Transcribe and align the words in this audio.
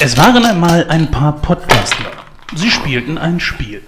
Es 0.00 0.16
waren 0.16 0.44
einmal 0.44 0.86
ein 0.88 1.10
paar 1.10 1.32
Podcastler. 1.32 2.06
Sie 2.54 2.70
spielten 2.70 3.18
ein 3.18 3.40
Spiel. 3.40 3.82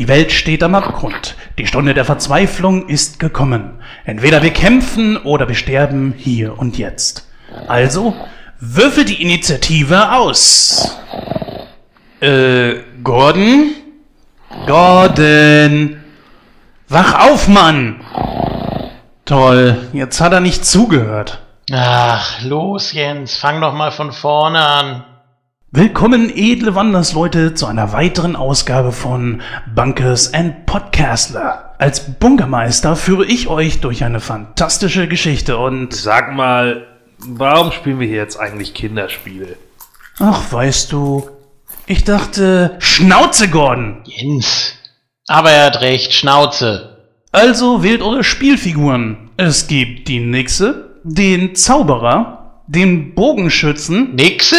Die 0.00 0.08
Welt 0.08 0.32
steht 0.32 0.64
am 0.64 0.74
Abgrund. 0.74 1.36
Die 1.56 1.68
Stunde 1.68 1.94
der 1.94 2.04
Verzweiflung 2.04 2.88
ist 2.88 3.20
gekommen. 3.20 3.78
Entweder 4.04 4.42
wir 4.42 4.52
kämpfen 4.52 5.16
oder 5.18 5.46
wir 5.46 5.54
sterben 5.54 6.14
hier 6.16 6.58
und 6.58 6.78
jetzt. 6.78 7.28
Also, 7.68 8.12
würfel 8.58 9.04
die 9.04 9.22
Initiative 9.22 10.10
aus. 10.10 10.98
Äh, 12.20 12.80
Gordon? 13.04 13.70
Gordon! 14.66 16.02
Wach 16.88 17.30
auf, 17.30 17.46
Mann! 17.46 18.00
Toll, 19.24 19.88
jetzt 19.92 20.20
hat 20.20 20.32
er 20.32 20.40
nicht 20.40 20.66
zugehört. 20.66 21.40
Ach, 21.72 22.42
los, 22.42 22.92
Jens, 22.92 23.36
fang 23.36 23.60
doch 23.60 23.74
mal 23.74 23.92
von 23.92 24.10
vorne 24.10 24.58
an. 24.58 25.04
Willkommen, 25.74 26.30
edle 26.36 26.74
Wandersleute, 26.74 27.54
zu 27.54 27.64
einer 27.66 27.92
weiteren 27.92 28.36
Ausgabe 28.36 28.92
von 28.92 29.40
Bunkers 29.74 30.34
and 30.34 30.66
Podcastler. 30.66 31.74
Als 31.78 32.18
Bunkermeister 32.18 32.94
führe 32.94 33.24
ich 33.24 33.48
euch 33.48 33.80
durch 33.80 34.04
eine 34.04 34.20
fantastische 34.20 35.08
Geschichte 35.08 35.56
und 35.56 35.94
Sag 35.94 36.34
mal, 36.34 36.86
warum 37.20 37.72
spielen 37.72 38.00
wir 38.00 38.06
hier 38.06 38.18
jetzt 38.18 38.36
eigentlich 38.38 38.74
Kinderspiele? 38.74 39.56
ach, 40.18 40.52
weißt 40.52 40.92
du, 40.92 41.30
ich 41.86 42.04
dachte, 42.04 42.76
Schnauze, 42.78 43.48
Gordon. 43.48 44.02
Jens. 44.04 44.74
Aber 45.26 45.52
er 45.52 45.64
hat 45.66 45.80
recht, 45.80 46.12
Schnauze. 46.12 46.98
Also 47.32 47.82
wählt 47.82 48.02
eure 48.02 48.24
Spielfiguren. 48.24 49.30
Es 49.38 49.68
gibt 49.68 50.08
die 50.08 50.20
Nixe, 50.20 51.00
den 51.02 51.54
Zauberer, 51.54 52.62
den 52.66 53.14
Bogenschützen. 53.14 54.14
Nixe? 54.14 54.56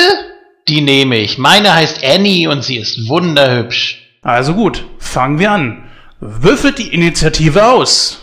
Die 0.68 0.82
nehme 0.82 1.18
ich. 1.18 1.38
Meine 1.38 1.74
heißt 1.74 2.04
Annie 2.06 2.50
und 2.50 2.64
sie 2.64 2.78
ist 2.78 3.10
wunderhübsch. 3.10 4.02
Also 4.22 4.54
gut, 4.54 4.86
fangen 4.98 5.40
wir 5.40 5.52
an. 5.52 5.84
Würfelt 6.22 6.78
die 6.78 6.94
Initiative 6.94 7.66
aus. 7.66 8.20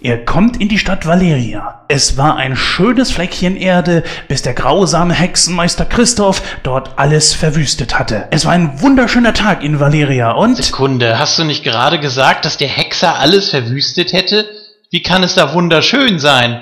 Ihr 0.00 0.24
kommt 0.24 0.60
in 0.60 0.68
die 0.68 0.78
Stadt 0.78 1.06
Valeria. 1.06 1.84
Es 1.88 2.16
war 2.16 2.36
ein 2.36 2.56
schönes 2.56 3.10
Fleckchen 3.10 3.56
Erde, 3.56 4.02
bis 4.28 4.42
der 4.42 4.54
grausame 4.54 5.14
Hexenmeister 5.14 5.84
Christoph 5.84 6.42
dort 6.62 6.96
alles 6.96 7.32
verwüstet 7.32 7.98
hatte. 7.98 8.28
Es 8.30 8.44
war 8.44 8.52
ein 8.52 8.80
wunderschöner 8.80 9.34
Tag 9.34 9.64
in 9.64 9.80
Valeria 9.80 10.32
und... 10.32 10.56
Sekunde, 10.56 11.18
hast 11.18 11.38
du 11.38 11.44
nicht 11.44 11.64
gerade 11.64 11.98
gesagt, 11.98 12.44
dass 12.44 12.56
der 12.56 12.68
Hexer 12.68 13.18
alles 13.18 13.50
verwüstet 13.50 14.12
hätte? 14.12 14.55
Wie 14.96 15.02
kann 15.02 15.22
es 15.22 15.34
da 15.34 15.52
wunderschön 15.52 16.18
sein? 16.18 16.58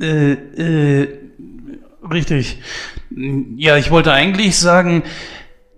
Äh, 0.00 0.32
äh, 0.32 1.08
richtig. 2.10 2.58
Ja, 3.58 3.76
ich 3.76 3.90
wollte 3.90 4.10
eigentlich 4.10 4.58
sagen, 4.58 5.02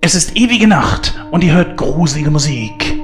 es 0.00 0.14
ist 0.14 0.36
ewige 0.36 0.68
Nacht 0.68 1.20
und 1.32 1.42
ihr 1.42 1.54
hört 1.54 1.76
gruselige 1.76 2.30
Musik. 2.30 2.94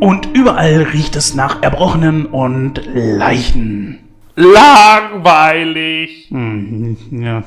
Und 0.00 0.28
überall 0.34 0.82
riecht 0.92 1.16
es 1.16 1.34
nach 1.34 1.62
Erbrochenen 1.62 2.26
und 2.26 2.82
Leichen. 2.92 4.00
Langweilig! 4.34 6.26
Hm, 6.28 6.98
ja. 7.10 7.44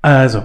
Also, 0.00 0.44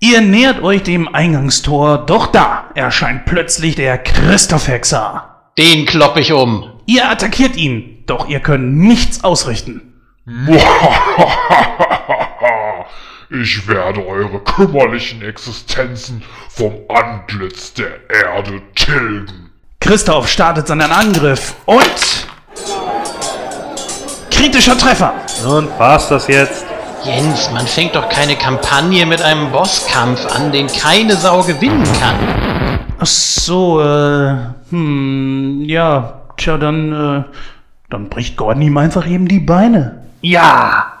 ihr 0.00 0.20
nähert 0.20 0.62
euch 0.62 0.82
dem 0.82 1.08
Eingangstor, 1.08 2.04
doch 2.04 2.26
da 2.26 2.72
erscheint 2.74 3.24
plötzlich 3.24 3.74
der 3.74 3.96
Christoph 3.96 4.68
Hexer. 4.68 5.30
Den 5.56 5.86
klopp 5.86 6.18
ich 6.18 6.34
um. 6.34 6.75
Ihr 6.86 7.10
attackiert 7.10 7.56
ihn, 7.56 8.04
doch 8.06 8.28
ihr 8.28 8.40
könnt 8.40 8.76
nichts 8.76 9.22
ausrichten. 9.24 9.92
Ich 13.28 13.66
werde 13.66 14.06
eure 14.06 14.38
kümmerlichen 14.38 15.20
Existenzen 15.20 16.22
vom 16.48 16.72
Antlitz 16.88 17.74
der 17.74 18.08
Erde 18.08 18.62
tilgen. 18.76 19.50
Christoph 19.80 20.28
startet 20.28 20.68
seinen 20.68 20.92
Angriff 20.92 21.56
und 21.64 22.28
kritischer 24.30 24.78
Treffer. 24.78 25.14
Und 25.44 25.76
war's 25.76 26.08
das 26.08 26.28
jetzt? 26.28 26.66
Jens, 27.02 27.50
man 27.52 27.66
fängt 27.66 27.96
doch 27.96 28.08
keine 28.08 28.36
Kampagne 28.36 29.04
mit 29.06 29.20
einem 29.20 29.50
Bosskampf 29.50 30.24
an, 30.32 30.52
den 30.52 30.68
keine 30.68 31.16
Sau 31.16 31.42
gewinnen 31.42 31.84
kann. 32.00 32.78
Ach 33.00 33.06
so, 33.06 33.80
äh, 33.80 34.36
hm, 34.70 35.62
ja, 35.66 36.22
tja, 36.36 36.58
dann, 36.58 36.92
äh, 36.92 37.24
dann 37.90 38.08
bricht 38.08 38.36
Gordon 38.36 38.62
ihm 38.62 38.76
einfach 38.76 39.06
eben 39.08 39.28
die 39.28 39.40
Beine. 39.40 40.02
Ja! 40.20 40.92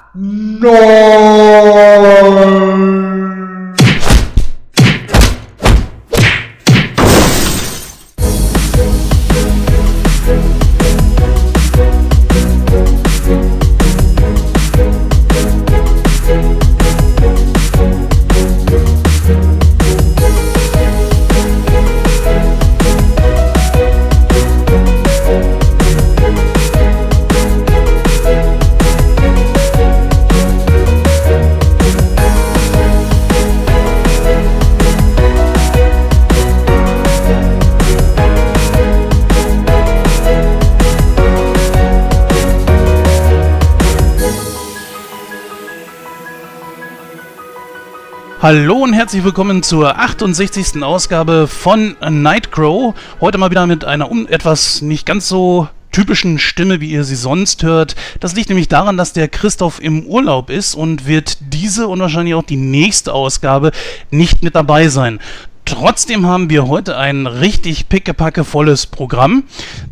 Hallo 48.42 48.76
und 48.76 48.92
herzlich 48.92 49.24
willkommen 49.24 49.62
zur 49.62 49.98
68. 49.98 50.82
Ausgabe 50.82 51.46
von 51.46 51.96
Nightcrow. 52.06 52.94
Heute 53.18 53.38
mal 53.38 53.50
wieder 53.50 53.66
mit 53.66 53.86
einer 53.86 54.10
um 54.10 54.28
etwas 54.28 54.82
nicht 54.82 55.06
ganz 55.06 55.26
so 55.26 55.68
typischen 55.90 56.38
Stimme, 56.38 56.82
wie 56.82 56.90
ihr 56.90 57.04
sie 57.04 57.16
sonst 57.16 57.62
hört. 57.62 57.96
Das 58.20 58.34
liegt 58.34 58.50
nämlich 58.50 58.68
daran, 58.68 58.98
dass 58.98 59.14
der 59.14 59.28
Christoph 59.28 59.80
im 59.80 60.04
Urlaub 60.04 60.50
ist 60.50 60.74
und 60.74 61.06
wird 61.06 61.38
diese 61.40 61.88
und 61.88 61.98
wahrscheinlich 61.98 62.34
auch 62.34 62.42
die 62.42 62.58
nächste 62.58 63.14
Ausgabe 63.14 63.70
nicht 64.10 64.42
mit 64.42 64.54
dabei 64.54 64.88
sein. 64.88 65.18
Trotzdem 65.64 66.26
haben 66.26 66.50
wir 66.50 66.68
heute 66.68 66.98
ein 66.98 67.26
richtig 67.26 67.88
pickepackevolles 67.88 68.86
Programm. 68.86 69.44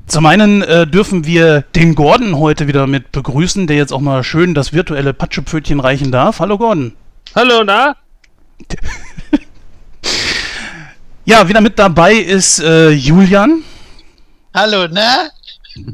Zum 0.07 0.27
einen 0.27 0.61
äh, 0.61 0.87
dürfen 0.87 1.25
wir 1.25 1.63
den 1.75 1.95
Gordon 1.95 2.39
heute 2.39 2.69
wieder 2.69 2.87
mit 2.87 3.11
begrüßen, 3.11 3.67
der 3.67 3.79
jetzt 3.79 3.93
auch 3.93 4.03
mal 4.03 4.23
schön 4.23 4.53
das 4.53 4.75
virtuelle 4.75 5.15
Patschepfötchen 5.15 5.81
reichen 5.81 6.13
darf. 6.13 6.41
Hallo 6.41 6.59
Gordon. 6.59 6.93
Hallo, 7.35 7.65
na? 7.65 7.97
Ja, 11.27 11.49
wieder 11.49 11.63
mit 11.63 11.79
dabei 11.79 12.13
ist 12.13 12.59
äh, 12.61 12.91
Julian. 12.91 13.65
Hallo, 14.53 14.87
ne? 14.89 15.31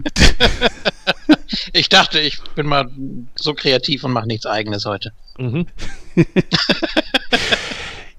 ich 1.72 1.88
dachte, 1.88 2.18
ich 2.18 2.40
bin 2.56 2.66
mal 2.66 2.90
so 3.36 3.54
kreativ 3.54 4.02
und 4.02 4.12
mache 4.12 4.26
nichts 4.26 4.44
eigenes 4.46 4.86
heute. 4.86 5.12
Mhm. 5.38 5.66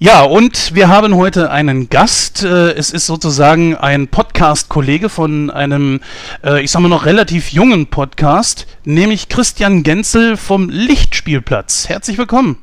Ja, 0.03 0.23
und 0.23 0.73
wir 0.73 0.87
haben 0.87 1.15
heute 1.15 1.51
einen 1.51 1.87
Gast. 1.87 2.41
Äh, 2.43 2.71
es 2.71 2.89
ist 2.89 3.05
sozusagen 3.05 3.75
ein 3.75 4.07
Podcast-Kollege 4.07 5.09
von 5.09 5.51
einem, 5.51 5.99
äh, 6.43 6.63
ich 6.63 6.71
sag 6.71 6.79
mal 6.79 6.89
noch 6.89 7.05
relativ 7.05 7.51
jungen 7.51 7.85
Podcast, 7.85 8.65
nämlich 8.83 9.29
Christian 9.29 9.83
Genzel 9.83 10.37
vom 10.37 10.69
Lichtspielplatz. 10.69 11.87
Herzlich 11.87 12.17
willkommen. 12.17 12.57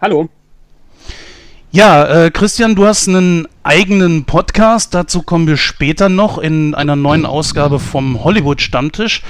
Hallo. 0.00 0.28
Ja, 1.72 2.24
äh, 2.24 2.30
Christian, 2.32 2.74
du 2.74 2.84
hast 2.84 3.06
einen 3.06 3.46
eigenen 3.62 4.24
Podcast. 4.24 4.92
Dazu 4.92 5.22
kommen 5.22 5.46
wir 5.46 5.56
später 5.56 6.08
noch 6.08 6.38
in 6.38 6.74
einer 6.74 6.96
neuen 6.96 7.24
Ausgabe 7.24 7.78
vom 7.78 8.24
Hollywood 8.24 8.60
Stammtisch. 8.60 9.22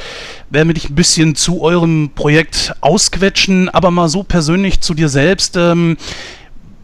Werden 0.48 0.70
wir 0.70 0.74
dich 0.74 0.88
ein 0.88 0.94
bisschen 0.94 1.34
zu 1.34 1.60
eurem 1.60 2.12
Projekt 2.14 2.74
ausquetschen, 2.80 3.68
aber 3.68 3.90
mal 3.90 4.08
so 4.08 4.22
persönlich 4.22 4.80
zu 4.80 4.94
dir 4.94 5.10
selbst. 5.10 5.58
Ähm, 5.58 5.98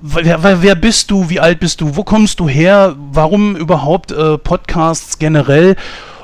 wer, 0.03 0.61
wer, 0.61 0.75
bist 0.75 1.11
du? 1.11 1.31
Wie 1.31 1.41
alt 1.41 1.59
bist 1.59 1.81
du? 1.81 1.97
Wo 1.97 2.05
kommst 2.05 2.39
du 2.39 2.51
her? 2.51 2.95
Warum 3.13 3.57
überhaupt 3.57 4.13
äh, 4.13 4.37
Podcasts 4.37 5.19
generell? 5.19 5.77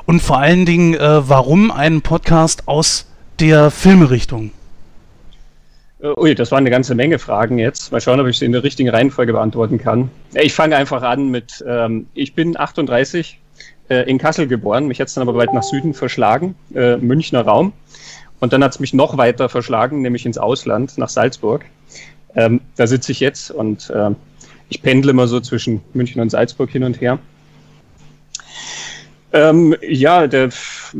Und 0.04 0.20
vor 0.20 0.40
allen 0.40 0.66
Dingen, 0.66 0.92
äh, 0.92 1.26
warum 1.26 1.70
einen 1.70 2.02
Podcast 2.02 2.68
aus 2.68 3.06
der 3.40 3.70
Filmerichtung? 3.70 4.50
Äh, 6.02 6.18
Ui, 6.18 6.34
das 6.34 6.50
waren 6.50 6.58
eine 6.60 6.70
ganze 6.70 6.94
Menge 6.94 7.18
Fragen 7.18 7.58
jetzt. 7.58 7.92
Mal 7.92 8.00
schauen, 8.00 8.20
ob 8.20 8.26
ich 8.26 8.38
sie 8.38 8.44
in 8.44 8.52
der 8.52 8.62
richtigen 8.64 8.90
Reihenfolge 8.90 9.32
beantworten 9.32 9.78
kann. 9.78 10.10
Äh, 10.34 10.44
Ich 10.44 10.52
fange 10.52 10.76
einfach 10.76 11.02
an 11.02 11.30
mit, 11.30 11.64
ähm, 11.66 12.06
ich 12.14 12.34
bin 12.34 12.58
38 12.58 13.38
äh, 13.88 14.08
in 14.10 14.18
Kassel 14.18 14.46
geboren. 14.46 14.86
Mich 14.86 15.00
hat 15.00 15.08
es 15.08 15.14
dann 15.14 15.26
aber 15.26 15.38
weit 15.38 15.54
nach 15.54 15.62
Süden 15.62 15.94
verschlagen, 15.94 16.54
äh, 16.74 16.96
Münchner 16.96 17.42
Raum. 17.42 17.72
Und 18.40 18.52
dann 18.52 18.64
hat 18.64 18.72
es 18.72 18.80
mich 18.80 18.92
noch 18.92 19.16
weiter 19.16 19.48
verschlagen, 19.48 20.02
nämlich 20.02 20.26
ins 20.26 20.36
Ausland, 20.36 20.98
nach 20.98 21.08
Salzburg. 21.08 21.64
Ähm, 22.34 22.60
da 22.76 22.86
sitze 22.86 23.12
ich 23.12 23.20
jetzt 23.20 23.50
und 23.52 23.88
äh, 23.90 24.10
ich 24.68 24.82
pendle 24.82 25.10
immer 25.10 25.28
so 25.28 25.38
zwischen 25.38 25.82
München 25.92 26.20
und 26.20 26.30
Salzburg 26.30 26.70
hin 26.70 26.82
und 26.82 27.00
her. 27.00 27.18
Ähm, 29.34 29.74
ja, 29.80 30.26
der 30.26 30.50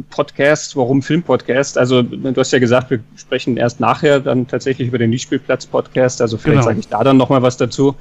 Podcast, 0.09 0.75
warum 0.75 1.03
Filmpodcast? 1.03 1.77
Also, 1.77 2.03
du 2.03 2.35
hast 2.35 2.51
ja 2.53 2.59
gesagt, 2.59 2.91
wir 2.91 3.01
sprechen 3.15 3.59
erst 3.59 3.79
nachher 3.79 4.21
dann 4.21 4.47
tatsächlich 4.47 4.89
über 4.89 4.99
den 4.99 5.11
Nichtspielplatz-Podcast. 5.11 6.23
Also, 6.23 6.39
vielleicht 6.39 6.61
genau. 6.61 6.67
sage 6.67 6.81
ich 6.81 6.89
da 6.89 7.05
dann 7.05 7.19
nochmal 7.19 7.43
was 7.43 7.59
dazu. 7.59 7.95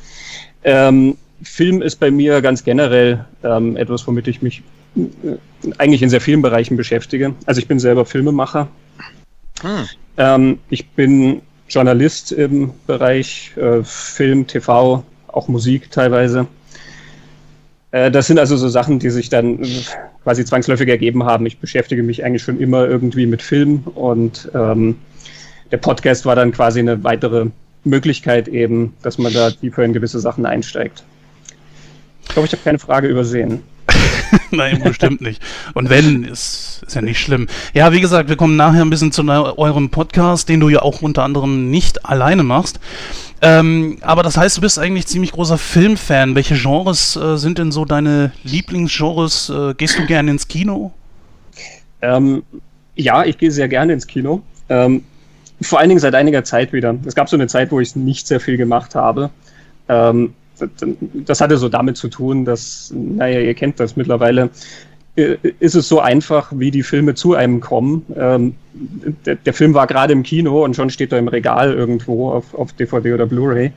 Ähm, 0.64 1.18
Film 1.44 1.82
ist 1.82 1.98
bei 1.98 2.12
mir 2.12 2.42
ganz 2.42 2.64
generell 2.64 3.26
ähm, 3.44 3.76
etwas, 3.76 4.08
womit 4.08 4.28
ich 4.28 4.42
mich 4.42 4.64
äh, 4.96 5.02
eigentlich 5.78 6.02
in 6.02 6.10
sehr 6.10 6.22
vielen 6.22 6.42
Bereichen 6.42 6.78
beschäftige. 6.78 7.34
Also, 7.46 7.60
ich 7.60 7.68
bin 7.68 7.80
selber 7.80 8.06
Filmemacher. 8.06 8.70
Hm. 9.62 9.90
Ähm, 10.16 10.60
ich 10.70 10.88
bin 10.92 11.42
Journalist 11.68 12.32
im 12.32 12.72
Bereich 12.88 13.52
äh, 13.58 13.84
Film, 13.84 14.48
TV, 14.48 15.04
auch 15.28 15.48
Musik 15.50 15.92
teilweise. 15.92 16.48
Äh, 17.92 18.12
das 18.12 18.28
sind 18.28 18.40
also 18.40 18.58
so 18.58 18.70
Sachen, 18.70 19.00
die 19.00 19.10
sich 19.10 19.30
dann 19.30 19.60
quasi 20.24 20.46
zwangsläufig 20.46 20.88
ergeben 20.88 21.26
haben. 21.26 21.46
Ich 21.46 21.60
beschäftige 21.60 22.04
mich 22.04 22.24
eigentlich 22.24 22.44
schon 22.44 22.60
immer 22.60 22.88
irgendwie 22.88 23.26
mit 23.26 23.42
Film 23.42 23.84
und 23.96 24.50
ähm, 24.54 24.98
der 25.72 25.78
Podcast 25.78 26.26
war 26.26 26.36
dann 26.36 26.52
quasi 26.52 26.80
eine 26.80 27.04
weitere 27.04 27.48
Möglichkeit 27.84 28.48
eben, 28.48 28.94
dass 29.02 29.18
man 29.18 29.34
da 29.34 29.52
tiefer 29.52 29.84
in 29.84 29.94
gewisse 29.94 30.20
Sachen 30.20 30.46
einsteigt. 30.46 31.04
Ich 32.24 32.30
glaube, 32.30 32.46
ich 32.46 32.52
habe 32.52 32.64
keine 32.64 32.80
Frage 32.80 33.08
übersehen. 33.08 33.64
Nein, 34.52 34.82
bestimmt 34.84 35.22
nicht. 35.22 35.42
Und 35.74 35.90
wenn, 35.90 36.24
ist, 36.24 36.84
ist 36.86 36.96
ja 36.96 37.02
nicht 37.02 37.20
schlimm. 37.20 37.48
Ja, 37.74 37.92
wie 37.92 38.02
gesagt, 38.02 38.30
wir 38.30 38.36
kommen 38.36 38.56
nachher 38.56 38.82
ein 38.82 38.90
bisschen 38.90 39.12
zu 39.12 39.24
eurem 39.24 39.90
Podcast, 39.90 40.48
den 40.48 40.60
du 40.60 40.70
ja 40.70 40.82
auch 40.82 41.02
unter 41.02 41.24
anderem 41.24 41.70
nicht 41.70 42.06
alleine 42.06 42.44
machst. 42.44 42.80
Ähm, 43.44 43.98
aber 44.02 44.22
das 44.22 44.38
heißt, 44.38 44.58
du 44.58 44.62
bist 44.62 44.78
eigentlich 44.78 45.08
ziemlich 45.08 45.32
großer 45.32 45.58
Filmfan. 45.58 46.36
Welche 46.36 46.56
Genres 46.56 47.16
äh, 47.16 47.38
sind 47.38 47.58
denn 47.58 47.72
so 47.72 47.86
deine 47.86 48.32
Lieblingsgenres? 48.44 49.50
Äh, 49.50 49.74
gehst 49.74 49.98
du 49.98 50.06
gerne 50.06 50.32
ins 50.32 50.48
Kino? 50.48 50.92
Ähm, 52.02 52.44
ja, 52.96 53.26
ich 53.26 53.38
gehe 53.38 53.52
sehr 53.52 53.68
gerne 53.68 53.94
ins 53.94 54.06
Kino. 54.06 54.44
Ähm, 54.70 55.04
vor 55.62 55.80
allen 55.80 55.90
Dingen 55.90 56.00
seit 56.00 56.14
einiger 56.14 56.44
Zeit 56.44 56.72
wieder. 56.72 56.96
Es 57.06 57.16
gab 57.16 57.30
so 57.30 57.36
eine 57.36 57.48
Zeit, 57.48 57.72
wo 57.72 57.80
ich 57.80 57.96
nicht 57.96 58.28
sehr 58.28 58.40
viel 58.40 58.58
gemacht 58.58 58.94
habe. 58.94 59.32
Ähm, 59.90 60.34
das 61.14 61.42
hatte 61.42 61.58
so 61.58 61.70
damit 61.70 61.98
zu 61.98 62.08
tun, 62.08 62.46
dass, 62.46 62.94
naja, 62.96 63.40
ihr 63.40 63.54
kennt 63.56 63.80
das 63.80 63.96
mittlerweile, 63.96 64.50
ist 65.16 65.76
es 65.76 65.90
so 65.90 66.00
einfach, 66.00 66.54
wie 66.56 66.72
die 66.72 66.84
Filme 66.84 67.16
zu 67.16 67.34
einem 67.34 67.60
kommen. 67.60 68.06
Ähm, 68.16 68.56
der, 69.26 69.36
der, 69.36 69.54
Film 69.54 69.74
war 69.74 69.86
gerade 69.86 70.14
im 70.14 70.24
Kino 70.24 70.64
und 70.64 70.74
schon 70.76 70.90
steht 70.90 71.12
er 71.12 71.20
im 71.20 71.28
Regal 71.28 71.74
irgendwo 71.74 72.32
auf, 72.32 72.54
auf 72.54 72.72
DVD 72.72 73.14
oder 73.14 73.26
Blu-ray. 73.26 73.74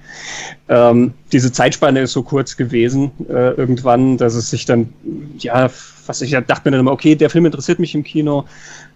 Ähm, 0.68 1.12
diese 1.32 1.50
Zeitspanne 1.50 2.02
ist 2.02 2.12
so 2.12 2.22
kurz 2.22 2.56
gewesen 2.56 3.10
äh, 3.28 3.50
irgendwann, 3.54 4.16
dass 4.16 4.34
es 4.34 4.48
sich 4.50 4.64
dann, 4.64 4.92
ja, 5.38 5.68
was 6.06 6.22
ich 6.22 6.30
dachte 6.30 6.62
mir 6.64 6.70
dann 6.70 6.80
immer, 6.80 6.92
okay, 6.92 7.16
der 7.16 7.30
Film 7.30 7.46
interessiert 7.46 7.80
mich 7.80 7.96
im 7.96 8.04
Kino. 8.04 8.44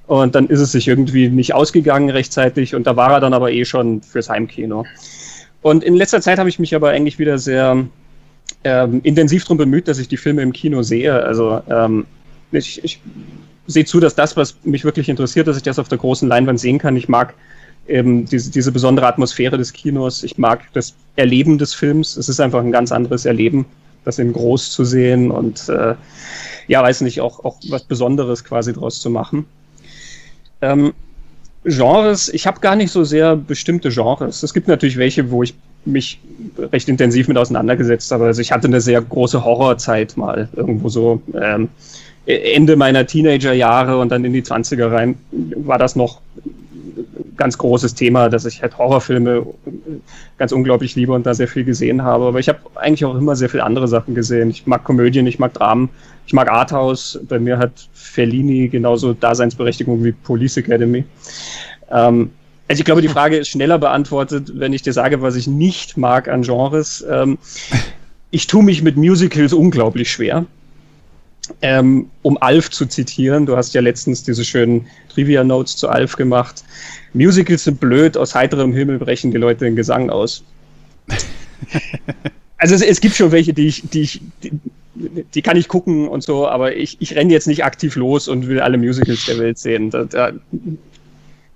Und 0.07 0.35
dann 0.37 0.47
ist 0.47 0.61
es 0.61 0.73
sich 0.73 0.87
irgendwie 0.87 1.29
nicht 1.29 1.55
ausgegangen 1.55 2.09
rechtzeitig 2.09 2.75
und 2.75 2.87
da 2.87 2.97
war 2.97 3.13
er 3.13 3.21
dann 3.21 3.35
aber 3.35 3.51
eh 3.51 3.65
schon 3.65 4.01
fürs 4.01 4.31
Heimkino. 4.31 4.87
Und 5.61 5.83
in 5.83 5.95
letzter 5.95 6.21
Zeit 6.23 6.39
habe 6.39 6.49
ich 6.49 6.59
mich 6.59 6.75
aber 6.75 6.91
eigentlich 6.91 7.19
wieder 7.19 7.37
sehr 7.37 7.85
ähm, 8.65 9.01
intensiv 9.03 9.43
darum 9.43 9.59
bemüht, 9.59 9.89
dass 9.89 9.99
ich 9.99 10.09
die 10.09 10.17
Filme 10.17 10.43
im 10.43 10.53
Kino 10.53 10.83
sehe. 10.83 11.23
Also 11.23 11.61
ähm, 11.69 12.07
ich, 12.53 12.83
ich 12.85 13.01
sehe 13.67 13.85
zu, 13.85 14.01
dass 14.01 14.15
das, 14.15 14.37
was 14.37 14.57
mich 14.65 14.85
wirklich 14.85 15.09
interessiert, 15.09 15.47
dass 15.47 15.57
ich 15.57 15.63
das 15.63 15.79
auf 15.79 15.89
der 15.89 15.99
großen 15.99 16.29
Leinwand 16.29 16.59
sehen 16.61 16.79
kann. 16.79 16.97
Ich 16.97 17.09
mag 17.09 17.35
eben 17.87 18.27
diese, 18.27 18.51
diese 18.51 18.73
besondere 18.73 19.07
Atmosphäre 19.07 19.59
des 19.59 19.73
Kinos. 19.73 20.23
Ich 20.23 20.39
mag 20.39 20.61
das 20.73 20.95
Erleben 21.17 21.59
des 21.59 21.75
Films. 21.75 22.17
Es 22.17 22.29
ist 22.29 22.41
einfach 22.41 22.61
ein 22.61 22.73
ganz 22.73 22.93
anderes 22.93 23.25
Erleben, 23.25 23.67
das 24.05 24.19
in 24.19 24.33
groß 24.33 24.71
zu 24.71 24.85
sehen 24.85 25.31
und 25.31 25.69
äh, 25.69 25.95
ja, 26.67 26.83
weiß 26.83 27.01
nicht, 27.01 27.21
auch, 27.21 27.45
auch 27.45 27.57
was 27.69 27.85
Besonderes 27.85 28.45
quasi 28.45 28.73
draus 28.73 29.01
zu 29.01 29.11
machen. 29.11 29.47
Ähm, 30.61 30.93
Genres, 31.65 32.29
ich 32.29 32.47
habe 32.47 32.61
gar 32.61 32.77
nicht 32.77 32.91
so 32.91 33.05
sehr 33.05 33.37
bestimmte 33.37 33.91
Genres. 33.91 34.43
Es 34.43 34.55
gibt 34.55 34.69
natürlich 34.69 34.97
welche, 34.97 35.31
wo 35.31 35.43
ich 35.43 35.55
mich 35.85 36.21
recht 36.59 36.89
intensiv 36.89 37.29
mit 37.29 37.37
auseinandergesetzt 37.39 38.11
habe. 38.11 38.27
Also 38.27 38.41
ich 38.41 38.53
hatte 38.53 38.67
eine 38.67 38.81
sehr 38.81 39.01
große 39.01 39.45
Horrorzeit 39.45 40.17
mal 40.17 40.49
irgendwo 40.55 40.89
so. 40.89 41.23
Ähm, 41.35 41.69
Ende 42.29 42.77
meiner 42.77 43.07
Teenagerjahre 43.07 43.99
und 43.99 44.11
dann 44.11 44.23
in 44.23 44.35
die 44.35 44.43
20er 44.43 44.93
rein 44.93 45.17
war 45.31 45.79
das 45.79 45.97
noch 45.97 46.21
ganz 47.39 47.57
großes 47.57 47.95
Thema, 47.95 48.29
dass 48.29 48.45
ich 48.45 48.61
halt 48.61 48.77
Horrorfilme 48.77 49.47
ganz 50.37 50.53
unglaublich 50.53 50.95
liebe 50.95 51.13
und 51.13 51.25
da 51.25 51.33
sehr 51.33 51.49
viel 51.49 51.65
gesehen 51.65 52.03
habe. 52.03 52.27
Aber 52.27 52.39
ich 52.39 52.51
habe 52.51 52.59
eigentlich 52.75 53.05
auch 53.07 53.15
immer 53.15 53.35
sehr 53.35 53.49
viele 53.49 53.65
andere 53.65 53.89
Sachen 53.89 54.15
gesehen. 54.15 54.51
Ich 54.51 54.67
mag 54.67 54.85
Komödien, 54.85 55.27
ich 55.27 55.39
mag 55.39 55.55
Dramen, 55.55 55.89
ich 56.27 56.35
mag 56.35 56.51
Arthouse. 56.51 57.19
Bei 57.29 57.39
mir 57.39 57.57
hat 57.57 57.89
Fellini 57.95 58.69
genauso 58.69 59.15
Daseinsberechtigung 59.15 60.05
wie 60.05 60.13
Police 60.13 60.59
Academy. 60.59 61.05
Ähm, 61.91 62.31
also 62.67 62.81
ich 62.81 62.85
glaube, 62.85 63.01
die 63.01 63.09
Frage 63.09 63.39
ist 63.39 63.49
schneller 63.49 63.79
beantwortet, 63.79 64.53
wenn 64.55 64.75
ich 64.75 64.83
dir 64.83 64.93
sage, 64.93 65.23
was 65.23 65.37
ich 65.37 65.47
nicht 65.47 65.97
mag 65.97 66.29
an 66.29 66.43
Genres. 66.43 67.07
Ähm, 67.09 67.39
ich 68.31 68.47
tue 68.47 68.63
mich 68.63 68.83
mit 68.83 68.99
Musicals 68.99 69.55
unglaublich 69.55 70.11
schwer. 70.11 70.45
Ähm, 71.63 72.11
um 72.23 72.41
Alf 72.41 72.71
zu 72.71 72.87
zitieren, 72.87 73.47
du 73.47 73.57
hast 73.57 73.75
ja 73.75 73.81
letztens 73.81 74.23
diese 74.23 74.45
schönen 74.45 74.87
Trivia-Notes 75.13 75.77
zu 75.77 75.89
Alf 75.89 76.17
gemacht. 76.17 76.65
Musicals 77.13 77.65
sind 77.65 77.81
blöd, 77.81 78.17
aus 78.17 78.35
heiterem 78.35 78.73
Himmel 78.73 78.99
brechen 78.99 79.31
die 79.31 79.39
Leute 79.39 79.65
den 79.65 79.77
Gesang 79.77 80.11
aus. 80.11 80.45
also 82.59 82.75
es, 82.75 82.83
es, 82.83 83.01
gibt 83.01 83.17
schon 83.17 83.33
welche, 83.33 83.55
die 83.55 83.67
ich, 83.67 83.89
die 83.89 84.03
ich, 84.03 84.21
die, 84.43 84.53
die 85.35 85.43
kann 85.43 85.57
ich 85.57 85.69
gucken 85.69 86.09
und 86.09 86.23
so, 86.23 86.47
aber 86.47 86.77
ich, 86.77 86.97
ich 87.01 87.15
renne 87.15 87.33
jetzt 87.33 87.47
nicht 87.47 87.65
aktiv 87.65 87.97
los 87.97 88.29
und 88.29 88.47
will 88.47 88.61
alle 88.61 88.79
Musicals 88.79 89.27
der 89.27 89.39
Welt 89.39 89.59
sehen. 89.59 89.91
Da, 89.91 90.05
da, 90.05 90.33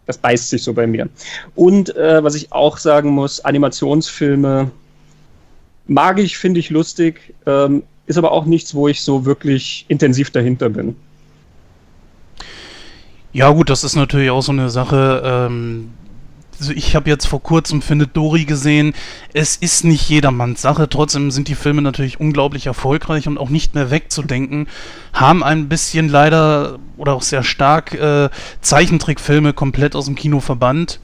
das 0.06 0.18
beißt 0.18 0.50
sich 0.50 0.62
so 0.62 0.72
bei 0.72 0.86
mir. 0.86 1.08
Und 1.54 1.94
äh, 1.96 2.22
was 2.24 2.34
ich 2.34 2.52
auch 2.52 2.78
sagen 2.78 3.10
muss, 3.10 3.40
Animationsfilme 3.40 4.70
mag 5.86 6.18
ich, 6.18 6.38
finde 6.38 6.60
ich 6.60 6.70
lustig. 6.70 7.34
Ähm, 7.46 7.82
ist 8.06 8.18
aber 8.18 8.32
auch 8.32 8.44
nichts, 8.44 8.74
wo 8.74 8.88
ich 8.88 9.02
so 9.02 9.24
wirklich 9.24 9.84
intensiv 9.88 10.30
dahinter 10.30 10.68
bin. 10.68 10.96
Ja, 13.32 13.50
gut, 13.50 13.70
das 13.70 13.84
ist 13.84 13.96
natürlich 13.96 14.30
auch 14.30 14.42
so 14.42 14.52
eine 14.52 14.68
Sache. 14.68 15.22
Ähm, 15.24 15.90
also 16.60 16.72
ich 16.74 16.94
habe 16.94 17.10
jetzt 17.10 17.26
vor 17.26 17.42
kurzem 17.42 17.82
Findet 17.82 18.16
Dory 18.16 18.44
gesehen. 18.44 18.94
Es 19.32 19.56
ist 19.56 19.84
nicht 19.84 20.08
jedermanns 20.08 20.62
Sache. 20.62 20.88
Trotzdem 20.88 21.30
sind 21.30 21.48
die 21.48 21.54
Filme 21.54 21.82
natürlich 21.82 22.20
unglaublich 22.20 22.66
erfolgreich 22.66 23.26
und 23.26 23.38
auch 23.38 23.48
nicht 23.48 23.74
mehr 23.74 23.90
wegzudenken. 23.90 24.68
Haben 25.12 25.42
ein 25.42 25.68
bisschen 25.68 26.08
leider 26.08 26.78
oder 26.98 27.14
auch 27.14 27.22
sehr 27.22 27.42
stark 27.42 27.94
äh, 27.94 28.28
Zeichentrickfilme 28.60 29.54
komplett 29.54 29.96
aus 29.96 30.04
dem 30.04 30.14
Kino 30.14 30.40
verbannt. 30.40 31.00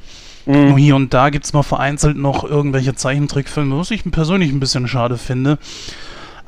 Mhm. 0.47 0.69
Nur 0.69 0.79
hier 0.79 0.97
und 0.97 1.15
da 1.15 1.31
gibt 1.31 1.47
es 1.47 1.53
mal 1.53 1.63
vereinzelt 1.63 2.17
noch 2.17 2.45
irgendwelche 2.45 2.95
Zeichentrickfilme, 2.95 3.77
was 3.79 3.91
ich 3.91 4.09
persönlich 4.11 4.53
ein 4.53 4.61
bisschen 4.61 4.87
schade 4.87 5.19
finde. 5.19 5.59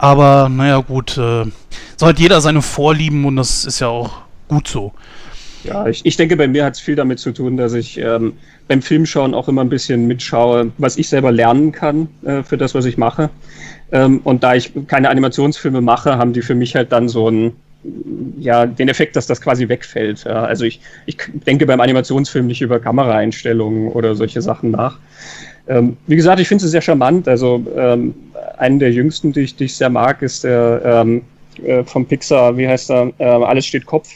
Aber 0.00 0.49
naja, 0.49 0.78
gut, 0.78 1.19
äh, 1.19 1.45
so 1.99 2.07
hat 2.07 2.19
jeder 2.19 2.40
seine 2.40 2.62
Vorlieben 2.62 3.26
und 3.26 3.37
das 3.37 3.66
ist 3.66 3.80
ja 3.80 3.88
auch 3.88 4.23
gut 4.49 4.66
so. 4.66 4.92
Ja, 5.62 5.87
ich, 5.87 6.07
ich 6.07 6.16
denke, 6.16 6.38
bei 6.38 6.49
mir 6.49 6.64
hat 6.64 6.73
es 6.76 6.80
viel 6.80 6.97
damit 6.97 7.19
zu 7.19 7.33
tun, 7.33 7.59
dass 7.59 7.75
ich 7.75 7.99
ähm, 7.99 8.33
beim 8.66 8.80
Filmschauen 8.80 9.35
auch 9.35 9.47
immer 9.47 9.61
ein 9.61 9.69
bisschen 9.69 10.07
mitschaue, 10.07 10.73
was 10.78 10.97
ich 10.97 11.11
selber 11.11 11.33
lernen 11.33 11.73
kann 11.73 12.09
äh, 12.25 12.42
für 12.42 12.57
das, 12.57 12.75
was 12.75 12.87
ich 12.87 12.97
mache. 12.97 13.28
Ähm, 13.92 14.23
und 14.25 14.42
da 14.42 14.54
ich 14.54 14.73
keine 14.87 15.11
Animationsfilme 15.11 15.83
mache, 15.83 16.16
haben 16.16 16.33
die 16.33 16.40
für 16.40 16.54
mich 16.54 16.75
halt 16.75 16.92
dann 16.92 17.11
so 17.11 17.26
einen, 17.26 17.52
ja, 18.38 18.64
den 18.64 18.88
Effekt, 18.88 19.16
dass 19.16 19.26
das 19.26 19.42
quasi 19.42 19.69
wegfällt. 19.69 20.26
Also 20.26 20.64
ich, 20.64 20.80
ich 21.04 21.19
denke 21.47 21.66
beim 21.66 21.80
Animationsfilm 21.80 22.47
nicht 22.47 22.62
über 22.62 22.80
Kameraeinstellungen 22.80 23.88
oder 23.88 24.14
solche 24.14 24.40
Sachen 24.40 24.71
nach. 24.71 24.99
Ähm, 25.70 25.96
wie 26.08 26.16
gesagt, 26.16 26.40
ich 26.40 26.48
finde 26.48 26.62
sie 26.62 26.68
sehr 26.68 26.82
charmant. 26.82 27.28
Also 27.28 27.64
ähm, 27.76 28.14
einen 28.58 28.80
der 28.80 28.90
jüngsten, 28.90 29.32
die 29.32 29.40
ich, 29.40 29.54
die 29.56 29.64
ich 29.64 29.76
sehr 29.76 29.88
mag, 29.88 30.20
ist 30.20 30.42
der 30.42 30.82
ähm, 30.84 31.22
äh, 31.64 31.84
vom 31.84 32.04
Pixar, 32.04 32.56
wie 32.56 32.66
heißt 32.66 32.90
er? 32.90 33.12
Äh, 33.18 33.24
Alles 33.24 33.66
steht 33.66 33.86
Kopf. 33.86 34.08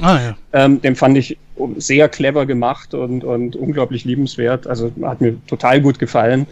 Ah, 0.00 0.20
ja. 0.20 0.36
Ähm, 0.52 0.80
den 0.80 0.94
fand 0.94 1.16
ich 1.16 1.38
sehr 1.76 2.08
clever 2.08 2.46
gemacht 2.46 2.94
und, 2.94 3.22
und 3.22 3.54
unglaublich 3.54 4.04
liebenswert. 4.04 4.66
Also 4.66 4.92
hat 5.02 5.20
mir 5.20 5.36
total 5.46 5.80
gut 5.80 5.98
gefallen. 5.98 6.46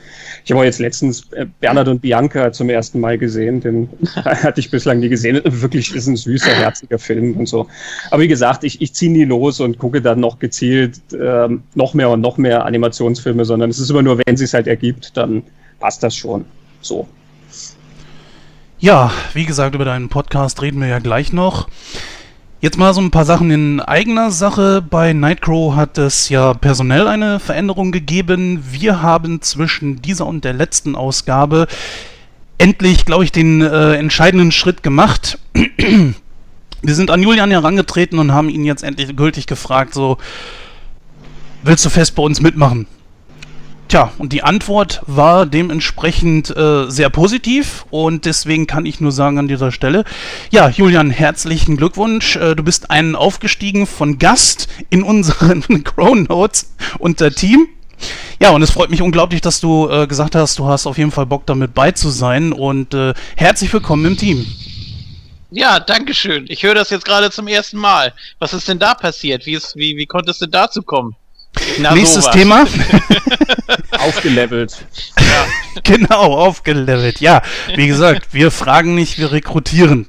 Ich 0.44 0.50
habe 0.50 0.60
auch 0.60 0.64
jetzt 0.64 0.80
letztens 0.80 1.32
äh, 1.32 1.46
Bernhard 1.60 1.88
und 1.88 2.02
Bianca 2.02 2.52
zum 2.52 2.68
ersten 2.68 3.00
Mal 3.00 3.16
gesehen. 3.16 3.60
Den 3.60 3.88
hatte 4.16 4.60
ich 4.60 4.70
bislang 4.70 5.00
nie 5.00 5.08
gesehen. 5.08 5.40
Wirklich 5.44 5.94
ist 5.94 6.06
ein 6.06 6.16
süßer, 6.16 6.50
herziger 6.50 6.98
Film 6.98 7.36
und 7.36 7.46
so. 7.46 7.68
Aber 8.10 8.22
wie 8.22 8.28
gesagt, 8.28 8.64
ich, 8.64 8.82
ich 8.82 8.92
ziehe 8.92 9.10
nie 9.10 9.24
los 9.24 9.60
und 9.60 9.78
gucke 9.78 10.02
dann 10.02 10.20
noch 10.20 10.38
gezielt 10.38 11.00
ähm, 11.18 11.62
noch 11.74 11.94
mehr 11.94 12.10
und 12.10 12.20
noch 12.20 12.36
mehr 12.36 12.66
Animationsfilme, 12.66 13.44
sondern 13.44 13.58
sondern 13.58 13.70
es 13.70 13.80
ist 13.80 13.90
immer 13.90 14.02
nur, 14.02 14.18
wenn 14.18 14.34
es 14.34 14.40
sich 14.40 14.54
halt 14.54 14.68
ergibt, 14.68 15.16
dann 15.16 15.42
passt 15.80 16.02
das 16.02 16.14
schon. 16.14 16.44
So. 16.80 17.08
Ja, 18.78 19.10
wie 19.34 19.44
gesagt, 19.44 19.74
über 19.74 19.84
deinen 19.84 20.08
Podcast 20.08 20.62
reden 20.62 20.80
wir 20.80 20.86
ja 20.86 21.00
gleich 21.00 21.32
noch. 21.32 21.68
Jetzt 22.60 22.76
mal 22.76 22.92
so 22.92 23.00
ein 23.00 23.12
paar 23.12 23.24
Sachen 23.24 23.52
in 23.52 23.80
eigener 23.80 24.32
Sache. 24.32 24.82
Bei 24.82 25.12
Nightcrow 25.12 25.76
hat 25.76 25.96
es 25.96 26.28
ja 26.28 26.54
personell 26.54 27.06
eine 27.06 27.38
Veränderung 27.38 27.92
gegeben. 27.92 28.64
Wir 28.68 29.00
haben 29.00 29.40
zwischen 29.42 30.02
dieser 30.02 30.26
und 30.26 30.44
der 30.44 30.54
letzten 30.54 30.96
Ausgabe 30.96 31.68
endlich, 32.58 33.04
glaube 33.04 33.22
ich, 33.22 33.30
den 33.30 33.60
äh, 33.60 33.94
entscheidenden 33.94 34.50
Schritt 34.50 34.82
gemacht. 34.82 35.38
Wir 35.54 36.94
sind 36.94 37.12
an 37.12 37.22
Julian 37.22 37.52
herangetreten 37.52 38.18
und 38.18 38.32
haben 38.32 38.48
ihn 38.48 38.64
jetzt 38.64 38.82
endlich 38.82 39.14
gültig 39.14 39.46
gefragt, 39.46 39.94
so, 39.94 40.18
willst 41.62 41.84
du 41.84 41.90
fest 41.90 42.16
bei 42.16 42.24
uns 42.24 42.40
mitmachen? 42.40 42.88
Tja, 43.88 44.12
und 44.18 44.34
die 44.34 44.42
Antwort 44.42 45.00
war 45.06 45.46
dementsprechend 45.46 46.54
äh, 46.54 46.90
sehr 46.90 47.08
positiv 47.08 47.86
und 47.88 48.26
deswegen 48.26 48.66
kann 48.66 48.84
ich 48.84 49.00
nur 49.00 49.12
sagen 49.12 49.38
an 49.38 49.48
dieser 49.48 49.72
Stelle, 49.72 50.04
ja, 50.50 50.68
Julian, 50.68 51.10
herzlichen 51.10 51.78
Glückwunsch. 51.78 52.36
Äh, 52.36 52.54
du 52.54 52.62
bist 52.62 52.90
einen 52.90 53.16
aufgestiegen 53.16 53.86
von 53.86 54.18
Gast 54.18 54.68
in 54.90 55.02
unseren 55.02 55.62
Crown 55.84 56.24
Notes 56.24 56.74
unter 56.98 57.30
Team. 57.30 57.66
Ja, 58.38 58.50
und 58.50 58.60
es 58.60 58.70
freut 58.70 58.90
mich 58.90 59.00
unglaublich, 59.00 59.40
dass 59.40 59.58
du 59.58 59.88
äh, 59.88 60.06
gesagt 60.06 60.34
hast, 60.34 60.58
du 60.58 60.66
hast 60.66 60.86
auf 60.86 60.98
jeden 60.98 61.10
Fall 61.10 61.24
Bock 61.24 61.46
damit 61.46 61.72
bei 61.72 61.90
zu 61.90 62.10
sein 62.10 62.52
und 62.52 62.92
äh, 62.92 63.14
herzlich 63.36 63.72
willkommen 63.72 64.04
im 64.04 64.16
Team. 64.18 64.44
Ja, 65.50 65.80
danke 65.80 66.12
schön. 66.12 66.44
Ich 66.50 66.62
höre 66.62 66.74
das 66.74 66.90
jetzt 66.90 67.06
gerade 67.06 67.30
zum 67.30 67.48
ersten 67.48 67.78
Mal. 67.78 68.12
Was 68.38 68.52
ist 68.52 68.68
denn 68.68 68.78
da 68.78 68.92
passiert? 68.92 69.46
Wie, 69.46 69.54
ist, 69.54 69.76
wie, 69.76 69.96
wie 69.96 70.06
konntest 70.06 70.42
du 70.42 70.46
dazu 70.46 70.82
kommen? 70.82 71.16
Na, 71.78 71.92
Nächstes 71.94 72.24
sowas. 72.24 72.36
Thema. 72.36 72.66
aufgelevelt. 73.98 74.84
Ja. 75.18 75.46
Genau, 75.82 76.36
aufgelevelt. 76.36 77.20
Ja, 77.20 77.42
wie 77.74 77.86
gesagt, 77.86 78.32
wir 78.32 78.50
fragen 78.50 78.94
nicht, 78.94 79.18
wir 79.18 79.32
rekrutieren. 79.32 80.06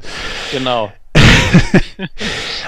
Genau. 0.52 0.92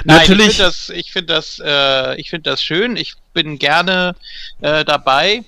Natürlich. 0.04 0.60
Nein, 0.60 1.02
ich 1.02 1.12
finde 1.12 1.34
das, 1.34 1.60
ich 1.60 1.60
das, 1.60 1.60
äh, 1.60 2.24
find 2.24 2.48
das 2.48 2.64
schön. 2.64 2.98
Ich 2.98 3.16
bin 3.34 3.60
gerne 3.60 4.16
äh, 4.62 4.84
dabei. 4.84 5.44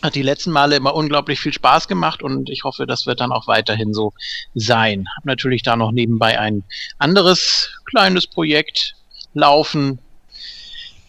Hat 0.00 0.14
die 0.14 0.22
letzten 0.22 0.52
Male 0.52 0.76
immer 0.76 0.94
unglaublich 0.94 1.40
viel 1.40 1.52
Spaß 1.52 1.88
gemacht 1.88 2.22
und 2.22 2.50
ich 2.50 2.62
hoffe, 2.62 2.86
das 2.86 3.06
wird 3.06 3.20
dann 3.20 3.32
auch 3.32 3.48
weiterhin 3.48 3.92
so 3.92 4.12
sein. 4.54 5.06
Hab 5.16 5.24
natürlich 5.24 5.62
da 5.64 5.74
noch 5.74 5.90
nebenbei 5.90 6.38
ein 6.38 6.62
anderes 6.98 7.70
kleines 7.84 8.28
Projekt 8.28 8.94
laufen, 9.34 9.98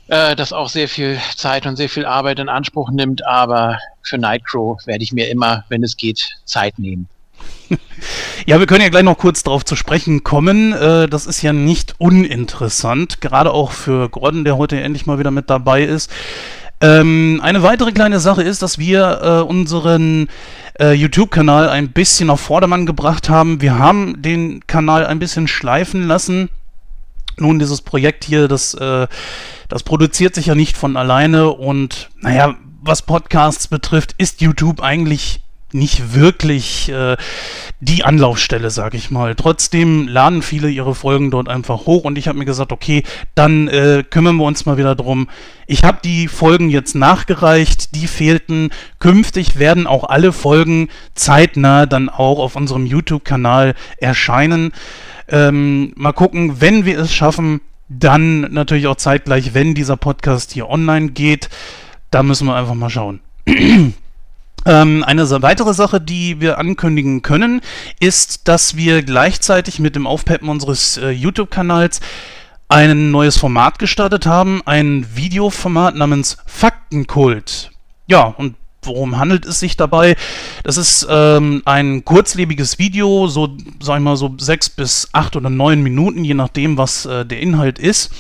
äh, 0.10 0.36
das 0.36 0.54
auch 0.54 0.70
sehr 0.70 0.90
viel 0.90 1.20
Zeit 1.36 1.66
und 1.68 1.76
sehr 1.76 1.88
viel 1.88 2.06
Arbeit 2.06 2.40
in 2.40 2.50
Anspruch 2.50 2.90
nimmt, 2.90 3.26
aber 3.26 3.78
für 4.02 4.18
Nightcrow 4.18 4.86
werde 4.88 5.04
ich 5.04 5.14
mir 5.14 5.30
immer, 5.30 5.64
wenn 5.70 5.84
es 5.84 5.96
geht, 5.98 6.38
Zeit 6.46 6.78
nehmen. 6.80 7.08
Ja, 8.46 8.60
wir 8.60 8.66
können 8.66 8.82
ja 8.82 8.90
gleich 8.90 9.04
noch 9.04 9.18
kurz 9.18 9.44
darauf 9.44 9.64
zu 9.66 9.76
sprechen 9.76 10.24
kommen. 10.24 10.74
Äh, 10.74 11.08
das 11.08 11.28
ist 11.28 11.42
ja 11.42 11.54
nicht 11.54 11.96
uninteressant, 12.00 13.22
gerade 13.22 13.52
auch 13.52 13.72
für 13.72 14.10
Gordon, 14.10 14.46
der 14.46 14.58
heute 14.58 14.80
endlich 14.80 15.06
mal 15.06 15.20
wieder 15.20 15.30
mit 15.30 15.50
dabei 15.50 15.84
ist. 15.84 16.10
Ähm, 16.82 17.42
eine 17.44 17.62
weitere 17.62 17.92
kleine 17.92 18.20
Sache 18.20 18.42
ist, 18.42 18.62
dass 18.62 18.80
wir 18.80 19.20
äh, 19.22 19.42
unseren 19.42 20.28
YouTube-Kanal 20.82 21.68
ein 21.68 21.92
bisschen 21.92 22.30
auf 22.30 22.40
Vordermann 22.40 22.86
gebracht 22.86 23.28
haben. 23.28 23.60
Wir 23.60 23.78
haben 23.78 24.22
den 24.22 24.66
Kanal 24.66 25.06
ein 25.06 25.20
bisschen 25.20 25.50
schleifen 25.50 26.08
lassen. 26.08 26.48
Nun, 27.42 27.60
dieses 27.60 27.82
Projekt 27.82 28.24
hier, 28.24 28.48
das, 28.48 28.74
äh, 28.74 29.08
das 29.68 29.84
produziert 29.84 30.36
sich 30.36 30.48
ja 30.48 30.56
nicht 30.56 30.78
von 30.78 30.98
alleine 30.98 31.50
und 31.50 32.10
naja, 32.20 32.56
was 32.82 33.02
Podcasts 33.02 33.68
betrifft, 33.68 34.16
ist 34.18 34.42
YouTube 34.42 34.82
eigentlich 34.82 35.42
nicht 35.74 36.16
wirklich 36.16 36.90
äh, 36.90 37.16
die 37.80 38.04
Anlaufstelle, 38.04 38.70
sag 38.72 38.94
ich 38.94 39.12
mal. 39.12 39.36
Trotzdem 39.36 40.08
laden 40.08 40.42
viele 40.42 40.70
ihre 40.70 40.96
Folgen 40.96 41.32
dort 41.32 41.48
einfach 41.48 41.86
hoch 41.86 42.06
und 42.06 42.18
ich 42.18 42.28
habe 42.28 42.40
mir 42.40 42.46
gesagt, 42.46 42.72
okay, 42.72 43.04
dann 43.36 43.68
äh, 43.68 44.04
kümmern 44.10 44.38
wir 44.38 44.46
uns 44.46 44.66
mal 44.66 44.78
wieder 44.78 44.96
drum. 44.96 45.30
Ich 45.68 45.84
habe 45.84 46.00
die 46.04 46.28
Folgen 46.28 46.70
jetzt 46.70 46.96
nachgereicht, 46.96 47.96
die 47.96 48.08
fehlten. 48.08 48.72
Künftig 48.98 49.60
werden 49.60 49.86
auch 49.86 50.06
alle 50.06 50.34
Folgen 50.34 50.90
zeitnah 51.14 51.86
dann 51.86 52.10
auch 52.10 52.40
auf 52.40 52.56
unserem 52.56 52.86
YouTube-Kanal 52.86 53.76
erscheinen. 53.98 54.72
Ähm, 55.32 55.94
mal 55.96 56.14
gucken, 56.14 56.62
wenn 56.62 56.86
wir 56.86 57.00
es 57.00 57.14
schaffen, 57.14 57.62
dann 57.88 58.42
natürlich 58.42 58.88
auch 58.88 58.96
zeitgleich, 58.96 59.54
wenn 59.54 59.74
dieser 59.74 59.98
Podcast 59.98 60.52
hier 60.52 60.70
online 60.70 61.10
geht. 61.10 61.50
Da 62.12 62.24
müssen 62.24 62.48
wir 62.48 62.56
einfach 62.56 62.76
mal 62.76 62.90
schauen. 62.90 63.20
Ähm, 64.66 65.06
eine 65.06 65.30
weitere 65.42 65.74
Sache, 65.74 66.02
die 66.02 66.42
wir 66.42 66.58
ankündigen 66.58 67.22
können, 67.22 67.62
ist, 68.02 68.50
dass 68.50 68.76
wir 68.76 69.04
gleichzeitig 69.04 69.80
mit 69.80 69.96
dem 69.96 70.06
Aufpeppen 70.06 70.50
unseres 70.50 70.98
äh, 70.98 71.12
YouTube-Kanals 71.12 72.02
ein 72.68 73.10
neues 73.10 73.38
Format 73.38 73.80
gestartet 73.80 74.26
haben, 74.26 74.62
ein 74.66 75.08
Videoformat 75.16 75.96
namens 75.96 76.38
Faktenkult. 76.46 77.72
Ja, 78.08 78.24
und 78.24 78.56
worum 78.84 79.18
handelt 79.18 79.46
es 79.46 79.60
sich 79.60 79.78
dabei? 79.78 80.16
Das 80.64 80.78
ist 80.78 81.08
ähm, 81.10 81.62
ein 81.66 82.06
kurzlebiges 82.06 82.80
Video, 82.80 83.28
so, 83.28 83.50
sag 83.82 83.98
ich 83.98 84.04
mal, 84.04 84.16
so 84.16 84.34
sechs 84.38 84.70
bis 84.70 85.10
acht 85.12 85.36
oder 85.36 85.50
neun 85.50 85.82
Minuten, 85.82 86.24
je 86.24 86.34
nachdem, 86.34 86.78
was 86.78 87.06
äh, 87.06 87.26
der 87.26 87.40
Inhalt 87.40 87.80
ist 87.80 88.12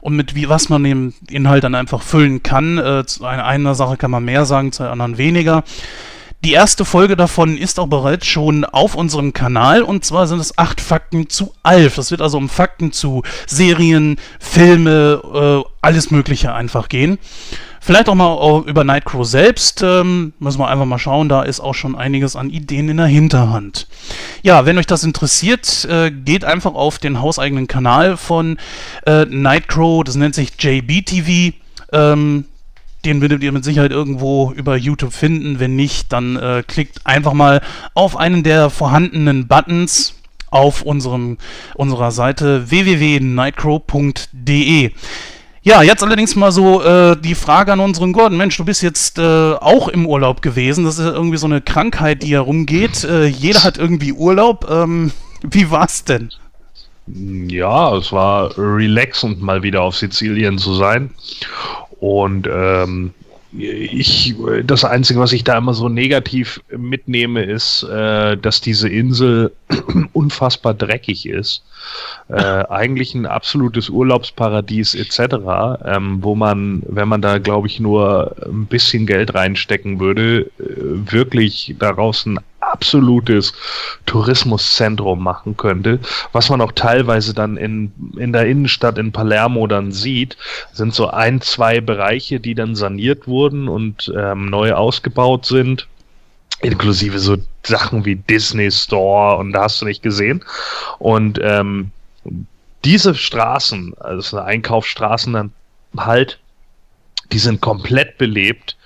und 0.00 0.16
mit 0.16 0.34
wie 0.34 0.48
was 0.48 0.68
man 0.68 0.84
den 0.84 1.14
Inhalt 1.28 1.64
dann 1.64 1.74
einfach 1.74 2.02
füllen 2.02 2.42
kann. 2.42 2.78
Äh, 2.78 3.06
zu 3.06 3.24
einer, 3.24 3.44
einer 3.44 3.74
Sache 3.74 3.96
kann 3.96 4.10
man 4.10 4.24
mehr 4.24 4.44
sagen, 4.44 4.72
zu 4.72 4.82
einer 4.82 4.92
anderen 4.92 5.18
weniger. 5.18 5.64
Die 6.44 6.54
erste 6.54 6.84
Folge 6.84 7.14
davon 7.14 7.56
ist 7.56 7.78
auch 7.78 7.86
bereits 7.86 8.26
schon 8.26 8.64
auf 8.64 8.96
unserem 8.96 9.32
Kanal 9.32 9.82
und 9.82 10.04
zwar 10.04 10.26
sind 10.26 10.40
es 10.40 10.58
acht 10.58 10.80
Fakten 10.80 11.28
zu 11.28 11.54
Alf. 11.62 11.94
Das 11.94 12.10
wird 12.10 12.20
also 12.20 12.36
um 12.36 12.48
Fakten 12.48 12.90
zu 12.90 13.22
Serien, 13.46 14.16
Filme, 14.40 15.22
äh, 15.64 15.70
alles 15.82 16.10
Mögliche 16.10 16.52
einfach 16.52 16.88
gehen. 16.88 17.18
Vielleicht 17.84 18.08
auch 18.08 18.14
mal 18.14 18.62
über 18.66 18.84
Nightcrow 18.84 19.26
selbst. 19.26 19.82
Ähm, 19.82 20.34
müssen 20.38 20.60
wir 20.60 20.68
einfach 20.68 20.84
mal 20.84 21.00
schauen. 21.00 21.28
Da 21.28 21.42
ist 21.42 21.58
auch 21.58 21.74
schon 21.74 21.96
einiges 21.96 22.36
an 22.36 22.48
Ideen 22.48 22.88
in 22.88 22.98
der 22.98 23.06
Hinterhand. 23.06 23.88
Ja, 24.42 24.64
wenn 24.64 24.78
euch 24.78 24.86
das 24.86 25.02
interessiert, 25.02 25.84
äh, 25.90 26.12
geht 26.12 26.44
einfach 26.44 26.74
auf 26.74 27.00
den 27.00 27.20
hauseigenen 27.20 27.66
Kanal 27.66 28.16
von 28.16 28.56
äh, 29.04 29.24
Nightcrow. 29.24 30.04
Das 30.04 30.14
nennt 30.14 30.36
sich 30.36 30.52
JBTV. 30.60 31.56
Ähm, 31.92 32.44
den 33.04 33.20
werdet 33.20 33.42
ihr 33.42 33.50
mit 33.50 33.64
Sicherheit 33.64 33.90
irgendwo 33.90 34.52
über 34.52 34.76
YouTube 34.76 35.12
finden. 35.12 35.58
Wenn 35.58 35.74
nicht, 35.74 36.12
dann 36.12 36.36
äh, 36.36 36.62
klickt 36.64 37.04
einfach 37.04 37.32
mal 37.32 37.62
auf 37.94 38.16
einen 38.16 38.44
der 38.44 38.70
vorhandenen 38.70 39.48
Buttons 39.48 40.14
auf 40.52 40.82
unserem, 40.82 41.38
unserer 41.74 42.12
Seite 42.12 42.70
www.nightcrow.de. 42.70 44.92
Ja, 45.64 45.82
jetzt 45.82 46.02
allerdings 46.02 46.34
mal 46.34 46.50
so 46.50 46.82
äh, 46.82 47.16
die 47.16 47.36
Frage 47.36 47.72
an 47.72 47.78
unseren 47.78 48.12
Gordon. 48.12 48.36
Mensch, 48.36 48.56
du 48.56 48.64
bist 48.64 48.82
jetzt 48.82 49.18
äh, 49.18 49.52
auch 49.54 49.86
im 49.86 50.06
Urlaub 50.06 50.42
gewesen. 50.42 50.84
Das 50.84 50.98
ist 50.98 51.04
ja 51.04 51.12
irgendwie 51.12 51.36
so 51.36 51.46
eine 51.46 51.60
Krankheit, 51.60 52.24
die 52.24 52.34
herumgeht. 52.34 53.04
Äh, 53.04 53.26
jeder 53.26 53.62
hat 53.62 53.78
irgendwie 53.78 54.12
Urlaub. 54.12 54.68
Ähm, 54.68 55.12
wie 55.42 55.70
war's 55.70 56.02
denn? 56.02 56.30
Ja, 57.06 57.96
es 57.96 58.10
war 58.12 58.56
relaxend, 58.58 59.40
mal 59.40 59.62
wieder 59.62 59.82
auf 59.82 59.96
Sizilien 59.96 60.58
zu 60.58 60.74
sein. 60.74 61.10
Und 62.00 62.48
ähm, 62.52 63.14
ich, 63.58 64.34
das 64.64 64.84
Einzige, 64.84 65.20
was 65.20 65.32
ich 65.32 65.44
da 65.44 65.58
immer 65.58 65.74
so 65.74 65.88
negativ 65.88 66.60
mitnehme, 66.76 67.42
ist, 67.42 67.82
äh, 67.82 68.36
dass 68.36 68.60
diese 68.60 68.88
Insel 68.88 69.52
unfassbar 70.12 70.74
dreckig 70.74 71.26
ist. 71.26 71.62
Äh, 72.28 72.34
eigentlich 72.70 73.14
ein 73.14 73.26
absolutes 73.26 73.90
Urlaubsparadies 73.90 74.94
etc., 74.94 75.36
ähm, 75.84 76.18
wo 76.22 76.34
man, 76.34 76.82
wenn 76.86 77.08
man 77.08 77.20
da, 77.20 77.38
glaube 77.38 77.66
ich, 77.66 77.78
nur 77.80 78.36
ein 78.46 78.66
bisschen 78.66 79.06
Geld 79.06 79.34
reinstecken 79.34 80.00
würde, 80.00 80.50
äh, 80.58 81.12
wirklich 81.12 81.74
daraus 81.78 82.24
ein 82.26 82.38
absolutes 82.72 83.52
Tourismuszentrum 84.06 85.22
machen 85.22 85.56
könnte. 85.56 86.00
Was 86.32 86.48
man 86.48 86.60
auch 86.60 86.72
teilweise 86.72 87.34
dann 87.34 87.56
in, 87.56 87.92
in 88.16 88.32
der 88.32 88.46
Innenstadt 88.46 88.98
in 88.98 89.12
Palermo 89.12 89.66
dann 89.66 89.92
sieht, 89.92 90.36
sind 90.72 90.94
so 90.94 91.08
ein, 91.08 91.40
zwei 91.40 91.80
Bereiche, 91.80 92.40
die 92.40 92.54
dann 92.54 92.74
saniert 92.74 93.28
wurden 93.28 93.68
und 93.68 94.12
ähm, 94.16 94.46
neu 94.46 94.72
ausgebaut 94.72 95.46
sind. 95.46 95.86
Inklusive 96.60 97.18
so 97.18 97.36
Sachen 97.64 98.04
wie 98.04 98.16
Disney 98.16 98.70
Store 98.70 99.36
und 99.36 99.52
da 99.52 99.64
hast 99.64 99.80
du 99.82 99.84
nicht 99.84 100.02
gesehen. 100.02 100.44
Und 100.98 101.38
ähm, 101.42 101.90
diese 102.84 103.14
Straßen, 103.14 103.94
also 103.98 104.38
Einkaufsstraßen 104.38 105.32
dann 105.32 105.52
halt, 105.96 106.38
die 107.32 107.38
sind 107.38 107.60
komplett 107.60 108.18
belebt 108.18 108.76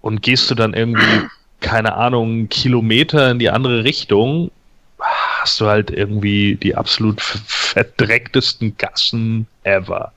und 0.00 0.22
gehst 0.22 0.50
du 0.50 0.54
dann 0.54 0.74
irgendwie 0.74 1.28
keine 1.60 1.94
Ahnung, 1.94 2.48
Kilometer 2.48 3.30
in 3.30 3.38
die 3.38 3.50
andere 3.50 3.84
Richtung, 3.84 4.50
hast 4.98 5.60
du 5.60 5.66
halt 5.66 5.90
irgendwie 5.90 6.56
die 6.56 6.74
absolut 6.74 7.20
verdrecktesten 7.20 8.76
Gassen 8.76 9.46
ever. 9.64 10.12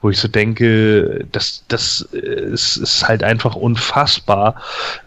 Wo 0.00 0.10
ich 0.10 0.18
so 0.18 0.28
denke, 0.28 1.24
das, 1.32 1.64
das 1.68 2.02
ist, 2.12 2.76
ist 2.76 3.08
halt 3.08 3.22
einfach 3.22 3.54
unfassbar, 3.54 4.56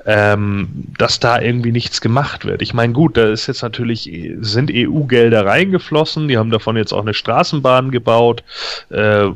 ähm, 0.06 0.70
dass 0.98 1.20
da 1.20 1.40
irgendwie 1.40 1.72
nichts 1.72 2.02
gemacht 2.02 2.46
wird. 2.46 2.62
Ich 2.62 2.74
meine, 2.74 2.94
gut, 2.94 3.16
da 3.16 3.30
ist 3.30 3.48
jetzt 3.48 3.62
natürlich, 3.62 4.10
sind 4.40 4.72
EU-Gelder 4.74 5.46
reingeflossen, 5.46 6.28
die 6.28 6.38
haben 6.38 6.50
davon 6.50 6.78
jetzt 6.78 6.94
auch 6.94 7.02
eine 7.02 7.14
Straßenbahn 7.14 7.92
gebaut, 7.92 8.44
äh, 8.90 9.28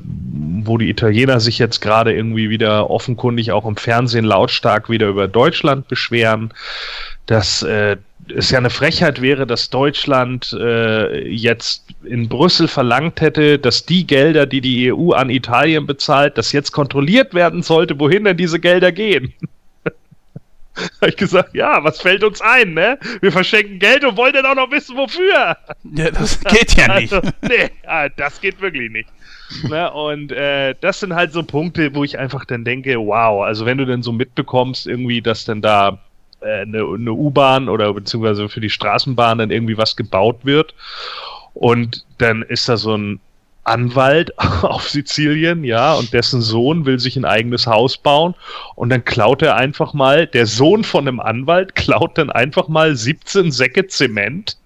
wo 0.63 0.77
die 0.77 0.89
Italiener 0.89 1.39
sich 1.39 1.59
jetzt 1.59 1.79
gerade 1.79 2.13
irgendwie 2.13 2.49
wieder 2.49 2.89
offenkundig 2.89 3.51
auch 3.51 3.65
im 3.65 3.75
Fernsehen 3.75 4.25
lautstark 4.25 4.89
wieder 4.89 5.07
über 5.07 5.27
Deutschland 5.27 5.87
beschweren, 5.87 6.53
dass 7.27 7.61
äh, 7.61 7.97
es 8.35 8.51
ja 8.51 8.57
eine 8.57 8.69
Frechheit 8.69 9.21
wäre, 9.21 9.45
dass 9.45 9.69
Deutschland 9.69 10.55
äh, 10.59 11.27
jetzt 11.27 11.85
in 12.03 12.29
Brüssel 12.29 12.67
verlangt 12.67 13.21
hätte, 13.21 13.59
dass 13.59 13.85
die 13.85 14.05
Gelder, 14.07 14.45
die 14.45 14.61
die 14.61 14.93
EU 14.93 15.11
an 15.11 15.29
Italien 15.29 15.85
bezahlt, 15.85 16.37
dass 16.37 16.51
jetzt 16.51 16.71
kontrolliert 16.71 17.33
werden 17.33 17.63
sollte, 17.63 17.99
wohin 17.99 18.23
denn 18.23 18.37
diese 18.37 18.59
Gelder 18.59 18.91
gehen. 18.91 19.33
habe 21.01 21.09
ich 21.09 21.17
gesagt, 21.17 21.53
ja, 21.53 21.83
was 21.83 22.01
fällt 22.01 22.23
uns 22.23 22.41
ein, 22.41 22.73
ne? 22.73 22.97
Wir 23.19 23.31
verschenken 23.31 23.79
Geld 23.79 24.05
und 24.05 24.17
wollen 24.17 24.33
dann 24.33 24.45
auch 24.45 24.55
noch 24.55 24.71
wissen, 24.71 24.95
wofür. 24.95 25.57
Ja, 25.93 26.11
das 26.11 26.39
geht 26.41 26.73
ja 26.75 26.95
nicht. 26.99 27.13
Also, 27.13 27.29
nee, 27.41 27.69
das 28.15 28.39
geht 28.41 28.61
wirklich 28.61 28.91
nicht. 28.91 29.09
ne? 29.69 29.91
Und 29.91 30.31
äh, 30.31 30.75
das 30.79 30.99
sind 30.99 31.13
halt 31.13 31.33
so 31.33 31.43
Punkte, 31.43 31.93
wo 31.93 32.03
ich 32.03 32.17
einfach 32.17 32.45
dann 32.45 32.63
denke, 32.63 32.97
wow, 32.97 33.43
also 33.43 33.65
wenn 33.65 33.77
du 33.77 33.85
denn 33.85 34.01
so 34.01 34.11
mitbekommst, 34.11 34.87
irgendwie, 34.87 35.21
dass 35.21 35.45
dann 35.45 35.61
da 35.61 35.99
eine, 36.41 36.79
eine 36.79 37.13
U-Bahn 37.13 37.69
oder 37.69 37.93
beziehungsweise 37.93 38.49
für 38.49 38.61
die 38.61 38.69
Straßenbahn 38.69 39.37
dann 39.37 39.51
irgendwie 39.51 39.77
was 39.77 39.95
gebaut 39.95 40.39
wird. 40.43 40.73
Und 41.53 42.05
dann 42.17 42.41
ist 42.43 42.69
da 42.69 42.77
so 42.77 42.95
ein 42.95 43.19
Anwalt 43.63 44.37
auf 44.63 44.89
Sizilien, 44.89 45.63
ja, 45.63 45.93
und 45.93 46.13
dessen 46.13 46.41
Sohn 46.41 46.85
will 46.85 46.99
sich 46.99 47.15
ein 47.15 47.25
eigenes 47.25 47.67
Haus 47.67 47.97
bauen 47.97 48.35
und 48.75 48.89
dann 48.89 49.05
klaut 49.05 49.41
er 49.41 49.55
einfach 49.55 49.93
mal, 49.93 50.25
der 50.27 50.47
Sohn 50.47 50.83
von 50.83 51.07
einem 51.07 51.19
Anwalt 51.19 51.75
klaut 51.75 52.17
dann 52.17 52.31
einfach 52.31 52.67
mal 52.67 52.95
17 52.95 53.51
Säcke 53.51 53.87
Zement 53.87 54.57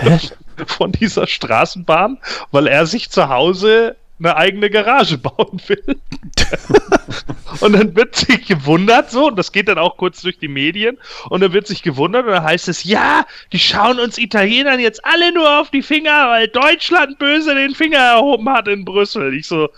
Hä? 0.00 0.18
von 0.66 0.92
dieser 0.92 1.26
Straßenbahn, 1.26 2.18
weil 2.50 2.66
er 2.66 2.86
sich 2.86 3.10
zu 3.10 3.28
Hause 3.28 3.96
eine 4.18 4.36
eigene 4.36 4.70
Garage 4.70 5.18
bauen 5.18 5.60
will. 5.66 5.84
und 7.60 7.72
dann 7.72 7.94
wird 7.94 8.16
sich 8.16 8.46
gewundert, 8.46 9.10
so, 9.10 9.28
und 9.28 9.36
das 9.36 9.52
geht 9.52 9.68
dann 9.68 9.78
auch 9.78 9.96
kurz 9.96 10.22
durch 10.22 10.38
die 10.38 10.48
Medien, 10.48 10.98
und 11.28 11.40
dann 11.40 11.52
wird 11.52 11.66
sich 11.66 11.82
gewundert, 11.82 12.26
und 12.26 12.32
dann 12.32 12.44
heißt 12.44 12.68
es, 12.68 12.84
ja, 12.84 13.26
die 13.52 13.58
schauen 13.58 14.00
uns 14.00 14.18
Italienern 14.18 14.80
jetzt 14.80 15.04
alle 15.04 15.32
nur 15.32 15.60
auf 15.60 15.70
die 15.70 15.82
Finger, 15.82 16.28
weil 16.28 16.48
Deutschland 16.48 17.18
böse 17.18 17.54
den 17.54 17.74
Finger 17.74 17.98
erhoben 17.98 18.48
hat 18.48 18.68
in 18.68 18.84
Brüssel. 18.84 19.34
Ich 19.34 19.46
so, 19.46 19.68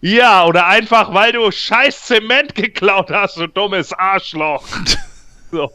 ja, 0.00 0.44
oder 0.44 0.66
einfach, 0.66 1.14
weil 1.14 1.32
du 1.32 1.50
scheiß 1.50 2.02
Zement 2.06 2.54
geklaut 2.54 3.10
hast, 3.10 3.36
du 3.36 3.46
dummes 3.46 3.92
Arschloch. 3.92 4.64
so. 5.50 5.70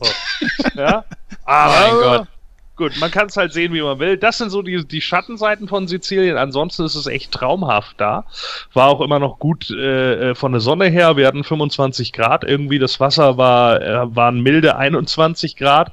Ja. 0.75 1.03
Aber, 1.45 1.79
mein 1.79 2.01
Gott 2.01 2.27
gut, 2.75 2.99
man 2.99 3.11
kann 3.11 3.27
es 3.27 3.37
halt 3.37 3.53
sehen, 3.53 3.73
wie 3.73 3.81
man 3.81 3.99
will. 3.99 4.17
Das 4.17 4.37
sind 4.37 4.49
so 4.49 4.61
die, 4.61 4.85
die 4.85 5.01
Schattenseiten 5.01 5.67
von 5.67 5.87
Sizilien. 5.87 6.37
Ansonsten 6.37 6.83
ist 6.83 6.95
es 6.95 7.07
echt 7.07 7.31
traumhaft 7.31 7.99
da. 7.99 8.25
War 8.73 8.87
auch 8.87 9.01
immer 9.01 9.19
noch 9.19 9.39
gut 9.39 9.69
äh, 9.71 10.31
äh 10.31 10.35
von 10.35 10.51
der 10.51 10.61
Sonne 10.61 10.85
her. 10.85 11.17
Wir 11.17 11.27
hatten 11.27 11.43
25 11.43 12.13
Grad 12.13 12.43
irgendwie. 12.43 12.79
Das 12.79 12.99
Wasser 12.99 13.37
war, 13.37 13.81
äh, 13.81 14.15
waren 14.15 14.41
milde 14.41 14.75
21 14.75 15.55
Grad. 15.55 15.91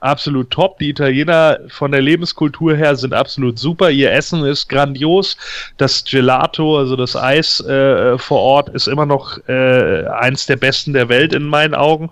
Absolut 0.00 0.50
top. 0.50 0.78
Die 0.78 0.90
Italiener 0.90 1.58
von 1.68 1.92
der 1.92 2.00
Lebenskultur 2.00 2.74
her 2.74 2.96
sind 2.96 3.12
absolut 3.12 3.58
super. 3.58 3.90
Ihr 3.90 4.12
Essen 4.12 4.44
ist 4.44 4.68
grandios. 4.68 5.36
Das 5.76 6.04
Gelato, 6.04 6.78
also 6.78 6.96
das 6.96 7.16
Eis 7.16 7.60
äh, 7.60 8.16
vor 8.18 8.40
Ort, 8.40 8.70
ist 8.70 8.88
immer 8.88 9.06
noch 9.06 9.36
äh, 9.46 10.06
eins 10.06 10.46
der 10.46 10.56
besten 10.56 10.92
der 10.92 11.08
Welt 11.08 11.34
in 11.34 11.44
meinen 11.44 11.74
Augen. 11.74 12.10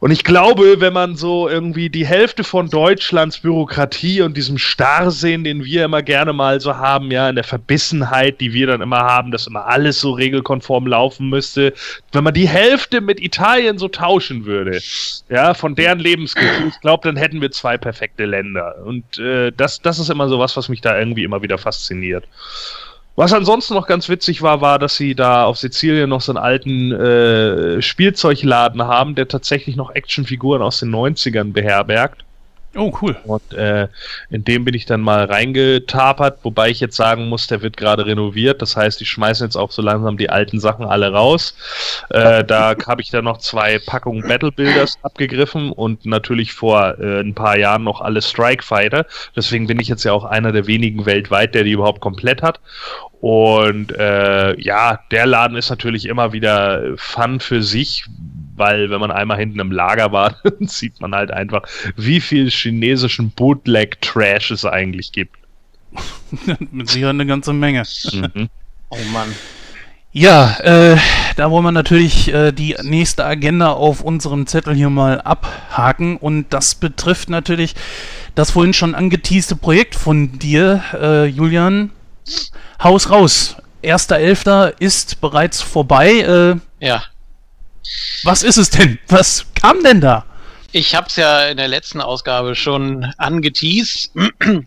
Und 0.00 0.12
ich 0.12 0.22
glaube, 0.22 0.80
wenn 0.80 0.92
man 0.92 1.16
so 1.16 1.48
irgendwie 1.48 1.90
die 1.90 2.06
Hälfte 2.06 2.44
von 2.44 2.70
Deutschlands 2.70 3.38
Bürokratie 3.38 4.22
und 4.22 4.36
diesem 4.36 4.56
Starrsehen, 4.56 5.42
den 5.42 5.64
wir 5.64 5.84
immer 5.84 6.02
gerne 6.02 6.32
mal 6.32 6.60
so 6.60 6.76
haben, 6.76 7.10
ja, 7.10 7.28
in 7.28 7.34
der 7.34 7.44
Verbissenheit, 7.44 8.40
die 8.40 8.52
wir 8.52 8.68
dann 8.68 8.80
immer 8.80 9.00
haben, 9.00 9.32
dass 9.32 9.48
immer 9.48 9.66
alles 9.66 10.00
so 10.00 10.12
regelkonform 10.12 10.86
laufen 10.86 11.28
müsste, 11.28 11.74
wenn 12.12 12.22
man 12.22 12.34
die 12.34 12.48
Hälfte 12.48 13.00
mit 13.00 13.20
Italien 13.20 13.78
so 13.78 13.88
tauschen 13.88 14.44
würde, 14.44 14.80
ja, 15.28 15.54
von 15.54 15.74
deren 15.74 15.98
Lebensgefühl, 15.98 16.68
ich 16.68 16.80
glaube, 16.80 17.08
dann 17.08 17.16
hätten 17.16 17.40
wir 17.40 17.50
zwei 17.50 17.76
perfekte 17.76 18.24
Länder. 18.24 18.76
Und 18.84 19.18
äh, 19.18 19.50
das, 19.56 19.82
das 19.82 19.98
ist 19.98 20.10
immer 20.10 20.28
so 20.28 20.38
was, 20.38 20.56
was 20.56 20.68
mich 20.68 20.80
da 20.80 20.96
irgendwie 20.96 21.24
immer 21.24 21.42
wieder 21.42 21.58
fasziniert. 21.58 22.24
Was 23.18 23.32
ansonsten 23.32 23.74
noch 23.74 23.88
ganz 23.88 24.08
witzig 24.08 24.42
war, 24.42 24.60
war, 24.60 24.78
dass 24.78 24.96
sie 24.96 25.16
da 25.16 25.44
auf 25.44 25.58
Sizilien 25.58 26.08
noch 26.08 26.20
so 26.20 26.30
einen 26.30 26.38
alten 26.38 26.92
äh, 26.92 27.82
Spielzeugladen 27.82 28.84
haben, 28.84 29.16
der 29.16 29.26
tatsächlich 29.26 29.74
noch 29.74 29.90
Actionfiguren 29.90 30.62
aus 30.62 30.78
den 30.78 30.94
90ern 30.94 31.52
beherbergt. 31.52 32.24
Oh, 32.76 32.92
cool. 33.00 33.16
Und 33.24 33.54
äh, 33.54 33.88
in 34.30 34.44
dem 34.44 34.64
bin 34.64 34.74
ich 34.74 34.84
dann 34.84 35.00
mal 35.00 35.24
reingetapert, 35.24 36.40
wobei 36.42 36.68
ich 36.68 36.80
jetzt 36.80 36.96
sagen 36.96 37.28
muss, 37.28 37.46
der 37.46 37.62
wird 37.62 37.78
gerade 37.78 38.04
renoviert. 38.04 38.60
Das 38.60 38.76
heißt, 38.76 39.00
ich 39.00 39.08
schmeiße 39.08 39.42
jetzt 39.42 39.56
auch 39.56 39.70
so 39.70 39.80
langsam 39.80 40.18
die 40.18 40.28
alten 40.28 40.60
Sachen 40.60 40.84
alle 40.84 41.10
raus. 41.10 41.54
Äh, 42.10 42.44
da 42.44 42.74
habe 42.86 43.00
ich 43.00 43.10
dann 43.10 43.24
noch 43.24 43.38
zwei 43.38 43.78
Packungen 43.78 44.28
Battle 44.28 44.52
Builders 44.52 44.98
abgegriffen 45.02 45.72
und 45.72 46.04
natürlich 46.04 46.52
vor 46.52 46.98
äh, 47.00 47.20
ein 47.20 47.34
paar 47.34 47.58
Jahren 47.58 47.84
noch 47.84 48.02
alle 48.02 48.20
Strike 48.20 48.62
Fighter. 48.62 49.06
Deswegen 49.34 49.66
bin 49.66 49.80
ich 49.80 49.88
jetzt 49.88 50.04
ja 50.04 50.12
auch 50.12 50.24
einer 50.24 50.52
der 50.52 50.66
wenigen 50.66 51.06
weltweit, 51.06 51.54
der 51.54 51.64
die 51.64 51.72
überhaupt 51.72 52.00
komplett 52.00 52.42
hat. 52.42 52.60
Und 53.20 53.92
äh, 53.96 54.60
ja, 54.60 55.00
der 55.10 55.26
Laden 55.26 55.56
ist 55.56 55.70
natürlich 55.70 56.06
immer 56.06 56.32
wieder 56.32 56.96
Fun 56.96 57.40
für 57.40 57.62
sich, 57.62 58.04
weil 58.58 58.90
wenn 58.90 59.00
man 59.00 59.10
einmal 59.10 59.38
hinten 59.38 59.60
im 59.60 59.72
Lager 59.72 60.12
war, 60.12 60.36
sieht 60.60 61.00
man 61.00 61.14
halt 61.14 61.30
einfach, 61.30 61.62
wie 61.96 62.20
viel 62.20 62.50
chinesischen 62.50 63.30
Bootleg-Trash 63.30 64.50
es 64.50 64.64
eigentlich 64.64 65.12
gibt. 65.12 65.36
Mit 66.70 66.88
Sicherheit 66.88 67.14
eine 67.14 67.26
ganze 67.26 67.52
Menge. 67.52 67.82
Mhm. 68.12 68.48
Oh 68.90 68.98
Mann. 69.12 69.34
Ja, 70.10 70.56
äh, 70.60 70.96
da 71.36 71.50
wollen 71.50 71.64
wir 71.64 71.72
natürlich 71.72 72.32
äh, 72.32 72.50
die 72.50 72.74
nächste 72.82 73.24
Agenda 73.24 73.72
auf 73.72 74.00
unserem 74.00 74.46
Zettel 74.46 74.74
hier 74.74 74.90
mal 74.90 75.20
abhaken 75.20 76.16
und 76.16 76.46
das 76.50 76.74
betrifft 76.74 77.28
natürlich 77.28 77.74
das 78.34 78.52
vorhin 78.52 78.72
schon 78.72 78.94
angeteaste 78.94 79.54
Projekt 79.54 79.94
von 79.94 80.38
dir, 80.38 80.82
äh, 80.94 81.26
Julian. 81.26 81.90
Haus 82.82 83.10
raus. 83.10 83.56
1.11. 83.82 84.74
ist 84.78 85.20
bereits 85.20 85.60
vorbei. 85.60 86.20
Äh, 86.80 86.84
ja. 86.84 87.02
Was 88.24 88.42
ist 88.42 88.56
es 88.56 88.70
denn? 88.70 88.98
Was 89.08 89.46
kam 89.54 89.82
denn 89.82 90.00
da? 90.00 90.24
Ich 90.70 90.94
habe 90.94 91.06
es 91.06 91.16
ja 91.16 91.46
in 91.46 91.56
der 91.56 91.68
letzten 91.68 92.02
Ausgabe 92.02 92.54
schon 92.54 93.04
angeteased. 93.16 94.12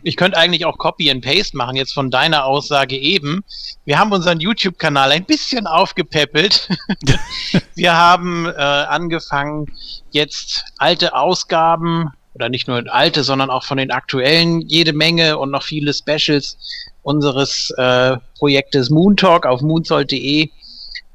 Ich 0.03 0.17
könnte 0.17 0.37
eigentlich 0.37 0.65
auch 0.65 0.79
Copy 0.79 1.11
and 1.11 1.23
Paste 1.23 1.55
machen, 1.55 1.75
jetzt 1.75 1.93
von 1.93 2.09
deiner 2.09 2.45
Aussage 2.45 2.97
eben. 2.97 3.43
Wir 3.85 3.99
haben 3.99 4.11
unseren 4.11 4.39
YouTube-Kanal 4.39 5.11
ein 5.11 5.25
bisschen 5.25 5.67
aufgepäppelt. 5.67 6.69
Wir 7.75 7.95
haben 7.95 8.47
äh, 8.47 8.51
angefangen, 8.51 9.67
jetzt 10.09 10.65
alte 10.77 11.13
Ausgaben, 11.13 12.11
oder 12.33 12.49
nicht 12.49 12.67
nur 12.67 12.83
alte, 12.93 13.23
sondern 13.23 13.49
auch 13.49 13.63
von 13.63 13.77
den 13.77 13.91
aktuellen, 13.91 14.61
jede 14.61 14.93
Menge 14.93 15.37
und 15.37 15.51
noch 15.51 15.63
viele 15.63 15.93
Specials 15.93 16.57
unseres 17.03 17.71
äh, 17.77 18.17
Projektes 18.37 18.89
Moon 18.89 19.17
Talk 19.17 19.45
auf 19.45 19.61
moonsold.de 19.61 20.49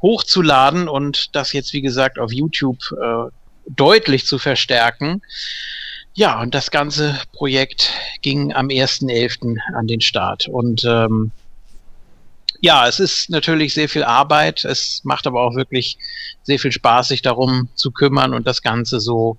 hochzuladen 0.03 0.89
und 0.89 1.35
das 1.35 1.53
jetzt, 1.53 1.73
wie 1.73 1.83
gesagt, 1.83 2.19
auf 2.19 2.33
YouTube 2.33 2.79
äh, 2.93 3.31
deutlich 3.69 4.27
zu 4.27 4.39
verstärken. 4.39 5.23
Ja, 6.15 6.41
und 6.41 6.55
das 6.55 6.71
ganze 6.71 7.19
Projekt 7.33 7.93
ging 8.23 8.55
am 8.55 8.69
1.11. 8.69 9.59
an 9.75 9.87
den 9.87 10.01
Start. 10.01 10.49
Und 10.49 10.85
ähm, 10.85 11.31
ja, 12.61 12.89
es 12.89 13.01
ist 13.01 13.29
natürlich 13.29 13.75
sehr 13.75 13.89
viel 13.89 14.03
Arbeit. 14.03 14.65
Es 14.65 15.03
macht 15.05 15.27
aber 15.27 15.43
auch 15.43 15.55
wirklich 15.55 15.99
sehr 16.43 16.59
viel 16.59 16.73
Spaß, 16.73 17.09
sich 17.09 17.23
darum 17.23 17.69
zu 17.75 17.91
kümmern 17.91 18.33
und 18.33 18.47
das 18.47 18.63
Ganze 18.63 19.01
so 19.01 19.37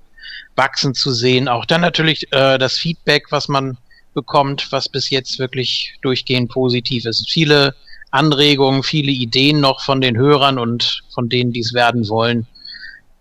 wachsen 0.55 0.93
zu 0.93 1.11
sehen. 1.11 1.47
Auch 1.47 1.65
dann 1.65 1.81
natürlich 1.81 2.31
äh, 2.31 2.57
das 2.57 2.77
Feedback, 2.77 3.31
was 3.31 3.47
man 3.47 3.77
bekommt, 4.13 4.71
was 4.71 4.89
bis 4.89 5.09
jetzt 5.09 5.39
wirklich 5.39 5.95
durchgehend 6.01 6.49
positiv 6.49 7.05
ist. 7.05 7.29
Viele 7.29 7.75
Anregungen, 8.11 8.83
viele 8.83 9.11
Ideen 9.11 9.59
noch 9.59 9.83
von 9.83 9.99
den 10.01 10.15
Hörern 10.17 10.59
und 10.59 11.01
von 11.13 11.29
denen, 11.29 11.51
die 11.51 11.59
es 11.59 11.73
werden 11.73 12.07
wollen. 12.09 12.47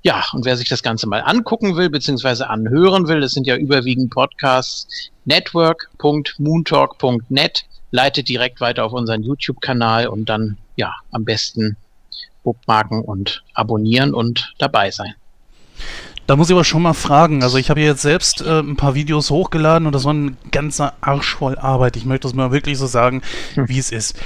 Ja, 0.02 0.24
und 0.32 0.44
wer 0.44 0.56
sich 0.56 0.68
das 0.68 0.84
Ganze 0.84 1.08
mal 1.08 1.20
angucken 1.20 1.76
will, 1.76 1.90
beziehungsweise 1.90 2.48
anhören 2.48 3.08
will, 3.08 3.20
das 3.20 3.32
sind 3.32 3.46
ja 3.46 3.56
überwiegend 3.56 4.10
Podcasts, 4.10 5.10
network.moontalk.net, 5.24 7.64
leitet 7.90 8.28
direkt 8.28 8.60
weiter 8.60 8.84
auf 8.84 8.92
unseren 8.92 9.24
YouTube-Kanal 9.24 10.06
und 10.06 10.28
dann, 10.28 10.58
ja, 10.76 10.92
am 11.10 11.24
besten 11.24 11.76
bookmarken 12.44 13.02
und 13.02 13.42
abonnieren 13.54 14.14
und 14.14 14.54
dabei 14.58 14.92
sein. 14.92 15.14
Da 16.26 16.34
muss 16.34 16.48
ich 16.48 16.54
aber 16.54 16.64
schon 16.64 16.82
mal 16.82 16.94
fragen. 16.94 17.42
Also 17.42 17.58
ich 17.58 17.70
habe 17.70 17.80
jetzt 17.80 18.02
selbst 18.02 18.40
äh, 18.40 18.60
ein 18.60 18.76
paar 18.76 18.94
Videos 18.94 19.30
hochgeladen 19.30 19.86
und 19.86 19.94
das 19.94 20.04
war 20.04 20.14
ein 20.14 20.36
ganzer 20.50 20.94
Arsch 21.00 21.36
voll 21.36 21.56
Arbeit. 21.56 21.96
Ich 21.96 22.04
möchte 22.04 22.26
das 22.26 22.34
mal 22.34 22.50
wirklich 22.50 22.78
so 22.78 22.86
sagen, 22.86 23.22
hm. 23.54 23.68
wie 23.68 23.78
es 23.78 23.92
ist. 23.92 24.18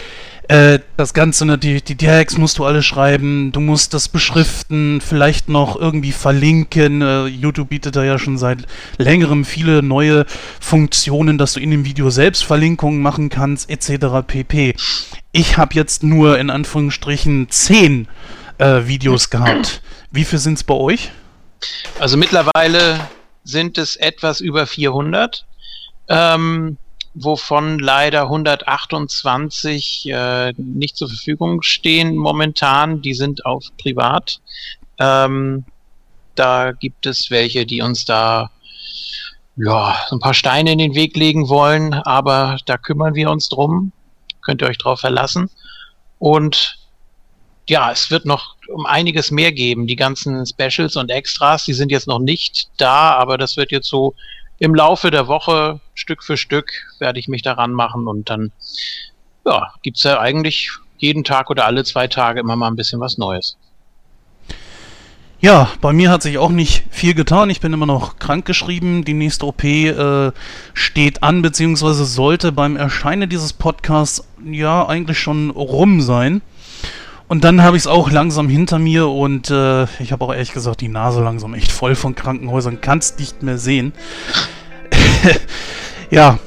Äh, 0.51 0.81
das 0.97 1.15
Ganze, 1.15 1.47
ne, 1.47 1.59
die, 1.59 1.81
die 1.81 1.97
Tags 1.97 2.37
musst 2.37 2.59
du 2.59 2.65
alle 2.65 2.83
schreiben, 2.83 3.53
du 3.53 3.61
musst 3.61 3.95
das 3.95 4.09
beschriften, 4.09 5.01
vielleicht 5.01 5.49
noch 5.49 5.77
irgendwie 5.77 6.11
verlinken. 6.11 7.03
Äh, 7.03 7.27
YouTube 7.27 7.69
bietet 7.69 7.95
da 7.95 8.03
ja 8.03 8.19
schon 8.19 8.37
seit 8.37 8.67
längerem 8.99 9.45
viele 9.45 9.81
neue 9.81 10.27
Funktionen, 10.59 11.39
dass 11.39 11.53
du 11.53 11.61
in 11.61 11.71
dem 11.71 11.85
Video 11.85 12.11
selbst 12.11 12.43
Verlinkungen 12.43 13.01
machen 13.01 13.29
kannst, 13.29 13.71
etc. 13.71 14.27
pp. 14.27 14.75
Ich 15.31 15.57
habe 15.57 15.73
jetzt 15.75 16.03
nur 16.03 16.37
in 16.37 16.51
Anführungsstrichen 16.51 17.49
zehn 17.51 18.09
äh, 18.59 18.89
Videos 18.89 19.31
gehabt. 19.31 19.83
Wie 20.11 20.25
viel 20.25 20.41
sind 20.41 20.55
es 20.55 20.65
bei 20.65 20.75
euch? 20.75 21.13
Also 22.01 22.17
mittlerweile 22.17 22.99
sind 23.45 23.79
es 23.79 23.95
etwas 23.95 24.41
über 24.41 24.67
400. 24.67 25.47
Ähm, 26.09 26.77
wovon 27.15 27.79
leider 27.79 28.23
128 28.23 30.09
äh, 30.11 30.53
nicht 30.57 30.97
zur 30.97 31.09
Verfügung 31.09 31.63
stehen 31.63 32.17
momentan. 32.17 33.03
Die 33.03 33.15
sind 33.15 33.45
auf 33.45 33.65
privat. 33.79 34.41
Ähm, 34.99 35.65
da 36.35 36.73
gibt 36.73 37.07
es 37.07 37.31
welche, 37.31 37.67
die 37.67 37.83
uns 37.83 38.05
da 38.05 38.51
ja, 39.57 39.97
ein 40.11 40.21
paar 40.21 40.35
Steine 40.35 40.73
in 40.73 40.79
den 40.79 40.95
Weg 40.95 41.17
legen 41.17 41.49
wollen, 41.49 41.93
aber 41.93 42.57
da 42.67 42.79
kümmern 42.79 43.15
wir 43.15 43.31
uns 43.31 43.49
drum. 43.49 43.93
Könnt 44.43 44.63
ihr 44.63 44.69
euch 44.69 44.79
drauf 44.79 45.01
verlassen. 45.01 45.51
Und 46.19 46.79
ja, 47.69 47.93
es 47.93 48.11
wird 48.11 48.25
noch 48.25 48.57
um 48.69 48.87
einiges 48.87 49.31
mehr 49.31 49.53
geben. 49.53 49.87
Die 49.87 49.97
ganzen 49.97 50.45
Specials 50.47 50.97
und 50.97 51.11
Extras, 51.11 51.65
die 51.65 51.75
sind 51.75 51.93
jetzt 51.93 52.07
noch 52.07 52.19
nicht 52.19 52.69
da, 52.79 53.13
aber 53.13 53.37
das 53.37 53.57
wird 53.57 53.71
jetzt 53.71 53.89
so 53.89 54.15
im 54.61 54.75
Laufe 54.75 55.11
der 55.11 55.27
Woche 55.27 55.81
Stück 55.95 56.23
für 56.23 56.37
Stück 56.37 56.71
werde 57.01 57.19
ich 57.19 57.27
mich 57.27 57.43
daran 57.43 57.73
machen 57.73 58.07
und 58.07 58.31
dann 58.31 58.53
ja, 59.45 59.73
gibt 59.83 59.97
es 59.97 60.05
ja 60.05 60.21
eigentlich 60.21 60.71
jeden 60.99 61.25
Tag 61.25 61.51
oder 61.51 61.65
alle 61.65 61.83
zwei 61.83 62.07
Tage 62.07 62.41
immer 62.41 62.57
mal 62.57 62.69
ein 62.69 62.77
bisschen 62.77 63.01
was 63.01 63.19
Neues. 63.19 63.57
Ja, 65.41 65.71
bei 65.81 65.95
mir 65.95 66.11
hat 66.11 66.23
sich 66.23 66.37
auch 66.37 66.51
nicht 66.51 66.85
viel 66.91 67.15
getan. 67.15 67.49
Ich 67.49 67.63
bin 67.63 67.73
immer 67.73 67.87
noch 67.87 68.19
krankgeschrieben. 68.19 69.07
Die 69.07 69.15
nächste 69.15 69.47
OP 69.47 69.65
äh, 69.65 70.33
steht 70.75 71.23
an, 71.23 71.41
beziehungsweise 71.41 72.05
sollte 72.05 72.53
beim 72.53 72.77
Erscheinen 72.77 73.31
dieses 73.31 73.55
Podcasts 73.55 74.29
ja 74.45 74.87
eigentlich 74.87 75.19
schon 75.19 75.49
rum 75.49 76.03
sein. 76.03 76.43
Und 77.31 77.45
dann 77.45 77.63
habe 77.63 77.77
ich 77.77 77.85
es 77.85 77.87
auch 77.87 78.11
langsam 78.11 78.49
hinter 78.49 78.81
mir 78.81 79.07
und 79.07 79.51
äh, 79.51 79.85
ich 80.01 80.11
habe 80.11 80.25
auch 80.25 80.33
ehrlich 80.33 80.53
gesagt 80.53 80.81
die 80.81 80.89
Nase 80.89 81.23
langsam 81.23 81.55
echt 81.55 81.71
voll 81.71 81.95
von 81.95 82.17
Krankenhäusern, 82.17 82.81
kannst 82.81 83.21
nicht 83.21 83.45
mehr 83.45 83.57
sehen. 83.57 83.93
ja, 86.11 86.41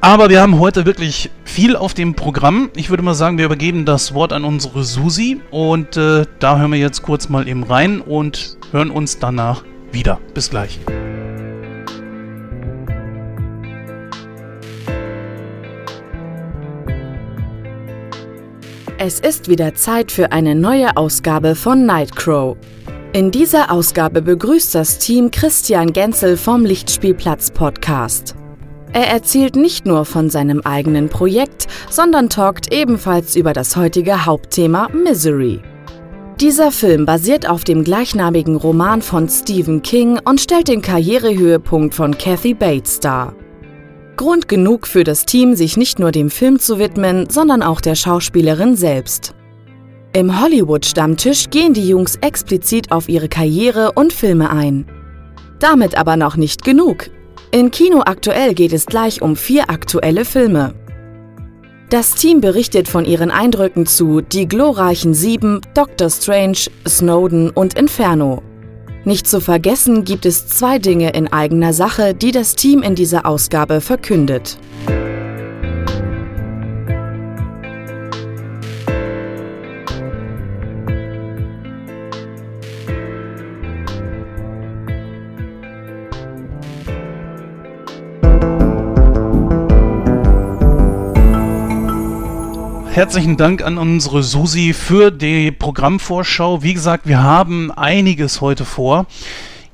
aber 0.00 0.30
wir 0.30 0.40
haben 0.40 0.60
heute 0.60 0.86
wirklich 0.86 1.28
viel 1.44 1.74
auf 1.74 1.92
dem 1.92 2.14
Programm. 2.14 2.70
Ich 2.76 2.88
würde 2.88 3.02
mal 3.02 3.14
sagen, 3.14 3.36
wir 3.36 3.46
übergeben 3.46 3.84
das 3.84 4.14
Wort 4.14 4.32
an 4.32 4.44
unsere 4.44 4.84
Susi 4.84 5.40
und 5.50 5.96
äh, 5.96 6.24
da 6.38 6.56
hören 6.56 6.70
wir 6.70 6.78
jetzt 6.78 7.02
kurz 7.02 7.28
mal 7.28 7.48
eben 7.48 7.64
rein 7.64 8.00
und 8.00 8.58
hören 8.70 8.92
uns 8.92 9.18
danach 9.18 9.64
wieder. 9.90 10.20
Bis 10.34 10.50
gleich. 10.50 10.78
Es 19.04 19.18
ist 19.18 19.48
wieder 19.48 19.74
Zeit 19.74 20.12
für 20.12 20.30
eine 20.30 20.54
neue 20.54 20.96
Ausgabe 20.96 21.56
von 21.56 21.86
Nightcrow. 21.86 22.56
In 23.12 23.32
dieser 23.32 23.72
Ausgabe 23.72 24.22
begrüßt 24.22 24.76
das 24.76 25.00
Team 25.00 25.32
Christian 25.32 25.92
Genzel 25.92 26.36
vom 26.36 26.64
Lichtspielplatz 26.64 27.50
Podcast. 27.50 28.36
Er 28.92 29.08
erzählt 29.08 29.56
nicht 29.56 29.86
nur 29.86 30.04
von 30.04 30.30
seinem 30.30 30.60
eigenen 30.60 31.08
Projekt, 31.08 31.66
sondern 31.90 32.28
talkt 32.28 32.72
ebenfalls 32.72 33.34
über 33.34 33.52
das 33.52 33.74
heutige 33.74 34.24
Hauptthema 34.24 34.88
Misery. 34.90 35.60
Dieser 36.40 36.70
Film 36.70 37.04
basiert 37.04 37.50
auf 37.50 37.64
dem 37.64 37.82
gleichnamigen 37.82 38.54
Roman 38.54 39.02
von 39.02 39.28
Stephen 39.28 39.82
King 39.82 40.20
und 40.24 40.40
stellt 40.40 40.68
den 40.68 40.80
Karrierehöhepunkt 40.80 41.92
von 41.92 42.16
Kathy 42.16 42.54
Bates 42.54 43.00
dar. 43.00 43.34
Grund 44.16 44.48
genug 44.48 44.86
für 44.86 45.04
das 45.04 45.24
Team, 45.24 45.54
sich 45.54 45.76
nicht 45.76 45.98
nur 45.98 46.12
dem 46.12 46.30
Film 46.30 46.58
zu 46.58 46.78
widmen, 46.78 47.28
sondern 47.30 47.62
auch 47.62 47.80
der 47.80 47.94
Schauspielerin 47.94 48.76
selbst. 48.76 49.34
Im 50.14 50.42
Hollywood-Stammtisch 50.42 51.48
gehen 51.48 51.72
die 51.72 51.88
Jungs 51.88 52.16
explizit 52.16 52.92
auf 52.92 53.08
ihre 53.08 53.28
Karriere 53.28 53.92
und 53.92 54.12
Filme 54.12 54.50
ein. 54.50 54.86
Damit 55.58 55.96
aber 55.96 56.16
noch 56.16 56.36
nicht 56.36 56.64
genug. 56.64 57.08
In 57.50 57.70
Kino 57.70 58.02
aktuell 58.04 58.52
geht 58.54 58.72
es 58.72 58.84
gleich 58.84 59.22
um 59.22 59.36
vier 59.36 59.70
aktuelle 59.70 60.24
Filme. 60.24 60.74
Das 61.88 62.14
Team 62.14 62.40
berichtet 62.40 62.88
von 62.88 63.04
ihren 63.04 63.30
Eindrücken 63.30 63.86
zu 63.86 64.20
Die 64.20 64.48
glorreichen 64.48 65.14
Sieben, 65.14 65.60
Doctor 65.74 66.10
Strange, 66.10 66.58
Snowden 66.86 67.50
und 67.50 67.74
Inferno. 67.74 68.42
Nicht 69.04 69.26
zu 69.26 69.40
vergessen 69.40 70.04
gibt 70.04 70.26
es 70.26 70.46
zwei 70.46 70.78
Dinge 70.78 71.10
in 71.10 71.32
eigener 71.32 71.72
Sache, 71.72 72.14
die 72.14 72.30
das 72.30 72.54
Team 72.54 72.82
in 72.82 72.94
dieser 72.94 73.26
Ausgabe 73.26 73.80
verkündet. 73.80 74.58
Herzlichen 92.94 93.38
Dank 93.38 93.62
an 93.62 93.78
unsere 93.78 94.22
Susi 94.22 94.74
für 94.74 95.10
die 95.10 95.50
Programmvorschau. 95.50 96.62
Wie 96.62 96.74
gesagt, 96.74 97.06
wir 97.06 97.22
haben 97.22 97.70
einiges 97.70 98.42
heute 98.42 98.66
vor. 98.66 99.06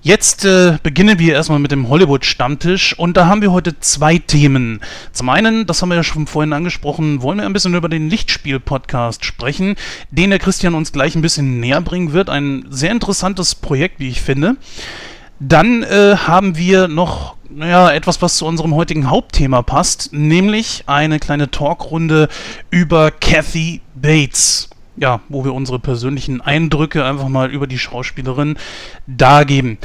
Jetzt 0.02 0.44
äh, 0.44 0.78
beginnen 0.84 1.18
wir 1.18 1.34
erstmal 1.34 1.58
mit 1.58 1.72
dem 1.72 1.88
Hollywood-Stammtisch 1.88 2.96
und 2.96 3.16
da 3.16 3.26
haben 3.26 3.42
wir 3.42 3.50
heute 3.50 3.80
zwei 3.80 4.18
Themen. 4.18 4.78
Zum 5.10 5.30
einen, 5.30 5.66
das 5.66 5.82
haben 5.82 5.88
wir 5.88 5.96
ja 5.96 6.04
schon 6.04 6.28
vorhin 6.28 6.52
angesprochen, 6.52 7.20
wollen 7.20 7.38
wir 7.38 7.46
ein 7.46 7.52
bisschen 7.52 7.74
über 7.74 7.88
den 7.88 8.08
Lichtspiel-Podcast 8.08 9.24
sprechen, 9.24 9.74
den 10.12 10.30
der 10.30 10.38
Christian 10.38 10.76
uns 10.76 10.92
gleich 10.92 11.16
ein 11.16 11.22
bisschen 11.22 11.58
näher 11.58 11.80
bringen 11.80 12.12
wird. 12.12 12.30
Ein 12.30 12.66
sehr 12.70 12.92
interessantes 12.92 13.56
Projekt, 13.56 13.98
wie 13.98 14.10
ich 14.10 14.20
finde. 14.20 14.54
Dann 15.40 15.82
äh, 15.82 16.16
haben 16.16 16.56
wir 16.56 16.88
noch 16.88 17.36
naja, 17.50 17.90
etwas, 17.90 18.20
was 18.22 18.36
zu 18.36 18.46
unserem 18.46 18.74
heutigen 18.74 19.10
Hauptthema 19.10 19.62
passt, 19.62 20.12
nämlich 20.12 20.84
eine 20.86 21.18
kleine 21.18 21.50
Talkrunde 21.50 22.28
über 22.70 23.10
Kathy 23.10 23.80
Bates. 23.94 24.70
Ja, 24.96 25.20
wo 25.28 25.44
wir 25.44 25.54
unsere 25.54 25.78
persönlichen 25.78 26.40
Eindrücke 26.40 27.04
einfach 27.04 27.28
mal 27.28 27.50
über 27.50 27.66
die 27.66 27.78
Schauspielerin 27.78 28.56
dargeben. 29.06 29.78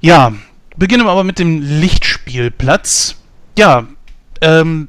Ja, 0.00 0.32
beginnen 0.76 1.04
wir 1.04 1.10
aber 1.10 1.24
mit 1.24 1.40
dem 1.40 1.60
Lichtspielplatz. 1.60 3.16
Ja, 3.58 3.86
ähm, 4.40 4.88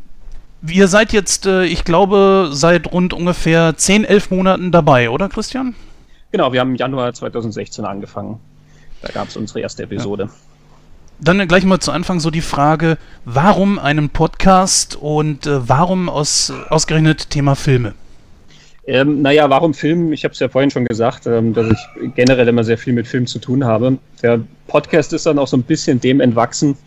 ihr 0.67 0.87
seid 0.87 1.11
jetzt, 1.11 1.47
äh, 1.47 1.65
ich 1.65 1.83
glaube, 1.85 2.49
seit 2.51 2.91
rund 2.91 3.13
ungefähr 3.13 3.75
10, 3.75 4.05
11 4.05 4.29
Monaten 4.29 4.71
dabei, 4.71 5.09
oder 5.09 5.27
Christian? 5.27 5.73
Genau, 6.31 6.53
wir 6.53 6.59
haben 6.59 6.71
im 6.71 6.75
Januar 6.75 7.13
2016 7.13 7.83
angefangen. 7.83 8.39
Da 9.01 9.11
gab 9.11 9.27
es 9.27 9.37
unsere 9.37 9.59
erste 9.59 9.83
Episode. 9.83 10.23
Ja. 10.23 10.29
Dann 11.19 11.47
gleich 11.47 11.65
mal 11.65 11.79
zu 11.79 11.91
Anfang 11.91 12.19
so 12.19 12.29
die 12.29 12.41
Frage, 12.41 12.97
warum 13.25 13.79
einen 13.79 14.09
Podcast 14.09 14.95
und 14.95 15.47
äh, 15.47 15.67
warum 15.67 16.09
aus, 16.09 16.53
ausgerechnet 16.69 17.31
Thema 17.31 17.55
Filme? 17.55 17.95
Ähm, 18.85 19.21
naja, 19.21 19.49
warum 19.49 19.73
Film? 19.73 20.13
Ich 20.13 20.23
habe 20.23 20.33
es 20.33 20.39
ja 20.39 20.47
vorhin 20.47 20.69
schon 20.69 20.85
gesagt, 20.85 21.25
ähm, 21.25 21.53
dass 21.53 21.67
ich 21.71 22.13
generell 22.15 22.47
immer 22.47 22.63
sehr 22.63 22.77
viel 22.77 22.93
mit 22.93 23.07
Film 23.07 23.25
zu 23.25 23.39
tun 23.39 23.65
habe. 23.65 23.97
Der 24.21 24.39
Podcast 24.67 25.11
ist 25.11 25.25
dann 25.25 25.39
auch 25.39 25.47
so 25.47 25.57
ein 25.57 25.63
bisschen 25.63 25.99
dem 25.99 26.21
entwachsen, 26.21 26.77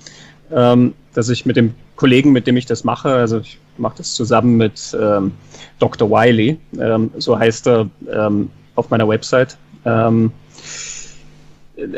ähm, 0.52 0.94
dass 1.12 1.28
ich 1.28 1.44
mit 1.44 1.56
dem 1.56 1.74
Kollegen, 1.96 2.32
mit 2.32 2.46
dem 2.46 2.56
ich 2.56 2.66
das 2.66 2.84
mache, 2.84 3.10
also 3.10 3.40
ich 3.40 3.58
mache 3.76 3.98
das 3.98 4.14
zusammen 4.14 4.56
mit 4.56 4.96
ähm, 4.98 5.32
Dr. 5.78 6.08
Wiley, 6.08 6.56
ähm, 6.80 7.10
so 7.18 7.38
heißt 7.38 7.66
er 7.66 7.90
ähm, 8.10 8.48
auf 8.76 8.88
meiner 8.88 9.06
Website 9.06 9.58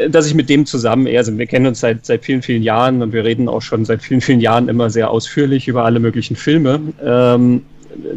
dass 0.08 0.26
ich 0.26 0.34
mit 0.34 0.48
dem 0.48 0.66
zusammen 0.66 1.06
also 1.16 1.36
wir 1.36 1.46
kennen 1.46 1.66
uns 1.66 1.80
seit, 1.80 2.06
seit 2.06 2.24
vielen, 2.24 2.42
vielen 2.42 2.62
Jahren 2.62 3.02
und 3.02 3.12
wir 3.12 3.24
reden 3.24 3.48
auch 3.48 3.62
schon 3.62 3.84
seit 3.84 4.02
vielen, 4.02 4.20
vielen 4.20 4.40
Jahren 4.40 4.68
immer 4.68 4.90
sehr 4.90 5.10
ausführlich 5.10 5.68
über 5.68 5.84
alle 5.84 6.00
möglichen 6.00 6.36
Filme. 6.36 6.80
Ähm, 7.04 7.62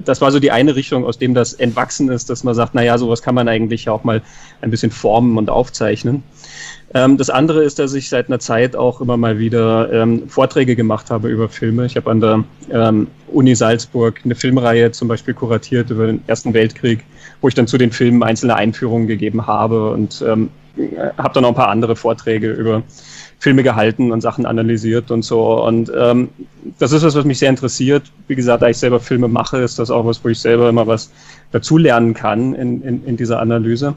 das 0.06 0.21
war 0.21 0.32
so 0.32 0.39
die 0.39 0.51
eine 0.51 0.75
Richtung, 0.75 1.06
aus 1.06 1.17
dem 1.17 1.34
das 1.34 1.54
entwachsen 1.54 2.10
ist, 2.10 2.30
dass 2.30 2.43
man 2.43 2.56
sagt, 2.56 2.75
naja, 2.75 2.97
sowas 2.97 3.21
kann 3.21 3.36
man 3.36 3.47
eigentlich 3.47 3.89
auch 3.89 4.04
mal 4.04 4.21
ein 4.62 4.71
bisschen 4.71 4.91
formen 4.91 5.38
und 5.38 5.49
aufzeichnen. 5.49 6.23
Ähm, 6.93 7.17
das 7.17 7.30
andere 7.30 7.63
ist, 7.63 7.80
dass 7.80 7.93
ich 7.93 8.10
seit 8.10 8.28
einer 8.28 8.39
Zeit 8.39 8.75
auch 8.75 9.01
immer 9.01 9.17
mal 9.17 9.39
wieder 9.39 9.91
ähm, 9.91 10.30
Vorträge 10.30 10.75
gemacht 10.75 11.10
habe 11.10 11.30
über 11.30 11.49
Filme. 11.49 11.86
Ich 11.86 11.97
habe 11.97 12.10
an 12.10 12.21
der 12.21 12.43
ähm, 12.71 13.08
Uni 13.28 13.56
Salzburg 13.56 14.21
eine 14.23 14.36
Filmreihe 14.36 14.91
zum 14.91 15.08
Beispiel 15.08 15.34
kuratiert 15.34 15.89
über 15.89 16.08
den 16.08 16.21
Ersten 16.28 16.54
Weltkrieg, 16.54 17.04
wo 17.41 17.47
ich 17.47 17.54
dann 17.54 17.67
zu 17.67 17.78
den 17.78 17.91
Filmen 17.91 18.23
einzelne 18.23 18.56
Einführungen 18.56 19.08
gegeben 19.08 19.45
habe 19.45 19.89
und 19.91 20.23
ähm, 20.25 20.45
äh, 20.45 20.64
habe 21.17 21.33
dann 21.33 21.43
noch 21.43 21.49
ein 21.49 21.55
paar 21.55 21.69
andere 21.69 21.95
Vorträge 21.95 22.51
über 22.51 22.83
Filme 23.39 23.63
gehalten 23.63 24.11
und 24.11 24.21
Sachen 24.21 24.45
analysiert 24.45 25.11
und 25.11 25.23
so. 25.23 25.63
Und 25.63 25.91
ähm, 25.95 26.29
das 26.79 26.91
ist 26.91 27.03
was, 27.03 27.15
was 27.15 27.25
mich 27.25 27.39
sehr 27.39 27.49
interessiert. 27.49 28.03
Wie 28.27 28.35
gesagt, 28.35 28.61
da 28.63 28.67
ich 28.67 28.77
selber 28.77 28.99
Filme 28.99 29.27
mache, 29.27 29.57
ist 29.57 29.77
das 29.77 29.91
auch 29.91 30.05
was, 30.05 30.23
wo 30.23 30.29
ich 30.29 30.39
selber 30.39 30.69
immer 30.69 30.88
was 30.88 31.11
dazulernen 31.51 32.13
kann 32.13 32.53
in, 32.55 32.81
in, 32.81 33.05
in 33.05 33.17
dieser 33.17 33.39
Analyse. 33.39 33.95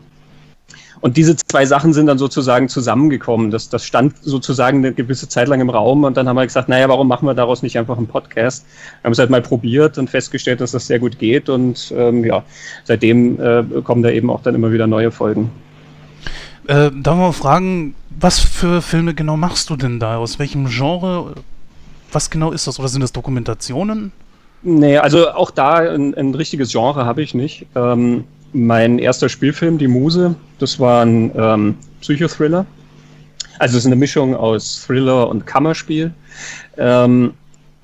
Und 1.00 1.16
diese 1.16 1.36
zwei 1.36 1.64
Sachen 1.64 1.92
sind 1.92 2.06
dann 2.06 2.18
sozusagen 2.18 2.68
zusammengekommen. 2.68 3.50
Das, 3.50 3.68
das 3.68 3.84
stand 3.84 4.16
sozusagen 4.20 4.78
eine 4.78 4.92
gewisse 4.92 5.28
Zeit 5.28 5.48
lang 5.48 5.60
im 5.60 5.70
Raum 5.70 6.04
und 6.04 6.16
dann 6.16 6.28
haben 6.28 6.36
wir 6.36 6.44
gesagt, 6.44 6.68
naja, 6.68 6.88
warum 6.88 7.06
machen 7.06 7.26
wir 7.26 7.34
daraus 7.34 7.62
nicht 7.62 7.78
einfach 7.78 7.96
einen 7.96 8.08
Podcast? 8.08 8.66
Wir 9.00 9.04
haben 9.04 9.12
es 9.12 9.18
halt 9.18 9.30
mal 9.30 9.42
probiert 9.42 9.96
und 9.98 10.10
festgestellt, 10.10 10.60
dass 10.60 10.72
das 10.72 10.86
sehr 10.86 10.98
gut 10.98 11.18
geht 11.18 11.48
und 11.48 11.92
ähm, 11.96 12.24
ja, 12.24 12.42
seitdem 12.84 13.40
äh, 13.40 13.62
kommen 13.82 14.02
da 14.02 14.10
eben 14.10 14.28
auch 14.28 14.42
dann 14.42 14.56
immer 14.56 14.72
wieder 14.72 14.86
neue 14.86 15.12
Folgen. 15.12 15.50
Äh, 16.68 16.90
darf 16.92 17.16
man 17.16 17.32
fragen, 17.32 17.94
was 18.10 18.38
für 18.38 18.82
Filme 18.82 19.14
genau 19.14 19.38
machst 19.38 19.70
du 19.70 19.76
denn 19.76 19.98
da? 19.98 20.18
Aus 20.18 20.38
welchem 20.38 20.68
Genre? 20.68 21.34
Was 22.12 22.28
genau 22.28 22.52
ist 22.52 22.66
das? 22.66 22.78
Oder 22.78 22.88
sind 22.88 23.00
das 23.00 23.12
Dokumentationen? 23.12 24.12
Nee, 24.62 24.98
also 24.98 25.30
auch 25.30 25.50
da 25.50 25.76
ein, 25.76 26.14
ein 26.14 26.34
richtiges 26.34 26.70
Genre 26.70 27.06
habe 27.06 27.22
ich 27.22 27.32
nicht. 27.32 27.66
Ähm, 27.74 28.24
mein 28.52 28.98
erster 28.98 29.30
Spielfilm, 29.30 29.78
Die 29.78 29.88
Muse, 29.88 30.34
das 30.58 30.78
war 30.78 31.04
ein 31.04 31.30
ähm, 31.34 31.74
Psychothriller. 32.02 32.66
Also 33.58 33.78
es 33.78 33.84
ist 33.84 33.86
eine 33.86 33.96
Mischung 33.96 34.36
aus 34.36 34.84
Thriller 34.86 35.28
und 35.28 35.46
Kammerspiel. 35.46 36.12
Ähm, 36.76 37.32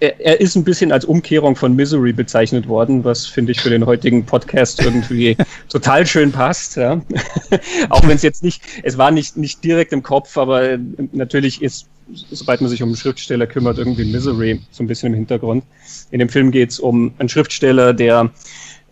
er, 0.05 0.21
er, 0.21 0.41
ist 0.41 0.57
ein 0.57 0.65
bisschen 0.65 0.93
als 0.93 1.05
Umkehrung 1.05 1.57
von 1.57 1.75
Misery 1.75 2.13
bezeichnet 2.13 2.69
worden, 2.69 3.05
was 3.05 3.27
finde 3.27 3.53
ich 3.53 3.61
für 3.61 3.71
den 3.71 3.87
heutigen 3.87 4.25
Podcast 4.25 4.83
irgendwie 4.83 5.37
total 5.69 6.07
schön 6.07 6.33
passt. 6.33 6.77
Ja. 6.77 7.01
Auch 7.89 8.07
wenn 8.07 8.17
es 8.17 8.23
jetzt 8.23 8.43
nicht, 8.43 8.63
es 8.83 8.99
war 8.99 9.11
nicht, 9.11 9.37
nicht 9.37 9.65
direkt 9.65 9.93
im 9.93 10.03
Kopf, 10.03 10.37
aber 10.37 10.79
natürlich 11.13 11.63
ist, 11.63 11.87
sobald 12.31 12.61
man 12.61 12.69
sich 12.69 12.83
um 12.83 12.91
einen 12.91 12.97
Schriftsteller 12.97 13.47
kümmert, 13.47 13.79
irgendwie 13.79 14.05
Misery 14.05 14.61
so 14.71 14.83
ein 14.85 14.87
bisschen 14.87 15.13
im 15.13 15.15
Hintergrund. 15.15 15.65
In 16.11 16.19
dem 16.19 16.29
Film 16.29 16.51
geht 16.51 16.71
es 16.71 16.79
um 16.79 17.15
einen 17.19 17.29
Schriftsteller, 17.29 17.95
der 17.95 18.31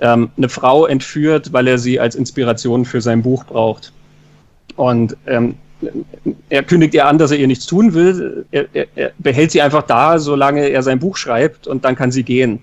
ähm, 0.01 0.31
eine 0.37 0.49
Frau 0.49 0.87
entführt, 0.87 1.53
weil 1.53 1.69
er 1.69 1.79
sie 1.79 2.01
als 2.01 2.15
Inspiration 2.15 2.85
für 2.85 3.01
sein 3.01 3.23
Buch 3.23 3.45
braucht. 3.45 3.93
Und 4.77 5.17
ähm, 5.27 5.57
er 6.49 6.63
kündigt 6.63 6.95
ihr 6.95 7.07
an, 7.07 7.19
dass 7.19 7.31
er 7.31 7.39
ihr 7.39 7.47
nichts 7.47 7.67
tun 7.67 7.95
will. 7.95 8.45
Er, 8.51 8.67
er, 8.73 8.87
er, 8.95 9.13
behält 9.19 9.51
sie 9.51 9.63
einfach 9.63 9.83
da, 9.83 10.19
solange 10.19 10.69
er 10.69 10.83
sein 10.83 10.99
Buch 10.99 11.17
schreibt 11.17 11.67
und 11.67 11.85
dann 11.85 11.97
kann 11.97 12.13
sie 12.13 12.23
gehen. 12.23 12.61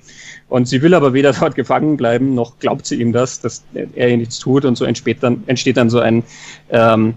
Und 0.48 0.68
sie 0.68 0.82
will 0.82 0.94
aber 0.94 1.14
weder 1.14 1.34
dort 1.40 1.56
gefangen 1.56 1.98
bleiben, 1.98 2.36
noch 2.36 2.60
glaubt 2.60 2.86
sie 2.86 2.96
ihm 3.02 3.14
das, 3.14 3.42
dass 3.42 3.64
er 3.74 4.10
ihr 4.10 4.18
nichts 4.18 4.40
tut. 4.40 4.66
Und 4.66 4.78
so 4.78 4.86
entsteht 4.86 5.22
dann, 5.22 5.44
entsteht 5.48 5.78
dann 5.78 5.90
so 5.90 6.00
ein 6.00 6.24
ähm, 6.70 7.16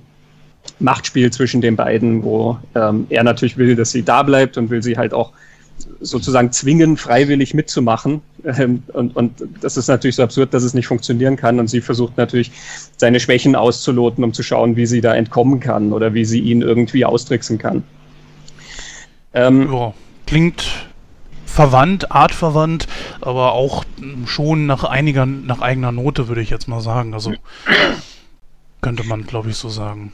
Machtspiel 0.79 1.31
zwischen 1.33 1.61
den 1.61 1.77
beiden, 1.77 2.23
wo 2.23 2.59
ähm, 2.75 3.07
er 3.09 3.25
natürlich 3.25 3.57
will, 3.57 3.77
dass 3.77 3.93
sie 3.93 4.03
da 4.03 4.23
bleibt 4.23 4.57
und 4.57 4.71
will 4.71 4.83
sie 4.83 4.97
halt 4.97 5.13
auch 5.15 5.33
sozusagen 6.01 6.53
zwingen, 6.53 6.97
freiwillig 6.97 7.55
mitzumachen. 7.55 8.21
Ähm, 8.45 8.83
und, 8.93 9.15
und 9.17 9.43
das 9.61 9.77
ist 9.77 9.89
natürlich 9.89 10.17
so 10.17 10.23
absurd, 10.23 10.53
dass 10.55 10.63
es 10.63 10.75
nicht 10.75 10.87
funktionieren 10.87 11.37
kann. 11.37 11.61
Und 11.61 11.69
sie 11.69 11.81
versucht 11.81 12.17
natürlich, 12.17 12.51
seine 12.97 13.21
Schwächen 13.21 13.57
auszuloten, 13.57 14.25
um 14.25 14.33
zu 14.33 14.43
schauen, 14.43 14.77
wie 14.77 14.87
sie 14.87 15.01
da 15.01 15.15
entkommen 15.15 15.61
kann 15.61 15.93
oder 15.93 16.15
wie 16.15 16.25
sie 16.25 16.41
ihn 16.41 16.63
irgendwie 16.63 17.05
austricksen 17.05 17.59
kann. 17.59 17.85
Ähm, 19.35 19.73
ja, 19.73 19.95
klingt 20.27 20.65
verwandt, 21.47 22.11
artverwandt, 22.11 22.89
aber 23.21 23.53
auch 23.53 23.85
schon 24.27 24.67
nach 24.67 24.85
einiger, 24.85 25.27
nach 25.27 25.61
eigener 25.61 25.93
Note, 25.93 26.29
würde 26.29 26.41
ich 26.41 26.51
jetzt 26.51 26.67
mal 26.67 26.81
sagen. 26.81 27.15
Also 27.15 27.33
könnte 28.81 29.05
man, 29.05 29.27
glaube 29.27 29.51
ich, 29.51 29.57
so 29.57 29.69
sagen. 29.69 30.13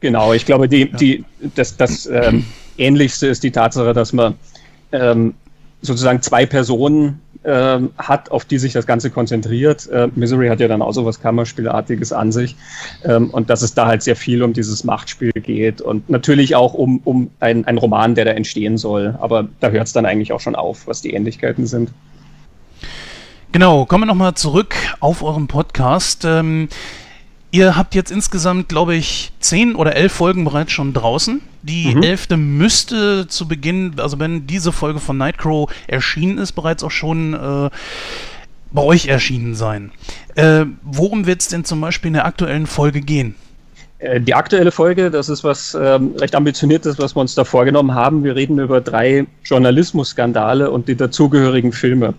Genau, 0.00 0.32
ich 0.32 0.46
glaube, 0.46 0.68
die, 0.68 0.88
ja. 0.90 0.96
die, 0.96 1.24
das, 1.54 1.76
das 1.76 2.06
ähm, 2.06 2.44
Ähnlichste 2.76 3.26
ist 3.26 3.42
die 3.42 3.50
Tatsache, 3.50 3.92
dass 3.92 4.12
man 4.12 4.34
ähm, 4.92 5.34
sozusagen 5.82 6.22
zwei 6.22 6.46
Personen 6.46 7.20
ähm, 7.48 7.90
hat, 7.96 8.30
auf 8.30 8.44
die 8.44 8.58
sich 8.58 8.74
das 8.74 8.86
Ganze 8.86 9.10
konzentriert. 9.10 9.88
Äh, 9.88 10.08
Misery 10.14 10.48
hat 10.48 10.60
ja 10.60 10.68
dann 10.68 10.82
auch 10.82 10.92
so 10.92 11.06
was 11.06 11.20
Kammerspielartiges 11.20 12.12
an 12.12 12.30
sich. 12.30 12.56
Ähm, 13.04 13.30
und 13.30 13.48
dass 13.48 13.62
es 13.62 13.72
da 13.72 13.86
halt 13.86 14.02
sehr 14.02 14.16
viel 14.16 14.42
um 14.42 14.52
dieses 14.52 14.84
Machtspiel 14.84 15.32
geht 15.32 15.80
und 15.80 16.10
natürlich 16.10 16.54
auch 16.54 16.74
um, 16.74 17.00
um 17.04 17.30
einen 17.40 17.78
Roman, 17.78 18.14
der 18.14 18.26
da 18.26 18.32
entstehen 18.32 18.76
soll. 18.76 19.16
Aber 19.20 19.48
da 19.60 19.70
hört 19.70 19.86
es 19.86 19.94
dann 19.94 20.04
eigentlich 20.04 20.32
auch 20.32 20.40
schon 20.40 20.54
auf, 20.54 20.86
was 20.86 21.00
die 21.00 21.14
Ähnlichkeiten 21.14 21.66
sind. 21.66 21.90
Genau, 23.50 23.86
kommen 23.86 24.02
wir 24.02 24.06
nochmal 24.06 24.34
zurück 24.34 24.74
auf 25.00 25.22
euren 25.22 25.46
Podcast. 25.46 26.26
Ähm, 26.26 26.68
Ihr 27.50 27.76
habt 27.76 27.94
jetzt 27.94 28.10
insgesamt, 28.10 28.68
glaube 28.68 28.94
ich, 28.94 29.32
zehn 29.40 29.74
oder 29.74 29.96
elf 29.96 30.12
Folgen 30.12 30.44
bereits 30.44 30.72
schon 30.72 30.92
draußen. 30.92 31.40
Die 31.62 31.94
mhm. 31.94 32.02
elfte 32.02 32.36
müsste 32.36 33.26
zu 33.26 33.48
Beginn, 33.48 33.94
also 33.96 34.18
wenn 34.18 34.46
diese 34.46 34.70
Folge 34.70 35.00
von 35.00 35.16
Nightcrow 35.16 35.70
erschienen 35.86 36.38
ist, 36.38 36.52
bereits 36.52 36.84
auch 36.84 36.90
schon 36.90 37.32
äh, 37.32 37.70
bei 38.70 38.82
euch 38.82 39.08
erschienen 39.08 39.54
sein. 39.54 39.92
Äh, 40.34 40.66
worum 40.82 41.24
wird 41.26 41.40
es 41.40 41.48
denn 41.48 41.64
zum 41.64 41.80
Beispiel 41.80 42.08
in 42.08 42.14
der 42.14 42.26
aktuellen 42.26 42.66
Folge 42.66 43.00
gehen? 43.00 43.34
Äh, 43.98 44.20
die 44.20 44.34
aktuelle 44.34 44.70
Folge, 44.70 45.10
das 45.10 45.30
ist 45.30 45.42
was 45.42 45.74
ähm, 45.74 46.14
recht 46.16 46.34
ambitioniertes, 46.34 46.98
was 46.98 47.16
wir 47.16 47.20
uns 47.20 47.34
da 47.34 47.44
vorgenommen 47.44 47.94
haben. 47.94 48.24
Wir 48.24 48.36
reden 48.36 48.58
über 48.58 48.82
drei 48.82 49.26
Journalismusskandale 49.44 50.70
und 50.70 50.86
die 50.86 50.96
dazugehörigen 50.96 51.72
Filme. 51.72 52.12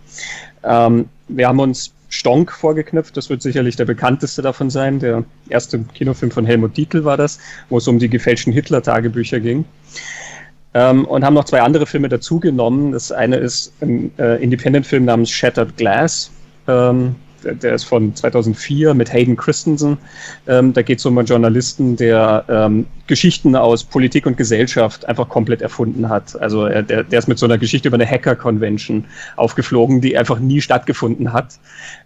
Ähm, 0.63 1.08
wir 1.28 1.48
haben 1.48 1.60
uns 1.60 1.94
Stonk 2.10 2.52
vorgeknüpft. 2.52 3.15
Das 3.15 3.30
wird 3.30 3.41
sicherlich 3.41 3.76
der 3.76 3.86
bekannteste 3.86 4.41
davon 4.41 4.69
sein. 4.69 5.00
Der 5.00 5.24
erste 5.48 5.80
Kinofilm 5.93 6.32
von 6.32 6.45
Helmut 6.45 6.76
Dietl 6.76 7.06
war 7.06 7.17
das, 7.17 7.39
wo 7.69 7.78
es 7.78 7.88
um 7.88 8.00
die 8.00 8.10
gefälschten 8.10 8.52
Hitler-Tagebücher 8.52 9.39
ging. 9.39 9.65
Ähm, 10.74 11.06
und 11.06 11.24
haben 11.24 11.34
noch 11.34 11.45
zwei 11.45 11.62
andere 11.62 11.86
Filme 11.86 12.10
dazugenommen. 12.10 12.91
Das 12.91 13.12
eine 13.12 13.38
ist 13.38 13.74
ein 13.82 14.12
äh, 14.17 14.41
Independent-Film 14.43 15.06
namens 15.06 15.30
Shattered 15.30 15.78
Glass. 15.78 16.32
Ähm, 16.67 17.15
der, 17.43 17.73
ist 17.73 17.84
von 17.84 18.15
2004 18.15 18.93
mit 18.93 19.12
Hayden 19.12 19.36
Christensen. 19.36 19.97
Ähm, 20.47 20.73
da 20.73 20.82
geht 20.82 20.99
es 20.99 21.06
um 21.06 21.17
einen 21.17 21.28
Journalisten, 21.28 21.95
der 21.95 22.45
ähm, 22.47 22.86
Geschichten 23.08 23.56
aus 23.56 23.84
Politik 23.84 24.25
und 24.25 24.38
Gesellschaft 24.38 25.06
einfach 25.06 25.28
komplett 25.30 25.62
erfunden 25.62 26.10
hat. 26.10 26.39
Also 26.39 26.65
er, 26.65 26.84
der, 26.84 27.04
der 27.04 27.19
ist 27.19 27.28
mit 27.28 27.39
so 27.39 27.45
einer 27.45 27.58
Geschichte 27.58 27.88
über 27.88 27.95
eine 27.95 28.06
Hacker-Convention 28.06 29.06
aufgeflogen, 29.36 30.02
die 30.02 30.17
einfach 30.17 30.39
nie 30.39 30.62
stattgefunden 30.62 31.34
hat. 31.34 31.60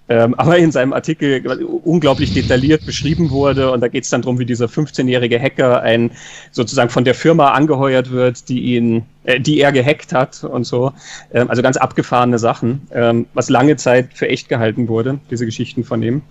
Ähm, 0.09 0.35
aber 0.35 0.57
in 0.57 0.71
seinem 0.71 0.91
Artikel 0.91 1.45
unglaublich 1.83 2.33
detailliert 2.33 2.85
beschrieben 2.85 3.29
wurde. 3.29 3.71
Und 3.71 3.79
da 3.81 3.87
geht 3.87 4.03
es 4.03 4.09
dann 4.09 4.21
darum, 4.21 4.37
wie 4.37 4.45
dieser 4.45 4.65
15-jährige 4.65 5.39
Hacker 5.39 5.81
ein 5.81 6.11
sozusagen 6.51 6.89
von 6.89 7.05
der 7.05 7.15
Firma 7.15 7.51
angeheuert 7.51 8.11
wird, 8.11 8.49
die 8.49 8.75
ihn, 8.75 9.03
äh, 9.23 9.39
die 9.39 9.61
er 9.61 9.71
gehackt 9.71 10.13
hat 10.13 10.43
und 10.43 10.65
so. 10.65 10.91
Ähm, 11.33 11.49
also 11.49 11.61
ganz 11.61 11.77
abgefahrene 11.77 12.37
Sachen, 12.37 12.85
ähm, 12.91 13.27
was 13.33 13.49
lange 13.49 13.77
Zeit 13.77 14.09
für 14.13 14.27
echt 14.27 14.49
gehalten 14.49 14.89
wurde, 14.89 15.19
diese 15.31 15.45
Geschichten 15.45 15.85
von 15.85 16.03
ihm. 16.03 16.21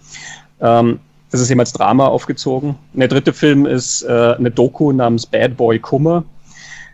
Ähm, 0.60 1.00
das 1.30 1.40
ist 1.40 1.50
eben 1.50 1.60
als 1.60 1.72
Drama 1.72 2.08
aufgezogen. 2.08 2.76
Und 2.92 3.00
der 3.00 3.08
dritte 3.08 3.32
Film 3.32 3.64
ist 3.64 4.02
äh, 4.02 4.34
eine 4.36 4.50
Doku 4.50 4.92
namens 4.92 5.24
Bad 5.24 5.56
Boy 5.56 5.78
Kummer. 5.78 6.24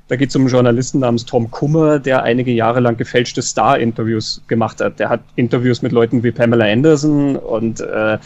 Da 0.09 0.17
geht 0.17 0.31
es 0.31 0.37
um 0.37 0.43
einen 0.43 0.51
Journalisten 0.51 1.01
namens 1.01 1.27
Tom 1.27 1.51
Kummer, 1.51 1.99
der 1.99 2.23
einige 2.23 2.51
Jahre 2.51 2.81
lang 2.81 2.97
gefälschte 2.97 3.43
Star-Interviews 3.43 4.43
gemacht 4.49 4.81
hat. 4.81 4.99
Der 4.99 5.11
hat 5.11 5.21
Interviews 5.37 5.83
mit 5.83 5.93
Leuten 5.93 6.23
wie 6.23 6.33
Pamela 6.33 6.65
Anderson 6.65 7.37
und 7.37 7.81
äh, 7.81 8.19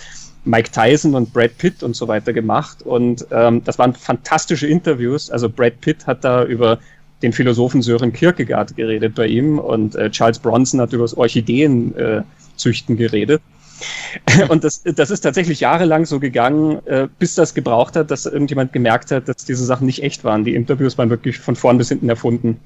Mike 0.45 0.71
Tyson 0.71 1.15
und 1.15 1.33
Brad 1.33 1.57
Pitt 1.59 1.83
und 1.83 1.97
so 1.97 2.07
weiter 2.07 2.33
gemacht. 2.33 2.83
Und 2.83 3.27
ähm, 3.33 3.63
das 3.65 3.79
waren 3.79 3.95
fantastische 3.95 4.67
Interviews. 4.67 5.31
Also 5.31 5.49
Brad 5.49 5.81
Pitt 5.81 6.07
hat 6.07 6.25
da 6.25 6.45
über 6.45 6.79
den 7.23 7.33
Philosophen 7.33 7.83
Sören 7.83 8.13
Kierkegaard 8.13 8.77
geredet 8.77 9.15
bei 9.15 9.27
ihm 9.27 9.59
und 9.59 9.95
äh, 9.95 10.11
Charles 10.11 10.39
Bronson 10.39 10.81
hat 10.81 10.93
über 10.93 11.05
das 11.05 11.17
Orchideenzüchten 11.17 12.95
äh, 12.95 12.99
geredet. 12.99 13.43
Und 14.49 14.65
das, 14.65 14.83
das 14.83 15.11
ist 15.11 15.21
tatsächlich 15.21 15.61
jahrelang 15.61 16.07
so 16.07 16.21
gegangen, 16.21 16.85
äh, 16.87 17.09
bis 17.19 17.35
das 17.35 17.55
gebraucht 17.55 17.97
hat, 17.97 18.11
dass 18.11 18.27
irgendjemand 18.27 18.73
gemerkt 18.73 19.11
hat, 19.11 19.29
dass 19.29 19.45
diese 19.45 19.65
Sachen 19.65 19.87
nicht 19.87 20.03
echt 20.03 20.25
waren. 20.25 20.45
Die 20.45 20.55
Interviews 20.55 20.99
waren 20.99 21.11
wirklich 21.11 21.39
von 21.39 21.57
vorn 21.57 21.79
bis 21.79 21.89
hinten 21.89 22.09
erfunden. 22.09 22.61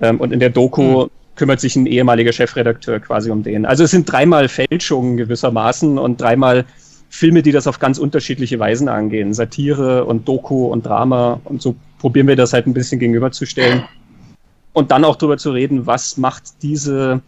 Ähm, 0.00 0.20
und 0.20 0.32
in 0.32 0.40
der 0.40 0.50
Doku 0.50 1.04
mhm. 1.04 1.10
kümmert 1.36 1.60
sich 1.60 1.76
ein 1.76 1.86
ehemaliger 1.86 2.32
Chefredakteur 2.32 3.00
quasi 3.00 3.30
um 3.30 3.42
den. 3.42 3.66
Also 3.66 3.84
es 3.84 3.90
sind 3.90 4.10
dreimal 4.10 4.48
Fälschungen 4.48 5.16
gewissermaßen 5.16 5.98
und 5.98 6.20
dreimal 6.20 6.64
Filme, 7.08 7.42
die 7.42 7.52
das 7.52 7.66
auf 7.66 7.78
ganz 7.78 7.98
unterschiedliche 7.98 8.58
Weisen 8.58 8.88
angehen. 8.88 9.32
Satire 9.32 10.04
und 10.04 10.28
Doku 10.28 10.66
und 10.66 10.84
Drama. 10.84 11.40
Und 11.44 11.62
so 11.62 11.76
probieren 11.98 12.26
wir 12.26 12.36
das 12.36 12.52
halt 12.52 12.66
ein 12.66 12.74
bisschen 12.74 12.98
gegenüberzustellen. 12.98 13.84
Und 14.72 14.90
dann 14.90 15.04
auch 15.04 15.16
darüber 15.16 15.38
zu 15.38 15.52
reden, 15.52 15.86
was 15.86 16.18
macht 16.18 16.62
diese 16.62 17.22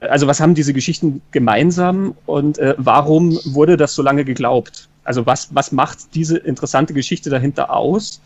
also 0.00 0.26
was 0.26 0.40
haben 0.40 0.54
diese 0.54 0.72
Geschichten 0.72 1.20
gemeinsam 1.30 2.14
und 2.26 2.58
äh, 2.58 2.74
warum 2.78 3.38
wurde 3.44 3.76
das 3.76 3.94
so 3.94 4.02
lange 4.02 4.24
geglaubt? 4.24 4.88
Also 5.04 5.26
was, 5.26 5.54
was 5.54 5.72
macht 5.72 6.14
diese 6.14 6.38
interessante 6.38 6.94
Geschichte 6.94 7.28
dahinter 7.28 7.70
aus, 7.70 8.20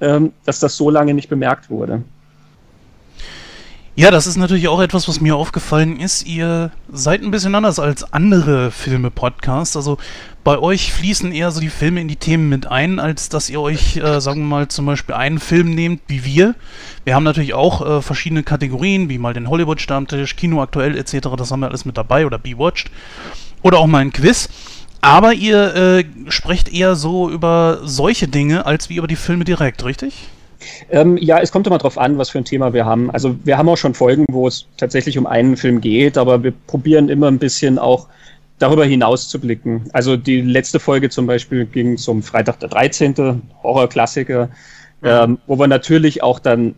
ähm, 0.00 0.32
dass 0.44 0.60
das 0.60 0.76
so 0.76 0.90
lange 0.90 1.14
nicht 1.14 1.28
bemerkt 1.28 1.70
wurde? 1.70 2.02
Ja, 3.98 4.12
das 4.12 4.28
ist 4.28 4.36
natürlich 4.36 4.68
auch 4.68 4.80
etwas, 4.80 5.08
was 5.08 5.20
mir 5.20 5.34
aufgefallen 5.34 5.98
ist. 5.98 6.24
Ihr 6.24 6.70
seid 6.88 7.20
ein 7.20 7.32
bisschen 7.32 7.56
anders 7.56 7.80
als 7.80 8.12
andere 8.12 8.70
Filme-Podcasts. 8.70 9.74
Also 9.74 9.98
bei 10.44 10.56
euch 10.56 10.92
fließen 10.92 11.32
eher 11.32 11.50
so 11.50 11.58
die 11.58 11.68
Filme 11.68 12.00
in 12.00 12.06
die 12.06 12.14
Themen 12.14 12.48
mit 12.48 12.68
ein, 12.68 13.00
als 13.00 13.28
dass 13.28 13.50
ihr 13.50 13.60
euch, 13.60 13.96
äh, 13.96 14.20
sagen 14.20 14.42
wir 14.42 14.46
mal, 14.46 14.68
zum 14.68 14.86
Beispiel 14.86 15.16
einen 15.16 15.40
Film 15.40 15.74
nehmt 15.74 16.02
wie 16.06 16.24
wir. 16.24 16.54
Wir 17.02 17.16
haben 17.16 17.24
natürlich 17.24 17.54
auch 17.54 17.84
äh, 17.84 18.00
verschiedene 18.00 18.44
Kategorien, 18.44 19.08
wie 19.08 19.18
mal 19.18 19.34
den 19.34 19.50
Hollywood-Stammtisch, 19.50 20.36
Kino 20.36 20.62
aktuell 20.62 20.96
etc. 20.96 21.30
Das 21.36 21.50
haben 21.50 21.58
wir 21.58 21.66
alles 21.66 21.84
mit 21.84 21.98
dabei 21.98 22.24
oder 22.24 22.38
Be-Watched. 22.38 22.92
Oder 23.62 23.78
auch 23.78 23.88
mal 23.88 23.98
ein 23.98 24.12
Quiz. 24.12 24.48
Aber 25.00 25.32
ihr 25.34 25.74
äh, 25.74 26.04
sprecht 26.28 26.72
eher 26.72 26.94
so 26.94 27.28
über 27.28 27.80
solche 27.82 28.28
Dinge, 28.28 28.64
als 28.64 28.90
wie 28.90 28.96
über 28.98 29.08
die 29.08 29.16
Filme 29.16 29.44
direkt, 29.44 29.84
richtig? 29.84 30.28
Ähm, 30.90 31.16
ja, 31.18 31.38
es 31.40 31.52
kommt 31.52 31.66
immer 31.66 31.78
darauf 31.78 31.98
an, 31.98 32.18
was 32.18 32.30
für 32.30 32.38
ein 32.38 32.44
Thema 32.44 32.72
wir 32.72 32.84
haben. 32.84 33.10
Also 33.10 33.36
wir 33.44 33.58
haben 33.58 33.68
auch 33.68 33.76
schon 33.76 33.94
Folgen, 33.94 34.24
wo 34.30 34.46
es 34.48 34.66
tatsächlich 34.76 35.18
um 35.18 35.26
einen 35.26 35.56
Film 35.56 35.80
geht, 35.80 36.18
aber 36.18 36.42
wir 36.42 36.52
probieren 36.66 37.08
immer 37.08 37.28
ein 37.28 37.38
bisschen 37.38 37.78
auch 37.78 38.08
darüber 38.58 38.84
hinaus 38.84 39.28
zu 39.28 39.38
blicken. 39.38 39.84
Also 39.92 40.16
die 40.16 40.40
letzte 40.40 40.80
Folge 40.80 41.10
zum 41.10 41.26
Beispiel 41.26 41.64
ging 41.64 41.96
zum 41.96 42.22
Freitag 42.22 42.58
der 42.60 42.68
13. 42.68 43.42
Horrorklassiker, 43.62 44.48
ähm, 45.02 45.38
wo 45.46 45.58
wir 45.58 45.68
natürlich 45.68 46.22
auch 46.22 46.40
dann 46.40 46.74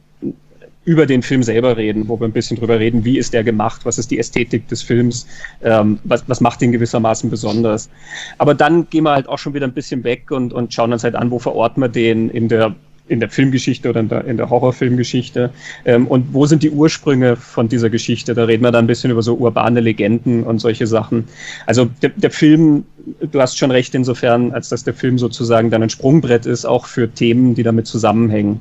über 0.85 1.07
den 1.07 1.23
Film 1.23 1.43
selber 1.43 1.77
reden, 1.77 2.09
wo 2.09 2.19
wir 2.19 2.27
ein 2.27 2.33
bisschen 2.33 2.57
drüber 2.57 2.79
reden, 2.79 3.05
wie 3.05 3.19
ist 3.19 3.35
der 3.35 3.45
gemacht, 3.45 3.83
was 3.85 3.99
ist 3.99 4.11
die 4.11 4.19
Ästhetik 4.19 4.67
des 4.69 4.83
Films, 4.83 5.27
ähm, 5.63 5.99
was, 6.05 6.25
was 6.27 6.41
macht 6.41 6.63
ihn 6.63 6.73
gewissermaßen 6.73 7.29
besonders. 7.31 7.91
Aber 8.39 8.55
dann 8.55 8.89
gehen 8.89 9.05
wir 9.05 9.13
halt 9.13 9.29
auch 9.29 9.39
schon 9.39 9.55
wieder 9.55 9.67
ein 9.67 9.75
bisschen 9.75 10.05
weg 10.05 10.31
und, 10.31 10.53
und 10.53 10.73
schauen 10.73 10.93
uns 10.93 11.05
halt 11.05 11.15
an, 11.15 11.31
wo 11.31 11.39
verorten 11.39 11.83
wir 11.83 11.89
den 11.89 12.31
in 12.31 12.49
der 12.49 12.75
in 13.11 13.21
der 13.21 13.29
Filmgeschichte 13.29 13.91
oder 13.91 14.01
in 14.01 14.09
der, 14.09 14.25
in 14.25 14.37
der 14.37 14.49
Horrorfilmgeschichte 14.49 15.51
ähm, 15.85 16.07
und 16.07 16.33
wo 16.33 16.47
sind 16.47 16.63
die 16.63 16.71
Ursprünge 16.71 17.37
von 17.37 17.69
dieser 17.69 17.91
Geschichte. 17.91 18.35
Da 18.35 18.45
reden 18.45 18.63
wir 18.63 18.71
dann 18.71 18.85
ein 18.85 18.89
bisschen 18.89 19.11
über 19.11 19.23
so 19.23 19.35
urbane 19.35 19.81
Legenden 19.81 20.45
und 20.45 20.61
solche 20.61 20.87
Sachen. 20.87 21.25
Also 21.67 21.91
der, 22.03 22.11
der 22.11 22.31
Film, 22.31 22.85
du 23.21 23.41
hast 23.41 23.59
schon 23.59 23.73
recht 23.73 23.95
insofern, 23.95 24.53
als 24.53 24.69
dass 24.69 24.85
der 24.85 24.95
Film 24.95 25.19
sozusagen 25.19 25.71
dann 25.71 25.83
ein 25.83 25.91
Sprungbrett 25.91 26.47
ist, 26.47 26.65
auch 26.65 26.87
für 26.87 27.11
Themen, 27.11 27.55
die 27.55 27.65
damit 27.65 27.87
zusammenhängen. 27.87 28.61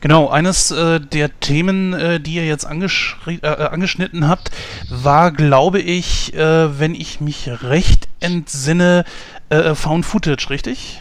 Genau, 0.00 0.28
eines 0.28 0.70
äh, 0.70 1.00
der 1.00 1.40
Themen, 1.40 1.92
äh, 1.92 2.20
die 2.20 2.34
ihr 2.34 2.46
jetzt 2.46 2.64
äh, 2.64 3.46
angeschnitten 3.46 4.28
habt, 4.28 4.50
war, 4.88 5.32
glaube 5.32 5.80
ich, 5.80 6.34
äh, 6.34 6.78
wenn 6.78 6.94
ich 6.94 7.20
mich 7.20 7.50
recht 7.62 8.08
entsinne, 8.20 9.04
äh, 9.50 9.74
Found 9.74 10.06
Footage, 10.06 10.50
richtig? 10.50 11.00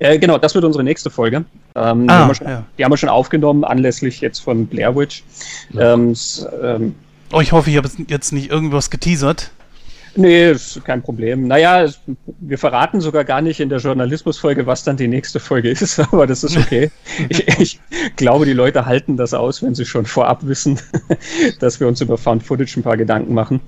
Äh, 0.00 0.18
genau, 0.18 0.38
das 0.38 0.54
wird 0.54 0.64
unsere 0.64 0.82
nächste 0.82 1.10
Folge. 1.10 1.36
Ähm, 1.36 1.46
ah, 1.76 1.92
die, 1.94 2.10
haben 2.10 2.28
wir 2.28 2.34
schon, 2.34 2.48
ja. 2.48 2.64
die 2.76 2.84
haben 2.84 2.90
wir 2.90 2.96
schon 2.96 3.08
aufgenommen, 3.10 3.64
anlässlich 3.64 4.20
jetzt 4.20 4.40
von 4.40 4.66
Blair 4.66 4.96
Witch. 4.96 5.22
Ja. 5.72 5.92
Ähm, 5.94 6.14
ähm, 6.62 6.94
oh, 7.32 7.40
ich 7.40 7.52
hoffe, 7.52 7.70
ich 7.70 7.76
habe 7.76 7.88
jetzt 8.08 8.32
nicht 8.32 8.50
irgendwas 8.50 8.90
geteasert. 8.90 9.50
Nee, 10.16 10.50
ist 10.50 10.84
kein 10.84 11.02
Problem. 11.02 11.46
Naja, 11.46 11.86
wir 12.40 12.58
verraten 12.58 13.00
sogar 13.00 13.24
gar 13.24 13.42
nicht 13.42 13.60
in 13.60 13.68
der 13.68 13.78
Journalismusfolge, 13.78 14.66
was 14.66 14.82
dann 14.82 14.96
die 14.96 15.08
nächste 15.08 15.38
Folge 15.38 15.70
ist, 15.70 15.98
aber 15.98 16.26
das 16.26 16.42
ist 16.42 16.56
okay. 16.56 16.90
ich, 17.28 17.46
ich, 17.60 17.80
glaube, 18.16 18.44
die 18.44 18.52
Leute 18.52 18.86
halten 18.86 19.16
das 19.16 19.34
aus, 19.34 19.62
wenn 19.62 19.74
sie 19.74 19.84
schon 19.84 20.06
vorab 20.06 20.46
wissen, 20.46 20.80
dass 21.60 21.78
wir 21.80 21.86
uns 21.86 22.00
über 22.00 22.18
Found 22.18 22.42
Footage 22.42 22.76
ein 22.76 22.82
paar 22.82 22.96
Gedanken 22.96 23.34
machen. 23.34 23.60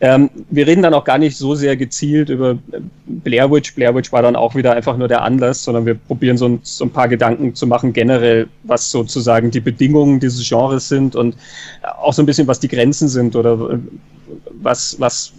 Ähm, 0.00 0.30
wir 0.50 0.66
reden 0.66 0.82
dann 0.82 0.94
auch 0.94 1.04
gar 1.04 1.18
nicht 1.18 1.36
so 1.36 1.54
sehr 1.54 1.76
gezielt 1.76 2.28
über 2.28 2.58
Blair 3.06 3.50
Witch. 3.50 3.74
Blair 3.74 3.94
Witch 3.94 4.12
war 4.12 4.22
dann 4.22 4.36
auch 4.36 4.54
wieder 4.54 4.72
einfach 4.72 4.96
nur 4.96 5.08
der 5.08 5.22
Anlass, 5.22 5.62
sondern 5.62 5.86
wir 5.86 5.94
probieren 5.94 6.36
so 6.36 6.46
ein, 6.46 6.60
so 6.62 6.84
ein 6.84 6.90
paar 6.90 7.08
Gedanken 7.08 7.54
zu 7.54 7.66
machen, 7.66 7.92
generell, 7.92 8.48
was 8.64 8.90
sozusagen 8.90 9.50
die 9.50 9.60
Bedingungen 9.60 10.18
dieses 10.18 10.48
Genres 10.48 10.88
sind 10.88 11.14
und 11.14 11.36
auch 11.98 12.12
so 12.12 12.22
ein 12.22 12.26
bisschen, 12.26 12.46
was 12.48 12.60
die 12.60 12.68
Grenzen 12.68 13.08
sind 13.08 13.36
oder 13.36 13.78
was, 14.50 14.98
was 14.98 15.32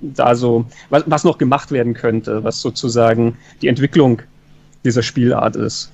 da 0.00 0.34
so, 0.34 0.66
was, 0.90 1.04
was 1.06 1.24
noch 1.24 1.38
gemacht 1.38 1.70
werden 1.70 1.94
könnte, 1.94 2.42
was 2.44 2.60
sozusagen 2.60 3.36
die 3.60 3.68
Entwicklung 3.68 4.22
dieser 4.84 5.02
Spielart 5.02 5.56
ist. 5.56 5.90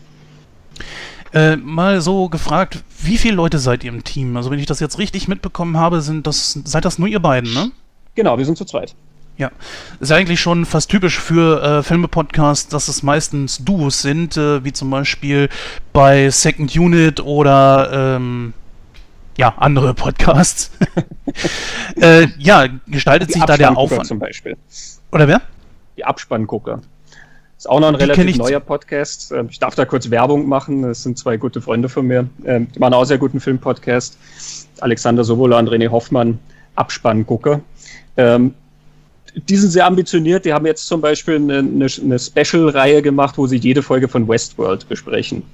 Äh, 1.32 1.56
mal 1.56 2.00
so 2.00 2.28
gefragt, 2.28 2.82
wie 3.02 3.18
viele 3.18 3.34
Leute 3.34 3.58
seid 3.58 3.84
ihr 3.84 3.92
im 3.92 4.02
Team? 4.02 4.36
Also 4.36 4.50
wenn 4.50 4.58
ich 4.58 4.66
das 4.66 4.80
jetzt 4.80 4.98
richtig 4.98 5.28
mitbekommen 5.28 5.76
habe, 5.76 6.00
sind 6.00 6.26
das, 6.26 6.58
seid 6.64 6.84
das 6.84 6.98
nur 6.98 7.08
ihr 7.08 7.20
beiden, 7.20 7.52
ne? 7.52 7.70
Genau, 8.14 8.38
wir 8.38 8.44
sind 8.46 8.56
zu 8.56 8.64
zweit. 8.64 8.94
Ja, 9.36 9.52
ist 10.00 10.10
eigentlich 10.10 10.40
schon 10.40 10.64
fast 10.64 10.90
typisch 10.90 11.20
für 11.20 11.62
äh, 11.62 11.82
Filme-Podcasts, 11.84 12.68
dass 12.68 12.88
es 12.88 13.04
meistens 13.04 13.58
Duos 13.58 14.02
sind, 14.02 14.36
äh, 14.36 14.64
wie 14.64 14.72
zum 14.72 14.90
Beispiel 14.90 15.48
bei 15.92 16.28
Second 16.28 16.74
Unit 16.76 17.20
oder 17.20 18.16
ähm, 18.16 18.52
ja, 19.38 19.54
andere 19.56 19.94
Podcasts. 19.94 20.72
äh, 22.00 22.26
ja, 22.38 22.66
gestaltet 22.88 23.28
Die 23.28 23.34
sich 23.34 23.44
da 23.44 23.56
der 23.56 23.76
Aufwand. 23.76 24.06
zum 24.06 24.18
Beispiel. 24.18 24.56
Oder 25.12 25.28
wer? 25.28 25.40
Die 25.96 26.04
Abspanngucker. 26.04 26.80
Ist 27.56 27.70
auch 27.70 27.78
noch 27.80 27.88
ein 27.88 27.94
Die 27.94 28.04
relativ 28.04 28.36
neuer 28.36 28.60
Podcast. 28.60 29.32
Ähm, 29.32 29.46
ich 29.50 29.60
darf 29.60 29.76
da 29.76 29.84
kurz 29.84 30.10
Werbung 30.10 30.48
machen. 30.48 30.82
Das 30.82 31.04
sind 31.04 31.18
zwei 31.18 31.36
gute 31.36 31.60
Freunde 31.60 31.88
von 31.88 32.06
mir. 32.06 32.28
Ähm, 32.44 32.66
die 32.74 32.78
machen 32.80 32.94
auch 32.94 33.04
sehr 33.04 33.18
guten 33.18 33.38
Filmpodcast. 33.38 34.18
Alexander 34.80 35.22
Sowola 35.22 35.58
und 35.60 35.68
René 35.68 35.88
Hoffmann, 35.88 36.40
Abspanngucker. 36.74 37.60
Ähm, 38.16 38.54
die 39.48 39.56
sind 39.56 39.70
sehr 39.70 39.86
ambitioniert. 39.86 40.44
Die 40.46 40.52
haben 40.52 40.66
jetzt 40.66 40.86
zum 40.86 41.00
Beispiel 41.00 41.36
eine, 41.36 41.58
eine 41.58 42.18
Special-Reihe 42.18 43.02
gemacht, 43.02 43.38
wo 43.38 43.46
sie 43.46 43.56
jede 43.56 43.82
Folge 43.82 44.08
von 44.08 44.26
Westworld 44.26 44.88
besprechen. 44.88 45.44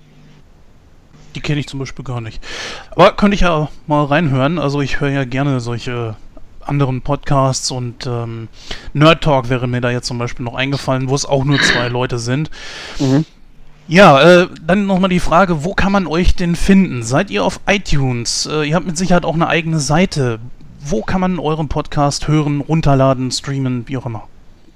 Die 1.34 1.40
kenne 1.40 1.60
ich 1.60 1.68
zum 1.68 1.80
Beispiel 1.80 2.04
gar 2.04 2.20
nicht. 2.20 2.42
Aber 2.90 3.12
könnte 3.12 3.34
ich 3.34 3.40
ja 3.40 3.68
mal 3.86 4.04
reinhören. 4.04 4.58
Also 4.58 4.80
ich 4.80 5.00
höre 5.00 5.10
ja 5.10 5.24
gerne 5.24 5.60
solche 5.60 6.16
anderen 6.60 7.02
Podcasts 7.02 7.70
und 7.70 8.06
ähm, 8.06 8.48
Nerd 8.92 9.22
Talk 9.22 9.50
wäre 9.50 9.66
mir 9.66 9.80
da 9.80 9.90
jetzt 9.90 10.06
zum 10.06 10.18
Beispiel 10.18 10.44
noch 10.44 10.54
eingefallen, 10.54 11.08
wo 11.08 11.14
es 11.14 11.26
auch 11.26 11.44
nur 11.44 11.60
zwei 11.60 11.88
Leute 11.88 12.18
sind. 12.18 12.50
Mhm. 12.98 13.24
Ja, 13.86 14.42
äh, 14.42 14.48
dann 14.66 14.86
nochmal 14.86 15.10
die 15.10 15.20
Frage, 15.20 15.62
wo 15.62 15.74
kann 15.74 15.92
man 15.92 16.06
euch 16.06 16.34
denn 16.34 16.56
finden? 16.56 17.02
Seid 17.02 17.30
ihr 17.30 17.44
auf 17.44 17.60
iTunes? 17.66 18.48
Äh, 18.50 18.68
ihr 18.68 18.76
habt 18.76 18.86
mit 18.86 18.96
Sicherheit 18.96 19.26
auch 19.26 19.34
eine 19.34 19.46
eigene 19.46 19.78
Seite. 19.78 20.38
Wo 20.80 21.02
kann 21.02 21.20
man 21.20 21.38
euren 21.38 21.68
Podcast 21.68 22.28
hören, 22.28 22.60
runterladen, 22.60 23.30
streamen, 23.30 23.84
wie 23.86 23.98
auch 23.98 24.06
immer? 24.06 24.26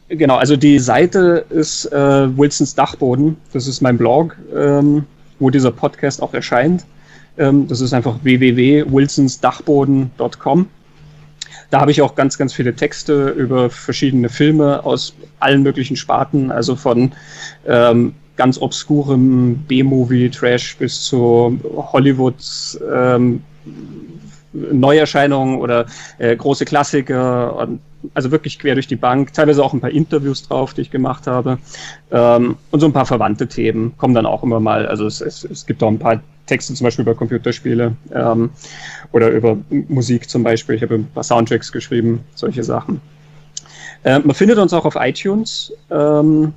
Genau, 0.08 0.36
also 0.36 0.56
die 0.56 0.78
Seite 0.78 1.44
ist 1.50 1.86
äh, 1.92 2.36
Wilsons 2.36 2.74
Dachboden. 2.74 3.36
Das 3.52 3.66
ist 3.66 3.80
mein 3.80 3.96
Blog. 3.96 4.36
Ähm, 4.54 5.04
wo 5.38 5.50
dieser 5.50 5.70
Podcast 5.70 6.20
auch 6.22 6.34
erscheint. 6.34 6.84
Ähm, 7.36 7.68
das 7.68 7.80
ist 7.80 7.92
einfach 7.92 8.18
www.wilsonsdachboden.com. 8.22 10.68
Da 11.70 11.80
habe 11.80 11.90
ich 11.90 12.00
auch 12.00 12.14
ganz, 12.14 12.38
ganz 12.38 12.54
viele 12.54 12.74
Texte 12.74 13.30
über 13.30 13.70
verschiedene 13.70 14.28
Filme 14.28 14.84
aus 14.84 15.14
allen 15.38 15.62
möglichen 15.62 15.96
Sparten, 15.96 16.50
also 16.50 16.76
von 16.76 17.12
ähm, 17.66 18.14
ganz 18.36 18.58
obskurem 18.58 19.56
B-Movie, 19.68 20.30
Trash 20.30 20.76
bis 20.78 21.02
zu 21.02 21.60
Hollywood 21.92 22.36
ähm, 22.90 23.42
Neuerscheinungen 24.52 25.58
oder 25.58 25.86
äh, 26.18 26.34
große 26.34 26.64
Klassiker, 26.64 27.54
und, 27.56 27.80
also 28.14 28.30
wirklich 28.30 28.58
quer 28.58 28.74
durch 28.74 28.86
die 28.86 28.96
Bank, 28.96 29.32
teilweise 29.32 29.64
auch 29.64 29.72
ein 29.72 29.80
paar 29.80 29.90
Interviews 29.90 30.46
drauf, 30.46 30.74
die 30.74 30.82
ich 30.82 30.90
gemacht 30.90 31.26
habe. 31.26 31.58
Ähm, 32.10 32.56
und 32.70 32.80
so 32.80 32.86
ein 32.86 32.92
paar 32.92 33.06
verwandte 33.06 33.48
Themen 33.48 33.96
kommen 33.96 34.14
dann 34.14 34.26
auch 34.26 34.42
immer 34.42 34.60
mal. 34.60 34.86
Also 34.86 35.06
es, 35.06 35.20
es, 35.20 35.44
es 35.44 35.66
gibt 35.66 35.82
auch 35.82 35.88
ein 35.88 35.98
paar 35.98 36.20
Texte 36.46 36.74
zum 36.74 36.84
Beispiel 36.84 37.02
über 37.02 37.14
Computerspiele 37.14 37.96
ähm, 38.14 38.50
oder 39.12 39.30
über 39.30 39.56
Musik 39.70 40.28
zum 40.28 40.42
Beispiel. 40.42 40.76
Ich 40.76 40.82
habe 40.82 40.96
ein 40.96 41.06
paar 41.06 41.24
Soundtracks 41.24 41.72
geschrieben, 41.72 42.24
solche 42.34 42.64
Sachen. 42.64 43.00
Äh, 44.04 44.20
man 44.20 44.34
findet 44.34 44.58
uns 44.58 44.72
auch 44.72 44.84
auf 44.84 44.94
iTunes. 44.96 45.72
Ähm, 45.90 46.54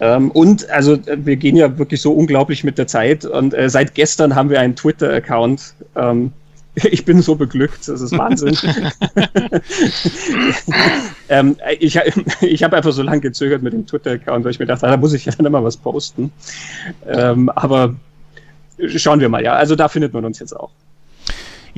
Ähm, 0.00 0.30
und 0.30 0.68
also 0.70 0.98
wir 1.06 1.36
gehen 1.36 1.56
ja 1.56 1.78
wirklich 1.78 2.00
so 2.00 2.12
unglaublich 2.12 2.64
mit 2.64 2.78
der 2.78 2.86
Zeit 2.86 3.24
und 3.24 3.54
äh, 3.54 3.68
seit 3.68 3.94
gestern 3.94 4.34
haben 4.34 4.50
wir 4.50 4.60
einen 4.60 4.76
Twitter-Account. 4.76 5.74
Ähm, 5.96 6.32
ich 6.74 7.04
bin 7.04 7.20
so 7.22 7.34
beglückt, 7.34 7.88
das 7.88 8.00
ist 8.00 8.16
Wahnsinn. 8.16 8.56
ähm, 11.28 11.56
ich 11.80 11.98
ich 12.40 12.62
habe 12.62 12.76
einfach 12.76 12.92
so 12.92 13.02
lange 13.02 13.20
gezögert 13.20 13.62
mit 13.62 13.72
dem 13.72 13.86
Twitter-Account, 13.86 14.44
weil 14.44 14.52
ich 14.52 14.58
mir 14.58 14.66
dachte, 14.66 14.86
da 14.86 14.96
muss 14.96 15.12
ich 15.12 15.24
ja 15.24 15.32
dann 15.36 15.50
mal 15.50 15.64
was 15.64 15.76
posten. 15.76 16.32
Ähm, 17.06 17.48
aber 17.50 17.94
schauen 18.86 19.20
wir 19.20 19.28
mal, 19.28 19.42
ja. 19.42 19.54
Also 19.54 19.74
da 19.74 19.88
findet 19.88 20.12
man 20.12 20.24
uns 20.24 20.38
jetzt 20.38 20.54
auch. 20.54 20.70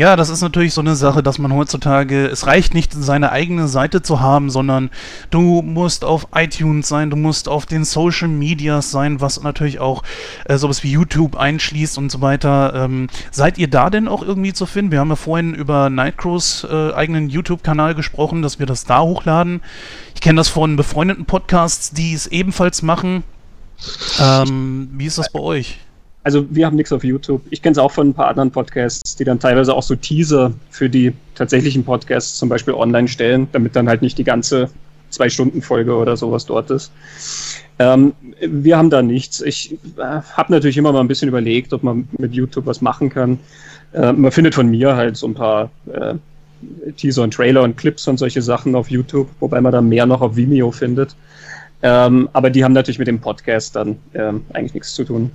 Ja, 0.00 0.16
das 0.16 0.30
ist 0.30 0.40
natürlich 0.40 0.72
so 0.72 0.80
eine 0.80 0.96
Sache, 0.96 1.22
dass 1.22 1.38
man 1.38 1.52
heutzutage, 1.52 2.26
es 2.26 2.46
reicht 2.46 2.72
nicht, 2.72 2.94
seine 2.94 3.32
eigene 3.32 3.68
Seite 3.68 4.01
zu 4.01 4.20
haben, 4.20 4.48
sondern 4.48 4.88
du 5.28 5.61
musst 5.61 6.07
auf 6.07 6.28
iTunes 6.34 6.88
sein, 6.88 7.11
du 7.11 7.16
musst 7.18 7.51
auf 7.51 7.66
den 7.66 7.84
Social 7.84 8.28
Medias 8.28 8.90
sein, 8.90 9.20
was 9.20 9.42
natürlich 9.42 9.78
auch 9.78 10.03
äh, 10.46 10.57
sowas 10.57 10.82
wie 10.84 10.90
YouTube 10.90 11.36
einschließt 11.36 11.98
und 11.98 12.11
so 12.11 12.22
weiter. 12.22 12.72
Ähm, 12.74 13.09
seid 13.30 13.59
ihr 13.59 13.68
da 13.68 13.90
denn 13.90 14.09
auch 14.09 14.22
irgendwie 14.22 14.55
zu 14.55 14.64
finden? 14.64 14.90
Wir 14.90 15.01
haben 15.01 15.11
ja 15.11 15.16
vorhin 15.16 15.53
über 15.53 15.90
Nightcrows 15.90 16.64
äh, 16.64 16.94
eigenen 16.94 17.28
YouTube-Kanal 17.28 17.94
gesprochen, 17.94 18.40
dass 18.40 18.59
wir 18.59 18.64
das 18.64 18.86
da 18.86 19.03
hochladen. 19.03 19.61
Ich 20.14 20.22
kenne 20.22 20.38
das 20.38 20.48
von 20.48 20.76
befreundeten 20.76 21.26
Podcasts, 21.26 21.90
die 21.90 22.14
es 22.14 22.26
ebenfalls 22.26 22.80
machen. 22.80 23.22
Ähm, 24.18 24.88
wie 24.94 25.05
ist 25.05 25.18
das 25.18 25.30
bei 25.30 25.40
euch? 25.40 25.78
Also 26.23 26.47
wir 26.51 26.66
haben 26.66 26.77
nichts 26.77 26.93
auf 26.93 27.03
YouTube. 27.03 27.43
Ich 27.51 27.62
kenne 27.62 27.73
es 27.73 27.79
auch 27.79 27.93
von 27.93 28.09
ein 28.09 28.14
paar 28.14 28.29
anderen 28.29 28.51
Podcasts, 28.51 29.16
die 29.16 29.25
dann 29.25 29.41
teilweise 29.41 29.75
auch 29.75 29.83
so 29.83 29.95
Teaser 29.95 30.53
für 30.71 30.91
die 30.91 31.12
tatsächlichen 31.35 31.85
Podcasts 31.85 32.37
zum 32.37 32.49
Beispiel 32.49 32.75
online 32.75 33.09
stellen, 33.09 33.49
damit 33.53 33.75
dann 33.75 33.89
halt 33.89 34.03
nicht 34.03 34.18
die 34.18 34.25
ganze 34.25 34.68
Zwei-Stunden-Folge 35.09 35.95
oder 35.95 36.16
sowas 36.16 36.47
dort 36.47 36.71
ist. 36.71 36.93
Ähm, 37.79 38.12
wir 38.41 38.77
haben 38.77 38.91
da 38.91 39.03
nichts. 39.03 39.41
Ich 39.41 39.73
äh, 39.97 40.03
habe 40.03 40.53
natürlich 40.53 40.77
immer 40.77 40.93
mal 40.93 41.01
ein 41.01 41.09
bisschen 41.09 41.29
überlegt, 41.29 41.73
ob 41.73 41.83
man 41.83 42.09
mit 42.18 42.35
YouTube 42.35 42.66
was 42.66 42.81
machen 42.81 43.09
kann. 43.09 43.39
Äh, 43.93 44.12
man 44.12 44.31
findet 44.31 44.55
von 44.55 44.68
mir 44.68 44.97
halt 44.97 45.16
so 45.16 45.27
ein 45.27 45.35
paar 45.35 45.71
äh, 45.93 46.14
Teaser 46.97 47.23
und 47.23 47.33
Trailer 47.33 47.62
und 47.62 47.77
Clips 47.77 48.07
und 48.07 48.18
solche 48.18 48.43
Sachen 48.43 48.75
auf 48.75 48.91
YouTube, 48.91 49.29
wobei 49.41 49.61
man 49.61 49.73
da 49.73 49.81
mehr 49.81 50.07
noch 50.07 50.21
auf 50.21 50.37
Vimeo 50.37 50.71
findet. 50.71 51.16
Ähm, 51.83 52.29
aber 52.35 52.51
die 52.51 52.62
haben 52.62 52.75
natürlich 52.75 52.99
mit 52.99 53.09
dem 53.09 53.21
Podcast 53.21 53.77
dann 53.77 53.97
ähm, 54.12 54.45
eigentlich 54.53 54.75
nichts 54.75 54.95
zu 54.95 55.05
tun. 55.05 55.33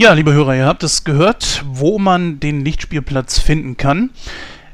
Ja, 0.00 0.12
liebe 0.12 0.32
Hörer, 0.32 0.54
ihr 0.54 0.66
habt 0.66 0.84
es 0.84 1.02
gehört, 1.02 1.64
wo 1.66 1.98
man 1.98 2.38
den 2.38 2.64
Lichtspielplatz 2.64 3.40
finden 3.40 3.76
kann. 3.76 4.10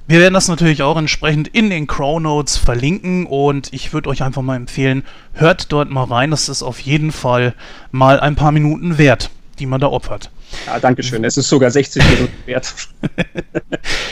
Wir 0.06 0.20
werden 0.20 0.34
das 0.34 0.48
natürlich 0.48 0.82
auch 0.82 0.98
entsprechend 0.98 1.48
in 1.48 1.70
den 1.70 1.86
Crow 1.86 2.20
Notes 2.20 2.58
verlinken 2.58 3.24
und 3.24 3.72
ich 3.72 3.94
würde 3.94 4.10
euch 4.10 4.22
einfach 4.22 4.42
mal 4.42 4.56
empfehlen, 4.56 5.02
hört 5.32 5.72
dort 5.72 5.88
mal 5.88 6.04
rein. 6.04 6.30
Das 6.30 6.50
ist 6.50 6.62
auf 6.62 6.78
jeden 6.78 7.10
Fall 7.10 7.54
mal 7.90 8.20
ein 8.20 8.36
paar 8.36 8.52
Minuten 8.52 8.98
wert, 8.98 9.30
die 9.56 9.66
man 9.66 9.80
da 9.80 9.88
opfert. 9.88 10.30
Ja, 10.66 10.78
danke 10.78 11.02
schön. 11.02 11.24
Es 11.24 11.36
ist 11.36 11.48
sogar 11.48 11.70
60 11.70 12.04
Minuten 12.10 12.34
wert. 12.46 12.74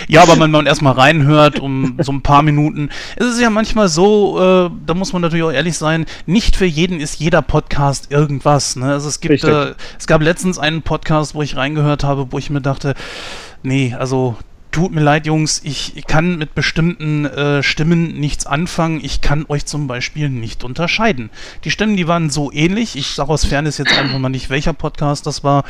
ja, 0.09 0.23
aber 0.23 0.39
wenn 0.39 0.51
man 0.51 0.67
erstmal 0.67 0.95
reinhört, 0.95 1.61
um 1.61 1.99
so 2.01 2.13
ein 2.13 2.23
paar 2.23 2.43
Minuten. 2.43 2.91
Es 3.17 3.27
ist 3.27 3.41
ja 3.41 3.51
manchmal 3.51 3.89
so, 3.89 4.39
äh, 4.39 4.71
da 4.87 4.95
muss 4.95 5.13
man 5.13 5.23
natürlich 5.23 5.45
auch 5.45 5.53
ehrlich 5.53 5.77
sein, 5.77 6.07
nicht 6.27 6.57
für 6.57 6.67
jeden 6.67 7.01
ist 7.01 7.21
jeder 7.21 7.43
Podcast 7.43 8.11
irgendwas. 8.11 8.77
Ne? 8.77 8.87
Also 8.87 9.09
es 9.09 9.21
gibt, 9.21 9.45
äh, 9.45 9.75
es 9.99 10.07
gab 10.07 10.23
letztens 10.23 10.59
einen 10.59 10.83
Podcast, 10.83 11.35
wo 11.35 11.43
ich 11.43 11.57
reingehört 11.57 12.05
habe, 12.05 12.31
wo 12.31 12.39
ich 12.39 12.51
mir 12.51 12.61
dachte, 12.61 12.95
nee, 13.63 13.95
also 13.99 14.37
tut 14.73 14.93
mir 14.93 15.03
leid, 15.03 15.27
Jungs, 15.27 15.61
ich 15.97 16.07
kann 16.07 16.39
mit 16.39 16.55
bestimmten 16.55 17.27
äh, 17.27 17.63
Stimmen 17.63 18.19
nichts 18.19 18.47
anfangen. 18.47 19.01
Ich 19.03 19.21
kann 19.21 19.47
euch 19.49 19.67
zum 19.67 19.87
Beispiel 19.87 20.29
nicht 20.29 20.65
unterscheiden. 20.65 21.31
Die 21.65 21.71
Stimmen, 21.71 21.97
die 21.97 22.09
waren 22.09 22.31
so 22.31 22.51
ähnlich. 22.51 22.97
Ich 22.97 23.09
sage 23.09 23.31
aus 23.31 23.45
Fairness 23.45 23.79
jetzt 23.79 23.97
einfach 23.97 24.19
mal 24.19 24.29
nicht, 24.29 24.51
welcher 24.51 24.73
Podcast 24.73 25.27
das 25.27 25.45
war 25.45 25.65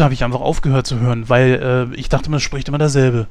da 0.00 0.04
habe 0.04 0.14
ich 0.14 0.24
einfach 0.24 0.40
aufgehört 0.40 0.86
zu 0.86 0.98
hören, 0.98 1.28
weil 1.28 1.90
äh, 1.92 1.96
ich 1.96 2.08
dachte, 2.08 2.30
man 2.30 2.40
spricht 2.40 2.68
immer 2.68 2.78
dasselbe. 2.78 3.26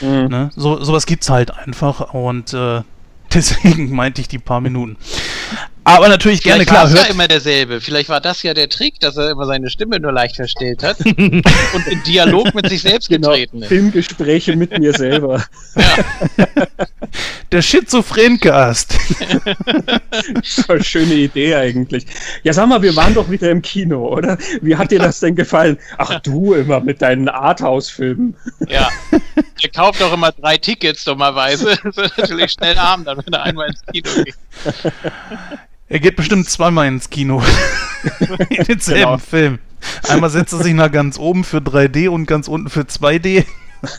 Mhm. 0.00 0.28
Ne? 0.28 0.50
So, 0.56 0.82
sowas 0.82 1.04
es 1.06 1.28
halt 1.28 1.56
einfach 1.56 2.14
und 2.14 2.54
äh, 2.54 2.82
deswegen 3.34 3.94
meinte 3.94 4.20
ich 4.20 4.28
die 4.28 4.38
paar 4.38 4.60
Minuten. 4.60 4.96
Aber 5.84 6.08
natürlich 6.08 6.40
Vielleicht 6.40 6.66
gerne 6.66 6.66
klar. 6.66 6.88
Vielleicht 6.88 7.02
war 7.02 7.08
ja 7.08 7.14
immer 7.14 7.28
derselbe. 7.28 7.80
Vielleicht 7.80 8.08
war 8.08 8.20
das 8.20 8.42
ja 8.42 8.54
der 8.54 8.68
Trick, 8.68 9.00
dass 9.00 9.16
er 9.16 9.30
immer 9.30 9.44
seine 9.44 9.68
Stimme 9.68 10.00
nur 10.00 10.12
leicht 10.12 10.36
verstellt 10.36 10.82
hat 10.82 10.98
und 11.04 11.86
in 11.86 12.02
Dialog 12.06 12.54
mit 12.54 12.68
sich 12.68 12.82
selbst 12.82 13.08
genau. 13.10 13.30
getreten 13.30 13.62
ist. 13.62 13.68
Filmgespräche 13.68 14.56
mit 14.56 14.78
mir 14.78 14.94
selber. 14.94 15.44
Ja. 15.76 16.66
Der 17.52 17.62
Schizophrencast. 17.62 18.98
eine 20.68 20.84
schöne 20.84 21.14
Idee 21.14 21.54
eigentlich. 21.54 22.06
Ja, 22.42 22.52
sag 22.52 22.66
mal, 22.68 22.82
wir 22.82 22.96
waren 22.96 23.14
doch 23.14 23.30
wieder 23.30 23.50
im 23.50 23.62
Kino, 23.62 24.08
oder? 24.08 24.38
Wie 24.62 24.76
hat 24.76 24.90
dir 24.90 24.98
das 24.98 25.20
denn 25.20 25.36
gefallen? 25.36 25.78
Ach, 25.98 26.18
du 26.20 26.54
immer 26.54 26.80
mit 26.80 27.02
deinen 27.02 27.28
Arthouse-Filmen. 27.28 28.34
Ja. 28.68 28.88
Er 29.62 29.68
kauft 29.68 30.00
doch 30.00 30.12
immer 30.12 30.32
drei 30.32 30.56
Tickets 30.56 31.04
dummerweise. 31.04 31.78
Das 31.84 31.96
ist 31.96 32.18
natürlich 32.18 32.52
schnell 32.52 32.76
arm, 32.78 33.04
dann, 33.04 33.18
wenn 33.18 33.32
er 33.32 33.42
einmal 33.42 33.68
ins 33.68 33.82
Kino 33.86 34.24
geht. 34.24 34.34
Er 35.88 36.00
geht 36.00 36.16
bestimmt 36.16 36.48
zweimal 36.48 36.88
ins 36.88 37.10
Kino. 37.10 37.42
In 38.50 38.64
denselben 38.64 39.00
genau. 39.02 39.18
Film. 39.18 39.58
Einmal 40.08 40.30
setzt 40.30 40.52
er 40.52 40.62
sich 40.62 40.74
nach 40.74 40.90
ganz 40.90 41.18
oben 41.18 41.44
für 41.44 41.58
3D 41.58 42.08
und 42.08 42.26
ganz 42.26 42.48
unten 42.48 42.70
für 42.70 42.82
2D. 42.82 43.44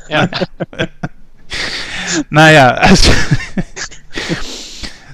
Ja. 0.09 0.27
naja, 2.29 2.69
also. 2.69 3.11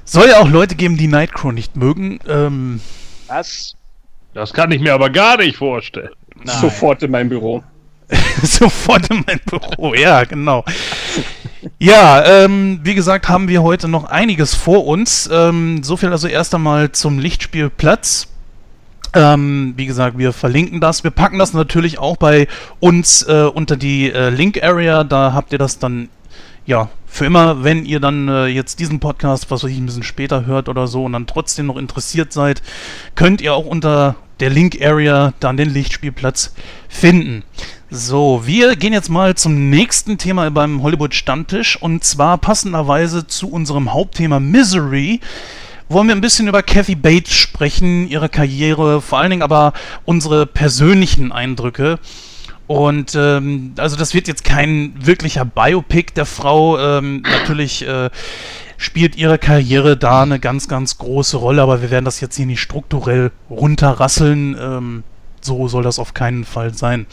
soll 0.05 0.30
ja 0.30 0.39
auch 0.39 0.49
Leute 0.49 0.76
geben, 0.76 0.97
die 0.97 1.07
Nightcrow 1.07 1.51
nicht 1.51 1.76
mögen. 1.76 2.19
Ähm, 2.28 2.82
Was? 3.28 3.76
Das 4.34 4.53
kann 4.53 4.72
ich 4.72 4.80
mir 4.82 4.93
aber 4.93 5.09
gar 5.09 5.38
nicht 5.38 5.57
vorstellen. 5.57 6.11
Nein. 6.36 6.57
Sofort 6.59 7.03
in 7.03 7.11
mein 7.11 7.30
Büro. 7.30 7.63
Sofort 8.43 9.09
in 9.09 9.24
mein 9.28 9.39
Büro, 9.45 9.93
ja, 9.93 10.24
genau. 10.24 10.63
Ja, 11.84 12.23
ähm, 12.23 12.79
wie 12.84 12.93
gesagt, 12.93 13.27
haben 13.27 13.47
wir 13.47 13.63
heute 13.63 13.88
noch 13.88 14.03
einiges 14.03 14.53
vor 14.53 14.86
uns. 14.86 15.27
Ähm, 15.34 15.82
so 15.82 15.97
viel 15.97 16.09
also 16.11 16.27
erst 16.27 16.53
einmal 16.53 16.91
zum 16.91 17.17
Lichtspielplatz. 17.17 18.27
Ähm, 19.15 19.73
wie 19.77 19.88
gesagt, 19.88 20.19
wir 20.19 20.32
verlinken 20.32 20.79
das. 20.79 21.03
Wir 21.03 21.09
packen 21.09 21.39
das 21.39 21.53
natürlich 21.53 21.97
auch 21.97 22.17
bei 22.17 22.47
uns 22.79 23.23
äh, 23.23 23.49
unter 23.51 23.77
die 23.77 24.11
äh, 24.11 24.29
Link-Area. 24.29 25.03
Da 25.03 25.34
habt 25.34 25.53
ihr 25.53 25.57
das 25.57 25.79
dann, 25.79 26.09
ja, 26.67 26.89
für 27.07 27.25
immer, 27.25 27.63
wenn 27.63 27.84
ihr 27.84 27.99
dann 27.99 28.27
äh, 28.27 28.45
jetzt 28.45 28.77
diesen 28.77 28.99
Podcast, 28.99 29.49
was 29.49 29.63
weiß 29.63 29.71
ich, 29.71 29.79
ein 29.79 29.88
bisschen 29.88 30.03
später 30.03 30.45
hört 30.45 30.69
oder 30.69 30.86
so 30.86 31.05
und 31.05 31.13
dann 31.13 31.25
trotzdem 31.25 31.65
noch 31.65 31.77
interessiert 31.77 32.32
seid, 32.32 32.61
könnt 33.15 33.41
ihr 33.41 33.55
auch 33.55 33.65
unter 33.65 34.17
der 34.42 34.50
Link-Area 34.50 35.34
dann 35.39 35.56
den 35.56 35.70
Lichtspielplatz 35.70 36.54
finden. 36.89 37.44
So, 37.89 38.42
wir 38.46 38.76
gehen 38.76 38.94
jetzt 38.94 39.10
mal 39.10 39.36
zum 39.36 39.70
nächsten 39.70 40.18
Thema 40.18 40.50
beim 40.52 40.82
Hollywood-Stammtisch 40.82 41.82
und 41.82 42.04
zwar 42.04 42.38
passenderweise 42.38 43.28
zu 43.28 43.50
unserem 43.50 43.94
Hauptthema 43.94 44.39
Misery 44.39 45.22
wollen 45.89 46.08
wir 46.08 46.16
ein 46.16 46.22
bisschen 46.22 46.48
über 46.48 46.64
Kathy 46.64 46.96
Bates 46.96 47.34
sprechen, 47.34 48.08
ihre 48.08 48.30
Karriere, 48.30 49.02
vor 49.02 49.20
allen 49.20 49.30
Dingen 49.30 49.42
aber 49.42 49.74
unsere 50.06 50.46
persönlichen 50.46 51.32
Eindrücke. 51.34 52.00
Und 52.68 53.16
ähm, 53.16 53.74
also 53.76 53.98
das 53.98 54.14
wird 54.14 54.30
jetzt 54.30 54.46
kein 54.46 54.94
wirklicher 55.06 55.44
Biopic 55.44 56.14
der 56.16 56.26
Frau. 56.26 56.80
Ähm, 56.80 57.22
natürlich 57.24 57.86
äh, 57.86 58.10
spielt 58.82 59.15
ihre 59.15 59.38
Karriere 59.38 59.95
da 59.95 60.23
eine 60.23 60.39
ganz, 60.39 60.67
ganz 60.67 60.97
große 60.97 61.38
Rolle, 61.38 61.61
aber 61.61 61.84
wir 61.84 61.91
werden 61.91 62.05
das 62.05 62.19
jetzt 62.19 62.36
hier 62.36 62.47
nicht 62.47 62.61
strukturell 62.61 63.32
runterrasseln. 63.49 64.57
Ähm, 64.59 65.03
so 65.39 65.67
soll 65.67 65.84
das 65.84 65.99
auf 65.99 66.15
keinen 66.15 66.45
Fall 66.45 66.73
sein. 66.73 67.05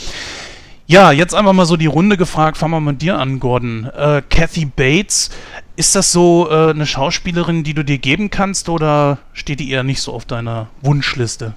Ja, 0.87 1.13
jetzt 1.13 1.35
einfach 1.35 1.53
mal 1.53 1.67
so 1.67 1.77
die 1.77 1.87
Runde 1.87 2.17
gefragt. 2.17 2.57
Fangen 2.57 2.73
wir 2.73 2.81
mit 2.81 3.03
dir 3.03 3.19
an, 3.19 3.39
Gordon. 3.39 3.85
Äh, 3.85 4.23
Kathy 4.31 4.65
Bates, 4.65 5.29
ist 5.77 5.95
das 5.95 6.11
so 6.11 6.49
äh, 6.51 6.71
eine 6.71 6.87
Schauspielerin, 6.87 7.65
die 7.65 7.75
du 7.75 7.85
dir 7.85 7.99
geben 7.99 8.31
kannst 8.31 8.71
oder 8.71 9.19
steht 9.35 9.61
die 9.61 9.71
eher 9.71 9.83
nicht 9.83 10.01
so 10.01 10.15
auf 10.15 10.25
deiner 10.25 10.69
Wunschliste? 10.81 11.53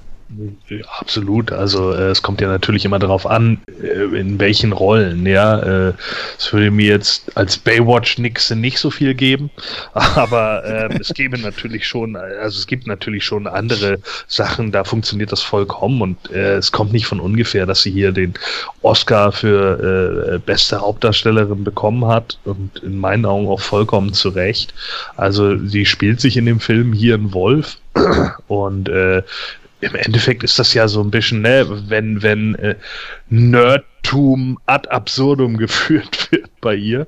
Absolut. 1.00 1.52
Also 1.52 1.94
äh, 1.94 2.10
es 2.10 2.22
kommt 2.22 2.42
ja 2.42 2.48
natürlich 2.48 2.86
immer 2.86 3.00
darauf 3.00 3.26
an, 3.26 3.60
äh, 3.82 4.04
in 4.18 4.40
welchen 4.40 4.72
Rollen. 4.72 5.26
Ja, 5.26 5.60
äh, 5.90 5.94
es 6.38 6.52
würde 6.54 6.72
mir 6.72 6.88
jetzt 6.88 7.36
als 7.36 7.58
Baywatch 7.58 8.18
Nixe 8.18 8.56
nicht 8.56 8.78
so 8.78 8.90
viel 8.90 9.14
geben, 9.14 9.50
aber 9.94 10.64
ähm, 10.66 10.98
es 11.00 11.14
gäbe 11.14 11.38
natürlich 11.38 11.88
schon, 11.88 12.16
also 12.16 12.58
es 12.58 12.68
gibt 12.68 12.88
natürlich 12.88 13.26
schon 13.26 13.48
andere 13.48 14.00
Sachen. 14.28 14.72
Da 14.72 14.84
funktioniert 14.84 15.32
das 15.32 15.42
vollkommen 15.42 16.02
und 16.02 16.32
äh, 16.32 16.56
es 16.56 16.72
kommt 16.72 16.94
nicht 16.94 17.06
von 17.06 17.20
ungefähr, 17.20 17.66
dass 17.66 17.82
sie 17.82 17.92
hier 17.92 18.12
den 18.12 18.34
Oscar 18.82 19.32
für 19.32 20.36
äh, 20.36 20.40
beste 20.40 20.80
Hauptdarstellerin 20.80 21.64
bekommen 21.64 22.06
hat 22.06 22.40
und 22.46 22.82
in 22.84 22.98
meinen 22.98 23.26
Augen 23.26 23.48
auch 23.48 23.62
vollkommen 23.62 24.14
zu 24.14 24.30
Recht. 24.30 24.74
Also 25.18 25.58
sie 25.66 25.86
spielt 25.86 26.22
sich 26.22 26.38
in 26.38 26.46
dem 26.46 26.60
Film 26.60 26.94
hier 26.94 27.16
ein 27.16 27.34
Wolf 27.34 27.78
und 28.48 28.88
äh, 28.90 29.24
im 29.82 29.96
Endeffekt 29.96 30.44
ist 30.44 30.60
das 30.60 30.74
ja 30.74 30.88
so 30.88 31.02
ein 31.02 31.12
bisschen, 31.12 31.42
ne, 31.42 31.66
wenn, 31.88 32.22
wenn 32.22 32.56
äh, 32.56 32.76
Nerdtum 33.30 34.60
ad 34.68 34.88
absurdum 34.90 35.58
geführt 35.58 36.32
wird 36.32 36.50
bei 36.62 36.76
ihr. 36.76 37.08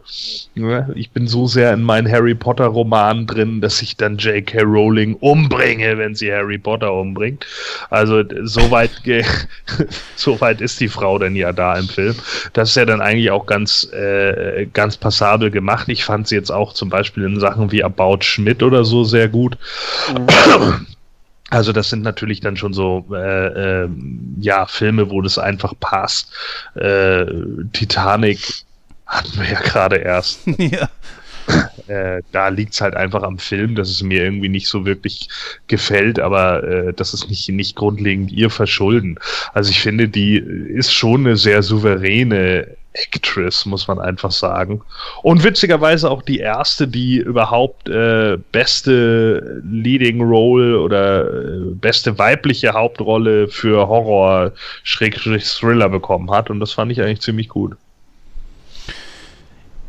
Ja, 0.55 0.89
ich 0.95 1.11
bin 1.11 1.28
so 1.28 1.45
sehr 1.45 1.74
in 1.74 1.84
meinen 1.84 2.11
Harry 2.11 2.34
Potter 2.34 2.65
Roman 2.65 3.28
drin, 3.28 3.61
dass 3.61 3.82
ich 3.84 3.95
dann 3.95 4.17
J.K. 4.17 4.63
Rowling 4.63 5.15
umbringe, 5.15 5.97
wenn 5.99 6.15
sie 6.15 6.32
Harry 6.32 6.57
Potter 6.57 6.91
umbringt. 6.91 7.45
Also 7.91 8.24
soweit 8.41 8.91
so 10.15 10.41
weit 10.41 10.59
ist 10.59 10.80
die 10.80 10.88
Frau 10.88 11.19
denn 11.19 11.36
ja 11.36 11.53
da 11.53 11.78
im 11.78 11.88
Film. 11.88 12.15
Das 12.53 12.69
ist 12.69 12.76
ja 12.76 12.86
dann 12.86 13.01
eigentlich 13.01 13.30
auch 13.30 13.45
ganz, 13.45 13.88
äh, 13.93 14.65
ganz 14.74 14.97
passabel 14.97 15.51
gemacht. 15.51 15.88
Ich 15.89 16.03
fand 16.03 16.28
sie 16.28 16.36
jetzt 16.36 16.51
auch 16.51 16.74
zum 16.74 16.89
Beispiel 16.89 17.24
in 17.24 17.39
Sachen 17.39 17.71
wie 17.71 17.84
About 17.84 18.21
Schmidt 18.21 18.63
oder 18.63 18.84
so 18.84 19.03
sehr 19.03 19.30
gut. 19.30 19.57
Mhm. 20.11 20.88
Also 21.49 21.71
das 21.71 21.89
sind 21.89 22.01
natürlich 22.01 22.39
dann 22.39 22.57
schon 22.57 22.73
so 22.73 23.05
äh, 23.13 23.83
äh, 23.83 23.89
ja 24.39 24.65
Filme, 24.65 25.09
wo 25.09 25.21
das 25.21 25.37
einfach 25.37 25.73
passt. 25.79 26.31
Äh, 26.75 27.25
Titanic 27.73 28.63
hatten 29.05 29.39
wir 29.39 29.51
ja 29.51 29.59
gerade 29.59 29.97
erst. 29.97 30.39
ja. 30.57 30.89
Äh, 31.87 32.21
da 32.31 32.47
liegt 32.47 32.73
es 32.73 32.81
halt 32.81 32.95
einfach 32.95 33.23
am 33.23 33.37
Film, 33.37 33.75
dass 33.75 33.89
es 33.89 34.01
mir 34.01 34.23
irgendwie 34.23 34.47
nicht 34.47 34.69
so 34.69 34.85
wirklich 34.85 35.27
gefällt, 35.67 36.17
aber 36.19 36.63
äh, 36.63 36.93
das 36.93 37.13
ist 37.13 37.29
nicht, 37.29 37.49
nicht 37.49 37.75
grundlegend 37.75 38.31
ihr 38.31 38.49
Verschulden. 38.49 39.19
Also 39.53 39.69
ich 39.69 39.81
finde, 39.81 40.07
die 40.07 40.37
ist 40.37 40.93
schon 40.93 41.21
eine 41.21 41.35
sehr 41.35 41.61
souveräne 41.61 42.77
Actress, 42.93 43.65
muss 43.65 43.87
man 43.87 43.99
einfach 43.99 44.31
sagen. 44.31 44.81
Und 45.21 45.43
witzigerweise 45.43 46.09
auch 46.09 46.21
die 46.21 46.39
erste, 46.39 46.87
die 46.87 47.17
überhaupt 47.17 47.89
äh, 47.89 48.37
beste 48.51 49.61
Leading 49.69 50.21
Role 50.21 50.79
oder 50.79 51.27
äh, 51.27 51.59
beste 51.73 52.17
weibliche 52.17 52.73
Hauptrolle 52.73 53.47
für 53.47 53.87
Horror-Thriller 53.87 55.89
bekommen 55.89 56.31
hat. 56.31 56.49
Und 56.49 56.59
das 56.59 56.73
fand 56.73 56.91
ich 56.91 57.01
eigentlich 57.01 57.21
ziemlich 57.21 57.49
gut. 57.49 57.75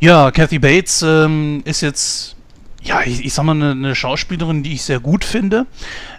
Ja, 0.01 0.31
Kathy 0.31 0.59
Bates 0.59 1.03
ähm, 1.03 1.63
ist 1.65 1.81
jetzt, 1.81 2.37
ja, 2.85 3.03
ich, 3.05 3.25
ich 3.25 3.33
sag 3.33 3.45
mal, 3.45 3.53
eine, 3.53 3.71
eine, 3.71 3.95
Schauspielerin, 3.95 4.63
die 4.63 4.75
ich 4.75 4.83
sehr 4.83 5.01
gut 5.01 5.25
finde. 5.25 5.67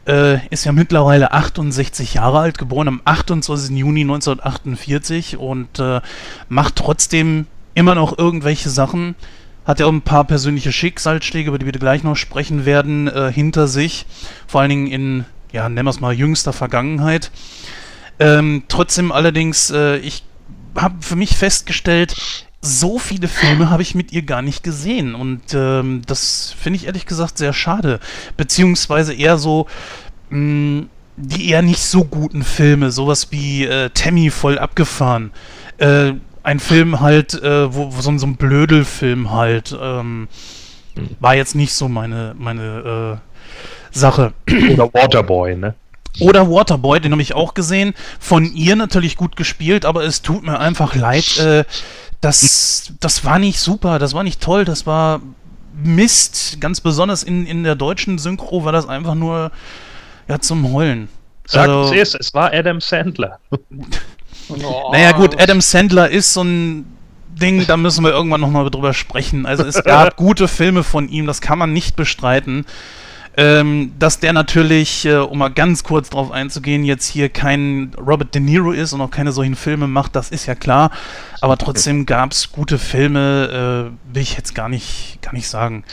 Äh, 0.08 0.46
ist 0.50 0.66
ja 0.66 0.72
mittlerweile 0.72 1.32
68 1.32 2.16
Jahre 2.16 2.40
alt, 2.40 2.58
geboren 2.58 2.88
am 2.88 3.02
28. 3.06 3.78
Juni 3.78 4.02
1948 4.02 5.38
und 5.38 5.80
äh, 5.80 6.02
macht 6.50 6.76
trotzdem 6.76 7.46
immer 7.76 7.94
noch 7.94 8.18
irgendwelche 8.18 8.70
Sachen. 8.70 9.16
Hat 9.64 9.80
ja 9.80 9.86
auch 9.86 9.92
ein 9.92 10.02
paar 10.02 10.24
persönliche 10.24 10.72
Schicksalsschläge, 10.72 11.50
über 11.50 11.60
die 11.60 11.66
wir 11.66 11.72
gleich 11.72 12.04
noch 12.04 12.16
sprechen 12.16 12.66
werden, 12.66 13.08
äh, 13.08 13.32
hinter 13.32 13.68
sich. 13.68 14.08
Vor 14.48 14.62
allen 14.62 14.70
Dingen 14.70 14.88
in, 14.88 15.26
ja, 15.52 15.70
nennen 15.70 15.86
wir 15.86 15.92
es 15.92 16.00
mal, 16.00 16.14
jüngster 16.14 16.54
Vergangenheit. 16.54 17.32
Ähm, 18.18 18.64
trotzdem 18.70 19.12
allerdings, 19.12 19.70
äh, 19.70 19.98
ich 19.98 20.24
habe 20.76 20.96
für 21.02 21.16
mich 21.16 21.38
festgestellt, 21.38 22.45
so 22.66 23.00
viele 23.00 23.28
Filme 23.28 23.70
habe 23.70 23.82
ich 23.82 23.96
mit 23.96 24.12
ihr 24.12 24.24
gar 24.24 24.42
nicht 24.42 24.64
gesehen. 24.64 25.16
Und 25.16 25.54
ähm, 25.54 26.02
das 26.06 26.56
finde 26.60 26.78
ich 26.78 26.88
ehrlich 26.88 27.06
gesagt 27.06 27.38
sehr 27.38 27.54
schade. 27.54 28.00
Beziehungsweise 28.38 29.14
eher 29.14 29.38
so, 29.38 29.68
mh, 30.30 30.40
mm, 30.40 30.90
die 31.18 31.50
eher 31.50 31.62
nicht 31.62 31.82
so 31.82 32.04
guten 32.04 32.44
Filme. 32.44 32.92
Sowas 32.92 33.32
wie 33.32 33.66
äh, 33.66 33.90
Tammy 33.92 34.30
voll 34.30 34.60
abgefahren. 34.60 35.32
Äh, 35.78 36.14
ein 36.44 36.60
Film 36.60 37.00
halt, 37.00 37.34
äh, 37.42 37.74
wo, 37.74 37.96
wo, 37.96 38.02
so, 38.02 38.18
so 38.18 38.28
ein 38.28 38.36
Blödelfilm 38.36 39.32
halt. 39.32 39.76
Ähm, 39.80 40.28
war 41.20 41.36
jetzt 41.36 41.56
nicht 41.56 41.74
so 41.74 41.88
meine, 41.88 42.36
meine 42.38 43.20
äh, 43.22 43.98
Sache. 43.98 44.34
Oder 44.74 44.94
Waterboy, 44.94 45.56
ne? 45.56 45.76
Oder 46.20 46.50
Waterboy, 46.50 47.00
den 47.00 47.12
habe 47.12 47.22
ich 47.22 47.36
auch 47.36 47.54
gesehen. 47.54 47.94
Von 48.20 48.54
ihr 48.54 48.76
natürlich 48.76 49.18
gut 49.18 49.36
gespielt, 49.36 49.86
aber 49.86 50.04
es 50.04 50.22
tut 50.22 50.44
mir 50.44 50.60
einfach 50.60 50.96
leid, 50.96 51.38
äh, 51.40 51.66
das, 52.22 52.94
das 53.00 53.24
war 53.26 53.40
nicht 53.40 53.60
super, 53.60 54.00
das 54.00 54.14
war 54.14 54.24
nicht 54.24 54.42
toll, 54.42 54.66
das 54.66 54.86
war 54.86 55.22
Mist. 55.74 56.58
Ganz 56.60 56.82
besonders 56.82 57.24
in, 57.24 57.46
in 57.46 57.64
der 57.64 57.76
deutschen 57.76 58.18
Synchro 58.18 58.64
war 58.64 58.72
das 58.72 58.88
einfach 58.88 59.16
nur 59.16 59.52
ja, 60.28 60.40
zum 60.40 60.72
Heulen. 60.72 61.10
Sagt 61.46 61.70
also, 61.70 61.94
es, 61.94 62.16
es 62.16 62.34
war 62.34 62.52
Adam 62.54 62.82
Sandler. 62.82 63.40
oh. 64.50 64.92
Naja 64.92 65.12
gut, 65.12 65.40
Adam 65.40 65.62
Sandler 65.62 66.10
ist 66.10 66.34
so 66.34 66.44
ein 66.44 66.86
Ding, 67.36 67.68
da 67.68 67.78
müssen 67.78 68.04
wir 68.04 68.12
irgendwann 68.12 68.42
nochmal 68.42 68.70
drüber 68.70 68.94
sprechen. 68.94 69.46
Also 69.46 69.64
es 69.64 69.84
gab 69.84 70.16
gute 70.18 70.48
Filme 70.48 70.84
von 70.84 71.10
ihm, 71.10 71.28
das 71.28 71.42
kann 71.42 71.60
man 71.60 71.74
nicht 71.74 71.96
bestreiten. 71.96 72.66
Ähm, 73.38 73.94
dass 74.00 74.20
der 74.20 74.34
natürlich, 74.34 75.06
äh, 75.06 75.18
um 75.18 75.40
mal 75.40 75.50
ganz 75.50 75.84
kurz 75.84 76.10
drauf 76.10 76.32
einzugehen, 76.32 76.86
jetzt 76.86 77.06
hier 77.06 77.30
kein 77.30 77.92
Robert 77.98 78.34
De 78.34 78.42
Niro 78.42 78.72
ist 78.72 78.94
und 78.94 79.02
auch 79.02 79.12
keine 79.12 79.32
solchen 79.34 79.56
Filme 79.56 79.88
macht, 79.88 80.16
das 80.16 80.32
ist 80.32 80.46
ja 80.46 80.56
klar. 80.56 80.92
Aber 81.42 81.58
trotzdem 81.58 82.06
gab 82.06 82.32
es 82.32 82.52
gute 82.52 82.78
Filme, 82.78 83.92
äh, 83.92 84.14
will 84.14 84.22
ich 84.22 84.38
jetzt 84.38 84.56
gar 84.56 84.70
nicht, 84.70 85.20
gar 85.22 85.34
nicht 85.34 85.50
sagen. 85.50 85.84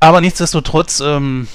Aber 0.00 0.20
nichtsdestotrotz, 0.20 1.00
ähm, 1.00 1.46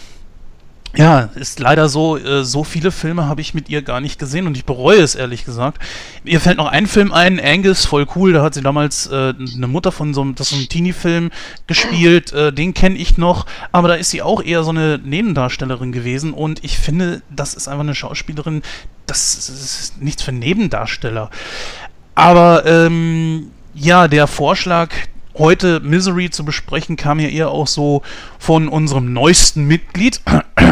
ja, 0.97 1.29
ist 1.35 1.59
leider 1.59 1.89
so, 1.89 2.17
äh, 2.17 2.43
so 2.43 2.63
viele 2.63 2.91
Filme 2.91 3.27
habe 3.27 3.41
ich 3.41 3.53
mit 3.53 3.69
ihr 3.69 3.81
gar 3.81 3.99
nicht 3.99 4.19
gesehen 4.19 4.47
und 4.47 4.55
ich 4.55 4.65
bereue 4.65 5.01
es 5.01 5.15
ehrlich 5.15 5.45
gesagt. 5.45 5.81
Ihr 6.23 6.39
fällt 6.39 6.57
noch 6.57 6.67
ein 6.67 6.87
Film 6.87 7.11
ein, 7.11 7.39
Angus, 7.39 7.85
voll 7.85 8.07
cool, 8.15 8.33
da 8.33 8.43
hat 8.43 8.53
sie 8.53 8.61
damals 8.61 9.07
äh, 9.07 9.33
eine 9.55 9.67
Mutter 9.67 9.91
von 9.91 10.13
so 10.13 10.21
einem, 10.21 10.35
das 10.35 10.49
so 10.49 10.55
einem 10.55 10.69
Teenie-Film 10.69 11.31
gespielt, 11.67 12.31
äh, 12.33 12.53
den 12.53 12.73
kenne 12.73 12.97
ich 12.97 13.17
noch, 13.17 13.45
aber 13.71 13.89
da 13.89 13.95
ist 13.95 14.11
sie 14.11 14.21
auch 14.21 14.41
eher 14.41 14.63
so 14.63 14.69
eine 14.69 14.99
Nebendarstellerin 15.03 15.91
gewesen 15.91 16.33
und 16.33 16.63
ich 16.63 16.77
finde, 16.77 17.21
das 17.29 17.53
ist 17.53 17.67
einfach 17.67 17.83
eine 17.83 17.95
Schauspielerin, 17.95 18.61
das 19.05 19.49
ist 19.49 20.01
nichts 20.01 20.23
für 20.23 20.31
Nebendarsteller. 20.31 21.29
Aber 22.15 22.65
ähm, 22.65 23.51
ja, 23.73 24.07
der 24.07 24.27
Vorschlag, 24.27 24.91
heute 25.38 25.79
Misery 25.79 26.29
zu 26.29 26.45
besprechen, 26.45 26.95
kam 26.95 27.19
ja 27.19 27.27
eher 27.27 27.51
auch 27.51 27.67
so 27.67 28.01
von 28.39 28.67
unserem 28.67 29.13
neuesten 29.13 29.65
Mitglied, 29.65 30.21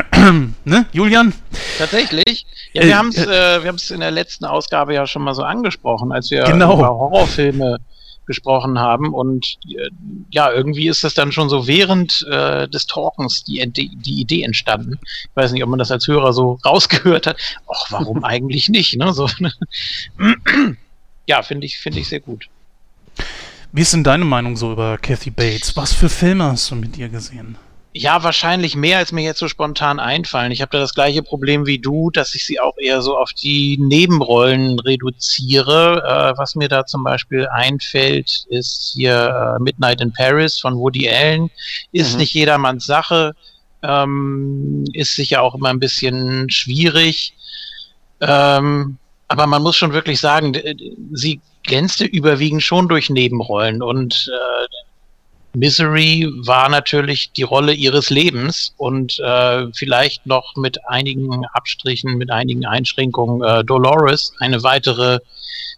ne, 0.66 0.86
Julian? 0.92 1.34
Tatsächlich. 1.78 2.46
Ja, 2.74 2.84
wir 2.84 2.90
äh, 2.90 2.94
haben 2.94 3.10
es 3.10 3.18
äh, 3.18 3.58
äh 3.58 3.94
in 3.94 4.00
der 4.00 4.12
letzten 4.12 4.46
Ausgabe 4.46 4.94
ja 4.94 5.06
schon 5.06 5.24
mal 5.24 5.34
so 5.34 5.44
angesprochen, 5.44 6.12
als 6.12 6.32
wir 6.32 6.44
genau. 6.44 6.76
über 6.76 6.90
Horrorfilme 6.90 7.78
gesprochen 8.26 8.80
haben. 8.80 9.14
Und 9.14 9.58
äh, 9.68 9.90
ja, 10.32 10.52
irgendwie 10.52 10.88
ist 10.88 11.04
das 11.04 11.14
dann 11.14 11.32
schon 11.32 11.50
so 11.50 11.68
während 11.68 12.26
äh, 12.30 12.68
des 12.68 12.88
Talkens 12.88 13.44
die, 13.44 13.66
die, 13.70 14.22
Idee 14.22 14.44
entstanden. 14.44 15.00
Ich 15.04 15.36
weiß 15.36 15.52
nicht, 15.52 15.64
ob 15.64 15.70
man 15.70 15.80
das 15.80 15.92
als 15.92 16.08
Hörer 16.08 16.34
so 16.34 16.60
rausgehört 16.66 17.28
hat. 17.28 17.38
Ach, 17.68 17.86
warum 17.90 18.24
eigentlich 18.24 18.70
nicht? 18.70 18.98
Ne? 18.98 19.14
So, 19.14 19.28
ne? 19.40 19.52
ja, 21.28 21.42
finde 21.44 21.66
ich, 21.66 21.80
finde 21.80 22.00
ich 22.00 22.08
sehr 22.08 22.22
gut. 22.22 22.48
Wie 23.76 23.82
ist 23.82 23.92
denn 23.92 24.04
deine 24.04 24.24
Meinung 24.24 24.56
so 24.56 24.72
über 24.72 25.00
Kathy 25.00 25.32
Bates? 25.32 25.76
Was 25.76 25.94
für 25.94 26.08
Filme 26.08 26.44
hast 26.44 26.70
du 26.70 26.76
mit 26.76 26.96
ihr 26.96 27.10
gesehen? 27.10 27.58
Ja, 27.92 28.22
wahrscheinlich 28.22 28.76
mehr, 28.76 29.00
als 29.00 29.12
mir 29.12 29.24
jetzt 29.24 29.40
so 29.40 29.48
spontan 29.48 30.00
einfallen. 30.00 30.52
Ich 30.52 30.62
habe 30.62 30.70
da 30.70 30.78
das 30.78 30.94
gleiche 30.94 31.24
Problem 31.24 31.66
wie 31.66 31.80
du, 31.80 32.12
dass 32.12 32.36
ich 32.36 32.46
sie 32.46 32.60
auch 32.60 32.78
eher 32.78 33.02
so 33.02 33.18
auf 33.18 33.34
die 33.34 33.80
Nebenrollen 33.82 34.80
reduziere. 34.80 36.04
Äh, 36.06 36.38
was 36.38 36.54
mir 36.54 36.68
da 36.68 36.86
zum 36.86 37.04
Beispiel 37.04 37.48
einfällt, 37.48 38.46
ist 38.50 38.92
hier 38.94 39.58
äh, 39.58 39.60
Midnight 39.60 40.02
in 40.02 40.14
Paris 40.14 40.60
von 40.60 40.76
Woody 40.76 41.10
Allen. 41.10 41.50
Ist 41.92 42.14
mhm. 42.14 42.20
nicht 42.20 42.34
jedermanns 42.36 42.86
Sache, 42.86 43.34
ähm, 43.82 44.86
ist 44.94 45.16
sicher 45.16 45.42
auch 45.42 45.56
immer 45.56 45.70
ein 45.70 45.80
bisschen 45.80 46.48
schwierig. 46.52 47.34
Ähm, 48.22 49.00
aber 49.28 49.48
man 49.48 49.64
muss 49.64 49.76
schon 49.78 49.94
wirklich 49.94 50.20
sagen, 50.20 50.56
sie 51.12 51.42
glänzte 51.64 52.06
überwiegend 52.06 52.64
schon 52.64 52.88
durch 52.88 53.10
Nebenrollen 53.10 53.82
und 53.82 54.30
äh, 54.32 54.68
Misery 55.56 56.28
war 56.46 56.68
natürlich 56.68 57.32
die 57.34 57.44
Rolle 57.44 57.74
ihres 57.74 58.10
Lebens 58.10 58.74
und 58.78 59.20
äh, 59.20 59.68
vielleicht 59.74 60.26
noch 60.26 60.56
mit 60.56 60.80
einigen 60.90 61.46
Abstrichen, 61.54 62.18
mit 62.18 62.32
einigen 62.32 62.66
Einschränkungen 62.66 63.44
äh, 63.44 63.64
Dolores, 63.64 64.34
eine 64.40 64.64
weitere 64.64 65.20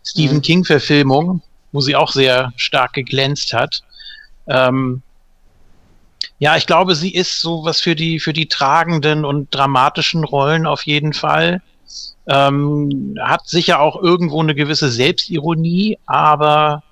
Stephen 0.06 0.38
mhm. 0.38 0.42
King-Verfilmung, 0.42 1.42
wo 1.74 1.82
sie 1.82 1.96
auch 1.96 2.12
sehr 2.12 2.54
stark 2.56 2.94
geglänzt 2.94 3.52
hat. 3.52 3.82
Ähm, 4.48 5.02
ja, 6.40 6.56
ich 6.56 6.68
glaube, 6.68 6.96
sie 6.96 7.14
ist 7.14 7.42
sowas 7.42 7.82
für 7.82 7.96
die, 7.96 8.20
für 8.20 8.34
die 8.34 8.48
tragenden 8.48 9.26
und 9.26 9.54
dramatischen 9.54 10.24
Rollen 10.24 10.68
auf 10.68 10.84
jeden 10.84 11.12
Fall. 11.12 11.62
Ähm, 12.28 13.16
hat 13.22 13.48
sicher 13.48 13.80
auch 13.80 14.02
irgendwo 14.02 14.42
eine 14.42 14.56
gewisse 14.56 14.90
Selbstironie, 14.90 16.00
aber 16.06 16.84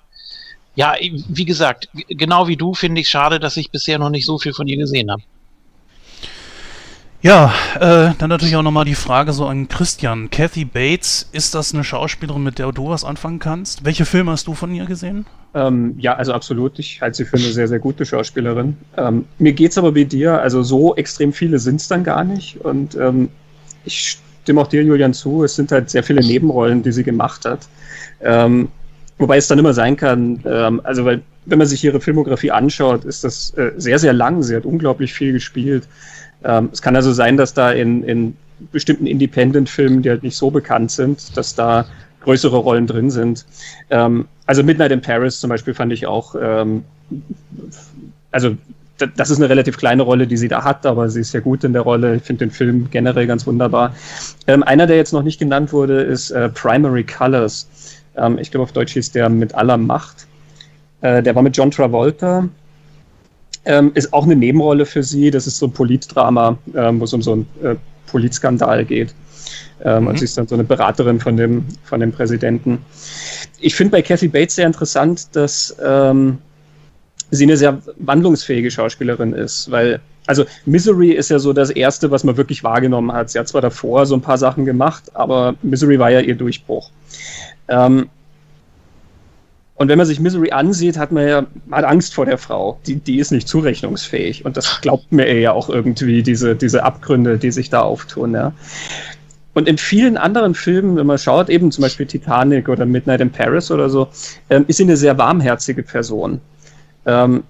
ja, 0.76 0.94
wie 1.00 1.44
gesagt, 1.44 1.88
genau 2.08 2.48
wie 2.48 2.56
du 2.56 2.74
finde 2.74 3.00
ich 3.00 3.08
schade, 3.08 3.40
dass 3.40 3.56
ich 3.56 3.70
bisher 3.70 3.98
noch 3.98 4.10
nicht 4.10 4.26
so 4.26 4.38
viel 4.38 4.52
von 4.52 4.66
ihr 4.66 4.76
gesehen 4.76 5.10
habe. 5.10 5.22
Ja, 7.24 7.54
äh, 7.76 8.12
dann 8.18 8.28
natürlich 8.28 8.54
auch 8.54 8.62
nochmal 8.62 8.84
die 8.84 8.94
Frage 8.94 9.32
so 9.32 9.46
an 9.46 9.66
Christian. 9.68 10.28
Kathy 10.28 10.66
Bates, 10.66 11.26
ist 11.32 11.54
das 11.54 11.72
eine 11.72 11.82
Schauspielerin, 11.82 12.42
mit 12.42 12.58
der 12.58 12.70
du 12.70 12.90
was 12.90 13.02
anfangen 13.02 13.38
kannst? 13.38 13.82
Welche 13.82 14.04
Filme 14.04 14.32
hast 14.32 14.46
du 14.46 14.52
von 14.52 14.74
ihr 14.74 14.84
gesehen? 14.84 15.24
Ähm, 15.54 15.94
ja, 15.98 16.16
also 16.16 16.34
absolut. 16.34 16.78
Ich 16.78 17.00
halte 17.00 17.16
sie 17.16 17.24
für 17.24 17.38
eine 17.38 17.46
sehr, 17.46 17.66
sehr 17.66 17.78
gute 17.78 18.04
Schauspielerin. 18.04 18.76
Ähm, 18.98 19.24
mir 19.38 19.58
es 19.58 19.78
aber 19.78 19.94
wie 19.94 20.04
dir, 20.04 20.38
also 20.42 20.62
so 20.62 20.96
extrem 20.96 21.32
viele 21.32 21.58
sind 21.58 21.76
es 21.76 21.88
dann 21.88 22.04
gar 22.04 22.24
nicht. 22.24 22.60
Und 22.60 22.94
ähm, 22.96 23.30
ich 23.86 24.18
stimme 24.44 24.60
auch 24.60 24.68
dir, 24.68 24.82
Julian, 24.82 25.12
zu. 25.12 25.44
Es 25.44 25.56
sind 25.56 25.72
halt 25.72 25.90
sehr 25.90 26.02
viele 26.02 26.20
Nebenrollen, 26.20 26.82
die 26.82 26.92
sie 26.92 27.02
gemacht 27.02 27.44
hat. 27.44 27.66
Ähm, 28.20 28.68
Wobei 29.18 29.36
es 29.36 29.46
dann 29.46 29.58
immer 29.58 29.72
sein 29.72 29.96
kann, 29.96 30.40
ähm, 30.44 30.80
also 30.82 31.04
weil, 31.04 31.22
wenn 31.46 31.58
man 31.58 31.68
sich 31.68 31.84
ihre 31.84 32.00
Filmografie 32.00 32.50
anschaut, 32.50 33.04
ist 33.04 33.22
das 33.22 33.56
äh, 33.56 33.70
sehr, 33.76 33.98
sehr 33.98 34.12
lang. 34.12 34.42
Sie 34.42 34.56
hat 34.56 34.64
unglaublich 34.64 35.14
viel 35.14 35.32
gespielt. 35.32 35.86
Ähm, 36.42 36.70
es 36.72 36.82
kann 36.82 36.96
also 36.96 37.12
sein, 37.12 37.36
dass 37.36 37.54
da 37.54 37.70
in, 37.70 38.02
in 38.02 38.36
bestimmten 38.72 39.06
Independent-Filmen, 39.06 40.02
die 40.02 40.10
halt 40.10 40.24
nicht 40.24 40.36
so 40.36 40.50
bekannt 40.50 40.90
sind, 40.90 41.36
dass 41.36 41.54
da 41.54 41.86
größere 42.22 42.56
Rollen 42.56 42.88
drin 42.88 43.10
sind. 43.10 43.46
Ähm, 43.90 44.26
also 44.46 44.64
Midnight 44.64 44.90
in 44.90 45.00
Paris 45.00 45.38
zum 45.38 45.50
Beispiel 45.50 45.74
fand 45.74 45.92
ich 45.92 46.06
auch, 46.06 46.34
ähm, 46.40 46.82
also 48.32 48.56
das 49.06 49.30
ist 49.30 49.38
eine 49.38 49.48
relativ 49.48 49.76
kleine 49.76 50.02
Rolle, 50.02 50.26
die 50.26 50.36
sie 50.36 50.48
da 50.48 50.64
hat, 50.64 50.86
aber 50.86 51.08
sie 51.08 51.20
ist 51.20 51.30
sehr 51.30 51.40
gut 51.40 51.64
in 51.64 51.72
der 51.72 51.82
Rolle. 51.82 52.16
Ich 52.16 52.22
finde 52.22 52.46
den 52.46 52.50
Film 52.50 52.88
generell 52.90 53.26
ganz 53.26 53.46
wunderbar. 53.46 53.94
Ähm, 54.46 54.62
einer, 54.62 54.86
der 54.86 54.96
jetzt 54.96 55.12
noch 55.12 55.22
nicht 55.22 55.38
genannt 55.38 55.72
wurde, 55.72 56.02
ist 56.02 56.30
äh, 56.30 56.48
Primary 56.48 57.04
Colors. 57.04 57.68
Ähm, 58.16 58.38
ich 58.38 58.50
glaube, 58.50 58.64
auf 58.64 58.72
Deutsch 58.72 58.92
hieß 58.92 59.12
der 59.12 59.28
mit 59.28 59.54
aller 59.54 59.76
Macht. 59.76 60.26
Äh, 61.00 61.22
der 61.22 61.34
war 61.34 61.42
mit 61.42 61.56
John 61.56 61.70
Travolta. 61.70 62.48
Ähm, 63.66 63.92
ist 63.94 64.12
auch 64.12 64.24
eine 64.24 64.36
Nebenrolle 64.36 64.86
für 64.86 65.02
sie. 65.02 65.30
Das 65.30 65.46
ist 65.46 65.58
so 65.58 65.66
ein 65.66 65.72
Politdrama, 65.72 66.58
ähm, 66.74 67.00
wo 67.00 67.04
es 67.04 67.12
um 67.12 67.22
so 67.22 67.32
einen 67.32 67.46
äh, 67.62 67.76
Politskandal 68.06 68.84
geht. 68.84 69.14
Ähm, 69.82 70.02
mhm. 70.02 70.08
Und 70.08 70.18
sie 70.18 70.24
ist 70.24 70.36
dann 70.38 70.46
so 70.46 70.54
eine 70.54 70.64
Beraterin 70.64 71.20
von 71.20 71.36
dem, 71.36 71.64
von 71.84 72.00
dem 72.00 72.12
Präsidenten. 72.12 72.78
Ich 73.60 73.74
finde 73.74 73.92
bei 73.92 74.02
Kathy 74.02 74.28
Bates 74.28 74.56
sehr 74.56 74.66
interessant, 74.66 75.34
dass 75.34 75.74
ähm, 75.84 76.38
sie 77.34 77.44
eine 77.44 77.56
sehr 77.56 77.80
wandlungsfähige 77.98 78.70
Schauspielerin 78.70 79.32
ist, 79.32 79.70
weil 79.70 80.00
also 80.26 80.44
Misery 80.64 81.10
ist 81.10 81.30
ja 81.30 81.38
so 81.38 81.52
das 81.52 81.70
erste, 81.70 82.10
was 82.10 82.24
man 82.24 82.36
wirklich 82.36 82.64
wahrgenommen 82.64 83.12
hat. 83.12 83.30
Sie 83.30 83.38
hat 83.38 83.48
zwar 83.48 83.60
davor 83.60 84.06
so 84.06 84.14
ein 84.14 84.22
paar 84.22 84.38
Sachen 84.38 84.64
gemacht, 84.64 85.14
aber 85.14 85.54
Misery 85.62 85.98
war 85.98 86.10
ja 86.10 86.20
ihr 86.20 86.34
Durchbruch. 86.34 86.90
Ähm, 87.68 88.08
und 89.76 89.88
wenn 89.88 89.98
man 89.98 90.06
sich 90.06 90.20
Misery 90.20 90.52
ansieht, 90.52 90.96
hat 90.96 91.10
man 91.10 91.28
ja 91.28 91.46
hat 91.70 91.84
Angst 91.84 92.14
vor 92.14 92.26
der 92.26 92.38
Frau. 92.38 92.78
Die, 92.86 92.96
die 92.96 93.18
ist 93.18 93.32
nicht 93.32 93.48
zurechnungsfähig. 93.48 94.44
Und 94.44 94.56
das 94.56 94.80
glaubt 94.80 95.10
mir 95.10 95.38
ja 95.38 95.52
auch 95.52 95.68
irgendwie, 95.68 96.22
diese, 96.22 96.54
diese 96.54 96.84
Abgründe, 96.84 97.38
die 97.38 97.50
sich 97.50 97.70
da 97.70 97.80
auftun. 97.80 98.34
Ja. 98.34 98.52
Und 99.52 99.68
in 99.68 99.76
vielen 99.76 100.16
anderen 100.16 100.54
Filmen, 100.54 100.96
wenn 100.96 101.06
man 101.06 101.18
schaut, 101.18 101.48
eben 101.48 101.72
zum 101.72 101.82
Beispiel 101.82 102.06
Titanic 102.06 102.68
oder 102.68 102.86
Midnight 102.86 103.20
in 103.20 103.30
Paris 103.30 103.70
oder 103.70 103.90
so, 103.90 104.08
ähm, 104.48 104.64
ist 104.68 104.76
sie 104.76 104.84
eine 104.84 104.96
sehr 104.96 105.18
warmherzige 105.18 105.82
Person. 105.82 106.40
Ähm, 107.06 107.44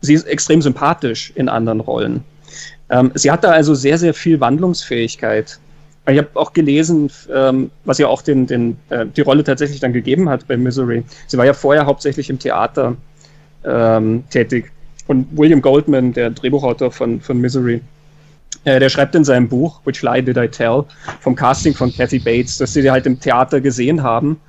sie 0.00 0.14
ist 0.14 0.26
extrem 0.26 0.62
sympathisch 0.62 1.32
in 1.34 1.48
anderen 1.48 1.80
Rollen. 1.80 2.24
Ähm, 2.90 3.12
sie 3.14 3.30
hat 3.30 3.44
da 3.44 3.50
also 3.50 3.74
sehr, 3.74 3.98
sehr 3.98 4.14
viel 4.14 4.40
Wandlungsfähigkeit. 4.40 5.58
Ich 6.08 6.18
habe 6.18 6.28
auch 6.34 6.52
gelesen, 6.52 7.10
ähm, 7.32 7.70
was 7.84 7.98
ja 7.98 8.08
auch 8.08 8.22
den, 8.22 8.46
den, 8.46 8.76
äh, 8.88 9.06
die 9.06 9.20
Rolle 9.20 9.44
tatsächlich 9.44 9.80
dann 9.80 9.92
gegeben 9.92 10.28
hat 10.28 10.48
bei 10.48 10.56
Misery. 10.56 11.04
Sie 11.26 11.38
war 11.38 11.44
ja 11.44 11.52
vorher 11.52 11.86
hauptsächlich 11.86 12.30
im 12.30 12.38
Theater 12.38 12.96
ähm, 13.64 14.24
tätig. 14.30 14.72
Und 15.06 15.26
William 15.36 15.60
Goldman, 15.60 16.12
der 16.12 16.30
Drehbuchautor 16.30 16.90
von, 16.90 17.20
von 17.20 17.40
Misery, 17.40 17.80
äh, 18.64 18.80
der 18.80 18.88
schreibt 18.88 19.14
in 19.14 19.24
seinem 19.24 19.48
Buch, 19.48 19.80
Which 19.84 20.02
Lie 20.02 20.22
Did 20.22 20.36
I 20.36 20.48
Tell, 20.48 20.84
vom 21.20 21.34
Casting 21.34 21.74
von 21.74 21.92
Kathy 21.92 22.18
Bates, 22.18 22.58
dass 22.58 22.72
sie 22.72 22.82
die 22.82 22.90
halt 22.90 23.06
im 23.06 23.20
Theater 23.20 23.60
gesehen 23.60 24.02
haben. 24.02 24.40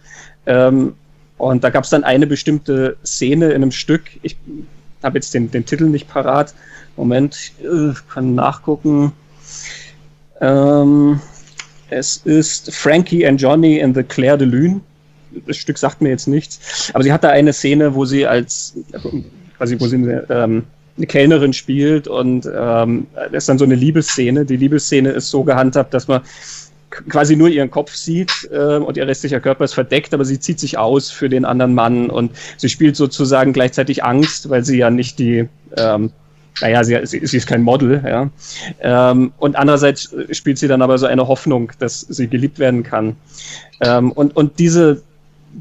Ähm, 0.45 0.93
und 1.41 1.63
da 1.63 1.71
gab 1.71 1.85
es 1.85 1.89
dann 1.89 2.03
eine 2.03 2.27
bestimmte 2.27 2.97
Szene 3.03 3.47
in 3.47 3.55
einem 3.55 3.71
Stück. 3.71 4.03
Ich 4.21 4.37
habe 5.01 5.17
jetzt 5.17 5.33
den, 5.33 5.49
den 5.49 5.65
Titel 5.65 5.85
nicht 5.85 6.07
parat. 6.07 6.53
Moment, 6.95 7.35
ich 7.35 7.65
äh, 7.65 7.93
kann 8.13 8.35
nachgucken. 8.35 9.11
Ähm, 10.39 11.19
es 11.89 12.17
ist 12.17 12.71
Frankie 12.75 13.25
and 13.25 13.41
Johnny 13.41 13.79
in 13.79 13.95
the 13.95 14.03
Claire 14.03 14.37
de 14.37 14.47
Lune. 14.47 14.81
Das 15.47 15.57
Stück 15.57 15.79
sagt 15.79 15.99
mir 15.99 16.09
jetzt 16.09 16.27
nichts. 16.27 16.91
Aber 16.93 17.03
sie 17.03 17.11
hat 17.11 17.23
da 17.23 17.29
eine 17.29 17.53
Szene, 17.53 17.95
wo 17.95 18.05
sie 18.05 18.27
als, 18.27 18.75
quasi, 19.57 19.79
wo 19.79 19.87
sie 19.87 19.95
eine, 19.95 20.23
ähm, 20.29 20.63
eine 20.97 21.07
Kellnerin 21.07 21.53
spielt 21.53 22.07
und 22.07 22.47
ähm, 22.55 23.07
das 23.15 23.43
ist 23.43 23.49
dann 23.49 23.57
so 23.57 23.65
eine 23.65 23.73
Liebesszene. 23.75 24.45
Die 24.45 24.57
Liebesszene 24.57 25.09
ist 25.09 25.31
so 25.31 25.43
gehandhabt, 25.43 25.91
dass 25.95 26.07
man 26.07 26.21
quasi 26.91 27.35
nur 27.35 27.49
ihren 27.49 27.71
Kopf 27.71 27.95
sieht 27.95 28.49
äh, 28.51 28.77
und 28.77 28.97
ihr 28.97 29.07
restlicher 29.07 29.39
Körper 29.39 29.63
ist 29.63 29.73
verdeckt, 29.73 30.13
aber 30.13 30.25
sie 30.25 30.39
zieht 30.39 30.59
sich 30.59 30.77
aus 30.77 31.09
für 31.09 31.29
den 31.29 31.45
anderen 31.45 31.73
Mann 31.73 32.09
und 32.09 32.31
sie 32.57 32.69
spielt 32.69 32.95
sozusagen 32.95 33.53
gleichzeitig 33.53 34.03
Angst, 34.03 34.49
weil 34.49 34.63
sie 34.63 34.77
ja 34.77 34.89
nicht 34.89 35.19
die 35.19 35.47
ähm, 35.77 36.11
naja, 36.59 36.83
sie, 36.83 36.99
sie, 37.05 37.25
sie 37.25 37.37
ist 37.37 37.47
kein 37.47 37.61
Model, 37.61 38.03
ja. 38.05 38.29
Ähm, 38.81 39.31
und 39.37 39.55
andererseits 39.55 40.13
spielt 40.31 40.57
sie 40.57 40.67
dann 40.67 40.81
aber 40.81 40.97
so 40.97 41.05
eine 41.05 41.27
Hoffnung, 41.27 41.71
dass 41.79 42.01
sie 42.01 42.27
geliebt 42.27 42.59
werden 42.59 42.83
kann. 42.83 43.15
Ähm, 43.79 44.11
und, 44.11 44.35
und 44.35 44.59
diese, 44.59 45.01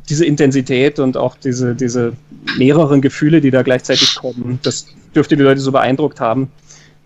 diese 0.09 0.25
Intensität 0.25 0.99
und 0.99 1.17
auch 1.17 1.37
diese, 1.37 1.75
diese 1.75 2.13
mehreren 2.59 3.01
Gefühle, 3.01 3.41
die 3.41 3.51
da 3.51 3.63
gleichzeitig 3.63 4.17
kommen, 4.17 4.59
das 4.63 4.87
dürfte 5.15 5.37
die 5.37 5.43
Leute 5.43 5.61
so 5.61 5.73
beeindruckt 5.73 6.21
haben, 6.21 6.51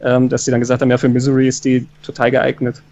ähm, 0.00 0.28
dass 0.28 0.44
sie 0.44 0.50
dann 0.50 0.60
gesagt 0.60 0.82
haben, 0.82 0.90
ja, 0.90 0.98
für 0.98 1.08
Misery 1.08 1.48
ist 1.48 1.64
die 1.64 1.86
total 2.02 2.30
geeignet. 2.30 2.82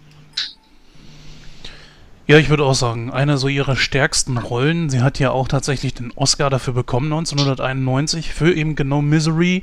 Ja, 2.33 2.39
ich 2.39 2.49
würde 2.49 2.63
auch 2.63 2.73
sagen, 2.73 3.11
eine 3.11 3.37
so 3.37 3.47
ihrer 3.47 3.75
stärksten 3.75 4.39
Rollen. 4.39 4.89
Sie 4.89 5.03
hat 5.03 5.19
ja 5.19 5.29
auch 5.29 5.47
tatsächlich 5.47 5.93
den 5.93 6.11
Oscar 6.15 6.49
dafür 6.49 6.73
bekommen, 6.73 7.13
1991, 7.13 8.33
für 8.33 8.51
eben 8.51 8.73
genau 8.75 9.03
Misery. 9.03 9.61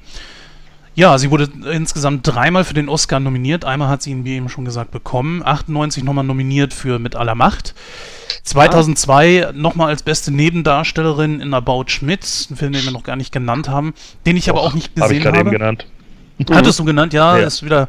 Ja, 0.95 1.19
sie 1.19 1.33
wurde 1.33 1.49
insgesamt 1.73 2.29
dreimal 2.29 2.63
für 2.63 2.75
den 2.75 2.89
Oscar 2.89 3.19
nominiert. 3.19 3.65
Einmal 3.65 3.89
hat 3.89 4.03
sie 4.03 4.13
ihn, 4.13 4.25
wie 4.25 4.37
eben 4.37 4.49
schon 4.49 4.65
gesagt, 4.65 4.93
bekommen. 4.93 5.43
98 5.45 6.05
nochmal 6.05 6.23
nominiert 6.23 6.73
für 6.73 7.01
Mit 7.01 7.17
aller 7.17 7.35
Macht. 7.35 7.75
2002 8.45 9.49
ah. 9.49 9.53
nochmal 9.53 9.89
als 9.89 10.05
beste 10.05 10.31
Nebendarstellerin 10.31 11.41
in 11.41 11.53
About 11.55 11.87
Schmidt, 11.89 12.47
einen 12.51 12.57
Film, 12.57 12.73
den 12.73 12.85
wir 12.85 12.93
noch 12.93 13.03
gar 13.03 13.17
nicht 13.17 13.33
genannt 13.33 13.69
haben, 13.69 13.95
den 14.27 14.37
ich 14.37 14.45
Och, 14.45 14.51
aber 14.51 14.63
auch 14.63 14.75
nicht 14.75 14.95
gesehen 14.95 15.09
hab 15.09 15.11
ich 15.11 15.27
habe. 15.27 15.41
Eben 15.41 15.51
genannt. 15.51 15.87
Hattest 16.51 16.79
du 16.79 16.85
genannt, 16.85 17.13
ja, 17.13 17.37
ja, 17.37 17.47
ist 17.47 17.63
wieder 17.65 17.89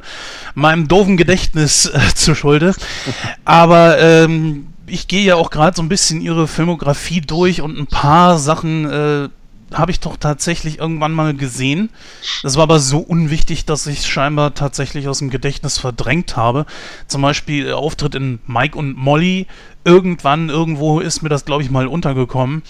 meinem 0.56 0.88
doofen 0.88 1.16
Gedächtnis 1.16 1.86
äh, 1.86 2.00
zur 2.16 2.36
Schulde. 2.36 2.74
Aber 3.46 4.00
ähm, 4.00 4.71
ich 4.92 5.08
gehe 5.08 5.24
ja 5.24 5.36
auch 5.36 5.50
gerade 5.50 5.76
so 5.76 5.82
ein 5.82 5.90
bisschen 5.90 6.22
ihre 6.22 6.48
Filmografie 6.48 7.22
durch 7.22 7.62
und 7.62 7.78
ein 7.78 7.88
paar 7.88 8.38
Sachen 8.38 8.86
äh, 8.90 9.30
habe 9.74 9.92
ich 9.92 10.02
doch 10.02 10.18
tatsächlich 10.18 10.80
irgendwann 10.80 11.14
mal 11.14 11.34
gesehen. 11.34 11.90
Das 12.44 12.56
war 12.58 12.64
aber 12.64 12.80
so 12.80 13.00
unwichtig, 13.00 13.66
dass 13.66 13.88
ich 13.88 14.00
es 14.00 14.08
scheinbar 14.08 14.54
tatsächlich 14.54 15.08
aus 15.08 15.20
dem 15.20 15.30
Gedächtnis 15.30 15.78
verdrängt 15.78 16.36
habe. 16.36 16.66
Zum 17.08 17.22
Beispiel 17.22 17.66
der 17.66 17.78
Auftritt 17.78 18.16
in 18.16 18.40
Mike 18.48 18.78
und 18.78 18.98
Molly. 18.98 19.48
Irgendwann, 19.86 20.50
irgendwo 20.50 21.00
ist 21.00 21.22
mir 21.24 21.30
das, 21.30 21.46
glaube 21.46 21.64
ich, 21.64 21.72
mal 21.72 21.88
untergekommen. 21.88 22.64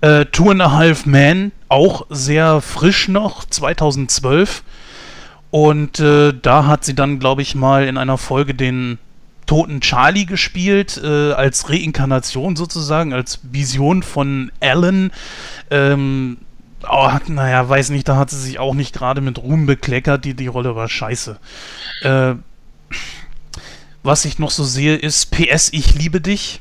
Äh, 0.00 0.26
Two 0.26 0.50
and 0.50 0.62
a 0.62 0.70
Half 0.70 1.06
Men, 1.06 1.52
auch 1.68 2.06
sehr 2.08 2.60
frisch 2.60 3.08
noch, 3.08 3.44
2012. 3.44 4.62
Und 5.50 6.00
äh, 6.00 6.32
da 6.40 6.66
hat 6.66 6.84
sie 6.84 6.94
dann, 6.94 7.18
glaube 7.18 7.42
ich, 7.42 7.54
mal 7.54 7.86
in 7.86 7.98
einer 7.98 8.18
Folge 8.18 8.54
den 8.54 8.98
toten 9.46 9.80
Charlie 9.80 10.26
gespielt, 10.26 11.00
äh, 11.02 11.32
als 11.32 11.68
Reinkarnation 11.68 12.56
sozusagen, 12.56 13.12
als 13.12 13.40
Vision 13.42 14.02
von 14.02 14.50
Alan. 14.60 15.10
Ähm, 15.70 16.38
oh, 16.88 17.10
naja, 17.28 17.68
weiß 17.68 17.90
nicht, 17.90 18.08
da 18.08 18.16
hat 18.16 18.30
sie 18.30 18.40
sich 18.40 18.58
auch 18.58 18.74
nicht 18.74 18.94
gerade 18.94 19.20
mit 19.20 19.38
Ruhm 19.38 19.66
bekleckert, 19.66 20.24
die, 20.24 20.34
die 20.34 20.46
Rolle 20.46 20.76
war 20.76 20.88
scheiße. 20.88 21.38
Äh, 22.02 22.34
was 24.02 24.24
ich 24.24 24.38
noch 24.38 24.50
so 24.50 24.64
sehe, 24.64 24.96
ist 24.96 25.30
PS, 25.30 25.70
ich 25.72 25.94
liebe 25.94 26.20
dich 26.20 26.60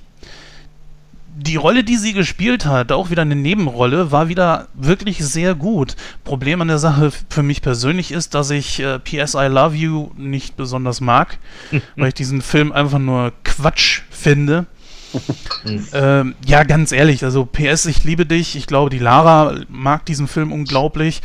die 1.35 1.55
Rolle, 1.55 1.83
die 1.83 1.97
sie 1.97 2.13
gespielt 2.13 2.65
hat, 2.65 2.91
auch 2.91 3.09
wieder 3.09 3.23
eine 3.23 3.35
Nebenrolle, 3.35 4.11
war 4.11 4.29
wieder 4.29 4.67
wirklich 4.73 5.19
sehr 5.19 5.55
gut. 5.55 5.95
Problem 6.23 6.61
an 6.61 6.67
der 6.67 6.77
Sache 6.77 7.11
für 7.29 7.43
mich 7.43 7.61
persönlich 7.61 8.11
ist, 8.11 8.33
dass 8.35 8.49
ich 8.49 8.79
äh, 8.79 8.99
PS 8.99 9.33
I 9.33 9.47
Love 9.47 9.75
You 9.75 10.11
nicht 10.17 10.55
besonders 10.55 11.01
mag, 11.01 11.37
weil 11.95 12.09
ich 12.09 12.13
diesen 12.13 12.41
Film 12.41 12.71
einfach 12.71 12.99
nur 12.99 13.33
Quatsch 13.43 14.01
finde. 14.09 14.65
ähm, 15.93 16.35
ja, 16.45 16.63
ganz 16.63 16.91
ehrlich, 16.91 17.23
also 17.23 17.45
PS, 17.45 17.85
ich 17.85 18.03
liebe 18.03 18.25
dich. 18.25 18.55
Ich 18.55 18.67
glaube, 18.67 18.89
die 18.89 18.99
Lara 18.99 19.55
mag 19.69 20.05
diesen 20.05 20.27
Film 20.27 20.51
unglaublich. 20.51 21.21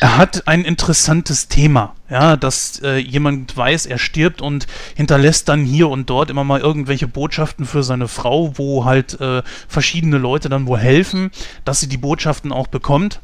Er 0.00 0.16
hat 0.16 0.46
ein 0.46 0.64
interessantes 0.64 1.48
Thema, 1.48 1.94
ja, 2.10 2.36
dass 2.36 2.80
äh, 2.82 2.96
jemand 2.96 3.56
weiß, 3.56 3.86
er 3.86 3.98
stirbt 3.98 4.42
und 4.42 4.66
hinterlässt 4.96 5.48
dann 5.48 5.64
hier 5.64 5.88
und 5.88 6.10
dort 6.10 6.30
immer 6.30 6.44
mal 6.44 6.60
irgendwelche 6.60 7.08
Botschaften 7.08 7.64
für 7.64 7.82
seine 7.82 8.08
Frau, 8.08 8.56
wo 8.56 8.84
halt 8.84 9.20
äh, 9.20 9.42
verschiedene 9.68 10.18
Leute 10.18 10.48
dann 10.48 10.66
wohl 10.66 10.78
helfen, 10.78 11.30
dass 11.64 11.80
sie 11.80 11.88
die 11.88 11.98
Botschaften 11.98 12.52
auch 12.52 12.66
bekommt. 12.66 13.20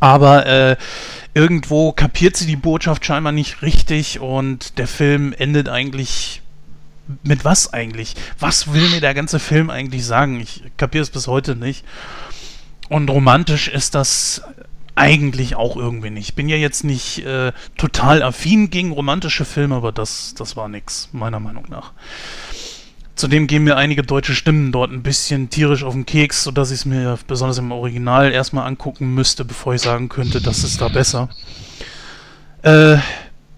Aber 0.00 0.46
äh, 0.46 0.76
irgendwo 1.32 1.92
kapiert 1.92 2.36
sie 2.36 2.46
die 2.46 2.56
Botschaft 2.56 3.06
scheinbar 3.06 3.32
nicht 3.32 3.62
richtig 3.62 4.20
und 4.20 4.78
der 4.78 4.86
Film 4.86 5.32
endet 5.32 5.68
eigentlich 5.68 6.42
mit 7.22 7.44
was 7.44 7.72
eigentlich? 7.72 8.14
Was 8.38 8.72
will 8.72 8.88
mir 8.90 9.00
der 9.00 9.14
ganze 9.14 9.38
Film 9.38 9.70
eigentlich 9.70 10.04
sagen? 10.04 10.40
Ich 10.40 10.62
kapiere 10.76 11.02
es 11.02 11.10
bis 11.10 11.26
heute 11.26 11.56
nicht. 11.56 11.84
Und 12.88 13.08
romantisch 13.10 13.68
ist 13.68 13.94
das 13.94 14.42
eigentlich 14.94 15.56
auch 15.56 15.76
irgendwie 15.76 16.10
nicht. 16.10 16.28
Ich 16.28 16.34
bin 16.34 16.48
ja 16.48 16.56
jetzt 16.56 16.84
nicht 16.84 17.24
äh, 17.24 17.52
total 17.76 18.22
affin 18.22 18.70
gegen 18.70 18.92
romantische 18.92 19.44
Filme, 19.44 19.74
aber 19.74 19.92
das, 19.92 20.34
das 20.34 20.56
war 20.56 20.68
nix, 20.68 21.08
meiner 21.12 21.40
Meinung 21.40 21.66
nach. 21.68 21.92
Zudem 23.16 23.46
gehen 23.46 23.64
mir 23.64 23.76
einige 23.76 24.02
deutsche 24.02 24.34
Stimmen 24.34 24.72
dort 24.72 24.90
ein 24.90 25.02
bisschen 25.02 25.48
tierisch 25.48 25.84
auf 25.84 25.94
den 25.94 26.04
Keks, 26.06 26.42
sodass 26.42 26.70
ich 26.70 26.80
es 26.80 26.84
mir 26.84 27.18
besonders 27.26 27.58
im 27.58 27.70
Original 27.70 28.32
erstmal 28.32 28.66
angucken 28.66 29.14
müsste, 29.14 29.44
bevor 29.44 29.74
ich 29.74 29.82
sagen 29.82 30.08
könnte, 30.08 30.40
das 30.40 30.64
ist 30.64 30.80
da 30.80 30.88
besser. 30.88 31.28
Äh, 32.62 32.96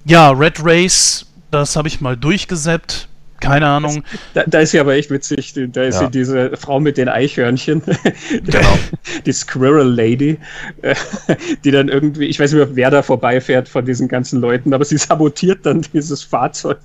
ja, 0.04 0.30
Red 0.30 0.58
Race, 0.62 1.26
das 1.50 1.76
habe 1.76 1.88
ich 1.88 2.00
mal 2.00 2.16
durchgesäppt 2.16 3.08
keine 3.46 3.66
Ahnung. 3.66 4.02
Da, 4.34 4.44
da, 4.46 4.60
ist 4.60 4.72
ja 4.72 4.80
aber 4.80 4.94
echt 4.94 5.10
witzig, 5.10 5.54
da 5.72 5.82
ist 5.82 6.00
ja. 6.00 6.08
diese 6.08 6.56
Frau 6.56 6.80
mit 6.80 6.96
den 6.96 7.08
Eichhörnchen, 7.08 7.82
genau. 8.44 8.78
die 9.24 9.32
Squirrel 9.32 9.88
Lady, 9.88 10.38
die 11.64 11.70
dann 11.70 11.88
irgendwie, 11.88 12.26
ich 12.26 12.38
weiß 12.38 12.52
nicht 12.52 12.58
mehr, 12.58 12.76
wer 12.76 12.90
da 12.90 13.02
vorbeifährt 13.02 13.68
von 13.68 13.84
diesen 13.84 14.08
ganzen 14.08 14.40
Leuten, 14.40 14.74
aber 14.74 14.84
sie 14.84 14.98
sabotiert 14.98 15.64
dann 15.64 15.82
dieses 15.92 16.22
Fahrzeug 16.22 16.78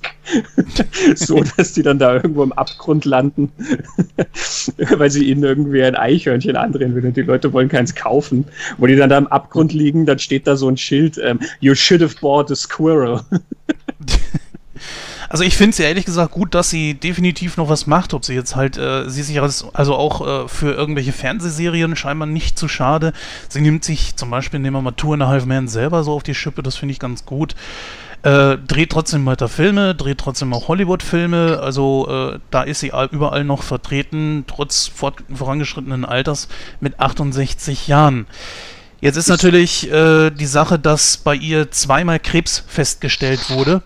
so, 1.15 1.43
dass 1.57 1.73
die 1.73 1.83
dann 1.83 1.99
da 1.99 2.15
irgendwo 2.15 2.43
im 2.43 2.53
Abgrund 2.53 3.05
landen, 3.05 3.51
weil 4.97 5.09
sie 5.09 5.25
ihnen 5.25 5.43
irgendwie 5.43 5.83
ein 5.83 5.95
Eichhörnchen 5.95 6.55
andrehen 6.55 6.95
will 6.95 7.05
und 7.05 7.17
die 7.17 7.21
Leute 7.21 7.51
wollen 7.53 7.69
keins 7.69 7.95
kaufen. 7.95 8.45
Wo 8.77 8.87
die 8.87 8.95
dann 8.95 9.09
da 9.09 9.17
im 9.17 9.27
Abgrund 9.27 9.73
liegen, 9.73 10.05
dann 10.05 10.19
steht 10.19 10.47
da 10.47 10.55
so 10.55 10.67
ein 10.67 10.77
Schild, 10.77 11.19
ähm, 11.23 11.39
You 11.59 11.75
should 11.75 12.01
have 12.01 12.15
bought 12.21 12.51
a 12.51 12.55
squirrel. 12.55 13.21
Also 15.31 15.45
ich 15.45 15.55
finde 15.55 15.69
es 15.69 15.77
ja 15.77 15.85
ehrlich 15.85 16.03
gesagt 16.03 16.31
gut, 16.31 16.53
dass 16.53 16.69
sie 16.69 16.93
definitiv 16.93 17.55
noch 17.55 17.69
was 17.69 17.87
macht, 17.87 18.13
ob 18.13 18.25
sie 18.25 18.33
jetzt 18.33 18.57
halt, 18.57 18.77
äh, 18.77 19.09
sie 19.09 19.23
sich 19.23 19.39
also 19.39 19.95
auch 19.95 20.27
äh, 20.27 20.47
für 20.49 20.73
irgendwelche 20.73 21.13
Fernsehserien 21.13 21.95
scheinbar 21.95 22.27
nicht 22.27 22.59
zu 22.59 22.67
schade. 22.67 23.13
Sie 23.47 23.61
nimmt 23.61 23.85
sich 23.85 24.17
zum 24.17 24.29
Beispiel, 24.29 24.59
nehmen 24.59 24.75
wir 24.75 24.81
mal 24.81 24.91
Tour 24.91 25.15
in 25.15 25.21
a 25.21 25.29
Half 25.29 25.45
Man 25.45 25.69
selber 25.69 26.03
so 26.03 26.11
auf 26.11 26.23
die 26.23 26.35
Schippe, 26.35 26.63
das 26.63 26.75
finde 26.75 26.91
ich 26.91 26.99
ganz 26.99 27.23
gut. 27.23 27.55
Äh, 28.23 28.57
dreht 28.57 28.89
trotzdem 28.89 29.25
weiter 29.25 29.47
Filme, 29.47 29.95
dreht 29.95 30.17
trotzdem 30.17 30.53
auch 30.53 30.67
Hollywood-Filme, 30.67 31.61
also 31.63 32.33
äh, 32.33 32.39
da 32.49 32.63
ist 32.63 32.81
sie 32.81 32.91
überall 33.11 33.45
noch 33.45 33.63
vertreten, 33.63 34.43
trotz 34.47 34.87
fort 34.87 35.23
vorangeschrittenen 35.33 36.03
Alters 36.03 36.49
mit 36.81 36.99
68 36.99 37.87
Jahren. 37.87 38.27
Jetzt 38.99 39.15
ist 39.15 39.29
natürlich 39.29 39.89
äh, 39.89 40.29
die 40.29 40.45
Sache, 40.45 40.77
dass 40.77 41.15
bei 41.15 41.35
ihr 41.35 41.71
zweimal 41.71 42.19
Krebs 42.19 42.65
festgestellt 42.67 43.49
wurde. 43.49 43.81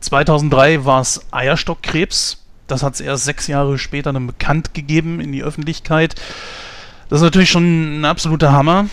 2003 0.00 0.84
war 0.84 1.00
es 1.00 1.26
Eierstockkrebs. 1.30 2.44
Das 2.66 2.82
hat 2.82 2.94
es 2.94 3.00
erst 3.00 3.24
sechs 3.24 3.46
Jahre 3.46 3.78
später 3.78 4.12
dann 4.12 4.26
bekannt 4.26 4.74
gegeben 4.74 5.20
in 5.20 5.32
die 5.32 5.42
Öffentlichkeit. 5.42 6.14
Das 7.08 7.20
ist 7.20 7.24
natürlich 7.24 7.50
schon 7.50 8.00
ein 8.00 8.04
absoluter 8.04 8.52
Hammer. 8.52 8.86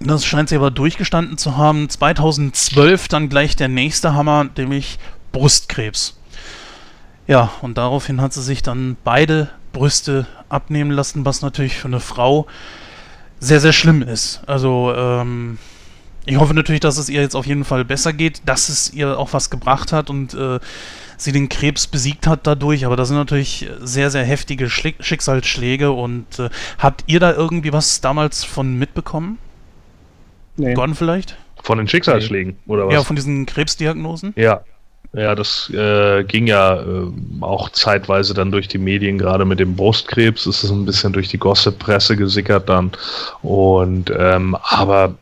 Das 0.00 0.24
scheint 0.24 0.48
sie 0.48 0.56
aber 0.56 0.70
durchgestanden 0.70 1.38
zu 1.38 1.56
haben. 1.56 1.88
2012 1.88 3.08
dann 3.08 3.28
gleich 3.28 3.56
der 3.56 3.68
nächste 3.68 4.14
Hammer, 4.14 4.48
nämlich 4.56 4.98
Brustkrebs. 5.32 6.16
Ja, 7.26 7.50
und 7.60 7.76
daraufhin 7.76 8.20
hat 8.20 8.32
sie 8.32 8.42
sich 8.42 8.62
dann 8.62 8.96
beide 9.04 9.50
Brüste 9.72 10.26
abnehmen 10.48 10.90
lassen, 10.90 11.24
was 11.26 11.42
natürlich 11.42 11.76
für 11.76 11.88
eine 11.88 12.00
Frau 12.00 12.46
sehr, 13.38 13.60
sehr 13.60 13.72
schlimm 13.72 14.02
ist. 14.02 14.40
Also, 14.46 14.94
ähm, 14.96 15.58
ich 16.28 16.38
hoffe 16.38 16.52
natürlich, 16.52 16.80
dass 16.80 16.98
es 16.98 17.08
ihr 17.08 17.22
jetzt 17.22 17.34
auf 17.34 17.46
jeden 17.46 17.64
Fall 17.64 17.84
besser 17.84 18.12
geht, 18.12 18.42
dass 18.44 18.68
es 18.68 18.92
ihr 18.92 19.18
auch 19.18 19.32
was 19.32 19.48
gebracht 19.48 19.92
hat 19.92 20.10
und 20.10 20.34
äh, 20.34 20.58
sie 21.16 21.32
den 21.32 21.48
Krebs 21.48 21.86
besiegt 21.86 22.26
hat 22.26 22.46
dadurch. 22.46 22.84
Aber 22.84 22.96
das 22.96 23.08
sind 23.08 23.16
natürlich 23.16 23.68
sehr, 23.80 24.10
sehr 24.10 24.24
heftige 24.24 24.68
Schli 24.68 24.94
Schicksalsschläge. 25.00 25.90
Und 25.90 26.38
äh, 26.38 26.50
habt 26.78 27.04
ihr 27.06 27.18
da 27.18 27.32
irgendwie 27.32 27.72
was 27.72 28.02
damals 28.02 28.44
von 28.44 28.78
mitbekommen? 28.78 29.38
Nee. 30.56 30.74
Gordon 30.74 30.94
vielleicht? 30.94 31.36
Von 31.62 31.78
den 31.78 31.88
Schicksalsschlägen, 31.88 32.52
nee. 32.52 32.72
oder 32.72 32.86
was? 32.86 32.94
Ja, 32.94 33.02
von 33.02 33.16
diesen 33.16 33.46
Krebsdiagnosen? 33.46 34.34
Ja. 34.36 34.60
Ja, 35.14 35.34
das 35.34 35.70
äh, 35.70 36.22
ging 36.24 36.46
ja 36.46 36.82
äh, 36.82 37.10
auch 37.40 37.70
zeitweise 37.70 38.34
dann 38.34 38.52
durch 38.52 38.68
die 38.68 38.76
Medien, 38.76 39.16
gerade 39.16 39.46
mit 39.46 39.58
dem 39.58 39.74
Brustkrebs 39.74 40.46
ist 40.46 40.62
es 40.62 40.70
ein 40.70 40.84
bisschen 40.84 41.14
durch 41.14 41.28
die 41.28 41.38
Gossip-Presse 41.38 42.14
gesickert 42.14 42.68
dann. 42.68 42.92
Und 43.40 44.12
ähm, 44.14 44.54
aber 44.60 45.14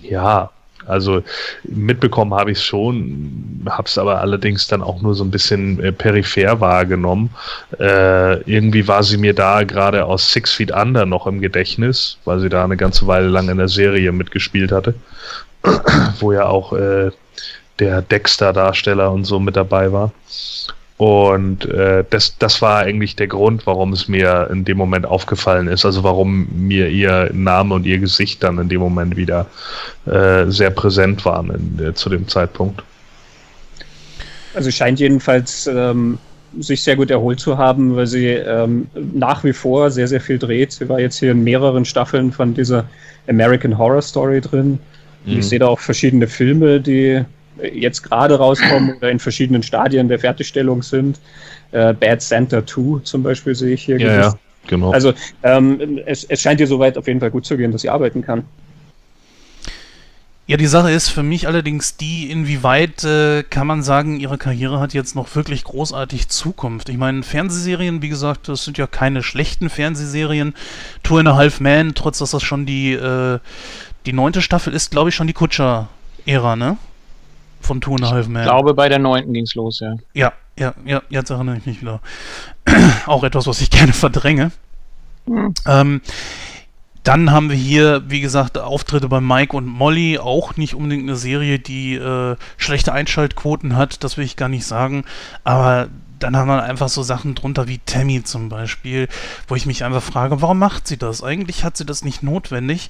ja, 0.00 0.50
also 0.86 1.22
mitbekommen 1.64 2.34
habe 2.34 2.52
ich 2.52 2.58
es 2.58 2.64
schon, 2.64 3.62
habe 3.68 3.86
es 3.86 3.98
aber 3.98 4.20
allerdings 4.20 4.66
dann 4.66 4.82
auch 4.82 5.00
nur 5.00 5.14
so 5.14 5.24
ein 5.24 5.30
bisschen 5.30 5.82
äh, 5.82 5.92
peripher 5.92 6.60
wahrgenommen. 6.60 7.30
Äh, 7.78 8.40
irgendwie 8.42 8.86
war 8.86 9.02
sie 9.02 9.16
mir 9.16 9.34
da 9.34 9.64
gerade 9.64 10.04
aus 10.04 10.32
Six 10.32 10.52
Feet 10.52 10.70
Under 10.70 11.06
noch 11.06 11.26
im 11.26 11.40
Gedächtnis, 11.40 12.18
weil 12.24 12.40
sie 12.40 12.48
da 12.48 12.64
eine 12.64 12.76
ganze 12.76 13.06
Weile 13.06 13.28
lang 13.28 13.48
in 13.48 13.58
der 13.58 13.68
Serie 13.68 14.12
mitgespielt 14.12 14.72
hatte, 14.72 14.94
wo 16.20 16.32
ja 16.32 16.46
auch 16.46 16.72
äh, 16.72 17.10
der 17.78 18.02
Dexter-Darsteller 18.02 19.10
und 19.10 19.24
so 19.24 19.40
mit 19.40 19.56
dabei 19.56 19.92
war. 19.92 20.12
Und 20.96 21.64
äh, 21.66 22.04
das, 22.08 22.38
das 22.38 22.62
war 22.62 22.78
eigentlich 22.80 23.16
der 23.16 23.26
Grund, 23.26 23.66
warum 23.66 23.92
es 23.92 24.06
mir 24.06 24.48
in 24.52 24.64
dem 24.64 24.76
Moment 24.76 25.06
aufgefallen 25.06 25.66
ist. 25.66 25.84
Also 25.84 26.04
warum 26.04 26.46
mir 26.54 26.88
ihr 26.88 27.30
Name 27.32 27.74
und 27.74 27.84
ihr 27.84 27.98
Gesicht 27.98 28.42
dann 28.44 28.58
in 28.58 28.68
dem 28.68 28.80
Moment 28.80 29.16
wieder 29.16 29.46
äh, 30.06 30.44
sehr 30.46 30.70
präsent 30.70 31.24
waren 31.24 31.50
in, 31.50 31.84
äh, 31.84 31.94
zu 31.94 32.08
dem 32.10 32.28
Zeitpunkt. 32.28 32.82
Also 34.54 34.70
scheint 34.70 35.00
jedenfalls 35.00 35.66
ähm, 35.66 36.18
sich 36.60 36.84
sehr 36.84 36.94
gut 36.94 37.10
erholt 37.10 37.40
zu 37.40 37.58
haben, 37.58 37.96
weil 37.96 38.06
sie 38.06 38.28
ähm, 38.28 38.86
nach 38.94 39.42
wie 39.42 39.52
vor 39.52 39.90
sehr, 39.90 40.06
sehr 40.06 40.20
viel 40.20 40.38
dreht. 40.38 40.72
Sie 40.72 40.88
war 40.88 41.00
jetzt 41.00 41.18
hier 41.18 41.32
in 41.32 41.42
mehreren 41.42 41.84
Staffeln 41.84 42.30
von 42.30 42.54
dieser 42.54 42.84
American 43.28 43.76
Horror 43.76 44.02
Story 44.02 44.40
drin. 44.40 44.78
Mhm. 45.24 45.38
Ich 45.38 45.48
sehe 45.48 45.58
da 45.58 45.66
auch 45.66 45.80
verschiedene 45.80 46.28
Filme, 46.28 46.80
die 46.80 47.24
jetzt 47.62 48.02
gerade 48.02 48.36
rauskommen 48.36 48.96
oder 48.96 49.10
in 49.10 49.18
verschiedenen 49.18 49.62
Stadien 49.62 50.08
der 50.08 50.18
Fertigstellung 50.18 50.82
sind. 50.82 51.18
Äh, 51.72 51.94
Bad 51.94 52.22
Center 52.22 52.66
2 52.66 53.02
zum 53.02 53.22
Beispiel 53.22 53.54
sehe 53.54 53.74
ich 53.74 53.84
hier. 53.84 53.98
Ja, 53.98 54.20
ja 54.20 54.34
genau. 54.66 54.92
Also 54.92 55.12
ähm, 55.42 56.00
es, 56.06 56.24
es 56.24 56.40
scheint 56.40 56.60
ihr 56.60 56.66
soweit 56.66 56.98
auf 56.98 57.06
jeden 57.06 57.20
Fall 57.20 57.30
gut 57.30 57.46
zu 57.46 57.56
gehen, 57.56 57.72
dass 57.72 57.82
sie 57.82 57.90
arbeiten 57.90 58.22
kann. 58.22 58.44
Ja, 60.46 60.58
die 60.58 60.66
Sache 60.66 60.90
ist 60.90 61.08
für 61.08 61.22
mich 61.22 61.48
allerdings 61.48 61.96
die, 61.96 62.30
inwieweit 62.30 63.02
äh, 63.02 63.44
kann 63.44 63.66
man 63.66 63.82
sagen, 63.82 64.20
ihre 64.20 64.36
Karriere 64.36 64.78
hat 64.78 64.92
jetzt 64.92 65.16
noch 65.16 65.34
wirklich 65.34 65.64
großartig 65.64 66.28
Zukunft. 66.28 66.90
Ich 66.90 66.98
meine, 66.98 67.22
Fernsehserien, 67.22 68.02
wie 68.02 68.10
gesagt, 68.10 68.48
das 68.48 68.62
sind 68.62 68.76
ja 68.76 68.86
keine 68.86 69.22
schlechten 69.22 69.70
Fernsehserien. 69.70 70.52
Tour 71.02 71.20
in 71.20 71.28
a 71.28 71.34
Half 71.34 71.60
Man, 71.60 71.94
trotz 71.94 72.18
dass 72.18 72.32
das 72.32 72.42
schon 72.42 72.66
die, 72.66 72.92
äh, 72.92 73.38
die 74.04 74.12
neunte 74.12 74.42
Staffel 74.42 74.74
ist, 74.74 74.90
glaube 74.90 75.08
ich, 75.08 75.14
schon 75.14 75.26
die 75.26 75.32
Kutscher-Ära, 75.32 76.56
ne? 76.56 76.76
Von 77.64 77.80
Two 77.80 77.92
and 77.94 78.04
a 78.04 78.10
Half 78.10 78.28
Man. 78.28 78.42
Ich 78.42 78.48
glaube, 78.48 78.74
bei 78.74 78.88
der 78.88 78.98
neunten 78.98 79.32
ging 79.32 79.44
es 79.44 79.54
los, 79.54 79.80
ja. 79.80 79.96
Ja, 80.14 80.32
ja, 80.58 80.74
ja, 80.84 81.02
jetzt 81.08 81.30
erinnere 81.30 81.56
ich 81.56 81.66
mich 81.66 81.80
wieder. 81.80 82.00
Auch 83.06 83.24
etwas, 83.24 83.46
was 83.46 83.60
ich 83.60 83.70
gerne 83.70 83.92
verdränge. 83.92 84.52
Hm. 85.26 85.54
Ähm, 85.66 86.00
dann 87.02 87.30
haben 87.30 87.50
wir 87.50 87.56
hier, 87.56 88.02
wie 88.08 88.22
gesagt, 88.22 88.56
Auftritte 88.56 89.08
bei 89.08 89.20
Mike 89.20 89.54
und 89.54 89.66
Molly, 89.66 90.18
auch 90.18 90.56
nicht 90.56 90.74
unbedingt 90.74 91.02
eine 91.02 91.16
Serie, 91.16 91.58
die 91.58 91.96
äh, 91.96 92.36
schlechte 92.56 92.94
Einschaltquoten 92.94 93.76
hat, 93.76 94.02
das 94.02 94.16
will 94.16 94.24
ich 94.24 94.36
gar 94.36 94.48
nicht 94.48 94.64
sagen, 94.64 95.04
aber 95.44 95.88
dann 96.18 96.34
haben 96.34 96.48
wir 96.48 96.62
einfach 96.62 96.88
so 96.88 97.02
Sachen 97.02 97.34
drunter 97.34 97.68
wie 97.68 97.78
Tammy 97.84 98.22
zum 98.22 98.48
Beispiel, 98.48 99.08
wo 99.48 99.54
ich 99.54 99.66
mich 99.66 99.84
einfach 99.84 100.02
frage, 100.02 100.40
warum 100.40 100.58
macht 100.58 100.88
sie 100.88 100.96
das? 100.96 101.22
Eigentlich 101.22 101.62
hat 101.64 101.76
sie 101.76 101.84
das 101.84 102.04
nicht 102.04 102.22
notwendig. 102.22 102.88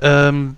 Ähm, 0.00 0.56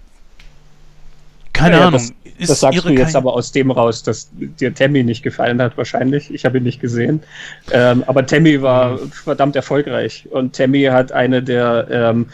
keine 1.52 1.76
ja, 1.76 1.88
Ahnung. 1.88 2.00
Das, 2.38 2.48
das 2.48 2.60
sagst 2.60 2.84
du 2.84 2.90
jetzt 2.90 3.14
aber 3.14 3.34
aus 3.34 3.52
dem 3.52 3.70
raus, 3.70 4.02
dass 4.02 4.30
dir 4.32 4.74
Tammy 4.74 5.04
nicht 5.04 5.22
gefallen 5.22 5.60
hat, 5.60 5.76
wahrscheinlich. 5.76 6.32
Ich 6.32 6.44
habe 6.44 6.58
ihn 6.58 6.64
nicht 6.64 6.80
gesehen. 6.80 7.22
Ähm, 7.70 8.02
aber 8.06 8.26
Tammy 8.26 8.62
war 8.62 8.98
verdammt 9.10 9.54
erfolgreich. 9.54 10.26
Und 10.30 10.56
Tammy 10.56 10.82
hat 10.84 11.12
eine 11.12 11.42
der 11.42 11.86
ähm, 11.90 12.26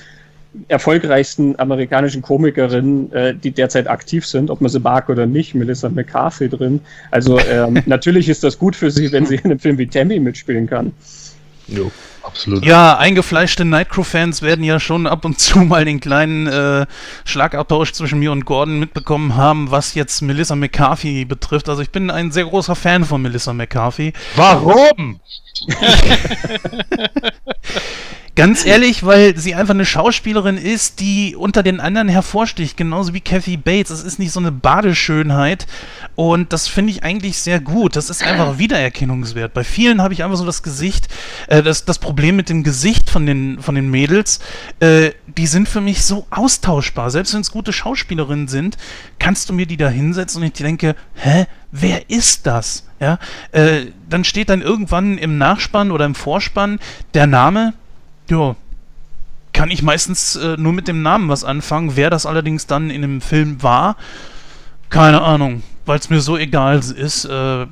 erfolgreichsten 0.69 1.59
amerikanischen 1.59 2.23
Komikerinnen, 2.23 3.13
äh, 3.13 3.35
die 3.35 3.51
derzeit 3.51 3.87
aktiv 3.87 4.27
sind, 4.27 4.51
ob 4.51 4.61
man 4.61 4.71
sie 4.71 4.81
mag 4.81 5.09
oder 5.09 5.27
nicht, 5.27 5.55
Melissa 5.55 5.89
McCarthy 5.89 6.49
drin. 6.49 6.81
Also 7.11 7.39
ähm, 7.39 7.83
natürlich 7.87 8.29
ist 8.29 8.45
das 8.45 8.59
gut 8.59 8.75
für 8.75 8.91
sie, 8.91 9.13
wenn 9.13 9.27
sie 9.27 9.37
in 9.37 9.45
einem 9.45 9.59
Film 9.59 9.79
wie 9.79 9.87
Tammy 9.87 10.19
mitspielen 10.19 10.67
kann. 10.67 10.93
Jo. 11.67 11.91
Absolut. 12.29 12.65
Ja, 12.65 12.97
eingefleischte 12.99 13.65
Nightcrow-Fans 13.65 14.43
werden 14.43 14.63
ja 14.65 14.79
schon 14.79 15.07
ab 15.07 15.25
und 15.25 15.41
zu 15.41 15.61
mal 15.61 15.85
den 15.85 15.99
kleinen 15.99 16.47
äh, 16.47 16.87
Schlagabtausch 17.25 17.93
zwischen 17.93 18.19
mir 18.19 18.33
und 18.33 18.45
Gordon 18.45 18.79
mitbekommen 18.79 19.35
haben, 19.35 19.71
was 19.71 19.95
jetzt 19.95 20.21
Melissa 20.21 20.55
McCarthy 20.55 21.25
betrifft. 21.25 21.69
Also 21.69 21.81
ich 21.83 21.91
bin 21.91 22.11
ein 22.11 22.31
sehr 22.31 22.45
großer 22.45 22.77
Fan 22.77 23.05
von 23.05 23.23
Melissa 23.23 23.53
McCarthy. 23.53 24.13
Warum? 24.37 25.21
Ganz 28.39 28.65
ehrlich, 28.65 29.05
weil 29.05 29.37
sie 29.37 29.57
einfach 29.57 29.75
eine 29.75 29.85
Schauspielerin 29.85 30.59
ist, 30.59 31.01
die 31.01 31.35
unter 31.35 31.65
den 31.65 31.81
anderen 31.81 32.07
hervorsticht, 32.07 32.77
genauso 32.77 33.13
wie 33.13 33.21
Kathy 33.21 33.57
Bates. 33.57 33.89
Das 33.89 34.05
ist 34.05 34.21
nicht 34.21 34.31
so 34.31 34.39
eine 34.39 34.53
Badeschönheit 34.53 35.67
und 36.15 36.53
das 36.53 36.69
finde 36.69 36.93
ich 36.93 37.03
eigentlich 37.03 37.39
sehr 37.39 37.59
gut. 37.59 37.97
Das 37.97 38.11
ist 38.11 38.25
einfach 38.25 38.59
Wiedererkennungswert. 38.59 39.55
Bei 39.55 39.65
vielen 39.65 40.01
habe 40.01 40.15
ich 40.15 40.23
einfach 40.23 40.37
so 40.37 40.47
das 40.47 40.63
Gesicht, 40.63 41.09
äh, 41.49 41.65
das, 41.65 41.85
das 41.85 41.99
Problem 41.99 42.37
mit 42.37 42.49
dem 42.49 42.63
Gesicht 42.63 43.11
von 43.11 43.27
den, 43.27 43.61
von 43.61 43.75
den 43.75 43.91
Mädels, 43.91 44.39
äh, 44.79 45.11
die 45.27 45.49
sind 45.49 45.69
für 45.69 45.81
mich 45.81 46.05
so 46.05 46.25
austauschbar. 46.31 47.11
Selbst 47.11 47.35
wenn 47.35 47.41
es 47.41 47.51
gute 47.51 47.73
Schauspielerinnen 47.73 48.47
sind, 48.47 48.77
kannst 49.19 49.49
du 49.49 49.53
mir 49.53 49.67
die 49.67 49.77
da 49.77 49.89
hinsetzen 49.89 50.43
und 50.43 50.47
ich 50.47 50.53
denke, 50.53 50.95
hä, 51.17 51.47
wer 51.73 52.09
ist 52.09 52.47
das? 52.47 52.87
Ja, 53.01 53.19
äh, 53.51 53.87
dann 54.09 54.23
steht 54.23 54.49
dann 54.49 54.63
irgendwann 54.63 55.19
im 55.19 55.39
Nachspann 55.39 55.91
oder 55.91 56.05
im 56.05 56.15
Vorspann 56.15 56.79
der 57.15 57.27
Name 57.27 57.75
ja, 58.29 58.57
kann 59.53 59.71
ich 59.71 59.83
meistens 59.83 60.37
äh, 60.37 60.57
nur 60.57 60.73
mit 60.73 60.89
dem 60.89 61.03
Namen 61.03 61.29
was 61.29 61.45
anfangen. 61.45 61.97
Wer 61.97 62.11
das 62.11 62.27
allerdings 62.27 62.67
dann 62.67 62.91
in 62.91 63.03
dem 63.03 63.21
Film 63.21 63.63
war, 63.63 63.97
keine 64.91 65.23
Ahnung, 65.23 65.63
weil 65.85 65.99
es 65.99 66.11
mir 66.11 66.21
so 66.21 66.37
egal 66.37 66.79
ist. 66.79 67.25
Äh, 67.25 67.67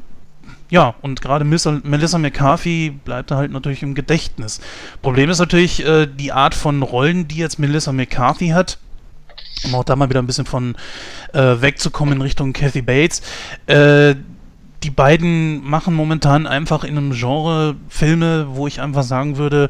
ja, 0.68 0.94
und 1.00 1.20
gerade 1.20 1.44
Melissa 1.44 2.18
McCarthy 2.18 2.90
bleibt 3.04 3.30
da 3.30 3.36
halt 3.36 3.52
natürlich 3.52 3.84
im 3.84 3.94
Gedächtnis. 3.94 4.60
Problem 5.00 5.30
ist 5.30 5.38
natürlich 5.38 5.84
äh, 5.86 6.06
die 6.06 6.32
Art 6.32 6.54
von 6.54 6.82
Rollen, 6.82 7.28
die 7.28 7.36
jetzt 7.36 7.58
Melissa 7.58 7.92
McCarthy 7.92 8.48
hat. 8.48 8.78
Um 9.64 9.74
auch 9.74 9.84
da 9.84 9.94
mal 9.94 10.10
wieder 10.10 10.20
ein 10.20 10.26
bisschen 10.26 10.46
von 10.46 10.74
äh, 11.32 11.60
wegzukommen 11.60 12.16
in 12.16 12.22
Richtung 12.22 12.52
Kathy 12.52 12.82
Bates. 12.82 13.22
Äh, 13.66 14.16
die 14.82 14.90
beiden 14.90 15.64
machen 15.64 15.94
momentan 15.94 16.46
einfach 16.46 16.84
in 16.84 16.98
einem 16.98 17.12
Genre 17.12 17.76
Filme, 17.88 18.48
wo 18.50 18.66
ich 18.66 18.80
einfach 18.80 19.02
sagen 19.04 19.36
würde, 19.36 19.68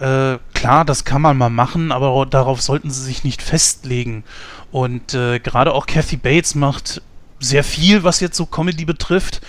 äh, 0.00 0.38
klar, 0.54 0.84
das 0.84 1.04
kann 1.04 1.22
man 1.22 1.36
mal 1.36 1.50
machen, 1.50 1.92
aber 1.92 2.26
darauf 2.26 2.60
sollten 2.60 2.90
sie 2.90 3.02
sich 3.02 3.24
nicht 3.24 3.42
festlegen. 3.42 4.24
Und 4.72 5.14
äh, 5.14 5.38
gerade 5.38 5.72
auch 5.72 5.86
Kathy 5.86 6.16
Bates 6.16 6.54
macht 6.54 7.00
sehr 7.38 7.64
viel, 7.64 8.02
was 8.02 8.20
jetzt 8.20 8.36
so 8.36 8.46
Comedy 8.46 8.84
betrifft. 8.84 9.40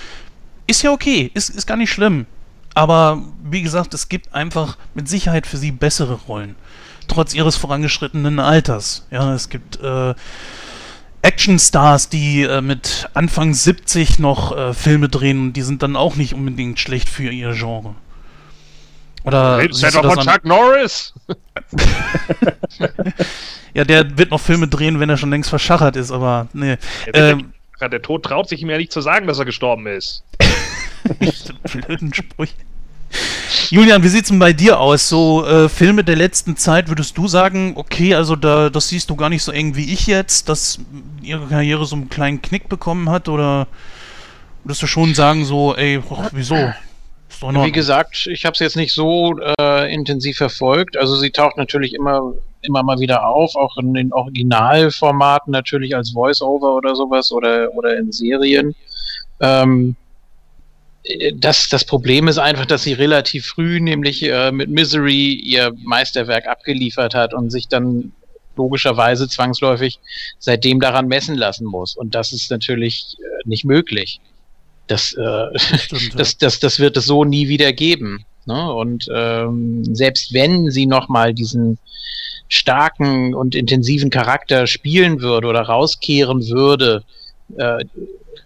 Ist 0.68 0.82
ja 0.84 0.92
okay, 0.92 1.32
ist, 1.34 1.50
ist 1.50 1.66
gar 1.66 1.78
nicht 1.78 1.92
schlimm. 1.92 2.26
Aber 2.74 3.24
wie 3.44 3.62
gesagt, 3.62 3.94
es 3.94 4.10
gibt 4.10 4.34
einfach 4.34 4.78
mit 4.94 5.08
Sicherheit 5.08 5.48
für 5.48 5.58
sie 5.58 5.72
bessere 5.72 6.14
Rollen. 6.14 6.56
Trotz 7.08 7.34
ihres 7.34 7.56
vorangeschrittenen 7.56 8.40
Alters. 8.40 9.08
Ja, 9.12 9.34
es 9.34 9.50
gibt 9.50 9.80
äh, 9.82 10.14
Actionstars, 11.22 12.10
die 12.10 12.44
äh, 12.44 12.62
mit 12.62 13.10
Anfang 13.14 13.54
70 13.54 14.20
noch 14.20 14.56
äh, 14.56 14.74
Filme 14.74 15.10
drehen 15.10 15.40
und 15.40 15.54
die 15.54 15.62
sind 15.62 15.82
dann 15.82 15.96
auch 15.96 16.16
nicht 16.16 16.34
unbedingt 16.34 16.80
schlecht 16.80 17.10
für 17.10 17.32
ihr 17.32 17.54
Genre. 17.54 17.96
Oder 19.26 19.58
Redest 19.58 19.84
du 19.84 20.02
doch 20.02 20.14
von 20.14 20.26
Chuck 20.26 20.46
Norris? 20.46 21.14
ja, 23.74 23.84
der 23.84 24.18
wird 24.18 24.32
noch 24.32 24.40
Filme 24.40 24.68
drehen, 24.68 25.00
wenn 25.00 25.10
er 25.10 25.18
schon 25.18 25.32
längst 25.32 25.50
verschachert 25.50 25.96
ist, 25.96 26.12
aber 26.12 26.48
nee. 26.54 26.78
Der, 27.14 27.32
ähm, 27.32 27.54
der 27.82 28.02
Tod 28.02 28.24
traut 28.24 28.48
sich 28.48 28.62
ihm 28.62 28.70
ja 28.70 28.78
nicht 28.78 28.92
zu 28.92 29.02
sagen, 29.02 29.26
dass 29.28 29.40
er 29.40 29.46
gestorben 29.46 29.88
ist. 29.88 30.24
blöden 31.72 32.14
Sprüche. 32.14 32.54
Julian, 33.70 34.04
wie 34.04 34.10
sieht's 34.10 34.30
denn 34.30 34.40
bei 34.40 34.54
dir 34.54 34.80
aus? 34.80 35.10
So 35.10 35.46
äh, 35.46 35.70
Filme 35.70 36.04
der 36.04 36.16
letzten 36.16 36.56
Zeit, 36.56 36.90
würdest 36.90 37.18
du 37.18 37.28
sagen, 37.28 37.74
okay, 37.76 38.14
also 38.14 38.36
da, 38.36 38.70
das 38.70 38.90
siehst 38.90 39.10
du 39.10 39.16
gar 39.16 39.30
nicht 39.30 39.44
so 39.44 39.52
eng 39.52 39.76
wie 39.76 39.92
ich 39.92 40.08
jetzt, 40.08 40.50
dass 40.50 40.80
ihre 41.22 41.48
Karriere 41.48 41.86
so 41.86 41.96
einen 41.96 42.10
kleinen 42.10 42.42
Knick 42.42 42.70
bekommen 42.70 43.10
hat? 43.10 43.28
Oder 43.28 43.68
würdest 44.64 44.84
du 44.84 44.88
schon 44.88 45.16
sagen, 45.16 45.46
so, 45.46 45.76
ey, 45.76 45.98
och, 45.98 46.30
wieso? 46.32 46.74
Wie 47.42 47.72
gesagt, 47.72 48.28
ich 48.28 48.46
habe 48.46 48.54
es 48.54 48.60
jetzt 48.60 48.76
nicht 48.76 48.94
so 48.94 49.36
äh, 49.60 49.94
intensiv 49.94 50.38
verfolgt. 50.38 50.98
Also 50.98 51.16
sie 51.16 51.32
taucht 51.32 51.58
natürlich 51.58 51.94
immer, 51.94 52.34
immer 52.62 52.84
mal 52.84 53.00
wieder 53.00 53.28
auf, 53.28 53.56
auch 53.56 53.78
in 53.78 53.94
den 53.94 54.14
Originalformaten 54.14 55.52
natürlich 55.52 55.96
als 55.96 56.12
Voice-Over 56.12 56.76
oder 56.76 56.96
sowas 56.96 57.32
oder, 57.32 57.74
oder 57.74 57.98
in 57.98 58.12
Serien. 58.12 58.76
Ähm, 59.40 59.96
das, 61.36 61.70
das 61.70 61.86
Problem 61.86 62.28
ist 62.28 62.38
einfach, 62.38 62.66
dass 62.66 62.84
sie 62.84 62.94
relativ 62.94 63.46
früh, 63.46 63.80
nämlich 63.80 64.24
äh, 64.24 64.52
mit 64.52 64.70
Misery, 64.70 65.34
ihr 65.34 65.74
Meisterwerk 65.84 66.48
abgeliefert 66.48 67.14
hat 67.14 67.34
und 67.34 67.52
sich 67.52 67.68
dann 67.68 68.12
logischerweise 68.56 69.28
zwangsläufig 69.28 70.00
seitdem 70.40 70.80
daran 70.80 71.08
messen 71.08 71.36
lassen 71.36 71.66
muss. 71.66 71.96
Und 71.96 72.16
das 72.16 72.32
ist 72.32 72.50
natürlich 72.50 73.18
äh, 73.20 73.48
nicht 73.48 73.66
möglich. 73.66 74.20
Das, 74.88 75.14
äh, 75.14 75.60
Stimmt, 75.78 76.12
das, 76.20 76.38
das, 76.38 76.60
das 76.60 76.80
wird 76.80 76.98
es 76.98 77.06
so 77.06 77.24
nie 77.24 77.48
wieder 77.48 77.74
geben. 77.74 78.26
Ne? 78.46 78.74
Und 78.74 79.08
ähm, 79.14 79.84
selbst 79.96 80.34
wenn 80.34 80.70
sie 80.70 80.86
nochmal 80.86 81.34
diesen 81.34 81.80
starken 82.48 83.34
und 83.34 83.56
intensiven 83.56 84.10
Charakter 84.10 84.68
spielen 84.68 85.22
würde 85.22 85.48
oder 85.48 85.62
rauskehren 85.62 86.48
würde, 86.48 87.04
äh, 87.58 87.84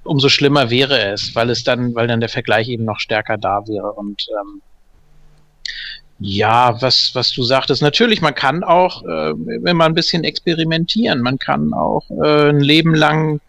umso 0.03 0.29
schlimmer 0.29 0.69
wäre 0.69 1.11
es, 1.11 1.35
weil 1.35 1.49
es 1.49 1.63
dann, 1.63 1.93
weil 1.95 2.07
dann 2.07 2.21
der 2.21 2.29
Vergleich 2.29 2.69
eben 2.69 2.85
noch 2.85 2.99
stärker 2.99 3.37
da 3.37 3.67
wäre. 3.67 3.91
Und 3.91 4.25
ähm, 4.39 4.61
ja, 6.19 6.81
was, 6.81 7.11
was 7.13 7.31
du 7.31 7.43
sagtest, 7.43 7.81
natürlich, 7.81 8.21
man 8.21 8.35
kann 8.35 8.63
auch, 8.63 9.03
äh, 9.03 9.33
wenn 9.35 9.77
man 9.77 9.91
ein 9.91 9.95
bisschen 9.95 10.23
experimentieren, 10.23 11.21
man 11.21 11.37
kann 11.37 11.73
auch 11.73 12.03
äh, 12.23 12.49
ein 12.49 12.59
Leben 12.59 12.95
lang 12.95 13.39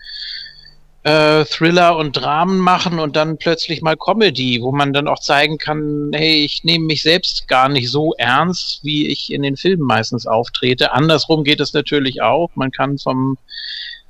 äh, 1.02 1.44
Thriller 1.46 1.96
und 1.96 2.12
Dramen 2.12 2.58
machen 2.58 2.98
und 2.98 3.16
dann 3.16 3.38
plötzlich 3.38 3.80
mal 3.80 3.96
Comedy, 3.96 4.60
wo 4.60 4.70
man 4.72 4.92
dann 4.92 5.08
auch 5.08 5.18
zeigen 5.18 5.56
kann, 5.56 6.10
hey, 6.12 6.44
ich 6.44 6.62
nehme 6.64 6.86
mich 6.86 7.02
selbst 7.02 7.48
gar 7.48 7.68
nicht 7.68 7.90
so 7.90 8.14
ernst, 8.18 8.80
wie 8.82 9.08
ich 9.08 9.32
in 9.32 9.42
den 9.42 9.56
Filmen 9.56 9.86
meistens 9.86 10.26
auftrete. 10.26 10.92
Andersrum 10.92 11.44
geht 11.44 11.60
es 11.60 11.72
natürlich 11.72 12.20
auch. 12.20 12.50
Man 12.54 12.70
kann 12.70 12.98
vom 12.98 13.38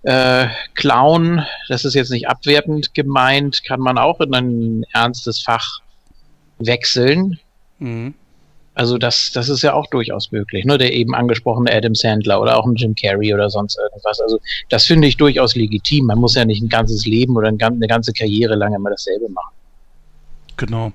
äh, 0.03 0.49
Clown, 0.74 1.45
das 1.68 1.84
ist 1.84 1.95
jetzt 1.95 2.11
nicht 2.11 2.28
abwertend 2.28 2.95
gemeint, 2.95 3.62
kann 3.64 3.80
man 3.80 3.99
auch 3.99 4.20
in 4.20 4.34
ein 4.34 4.84
ernstes 4.93 5.43
Fach 5.43 5.80
wechseln. 6.59 7.38
Mhm. 7.78 8.14
Also 8.80 8.96
das, 8.96 9.30
das 9.34 9.50
ist 9.50 9.60
ja 9.60 9.74
auch 9.74 9.88
durchaus 9.88 10.32
möglich. 10.32 10.64
Ne? 10.64 10.78
Der 10.78 10.94
eben 10.94 11.14
angesprochene 11.14 11.70
Adam 11.70 11.94
Sandler 11.94 12.40
oder 12.40 12.56
auch 12.56 12.64
ein 12.64 12.76
Jim 12.76 12.94
Carrey 12.94 13.34
oder 13.34 13.50
sonst 13.50 13.78
irgendwas. 13.78 14.18
Also 14.20 14.40
das 14.70 14.86
finde 14.86 15.06
ich 15.06 15.18
durchaus 15.18 15.54
legitim. 15.54 16.06
Man 16.06 16.18
muss 16.18 16.34
ja 16.34 16.46
nicht 16.46 16.62
ein 16.62 16.70
ganzes 16.70 17.04
Leben 17.04 17.36
oder 17.36 17.48
eine 17.48 17.86
ganze 17.86 18.14
Karriere 18.14 18.54
lang 18.54 18.72
immer 18.72 18.88
dasselbe 18.88 19.28
machen. 19.28 19.52
Genau. 20.56 20.92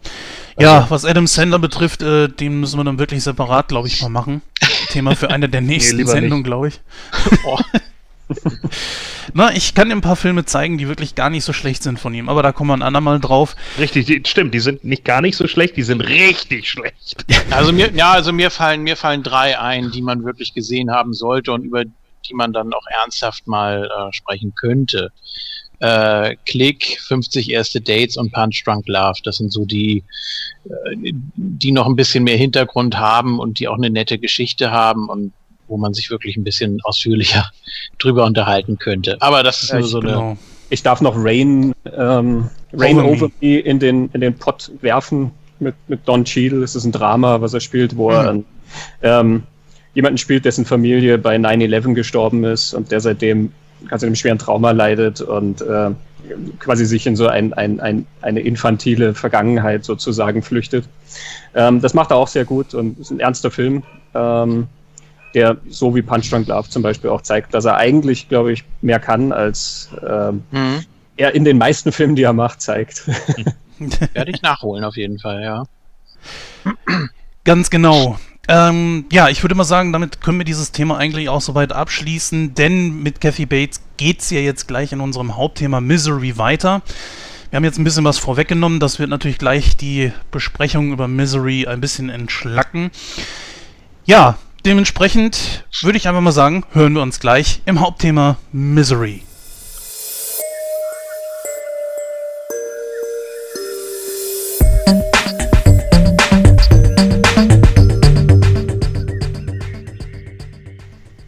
Ja, 0.57 0.77
also, 0.79 0.89
was 0.89 1.05
Adam 1.05 1.27
Sandler 1.27 1.59
betrifft, 1.59 2.01
äh, 2.01 2.27
den 2.27 2.59
müssen 2.59 2.79
wir 2.79 2.83
dann 2.86 2.97
wirklich 2.97 3.23
separat, 3.23 3.67
glaube 3.67 3.88
ich, 3.88 4.01
mal 4.01 4.09
machen. 4.09 4.41
Thema 4.89 5.15
für 5.15 5.29
eine 5.29 5.47
der 5.47 5.61
nächsten 5.61 5.97
nee, 5.97 6.05
Sendungen, 6.05 6.43
glaube 6.43 6.69
ich. 6.69 6.81
Oh. 7.45 7.59
Na, 9.34 9.53
ich 9.53 9.76
kann 9.76 9.89
dir 9.89 9.95
ein 9.95 10.01
paar 10.01 10.15
Filme 10.15 10.45
zeigen, 10.45 10.78
die 10.78 10.88
wirklich 10.88 11.15
gar 11.15 11.30
nicht 11.30 11.43
so 11.43 11.53
schlecht 11.53 11.84
sind 11.84 11.99
von 11.99 12.13
ihm, 12.13 12.30
aber 12.30 12.43
da 12.43 12.51
kommen 12.51 12.69
wir 12.69 12.73
ein 12.76 12.82
andermal 12.82 13.19
drauf. 13.19 13.55
Richtig, 13.78 14.05
die, 14.05 14.21
stimmt, 14.26 14.53
die 14.53 14.59
sind 14.59 14.84
nicht 14.84 15.05
gar 15.05 15.21
nicht 15.21 15.38
so 15.38 15.47
schlecht, 15.47 15.78
die 15.78 15.84
sind 15.84 16.01
richtig 16.01 16.69
schlecht. 16.69 17.26
Also 17.51 17.71
mir, 17.71 17.91
ja, 17.93 18.11
also 18.11 18.34
mir 18.34 18.49
fallen, 18.49 18.84
mir 18.84 18.95
fallen 18.95 19.23
drei 19.23 19.59
ein, 19.59 19.91
die 19.91 20.01
man 20.01 20.23
wirklich 20.23 20.53
gesehen 20.53 20.91
haben 20.91 21.13
sollte 21.13 21.51
und 21.51 21.63
über 21.63 21.84
die 21.86 22.34
man 22.34 22.53
dann 22.53 22.73
auch 22.73 22.86
ernsthaft 22.88 23.47
mal 23.47 23.86
äh, 23.86 24.13
sprechen 24.13 24.53
könnte. 24.55 25.11
Äh, 25.80 26.38
Click, 26.45 26.99
50 27.01 27.51
erste 27.51 27.82
Dates 27.82 28.17
und 28.17 28.32
Punch 28.32 28.63
Drunk 28.65 28.88
Love. 28.88 29.19
Das 29.23 29.38
sind 29.38 29.51
so 29.51 29.65
die, 29.65 30.03
äh, 30.65 31.11
die 31.36 31.71
noch 31.71 31.86
ein 31.86 31.95
bisschen 31.95 32.23
mehr 32.23 32.38
Hintergrund 32.38 32.97
haben 32.97 33.39
und 33.39 33.59
die 33.59 33.67
auch 33.67 33.78
eine 33.78 33.89
nette 33.89 34.17
Geschichte 34.17 34.71
haben 34.71 35.09
und 35.09 35.34
wo 35.68 35.78
man 35.78 35.93
sich 35.93 36.09
wirklich 36.09 36.38
ein 36.38 36.43
bisschen 36.43 36.80
ausführlicher 36.84 37.51
drüber 37.99 38.26
unterhalten 38.26 38.78
könnte. 38.78 39.18
Aber 39.22 39.43
das 39.43 39.63
ist 39.63 39.70
ja, 39.70 39.80
nur 39.80 39.88
so 39.88 39.99
genau. 39.99 40.22
eine. 40.22 40.38
Ich 40.70 40.82
darf 40.82 40.99
noch 40.99 41.13
Rain, 41.16 41.74
ähm, 41.95 42.49
Rain 42.74 42.99
Over 42.99 43.30
Me 43.39 43.59
in 43.59 43.80
den, 43.80 44.09
in 44.13 44.22
den 44.22 44.34
Pot 44.36 44.72
werfen 44.82 45.32
mit, 45.59 45.76
mit 45.88 46.07
Don 46.07 46.26
Cheadle. 46.26 46.63
Es 46.63 46.76
ist 46.76 46.86
ein 46.86 46.91
Drama, 46.91 47.39
was 47.39 47.53
er 47.53 47.59
spielt, 47.59 47.95
wo 47.97 48.09
mhm. 48.09 48.43
er 49.01 49.20
ähm, 49.20 49.43
jemanden 49.93 50.18
spielt, 50.18 50.43
dessen 50.45 50.66
Familie 50.66 51.18
bei 51.18 51.36
9-11 51.36 51.93
gestorben 51.93 52.43
ist 52.43 52.74
und 52.74 52.91
der 52.91 52.99
seitdem 52.99 53.51
ganz 53.88 54.03
einem 54.03 54.16
schweren 54.16 54.39
Trauma 54.39 54.72
leidet 54.72 55.22
und 55.22 55.61
äh, 55.61 55.91
quasi 56.59 56.86
sich 56.86 57.05
in 57.07 57.16
so 57.16 57.28
ein, 57.28 57.53
ein, 57.53 57.80
ein, 57.80 58.07
eine 58.22 58.39
infantile 58.41 59.13
Vergangenheit 59.13 59.86
sozusagen 59.86 60.41
flüchtet. 60.41 60.86
Ähm, 61.53 61.82
das 61.82 61.93
macht 61.93 62.11
er 62.11 62.18
auch 62.18 62.28
sehr 62.28 62.45
gut 62.45 62.74
und 62.74 62.99
ist 62.99 63.11
ein 63.11 63.20
ernster 63.20 63.51
Film. 63.51 63.84
Ähm, 64.13 64.68
der 65.36 65.57
so 65.69 65.93
wie 65.93 66.01
Punch 66.01 66.31
Drunk 66.31 66.47
Love 66.47 66.69
zum 66.69 66.81
Beispiel 66.81 67.09
auch 67.09 67.21
zeigt, 67.21 67.53
dass 67.53 67.65
er 67.65 67.75
eigentlich, 67.75 68.29
glaube 68.29 68.53
ich, 68.53 68.63
mehr 68.81 68.99
kann, 68.99 69.31
als 69.31 69.89
ähm, 70.07 70.43
mhm. 70.51 70.86
er 71.17 71.36
in 71.36 71.43
den 71.43 71.57
meisten 71.57 71.91
Filmen, 71.91 72.15
die 72.15 72.23
er 72.23 72.33
macht, 72.33 72.61
zeigt. 72.61 73.07
Werde 74.13 74.31
ich 74.31 74.41
nachholen, 74.41 74.83
auf 74.83 74.95
jeden 74.95 75.19
Fall, 75.19 75.43
ja. 75.43 75.65
Ganz 77.43 77.69
genau. 77.69 78.17
Ähm, 78.47 79.05
ja, 79.11 79.29
ich 79.29 79.43
würde 79.43 79.55
mal 79.55 79.63
sagen, 79.63 79.91
damit 79.91 80.21
können 80.21 80.38
wir 80.38 80.45
dieses 80.45 80.71
Thema 80.71 80.97
eigentlich 80.97 81.29
auch 81.29 81.41
soweit 81.41 81.73
abschließen, 81.73 82.53
denn 82.53 83.01
mit 83.01 83.19
Kathy 83.19 83.45
Bates 83.45 83.81
geht 83.97 84.21
es 84.21 84.29
ja 84.29 84.39
jetzt 84.39 84.67
gleich 84.67 84.91
in 84.91 85.01
unserem 85.01 85.36
Hauptthema 85.36 85.81
Misery 85.81 86.38
weiter. 86.38 86.81
Wir 87.49 87.57
haben 87.57 87.63
jetzt 87.63 87.79
ein 87.79 87.83
bisschen 87.83 88.05
was 88.05 88.17
vorweggenommen, 88.17 88.79
das 88.79 88.99
wird 88.99 89.09
natürlich 89.09 89.39
gleich 89.39 89.77
die 89.77 90.11
Besprechung 90.31 90.91
über 90.91 91.07
Misery 91.07 91.65
ein 91.67 91.81
bisschen 91.81 92.09
entschlacken. 92.09 92.91
Ja, 94.05 94.38
Dementsprechend 94.66 95.63
würde 95.84 95.99
ich 95.99 96.07
einfach 96.07 96.22
mal 96.22 96.32
sagen, 96.32 96.63
hören 96.72 96.93
wir 96.93 97.03
uns 97.03 97.20
gleich 97.20 97.61
im 97.68 97.82
Hauptthema 97.82 98.38
Misery. 98.51 99.22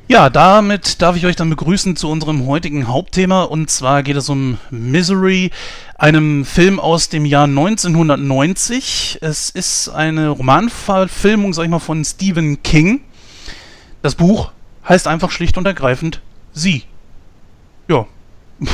Ja, 0.07 0.31
damit 0.31 1.03
darf 1.03 1.15
ich 1.15 1.27
euch 1.27 1.35
dann 1.35 1.51
begrüßen 1.51 1.95
zu 1.95 2.09
unserem 2.09 2.47
heutigen 2.47 2.88
Hauptthema 2.88 3.43
und 3.43 3.69
zwar 3.69 4.01
geht 4.01 4.15
es 4.15 4.29
um 4.29 4.57
Misery, 4.71 5.51
einem 5.95 6.43
Film 6.43 6.79
aus 6.79 7.09
dem 7.09 7.23
Jahr 7.23 7.43
1990. 7.43 9.19
Es 9.21 9.51
ist 9.51 9.89
eine 9.89 10.29
Romanverfilmung, 10.29 11.53
sag 11.53 11.65
ich 11.65 11.69
mal, 11.69 11.77
von 11.77 12.03
Stephen 12.03 12.63
King. 12.63 13.01
Das 14.07 14.15
Buch 14.15 14.51
heißt 14.87 15.05
einfach 15.05 15.31
schlicht 15.31 15.57
und 15.57 15.65
ergreifend 15.65 16.21
Sie. 16.53 16.83
Ja. 17.89 18.05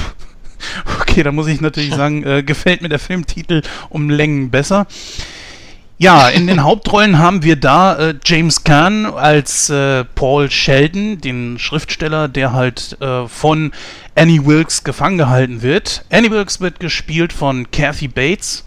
Okay, 1.02 1.24
da 1.24 1.32
muss 1.32 1.48
ich 1.48 1.60
natürlich 1.60 1.94
sagen, 1.96 2.24
äh, 2.24 2.44
gefällt 2.44 2.82
mir 2.84 2.90
der 2.90 3.00
Filmtitel 3.00 3.64
um 3.90 4.12
Längen 4.12 4.52
besser. 4.52 4.86
Ja, 5.98 6.30
in 6.30 6.46
den 6.46 6.64
Hauptrollen 6.64 7.18
haben 7.18 7.42
wir 7.42 7.56
da 7.56 7.96
äh, 7.96 8.16
James 8.24 8.64
Caan 8.64 9.08
als 9.08 9.72
äh, 9.72 10.06
Paul 10.06 10.52
Sheldon, 10.52 11.20
den 11.20 11.58
Schriftsteller, 11.58 12.28
der 12.28 12.54
halt 12.54 12.96
äh, 13.02 13.28
von 13.28 13.72
Annie 14.14 14.46
Wilkes 14.46 14.84
gefangen 14.84 15.18
gehalten 15.18 15.64
wird. 15.64 16.06
Annie 16.12 16.30
Wilkes 16.30 16.62
wird 16.62 16.80
gespielt 16.80 17.34
von 17.34 17.72
Kathy 17.72 18.08
Bates. 18.08 18.64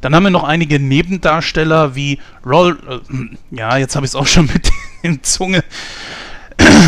Dann 0.00 0.14
haben 0.14 0.22
wir 0.22 0.30
noch 0.30 0.44
einige 0.44 0.78
Nebendarsteller 0.78 1.94
wie 1.94 2.18
Roll. 2.44 2.78
Äh, 2.88 3.56
ja, 3.56 3.76
jetzt 3.76 3.96
habe 3.96 4.06
ich 4.06 4.10
es 4.10 4.14
auch 4.14 4.26
schon 4.26 4.46
mit 4.46 4.70
der 5.02 5.22
Zunge. 5.22 5.64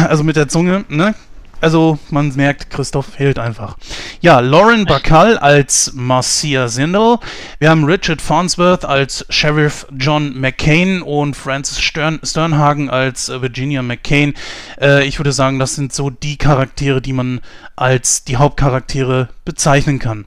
also 0.09 0.25
mit 0.25 0.37
der 0.37 0.49
Zunge, 0.49 0.85
ne? 0.89 1.15
Also 1.61 1.99
man 2.09 2.35
merkt, 2.37 2.71
Christoph 2.71 3.07
fehlt 3.07 3.39
einfach. 3.39 3.77
Ja, 4.23 4.41
Lauren 4.41 4.87
Bacall 4.87 5.37
als 5.37 5.93
Marcia 5.95 6.69
Sindel. 6.69 7.19
Wir 7.59 7.69
haben 7.69 7.85
Richard 7.85 8.23
Farnsworth 8.23 8.87
als 8.87 9.27
Sheriff 9.29 9.87
John 9.95 10.39
McCain 10.41 11.03
und 11.03 11.37
Francis 11.37 11.81
Stern 11.81 12.19
Sternhagen 12.23 12.89
als 12.89 13.29
äh, 13.29 13.43
Virginia 13.43 13.83
McCain. 13.83 14.33
Äh, 14.81 15.05
ich 15.05 15.19
würde 15.19 15.33
sagen, 15.33 15.59
das 15.59 15.75
sind 15.75 15.93
so 15.93 16.09
die 16.09 16.39
Charaktere, 16.39 17.03
die 17.03 17.13
man 17.13 17.41
als 17.77 18.25
die 18.25 18.39
Hauptcharaktere 18.39 19.29
bezeichnen 19.45 19.99
kann. 19.99 20.25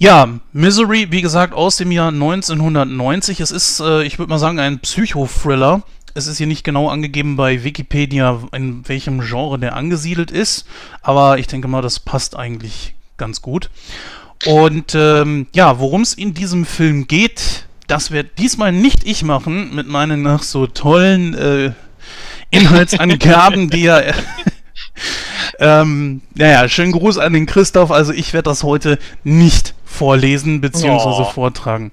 Ja, 0.00 0.40
Misery, 0.52 1.12
wie 1.12 1.20
gesagt, 1.20 1.54
aus 1.54 1.76
dem 1.76 1.92
Jahr 1.92 2.08
1990. 2.08 3.38
Es 3.40 3.50
ist, 3.50 3.80
äh, 3.80 4.02
ich 4.02 4.18
würde 4.18 4.30
mal 4.30 4.38
sagen, 4.38 4.58
ein 4.58 4.80
Psychothriller 4.80 5.82
es 6.14 6.26
ist 6.26 6.38
hier 6.38 6.46
nicht 6.46 6.64
genau 6.64 6.88
angegeben 6.88 7.36
bei 7.36 7.62
Wikipedia, 7.62 8.40
in 8.52 8.86
welchem 8.88 9.20
Genre 9.20 9.58
der 9.58 9.76
angesiedelt 9.76 10.30
ist, 10.30 10.66
aber 11.02 11.38
ich 11.38 11.46
denke 11.46 11.68
mal, 11.68 11.82
das 11.82 12.00
passt 12.00 12.36
eigentlich 12.36 12.94
ganz 13.16 13.42
gut. 13.42 13.70
Und 14.46 14.94
ähm, 14.94 15.46
ja, 15.54 15.78
worum 15.78 16.02
es 16.02 16.14
in 16.14 16.34
diesem 16.34 16.64
Film 16.64 17.06
geht, 17.06 17.66
das 17.86 18.10
wird 18.10 18.38
diesmal 18.38 18.72
nicht 18.72 19.04
ich 19.04 19.22
machen 19.22 19.74
mit 19.74 19.86
meinen 19.86 20.22
nach 20.22 20.42
so 20.42 20.66
tollen 20.66 21.34
äh, 21.34 21.72
Inhaltsangaben, 22.50 23.68
die 23.68 23.82
ja. 23.82 24.00
ähm, 25.58 26.22
naja, 26.34 26.68
schönen 26.68 26.92
Gruß 26.92 27.18
an 27.18 27.34
den 27.34 27.46
Christoph. 27.46 27.90
Also 27.90 28.12
ich 28.12 28.32
werde 28.32 28.48
das 28.48 28.62
heute 28.62 28.98
nicht 29.24 29.74
vorlesen 30.00 30.62
bzw. 30.62 30.88
Oh. 30.88 31.24
vortragen. 31.24 31.92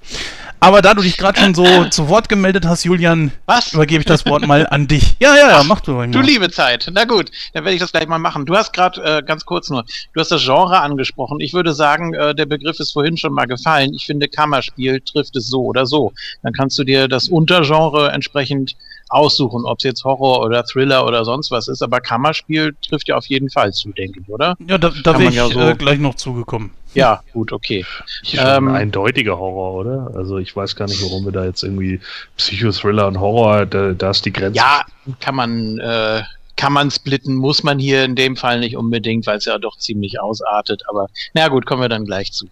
Aber 0.62 0.82
da 0.82 0.94
du 0.94 1.02
dich 1.02 1.18
gerade 1.18 1.38
schon 1.40 1.54
so 1.54 1.66
zu 1.92 2.08
Wort 2.08 2.30
gemeldet 2.30 2.64
hast, 2.64 2.86
Julian, 2.86 3.34
Was? 3.46 3.74
übergebe 3.74 4.00
ich 4.00 4.06
das 4.06 4.26
Wort 4.26 4.48
mal 4.48 4.66
an 4.66 4.88
dich. 4.88 5.18
Ja, 5.20 5.36
ja, 5.36 5.50
ja, 5.50 5.64
mach 5.64 5.82
du 5.82 5.92
mal. 5.92 6.10
Du 6.10 6.22
liebe 6.22 6.50
Zeit. 6.50 6.90
Na 6.94 7.04
gut, 7.04 7.30
dann 7.54 7.66
werde 7.66 7.76
ich 7.76 7.82
das 7.82 7.92
gleich 7.92 8.08
mal 8.08 8.18
machen. 8.18 8.46
Du 8.46 8.56
hast 8.56 8.72
gerade, 8.72 9.04
äh, 9.04 9.24
ganz 9.24 9.46
kurz 9.46 9.70
nur, 9.70 9.84
du 10.14 10.22
hast 10.22 10.32
das 10.32 10.42
Genre 10.42 10.80
angesprochen. 10.80 11.42
Ich 11.42 11.54
würde 11.54 11.74
sagen, 11.74 12.14
äh, 12.14 12.34
der 12.34 12.46
Begriff 12.46 12.80
ist 12.80 12.94
vorhin 12.94 13.18
schon 13.18 13.34
mal 13.34 13.46
gefallen. 13.46 13.94
Ich 13.94 14.06
finde, 14.06 14.30
Kammerspiel 14.30 15.02
trifft 15.02 15.36
es 15.36 15.50
so 15.50 15.66
oder 15.66 15.86
so. 15.86 16.14
Dann 16.44 16.54
kannst 16.54 16.80
du 16.80 16.86
dir 16.86 17.10
das 17.10 17.28
Untergenre 17.28 18.12
entsprechend 18.14 18.78
aussuchen, 19.10 19.66
ob 19.66 19.78
es 19.80 19.84
jetzt 19.84 20.04
Horror 20.04 20.42
oder 20.42 20.64
Thriller 20.64 21.06
oder 21.06 21.24
sonst 21.26 21.52
was 21.52 21.68
ist. 21.68 21.82
Aber 21.82 22.00
Kammerspiel 22.00 22.76
trifft 22.88 23.08
ja 23.08 23.16
auf 23.16 23.26
jeden 23.28 23.50
Fall 23.50 23.74
zu, 23.74 23.92
denke 23.92 24.20
ich, 24.22 24.30
oder? 24.30 24.56
Ja, 24.68 24.78
da, 24.78 24.92
da 25.04 25.18
wäre 25.18 25.30
ich 25.30 25.36
ja 25.36 25.48
so 25.48 25.60
äh, 25.60 25.76
gleich 25.76 26.00
noch 26.00 26.16
zugekommen. 26.16 26.72
Ja, 26.94 27.22
gut, 27.34 27.52
okay. 27.52 27.86
Ähm, 28.34 28.70
ein 28.70 28.76
eindeutiger 28.76 29.38
Horror, 29.38 29.74
oder? 29.76 30.12
Also 30.16 30.38
ich 30.38 30.56
weiß 30.56 30.76
gar 30.76 30.88
nicht, 30.88 31.02
warum 31.04 31.26
wir 31.26 31.32
da 31.32 31.46
jetzt 31.46 31.64
irgendwie 31.64 32.00
Psychothriller 32.38 33.08
und 33.08 33.20
Horror, 33.20 33.66
da, 33.66 33.94
da 33.94 34.10
ist 34.10 34.26
die 34.26 34.34
Grenze. 34.34 34.58
Ja, 34.58 34.82
kann 35.20 35.36
man, 35.36 35.78
äh, 35.80 36.24
kann 36.56 36.74
man 36.74 36.90
splitten, 36.90 37.36
muss 37.36 37.64
man 37.64 37.78
hier 37.78 38.04
in 38.04 38.16
dem 38.16 38.36
Fall 38.36 38.60
nicht 38.60 38.76
unbedingt, 38.76 39.28
weil 39.28 39.38
es 39.38 39.46
ja 39.46 39.58
doch 39.60 39.78
ziemlich 39.78 40.20
ausartet. 40.20 40.84
Aber 40.88 41.08
na 41.34 41.48
gut, 41.50 41.66
kommen 41.66 41.82
wir 41.82 41.90
dann 41.90 42.06
gleich 42.06 42.32
zu. 42.34 42.48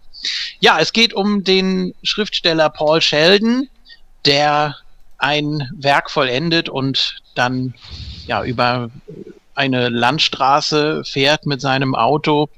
Ja, 0.59 0.79
es 0.79 0.93
geht 0.93 1.13
um 1.13 1.43
den 1.43 1.93
Schriftsteller 2.03 2.69
Paul 2.69 3.01
Sheldon, 3.01 3.67
der 4.25 4.75
ein 5.17 5.69
Werk 5.75 6.11
vollendet 6.11 6.69
und 6.69 7.17
dann 7.35 7.73
ja 8.27 8.43
über 8.43 8.89
eine 9.53 9.89
Landstraße 9.89 11.03
fährt 11.05 11.45
mit 11.45 11.61
seinem 11.61 11.95
Auto 11.95 12.49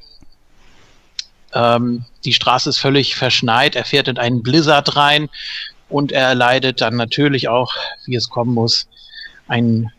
ähm, 1.53 2.05
die 2.25 2.33
Straße 2.33 2.69
ist 2.69 2.79
völlig 2.79 3.15
verschneit, 3.15 3.75
er 3.75 3.85
fährt 3.85 4.07
in 4.07 4.17
einen 4.17 4.43
Blizzard 4.43 4.95
rein 4.95 5.29
und 5.89 6.11
er 6.11 6.35
leidet 6.35 6.81
dann 6.81 6.95
natürlich 6.95 7.47
auch, 7.47 7.73
wie 8.05 8.15
es 8.15 8.29
kommen 8.29 8.53
muss, 8.53 8.87
einen 9.47 9.91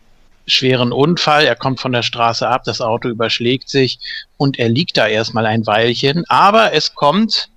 schweren 0.45 0.91
Unfall. 0.91 1.45
Er 1.45 1.55
kommt 1.55 1.79
von 1.79 1.91
der 1.91 2.03
Straße 2.03 2.47
ab, 2.47 2.63
das 2.65 2.81
Auto 2.81 3.09
überschlägt 3.09 3.69
sich 3.69 3.99
und 4.37 4.59
er 4.59 4.69
liegt 4.69 4.97
da 4.97 5.07
erstmal 5.07 5.45
ein 5.45 5.65
Weilchen. 5.65 6.23
Aber 6.27 6.73
es 6.73 6.93
kommt 6.93 7.49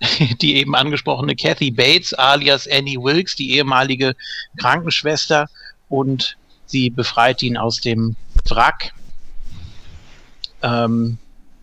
die 0.40 0.56
eben 0.56 0.74
angesprochene 0.74 1.36
Kathy 1.36 1.70
Bates 1.70 2.12
alias 2.14 2.68
Annie 2.68 2.98
Wilkes, 2.98 3.36
die 3.36 3.52
ehemalige 3.52 4.14
Krankenschwester, 4.58 5.48
und 5.88 6.36
sie 6.66 6.90
befreit 6.90 7.42
ihn 7.42 7.56
aus 7.56 7.80
dem 7.80 8.16
Wrack. 8.48 8.92
Ähm, 10.62 11.18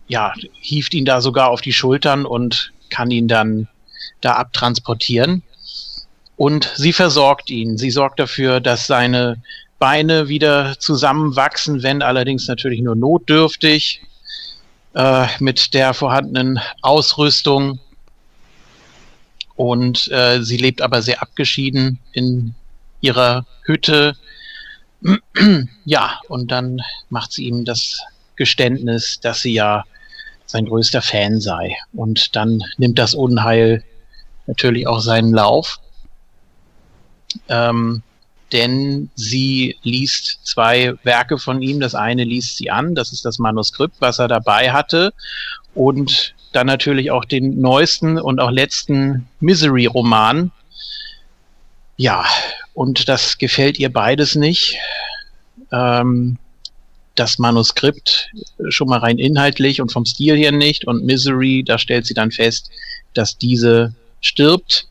ja, 0.08 0.32
hieft 0.60 0.94
ihn 0.94 1.04
da 1.04 1.20
sogar 1.20 1.50
auf 1.50 1.60
die 1.60 1.72
Schultern 1.72 2.26
und 2.26 2.72
kann 2.90 3.10
ihn 3.10 3.28
dann 3.28 3.68
da 4.20 4.34
abtransportieren. 4.34 5.42
Und 6.36 6.70
sie 6.74 6.92
versorgt 6.92 7.50
ihn. 7.50 7.78
Sie 7.78 7.90
sorgt 7.90 8.18
dafür, 8.18 8.60
dass 8.60 8.86
seine 8.86 9.40
Beine 9.78 10.28
wieder 10.28 10.78
zusammenwachsen, 10.78 11.82
wenn 11.82 12.02
allerdings 12.02 12.48
natürlich 12.48 12.80
nur 12.80 12.96
notdürftig 12.96 14.02
äh, 14.94 15.26
mit 15.38 15.74
der 15.74 15.94
vorhandenen 15.94 16.58
Ausrüstung. 16.82 17.78
Und 19.56 20.10
äh, 20.10 20.42
sie 20.42 20.56
lebt 20.56 20.82
aber 20.82 21.02
sehr 21.02 21.22
abgeschieden 21.22 21.98
in 22.12 22.54
ihrer 23.00 23.46
Hütte. 23.62 24.16
ja, 25.84 26.20
und 26.28 26.50
dann 26.50 26.80
macht 27.08 27.32
sie 27.32 27.44
ihm 27.46 27.64
das 27.64 28.00
Geständnis, 28.36 29.20
dass 29.20 29.42
sie 29.42 29.52
ja 29.52 29.84
sein 30.46 30.66
größter 30.66 31.02
Fan 31.02 31.40
sei. 31.40 31.76
Und 31.92 32.34
dann 32.36 32.62
nimmt 32.78 32.98
das 32.98 33.14
Unheil 33.14 33.84
natürlich 34.46 34.86
auch 34.86 35.00
seinen 35.00 35.32
Lauf. 35.32 35.78
Ähm, 37.48 38.02
denn 38.52 39.10
sie 39.16 39.76
liest 39.82 40.40
zwei 40.44 40.94
Werke 41.02 41.38
von 41.38 41.60
ihm. 41.62 41.80
Das 41.80 41.94
eine 41.94 42.24
liest 42.24 42.56
sie 42.56 42.70
an, 42.70 42.94
das 42.94 43.12
ist 43.12 43.24
das 43.24 43.38
Manuskript, 43.38 43.96
was 44.00 44.18
er 44.18 44.28
dabei 44.28 44.72
hatte. 44.72 45.12
Und 45.74 46.34
dann 46.54 46.66
natürlich 46.66 47.10
auch 47.10 47.24
den 47.24 47.60
neuesten 47.60 48.18
und 48.18 48.40
auch 48.40 48.50
letzten 48.50 49.28
Misery-Roman. 49.40 50.52
Ja, 51.96 52.24
und 52.74 53.08
das 53.08 53.38
gefällt 53.38 53.78
ihr 53.78 53.92
beides 53.92 54.34
nicht. 54.34 54.78
Ähm, 55.72 56.38
das 57.14 57.38
Manuskript 57.38 58.30
schon 58.68 58.88
mal 58.88 58.98
rein 58.98 59.18
inhaltlich 59.18 59.80
und 59.80 59.92
vom 59.92 60.04
Stil 60.04 60.36
her 60.36 60.52
nicht. 60.52 60.86
Und 60.86 61.04
Misery, 61.04 61.62
da 61.64 61.78
stellt 61.78 62.06
sie 62.06 62.14
dann 62.14 62.30
fest, 62.30 62.70
dass 63.14 63.38
diese 63.38 63.94
stirbt. 64.20 64.88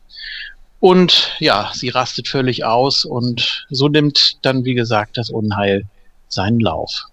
Und 0.80 1.32
ja, 1.38 1.70
sie 1.74 1.88
rastet 1.88 2.28
völlig 2.28 2.64
aus 2.64 3.04
und 3.04 3.66
so 3.70 3.88
nimmt 3.88 4.38
dann, 4.42 4.64
wie 4.64 4.74
gesagt, 4.74 5.16
das 5.16 5.30
Unheil 5.30 5.86
seinen 6.28 6.60
Lauf. 6.60 7.04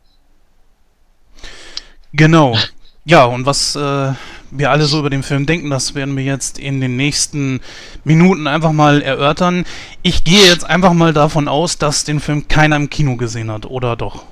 Genau. 2.13 2.57
Ja, 3.05 3.25
und 3.25 3.45
was 3.45 3.75
äh, 3.75 4.13
wir 4.51 4.71
alle 4.71 4.85
so 4.85 4.99
über 4.99 5.09
den 5.09 5.23
Film 5.23 5.45
denken, 5.45 5.69
das 5.69 5.95
werden 5.95 6.15
wir 6.15 6.23
jetzt 6.23 6.59
in 6.59 6.81
den 6.81 6.95
nächsten 6.95 7.61
Minuten 8.03 8.47
einfach 8.47 8.71
mal 8.71 9.01
erörtern. 9.01 9.65
Ich 10.01 10.23
gehe 10.23 10.45
jetzt 10.45 10.65
einfach 10.65 10.93
mal 10.93 11.13
davon 11.13 11.47
aus, 11.47 11.77
dass 11.77 12.03
den 12.03 12.19
Film 12.19 12.47
keiner 12.47 12.75
im 12.75 12.89
Kino 12.89 13.15
gesehen 13.15 13.49
hat, 13.49 13.65
oder 13.65 13.95
doch? 13.95 14.25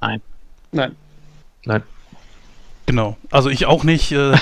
Nein. 0.00 0.20
Nein. 0.72 0.96
Nein. 1.64 1.82
Genau, 2.86 3.16
also 3.30 3.48
ich 3.48 3.66
auch 3.66 3.84
nicht. 3.84 4.12
Äh, 4.12 4.36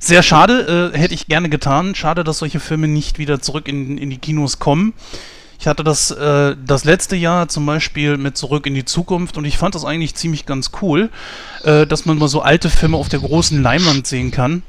sehr 0.00 0.22
schade, 0.22 0.92
äh, 0.92 0.98
hätte 0.98 1.14
ich 1.14 1.26
gerne 1.26 1.48
getan. 1.48 1.94
Schade, 1.94 2.24
dass 2.24 2.38
solche 2.38 2.60
Filme 2.60 2.88
nicht 2.88 3.18
wieder 3.18 3.40
zurück 3.40 3.68
in, 3.68 3.98
in 3.98 4.10
die 4.10 4.18
Kinos 4.18 4.58
kommen. 4.58 4.94
Ich 5.60 5.68
hatte 5.68 5.84
das 5.84 6.10
äh, 6.10 6.56
das 6.66 6.84
letzte 6.84 7.16
Jahr 7.16 7.48
zum 7.48 7.64
Beispiel 7.64 8.18
mit 8.18 8.36
Zurück 8.36 8.66
in 8.66 8.74
die 8.74 8.84
Zukunft 8.84 9.38
und 9.38 9.44
ich 9.44 9.56
fand 9.56 9.74
das 9.74 9.84
eigentlich 9.84 10.14
ziemlich 10.14 10.44
ganz 10.44 10.72
cool, 10.82 11.10
äh, 11.62 11.86
dass 11.86 12.04
man 12.04 12.18
mal 12.18 12.28
so 12.28 12.42
alte 12.42 12.68
Filme 12.68 12.96
auf 12.96 13.08
der 13.08 13.20
großen 13.20 13.62
Leinwand 13.62 14.06
sehen 14.06 14.30
kann. 14.30 14.62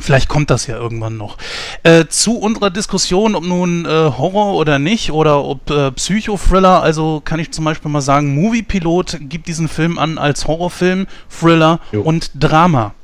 Vielleicht 0.00 0.28
kommt 0.28 0.50
das 0.50 0.66
ja 0.66 0.76
irgendwann 0.76 1.16
noch. 1.16 1.36
Äh, 1.82 2.06
zu 2.06 2.38
unserer 2.38 2.70
Diskussion, 2.70 3.34
ob 3.34 3.44
nun 3.44 3.84
äh, 3.84 3.88
Horror 3.88 4.54
oder 4.54 4.78
nicht 4.78 5.12
oder 5.12 5.44
ob 5.44 5.70
äh, 5.70 5.90
Psychothriller, 5.92 6.82
also 6.82 7.20
kann 7.24 7.40
ich 7.40 7.50
zum 7.50 7.64
Beispiel 7.64 7.90
mal 7.90 8.00
sagen, 8.00 8.34
Movie 8.34 8.62
Pilot 8.62 9.18
gibt 9.20 9.48
diesen 9.48 9.68
Film 9.68 9.98
an 9.98 10.18
als 10.18 10.46
Horrorfilm, 10.46 11.06
Thriller 11.28 11.80
jo. 11.92 12.02
und 12.02 12.30
Drama. 12.34 12.94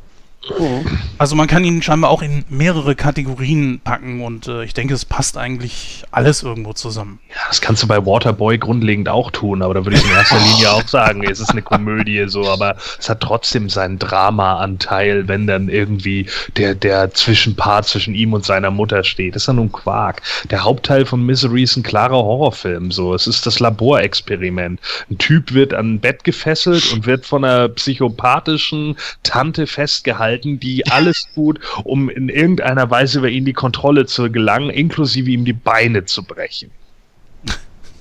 Also 1.16 1.36
man 1.36 1.46
kann 1.46 1.64
ihn 1.64 1.80
scheinbar 1.80 2.10
auch 2.10 2.20
in 2.20 2.44
mehrere 2.48 2.94
Kategorien 2.94 3.80
packen 3.82 4.22
und 4.22 4.46
äh, 4.46 4.64
ich 4.64 4.74
denke, 4.74 4.92
es 4.92 5.04
passt 5.04 5.38
eigentlich 5.38 6.04
alles 6.10 6.42
irgendwo 6.42 6.74
zusammen. 6.74 7.18
Ja, 7.30 7.40
das 7.48 7.60
kannst 7.60 7.82
du 7.82 7.86
bei 7.86 8.04
Waterboy 8.04 8.58
grundlegend 8.58 9.08
auch 9.08 9.30
tun, 9.30 9.62
aber 9.62 9.74
da 9.74 9.84
würde 9.84 9.96
ich 9.96 10.04
in 10.04 10.10
erster 10.10 10.38
Linie 10.52 10.72
auch 10.72 10.86
sagen, 10.86 11.22
es 11.24 11.40
ist 11.40 11.50
eine 11.50 11.62
Komödie 11.62 12.24
so, 12.26 12.46
aber 12.48 12.76
es 12.98 13.08
hat 13.08 13.20
trotzdem 13.20 13.70
seinen 13.70 13.98
Drama-Anteil, 13.98 15.28
wenn 15.28 15.46
dann 15.46 15.68
irgendwie 15.68 16.26
der, 16.56 16.74
der 16.74 17.12
Zwischenpart 17.12 17.86
zwischen 17.86 18.14
ihm 18.14 18.34
und 18.34 18.44
seiner 18.44 18.70
Mutter 18.70 19.02
steht. 19.02 19.34
Das 19.34 19.44
ist 19.44 19.46
ja 19.46 19.54
nun 19.54 19.72
Quark. 19.72 20.20
Der 20.50 20.64
Hauptteil 20.64 21.06
von 21.06 21.24
Misery 21.24 21.62
ist 21.62 21.76
ein 21.76 21.82
klarer 21.82 22.16
Horrorfilm, 22.16 22.90
so. 22.90 23.14
Es 23.14 23.26
ist 23.26 23.46
das 23.46 23.60
Laborexperiment. 23.60 24.80
Ein 25.10 25.18
Typ 25.18 25.54
wird 25.54 25.72
an 25.72 25.94
ein 25.94 26.00
Bett 26.00 26.22
gefesselt 26.24 26.92
und 26.92 27.06
wird 27.06 27.24
von 27.24 27.44
einer 27.44 27.68
psychopathischen 27.68 28.96
Tante 29.22 29.66
festgehalten 29.66 30.33
halten, 30.34 30.58
die 30.60 30.86
alles 30.86 31.28
tut, 31.34 31.60
um 31.84 32.08
in 32.08 32.28
irgendeiner 32.28 32.90
Weise 32.90 33.18
über 33.18 33.28
ihn 33.28 33.44
die 33.44 33.52
Kontrolle 33.52 34.06
zu 34.06 34.30
gelangen, 34.30 34.70
inklusive 34.70 35.30
ihm 35.30 35.44
die 35.44 35.52
Beine 35.52 36.04
zu 36.04 36.22
brechen. 36.24 36.70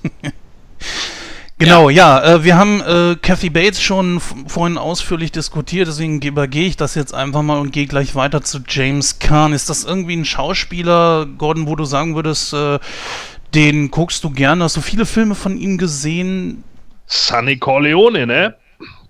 Genau, 1.56 1.88
ja, 1.88 2.20
ja 2.20 2.34
äh, 2.34 2.44
wir 2.44 2.56
haben 2.56 2.80
äh, 2.80 3.14
Kathy 3.22 3.48
Bates 3.48 3.80
schon 3.80 4.20
vorhin 4.20 4.76
ausführlich 4.76 5.30
diskutiert, 5.30 5.86
deswegen 5.86 6.20
übergehe 6.20 6.66
ich 6.66 6.76
das 6.76 6.96
jetzt 6.96 7.14
einfach 7.14 7.42
mal 7.42 7.60
und 7.60 7.70
gehe 7.70 7.86
gleich 7.86 8.16
weiter 8.16 8.42
zu 8.42 8.58
James 8.68 9.20
Kahn. 9.20 9.52
Ist 9.52 9.70
das 9.70 9.84
irgendwie 9.84 10.16
ein 10.16 10.24
Schauspieler, 10.24 11.26
Gordon, 11.38 11.68
wo 11.68 11.76
du 11.76 11.84
sagen 11.84 12.16
würdest, 12.16 12.52
äh, 12.54 12.80
den 13.54 13.92
guckst 13.92 14.24
du 14.24 14.30
gerne? 14.30 14.64
Hast 14.64 14.76
du 14.76 14.80
viele 14.80 15.06
Filme 15.06 15.36
von 15.36 15.56
ihm 15.56 15.78
gesehen? 15.78 16.64
Sunny 17.06 17.56
Corleone, 17.56 18.26
ne? 18.26 18.56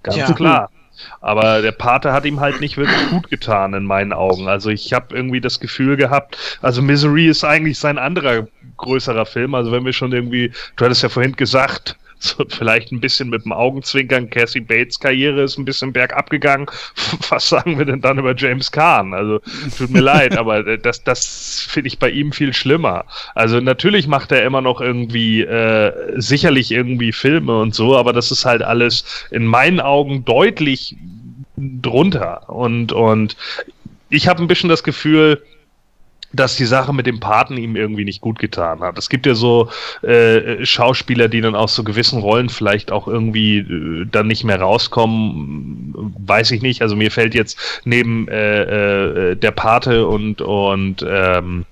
Ganz 0.03 0.19
ja. 0.19 0.33
klar. 0.35 0.71
Aber 1.21 1.63
der 1.63 1.73
Pate 1.73 2.13
hat 2.13 2.25
ihm 2.25 2.41
halt 2.41 2.61
nicht 2.61 2.77
wirklich 2.77 3.11
gut 3.11 3.31
getan 3.31 3.75
in 3.75 3.85
meinen 3.85 4.13
Augen. 4.13 4.49
Also 4.49 4.71
ich 4.71 4.93
habe 4.93 5.15
irgendwie 5.15 5.41
das 5.41 5.61
Gefühl 5.61 5.97
gehabt, 5.97 6.59
also 6.63 6.83
Misery 6.83 7.27
ist 7.27 7.45
eigentlich 7.45 7.79
sein 7.79 7.99
anderer 7.99 8.47
größerer 8.77 9.27
Film. 9.27 9.55
Also 9.55 9.73
wenn 9.73 9.85
wir 9.85 9.93
schon 9.93 10.13
irgendwie, 10.13 10.53
du 10.77 10.85
hattest 10.85 11.03
ja 11.03 11.09
vorhin 11.09 11.37
gesagt, 11.37 11.97
so 12.37 12.45
vielleicht 12.49 12.91
ein 12.93 13.01
bisschen 13.01 13.29
mit 13.29 13.45
dem 13.45 13.53
Augenzwinkern. 13.53 14.31
Cassie 14.31 14.61
Bates 14.61 14.99
Karriere 14.99 15.43
ist 15.43 15.59
ein 15.59 15.65
bisschen 15.65 15.93
bergab 15.93 16.31
gegangen. 16.31 16.67
Was 17.29 17.49
sagen 17.49 17.79
wir 17.79 17.85
denn 17.85 18.01
dann 18.01 18.19
über 18.19 18.35
James 18.35 18.71
Kahn? 18.71 19.13
Also 19.13 19.41
tut 19.77 19.91
mir 19.91 20.01
leid, 20.01 20.37
aber 20.39 20.77
das, 20.79 21.05
das 21.05 21.67
finde 21.69 21.89
ich 21.89 21.99
bei 21.99 22.11
ihm 22.11 22.33
viel 22.33 22.55
schlimmer. 22.55 23.05
Also 23.35 23.61
natürlich 23.61 24.07
macht 24.07 24.33
er 24.33 24.45
immer 24.45 24.63
noch 24.63 24.81
irgendwie 24.81 25.43
äh, 25.43 25.93
sicherlich 26.17 26.71
irgendwie 26.71 27.13
Filme 27.13 27.61
und 27.61 27.75
so, 27.75 27.97
aber 27.97 28.13
das 28.13 28.31
ist 28.31 28.45
halt 28.45 28.63
alles 28.63 29.27
in 29.31 29.45
meinen 29.45 29.81
Augen 29.81 30.25
deutlich 30.25 30.97
drunter. 31.57 32.49
Und, 32.49 32.93
und 32.93 33.37
ich 34.09 34.29
habe 34.29 34.43
ein 34.43 34.49
bisschen 34.49 34.71
das 34.71 34.83
Gefühl, 34.83 35.43
dass 36.35 36.57
die 36.57 36.65
Sache 36.65 36.93
mit 36.93 37.07
dem 37.07 37.21
Paten 37.21 37.57
ihm 37.57 37.77
irgendwie 37.77 38.05
nicht 38.05 38.21
gut 38.21 38.39
getan 38.39 38.81
hat. 38.81 38.99
Es 38.99 39.09
gibt 39.09 39.27
ja 39.27 39.35
so 39.35 39.71
äh, 40.03 40.65
Schauspieler, 40.65 41.29
die 41.29 41.41
dann 41.41 41.55
aus 41.55 41.75
so 41.75 41.85
gewissen 41.85 42.21
Rollen 42.21 42.49
vielleicht 42.49 42.93
auch 42.93 43.09
irgendwie 43.09 43.59
äh, 43.59 44.07
dann 44.11 44.27
nicht 44.27 44.45
mehr 44.45 44.61
rauskommen, 44.61 46.15
weiß 46.27 46.51
ich 46.51 46.63
nicht. 46.63 46.83
Also 46.83 46.97
mir 46.97 47.11
fällt 47.11 47.35
jetzt 47.35 47.59
neben 47.85 48.29
äh, 48.29 49.31
äh, 49.31 49.37
der 49.37 49.53
Pate 49.53 50.07
und 50.07 50.41
und 50.41 51.05
ähm, 51.09 51.65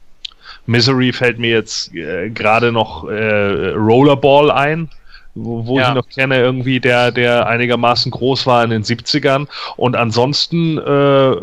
Misery 0.67 1.13
fällt 1.13 1.39
mir 1.39 1.51
jetzt 1.51 1.95
äh, 1.95 2.31
gerade 2.31 2.73
noch 2.73 3.09
äh, 3.09 3.71
Rollerball 3.71 4.51
ein 4.51 4.89
wo, 5.35 5.67
wo 5.67 5.79
ja. 5.79 5.89
ich 5.89 5.95
noch 5.95 6.09
kenne, 6.09 6.39
irgendwie, 6.39 6.81
der, 6.81 7.11
der 7.11 7.47
einigermaßen 7.47 8.11
groß 8.11 8.47
war 8.47 8.63
in 8.65 8.71
den 8.71 8.83
70ern. 8.83 9.49
Und 9.77 9.97
ansonsten, 9.97 10.79
äh, 10.79 11.37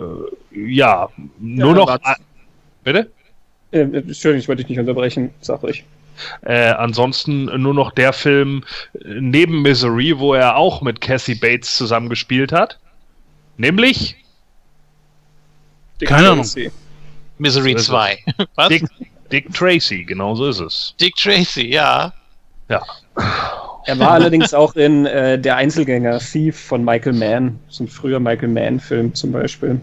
ja, 0.51 1.09
nur 1.39 1.69
ja, 1.69 1.73
noch. 1.73 1.99
Bitte? 2.91 3.11
Äh, 3.71 3.81
Entschuldigung, 3.81 4.39
ich 4.39 4.47
wollte 4.47 4.63
dich 4.63 4.69
nicht 4.69 4.79
unterbrechen, 4.79 5.29
sag 5.41 5.63
ich. 5.65 5.83
Äh, 6.41 6.71
ansonsten 6.71 7.45
nur 7.61 7.75
noch 7.75 7.91
der 7.91 8.13
Film 8.13 8.63
äh, 8.95 9.19
neben 9.19 9.61
Misery, 9.61 10.17
wo 10.17 10.33
er 10.33 10.55
auch 10.55 10.81
mit 10.81 11.01
Cassie 11.01 11.35
Bates 11.35 11.77
zusammengespielt 11.77 12.51
hat. 12.51 12.79
Nämlich. 13.57 14.15
Dick 16.01 16.09
Keine 16.09 16.31
Ahnung. 16.31 16.47
Misery 17.37 17.75
2. 17.75 18.17
Was? 18.55 18.69
Dick, 18.69 18.85
Dick 19.31 19.53
Tracy, 19.53 20.03
genau 20.03 20.33
so 20.33 20.47
ist 20.47 20.61
es. 20.61 20.95
Dick 20.99 21.15
Tracy, 21.15 21.67
ja. 21.67 22.11
Ja. 22.69 22.81
Er 23.85 23.99
war 23.99 24.11
allerdings 24.11 24.55
auch 24.55 24.75
in 24.75 25.05
äh, 25.05 25.37
Der 25.37 25.57
Einzelgänger 25.57 26.17
Thief 26.17 26.59
von 26.59 26.83
Michael 26.83 27.13
Mann, 27.13 27.59
so 27.69 27.83
ein 27.83 27.87
früher 27.87 28.19
Michael 28.19 28.49
Mann-Film 28.49 29.13
zum 29.13 29.31
Beispiel. 29.31 29.79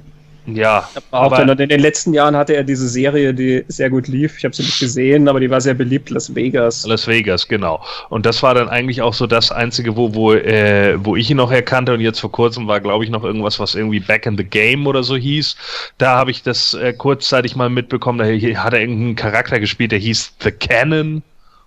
Ja, 0.47 0.88
aber 1.11 1.42
in, 1.42 1.49
in 1.49 1.68
den 1.68 1.80
letzten 1.80 2.14
Jahren 2.14 2.36
hatte 2.36 2.55
er 2.55 2.62
diese 2.62 2.88
Serie, 2.88 3.34
die 3.34 3.64
sehr 3.68 3.90
gut 3.90 4.07
lief. 4.07 4.38
Ich 4.38 4.44
habe 4.44 4.55
sie 4.55 4.62
nicht 4.62 4.78
gesehen, 4.78 5.28
aber 5.28 5.40
die 5.40 5.51
war 5.51 5.61
sehr 5.61 5.74
beliebt, 5.74 6.11
Las 6.11 6.34
Vegas. 6.34 6.86
Las 6.86 7.07
Vegas, 7.07 7.49
genau. 7.49 7.84
Und 8.11 8.26
das 8.26 8.42
war 8.42 8.55
dann 8.55 8.68
eigentlich 8.68 9.03
auch 9.03 9.14
so 9.14 9.26
das 9.26 9.51
einzige, 9.51 9.97
wo 9.97 10.14
wo 10.14 10.32
äh, 10.32 10.97
wo 11.05 11.16
ich 11.16 11.30
ihn 11.30 11.38
noch 11.38 11.51
erkannte 11.51 11.94
und 11.94 12.01
jetzt 12.01 12.20
vor 12.20 12.30
kurzem 12.30 12.68
war, 12.68 12.80
glaube 12.80 13.05
ich, 13.05 13.11
noch 13.11 13.24
irgendwas, 13.24 13.59
was 13.59 13.74
irgendwie 13.74 14.01
Back 14.01 14.26
in 14.26 14.36
the 14.36 14.44
Game 14.44 14.86
oder 14.86 15.03
so 15.03 15.16
hieß. 15.16 15.57
Da 15.99 16.16
habe 16.16 16.30
ich 16.30 16.42
das 16.42 16.74
äh, 16.74 16.92
kurzzeitig 16.92 17.57
mal 17.57 17.68
mitbekommen. 17.68 18.18
Da 18.18 18.24
hat 18.61 18.72
er 18.72 18.80
irgendeinen 18.80 19.16
Charakter 19.16 19.59
gespielt, 19.59 19.92
der 19.92 19.99
hieß 19.99 20.34
The 20.42 20.53
Cannon 20.53 21.22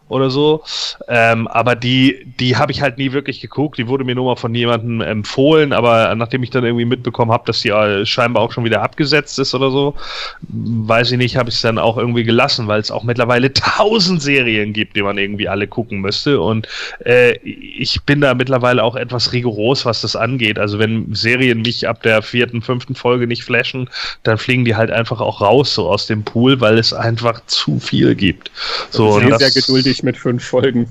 oder 0.10 0.30
so. 0.30 0.64
Ähm, 1.08 1.48
aber 1.48 1.76
die, 1.76 2.26
die 2.40 2.58
habe 2.58 2.72
ich 2.72 2.82
halt 2.82 2.98
nie 2.98 3.14
wirklich 3.14 3.40
geguckt. 3.40 3.78
Die 3.78 3.88
wurde 3.88 4.04
mir 4.04 4.16
nur 4.16 4.26
mal 4.26 4.36
von 4.36 4.54
jemandem 4.54 5.02
empfohlen, 5.02 5.72
aber 5.72 6.14
nachdem 6.16 6.44
ich 6.44 6.50
dann 6.50 6.66
irgendwie 6.66 6.86
mitbekommen 6.86 7.32
habe, 7.32 7.46
dass 7.46 7.62
die 7.62 7.70
äh, 7.70 8.06
scheinbar 8.06 8.44
auch 8.44 8.52
schon 8.52 8.66
wieder 8.66 8.82
abgesetzt 8.82 9.40
ist 9.40 9.54
oder 9.54 9.72
so, 9.72 9.96
weiß 10.50 11.12
ich 11.12 11.18
nicht, 11.18 11.38
habe 11.38 11.50
ich 11.50 11.56
es 11.56 11.62
dann 11.62 11.78
auch 11.78 11.98
irgendwie 11.98 12.24
gelassen, 12.24 12.68
weil 12.68 12.82
es 12.82 12.92
auch 12.92 13.04
mittlerweile 13.04 13.54
tausend 13.54 14.22
Serien 14.22 14.74
gibt, 14.74 14.96
die 14.96 15.04
man 15.04 15.18
irgendwie 15.18 15.48
alle 15.48 15.68
gucken 15.68 16.02
müsste. 16.02 16.42
Und 16.42 16.68
äh, 17.06 17.38
ich 17.44 18.02
bin 18.04 18.22
da 18.22 18.34
mittlerweile 18.34 18.84
auch 18.84 18.96
etwas 18.96 19.32
rigoros, 19.32 19.86
was 19.86 20.02
das 20.02 20.16
angeht. 20.16 20.58
Also 20.58 20.80
wenn 20.80 21.14
Serien 21.14 21.62
mich 21.62 21.88
ab 21.88 22.02
der 22.02 22.22
vierten, 22.24 22.62
fünften 22.62 22.96
Folge 22.96 23.28
nicht 23.28 23.44
flashen, 23.44 23.90
dann 24.24 24.38
fliegen 24.40 24.66
die 24.66 24.76
halt 24.76 24.90
einfach 24.90 25.22
auch 25.22 25.42
raus 25.42 25.76
so 25.76 25.88
aus 25.88 26.08
dem 26.08 26.24
Pool, 26.24 26.60
weil 26.60 26.80
es 26.80 26.94
einfach 26.94 27.42
zu 27.46 27.80
viel 27.80 28.16
gibt. 28.16 28.52
So, 28.90 29.20
sehr, 29.20 29.38
sehr 29.38 29.52
geduldig 29.52 29.99
mit 30.04 30.18
fünf 30.18 30.44
Folgen. 30.44 30.90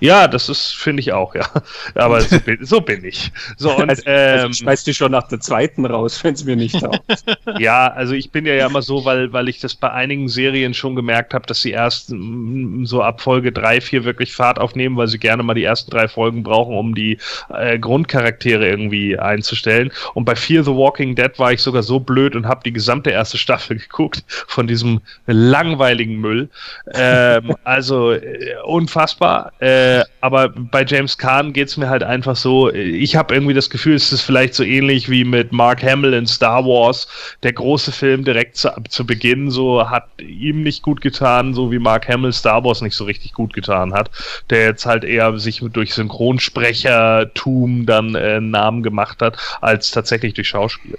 Ja, 0.00 0.26
das 0.26 0.48
ist, 0.48 0.74
finde 0.74 1.00
ich 1.00 1.12
auch, 1.12 1.34
ja. 1.34 1.46
Aber 1.94 2.20
so 2.22 2.40
bin, 2.40 2.64
so 2.64 2.80
bin 2.80 3.04
ich. 3.04 3.30
So, 3.56 3.70
und, 3.76 3.90
also, 3.90 4.02
also 4.06 4.46
ähm, 4.46 4.52
schmeißt 4.52 4.86
die 4.86 4.94
schon 4.94 5.12
nach 5.12 5.28
der 5.28 5.40
zweiten 5.40 5.84
raus, 5.84 6.22
wenn 6.24 6.34
es 6.34 6.44
mir 6.44 6.56
nicht 6.56 6.80
taugt. 6.80 7.02
ja, 7.58 7.88
also 7.88 8.14
ich 8.14 8.30
bin 8.30 8.46
ja, 8.46 8.54
ja 8.54 8.66
immer 8.66 8.82
so, 8.82 9.04
weil, 9.04 9.32
weil 9.32 9.48
ich 9.48 9.60
das 9.60 9.74
bei 9.74 9.90
einigen 9.90 10.28
Serien 10.28 10.74
schon 10.74 10.96
gemerkt 10.96 11.34
habe, 11.34 11.46
dass 11.46 11.60
sie 11.60 11.70
erst 11.70 12.10
mm, 12.10 12.84
so 12.86 13.02
ab 13.02 13.20
Folge 13.20 13.52
drei, 13.52 13.80
vier 13.80 14.04
wirklich 14.04 14.32
Fahrt 14.32 14.58
aufnehmen, 14.58 14.96
weil 14.96 15.08
sie 15.08 15.18
gerne 15.18 15.42
mal 15.42 15.54
die 15.54 15.64
ersten 15.64 15.90
drei 15.90 16.08
Folgen 16.08 16.42
brauchen, 16.42 16.76
um 16.76 16.94
die 16.94 17.18
äh, 17.54 17.78
Grundcharaktere 17.78 18.66
irgendwie 18.66 19.18
einzustellen. 19.18 19.92
Und 20.14 20.24
bei 20.24 20.34
Fear 20.34 20.64
the 20.64 20.70
Walking 20.70 21.14
Dead 21.14 21.38
war 21.38 21.52
ich 21.52 21.60
sogar 21.60 21.82
so 21.82 22.00
blöd 22.00 22.34
und 22.34 22.46
habe 22.46 22.62
die 22.64 22.72
gesamte 22.72 23.10
erste 23.10 23.36
Staffel 23.36 23.78
geguckt 23.78 24.24
von 24.46 24.66
diesem 24.66 25.00
langweiligen 25.26 26.16
Müll. 26.16 26.48
Ähm, 26.94 27.54
also 27.64 28.12
äh, 28.12 28.56
unfassbar. 28.64 29.52
Äh, 29.60 29.89
äh, 29.90 30.04
aber 30.20 30.48
bei 30.48 30.84
James 30.84 31.18
Kahn 31.18 31.52
geht 31.52 31.68
es 31.68 31.76
mir 31.76 31.88
halt 31.88 32.02
einfach 32.02 32.36
so, 32.36 32.72
ich 32.72 33.16
habe 33.16 33.34
irgendwie 33.34 33.54
das 33.54 33.70
Gefühl, 33.70 33.94
es 33.94 34.12
ist 34.12 34.22
vielleicht 34.22 34.54
so 34.54 34.62
ähnlich 34.62 35.08
wie 35.08 35.24
mit 35.24 35.52
Mark 35.52 35.82
Hamill 35.82 36.14
in 36.14 36.26
Star 36.26 36.64
Wars. 36.64 37.08
Der 37.42 37.52
große 37.52 37.90
Film 37.90 38.24
direkt 38.24 38.56
zu, 38.56 38.70
zu 38.88 39.04
Beginn 39.06 39.50
so 39.50 39.88
hat 39.88 40.08
ihm 40.20 40.62
nicht 40.62 40.82
gut 40.82 41.00
getan, 41.00 41.54
so 41.54 41.72
wie 41.72 41.78
Mark 41.78 42.08
Hamill 42.08 42.32
Star 42.32 42.62
Wars 42.64 42.82
nicht 42.82 42.94
so 42.94 43.04
richtig 43.04 43.32
gut 43.32 43.52
getan 43.52 43.92
hat. 43.92 44.10
Der 44.50 44.64
jetzt 44.64 44.86
halt 44.86 45.04
eher 45.04 45.38
sich 45.38 45.62
durch 45.72 45.94
Synchronsprechertum 45.94 47.86
dann 47.86 48.14
äh, 48.14 48.40
Namen 48.40 48.82
gemacht 48.82 49.20
hat, 49.22 49.36
als 49.60 49.90
tatsächlich 49.90 50.34
durch 50.34 50.48
Schauspiel. 50.48 50.98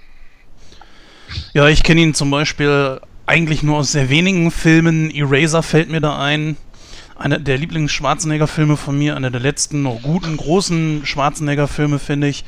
Ja, 1.54 1.68
ich 1.68 1.84
kenne 1.84 2.02
ihn 2.02 2.14
zum 2.14 2.30
Beispiel 2.30 3.00
eigentlich 3.26 3.64
nur 3.64 3.78
aus 3.78 3.94
sehr 3.94 4.10
wenigen 4.10 4.52
Filmen. 4.52 5.10
Eraser 5.12 5.64
fällt 5.64 5.89
mir 5.89 6.02
da 6.02 6.20
ein 6.20 6.58
einer 7.22 7.40
der 7.40 7.58
Lieblings-Schwarzenegger-Filme 7.58 8.78
von 8.78 8.98
mir, 8.98 9.16
einer 9.16 9.32
der 9.32 9.42
letzten 9.42 9.84
noch 9.84 10.02
guten, 10.02 10.38
großen 10.38 11.06
Schwarzenegger-Filme, 11.06 12.00
finde 12.00 12.28
ich. 12.28 12.44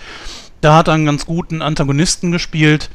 Da 0.61 0.77
hat 0.77 0.87
er 0.87 0.93
einen 0.93 1.05
ganz 1.05 1.25
guten 1.25 1.61
Antagonisten 1.61 2.31
gespielt. 2.31 2.89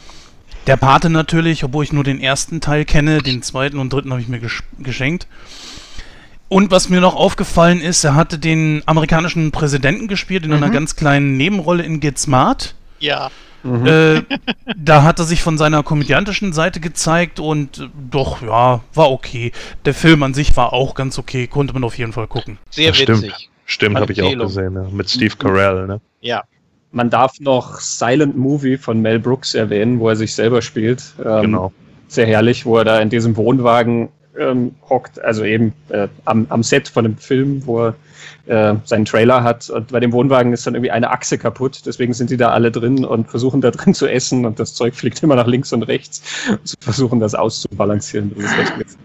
Der 0.67 0.77
Pate 0.77 1.11
natürlich, 1.11 1.65
obwohl 1.65 1.85
ich 1.85 1.93
nur 1.93 2.05
den 2.05 2.21
ersten 2.21 2.61
Teil 2.61 2.85
kenne, 2.85 3.23
den 3.23 3.43
zweiten 3.43 3.79
und 3.79 3.93
dritten 3.93 4.11
habe 4.11 4.21
ich 4.21 4.29
mir 4.29 4.41
geschenkt. 4.79 5.27
Und 6.49 6.71
was 6.71 6.89
mir 6.89 7.01
noch 7.01 7.15
aufgefallen 7.15 7.81
ist, 7.81 8.05
er 8.05 8.15
hatte 8.15 8.39
den 8.39 8.83
amerikanischen 8.87 9.51
Präsidenten 9.51 10.09
gespielt 10.09 10.45
in 10.45 10.51
mhm. 10.51 10.57
einer 10.57 10.71
ganz 10.71 10.97
kleinen 10.97 11.37
Nebenrolle 11.37 11.83
in 11.83 12.01
Get 12.01 12.19
Smart. 12.19 12.75
Ja. 12.99 13.31
Mhm. 13.69 13.87
Äh, 13.87 14.23
da 14.77 15.03
hat 15.03 15.19
er 15.19 15.25
sich 15.25 15.43
von 15.43 15.59
seiner 15.59 15.83
komödiantischen 15.83 16.53
Seite 16.53 16.81
gezeigt 16.81 17.41
und 17.41 17.79
äh, 17.79 17.89
doch, 18.11 18.43
ja, 18.43 18.81
war 18.95 19.11
okay. 19.11 19.53
Der 19.85 19.95
Film 19.95 20.23
an 20.23 20.35
sich 20.35 20.57
war 20.57 20.73
auch 20.73 20.95
ganz 20.95 21.19
okay, 21.19 21.47
konnte 21.47 21.75
man 21.75 21.85
auf 21.85 21.99
jeden 21.99 22.13
Fall 22.13 22.27
gucken. 22.27 22.59
Sehr 22.71 22.93
witzig. 22.93 23.05
Stimmt, 23.07 23.51
stimmt 23.67 23.97
habe 23.97 24.13
ich 24.13 24.23
auch 24.23 24.33
gesehen, 24.33 24.75
ne? 24.75 24.89
mit 24.91 25.11
Steve 25.11 25.37
Carell, 25.37 25.87
ne? 25.87 26.01
Ja. 26.21 26.43
man 26.91 27.11
darf 27.11 27.39
noch 27.41 27.79
Silent 27.81 28.37
Movie 28.37 28.77
von 28.77 29.01
Mel 29.01 29.19
Brooks 29.19 29.55
erwähnen, 29.55 30.01
wo 30.01 30.09
er 30.09 30.17
sich 30.17 30.35
selber 30.35 30.63
spielt. 30.63 31.03
Ähm, 31.25 31.43
genau. 31.43 31.73
Sehr 32.09 32.27
herrlich, 32.27 32.65
wo 32.65 32.79
er 32.79 32.85
da 32.85 33.01
in 33.01 33.11
diesem 33.11 33.37
Wohnwagen 33.37 34.09
ähm, 34.39 34.75
hockt, 34.89 35.21
also 35.23 35.45
eben 35.45 35.73
äh, 35.89 36.09
am, 36.25 36.47
am 36.49 36.63
Set 36.63 36.89
von 36.89 37.05
einem 37.05 37.17
Film, 37.17 37.67
wo 37.67 37.87
er 37.87 37.95
äh, 38.47 38.77
seinen 38.85 39.05
Trailer 39.05 39.43
hat. 39.43 39.71
Und 39.71 39.89
bei 39.89 40.01
dem 40.01 40.13
Wohnwagen 40.13 40.53
ist 40.53 40.67
dann 40.67 40.75
irgendwie 40.75 40.91
eine 40.91 41.11
Achse 41.11 41.39
kaputt. 41.39 41.83
Deswegen 41.87 42.15
sind 42.15 42.31
die 42.31 42.37
da 42.37 42.51
alle 42.51 42.71
drin 42.71 43.05
und 43.05 43.29
versuchen 43.29 43.61
da 43.61 43.71
drin 43.71 43.95
zu 43.95 44.07
essen 44.07 44.47
und 44.47 44.59
das 44.59 44.75
Zeug 44.75 44.95
fliegt 44.95 45.23
immer 45.23 45.37
nach 45.37 45.47
links 45.47 45.73
und 45.73 45.83
rechts. 45.85 46.23
Und 46.49 46.75
versuchen 46.81 47.21
das 47.21 47.35
auszubalancieren. 47.35 48.33
Das 48.35 48.45
ist 48.45 48.59
recht 48.59 48.97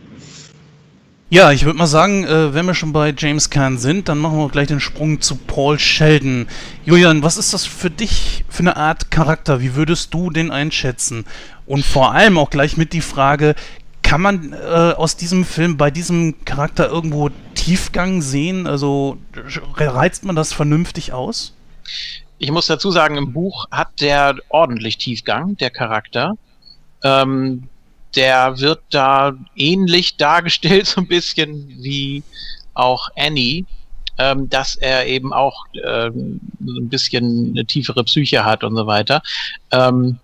ja, 1.34 1.51
ich 1.51 1.65
würde 1.65 1.80
mal 1.80 1.88
sagen, 1.88 2.26
äh, 2.26 2.53
wenn 2.53 2.68
wir 2.68 2.76
schon 2.76 2.93
bei 2.93 3.11
James 3.18 3.49
Caan 3.49 3.80
sind, 3.80 4.07
dann 4.07 4.19
machen 4.19 4.38
wir 4.38 4.49
gleich 4.49 4.68
den 4.68 4.80
Sprung 4.80 5.19
zu 5.19 5.35
Paul 5.35 5.80
Sheldon. 5.80 6.45
Julian, 6.85 7.23
was 7.23 7.38
ist 7.38 7.55
das 7.55 7.65
für 7.65 7.89
dich 7.89 8.45
für 8.49 8.60
eine 8.60 8.77
Art 8.77 9.10
Charakter? 9.10 9.60
Wie 9.60 9.73
würdest 9.73 10.14
du 10.14 10.30
den 10.30 10.51
einschätzen? 10.51 11.26
Und 11.65 11.84
vor 11.88 12.11
allem 12.14 12.38
auch 12.38 12.51
gleich 12.51 12.77
mit 12.77 12.93
die 12.93 13.01
Frage, 13.01 13.55
kann 14.14 14.22
man 14.22 14.53
äh, 14.53 14.94
aus 14.95 15.18
diesem 15.18 15.44
Film 15.44 15.76
bei 15.76 15.90
diesem 15.90 16.45
Charakter 16.45 16.88
irgendwo 16.88 17.31
Tiefgang 17.56 18.22
sehen? 18.22 18.68
Also 18.68 19.18
reizt 19.76 20.23
man 20.23 20.35
das 20.35 20.53
vernünftig 20.53 21.14
aus? 21.14 21.52
Ich 22.38 22.52
muss 22.52 22.68
dazu 22.68 22.91
sagen, 22.91 23.18
im 23.18 23.34
Buch 23.34 23.65
hat 23.72 23.88
der 24.02 24.35
ordentlich 24.49 24.99
Tiefgang, 24.99 25.57
der 25.57 25.72
Charakter. 25.72 26.34
Ähm, 27.03 27.69
der 28.15 28.60
wird 28.60 28.81
da 28.91 29.34
ähnlich 29.56 30.15
dargestellt, 30.15 30.85
so 30.85 31.02
ein 31.02 31.07
bisschen 31.07 31.69
wie 31.81 32.22
auch 32.76 33.10
Annie, 33.18 33.65
ähm, 34.19 34.48
dass 34.48 34.76
er 34.76 35.07
eben 35.07 35.34
auch 35.34 35.65
ähm, 35.84 36.40
ein 36.61 36.88
bisschen 36.88 37.49
eine 37.49 37.65
tiefere 37.65 38.03
Psyche 38.03 38.45
hat 38.45 38.64
und 38.64 38.76
so 38.76 38.85
weiter. 38.85 39.23
Ähm, 39.72 40.19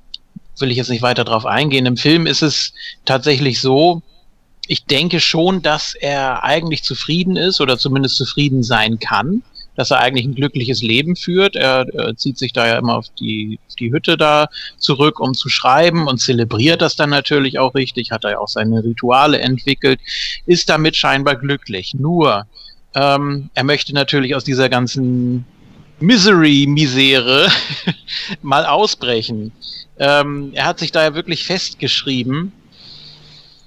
will 0.61 0.71
ich 0.71 0.77
jetzt 0.77 0.89
nicht 0.89 1.01
weiter 1.01 1.23
drauf 1.23 1.45
eingehen. 1.45 1.85
Im 1.85 1.97
Film 1.97 2.25
ist 2.27 2.41
es 2.41 2.73
tatsächlich 3.05 3.61
so, 3.61 4.01
ich 4.67 4.85
denke 4.85 5.19
schon, 5.19 5.61
dass 5.61 5.95
er 5.95 6.43
eigentlich 6.43 6.83
zufrieden 6.83 7.35
ist 7.35 7.59
oder 7.59 7.77
zumindest 7.77 8.17
zufrieden 8.17 8.63
sein 8.63 8.99
kann 8.99 9.43
dass 9.79 9.91
er 9.91 9.99
eigentlich 10.01 10.25
ein 10.25 10.35
glückliches 10.35 10.81
Leben 10.81 11.15
führt. 11.15 11.55
Er, 11.55 11.85
er 11.93 12.17
zieht 12.17 12.37
sich 12.37 12.51
da 12.51 12.67
ja 12.67 12.77
immer 12.77 12.97
auf 12.97 13.05
die, 13.17 13.59
die 13.79 13.93
Hütte 13.93 14.17
da 14.17 14.49
zurück, 14.77 15.21
um 15.21 15.33
zu 15.33 15.47
schreiben 15.47 16.05
und 16.05 16.17
zelebriert 16.17 16.81
das 16.81 16.97
dann 16.97 17.09
natürlich 17.09 17.59
auch 17.59 17.75
richtig, 17.75 18.11
hat 18.11 18.25
er 18.25 18.31
ja 18.31 18.39
auch 18.39 18.49
seine 18.49 18.83
Rituale 18.83 19.39
entwickelt, 19.39 20.01
ist 20.45 20.67
damit 20.67 20.97
scheinbar 20.97 21.37
glücklich. 21.37 21.93
Nur, 21.93 22.45
ähm, 22.93 23.49
er 23.53 23.63
möchte 23.63 23.93
natürlich 23.93 24.35
aus 24.35 24.43
dieser 24.43 24.67
ganzen 24.67 25.45
Misery-Misere 26.01 27.47
mal 28.41 28.65
ausbrechen. 28.65 29.53
Ähm, 29.99 30.51
er 30.53 30.65
hat 30.65 30.79
sich 30.79 30.91
da 30.91 31.03
ja 31.03 31.13
wirklich 31.13 31.45
festgeschrieben, 31.45 32.53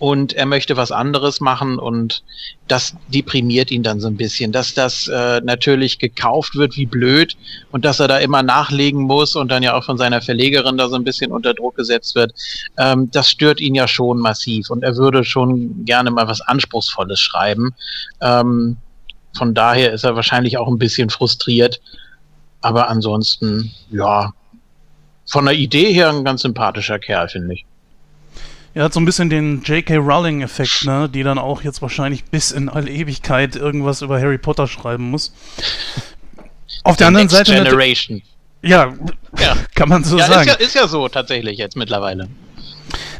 und 0.03 0.33
er 0.33 0.47
möchte 0.47 0.77
was 0.77 0.91
anderes 0.91 1.41
machen 1.41 1.79
und 1.79 2.25
das 2.67 2.97
deprimiert 3.07 3.71
ihn 3.71 3.85
dann 3.85 4.01
so 4.01 4.09
ein 4.09 4.17
bisschen, 4.17 4.51
dass 4.51 4.75
das 4.75 5.07
äh, 5.07 5.41
natürlich 5.45 6.01
gekauft 6.01 6.57
wird 6.57 6.77
wie 6.77 6.87
blöd 6.87 7.37
und 7.71 7.85
dass 7.85 8.01
er 8.01 8.09
da 8.09 8.19
immer 8.19 8.43
nachlegen 8.43 9.03
muss 9.03 9.37
und 9.37 9.53
dann 9.53 9.63
ja 9.63 9.77
auch 9.77 9.85
von 9.85 9.99
seiner 9.99 10.21
Verlegerin 10.21 10.77
da 10.77 10.89
so 10.89 10.97
ein 10.97 11.05
bisschen 11.05 11.31
unter 11.31 11.55
Druck 11.55 11.77
gesetzt 11.77 12.17
wird, 12.17 12.33
ähm, 12.79 13.13
das 13.13 13.31
stört 13.31 13.61
ihn 13.61 13.77
ja 13.77 13.87
schon 13.87 14.19
massiv 14.19 14.71
und 14.71 14.83
er 14.83 14.97
würde 14.97 15.23
schon 15.23 15.85
gerne 15.85 16.11
mal 16.11 16.27
was 16.27 16.41
Anspruchsvolles 16.41 17.21
schreiben. 17.21 17.73
Ähm, 18.21 18.79
von 19.37 19.55
daher 19.55 19.93
ist 19.93 20.03
er 20.03 20.17
wahrscheinlich 20.17 20.59
auch 20.59 20.67
ein 20.67 20.79
bisschen 20.79 21.11
frustriert, 21.11 21.81
aber 22.61 22.89
ansonsten, 22.89 23.71
ja, 23.93 24.33
von 25.27 25.44
der 25.44 25.55
Idee 25.55 25.93
her 25.93 26.11
ein 26.11 26.24
ganz 26.24 26.43
sympathischer 26.43 26.99
Kerl, 26.99 27.28
finde 27.28 27.55
ich. 27.55 27.65
Er 28.74 28.85
hat 28.85 28.94
so 28.94 29.01
ein 29.01 29.05
bisschen 29.05 29.28
den 29.28 29.62
J.K. 29.62 29.97
Rowling-Effekt, 29.97 30.85
ne? 30.85 31.09
Die 31.09 31.23
dann 31.23 31.39
auch 31.39 31.62
jetzt 31.62 31.82
wahrscheinlich 31.82 32.24
bis 32.24 32.53
in 32.53 32.70
alle 32.70 32.90
Ewigkeit 32.90 33.55
irgendwas 33.55 34.01
über 34.01 34.19
Harry 34.19 34.39
Potter 34.39 34.66
schreiben 34.66 35.11
muss. 35.11 35.35
Auf 36.82 36.97
der 36.97 37.09
anderen 37.09 37.28
Seite. 37.28 37.53
Generation. 37.53 38.23
Ja, 38.62 38.94
ja, 39.39 39.57
kann 39.74 39.89
man 39.89 40.05
so 40.05 40.19
ja, 40.19 40.27
sagen. 40.27 40.49
Ist 40.49 40.59
ja, 40.59 40.66
ist 40.66 40.74
ja 40.74 40.89
so 40.89 41.09
tatsächlich 41.09 41.59
jetzt 41.59 41.77
mittlerweile. 41.77 42.28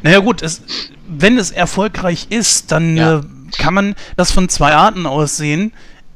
Naja, 0.03 0.21
gut, 0.21 0.43
es, 0.43 0.63
wenn 1.07 1.37
es 1.37 1.51
erfolgreich 1.51 2.29
ist, 2.31 2.73
dann 2.73 2.97
ja. 2.97 3.19
äh, 3.19 3.23
kann 3.59 3.75
man 3.75 3.95
das 4.17 4.33
von 4.33 4.49
zwei 4.49 4.73
Arten 4.73 5.07
aussehen. 5.07 5.73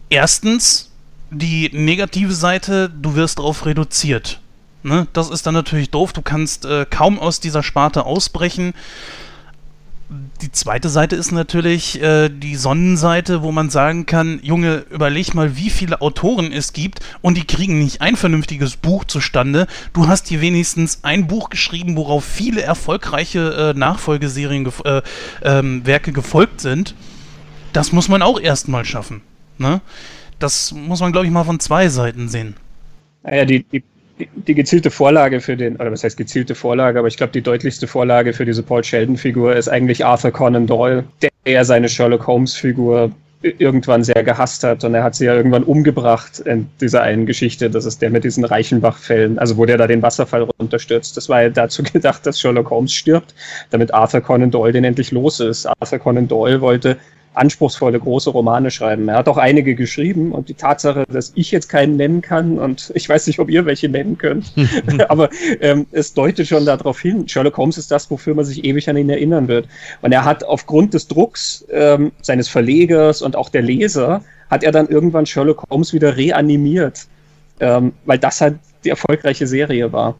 Erstens, 0.08 0.90
die 1.30 1.70
negative 1.72 2.32
Seite, 2.32 2.88
du 2.88 3.16
wirst 3.16 3.38
darauf 3.38 3.66
reduziert. 3.66 4.40
Ne? 4.86 5.06
Das 5.12 5.30
ist 5.30 5.46
dann 5.46 5.54
natürlich 5.54 5.90
doof. 5.90 6.12
Du 6.12 6.22
kannst 6.22 6.64
äh, 6.64 6.86
kaum 6.88 7.18
aus 7.18 7.40
dieser 7.40 7.62
Sparte 7.62 8.06
ausbrechen 8.06 8.72
die 10.40 10.52
zweite 10.52 10.88
Seite 10.88 11.16
ist 11.16 11.32
natürlich 11.32 12.00
äh, 12.00 12.28
die 12.28 12.54
Sonnenseite, 12.54 13.42
wo 13.42 13.50
man 13.50 13.70
sagen 13.70 14.06
kann, 14.06 14.38
Junge, 14.42 14.84
überleg 14.90 15.34
mal, 15.34 15.56
wie 15.56 15.70
viele 15.70 16.00
Autoren 16.00 16.52
es 16.52 16.72
gibt 16.72 17.00
und 17.22 17.36
die 17.36 17.44
kriegen 17.46 17.78
nicht 17.78 18.00
ein 18.00 18.16
vernünftiges 18.16 18.76
Buch 18.76 19.04
zustande. 19.04 19.66
Du 19.92 20.06
hast 20.06 20.28
hier 20.28 20.40
wenigstens 20.40 21.00
ein 21.02 21.26
Buch 21.26 21.50
geschrieben, 21.50 21.96
worauf 21.96 22.24
viele 22.24 22.62
erfolgreiche 22.62 23.72
äh, 23.74 23.78
Nachfolgeserien, 23.78 24.64
gef 24.64 24.82
äh, 24.84 25.02
ähm, 25.42 25.84
Werke 25.84 26.12
gefolgt 26.12 26.60
sind. 26.60 26.94
Das 27.72 27.92
muss 27.92 28.08
man 28.08 28.22
auch 28.22 28.40
erstmal 28.40 28.84
schaffen. 28.84 29.22
Ne? 29.58 29.80
Das 30.38 30.72
muss 30.72 31.00
man, 31.00 31.12
glaube 31.12 31.26
ich, 31.26 31.32
mal 31.32 31.44
von 31.44 31.58
zwei 31.58 31.88
Seiten 31.88 32.28
sehen. 32.28 32.54
Naja, 33.24 33.44
die, 33.44 33.64
die 33.64 33.82
die, 34.18 34.54
gezielte 34.54 34.90
Vorlage 34.90 35.40
für 35.40 35.56
den, 35.56 35.76
oder 35.76 35.92
was 35.92 36.04
heißt 36.04 36.16
gezielte 36.16 36.54
Vorlage, 36.54 36.98
aber 36.98 37.08
ich 37.08 37.16
glaube, 37.16 37.32
die 37.32 37.42
deutlichste 37.42 37.86
Vorlage 37.86 38.32
für 38.32 38.44
diese 38.44 38.62
Paul 38.62 38.82
Sheldon-Figur 38.82 39.54
ist 39.54 39.68
eigentlich 39.68 40.04
Arthur 40.04 40.30
Conan 40.30 40.66
Doyle, 40.66 41.04
der 41.44 41.64
seine 41.64 41.88
Sherlock 41.88 42.26
Holmes-Figur 42.26 43.10
irgendwann 43.42 44.02
sehr 44.02 44.24
gehasst 44.24 44.64
hat 44.64 44.82
und 44.82 44.94
er 44.94 45.04
hat 45.04 45.14
sie 45.14 45.26
ja 45.26 45.34
irgendwann 45.34 45.62
umgebracht 45.62 46.40
in 46.40 46.68
dieser 46.80 47.02
einen 47.02 47.26
Geschichte, 47.26 47.70
das 47.70 47.84
ist 47.84 48.02
der 48.02 48.10
mit 48.10 48.24
diesen 48.24 48.44
Reichenbach-Fällen, 48.44 49.38
also 49.38 49.56
wo 49.56 49.66
der 49.66 49.76
da 49.76 49.86
den 49.86 50.02
Wasserfall 50.02 50.42
runterstürzt. 50.42 51.16
Das 51.16 51.28
war 51.28 51.42
ja 51.42 51.50
dazu 51.50 51.82
gedacht, 51.92 52.26
dass 52.26 52.40
Sherlock 52.40 52.70
Holmes 52.70 52.92
stirbt, 52.92 53.34
damit 53.70 53.92
Arthur 53.92 54.22
Conan 54.22 54.50
Doyle 54.50 54.72
den 54.72 54.84
endlich 54.84 55.12
los 55.12 55.40
ist. 55.40 55.66
Arthur 55.66 55.98
Conan 55.98 56.26
Doyle 56.26 56.60
wollte 56.60 56.96
anspruchsvolle, 57.36 58.00
große 58.00 58.30
Romane 58.30 58.70
schreiben. 58.70 59.08
Er 59.08 59.16
hat 59.16 59.28
auch 59.28 59.36
einige 59.36 59.74
geschrieben 59.74 60.32
und 60.32 60.48
die 60.48 60.54
Tatsache, 60.54 61.04
dass 61.08 61.32
ich 61.34 61.50
jetzt 61.50 61.68
keinen 61.68 61.96
nennen 61.96 62.22
kann 62.22 62.58
und 62.58 62.90
ich 62.94 63.08
weiß 63.08 63.26
nicht, 63.26 63.38
ob 63.38 63.50
ihr 63.50 63.66
welche 63.66 63.88
nennen 63.88 64.18
könnt, 64.18 64.52
aber 65.08 65.30
ähm, 65.60 65.86
es 65.92 66.14
deutet 66.14 66.48
schon 66.48 66.64
darauf 66.64 67.00
hin, 67.00 67.28
Sherlock 67.28 67.56
Holmes 67.56 67.78
ist 67.78 67.90
das, 67.90 68.10
wofür 68.10 68.34
man 68.34 68.44
sich 68.44 68.64
ewig 68.64 68.88
an 68.88 68.96
ihn 68.96 69.10
erinnern 69.10 69.48
wird. 69.48 69.68
Und 70.02 70.12
er 70.12 70.24
hat 70.24 70.44
aufgrund 70.44 70.94
des 70.94 71.08
Drucks 71.08 71.66
ähm, 71.70 72.12
seines 72.22 72.48
Verlegers 72.48 73.22
und 73.22 73.36
auch 73.36 73.48
der 73.48 73.62
Leser, 73.62 74.22
hat 74.50 74.62
er 74.62 74.72
dann 74.72 74.88
irgendwann 74.88 75.26
Sherlock 75.26 75.64
Holmes 75.70 75.92
wieder 75.92 76.16
reanimiert, 76.16 77.06
ähm, 77.60 77.92
weil 78.04 78.18
das 78.18 78.40
halt 78.40 78.56
die 78.84 78.90
erfolgreiche 78.90 79.46
Serie 79.46 79.92
war. 79.92 80.18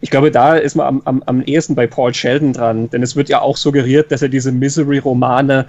Ich 0.00 0.10
glaube, 0.10 0.30
da 0.30 0.56
ist 0.56 0.74
man 0.74 0.86
am, 0.86 1.02
am, 1.04 1.22
am 1.24 1.42
ehesten 1.42 1.74
bei 1.74 1.86
Paul 1.86 2.12
Sheldon 2.12 2.52
dran, 2.52 2.90
denn 2.90 3.02
es 3.02 3.16
wird 3.16 3.28
ja 3.28 3.40
auch 3.40 3.56
suggeriert, 3.56 4.12
dass 4.12 4.22
er 4.22 4.28
diese 4.28 4.52
Misery-Romane 4.52 5.66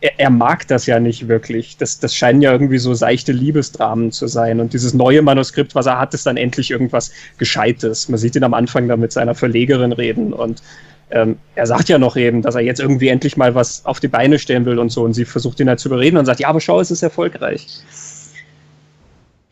er, 0.00 0.20
er, 0.20 0.30
mag 0.30 0.68
das 0.68 0.86
ja 0.86 1.00
nicht 1.00 1.28
wirklich. 1.28 1.76
Das, 1.78 1.98
das 1.98 2.14
scheinen 2.14 2.42
ja 2.42 2.52
irgendwie 2.52 2.78
so 2.78 2.94
seichte 2.94 3.32
Liebesdramen 3.32 4.12
zu 4.12 4.26
sein. 4.26 4.60
Und 4.60 4.72
dieses 4.72 4.94
neue 4.94 5.22
Manuskript, 5.22 5.74
was 5.74 5.86
er 5.86 5.98
hat, 5.98 6.12
ist 6.14 6.26
dann 6.26 6.36
endlich 6.36 6.70
irgendwas 6.70 7.12
Gescheites. 7.38 8.08
Man 8.08 8.18
sieht 8.18 8.36
ihn 8.36 8.44
am 8.44 8.54
Anfang 8.54 8.88
da 8.88 8.96
mit 8.96 9.12
seiner 9.12 9.34
Verlegerin 9.34 9.92
reden 9.92 10.32
und 10.32 10.62
ähm, 11.10 11.36
er 11.54 11.66
sagt 11.66 11.88
ja 11.88 11.98
noch 11.98 12.16
eben, 12.16 12.42
dass 12.42 12.56
er 12.56 12.62
jetzt 12.62 12.80
irgendwie 12.80 13.08
endlich 13.08 13.36
mal 13.36 13.54
was 13.54 13.86
auf 13.86 14.00
die 14.00 14.08
Beine 14.08 14.38
stellen 14.38 14.64
will 14.66 14.78
und 14.78 14.90
so. 14.90 15.04
Und 15.04 15.14
sie 15.14 15.24
versucht 15.24 15.60
ihn 15.60 15.68
halt 15.68 15.78
zu 15.78 15.88
überreden 15.88 16.16
und 16.16 16.26
sagt, 16.26 16.40
ja, 16.40 16.48
aber 16.48 16.60
schau, 16.60 16.80
es 16.80 16.90
ist 16.90 17.02
erfolgreich. 17.02 17.66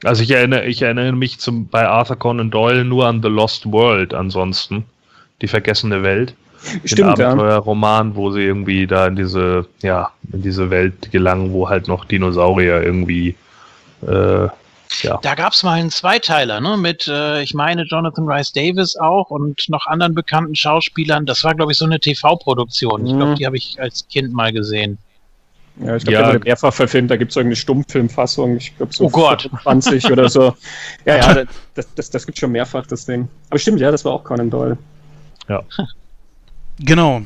Also 0.02 0.22
ich 0.22 0.30
erinnere, 0.32 0.66
ich 0.66 0.82
erinnere 0.82 1.12
mich 1.12 1.38
zum, 1.38 1.68
bei 1.68 1.86
Arthur 1.86 2.16
Conan 2.16 2.50
Doyle 2.50 2.84
nur 2.84 3.06
an 3.06 3.22
The 3.22 3.28
Lost 3.28 3.70
World 3.70 4.12
ansonsten. 4.12 4.84
Die 5.42 5.48
vergessene 5.48 6.02
Welt. 6.02 6.34
Stimmt, 6.84 7.18
den 7.18 7.26
Abenteuerroman, 7.26 8.16
wo 8.16 8.30
sie 8.30 8.42
irgendwie 8.42 8.86
da 8.86 9.06
in 9.06 9.16
diese, 9.16 9.66
ja, 9.82 10.10
in 10.32 10.42
diese 10.42 10.70
Welt 10.70 11.10
gelangen, 11.10 11.52
wo 11.52 11.68
halt 11.68 11.88
noch 11.88 12.04
Dinosaurier 12.04 12.82
irgendwie 12.82 13.34
äh, 14.06 14.48
ja. 15.02 15.18
Da 15.22 15.34
gab 15.34 15.52
es 15.52 15.62
mal 15.62 15.72
einen 15.72 15.90
Zweiteiler, 15.90 16.60
ne? 16.60 16.76
Mit, 16.76 17.08
äh, 17.08 17.42
ich 17.42 17.54
meine, 17.54 17.82
Jonathan 17.82 18.28
Rice 18.28 18.52
Davis 18.52 18.96
auch 18.96 19.30
und 19.30 19.68
noch 19.68 19.86
anderen 19.86 20.14
bekannten 20.14 20.54
Schauspielern. 20.54 21.26
Das 21.26 21.42
war, 21.42 21.54
glaube 21.54 21.72
ich, 21.72 21.78
so 21.78 21.84
eine 21.84 21.98
TV-Produktion. 21.98 23.06
Ich 23.06 23.12
glaube, 23.12 23.32
mhm. 23.32 23.36
die 23.36 23.46
habe 23.46 23.56
ich 23.56 23.80
als 23.80 24.06
Kind 24.08 24.32
mal 24.32 24.52
gesehen. 24.52 24.98
Ja, 25.80 25.96
ich 25.96 26.04
glaube, 26.04 26.14
ja. 26.14 26.22
der 26.22 26.34
wurde 26.34 26.44
mehrfach 26.44 26.72
verfilmt. 26.72 27.10
Da 27.10 27.16
gibt 27.16 27.32
es 27.32 27.36
irgendeine 27.36 27.56
Stummfilmfassung. 27.56 28.56
Ich 28.56 28.76
glaube, 28.76 28.92
so 28.92 29.06
oh 29.06 29.10
Gott. 29.10 29.50
20 29.64 30.10
oder 30.12 30.28
so. 30.28 30.54
Ja, 31.04 31.16
ja, 31.16 31.44
das, 31.74 31.92
das, 31.94 32.10
das 32.10 32.26
gibt 32.26 32.38
schon 32.38 32.52
mehrfach, 32.52 32.86
das 32.86 33.04
Ding. 33.06 33.28
Aber 33.50 33.58
stimmt, 33.58 33.80
ja, 33.80 33.90
das 33.90 34.04
war 34.04 34.12
auch 34.12 34.22
Conan 34.22 34.50
Doyle. 34.50 34.78
Ja. 35.48 35.62
Genau. 36.78 37.22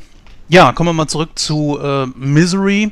Ja, 0.47 0.73
kommen 0.73 0.89
wir 0.89 0.93
mal 0.93 1.07
zurück 1.07 1.37
zu 1.37 1.79
äh, 1.81 2.05
Misery. 2.15 2.91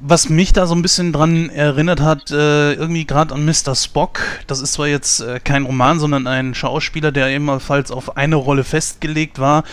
was 0.00 0.28
mich 0.30 0.52
da 0.52 0.66
so 0.66 0.74
ein 0.74 0.82
bisschen 0.82 1.12
dran 1.12 1.50
erinnert 1.50 2.00
hat, 2.00 2.30
äh, 2.30 2.72
irgendwie 2.72 3.04
gerade 3.04 3.34
an 3.34 3.44
Mr. 3.44 3.74
Spock. 3.74 4.20
Das 4.46 4.60
ist 4.60 4.72
zwar 4.72 4.88
jetzt 4.88 5.20
äh, 5.20 5.40
kein 5.40 5.64
Roman, 5.64 5.98
sondern 6.00 6.26
ein 6.26 6.54
Schauspieler, 6.54 7.12
der 7.12 7.28
ebenfalls 7.28 7.90
auf 7.90 8.16
eine 8.16 8.36
Rolle 8.36 8.64
festgelegt 8.64 9.38
war. 9.38 9.64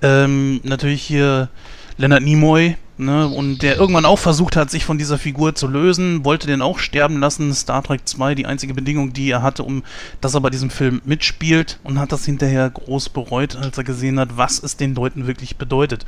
Ähm, 0.00 0.60
natürlich 0.64 1.02
hier 1.02 1.50
Leonard 1.98 2.22
Nimoy, 2.22 2.76
ne, 2.96 3.26
und 3.26 3.62
der 3.62 3.76
irgendwann 3.76 4.04
auch 4.04 4.18
versucht 4.18 4.56
hat, 4.56 4.70
sich 4.70 4.84
von 4.84 4.98
dieser 4.98 5.18
Figur 5.18 5.54
zu 5.54 5.66
lösen, 5.66 6.24
wollte 6.24 6.46
den 6.46 6.62
auch 6.62 6.78
sterben 6.78 7.18
lassen. 7.18 7.52
Star 7.54 7.82
Trek 7.82 8.02
2, 8.04 8.34
die 8.34 8.46
einzige 8.46 8.74
Bedingung, 8.74 9.12
die 9.12 9.30
er 9.30 9.42
hatte, 9.42 9.62
um 9.62 9.82
dass 10.20 10.34
er 10.34 10.40
bei 10.40 10.50
diesem 10.50 10.70
Film 10.70 11.02
mitspielt 11.04 11.78
und 11.84 11.98
hat 11.98 12.12
das 12.12 12.24
hinterher 12.24 12.70
groß 12.70 13.10
bereut, 13.10 13.56
als 13.56 13.78
er 13.78 13.84
gesehen 13.84 14.18
hat, 14.18 14.36
was 14.36 14.62
es 14.62 14.76
den 14.76 14.94
Leuten 14.94 15.26
wirklich 15.26 15.56
bedeutet. 15.56 16.04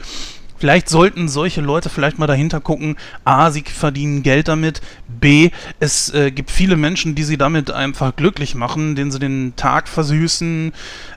Vielleicht 0.59 0.89
sollten 0.89 1.29
solche 1.29 1.61
Leute 1.61 1.89
vielleicht 1.89 2.19
mal 2.19 2.27
dahinter 2.27 2.61
gucken, 2.61 2.97
a, 3.25 3.51
sie 3.51 3.63
verdienen 3.63 4.23
Geld 4.23 4.49
damit, 4.49 4.81
b, 5.09 5.51
es 5.81 6.13
äh, 6.15 6.31
gibt 6.31 6.51
viele 6.51 6.77
Menschen, 6.77 7.15
die 7.15 7.25
sie 7.25 7.37
damit 7.37 7.71
einfach 7.71 8.15
glücklich 8.17 8.55
machen, 8.55 8.97
denen 8.97 9.11
sie 9.11 9.19
den 9.19 9.55
Tag 9.57 9.89
versüßen. 9.89 10.73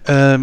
Äh, 0.06 0.40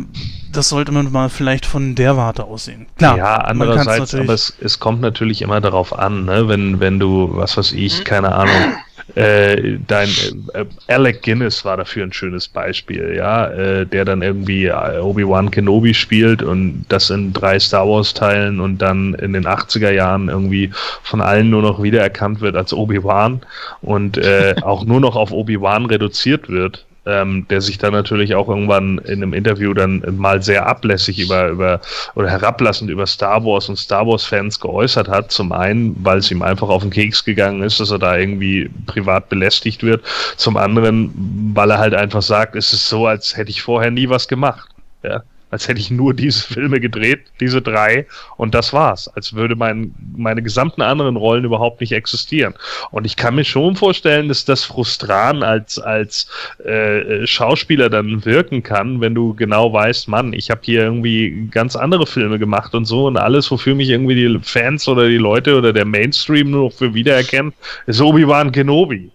das 0.52 0.68
sollte 0.68 0.92
man 0.92 1.12
mal 1.12 1.28
vielleicht 1.28 1.66
von 1.66 1.94
der 1.94 2.16
Warte 2.16 2.44
aussehen. 2.44 2.86
Klar, 2.96 3.18
ja, 3.18 3.36
andererseits, 3.36 4.14
aber 4.14 4.32
es, 4.32 4.56
es 4.60 4.78
kommt 4.78 5.00
natürlich 5.00 5.42
immer 5.42 5.60
darauf 5.60 5.98
an, 5.98 6.24
ne? 6.24 6.48
wenn, 6.48 6.80
wenn 6.80 6.98
du, 6.98 7.30
was 7.32 7.56
weiß 7.56 7.72
ich, 7.72 8.04
keine 8.04 8.34
Ahnung, 8.34 8.76
äh, 9.14 9.78
dein 9.86 10.08
äh, 10.54 10.64
Alec 10.88 11.22
Guinness 11.22 11.64
war 11.64 11.76
dafür 11.76 12.04
ein 12.04 12.12
schönes 12.12 12.48
Beispiel, 12.48 13.14
ja, 13.16 13.46
äh, 13.48 13.86
der 13.86 14.04
dann 14.04 14.22
irgendwie 14.22 14.66
äh, 14.66 14.98
Obi-Wan 14.98 15.50
Kenobi 15.50 15.94
spielt 15.94 16.42
und 16.42 16.84
das 16.88 17.10
in 17.10 17.32
drei 17.32 17.58
Star 17.58 17.88
Wars 17.88 18.14
Teilen 18.14 18.58
und 18.60 18.78
dann 18.78 19.14
in 19.14 19.32
den 19.32 19.46
80er 19.46 19.90
Jahren 19.90 20.28
irgendwie 20.28 20.70
von 21.02 21.20
allen 21.20 21.50
nur 21.50 21.62
noch 21.62 21.82
wiedererkannt 21.82 22.40
wird 22.40 22.56
als 22.56 22.72
Obi-Wan 22.72 23.42
und 23.82 24.18
äh, 24.18 24.56
auch 24.62 24.84
nur 24.84 25.00
noch 25.00 25.14
auf 25.14 25.30
Obi-Wan 25.30 25.86
reduziert 25.86 26.48
wird 26.48 26.85
ähm, 27.06 27.46
der 27.48 27.60
sich 27.60 27.78
dann 27.78 27.92
natürlich 27.92 28.34
auch 28.34 28.48
irgendwann 28.48 28.98
in 28.98 29.22
einem 29.22 29.32
Interview 29.32 29.72
dann 29.72 30.02
mal 30.16 30.42
sehr 30.42 30.66
ablässig 30.66 31.18
über, 31.18 31.48
über 31.48 31.80
oder 32.14 32.28
herablassend 32.28 32.90
über 32.90 33.06
Star 33.06 33.44
Wars 33.44 33.68
und 33.68 33.76
Star 33.76 34.06
Wars-Fans 34.06 34.60
geäußert 34.60 35.08
hat. 35.08 35.30
Zum 35.30 35.52
einen, 35.52 35.96
weil 36.04 36.18
es 36.18 36.30
ihm 36.30 36.42
einfach 36.42 36.68
auf 36.68 36.82
den 36.82 36.90
Keks 36.90 37.24
gegangen 37.24 37.62
ist, 37.62 37.80
dass 37.80 37.90
er 37.90 37.98
da 37.98 38.16
irgendwie 38.16 38.68
privat 38.86 39.28
belästigt 39.28 39.82
wird. 39.82 40.04
Zum 40.36 40.56
anderen, 40.56 41.12
weil 41.54 41.70
er 41.70 41.78
halt 41.78 41.94
einfach 41.94 42.22
sagt, 42.22 42.56
es 42.56 42.72
ist 42.72 42.88
so, 42.88 43.06
als 43.06 43.36
hätte 43.36 43.50
ich 43.50 43.62
vorher 43.62 43.90
nie 43.90 44.08
was 44.08 44.28
gemacht. 44.28 44.68
Ja 45.02 45.22
als 45.50 45.68
hätte 45.68 45.80
ich 45.80 45.90
nur 45.90 46.14
diese 46.26 46.42
Filme 46.42 46.80
gedreht, 46.80 47.20
diese 47.40 47.62
drei, 47.62 48.06
und 48.36 48.54
das 48.54 48.72
war's. 48.72 49.08
Als 49.08 49.34
würde 49.34 49.56
mein, 49.56 49.94
meine 50.16 50.42
gesamten 50.42 50.82
anderen 50.82 51.16
Rollen 51.16 51.44
überhaupt 51.44 51.80
nicht 51.80 51.92
existieren. 51.92 52.54
Und 52.90 53.04
ich 53.04 53.16
kann 53.16 53.34
mir 53.34 53.44
schon 53.44 53.76
vorstellen, 53.76 54.28
dass 54.28 54.44
das 54.44 54.64
frustrant 54.64 55.42
als, 55.42 55.78
als 55.78 56.28
äh, 56.64 57.26
Schauspieler 57.26 57.90
dann 57.90 58.24
wirken 58.24 58.62
kann, 58.62 59.00
wenn 59.00 59.14
du 59.14 59.34
genau 59.34 59.72
weißt, 59.72 60.08
Mann, 60.08 60.32
ich 60.32 60.50
habe 60.50 60.60
hier 60.64 60.82
irgendwie 60.82 61.48
ganz 61.50 61.76
andere 61.76 62.06
Filme 62.06 62.38
gemacht 62.38 62.74
und 62.74 62.84
so 62.84 63.06
und 63.06 63.16
alles, 63.16 63.50
wofür 63.50 63.74
mich 63.74 63.88
irgendwie 63.88 64.14
die 64.14 64.38
Fans 64.42 64.88
oder 64.88 65.08
die 65.08 65.18
Leute 65.18 65.56
oder 65.56 65.72
der 65.72 65.84
Mainstream 65.84 66.50
nur 66.50 66.70
für 66.70 66.94
wiedererkennen, 66.94 67.52
ist 67.86 68.00
Obi-Wan 68.00 68.52
Kenobi. 68.52 69.10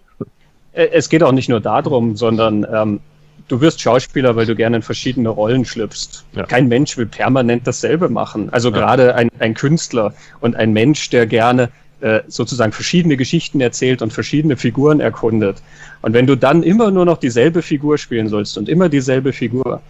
Äh, 0.72 0.88
es 0.92 1.08
geht 1.08 1.22
auch 1.22 1.32
nicht 1.32 1.48
nur 1.48 1.60
darum, 1.60 2.16
sondern 2.16 2.66
ähm, 2.72 3.00
du 3.48 3.60
wirst 3.60 3.80
Schauspieler, 3.80 4.36
weil 4.36 4.46
du 4.46 4.54
gerne 4.54 4.76
in 4.76 4.82
verschiedene 4.82 5.28
Rollen 5.28 5.64
schlüpfst. 5.64 6.24
Ja. 6.32 6.44
Kein 6.44 6.68
Mensch 6.68 6.96
will 6.96 7.06
permanent 7.06 7.66
dasselbe 7.66 8.08
machen. 8.08 8.48
Also 8.50 8.70
ja. 8.70 8.76
gerade 8.76 9.14
ein, 9.14 9.28
ein 9.38 9.54
Künstler 9.54 10.14
und 10.40 10.56
ein 10.56 10.72
Mensch, 10.72 11.10
der 11.10 11.26
gerne 11.26 11.70
äh, 12.00 12.20
sozusagen 12.26 12.72
verschiedene 12.72 13.16
Geschichten 13.16 13.60
erzählt 13.60 14.02
und 14.02 14.12
verschiedene 14.12 14.56
Figuren 14.56 15.00
erkundet. 15.00 15.62
Und 16.02 16.14
wenn 16.14 16.26
du 16.26 16.36
dann 16.36 16.62
immer 16.62 16.90
nur 16.90 17.04
noch 17.04 17.18
dieselbe 17.18 17.62
Figur 17.62 17.96
spielen 17.96 18.28
sollst 18.28 18.58
und 18.58 18.68
immer 18.68 18.88
dieselbe 18.88 19.32
Figur, 19.32 19.80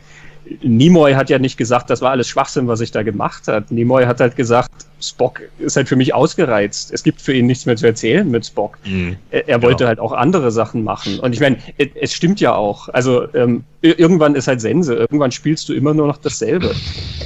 Nimoy 0.63 1.15
hat 1.15 1.31
ja 1.31 1.39
nicht 1.39 1.57
gesagt, 1.57 1.91
das 1.91 2.01
war 2.01 2.11
alles 2.11 2.29
Schwachsinn, 2.29 2.69
was 2.69 2.81
ich 2.81 2.91
da 2.91 3.03
gemacht 3.03 3.49
hat. 3.49 3.71
Nimoy 3.71 4.05
hat 4.05 4.21
halt 4.21 4.37
gesagt, 4.37 4.71
Spock 5.03 5.41
ist 5.59 5.77
halt 5.77 5.89
für 5.89 5.97
mich 5.97 6.15
ausgereizt. 6.15 6.93
Es 6.93 7.03
gibt 7.03 7.21
für 7.21 7.33
ihn 7.33 7.47
nichts 7.47 7.67
mehr 7.67 7.77
zu 7.77 7.87
erzählen 7.87 8.29
mit 8.31 8.47
Spock. 8.47 8.79
Mhm. 8.85 9.17
Er, 9.31 9.49
er, 9.49 9.63
wollte 9.63 9.79
genau. 9.79 9.89
halt 9.89 10.01
auch 10.01 10.13
andere 10.13 10.51
Sachen 10.51 10.85
machen. 10.85 11.19
Und 11.19 11.33
ich 11.33 11.41
meine, 11.41 11.59
es, 11.79 11.89
es, 12.01 12.13
stimmt 12.15 12.41
ja 12.41 12.55
auch. 12.55 12.89
Also 12.89 13.27
ähm, 13.35 13.65
irgendwann 13.83 14.35
ist 14.35 14.49
halt 14.49 14.61
Sense. 14.61 14.95
Irgendwann 14.95 15.33
spielst 15.33 15.69
du 15.69 15.75
immer 15.75 15.93
nur 15.95 16.07
noch 16.07 16.19
dasselbe. 16.19 16.75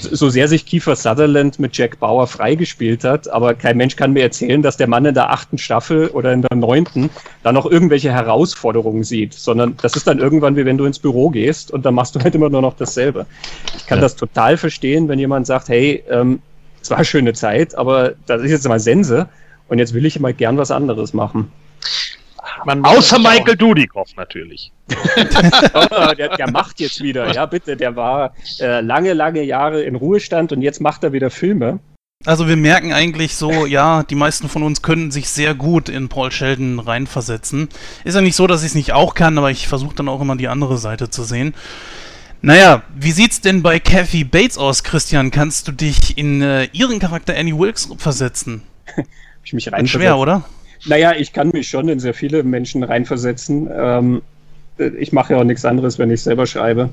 So 0.00 0.28
sehr 0.30 0.48
sich 0.48 0.66
Kiefer 0.66 0.96
Sutherland 0.96 1.58
mit 1.58 1.76
Jack 1.76 2.00
Bauer 2.00 2.26
freigespielt 2.26 3.04
hat, 3.04 3.28
aber 3.28 3.54
kein 3.54 3.76
Mensch 3.76 3.96
kann 3.96 4.12
mir 4.12 4.22
erzählen, 4.22 4.62
dass 4.62 4.76
der 4.76 4.88
Mann 4.88 5.04
in 5.04 5.14
der 5.14 5.30
achten 5.30 5.58
Staffel 5.58 6.08
oder 6.08 6.32
in 6.32 6.42
der 6.42 6.56
neunten 6.56 7.10
da 7.42 7.52
noch 7.52 7.66
irgendwelche 7.66 8.12
Herausforderungen 8.12 9.04
sieht, 9.04 9.34
sondern 9.34 9.76
das 9.82 9.94
ist 9.94 10.06
dann 10.06 10.18
irgendwann 10.18 10.56
wie 10.56 10.64
wenn 10.64 10.78
du 10.78 10.84
ins 10.84 10.98
Büro 10.98 11.30
gehst 11.30 11.70
und 11.70 11.84
dann 11.84 11.94
machst 11.94 12.14
du 12.14 12.20
halt 12.20 12.34
immer 12.34 12.48
nur 12.48 12.62
noch 12.62 12.76
dasselbe. 12.76 13.05
Ich 13.76 13.86
kann 13.86 13.98
ja. 13.98 14.02
das 14.02 14.16
total 14.16 14.56
verstehen, 14.56 15.08
wenn 15.08 15.18
jemand 15.18 15.46
sagt, 15.46 15.68
hey, 15.68 16.02
ähm, 16.08 16.40
es 16.80 16.90
war 16.90 16.98
eine 16.98 17.04
schöne 17.04 17.32
Zeit, 17.32 17.74
aber 17.74 18.14
das 18.26 18.42
ist 18.42 18.50
jetzt 18.50 18.68
mal 18.68 18.80
Sense 18.80 19.28
und 19.68 19.78
jetzt 19.78 19.94
will 19.94 20.06
ich 20.06 20.20
mal 20.20 20.32
gern 20.32 20.56
was 20.56 20.70
anderes 20.70 21.12
machen. 21.12 21.50
Man 22.64 22.84
Außer 22.84 23.18
Michael 23.18 23.56
Dudikoff 23.56 24.10
natürlich. 24.16 24.72
oh, 25.74 26.14
der, 26.16 26.36
der, 26.36 26.50
macht 26.50 26.80
jetzt 26.80 27.02
wieder, 27.02 27.32
ja 27.32 27.46
bitte, 27.46 27.76
der 27.76 27.96
war 27.96 28.34
äh, 28.60 28.80
lange, 28.80 29.12
lange 29.12 29.42
Jahre 29.42 29.82
in 29.82 29.96
Ruhestand 29.96 30.52
und 30.52 30.62
jetzt 30.62 30.80
macht 30.80 31.04
er 31.04 31.12
wieder 31.12 31.30
Filme. 31.30 31.80
Also 32.24 32.48
wir 32.48 32.56
merken 32.56 32.92
eigentlich 32.92 33.36
so, 33.36 33.66
ja, 33.66 34.02
die 34.02 34.14
meisten 34.14 34.48
von 34.48 34.62
uns 34.62 34.82
können 34.82 35.10
sich 35.10 35.28
sehr 35.28 35.54
gut 35.54 35.88
in 35.88 36.08
Paul 36.08 36.32
Sheldon 36.32 36.78
reinversetzen. 36.80 37.68
Ist 38.04 38.14
ja 38.14 38.20
nicht 38.20 38.36
so, 38.36 38.46
dass 38.46 38.62
ich 38.62 38.68
es 38.68 38.74
nicht 38.74 38.92
auch 38.92 39.14
kann, 39.14 39.38
aber 39.38 39.50
ich 39.50 39.68
versuche 39.68 39.94
dann 39.94 40.08
auch 40.08 40.20
immer 40.20 40.36
die 40.36 40.48
andere 40.48 40.78
Seite 40.78 41.10
zu 41.10 41.24
sehen. 41.24 41.54
Naja, 42.42 42.82
wie 42.94 43.12
sieht's 43.12 43.40
denn 43.40 43.62
bei 43.62 43.80
Kathy 43.80 44.24
Bates 44.24 44.58
aus, 44.58 44.84
Christian? 44.84 45.30
Kannst 45.30 45.68
du 45.68 45.72
dich 45.72 46.16
in 46.18 46.42
äh, 46.42 46.68
ihren 46.72 46.98
Charakter 46.98 47.36
Annie 47.36 47.58
Wilkes 47.58 47.88
versetzen? 47.98 48.62
ich 49.44 49.52
mich 49.52 49.72
rein 49.72 49.86
schwer, 49.86 50.18
oder? 50.18 50.44
Naja, 50.84 51.12
ich 51.12 51.32
kann 51.32 51.48
mich 51.48 51.68
schon 51.68 51.88
in 51.88 51.98
sehr 51.98 52.14
viele 52.14 52.42
Menschen 52.42 52.82
reinversetzen. 52.82 53.68
Ähm, 53.74 54.22
ich 54.78 55.12
mache 55.12 55.32
ja 55.32 55.40
auch 55.40 55.44
nichts 55.44 55.64
anderes, 55.64 55.98
wenn 55.98 56.10
ich 56.10 56.22
selber 56.22 56.46
schreibe. 56.46 56.90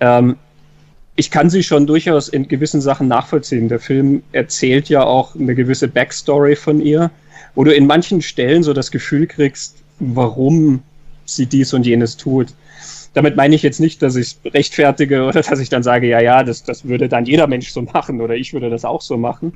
Ähm, 0.00 0.36
ich 1.16 1.30
kann 1.30 1.50
sie 1.50 1.62
schon 1.62 1.86
durchaus 1.86 2.28
in 2.28 2.48
gewissen 2.48 2.80
Sachen 2.80 3.06
nachvollziehen. 3.08 3.68
Der 3.68 3.78
Film 3.78 4.22
erzählt 4.32 4.88
ja 4.88 5.04
auch 5.04 5.34
eine 5.34 5.54
gewisse 5.54 5.86
Backstory 5.86 6.56
von 6.56 6.80
ihr, 6.80 7.10
wo 7.54 7.64
du 7.64 7.74
in 7.74 7.86
manchen 7.86 8.22
Stellen 8.22 8.62
so 8.62 8.72
das 8.72 8.90
Gefühl 8.90 9.26
kriegst, 9.26 9.76
warum 9.98 10.82
sie 11.26 11.46
dies 11.46 11.74
und 11.74 11.84
jenes 11.84 12.16
tut. 12.16 12.48
Damit 13.12 13.36
meine 13.36 13.54
ich 13.54 13.62
jetzt 13.62 13.80
nicht, 13.80 14.02
dass 14.02 14.14
ich 14.16 14.38
es 14.44 14.54
rechtfertige 14.54 15.24
oder 15.24 15.42
dass 15.42 15.58
ich 15.58 15.68
dann 15.68 15.82
sage, 15.82 16.08
ja, 16.08 16.20
ja, 16.20 16.44
das, 16.44 16.62
das 16.62 16.86
würde 16.86 17.08
dann 17.08 17.24
jeder 17.24 17.46
Mensch 17.46 17.70
so 17.70 17.82
machen 17.82 18.20
oder 18.20 18.34
ich 18.36 18.52
würde 18.52 18.70
das 18.70 18.84
auch 18.84 19.00
so 19.00 19.16
machen. 19.16 19.52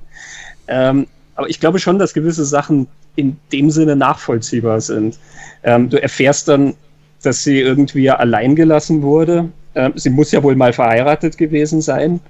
Ähm, 0.66 1.06
aber 1.36 1.48
ich 1.48 1.60
glaube 1.60 1.78
schon, 1.78 1.98
dass 1.98 2.14
gewisse 2.14 2.44
Sachen 2.44 2.86
in 3.16 3.36
dem 3.52 3.70
Sinne 3.70 3.96
nachvollziehbar 3.96 4.80
sind. 4.80 5.18
Ähm, 5.62 5.88
du 5.88 6.00
erfährst 6.02 6.48
dann, 6.48 6.74
dass 7.22 7.44
sie 7.44 7.60
irgendwie 7.60 8.10
allein 8.10 8.56
gelassen 8.56 9.02
wurde. 9.02 9.48
Ähm, 9.74 9.92
sie 9.96 10.10
muss 10.10 10.32
ja 10.32 10.42
wohl 10.42 10.56
mal 10.56 10.72
verheiratet 10.72 11.38
gewesen 11.38 11.80
sein. 11.80 12.20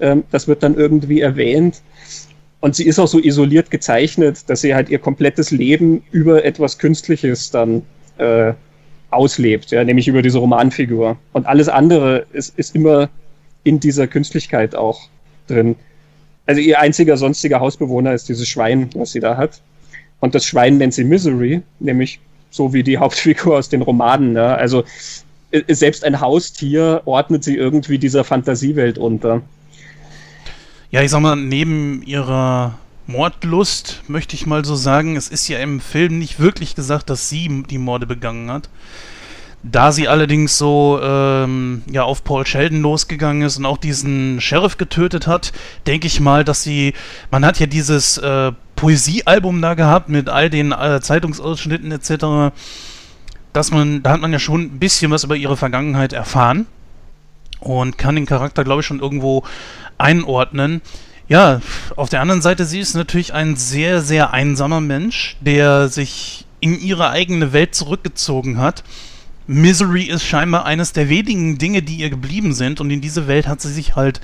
Ähm, 0.00 0.24
das 0.30 0.48
wird 0.48 0.62
dann 0.62 0.76
irgendwie 0.76 1.20
erwähnt. 1.20 1.82
Und 2.60 2.74
sie 2.74 2.86
ist 2.86 2.98
auch 2.98 3.08
so 3.08 3.18
isoliert 3.18 3.70
gezeichnet, 3.70 4.48
dass 4.48 4.62
sie 4.62 4.74
halt 4.74 4.88
ihr 4.88 4.98
komplettes 4.98 5.50
Leben 5.50 6.02
über 6.12 6.44
etwas 6.44 6.78
Künstliches 6.78 7.50
dann 7.50 7.82
äh, 8.16 8.54
auslebt, 9.14 9.70
ja, 9.70 9.84
nämlich 9.84 10.08
über 10.08 10.22
diese 10.22 10.38
Romanfigur. 10.38 11.16
Und 11.32 11.46
alles 11.46 11.68
andere 11.68 12.26
ist, 12.32 12.58
ist 12.58 12.74
immer 12.74 13.08
in 13.62 13.80
dieser 13.80 14.06
Künstlichkeit 14.06 14.74
auch 14.74 15.08
drin. 15.46 15.76
Also 16.46 16.60
ihr 16.60 16.80
einziger 16.80 17.16
sonstiger 17.16 17.60
Hausbewohner 17.60 18.12
ist 18.12 18.28
dieses 18.28 18.48
Schwein, 18.48 18.90
was 18.94 19.12
sie 19.12 19.20
da 19.20 19.36
hat. 19.36 19.60
Und 20.20 20.34
das 20.34 20.44
Schwein 20.44 20.78
nennt 20.78 20.94
sie 20.94 21.04
Misery, 21.04 21.62
nämlich 21.80 22.20
so 22.50 22.72
wie 22.72 22.82
die 22.82 22.98
Hauptfigur 22.98 23.58
aus 23.58 23.68
den 23.68 23.82
Romanen. 23.82 24.36
Ja. 24.36 24.54
Also 24.54 24.84
äh, 25.50 25.74
selbst 25.74 26.04
ein 26.04 26.20
Haustier 26.20 27.02
ordnet 27.04 27.44
sie 27.44 27.56
irgendwie 27.56 27.98
dieser 27.98 28.24
Fantasiewelt 28.24 28.98
unter. 28.98 29.42
Ja, 30.90 31.02
ich 31.02 31.10
sag 31.10 31.20
mal, 31.20 31.36
neben 31.36 32.02
ihrer 32.02 32.78
Mordlust, 33.06 34.02
möchte 34.08 34.34
ich 34.34 34.46
mal 34.46 34.64
so 34.64 34.74
sagen. 34.74 35.16
Es 35.16 35.28
ist 35.28 35.48
ja 35.48 35.58
im 35.58 35.80
Film 35.80 36.18
nicht 36.18 36.40
wirklich 36.40 36.74
gesagt, 36.74 37.10
dass 37.10 37.28
sie 37.28 37.64
die 37.68 37.78
Morde 37.78 38.06
begangen 38.06 38.50
hat. 38.50 38.68
Da 39.62 39.92
sie 39.92 40.08
allerdings 40.08 40.58
so 40.58 41.00
ähm, 41.02 41.82
ja, 41.90 42.02
auf 42.02 42.22
Paul 42.22 42.46
Sheldon 42.46 42.82
losgegangen 42.82 43.42
ist 43.42 43.56
und 43.56 43.64
auch 43.64 43.78
diesen 43.78 44.40
Sheriff 44.40 44.76
getötet 44.76 45.26
hat, 45.26 45.52
denke 45.86 46.06
ich 46.06 46.20
mal, 46.20 46.44
dass 46.44 46.62
sie. 46.62 46.92
Man 47.30 47.46
hat 47.46 47.58
ja 47.60 47.66
dieses 47.66 48.18
äh, 48.18 48.52
Poesiealbum 48.76 49.62
da 49.62 49.74
gehabt 49.74 50.10
mit 50.10 50.28
all 50.28 50.50
den 50.50 50.72
äh, 50.72 51.00
Zeitungsausschnitten 51.00 51.92
etc. 51.92 52.54
Dass 53.54 53.70
man, 53.70 54.02
da 54.02 54.10
hat 54.10 54.20
man 54.20 54.32
ja 54.32 54.38
schon 54.38 54.62
ein 54.62 54.78
bisschen 54.78 55.10
was 55.10 55.24
über 55.24 55.36
ihre 55.36 55.56
Vergangenheit 55.56 56.12
erfahren 56.12 56.66
und 57.60 57.96
kann 57.96 58.16
den 58.16 58.26
Charakter, 58.26 58.64
glaube 58.64 58.80
ich, 58.80 58.86
schon 58.86 59.00
irgendwo 59.00 59.44
einordnen. 59.96 60.82
Ja, 61.26 61.62
auf 61.96 62.10
der 62.10 62.20
anderen 62.20 62.42
Seite, 62.42 62.66
sie 62.66 62.80
ist 62.80 62.94
natürlich 62.94 63.32
ein 63.32 63.56
sehr, 63.56 64.02
sehr 64.02 64.32
einsamer 64.34 64.80
Mensch, 64.80 65.36
der 65.40 65.88
sich 65.88 66.44
in 66.60 66.78
ihre 66.78 67.10
eigene 67.10 67.52
Welt 67.52 67.74
zurückgezogen 67.74 68.58
hat. 68.58 68.84
Misery 69.46 70.04
ist 70.04 70.24
scheinbar 70.24 70.66
eines 70.66 70.92
der 70.92 71.08
wenigen 71.08 71.58
Dinge, 71.58 71.82
die 71.82 71.96
ihr 71.96 72.10
geblieben 72.10 72.52
sind 72.52 72.80
und 72.80 72.90
in 72.90 73.00
diese 73.00 73.26
Welt 73.26 73.46
hat 73.46 73.60
sie 73.60 73.72
sich 73.72 73.96
halt 73.96 74.20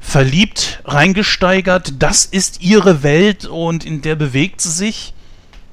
verliebt, 0.00 0.80
reingesteigert. 0.84 1.94
Das 1.98 2.24
ist 2.24 2.62
ihre 2.62 3.02
Welt 3.02 3.44
und 3.44 3.84
in 3.84 4.02
der 4.02 4.16
bewegt 4.16 4.60
sie 4.60 4.70
sich. 4.70 5.14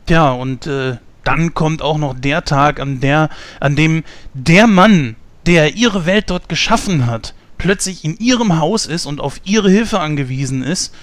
Ja, 0.08 0.32
und 0.32 0.68
äh, 0.68 0.98
dann 1.24 1.54
kommt 1.54 1.82
auch 1.82 1.98
noch 1.98 2.18
der 2.18 2.44
Tag, 2.44 2.80
an 2.80 3.00
der, 3.00 3.30
an 3.60 3.76
dem 3.76 4.04
der 4.34 4.68
Mann, 4.68 5.16
der 5.46 5.76
ihre 5.76 6.06
Welt 6.06 6.30
dort 6.30 6.50
geschaffen 6.50 7.06
hat, 7.06 7.34
plötzlich 7.60 8.04
in 8.04 8.18
ihrem 8.18 8.58
Haus 8.58 8.88
ist 8.88 9.06
und 9.06 9.22
auf 9.22 9.40
ihre 9.44 9.70
Hilfe 9.70 10.00
angewiesen 10.00 10.64
ist. 10.64 10.96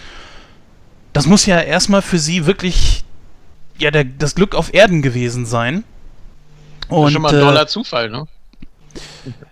Das 1.12 1.27
muss 1.27 1.47
ja 1.47 1.61
erstmal 1.61 2.03
für 2.03 2.19
sie 2.19 2.47
wirklich 2.47 3.05
ja 3.78 3.93
der, 3.93 4.05
das 4.05 4.35
Glück 4.35 4.57
auf 4.57 4.74
Erden 4.74 5.03
gewesen 5.03 5.47
sein. 5.47 5.85
Und, 6.89 7.03
das 7.03 7.09
ist 7.09 7.12
schon 7.12 7.23
mal 7.23 7.35
ein 7.35 7.41
toller 7.41 7.62
äh, 7.62 7.66
Zufall, 7.66 8.11
ne? 8.11 8.27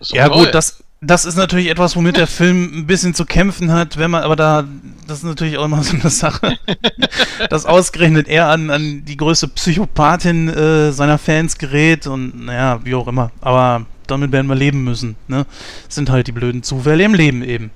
Ja 0.02 0.28
toll. 0.28 0.46
gut, 0.46 0.54
das, 0.54 0.82
das 1.00 1.24
ist 1.24 1.36
natürlich 1.36 1.68
etwas, 1.68 1.96
womit 1.96 2.16
der 2.16 2.26
Film 2.26 2.78
ein 2.78 2.86
bisschen 2.86 3.14
zu 3.14 3.26
kämpfen 3.26 3.72
hat, 3.72 3.98
wenn 3.98 4.10
man, 4.10 4.22
aber 4.22 4.36
da, 4.36 4.64
das 5.06 5.18
ist 5.18 5.24
natürlich 5.24 5.58
auch 5.58 5.64
immer 5.64 5.82
so 5.82 5.96
eine 5.96 6.10
Sache, 6.10 6.56
dass 7.50 7.66
ausgerechnet 7.66 8.28
er 8.28 8.48
an, 8.48 8.70
an 8.70 9.04
die 9.04 9.16
größte 9.16 9.48
Psychopathin 9.48 10.48
äh, 10.48 10.92
seiner 10.92 11.18
Fans 11.18 11.58
gerät 11.58 12.06
und 12.06 12.46
naja, 12.46 12.80
wie 12.84 12.94
auch 12.94 13.08
immer. 13.08 13.30
Aber 13.40 13.84
damit 14.06 14.32
werden 14.32 14.46
wir 14.46 14.54
leben 14.54 14.84
müssen, 14.84 15.16
ne? 15.28 15.46
Sind 15.88 16.10
halt 16.10 16.26
die 16.26 16.32
blöden 16.32 16.62
Zufälle 16.62 17.04
im 17.04 17.14
Leben 17.14 17.42
eben. 17.42 17.70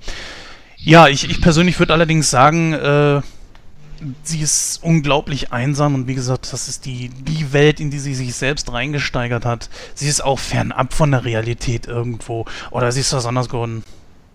Ja, 0.77 1.09
ich, 1.09 1.29
ich 1.29 1.41
persönlich 1.41 1.79
würde 1.79 1.93
allerdings 1.93 2.31
sagen, 2.31 2.73
äh, 2.73 3.21
sie 4.23 4.41
ist 4.41 4.83
unglaublich 4.83 5.53
einsam 5.53 5.95
und 5.95 6.07
wie 6.07 6.15
gesagt, 6.15 6.53
das 6.53 6.69
ist 6.69 6.87
die, 6.87 7.09
die 7.09 7.53
Welt, 7.53 7.81
in 7.81 7.91
die 7.91 7.99
sie 7.99 8.15
sich 8.15 8.35
selbst 8.35 8.73
reingesteigert 8.73 9.45
hat. 9.45 9.69
Sie 9.95 10.09
ist 10.09 10.23
auch 10.23 10.39
fernab 10.39 10.95
von 10.95 11.11
der 11.11 11.25
Realität 11.25 11.87
irgendwo. 11.87 12.45
Oder 12.71 12.93
siehst 12.93 13.13
du 13.13 13.17
das 13.17 13.27
anders, 13.27 13.49
Gordon? 13.49 13.83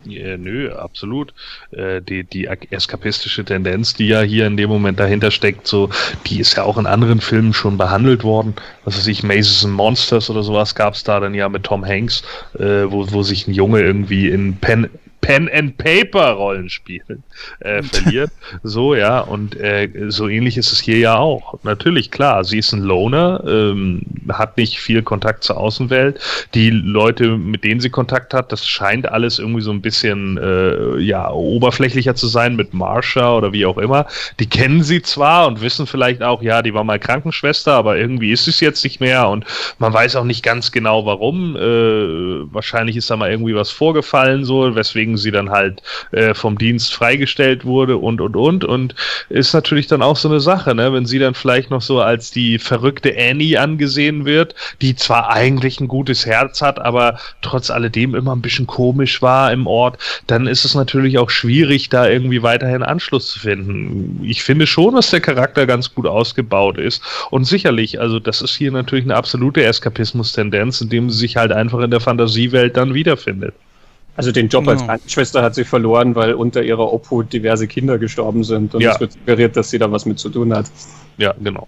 Ja, 0.05 0.37
nö, 0.37 0.73
absolut. 0.73 1.33
Äh, 1.71 2.01
die, 2.01 2.23
die 2.23 2.47
eskapistische 2.47 3.45
Tendenz, 3.45 3.93
die 3.93 4.07
ja 4.07 4.21
hier 4.21 4.47
in 4.47 4.57
dem 4.57 4.69
Moment 4.69 4.99
dahinter 4.99 5.31
steckt, 5.31 5.65
so, 5.67 5.89
die 6.27 6.39
ist 6.39 6.57
ja 6.57 6.63
auch 6.63 6.77
in 6.77 6.85
anderen 6.85 7.21
Filmen 7.21 7.53
schon 7.53 7.77
behandelt 7.77 8.23
worden. 8.23 8.55
Was 8.83 8.97
weiß 8.97 9.07
ich, 9.07 9.23
Mazes 9.23 9.63
and 9.63 9.73
Monsters 9.73 10.29
oder 10.29 10.43
sowas 10.43 10.75
gab 10.75 10.93
es 10.95 11.03
da 11.03 11.19
dann 11.19 11.33
ja 11.33 11.47
mit 11.47 11.63
Tom 11.63 11.85
Hanks, 11.85 12.23
äh, 12.59 12.83
wo, 12.85 13.11
wo 13.11 13.23
sich 13.23 13.47
ein 13.47 13.53
Junge 13.53 13.81
irgendwie 13.81 14.29
in 14.29 14.57
Pen, 14.57 14.89
Pen 15.23 15.49
and 15.53 15.77
Paper 15.77 16.31
Rollenspielen 16.33 17.23
äh, 17.61 17.81
verliert. 17.83 18.29
so, 18.61 18.93
ja, 18.93 19.21
und 19.21 19.55
äh, 19.55 19.89
so 20.09 20.27
ähnlich 20.27 20.57
ist 20.57 20.73
es 20.73 20.81
hier 20.81 20.97
ja 20.97 21.15
auch. 21.15 21.57
Natürlich, 21.63 22.11
klar, 22.11 22.43
sie 22.43 22.59
ist 22.59 22.73
ein 22.73 22.81
Loner, 22.81 23.41
ähm, 23.47 24.01
hat 24.29 24.57
nicht 24.57 24.79
viel 24.79 25.01
Kontakt 25.01 25.45
zur 25.45 25.57
Außenwelt. 25.57 26.19
Die 26.53 26.69
Leute, 26.69 27.37
mit 27.37 27.63
denen 27.63 27.79
sie 27.79 27.89
Kontakt 27.89 28.33
hat, 28.33 28.51
das 28.51 28.67
scheint 28.67 29.09
alles 29.09 29.39
irgendwie 29.39 29.61
so 29.61 29.71
ein 29.71 29.81
bisschen 29.81 30.37
äh, 30.37 30.99
ja, 30.99 31.31
oberflächlicher 31.31 32.15
zu 32.15 32.27
sein 32.27 32.57
mit 32.57 32.73
Marsha 32.73 33.33
oder 33.37 33.53
wie 33.53 33.65
auch 33.65 33.77
immer. 33.77 34.05
Die 34.39 34.49
kennen 34.49 34.83
sie 34.83 35.01
zwar 35.01 35.47
und 35.47 35.61
wissen 35.61 35.87
vielleicht 35.87 36.21
auch, 36.21 36.41
ja, 36.41 36.61
die 36.61 36.73
war 36.73 36.83
mal 36.83 36.99
Krankenschwester, 36.99 37.73
aber 37.73 37.97
irgendwie 37.97 38.33
ist 38.33 38.49
es 38.49 38.59
jetzt 38.59 38.83
nicht 38.83 38.99
mehr 38.99 39.29
und 39.29 39.45
man 39.79 39.93
weiß 39.93 40.17
auch 40.17 40.25
nicht 40.25 40.43
ganz 40.43 40.73
genau 40.73 41.05
warum. 41.05 41.55
Äh, 41.55 42.53
wahrscheinlich 42.53 42.97
ist 42.97 43.09
da 43.09 43.15
mal 43.15 43.31
irgendwie 43.31 43.55
was 43.55 43.71
vorgefallen, 43.71 44.43
so, 44.43 44.75
weswegen 44.75 45.12
weswegen 45.13 45.17
sie 45.17 45.31
dann 45.31 45.49
halt 45.49 45.81
äh, 46.11 46.33
vom 46.33 46.57
Dienst 46.57 46.93
freigestellt 46.93 47.65
wurde 47.65 47.97
und 47.97 48.21
und 48.21 48.35
und 48.35 48.65
und 48.65 48.95
ist 49.29 49.53
natürlich 49.53 49.87
dann 49.87 50.01
auch 50.01 50.17
so 50.17 50.29
eine 50.29 50.39
Sache, 50.39 50.75
ne? 50.75 50.91
wenn 50.93 51.05
sie 51.05 51.19
dann 51.19 51.33
vielleicht 51.33 51.69
noch 51.69 51.81
so 51.81 52.01
als 52.01 52.31
die 52.31 52.59
verrückte 52.59 53.13
Annie 53.17 53.59
angesehen 53.59 54.25
wird, 54.25 54.55
die 54.81 54.95
zwar 54.95 55.29
eigentlich 55.29 55.79
ein 55.79 55.87
gutes 55.87 56.25
Herz 56.25 56.61
hat, 56.61 56.79
aber 56.79 57.17
trotz 57.41 57.69
alledem 57.69 58.15
immer 58.15 58.35
ein 58.35 58.41
bisschen 58.41 58.67
komisch 58.67 59.21
war 59.21 59.51
im 59.51 59.67
Ort, 59.67 59.97
dann 60.27 60.47
ist 60.47 60.65
es 60.65 60.75
natürlich 60.75 61.17
auch 61.17 61.29
schwierig, 61.29 61.89
da 61.89 62.07
irgendwie 62.07 62.43
weiterhin 62.43 62.83
Anschluss 62.83 63.31
zu 63.31 63.39
finden. 63.39 64.21
Ich 64.23 64.43
finde 64.43 64.67
schon, 64.67 64.95
dass 64.95 65.09
der 65.09 65.21
Charakter 65.21 65.65
ganz 65.65 65.93
gut 65.93 66.07
ausgebaut 66.07 66.77
ist 66.77 67.01
und 67.29 67.45
sicherlich, 67.45 67.99
also 67.99 68.19
das 68.19 68.41
ist 68.41 68.55
hier 68.55 68.71
natürlich 68.71 69.05
eine 69.05 69.15
absolute 69.15 69.63
Eskapismus-Tendenz, 69.63 70.81
indem 70.81 71.09
sie 71.09 71.19
sich 71.19 71.37
halt 71.37 71.51
einfach 71.51 71.79
in 71.79 71.91
der 71.91 71.99
Fantasiewelt 71.99 72.75
dann 72.77 72.93
wiederfindet. 72.93 73.53
Also 74.15 74.31
den 74.31 74.47
Job 74.47 74.67
als 74.67 74.83
Krankenschwester 74.83 75.41
hat 75.41 75.55
sie 75.55 75.63
verloren, 75.63 76.15
weil 76.15 76.33
unter 76.33 76.61
ihrer 76.61 76.93
Obhut 76.93 77.33
diverse 77.33 77.67
Kinder 77.67 77.97
gestorben 77.97 78.43
sind 78.43 78.75
und 78.75 78.81
ja. 78.81 78.93
es 78.93 78.99
wird 78.99 79.13
suggeriert, 79.13 79.57
dass 79.57 79.71
sie 79.71 79.79
da 79.79 79.91
was 79.91 80.05
mit 80.05 80.19
zu 80.19 80.29
tun 80.29 80.53
hat. 80.53 80.67
Ja, 81.17 81.33
genau. 81.43 81.67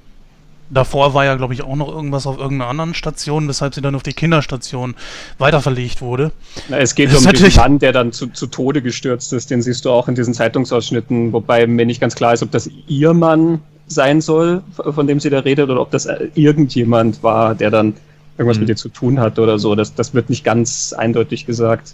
Davor 0.70 1.14
war 1.14 1.26
ja, 1.26 1.36
glaube 1.36 1.54
ich, 1.54 1.64
auch 1.64 1.76
noch 1.76 1.90
irgendwas 1.90 2.26
auf 2.26 2.38
irgendeiner 2.38 2.70
anderen 2.70 2.96
Station, 2.96 3.48
weshalb 3.48 3.76
sie 3.76 3.82
dann 3.82 3.94
auf 3.94 4.02
die 4.02 4.14
Kinderstation 4.14 4.96
weiterverlegt 5.38 6.02
wurde. 6.02 6.32
Na, 6.70 6.78
es 6.78 6.96
geht 6.96 7.12
das 7.12 7.26
um 7.26 7.32
den 7.32 7.56
Mann, 7.56 7.80
der 7.80 7.92
dann 7.92 8.12
zu, 8.12 8.28
zu 8.28 8.48
Tode 8.48 8.82
gestürzt 8.82 9.32
ist. 9.34 9.52
Den 9.52 9.62
siehst 9.62 9.86
du 9.86 9.92
auch 9.92 10.08
in 10.08 10.16
diesen 10.16 10.34
Zeitungsausschnitten, 10.34 11.34
wobei 11.34 11.68
mir 11.68 11.86
nicht 11.86 12.02
ganz 12.02 12.16
klar 12.16 12.34
ist, 12.34 12.42
ob 12.42 12.50
das 12.50 12.70
ihr 12.88 13.14
Mann 13.14 13.62
sein 13.88 14.22
soll, 14.22 14.64
von 14.74 15.06
dem 15.06 15.20
sie 15.20 15.30
da 15.30 15.40
redet, 15.40 15.70
oder 15.70 15.82
ob 15.82 15.92
das 15.92 16.08
irgendjemand 16.34 17.22
war, 17.22 17.54
der 17.54 17.70
dann 17.70 17.94
irgendwas 18.38 18.58
mhm. 18.58 18.62
mit 18.62 18.70
ihr 18.70 18.76
zu 18.76 18.90
tun 18.90 19.20
hat 19.20 19.38
oder 19.38 19.60
so. 19.60 19.76
Das, 19.76 19.94
das 19.94 20.16
wird 20.16 20.32
nicht 20.32 20.44
ganz 20.44 20.94
eindeutig 20.94 21.46
gesagt. 21.46 21.94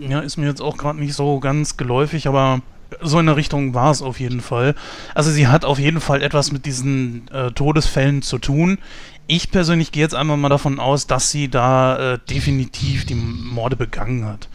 Ja, 0.00 0.20
ist 0.20 0.36
mir 0.36 0.46
jetzt 0.46 0.60
auch 0.60 0.76
gerade 0.76 0.98
nicht 0.98 1.14
so 1.14 1.40
ganz 1.40 1.76
geläufig, 1.76 2.28
aber 2.28 2.60
so 3.02 3.18
in 3.18 3.26
der 3.26 3.36
Richtung 3.36 3.74
war 3.74 3.90
es 3.90 4.02
auf 4.02 4.20
jeden 4.20 4.40
Fall. 4.40 4.74
Also 5.14 5.30
sie 5.30 5.48
hat 5.48 5.64
auf 5.64 5.78
jeden 5.78 6.00
Fall 6.00 6.22
etwas 6.22 6.52
mit 6.52 6.66
diesen 6.66 7.28
äh, 7.32 7.50
Todesfällen 7.50 8.22
zu 8.22 8.38
tun. 8.38 8.78
Ich 9.26 9.50
persönlich 9.50 9.90
gehe 9.92 10.02
jetzt 10.02 10.14
einmal 10.14 10.36
mal 10.36 10.48
davon 10.48 10.78
aus, 10.78 11.06
dass 11.06 11.30
sie 11.30 11.48
da 11.48 12.14
äh, 12.14 12.18
definitiv 12.30 13.04
die 13.06 13.16
Morde 13.16 13.76
begangen 13.76 14.24
hat. 14.24 14.48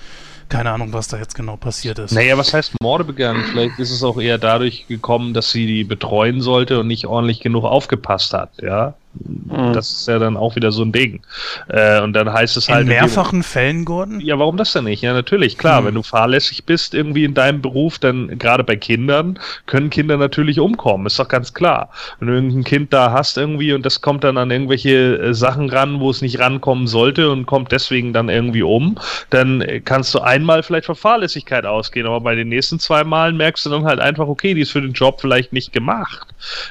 Keine 0.48 0.72
Ahnung, 0.72 0.92
was 0.92 1.08
da 1.08 1.18
jetzt 1.18 1.36
genau 1.36 1.56
passiert 1.56 1.98
ist. 2.00 2.12
Naja, 2.12 2.38
was 2.38 2.54
heißt 2.54 2.74
Morde 2.82 3.06
begangen? 3.06 3.44
Vielleicht 3.52 3.80
ist 3.80 3.92
es 3.92 4.04
auch 4.04 4.20
eher 4.20 4.38
dadurch 4.38 4.86
gekommen, 4.88 5.34
dass 5.34 5.52
sie 5.52 5.66
die 5.66 5.84
betreuen 5.86 6.42
sollte 6.42 6.80
und 6.80 6.88
nicht 6.88 7.08
ordentlich 7.08 7.40
genug 7.40 7.64
aufgepasst 7.64 8.34
hat, 8.34 8.52
ja. 8.62 8.96
Mhm. 9.14 9.74
Das 9.74 9.92
ist 9.92 10.08
ja 10.08 10.20
dann 10.20 10.38
auch 10.38 10.56
wieder 10.56 10.72
so 10.72 10.84
ein 10.84 10.92
Ding. 10.92 11.22
Äh, 11.68 12.02
und 12.02 12.14
dann 12.14 12.32
heißt 12.32 12.56
es 12.58 12.70
halt. 12.70 12.84
In 12.84 12.88
mehrfachen 12.88 13.44
Fällen, 13.44 13.86
Gordon? 13.86 14.20
Ja, 14.22 14.40
warum 14.40 14.58
das 14.58 14.74
denn 14.74 14.86
nicht? 14.86 15.02
Ja, 15.02 15.14
natürlich, 15.14 15.58
klar. 15.58 15.82
Mhm. 15.82 15.86
Wenn 15.88 15.96
du 15.96 16.04
fahrlässig 16.04 16.66
bist 16.66 16.94
irgendwie 16.94 17.26
in 17.26 17.34
deinem 17.34 17.62
Beruf, 17.62 18.00
dann 18.00 18.40
gerade 18.40 18.64
bei 18.64 18.76
Kindern 18.76 19.40
können 19.66 19.90
Kinder 19.90 20.18
natürlich 20.18 20.60
umkommen. 20.60 21.08
Ist 21.08 21.20
doch 21.20 21.28
ganz 21.28 21.54
klar. 21.54 21.90
Wenn 22.20 22.30
du 22.30 22.34
irgendein 22.36 22.64
Kind 22.64 22.94
da 22.94 23.12
hast 23.12 23.38
irgendwie 23.38 23.74
und 23.74 23.86
das 23.86 24.02
kommt 24.02 24.24
dann 24.24 24.38
an 24.38 24.52
irgendwelche 24.52 25.18
äh, 25.18 25.34
Sachen 25.34 25.70
ran, 25.70 26.00
wo 26.00 26.10
es 26.10 26.22
nicht 26.22 26.40
rankommen 26.40 26.88
sollte 26.88 27.32
und 27.32 27.46
kommt 27.46 27.72
deswegen 27.72 28.14
dann 28.14 28.30
irgendwie 28.30 28.64
um, 28.64 28.98
dann 29.30 29.62
äh, 29.62 29.82
kannst 29.82 30.14
du 30.14 30.20
einmal 30.20 30.64
vielleicht 30.64 30.86
vor 30.86 30.96
Fahrlässigkeit 30.96 31.66
ausgehen, 31.66 32.08
aber 32.08 32.22
bei 32.22 32.36
den 32.36 32.50
nächsten 32.50 32.80
zwei 32.80 33.04
Malen 33.04 33.38
merkst 33.38 33.66
du 33.66 33.70
dann 33.70 33.86
halt 33.86 34.00
einfach, 34.00 34.28
okay, 34.28 34.54
die 34.54 34.62
ist 34.62 34.72
für 34.72 34.82
den 34.82 34.94
Job 34.94 35.20
vielleicht 35.20 35.54
nicht 35.54 35.74
gemacht. 35.74 36.28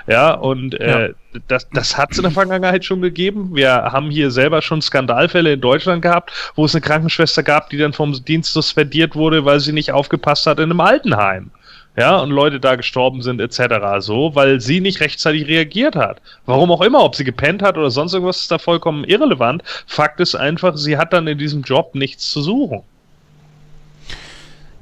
Ja, 0.06 0.32
und 0.32 0.78
äh, 0.80 1.08
ja 1.08 1.14
das, 1.48 1.68
das 1.70 1.96
hat 1.96 2.12
es 2.12 2.18
in 2.18 2.24
der 2.24 2.32
Vergangenheit 2.32 2.84
schon 2.84 3.00
gegeben. 3.00 3.54
Wir 3.54 3.70
haben 3.70 4.10
hier 4.10 4.30
selber 4.30 4.62
schon 4.62 4.82
Skandalfälle 4.82 5.52
in 5.52 5.60
Deutschland 5.60 6.02
gehabt, 6.02 6.32
wo 6.54 6.64
es 6.64 6.74
eine 6.74 6.82
Krankenschwester 6.82 7.42
gab, 7.42 7.70
die 7.70 7.78
dann 7.78 7.92
vom 7.92 8.12
Dienst 8.24 8.52
suspendiert 8.52 9.14
wurde, 9.14 9.44
weil 9.44 9.60
sie 9.60 9.72
nicht 9.72 9.92
aufgepasst 9.92 10.46
hat 10.46 10.58
in 10.58 10.64
einem 10.64 10.80
Altenheim. 10.80 11.50
Ja, 11.96 12.18
und 12.18 12.30
Leute 12.30 12.60
da 12.60 12.76
gestorben 12.76 13.20
sind, 13.20 13.40
etc. 13.40 13.98
so, 13.98 14.34
weil 14.34 14.60
sie 14.60 14.80
nicht 14.80 15.00
rechtzeitig 15.00 15.48
reagiert 15.48 15.96
hat. 15.96 16.22
Warum 16.46 16.70
auch 16.70 16.82
immer, 16.82 17.02
ob 17.02 17.16
sie 17.16 17.24
gepennt 17.24 17.62
hat 17.62 17.76
oder 17.76 17.90
sonst 17.90 18.14
irgendwas, 18.14 18.38
ist 18.38 18.50
da 18.50 18.58
vollkommen 18.58 19.04
irrelevant. 19.04 19.62
Fakt 19.86 20.20
ist 20.20 20.34
einfach, 20.34 20.76
sie 20.76 20.96
hat 20.96 21.12
dann 21.12 21.26
in 21.26 21.38
diesem 21.38 21.62
Job 21.62 21.94
nichts 21.94 22.30
zu 22.30 22.42
suchen. 22.42 22.82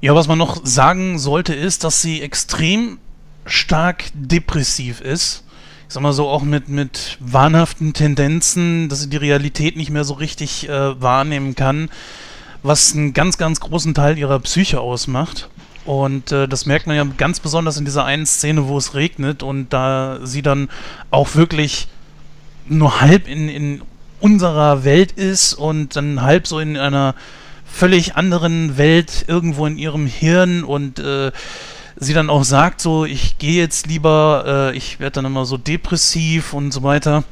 Ja, 0.00 0.14
was 0.14 0.28
man 0.28 0.38
noch 0.38 0.60
sagen 0.64 1.18
sollte, 1.18 1.54
ist, 1.54 1.82
dass 1.82 2.02
sie 2.02 2.22
extrem 2.22 2.98
stark 3.46 4.04
depressiv 4.14 5.00
ist 5.00 5.44
ich 5.89 5.94
sag 5.94 6.02
mal 6.02 6.12
so, 6.12 6.28
auch 6.28 6.43
mit, 6.43 6.69
mit 6.69 7.16
wahnhaften 7.19 7.94
Tendenzen, 7.94 8.90
dass 8.90 9.01
sie 9.01 9.09
die 9.09 9.16
Realität 9.16 9.74
nicht 9.74 9.89
mehr 9.89 10.05
so 10.05 10.12
richtig 10.12 10.69
äh, 10.69 11.01
wahrnehmen 11.01 11.55
kann, 11.55 11.89
was 12.62 12.94
einen 12.94 13.15
ganz, 13.15 13.39
ganz 13.39 13.59
großen 13.59 13.94
Teil 13.94 14.19
ihrer 14.19 14.39
Psyche 14.40 14.81
ausmacht. 14.81 15.48
Und 15.86 16.31
äh, 16.31 16.47
das 16.47 16.66
merkt 16.66 16.86
man 16.86 16.97
ja 16.97 17.05
ganz 17.16 17.40
besonders 17.40 17.78
in 17.78 17.86
dieser 17.86 18.05
einen 18.05 18.27
Szene, 18.27 18.69
wo 18.69 18.77
es 18.77 18.93
regnet 18.93 19.43
und 19.43 19.73
da 19.73 20.19
sie 20.24 20.43
dann 20.43 20.69
auch 21.10 21.35
wirklich 21.36 21.89
nur 22.66 23.01
halb 23.01 23.27
in, 23.27 23.48
in 23.48 23.81
unserer 24.20 24.85
Welt 24.85 25.12
ist 25.12 25.55
und 25.55 25.97
dann 25.97 26.20
halb 26.20 26.47
so 26.47 26.59
in 26.59 26.77
einer 26.77 27.15
völlig 27.65 28.15
anderen 28.15 28.77
Welt 28.77 29.24
irgendwo 29.27 29.65
in 29.65 29.78
ihrem 29.78 30.06
Hirn 30.06 30.65
und 30.65 30.98
äh, 30.98 31.32
sie 31.98 32.14
dann 32.14 32.30
auch 32.30 32.44
sagt, 32.44 32.80
so, 32.80 33.04
ich 33.04 33.38
gehe 33.38 33.60
jetzt 33.60 33.86
lieber, 33.86 34.70
äh, 34.72 34.76
ich 34.76 35.00
werde 35.00 35.14
dann 35.14 35.24
immer 35.24 35.44
so 35.44 35.56
depressiv 35.56 36.52
und 36.52 36.72
so 36.72 36.82
weiter. 36.82 37.24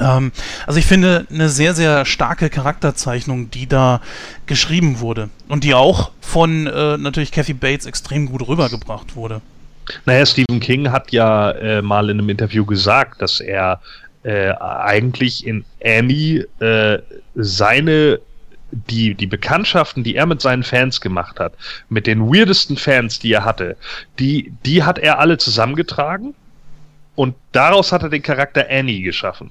Ähm, 0.00 0.32
also 0.66 0.78
ich 0.78 0.86
finde 0.86 1.26
eine 1.30 1.48
sehr, 1.48 1.74
sehr 1.74 2.04
starke 2.04 2.50
Charakterzeichnung, 2.50 3.50
die 3.50 3.66
da 3.66 4.00
geschrieben 4.46 5.00
wurde 5.00 5.28
und 5.48 5.64
die 5.64 5.74
auch 5.74 6.12
von 6.20 6.66
äh, 6.66 6.96
natürlich 6.96 7.32
Kathy 7.32 7.54
Bates 7.54 7.86
extrem 7.86 8.26
gut 8.26 8.46
rübergebracht 8.46 9.16
wurde. 9.16 9.40
Naja, 10.06 10.24
Stephen 10.24 10.60
King 10.60 10.90
hat 10.90 11.12
ja 11.12 11.50
äh, 11.50 11.82
mal 11.82 12.08
in 12.08 12.18
einem 12.18 12.28
Interview 12.28 12.64
gesagt, 12.64 13.20
dass 13.20 13.40
er 13.40 13.80
äh, 14.22 14.52
eigentlich 14.52 15.46
in 15.46 15.64
Annie 15.84 16.46
äh, 16.60 16.98
seine 17.34 18.20
die, 18.72 19.14
die 19.14 19.26
Bekanntschaften, 19.26 20.02
die 20.02 20.16
er 20.16 20.26
mit 20.26 20.40
seinen 20.40 20.62
Fans 20.62 21.00
gemacht 21.00 21.38
hat, 21.38 21.54
mit 21.88 22.06
den 22.06 22.28
weirdesten 22.28 22.76
Fans, 22.76 23.18
die 23.18 23.32
er 23.32 23.44
hatte, 23.44 23.76
die, 24.18 24.52
die 24.64 24.82
hat 24.82 24.98
er 24.98 25.18
alle 25.18 25.38
zusammengetragen 25.38 26.34
und 27.14 27.34
daraus 27.52 27.92
hat 27.92 28.02
er 28.02 28.08
den 28.08 28.22
Charakter 28.22 28.66
Annie 28.68 29.02
geschaffen. 29.02 29.50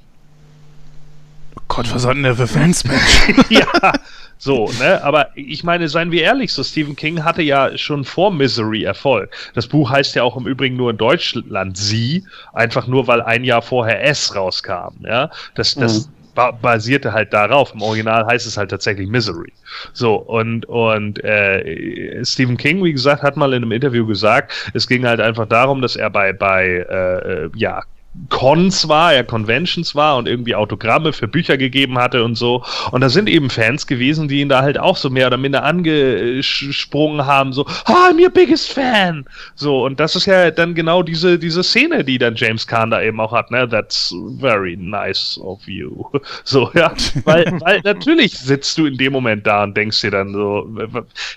Gott, 1.68 1.94
was 1.94 2.06
hat 2.06 2.16
denn 2.16 2.24
der 2.24 2.36
für 2.36 2.48
Fans, 2.48 2.84
Mensch? 2.84 3.50
ja, 3.50 3.94
so, 4.38 4.70
ne? 4.80 5.02
Aber 5.04 5.30
ich 5.36 5.64
meine, 5.64 5.88
seien 5.88 6.12
wir 6.12 6.24
ehrlich, 6.24 6.52
so 6.52 6.64
Stephen 6.64 6.96
King 6.96 7.24
hatte 7.24 7.42
ja 7.42 7.78
schon 7.78 8.04
vor 8.04 8.32
Misery 8.32 8.84
Erfolg. 8.84 9.32
Das 9.54 9.68
Buch 9.68 9.90
heißt 9.90 10.16
ja 10.16 10.24
auch 10.24 10.36
im 10.36 10.48
Übrigen 10.48 10.76
nur 10.76 10.92
in 10.92 10.98
Deutschland 10.98 11.78
Sie, 11.78 12.26
einfach 12.52 12.88
nur 12.88 13.08
weil 13.08 13.22
ein 13.22 13.44
Jahr 13.44 13.62
vorher 13.62 14.04
S 14.04 14.36
rauskam, 14.36 15.06
ja. 15.06 15.30
Das, 15.56 15.76
das 15.76 16.08
mhm. 16.08 16.14
Ba 16.34 16.52
basierte 16.52 17.14
halt 17.14 17.34
darauf. 17.34 17.74
Im 17.74 17.82
Original 17.82 18.26
heißt 18.26 18.48
es 18.48 18.58
halt 18.58 18.72
tatsächlich 18.72 19.10
Misery. 19.10 19.54
So, 19.94 20.16
und, 20.16 20.66
und 20.66 21.24
äh, 21.24 22.24
Stephen 22.26 22.58
King, 22.58 22.84
wie 22.84 22.94
gesagt, 22.94 23.24
hat 23.24 23.38
mal 23.38 23.54
in 23.54 23.64
einem 23.64 23.72
Interview 23.72 24.06
gesagt, 24.06 24.72
es 24.74 24.88
ging 24.88 25.06
halt 25.06 25.20
einfach 25.20 25.48
darum, 25.48 25.82
dass 25.82 25.96
er 25.96 26.10
bei, 26.10 26.34
bei 26.34 26.86
äh, 26.90 27.50
ja, 27.56 27.84
Cons 28.28 28.90
war, 28.90 29.14
ja 29.14 29.24
Conventions 29.24 29.96
war 29.96 30.18
und 30.18 30.28
irgendwie 30.28 30.54
Autogramme 30.54 31.14
für 31.14 31.30
Bücher 31.30 31.58
gegeben 31.58 31.98
hatte 31.98 32.24
und 32.24 32.36
so. 32.36 32.64
Und 32.92 33.02
da 33.02 33.10
sind 33.10 33.30
eben 33.30 33.50
Fans 33.50 33.88
gewesen, 33.88 34.28
die 34.28 34.42
ihn 34.42 34.50
da 34.50 34.62
halt 34.62 34.78
auch 34.78 34.98
so 34.98 35.10
mehr 35.10 35.28
oder 35.28 35.38
minder 35.38 35.64
angesprungen 35.64 37.26
haben, 37.26 37.54
so, 37.54 37.66
ah, 37.86 38.10
I'm 38.10 38.22
your 38.22 38.30
biggest 38.30 38.74
fan. 38.74 39.26
So, 39.56 39.86
und 39.86 40.00
das 40.00 40.16
ist 40.16 40.26
ja 40.26 40.52
dann 40.52 40.76
genau 40.76 41.04
diese, 41.04 41.40
diese 41.40 41.64
Szene, 41.64 42.04
die 42.04 42.18
dann 42.18 42.36
James 42.36 42.68
Kahn 42.68 42.92
da 42.92 43.02
eben 43.02 43.20
auch 43.22 43.32
hat, 43.32 43.50
ne? 43.50 43.68
That's 43.68 44.14
very 44.40 44.76
nice 44.78 45.40
of 45.42 45.68
you. 45.68 46.06
So, 46.44 46.72
ja. 46.74 46.94
Weil, 47.24 47.46
weil 47.62 47.82
natürlich 47.84 48.38
sitzt 48.38 48.78
du 48.78 48.86
in 48.86 48.98
dem 48.98 49.14
Moment 49.14 49.46
da 49.46 49.64
und 49.64 49.78
denkst 49.78 50.02
dir 50.02 50.12
dann 50.12 50.34
so, 50.34 50.68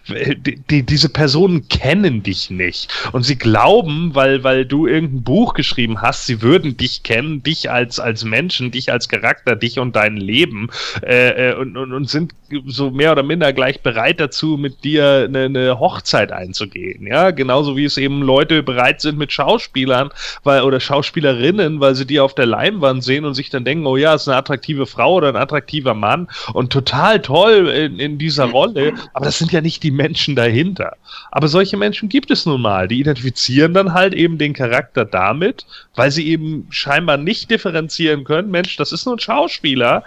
die, 0.08 0.60
die, 0.70 0.82
diese 0.82 1.08
Personen 1.08 1.68
kennen 1.68 2.22
dich 2.22 2.50
nicht. 2.50 2.90
Und 3.12 3.22
sie 3.24 3.36
glauben, 3.36 4.14
weil, 4.14 4.42
weil 4.44 4.64
du 4.64 4.86
irgendein 4.86 5.22
Buch 5.22 5.54
geschrieben 5.54 6.00
hast, 6.00 6.26
sie 6.26 6.42
würden 6.42 6.63
würden 6.64 6.76
dich 6.76 7.02
kennen, 7.02 7.42
dich 7.42 7.70
als, 7.70 8.00
als 8.00 8.24
Menschen, 8.24 8.70
dich 8.70 8.90
als 8.90 9.08
Charakter, 9.08 9.54
dich 9.54 9.78
und 9.78 9.94
dein 9.96 10.16
Leben 10.16 10.70
äh, 11.02 11.50
äh, 11.50 11.54
und, 11.54 11.76
und, 11.76 11.92
und 11.92 12.08
sind 12.08 12.32
so 12.66 12.90
mehr 12.90 13.12
oder 13.12 13.22
minder 13.22 13.52
gleich 13.52 13.80
bereit 13.82 14.20
dazu, 14.20 14.56
mit 14.56 14.84
dir 14.84 15.24
eine, 15.28 15.44
eine 15.44 15.78
Hochzeit 15.78 16.32
einzugehen. 16.32 17.06
Ja, 17.06 17.30
genauso 17.30 17.76
wie 17.76 17.84
es 17.84 17.96
eben 17.96 18.22
Leute 18.22 18.62
bereit 18.62 19.00
sind 19.00 19.18
mit 19.18 19.32
Schauspielern 19.32 20.10
weil, 20.42 20.62
oder 20.62 20.80
Schauspielerinnen, 20.80 21.80
weil 21.80 21.94
sie 21.94 22.06
die 22.06 22.20
auf 22.20 22.34
der 22.34 22.46
Leinwand 22.46 23.04
sehen 23.04 23.24
und 23.24 23.34
sich 23.34 23.50
dann 23.50 23.64
denken, 23.64 23.86
oh 23.86 23.96
ja, 23.96 24.14
ist 24.14 24.28
eine 24.28 24.36
attraktive 24.36 24.86
Frau 24.86 25.14
oder 25.14 25.28
ein 25.28 25.36
attraktiver 25.36 25.94
Mann 25.94 26.28
und 26.52 26.72
total 26.72 27.20
toll 27.20 27.68
in, 27.68 27.98
in 27.98 28.18
dieser 28.18 28.46
Rolle, 28.46 28.94
aber 29.12 29.24
das 29.24 29.38
sind 29.38 29.52
ja 29.52 29.60
nicht 29.60 29.82
die 29.82 29.90
Menschen 29.90 30.36
dahinter. 30.36 30.96
Aber 31.30 31.48
solche 31.48 31.76
Menschen 31.76 32.08
gibt 32.08 32.30
es 32.30 32.46
nun 32.46 32.60
mal, 32.60 32.88
die 32.88 33.00
identifizieren 33.00 33.74
dann 33.74 33.92
halt 33.92 34.14
eben 34.14 34.38
den 34.38 34.52
Charakter 34.52 35.04
damit, 35.04 35.66
weil 35.94 36.10
sie 36.10 36.28
eben 36.28 36.66
scheinbar 36.70 37.16
nicht 37.16 37.50
differenzieren 37.50 38.24
können, 38.24 38.50
Mensch, 38.50 38.76
das 38.76 38.92
ist 38.92 39.06
nur 39.06 39.16
ein 39.16 39.20
Schauspieler, 39.20 40.04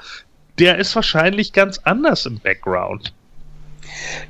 der 0.60 0.78
ist 0.78 0.96
wahrscheinlich 0.96 1.54
ganz 1.54 1.80
anders 1.80 2.26
im 2.26 2.40
Background. 2.40 3.14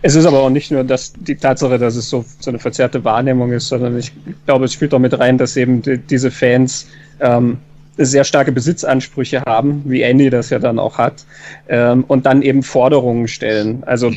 Es 0.01 0.15
ist 0.15 0.25
aber 0.25 0.39
auch 0.41 0.49
nicht 0.49 0.71
nur 0.71 0.83
das, 0.83 1.13
die 1.13 1.35
Tatsache, 1.35 1.77
dass 1.77 1.95
es 1.95 2.09
so, 2.09 2.23
so 2.39 2.51
eine 2.51 2.59
verzerrte 2.59 3.03
Wahrnehmung 3.03 3.51
ist, 3.51 3.67
sondern 3.67 3.97
ich 3.97 4.11
glaube, 4.45 4.65
es 4.65 4.73
spielt 4.73 4.93
auch 4.93 4.99
mit 4.99 5.17
rein, 5.17 5.37
dass 5.37 5.57
eben 5.57 5.81
die, 5.81 5.97
diese 5.97 6.31
Fans 6.31 6.87
ähm, 7.19 7.57
sehr 7.97 8.23
starke 8.23 8.51
Besitzansprüche 8.51 9.41
haben, 9.45 9.83
wie 9.85 10.01
Andy 10.01 10.29
das 10.29 10.49
ja 10.49 10.59
dann 10.59 10.79
auch 10.79 10.97
hat, 10.97 11.25
ähm, 11.67 12.03
und 12.07 12.25
dann 12.25 12.41
eben 12.41 12.63
Forderungen 12.63 13.27
stellen. 13.27 13.83
Also 13.85 14.11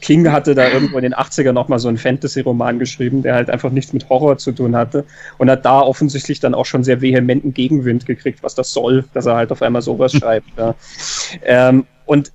King 0.00 0.30
hatte 0.30 0.54
da 0.54 0.68
irgendwo 0.68 0.96
in 0.96 1.02
den 1.02 1.14
80er 1.14 1.52
nochmal 1.52 1.78
so 1.78 1.88
einen 1.88 1.98
Fantasy-Roman 1.98 2.78
geschrieben, 2.78 3.22
der 3.22 3.34
halt 3.34 3.50
einfach 3.50 3.70
nichts 3.70 3.92
mit 3.92 4.08
Horror 4.08 4.38
zu 4.38 4.52
tun 4.52 4.74
hatte 4.74 5.04
und 5.38 5.50
hat 5.50 5.64
da 5.64 5.80
offensichtlich 5.80 6.40
dann 6.40 6.54
auch 6.54 6.66
schon 6.66 6.84
sehr 6.84 7.00
vehementen 7.00 7.52
Gegenwind 7.52 8.06
gekriegt, 8.06 8.42
was 8.42 8.54
das 8.54 8.72
soll, 8.72 9.04
dass 9.14 9.26
er 9.26 9.36
halt 9.36 9.52
auf 9.52 9.62
einmal 9.62 9.82
sowas 9.82 10.12
schreibt. 10.16 10.48
Ja. 10.56 10.74
Ähm, 11.44 11.86
und 12.06 12.32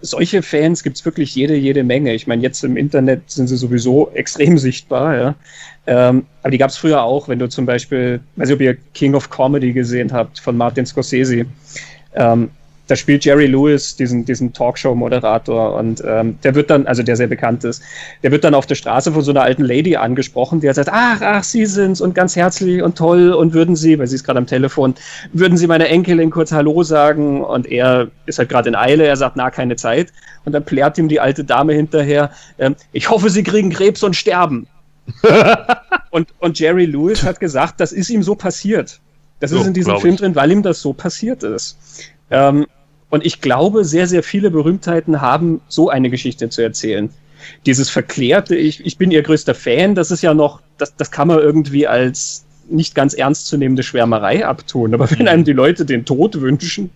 solche 0.00 0.42
Fans 0.42 0.82
gibt 0.82 0.96
es 0.96 1.04
wirklich 1.04 1.34
jede, 1.34 1.54
jede 1.54 1.84
Menge. 1.84 2.14
Ich 2.14 2.26
meine, 2.26 2.42
jetzt 2.42 2.62
im 2.64 2.76
Internet 2.76 3.30
sind 3.30 3.48
sie 3.48 3.56
sowieso 3.56 4.10
extrem 4.14 4.58
sichtbar, 4.68 5.16
ja. 5.16 5.34
Ähm, 5.86 6.26
aber 6.42 6.50
die 6.50 6.58
gab 6.58 6.70
es 6.70 6.76
früher 6.76 7.02
auch, 7.02 7.28
wenn 7.28 7.38
du 7.38 7.48
zum 7.48 7.66
Beispiel, 7.66 8.20
weiß 8.36 8.48
ich, 8.48 8.54
ob 8.54 8.60
ihr 8.60 8.76
King 8.94 9.14
of 9.14 9.30
Comedy 9.30 9.72
gesehen 9.72 10.12
habt 10.12 10.38
von 10.38 10.56
Martin 10.56 10.86
Scorsese. 10.86 11.46
Ähm, 12.14 12.50
da 12.92 12.96
spielt 12.96 13.24
Jerry 13.24 13.46
Lewis 13.46 13.96
diesen, 13.96 14.26
diesen 14.26 14.52
Talkshow-Moderator 14.52 15.76
und 15.76 16.02
ähm, 16.06 16.38
der 16.44 16.54
wird 16.54 16.68
dann, 16.68 16.86
also 16.86 17.02
der 17.02 17.16
sehr 17.16 17.26
bekannt 17.26 17.64
ist, 17.64 17.82
der 18.22 18.32
wird 18.32 18.44
dann 18.44 18.52
auf 18.52 18.66
der 18.66 18.74
Straße 18.74 19.12
von 19.12 19.22
so 19.22 19.30
einer 19.30 19.40
alten 19.40 19.62
Lady 19.62 19.96
angesprochen, 19.96 20.60
die 20.60 20.70
sagt, 20.70 20.90
ach, 20.92 21.22
ach, 21.22 21.42
Sie 21.42 21.64
sind's 21.64 22.02
und 22.02 22.14
ganz 22.14 22.36
herzlich 22.36 22.82
und 22.82 22.98
toll 22.98 23.32
und 23.32 23.54
würden 23.54 23.76
Sie, 23.76 23.98
weil 23.98 24.08
sie 24.08 24.16
ist 24.16 24.24
gerade 24.24 24.38
am 24.38 24.46
Telefon, 24.46 24.94
würden 25.32 25.56
Sie 25.56 25.66
meiner 25.66 25.86
Enkelin 25.86 26.30
kurz 26.30 26.52
Hallo 26.52 26.82
sagen 26.82 27.42
und 27.42 27.66
er 27.66 28.08
ist 28.26 28.38
halt 28.38 28.50
gerade 28.50 28.68
in 28.68 28.74
Eile, 28.74 29.06
er 29.06 29.16
sagt, 29.16 29.36
na, 29.36 29.48
keine 29.48 29.76
Zeit 29.76 30.12
und 30.44 30.52
dann 30.52 30.62
plärt 30.62 30.98
ihm 30.98 31.08
die 31.08 31.18
alte 31.18 31.44
Dame 31.44 31.72
hinterher, 31.72 32.30
ähm, 32.58 32.76
ich 32.92 33.08
hoffe, 33.08 33.30
Sie 33.30 33.42
kriegen 33.42 33.70
Krebs 33.70 34.02
und 34.02 34.14
sterben. 34.14 34.66
und, 36.10 36.28
und 36.40 36.58
Jerry 36.58 36.84
Lewis 36.84 37.22
hat 37.22 37.40
gesagt, 37.40 37.80
das 37.80 37.92
ist 37.92 38.10
ihm 38.10 38.22
so 38.22 38.34
passiert. 38.34 39.00
Das 39.40 39.50
ist 39.50 39.66
in 39.66 39.72
diesem 39.72 39.98
Film 39.98 40.16
drin, 40.16 40.34
weil 40.34 40.52
ihm 40.52 40.62
das 40.62 40.82
so 40.82 40.92
passiert 40.92 41.42
ist. 41.42 41.78
Ähm, 42.30 42.66
und 43.12 43.26
ich 43.26 43.42
glaube, 43.42 43.84
sehr, 43.84 44.06
sehr 44.06 44.22
viele 44.22 44.50
Berühmtheiten 44.50 45.20
haben 45.20 45.60
so 45.68 45.90
eine 45.90 46.08
Geschichte 46.08 46.48
zu 46.48 46.62
erzählen. 46.62 47.10
Dieses 47.66 47.90
verklärte, 47.90 48.56
ich, 48.56 48.86
ich 48.86 48.96
bin 48.96 49.10
ihr 49.10 49.20
größter 49.20 49.54
Fan, 49.54 49.94
das 49.94 50.10
ist 50.10 50.22
ja 50.22 50.32
noch, 50.32 50.62
das, 50.78 50.96
das 50.96 51.10
kann 51.10 51.28
man 51.28 51.38
irgendwie 51.38 51.86
als 51.86 52.46
nicht 52.70 52.94
ganz 52.94 53.12
ernstzunehmende 53.12 53.82
Schwärmerei 53.82 54.46
abtun. 54.46 54.94
Aber 54.94 55.10
wenn 55.10 55.28
einem 55.28 55.44
die 55.44 55.52
Leute 55.52 55.84
den 55.84 56.06
Tod 56.06 56.40
wünschen. 56.40 56.88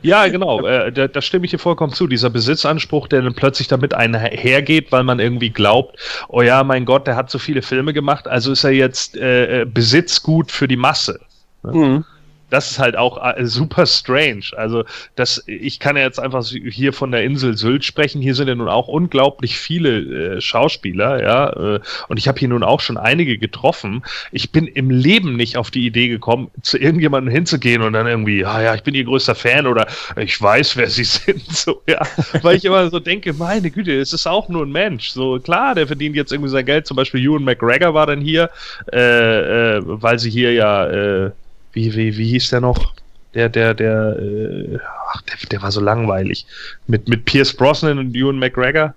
Ja, 0.00 0.28
genau, 0.28 0.66
äh, 0.66 0.90
da, 0.90 1.08
da, 1.08 1.20
stimme 1.20 1.44
ich 1.44 1.50
dir 1.50 1.58
vollkommen 1.58 1.92
zu. 1.92 2.06
Dieser 2.06 2.30
Besitzanspruch, 2.30 3.06
der 3.08 3.20
dann 3.20 3.34
plötzlich 3.34 3.68
damit 3.68 3.92
einhergeht, 3.92 4.90
weil 4.92 5.04
man 5.04 5.20
irgendwie 5.20 5.50
glaubt, 5.50 5.98
oh 6.28 6.40
ja, 6.40 6.64
mein 6.64 6.86
Gott, 6.86 7.06
der 7.06 7.16
hat 7.16 7.28
so 7.28 7.38
viele 7.38 7.60
Filme 7.60 7.92
gemacht, 7.92 8.26
also 8.26 8.52
ist 8.52 8.64
er 8.64 8.70
jetzt 8.70 9.14
äh, 9.18 9.60
äh 9.60 9.64
Besitzgut 9.66 10.50
für 10.50 10.68
die 10.68 10.78
Masse. 10.78 11.20
Ne? 11.64 11.72
Mhm 11.72 12.04
das 12.50 12.72
ist 12.72 12.78
halt 12.78 12.96
auch 12.96 13.18
äh, 13.22 13.44
super 13.46 13.86
strange. 13.86 14.44
Also, 14.56 14.84
das, 15.14 15.42
ich 15.46 15.80
kann 15.80 15.96
ja 15.96 16.02
jetzt 16.02 16.18
einfach 16.18 16.44
hier 16.44 16.92
von 16.92 17.12
der 17.12 17.24
Insel 17.24 17.56
Sylt 17.56 17.84
sprechen. 17.84 18.20
Hier 18.20 18.34
sind 18.34 18.48
ja 18.48 18.54
nun 18.54 18.68
auch 18.68 18.88
unglaublich 18.88 19.58
viele 19.58 20.36
äh, 20.36 20.40
Schauspieler, 20.40 21.22
ja. 21.22 21.50
Äh, 21.50 21.80
und 22.08 22.18
ich 22.18 22.28
habe 22.28 22.38
hier 22.38 22.48
nun 22.48 22.62
auch 22.62 22.80
schon 22.80 22.98
einige 22.98 23.38
getroffen. 23.38 24.02
Ich 24.32 24.50
bin 24.50 24.66
im 24.66 24.90
Leben 24.90 25.36
nicht 25.36 25.56
auf 25.56 25.70
die 25.70 25.86
Idee 25.86 26.08
gekommen, 26.08 26.50
zu 26.62 26.78
irgendjemandem 26.78 27.32
hinzugehen 27.32 27.82
und 27.82 27.92
dann 27.92 28.06
irgendwie, 28.06 28.44
ah 28.44 28.62
ja, 28.62 28.74
ich 28.74 28.82
bin 28.82 28.94
ihr 28.94 29.04
größter 29.04 29.34
Fan 29.34 29.66
oder 29.66 29.86
ich 30.16 30.40
weiß, 30.40 30.76
wer 30.76 30.88
sie 30.88 31.04
sind. 31.04 31.46
So, 31.50 31.82
ja. 31.86 32.00
Weil 32.42 32.56
ich 32.56 32.64
immer 32.64 32.90
so 32.90 32.98
denke, 32.98 33.32
meine 33.32 33.70
Güte, 33.70 33.98
es 33.98 34.12
ist 34.12 34.26
auch 34.26 34.48
nur 34.48 34.64
ein 34.64 34.72
Mensch. 34.72 35.10
So, 35.10 35.38
klar, 35.38 35.74
der 35.74 35.86
verdient 35.86 36.16
jetzt 36.16 36.32
irgendwie 36.32 36.50
sein 36.50 36.66
Geld. 36.66 36.86
Zum 36.86 36.96
Beispiel 36.96 37.20
Ewan 37.20 37.44
McGregor 37.44 37.94
war 37.94 38.06
dann 38.06 38.20
hier, 38.20 38.50
äh, 38.92 39.76
äh, 39.76 39.80
weil 39.84 40.18
sie 40.18 40.30
hier 40.30 40.52
ja, 40.52 40.86
äh, 40.86 41.30
wie, 41.72 41.94
wie, 41.94 42.16
wie 42.16 42.28
hieß 42.28 42.50
der 42.50 42.60
noch? 42.60 42.94
Der, 43.34 43.48
der, 43.48 43.74
der, 43.74 44.16
äh, 44.18 44.78
ach, 45.08 45.22
der, 45.22 45.36
der 45.50 45.62
war 45.62 45.70
so 45.70 45.80
langweilig. 45.80 46.46
Mit, 46.86 47.08
mit 47.08 47.24
Pierce 47.24 47.54
Brosnan 47.54 47.98
und 47.98 48.14
Ewan 48.14 48.38
McGregor. 48.38 48.94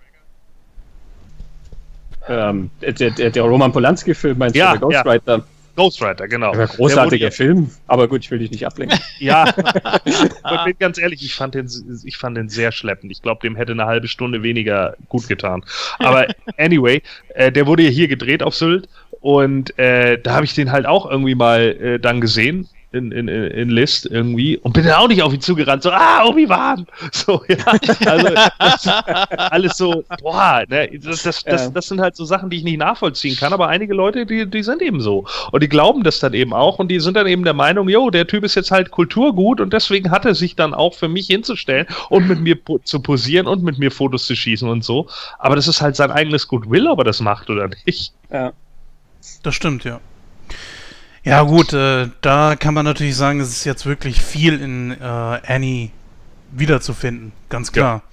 Ähm, 2.27 2.71
der, 2.81 3.11
der, 3.11 3.29
der 3.29 3.43
Roman 3.43 3.71
Polanski-Film, 3.71 4.37
meinst 4.37 4.55
ja, 4.55 4.73
du, 4.73 4.89
der 4.89 5.03
Ghostwriter? 5.03 5.37
Ja. 5.37 5.43
Ghostwriter, 5.75 6.27
genau. 6.27 6.51
Ein 6.51 6.67
großartiger 6.67 7.31
Film, 7.31 7.71
aber 7.87 8.07
gut, 8.07 8.21
ich 8.23 8.31
will 8.31 8.39
dich 8.39 8.51
nicht 8.51 8.65
ablenken. 8.65 8.99
ja, 9.19 9.45
ich 10.05 10.63
bin 10.65 10.75
ganz 10.77 10.99
ehrlich, 10.99 11.23
ich 11.23 11.33
fand 11.33 11.55
den, 11.55 11.67
ich 12.03 12.17
fand 12.17 12.37
den 12.37 12.47
sehr 12.47 12.71
schleppend. 12.71 13.11
Ich 13.11 13.21
glaube, 13.21 13.41
dem 13.41 13.55
hätte 13.55 13.71
eine 13.71 13.85
halbe 13.85 14.07
Stunde 14.07 14.43
weniger 14.43 14.95
gut 15.09 15.27
getan. 15.27 15.63
Aber 15.97 16.27
anyway, 16.57 17.01
äh, 17.29 17.51
der 17.51 17.65
wurde 17.65 17.83
ja 17.83 17.89
hier 17.89 18.07
gedreht 18.07 18.43
auf 18.43 18.55
Sylt 18.55 18.87
und 19.23 19.79
äh, 19.79 20.19
da 20.21 20.33
habe 20.33 20.43
ich 20.43 20.53
den 20.53 20.73
halt 20.73 20.85
auch 20.85 21.09
irgendwie 21.09 21.33
mal 21.33 21.61
äh, 21.61 21.97
dann 21.97 22.19
gesehen 22.19 22.67
in, 22.91 23.13
in, 23.13 23.29
in 23.29 23.69
List 23.69 24.05
irgendwie 24.05 24.57
und 24.57 24.73
bin 24.73 24.83
dann 24.83 24.95
auch 24.95 25.07
nicht 25.07 25.23
auf 25.23 25.33
ihn 25.33 25.39
zugerannt, 25.39 25.81
so, 25.81 25.91
ah, 25.91 26.25
Obi-Wan! 26.25 26.85
So, 27.13 27.41
ja. 27.47 27.57
Also, 28.05 28.33
das, 28.59 28.87
alles 29.49 29.77
so, 29.77 30.03
boah, 30.21 30.65
ne, 30.67 30.89
das, 30.99 31.23
das, 31.23 31.41
das, 31.43 31.71
das 31.71 31.87
sind 31.87 32.01
halt 32.01 32.17
so 32.17 32.25
Sachen, 32.25 32.49
die 32.49 32.57
ich 32.57 32.63
nicht 32.65 32.79
nachvollziehen 32.79 33.37
kann, 33.37 33.53
aber 33.53 33.69
einige 33.69 33.93
Leute, 33.93 34.25
die, 34.25 34.45
die 34.45 34.61
sind 34.61 34.81
eben 34.81 34.99
so. 34.99 35.25
Und 35.51 35.63
die 35.63 35.69
glauben 35.69 36.03
das 36.03 36.19
dann 36.19 36.33
eben 36.33 36.53
auch 36.53 36.79
und 36.79 36.89
die 36.89 36.99
sind 36.99 37.15
dann 37.15 37.27
eben 37.27 37.45
der 37.45 37.53
Meinung, 37.53 37.87
jo, 37.87 38.09
der 38.09 38.27
Typ 38.27 38.43
ist 38.43 38.55
jetzt 38.55 38.71
halt 38.71 38.91
Kulturgut 38.91 39.61
und 39.61 39.71
deswegen 39.71 40.11
hat 40.11 40.25
er 40.25 40.35
sich 40.35 40.57
dann 40.57 40.73
auch 40.73 40.95
für 40.95 41.07
mich 41.07 41.27
hinzustellen 41.27 41.87
und 42.09 42.27
mit 42.27 42.41
mir 42.41 42.55
po 42.55 42.79
zu 42.79 43.01
posieren 43.01 43.47
und 43.47 43.63
mit 43.63 43.79
mir 43.79 43.89
Fotos 43.89 44.25
zu 44.25 44.35
schießen 44.35 44.67
und 44.67 44.83
so. 44.83 45.07
Aber 45.39 45.55
das 45.55 45.69
ist 45.69 45.81
halt 45.81 45.95
sein 45.95 46.11
eigenes 46.11 46.49
Goodwill, 46.49 46.87
ob 46.87 46.99
er 46.99 47.05
das 47.05 47.21
macht 47.21 47.49
oder 47.49 47.69
nicht. 47.85 48.11
Ja. 48.29 48.51
Das 49.43 49.55
stimmt, 49.55 49.83
ja. 49.83 49.99
Ja, 51.23 51.43
gut, 51.43 51.71
äh, 51.73 52.09
da 52.21 52.55
kann 52.55 52.73
man 52.73 52.85
natürlich 52.85 53.15
sagen, 53.15 53.39
es 53.39 53.49
ist 53.49 53.63
jetzt 53.63 53.85
wirklich 53.85 54.21
viel 54.21 54.59
in 54.59 54.91
äh, 54.91 55.03
Annie 55.03 55.91
wiederzufinden, 56.51 57.31
ganz 57.49 57.71
klar. 57.71 58.03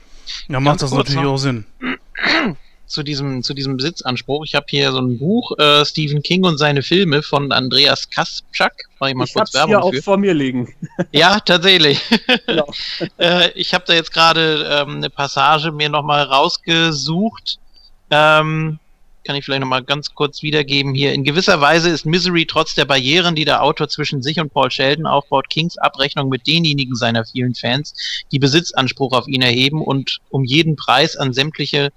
Ja, 0.49 0.55
ja 0.55 0.61
macht 0.61 0.79
Ganz 0.79 0.91
das 0.91 0.93
natürlich 0.93 1.23
noch. 1.23 1.33
auch 1.33 1.39
Sinn. 1.39 1.67
zu 2.91 3.05
diesem, 3.05 3.43
zu 3.43 3.55
diesem 3.55 3.77
Besitzanspruch. 3.77 4.45
Ich 4.45 4.55
habe 4.57 4.67
hier 4.69 4.91
so 4.91 4.99
ein 4.99 5.17
Buch, 5.19 5.57
äh, 5.59 5.85
Stephen 5.85 6.23
King 6.23 6.45
und 6.45 6.59
seine 6.59 6.83
Filme 6.83 7.23
von 7.23 7.53
Andreas 7.53 8.11
Kaspczak. 8.11 8.75
Mach 8.99 9.09
ich 9.09 9.15
mal 9.15 9.25
Ich 9.25 9.33
kurz 9.33 9.55
hab's 9.55 9.65
hier 9.67 9.79
auch 9.79 9.85
Werbung 9.85 9.93
für. 9.95 10.03
vor 10.03 10.17
mir 10.19 10.35
liegen. 10.35 10.75
Ja, 11.13 11.39
tatsächlich. 11.41 12.01
Genau. 12.47 12.69
äh, 13.19 13.51
ich 13.53 13.73
habe 13.75 13.85
da 13.87 13.95
jetzt 13.95 14.13
gerade 14.13 14.69
ähm, 14.69 14.97
eine 14.97 15.09
Passage 15.09 15.71
mir 15.71 15.89
nochmal 15.89 16.25
rausgesucht. 16.25 17.59
Ähm, 18.11 18.80
kann 19.25 19.37
ich 19.37 19.45
vielleicht 19.45 19.61
nochmal 19.61 19.83
ganz 19.83 20.15
kurz 20.15 20.43
wiedergeben 20.43 20.95
hier. 20.95 21.13
In 21.13 21.25
gewisser 21.25 21.61
Weise 21.61 21.91
ist 21.91 22.07
Misery 22.07 22.47
trotz 22.47 22.75
der 22.75 22.85
Barrieren, 22.85 23.35
die 23.35 23.45
der 23.45 23.63
Autor 23.63 23.89
zwischen 23.89 24.23
sich 24.23 24.41
und 24.41 24.53
Paul 24.53 24.71
Sheldon 24.71 25.07
aufbaut, 25.07 25.51
Kings 25.51 25.79
Abrechnung 25.79 26.29
mit 26.29 26.47
denjenigen 26.47 26.95
seiner 26.95 27.25
vielen 27.25 27.55
Fans, 27.55 27.95
die 28.33 28.39
Besitzanspruch 28.39 29.13
auf 29.13 29.29
ihn 29.29 29.43
erheben 29.43 29.83
und 29.83 30.19
um 30.31 30.45
jeden 30.45 30.77
Preis 30.77 31.17
an 31.17 31.33
sämtliche 31.33 31.93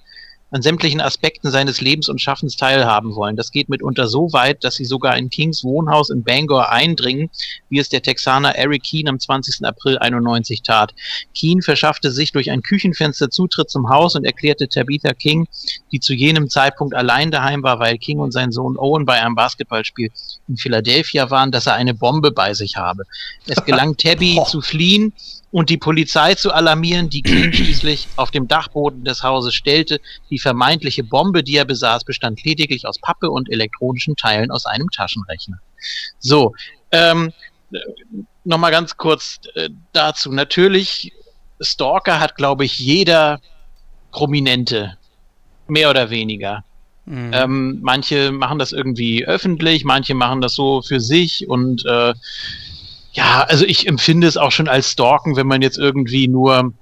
an 0.53 0.61
sämtlichen 0.61 1.01
Aspekten 1.01 1.49
seines 1.49 1.81
Lebens 1.81 2.09
und 2.09 2.21
Schaffens 2.21 2.55
teilhaben 2.55 3.15
wollen. 3.15 3.35
Das 3.35 3.51
geht 3.51 3.69
mitunter 3.69 4.07
so 4.07 4.31
weit, 4.33 4.63
dass 4.63 4.75
sie 4.75 4.85
sogar 4.85 5.17
in 5.17 5.31
Kings 5.31 5.63
Wohnhaus 5.63 6.11
in 6.11 6.23
Bangor 6.23 6.69
eindringen, 6.69 7.31
wie 7.69 7.79
es 7.79 7.89
der 7.89 8.03
Texaner 8.03 8.55
Eric 8.55 8.83
Keane 8.83 9.09
am 9.09 9.19
20. 9.19 9.65
April 9.65 9.97
91 9.97 10.61
tat. 10.61 10.93
Keane 11.33 11.63
verschaffte 11.63 12.11
sich 12.11 12.31
durch 12.33 12.51
ein 12.51 12.61
Küchenfenster 12.61 13.31
Zutritt 13.31 13.71
zum 13.71 13.89
Haus 13.89 14.15
und 14.15 14.25
erklärte 14.25 14.69
Tabitha 14.69 15.13
King, 15.13 15.47
die 15.91 15.99
zu 15.99 16.13
jenem 16.13 16.51
Zeitpunkt 16.51 16.93
allein 16.93 17.31
daheim 17.31 17.63
war, 17.63 17.79
weil 17.79 17.97
King 17.97 18.19
und 18.19 18.31
sein 18.31 18.51
Sohn 18.51 18.77
Owen 18.77 19.07
bei 19.07 19.19
einem 19.19 19.33
Basketballspiel 19.33 20.11
in 20.47 20.57
Philadelphia 20.57 21.31
waren, 21.31 21.51
dass 21.51 21.65
er 21.65 21.73
eine 21.73 21.95
Bombe 21.95 22.31
bei 22.31 22.53
sich 22.53 22.75
habe. 22.75 23.05
Es 23.47 23.65
gelang 23.65 23.97
Tabby 23.97 24.39
zu 24.47 24.61
fliehen 24.61 25.13
und 25.53 25.69
die 25.69 25.77
Polizei 25.77 26.33
zu 26.33 26.51
alarmieren, 26.51 27.11
die 27.11 27.21
King 27.21 27.53
schließlich 27.53 28.07
auf 28.15 28.31
dem 28.31 28.47
Dachboden 28.47 29.05
des 29.05 29.21
Hauses 29.21 29.53
stellte. 29.53 30.01
Die 30.31 30.39
vermeintliche 30.39 31.03
Bombe, 31.03 31.43
die 31.43 31.57
er 31.57 31.65
besaß, 31.65 32.05
bestand 32.05 32.43
lediglich 32.43 32.87
aus 32.87 32.97
Pappe 32.99 33.29
und 33.29 33.51
elektronischen 33.51 34.15
Teilen 34.15 34.49
aus 34.49 34.65
einem 34.65 34.89
Taschenrechner. 34.89 35.59
So, 36.17 36.55
ähm, 36.91 37.31
nochmal 38.43 38.71
ganz 38.71 38.97
kurz 38.97 39.41
äh, 39.53 39.69
dazu. 39.91 40.31
Natürlich, 40.31 41.13
Stalker 41.61 42.19
hat, 42.19 42.35
glaube 42.35 42.65
ich, 42.65 42.79
jeder 42.79 43.39
Prominente, 44.11 44.97
mehr 45.67 45.91
oder 45.91 46.09
weniger. 46.09 46.63
Mhm. 47.05 47.31
Ähm, 47.31 47.79
manche 47.83 48.31
machen 48.31 48.57
das 48.57 48.71
irgendwie 48.71 49.23
öffentlich, 49.23 49.83
manche 49.83 50.15
machen 50.15 50.41
das 50.41 50.55
so 50.55 50.81
für 50.81 50.99
sich 50.99 51.47
und 51.47 51.85
äh, 51.85 52.15
ja, 53.13 53.43
also 53.47 53.65
ich 53.65 53.87
empfinde 53.87 54.27
es 54.27 54.37
auch 54.37 54.51
schon 54.51 54.67
als 54.67 54.91
Stalken, 54.91 55.35
wenn 55.35 55.47
man 55.47 55.61
jetzt 55.61 55.77
irgendwie 55.77 56.27
nur 56.27 56.73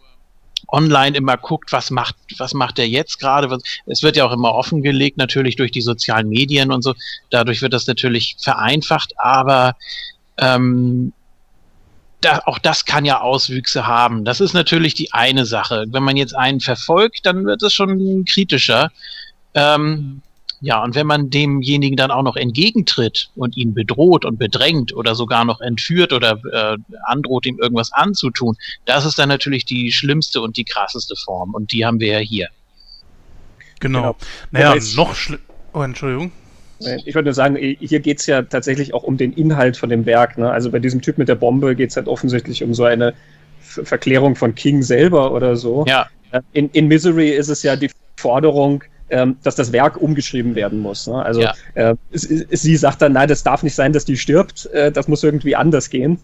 online 0.67 1.17
immer 1.17 1.37
guckt, 1.37 1.73
was 1.73 1.91
macht, 1.91 2.15
was 2.37 2.53
macht 2.53 2.77
der 2.77 2.87
jetzt 2.87 3.19
gerade? 3.19 3.57
Es 3.85 4.03
wird 4.03 4.15
ja 4.15 4.25
auch 4.25 4.31
immer 4.31 4.53
offengelegt, 4.53 5.17
natürlich 5.17 5.57
durch 5.57 5.71
die 5.71 5.81
sozialen 5.81 6.29
Medien 6.29 6.71
und 6.71 6.83
so. 6.83 6.93
Dadurch 7.29 7.61
wird 7.61 7.73
das 7.73 7.87
natürlich 7.87 8.37
vereinfacht, 8.39 9.13
aber 9.17 9.75
ähm, 10.37 11.11
da, 12.21 12.41
auch 12.45 12.59
das 12.59 12.85
kann 12.85 13.03
ja 13.03 13.19
Auswüchse 13.19 13.87
haben. 13.87 14.23
Das 14.23 14.39
ist 14.39 14.53
natürlich 14.53 14.93
die 14.93 15.11
eine 15.11 15.45
Sache. 15.45 15.85
Wenn 15.89 16.03
man 16.03 16.15
jetzt 16.15 16.35
einen 16.35 16.59
verfolgt, 16.59 17.25
dann 17.25 17.45
wird 17.45 17.61
es 17.63 17.73
schon 17.73 18.23
kritischer. 18.25 18.91
Ähm, 19.53 20.21
ja, 20.61 20.83
und 20.83 20.93
wenn 20.95 21.07
man 21.07 21.29
demjenigen 21.29 21.97
dann 21.97 22.11
auch 22.11 22.21
noch 22.23 22.35
entgegentritt 22.35 23.31
und 23.35 23.57
ihn 23.57 23.73
bedroht 23.73 24.25
und 24.25 24.37
bedrängt 24.37 24.93
oder 24.95 25.15
sogar 25.15 25.43
noch 25.43 25.59
entführt 25.61 26.13
oder 26.13 26.39
äh, 26.53 26.77
androht, 27.05 27.45
ihm 27.47 27.57
irgendwas 27.59 27.91
anzutun, 27.91 28.55
das 28.85 29.05
ist 29.05 29.17
dann 29.19 29.29
natürlich 29.29 29.65
die 29.65 29.91
schlimmste 29.91 30.39
und 30.41 30.57
die 30.57 30.63
krasseste 30.63 31.15
Form. 31.15 31.53
Und 31.55 31.71
die 31.71 31.85
haben 31.85 31.99
wir 31.99 32.13
ja 32.13 32.19
hier. 32.19 32.47
genau. 33.79 34.01
genau. 34.01 34.15
Naja, 34.51 34.75
es- 34.75 34.95
noch 34.95 35.15
schlimmer. 35.15 35.41
Oh, 35.73 35.81
Entschuldigung. 35.81 36.31
Ich 37.05 37.13
würde 37.13 37.25
nur 37.25 37.33
sagen, 37.35 37.55
hier 37.57 37.99
geht's 37.99 38.25
ja 38.25 38.41
tatsächlich 38.41 38.95
auch 38.95 39.03
um 39.03 39.15
den 39.15 39.33
Inhalt 39.33 39.77
von 39.77 39.89
dem 39.89 40.07
Werk. 40.07 40.39
Ne? 40.39 40.49
Also 40.49 40.71
bei 40.71 40.79
diesem 40.79 40.99
Typ 40.99 41.19
mit 41.19 41.29
der 41.29 41.35
Bombe 41.35 41.75
geht's 41.75 41.95
halt 41.95 42.07
offensichtlich 42.07 42.63
um 42.63 42.73
so 42.73 42.83
eine 42.85 43.13
Ver- 43.59 43.85
Verklärung 43.85 44.35
von 44.35 44.55
King 44.55 44.81
selber 44.81 45.31
oder 45.31 45.55
so. 45.55 45.85
Ja, 45.87 46.07
Äh, 46.31 46.41
In, 46.53 46.69
in 46.71 46.87
Misery 46.87 47.29
ist 47.29 47.49
es 47.49 47.61
ja 47.61 47.75
die 47.75 47.91
Forderung, 48.17 48.83
ähm, 49.11 49.35
dass 49.43 49.55
das 49.55 49.71
Werk 49.71 50.01
umgeschrieben 50.01 50.55
werden 50.55 50.79
muss. 50.79 51.05
Ne? 51.05 51.23
Also 51.23 51.41
Ja. 51.41 51.53
äh, 51.75 51.95
sie 52.11 52.75
sagt 52.75 53.01
dann, 53.01 53.13
nein, 53.13 53.27
das 53.27 53.43
darf 53.43 53.61
nicht 53.61 53.75
sein, 53.75 53.93
dass 53.93 54.05
die 54.05 54.17
stirbt, 54.17 54.65
äh, 54.67 54.91
das 54.91 55.07
muss 55.07 55.23
irgendwie 55.23 55.55
anders 55.55 55.89
gehen 55.89 56.17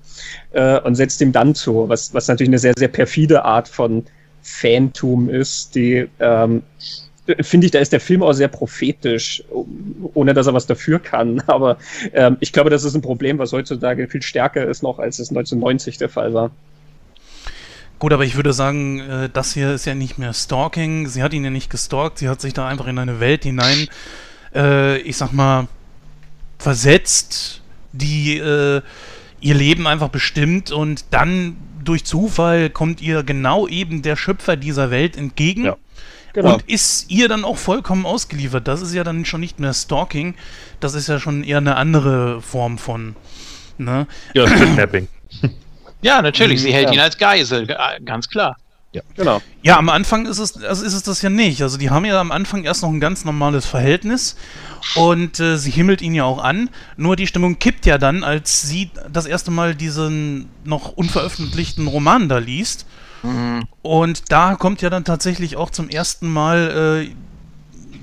äh, 0.54 0.80
und 0.80 0.96
setzt 0.96 1.22
ihm 1.22 1.32
dann 1.32 1.54
zu, 1.54 1.90
was, 1.90 2.14
was 2.14 2.28
natürlich 2.28 2.50
eine 2.50 2.60
sehr, 2.60 2.74
sehr 2.78 2.88
perfide 2.88 3.44
Art 3.46 3.68
von 3.68 4.06
Fantum 4.42 5.30
ist, 5.30 5.76
die 5.76 6.08
ähm, 6.20 6.64
finde 7.42 7.66
ich, 7.66 7.72
da 7.72 7.80
ist 7.80 7.92
der 7.92 8.00
Film 8.00 8.24
auch 8.24 8.32
sehr 8.32 8.48
prophetisch, 8.48 9.44
ohne 10.14 10.34
dass 10.34 10.48
er 10.48 10.54
was 10.54 10.66
dafür 10.66 11.00
kann. 11.00 11.44
Aber 11.48 11.78
ähm, 12.14 12.38
ich 12.40 12.54
glaube, 12.54 12.70
das 12.70 12.86
ist 12.86 12.96
ein 12.96 13.02
Problem, 13.02 13.38
was 13.38 13.52
heutzutage 13.52 14.08
viel 14.08 14.22
stärker 14.22 14.66
ist 14.66 14.82
noch, 14.84 15.00
als 15.00 15.20
es 15.20 15.30
1990 15.30 15.98
der 15.98 16.10
Fall 16.10 16.34
war. 16.34 16.52
Gut, 18.00 18.14
aber 18.14 18.26
ich 18.26 18.36
würde 18.36 18.54
sagen, 18.54 19.00
äh, 19.00 19.30
das 19.32 19.54
hier 19.54 19.74
ist 19.74 19.86
ja 19.86 19.96
nicht 19.96 20.18
mehr 20.18 20.34
Stalking. 20.34 21.08
Sie 21.08 21.24
hat 21.24 21.34
ihn 21.34 21.44
ja 21.44 21.50
nicht 21.50 21.70
gestalkt, 21.70 22.20
sie 22.20 22.30
hat 22.30 22.42
sich 22.42 22.54
da 22.54 22.68
einfach 22.68 22.88
in 22.88 23.00
eine 23.00 23.20
Welt 23.20 23.44
hinein, 23.44 23.88
äh, 24.54 24.98
ich 25.00 25.18
sag 25.18 25.34
mal, 25.34 25.68
versetzt, 26.60 27.62
die 27.92 28.38
äh, 28.38 28.82
ihr 29.40 29.56
Leben 29.56 29.88
einfach 29.88 30.10
bestimmt 30.10 30.72
und 30.72 31.06
dann 31.12 31.58
durch 31.84 32.04
Zufall 32.04 32.70
kommt 32.70 33.02
ihr 33.02 33.24
genau 33.24 33.68
eben 33.68 34.02
der 34.02 34.16
Schöpfer 34.16 34.58
dieser 34.58 34.92
Welt 34.92 35.16
entgegen. 35.18 35.66
Ja. 35.66 35.78
Genau. 36.34 36.54
Und 36.54 36.70
ist 36.70 37.10
ihr 37.10 37.30
dann 37.30 37.44
auch 37.44 37.58
vollkommen 37.58 38.06
ausgeliefert. 38.06 38.68
Das 38.68 38.82
ist 38.82 38.94
ja 38.94 39.04
dann 39.04 39.26
schon 39.26 39.40
nicht 39.40 39.60
mehr 39.60 39.74
Stalking, 39.74 40.36
das 40.80 40.94
ist 40.94 41.08
ja 41.08 41.20
schon 41.20 41.44
eher 41.44 41.58
eine 41.58 41.78
andere 41.78 42.42
Form 42.42 42.78
von. 42.78 43.16
Ne? 43.80 44.06
Ja, 44.36 44.46
Kidnapping. 44.46 45.08
ja, 46.02 46.22
natürlich. 46.22 46.62
Sie 46.62 46.74
hält 46.74 46.88
ja. 46.90 46.94
ihn 46.94 47.00
als 47.00 47.18
Geisel, 47.18 47.68
ge- 47.68 47.76
äh, 47.76 48.02
ganz 48.04 48.30
klar. 48.30 48.58
genau. 49.16 49.42
Ja, 49.62 49.78
am 49.78 49.90
Anfang 49.90 50.26
ist 50.26 50.40
es, 50.40 50.64
also 50.64 50.84
ist 50.84 50.94
es 50.94 51.04
das 51.04 51.22
ja 51.22 51.30
nicht. 51.30 51.62
Also 51.62 51.78
die 51.78 51.90
haben 51.90 52.06
ja 52.06 52.20
am 52.20 52.32
Anfang 52.32 52.64
erst 52.64 52.82
noch 52.82 52.90
ein 52.90 53.00
ganz 53.00 53.26
normales 53.26 53.66
Verhältnis 53.66 54.36
und 54.96 55.40
äh, 55.40 55.58
sie 55.58 55.72
himmelt 55.72 56.02
ihn 56.02 56.16
ja 56.16 56.24
auch 56.24 56.44
an. 56.44 56.70
Nur 56.96 57.16
die 57.16 57.28
Stimmung 57.28 57.60
kippt 57.60 57.86
ja 57.86 57.98
dann, 57.98 58.24
als 58.24 58.64
sie 58.64 58.90
das 59.12 59.26
erste 59.26 59.52
Mal 59.52 59.76
diesen 59.76 60.50
noch 60.64 60.94
unveröffentlichten 60.94 61.88
Roman 61.88 62.28
da 62.30 62.38
liest. 62.40 62.86
Und 63.82 64.32
da 64.32 64.56
kommt 64.56 64.82
ja 64.82 64.90
dann 64.90 65.04
tatsächlich 65.04 65.58
auch 65.58 65.70
zum 65.70 65.90
ersten 65.90 66.32
Mal, 66.32 67.08
äh, 67.10 67.16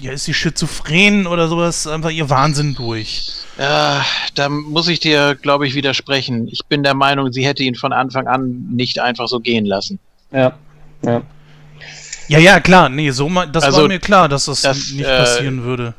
ja, 0.04 0.12
ist 0.12 0.24
sie 0.24 0.34
schizophren 0.34 1.26
oder 1.26 1.48
sowas, 1.48 1.86
einfach 1.86 2.10
ihr 2.10 2.28
Wahnsinn 2.28 2.74
durch. 2.74 3.32
Äh, 3.56 4.00
da 4.34 4.48
muss 4.50 4.88
ich 4.88 5.00
dir, 5.00 5.34
glaube 5.34 5.66
ich, 5.66 5.74
widersprechen. 5.74 6.46
Ich 6.48 6.60
bin 6.68 6.82
der 6.82 6.94
Meinung, 6.94 7.32
sie 7.32 7.46
hätte 7.46 7.62
ihn 7.62 7.74
von 7.74 7.92
Anfang 7.94 8.26
an 8.26 8.66
nicht 8.70 8.98
einfach 8.98 9.28
so 9.28 9.40
gehen 9.40 9.64
lassen. 9.64 9.98
Ja. 10.30 10.52
ja. 11.02 11.22
Ja, 12.28 12.38
ja, 12.38 12.60
klar, 12.60 12.88
nee, 12.88 13.10
so 13.10 13.28
ma- 13.28 13.46
das 13.46 13.64
Also, 13.64 13.82
war 13.82 13.88
mir 13.88 13.98
klar, 13.98 14.28
dass 14.28 14.44
das, 14.46 14.62
das, 14.62 14.90
nicht 14.90 15.06
äh, 15.06 15.18
passieren 15.18 15.62
würde. 15.62 15.94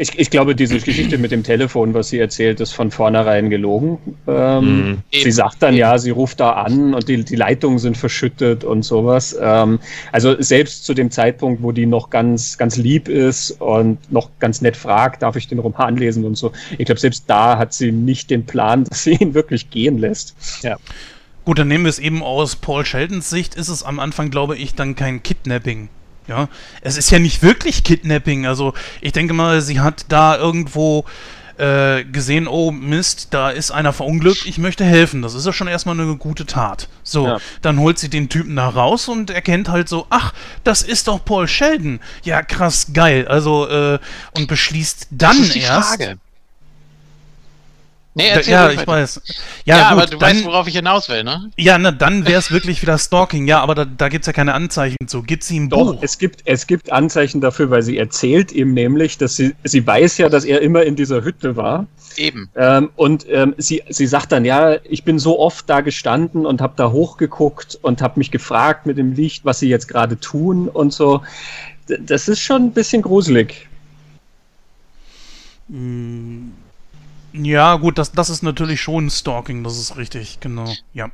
Ich, 0.00 0.18
ich 0.18 0.30
glaube, 0.30 0.54
diese 0.54 0.78
Geschichte 0.80 1.18
mit 1.18 1.30
dem 1.30 1.42
Telefon, 1.42 1.92
was 1.92 2.08
sie 2.08 2.18
erzählt, 2.18 2.58
ist 2.60 2.72
von 2.72 2.90
vornherein 2.90 3.50
gelogen. 3.50 3.98
Ähm, 4.26 4.70
Mhm. 4.80 5.02
Sie 5.12 5.30
sagt 5.30 5.62
dann 5.62 5.74
ja, 5.74 5.98
sie 5.98 6.10
ruft 6.10 6.40
da 6.40 6.52
an 6.52 6.94
und 6.94 7.08
die, 7.08 7.24
die 7.24 7.36
Leitungen 7.36 7.78
sind 7.78 7.96
verschüttet 7.96 8.64
und 8.64 8.82
sowas. 8.82 9.36
Ähm, 9.40 9.78
also 10.12 10.40
selbst 10.40 10.84
zu 10.84 10.94
dem 10.94 11.10
Zeitpunkt, 11.10 11.62
wo 11.62 11.72
die 11.72 11.86
noch 11.86 12.10
ganz, 12.10 12.56
ganz 12.58 12.76
lieb 12.76 13.08
ist 13.08 13.52
und 13.60 13.98
noch 14.10 14.30
ganz 14.38 14.60
nett 14.60 14.76
fragt, 14.76 15.22
darf 15.22 15.36
ich 15.36 15.48
den 15.48 15.58
Roman 15.58 15.96
lesen 15.96 16.24
und 16.24 16.36
so. 16.36 16.52
Ich 16.78 16.86
glaube, 16.86 17.00
selbst 17.00 17.24
da 17.26 17.58
hat 17.58 17.72
sie 17.72 17.92
nicht 17.92 18.30
den 18.30 18.46
Plan, 18.46 18.84
dass 18.88 19.04
sie 19.04 19.14
ihn 19.14 19.34
wirklich 19.34 19.70
gehen 19.70 19.98
lässt. 19.98 20.34
Gut, 21.44 21.58
dann 21.58 21.68
nehmen 21.68 21.84
wir 21.84 21.90
es 21.90 21.98
eben 21.98 22.22
aus 22.22 22.56
Paul 22.56 22.84
Sheldons 22.84 23.30
Sicht, 23.30 23.54
ist 23.54 23.68
es 23.68 23.82
am 23.82 23.98
Anfang, 23.98 24.30
glaube 24.30 24.56
ich, 24.56 24.74
dann 24.74 24.94
kein 24.94 25.22
Kidnapping. 25.22 25.88
Ja, 26.30 26.48
es 26.80 26.96
ist 26.96 27.10
ja 27.10 27.18
nicht 27.18 27.42
wirklich 27.42 27.82
Kidnapping. 27.84 28.46
Also 28.46 28.72
ich 29.00 29.10
denke 29.12 29.34
mal, 29.34 29.60
sie 29.60 29.80
hat 29.80 30.06
da 30.08 30.36
irgendwo 30.38 31.04
äh, 31.58 32.04
gesehen, 32.04 32.46
oh 32.46 32.70
Mist, 32.70 33.28
da 33.34 33.50
ist 33.50 33.70
einer 33.72 33.92
verunglückt, 33.92 34.46
ich 34.46 34.56
möchte 34.56 34.84
helfen. 34.84 35.20
Das 35.22 35.34
ist 35.34 35.44
ja 35.44 35.52
schon 35.52 35.66
erstmal 35.66 36.00
eine 36.00 36.16
gute 36.16 36.46
Tat. 36.46 36.88
So, 37.02 37.26
Ja. 37.26 37.38
dann 37.62 37.78
holt 37.80 37.98
sie 37.98 38.08
den 38.08 38.28
Typen 38.28 38.56
da 38.56 38.68
raus 38.68 39.08
und 39.08 39.28
erkennt 39.30 39.68
halt 39.68 39.88
so, 39.88 40.06
ach, 40.08 40.32
das 40.64 40.82
ist 40.82 41.08
doch 41.08 41.22
Paul 41.24 41.48
Sheldon. 41.48 41.98
Ja, 42.22 42.42
krass, 42.42 42.92
geil. 42.94 43.26
Also, 43.28 43.68
äh, 43.68 43.98
und 44.36 44.46
beschließt 44.46 45.08
dann 45.10 45.36
erst. 45.50 45.96
Frage. 45.96 46.18
Nee, 48.20 48.28
Da, 48.30 48.34
erzähl 48.36 48.52
ja, 48.52 48.70
ich 48.70 48.78
weiter. 48.78 48.86
weiß. 48.92 49.20
Ja, 49.64 49.76
Ja, 49.78 49.82
gut, 49.84 49.92
aber 49.92 50.06
du 50.06 50.18
dann, 50.18 50.30
weißt, 50.36 50.44
worauf 50.44 50.66
ich 50.68 50.74
hinaus 50.76 51.08
will, 51.08 51.24
ne? 51.24 51.50
ja, 51.56 51.78
na, 51.78 51.90
dann 51.92 52.26
wäre 52.26 52.38
es 52.38 52.50
wirklich 52.50 52.82
wieder 52.82 52.98
Stalking. 52.98 53.46
Ja, 53.46 53.60
aber 53.60 53.74
da, 53.74 53.84
da 53.84 54.08
gibt 54.08 54.22
es 54.22 54.26
ja 54.26 54.32
keine 54.32 54.54
Anzeichen 54.54 54.96
zu. 55.06 55.22
Gibt 55.22 55.44
sie 55.44 55.56
im 55.56 55.68
Doch, 55.68 55.94
Buch? 55.94 55.98
es 56.02 56.18
gibt, 56.18 56.42
es 56.44 56.66
gibt 56.66 56.92
Anzeichen 56.92 57.40
dafür, 57.40 57.70
weil 57.70 57.82
sie 57.82 57.98
erzählt 57.98 58.52
ihm 58.52 58.74
nämlich, 58.74 59.18
dass 59.18 59.36
sie, 59.36 59.54
sie 59.64 59.86
weiß 59.86 60.18
ja, 60.18 60.28
dass 60.28 60.44
er 60.44 60.60
immer 60.62 60.82
in 60.84 60.96
dieser 60.96 61.22
Hütte 61.24 61.56
war. 61.56 61.86
Eben. 62.16 62.48
Ähm, 62.56 62.90
und 62.96 63.24
ähm, 63.30 63.54
sie, 63.56 63.82
sie 63.88 64.06
sagt 64.06 64.32
dann, 64.32 64.44
ja, 64.44 64.76
ich 64.84 65.04
bin 65.04 65.18
so 65.18 65.38
oft 65.38 65.68
da 65.70 65.80
gestanden 65.80 66.44
und 66.46 66.60
habe 66.60 66.74
da 66.76 66.90
hochgeguckt 66.90 67.78
und 67.82 68.02
habe 68.02 68.18
mich 68.18 68.30
gefragt 68.30 68.84
mit 68.86 68.98
dem 68.98 69.12
Licht, 69.12 69.44
was 69.44 69.60
sie 69.60 69.68
jetzt 69.68 69.86
gerade 69.88 70.18
tun 70.18 70.68
und 70.68 70.92
so. 70.92 71.22
D 71.88 71.98
das 72.04 72.28
ist 72.28 72.40
schon 72.40 72.64
ein 72.66 72.72
bisschen 72.72 73.02
gruselig. 73.02 73.68
Mm, 75.68 76.50
Ja, 77.32 77.76
gut, 77.76 77.98
das, 77.98 78.12
das 78.12 78.30
ist 78.30 78.42
natürlich 78.42 78.80
schon 78.80 79.08
Stalking, 79.10 79.62
das 79.64 79.78
ist 79.78 79.96
richtig, 79.96 80.40
genau, 80.40 80.72
ja. 80.94 81.10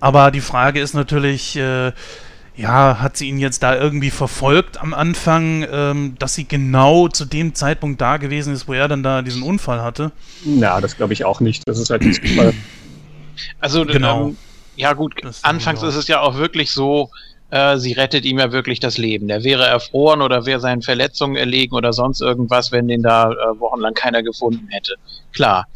Aber 0.00 0.30
die 0.30 0.40
Frage 0.40 0.80
ist 0.80 0.94
natürlich, 0.94 1.56
äh, 1.56 1.92
ja, 2.56 2.98
hat 3.00 3.16
sie 3.16 3.28
ihn 3.28 3.38
jetzt 3.38 3.62
da 3.62 3.76
irgendwie 3.76 4.10
verfolgt 4.10 4.80
am 4.80 4.94
Anfang, 4.94 5.66
ähm, 5.70 6.14
dass 6.18 6.34
sie 6.34 6.48
genau 6.48 7.08
zu 7.08 7.24
dem 7.26 7.54
Zeitpunkt 7.54 8.00
da 8.00 8.16
gewesen 8.16 8.52
ist, 8.54 8.66
wo 8.66 8.72
er 8.72 8.88
dann 8.88 9.02
da 9.02 9.22
diesen 9.22 9.42
Unfall 9.42 9.82
hatte? 9.82 10.12
Na, 10.44 10.80
das 10.80 10.96
glaube 10.96 11.12
ich 11.12 11.24
auch 11.24 11.40
nicht. 11.40 11.62
Das 11.66 11.78
ist 11.78 11.90
halt 11.90 12.02
ein 12.02 12.12
Zufall. 12.12 12.54
Also, 13.60 13.84
Genau. 13.84 14.28
ähm, 14.28 14.36
ja 14.76 14.94
gut, 14.94 15.14
Das 15.22 15.44
anfangs 15.44 15.82
ich 15.82 15.88
ist 15.88 15.96
es 15.96 16.08
ja 16.08 16.20
auch 16.20 16.36
wirklich 16.36 16.70
so, 16.70 17.10
äh, 17.50 17.76
sie 17.76 17.92
rettet 17.92 18.24
ihm 18.24 18.38
ja 18.38 18.52
wirklich 18.52 18.80
das 18.80 18.98
Leben. 18.98 19.28
Der 19.28 19.44
wäre 19.44 19.66
erfroren 19.66 20.22
oder 20.22 20.46
wäre 20.46 20.60
seinen 20.60 20.82
Verletzungen 20.82 21.36
erlegen 21.36 21.74
oder 21.74 21.92
sonst 21.92 22.20
irgendwas, 22.20 22.72
wenn 22.72 22.88
den 22.88 23.02
da 23.02 23.30
äh, 23.30 23.60
wochenlang 23.60 23.94
keiner 23.94 24.22
gefunden 24.22 24.66
hätte. 24.70 24.94
Klar. 25.32 25.66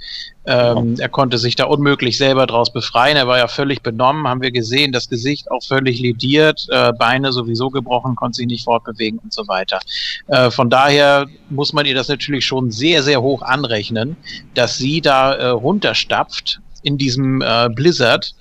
Ähm, 0.47 0.97
Er 0.98 1.09
konnte 1.10 1.36
sich 1.38 1.55
da 1.55 1.64
unmöglich 1.64 2.16
selber 2.16 2.47
draus 2.47 2.72
befreien. 2.72 3.16
Er 3.16 3.28
war 3.28 3.38
ja 3.38 3.47
völlig 3.47 3.82
benommen, 3.82 4.26
haben 4.26 4.40
wir 4.40 4.51
gesehen. 4.51 4.90
Das 4.90 5.09
Gesicht 5.09 5.51
auch 5.51 5.62
völlig 5.62 6.01
lediert, 6.01 6.66
äh, 6.70 6.92
Beine 6.92 7.30
sowieso 7.30 7.68
gebrochen, 7.68 8.16
konnte 8.16 8.36
sich 8.36 8.47
nicht 8.47 8.64
fortbewegen 8.64 9.18
und 9.18 9.32
so 9.32 9.47
weiter. 9.48 9.80
Äh, 10.28 10.51
von 10.51 10.70
daher 10.70 11.26
muss 11.51 11.72
man 11.72 11.86
ihr 11.86 11.94
das 11.94 12.09
natürlich 12.09 12.47
schon 12.47 12.70
sehr, 12.70 13.02
sehr 13.02 13.20
hoch 13.20 13.42
anrechnen, 13.42 14.16
dass 14.55 14.78
sie 14.78 15.02
da 15.02 15.34
äh, 15.34 15.48
runterstapft 15.48 16.60
in 16.82 16.97
diesem 16.97 17.42
äh, 17.42 17.68
Blizzard 17.68 18.34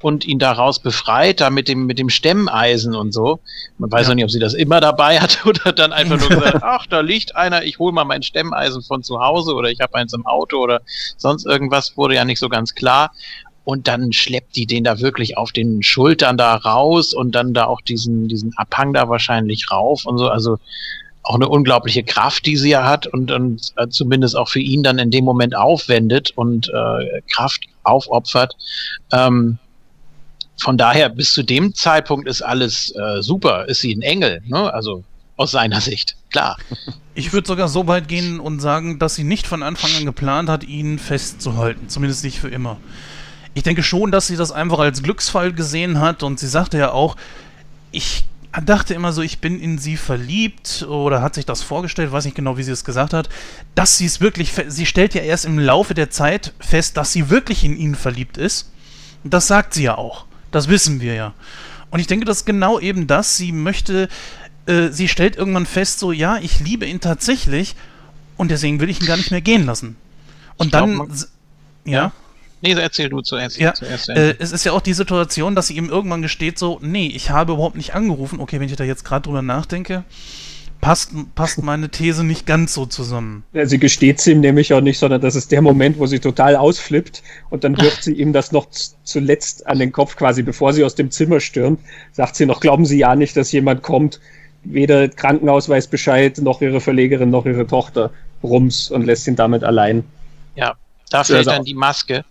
und 0.00 0.24
ihn 0.24 0.38
daraus 0.38 0.78
befreit, 0.78 1.40
da 1.40 1.50
mit 1.50 1.68
dem, 1.68 1.86
mit 1.86 1.98
dem 1.98 2.08
Stemmeisen 2.08 2.94
und 2.94 3.12
so. 3.12 3.40
Man 3.78 3.90
weiß 3.90 4.02
Ja. 4.06 4.08
noch 4.10 4.14
nicht, 4.16 4.24
ob 4.24 4.30
sie 4.30 4.38
das 4.38 4.54
immer 4.54 4.80
dabei 4.80 5.18
hat 5.20 5.38
oder 5.46 5.72
dann 5.72 5.92
einfach 5.92 6.18
nur 6.18 6.28
gesagt, 6.40 6.62
ach, 6.62 6.86
da 6.86 7.00
liegt 7.00 7.34
einer, 7.36 7.64
ich 7.64 7.78
hole 7.78 7.92
mal 7.92 8.04
mein 8.04 8.22
Stemmeisen 8.22 8.82
von 8.82 9.02
zu 9.02 9.20
Hause 9.20 9.54
oder 9.54 9.70
ich 9.70 9.80
habe 9.80 9.94
eins 9.94 10.12
im 10.12 10.26
Auto 10.26 10.58
oder 10.58 10.80
sonst 11.16 11.46
irgendwas, 11.46 11.96
wurde 11.96 12.14
ja 12.14 12.24
nicht 12.24 12.38
so 12.38 12.48
ganz 12.48 12.74
klar. 12.74 13.12
Und 13.64 13.86
dann 13.86 14.12
schleppt 14.12 14.56
die 14.56 14.64
den 14.64 14.84
da 14.84 14.98
wirklich 15.00 15.36
auf 15.36 15.52
den 15.52 15.82
Schultern 15.82 16.38
da 16.38 16.54
raus 16.54 17.12
und 17.12 17.34
dann 17.34 17.52
da 17.52 17.64
auch 17.64 17.82
diesen, 17.82 18.26
diesen 18.28 18.56
Abhang 18.56 18.94
da 18.94 19.10
wahrscheinlich 19.10 19.70
rauf 19.70 20.06
und 20.06 20.16
so. 20.16 20.28
Also 20.28 20.58
auch 21.22 21.34
eine 21.34 21.48
unglaubliche 21.48 22.02
Kraft, 22.02 22.46
die 22.46 22.56
sie 22.56 22.70
ja 22.70 22.88
hat 22.88 23.06
und, 23.06 23.30
und 23.30 23.72
äh, 23.76 23.88
zumindest 23.88 24.36
auch 24.36 24.48
für 24.48 24.60
ihn 24.60 24.82
dann 24.82 24.98
in 24.98 25.10
dem 25.10 25.24
Moment 25.26 25.54
aufwendet 25.54 26.32
und 26.34 26.68
äh, 26.70 27.20
Kraft 27.30 27.64
aufopfert. 27.82 28.56
Ähm, 29.12 29.58
von 30.60 30.76
daher, 30.76 31.08
bis 31.08 31.32
zu 31.32 31.42
dem 31.42 31.74
Zeitpunkt 31.74 32.28
ist 32.28 32.42
alles 32.42 32.94
äh, 32.96 33.22
super, 33.22 33.68
ist 33.68 33.80
sie 33.80 33.94
ein 33.94 34.02
Engel, 34.02 34.42
ne? 34.46 34.72
Also 34.72 35.04
aus 35.36 35.52
seiner 35.52 35.80
Sicht, 35.80 36.16
klar. 36.30 36.58
Ich 37.14 37.32
würde 37.32 37.46
sogar 37.46 37.68
so 37.68 37.86
weit 37.86 38.08
gehen 38.08 38.40
und 38.40 38.60
sagen, 38.60 38.98
dass 38.98 39.14
sie 39.14 39.24
nicht 39.24 39.46
von 39.46 39.62
Anfang 39.62 39.94
an 39.96 40.04
geplant 40.04 40.48
hat, 40.48 40.64
ihn 40.64 40.98
festzuhalten. 40.98 41.88
Zumindest 41.88 42.24
nicht 42.24 42.40
für 42.40 42.48
immer. 42.48 42.78
Ich 43.54 43.62
denke 43.62 43.82
schon, 43.82 44.10
dass 44.10 44.26
sie 44.26 44.36
das 44.36 44.52
einfach 44.52 44.80
als 44.80 45.02
Glücksfall 45.02 45.52
gesehen 45.52 46.00
hat 46.00 46.22
und 46.22 46.40
sie 46.40 46.48
sagte 46.48 46.76
ja 46.76 46.92
auch, 46.92 47.16
ich 47.92 48.24
dachte 48.64 48.94
immer 48.94 49.12
so, 49.12 49.22
ich 49.22 49.38
bin 49.38 49.60
in 49.60 49.78
sie 49.78 49.96
verliebt 49.96 50.86
oder 50.88 51.22
hat 51.22 51.34
sich 51.34 51.46
das 51.46 51.62
vorgestellt, 51.62 52.12
weiß 52.12 52.24
nicht 52.24 52.36
genau, 52.36 52.56
wie 52.56 52.62
sie 52.62 52.72
es 52.72 52.84
gesagt 52.84 53.12
hat, 53.12 53.28
dass 53.74 53.96
sie 53.96 54.06
es 54.06 54.20
wirklich, 54.20 54.52
sie 54.68 54.86
stellt 54.86 55.14
ja 55.14 55.22
erst 55.22 55.44
im 55.44 55.58
Laufe 55.58 55.94
der 55.94 56.10
Zeit 56.10 56.52
fest, 56.58 56.96
dass 56.96 57.12
sie 57.12 57.30
wirklich 57.30 57.64
in 57.64 57.76
ihn 57.76 57.94
verliebt 57.94 58.38
ist. 58.38 58.72
Das 59.24 59.46
sagt 59.46 59.74
sie 59.74 59.84
ja 59.84 59.98
auch. 59.98 60.27
Das 60.50 60.68
wissen 60.68 61.00
wir 61.00 61.14
ja. 61.14 61.34
Und 61.90 62.00
ich 62.00 62.06
denke, 62.06 62.24
das 62.26 62.38
ist 62.38 62.44
genau 62.46 62.78
eben 62.80 63.06
das. 63.06 63.36
Sie 63.36 63.52
möchte, 63.52 64.08
äh, 64.66 64.88
sie 64.88 65.08
stellt 65.08 65.36
irgendwann 65.36 65.66
fest, 65.66 65.98
so, 65.98 66.12
ja, 66.12 66.38
ich 66.38 66.60
liebe 66.60 66.86
ihn 66.86 67.00
tatsächlich 67.00 67.74
und 68.36 68.50
deswegen 68.50 68.80
will 68.80 68.90
ich 68.90 69.00
ihn 69.00 69.06
gar 69.06 69.16
nicht 69.16 69.30
mehr 69.30 69.40
gehen 69.40 69.66
lassen. 69.66 69.96
Und 70.56 70.66
Ich 70.66 70.72
glaub, 70.72 70.86
dann, 70.86 71.10
s- 71.10 71.30
ja, 71.84 72.12
Nee, 72.60 72.72
erzähl 72.72 73.08
du 73.08 73.20
zuerst. 73.20 73.56
ja, 73.58 73.72
zuerst 73.72 74.08
äh, 74.08 74.34
es 74.40 74.50
ist 74.50 74.64
ja 74.64 74.72
auch 74.72 74.80
die 74.80 74.92
Situation, 74.92 75.54
dass 75.54 75.68
sie 75.68 75.76
ihm 75.76 75.88
irgendwann 75.88 76.22
gesteht, 76.22 76.58
so, 76.58 76.78
nee, 76.82 77.06
ich 77.06 77.30
habe 77.30 77.52
überhaupt 77.52 77.76
nicht 77.76 77.94
angerufen. 77.94 78.40
Okay, 78.40 78.58
wenn 78.58 78.68
ich 78.68 78.74
da 78.74 78.82
jetzt 78.84 79.04
gerade 79.04 79.22
drüber 79.22 79.42
nachdenke, 79.42 80.02
passt, 80.80 81.10
passt 81.34 81.62
meine 81.62 81.88
These 81.88 82.24
nicht 82.24 82.46
ganz 82.46 82.74
so 82.74 82.86
zusammen. 82.86 83.44
Ja, 83.52 83.66
sie 83.66 83.78
gesteht 83.78 84.24
ihm 84.26 84.40
nämlich 84.40 84.72
auch 84.72 84.80
nicht, 84.80 84.98
sondern 84.98 85.20
das 85.20 85.34
ist 85.34 85.52
der 85.52 85.62
Moment, 85.62 85.98
wo 85.98 86.06
sie 86.06 86.18
total 86.20 86.56
ausflippt 86.56 87.22
und 87.50 87.64
dann 87.64 87.76
wirft 87.80 88.02
sie 88.02 88.12
ihm 88.12 88.32
das 88.32 88.52
noch 88.52 88.68
zuletzt 89.04 89.66
an 89.66 89.78
den 89.78 89.92
Kopf, 89.92 90.16
quasi 90.16 90.42
bevor 90.42 90.72
sie 90.72 90.84
aus 90.84 90.94
dem 90.94 91.10
Zimmer 91.10 91.40
stürmt. 91.40 91.80
Sagt 92.12 92.36
sie 92.36 92.46
noch, 92.46 92.60
glauben 92.60 92.84
Sie 92.86 92.98
ja 92.98 93.14
nicht, 93.16 93.36
dass 93.36 93.52
jemand 93.52 93.82
kommt, 93.82 94.20
weder 94.64 95.08
Krankenausweis 95.08 95.86
Bescheid, 95.86 96.38
noch 96.38 96.60
ihre 96.60 96.80
Verlegerin, 96.80 97.30
noch 97.30 97.46
ihre 97.46 97.66
Tochter. 97.66 98.10
Rums 98.42 98.90
und 98.90 99.04
lässt 99.04 99.26
ihn 99.26 99.34
damit 99.36 99.64
allein. 99.64 100.04
Ja, 100.54 100.74
da 101.10 101.24
fällt 101.24 101.38
Also- 101.38 101.50
dann 101.50 101.64
die 101.64 101.74
Maske. 101.74 102.24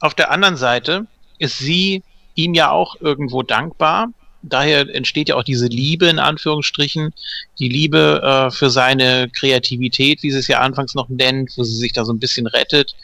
Auf 0.00 0.14
der 0.14 0.30
anderen 0.30 0.56
Seite 0.56 1.06
ist 1.38 1.58
sie 1.58 2.02
ihm 2.34 2.54
ja 2.54 2.70
auch 2.70 2.98
irgendwo 3.00 3.42
dankbar. 3.42 4.08
Daher 4.42 4.88
entsteht 4.94 5.28
ja 5.28 5.36
auch 5.36 5.44
diese 5.44 5.66
Liebe 5.66 6.06
in 6.06 6.18
Anführungsstrichen, 6.18 7.12
die 7.58 7.68
Liebe 7.68 8.22
äh, 8.22 8.50
für 8.50 8.70
seine 8.70 9.28
Kreativität, 9.28 10.22
wie 10.22 10.30
sie 10.30 10.38
es 10.38 10.48
ja 10.48 10.60
anfangs 10.60 10.94
noch 10.94 11.08
nennt, 11.08 11.52
wo 11.56 11.62
sie 11.62 11.76
sich 11.76 11.92
da 11.92 12.04
so 12.04 12.12
ein 12.12 12.18
bisschen 12.18 12.46
rettet, 12.46 12.96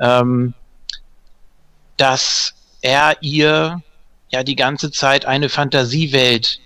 ähm, 0.00 0.54
dass 1.96 2.54
er 2.82 3.16
ihr 3.20 3.82
ja 4.30 4.42
die 4.44 4.56
ganze 4.56 4.90
Zeit 4.90 5.24
eine 5.24 5.48
Fantasiewelt 5.48 6.60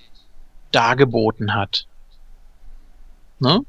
dargeboten 0.71 1.55
hat. 1.55 1.87
Ne? 3.39 3.61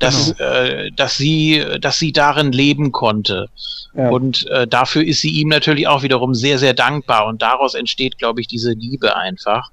Dass, 0.00 0.32
äh, 0.40 0.90
dass 0.92 1.16
sie, 1.16 1.64
dass 1.80 1.98
sie 1.98 2.12
darin 2.12 2.52
leben 2.52 2.90
konnte. 2.90 3.48
Ja. 3.94 4.08
Und 4.08 4.46
äh, 4.48 4.66
dafür 4.66 5.04
ist 5.04 5.20
sie 5.20 5.30
ihm 5.30 5.48
natürlich 5.48 5.86
auch 5.86 6.02
wiederum 6.02 6.34
sehr, 6.34 6.58
sehr 6.58 6.74
dankbar. 6.74 7.26
Und 7.26 7.42
daraus 7.42 7.74
entsteht, 7.74 8.18
glaube 8.18 8.40
ich, 8.40 8.48
diese 8.48 8.72
Liebe 8.72 9.16
einfach. 9.16 9.70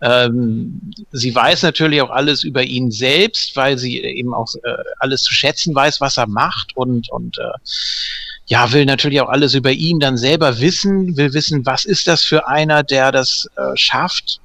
Ähm, 0.00 0.80
sie 1.10 1.34
weiß 1.34 1.62
natürlich 1.62 2.00
auch 2.02 2.10
alles 2.10 2.44
über 2.44 2.62
ihn 2.62 2.90
selbst, 2.90 3.56
weil 3.56 3.78
sie 3.78 4.00
eben 4.00 4.32
auch 4.32 4.52
äh, 4.62 4.76
alles 5.00 5.22
zu 5.22 5.34
schätzen 5.34 5.74
weiß, 5.74 6.00
was 6.00 6.18
er 6.18 6.28
macht 6.28 6.76
und, 6.76 7.10
und 7.10 7.38
äh, 7.38 7.58
ja, 8.46 8.72
will 8.72 8.86
natürlich 8.86 9.20
auch 9.20 9.28
alles 9.28 9.54
über 9.54 9.72
ihn 9.72 10.00
dann 10.00 10.16
selber 10.16 10.60
wissen, 10.60 11.16
will 11.16 11.34
wissen, 11.34 11.66
was 11.66 11.84
ist 11.84 12.06
das 12.06 12.22
für 12.22 12.48
einer, 12.48 12.82
der 12.82 13.12
das 13.12 13.48
äh, 13.56 13.76
schafft, 13.76 14.40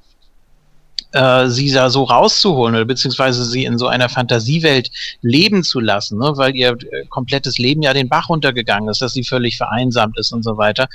äh, 1.14 1.48
sie 1.48 1.70
da 1.70 1.90
so 1.90 2.02
rauszuholen 2.02 2.74
oder 2.74 2.84
beziehungsweise 2.84 3.44
sie 3.44 3.64
in 3.64 3.78
so 3.78 3.86
einer 3.86 4.08
Fantasiewelt 4.08 4.90
leben 5.22 5.62
zu 5.62 5.80
lassen, 5.80 6.18
ne? 6.18 6.32
weil 6.34 6.54
ihr 6.56 6.70
äh, 6.70 7.06
komplettes 7.08 7.58
Leben 7.58 7.82
ja 7.82 7.94
den 7.94 8.08
Bach 8.08 8.28
runtergegangen 8.28 8.88
ist, 8.88 9.00
dass 9.00 9.12
sie 9.12 9.24
völlig 9.24 9.56
vereinsamt 9.56 10.18
ist 10.18 10.32
und 10.32 10.42
so 10.42 10.56
weiter. 10.58 10.88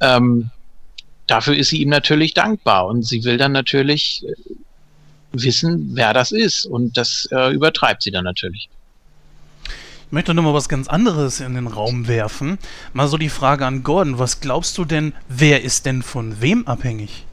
Ähm, 0.00 0.50
dafür 1.26 1.56
ist 1.56 1.70
sie 1.70 1.82
ihm 1.82 1.88
natürlich 1.88 2.34
dankbar 2.34 2.86
und 2.86 3.02
sie 3.04 3.24
will 3.24 3.36
dann 3.36 3.52
natürlich 3.52 4.24
äh, 4.24 4.32
wissen, 5.32 5.90
wer 5.94 6.12
das 6.12 6.30
ist 6.30 6.66
und 6.66 6.96
das 6.96 7.28
äh, 7.32 7.52
übertreibt 7.52 8.02
sie 8.02 8.12
dann 8.12 8.24
natürlich. 8.24 8.68
Ich 10.06 10.12
möchte 10.12 10.34
nur 10.34 10.44
mal 10.44 10.54
was 10.54 10.68
ganz 10.68 10.86
anderes 10.86 11.40
in 11.40 11.54
den 11.54 11.66
Raum 11.66 12.06
werfen. 12.06 12.58
Mal 12.92 13.08
so 13.08 13.16
die 13.16 13.28
Frage 13.28 13.66
an 13.66 13.82
Gordon, 13.82 14.20
was 14.20 14.40
glaubst 14.40 14.78
du 14.78 14.84
denn, 14.84 15.12
wer 15.28 15.64
ist 15.64 15.86
denn 15.86 16.04
von 16.04 16.40
wem 16.40 16.68
abhängig? 16.68 17.24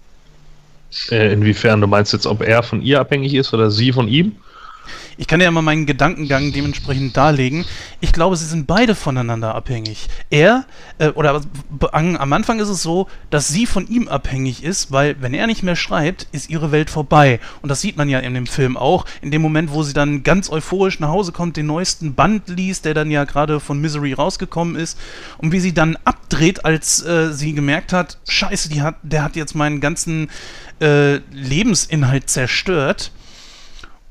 Äh, 1.09 1.33
inwiefern 1.33 1.81
du 1.81 1.87
meinst 1.87 2.13
jetzt, 2.13 2.27
ob 2.27 2.41
er 2.41 2.63
von 2.63 2.81
ihr 2.81 2.99
abhängig 2.99 3.33
ist 3.33 3.53
oder 3.53 3.71
sie 3.71 3.91
von 3.91 4.07
ihm? 4.07 4.35
Ich 5.17 5.27
kann 5.27 5.41
ja 5.41 5.51
mal 5.51 5.61
meinen 5.61 5.85
Gedankengang 5.85 6.51
dementsprechend 6.51 7.15
darlegen. 7.15 7.65
Ich 7.99 8.13
glaube, 8.13 8.35
sie 8.37 8.45
sind 8.45 8.67
beide 8.67 8.95
voneinander 8.95 9.55
abhängig. 9.55 10.07
Er, 10.29 10.65
äh, 10.97 11.09
oder 11.09 11.41
an, 11.91 12.17
am 12.17 12.33
Anfang 12.33 12.59
ist 12.59 12.69
es 12.69 12.81
so, 12.81 13.07
dass 13.29 13.47
sie 13.47 13.65
von 13.65 13.87
ihm 13.87 14.07
abhängig 14.07 14.63
ist, 14.63 14.91
weil 14.91 15.15
wenn 15.21 15.33
er 15.33 15.47
nicht 15.47 15.63
mehr 15.63 15.75
schreibt, 15.75 16.27
ist 16.31 16.49
ihre 16.49 16.71
Welt 16.71 16.89
vorbei. 16.89 17.39
Und 17.61 17.69
das 17.69 17.81
sieht 17.81 17.97
man 17.97 18.09
ja 18.09 18.19
in 18.19 18.33
dem 18.33 18.47
Film 18.47 18.77
auch. 18.77 19.05
In 19.21 19.31
dem 19.31 19.41
Moment, 19.41 19.71
wo 19.71 19.83
sie 19.83 19.93
dann 19.93 20.23
ganz 20.23 20.49
euphorisch 20.49 20.99
nach 20.99 21.09
Hause 21.09 21.31
kommt, 21.31 21.57
den 21.57 21.67
neuesten 21.67 22.13
Band 22.13 22.47
liest, 22.47 22.85
der 22.85 22.93
dann 22.93 23.11
ja 23.11 23.25
gerade 23.25 23.59
von 23.59 23.79
Misery 23.79 24.13
rausgekommen 24.13 24.75
ist, 24.75 24.97
und 25.37 25.51
wie 25.51 25.59
sie 25.59 25.73
dann 25.73 25.97
abdreht, 26.05 26.65
als 26.65 27.03
äh, 27.03 27.33
sie 27.33 27.53
gemerkt 27.53 27.93
hat, 27.93 28.17
scheiße, 28.27 28.69
hat, 28.81 28.95
der 29.03 29.23
hat 29.23 29.35
jetzt 29.35 29.55
meinen 29.55 29.81
ganzen 29.81 30.29
äh, 30.79 31.17
Lebensinhalt 31.31 32.29
zerstört. 32.29 33.11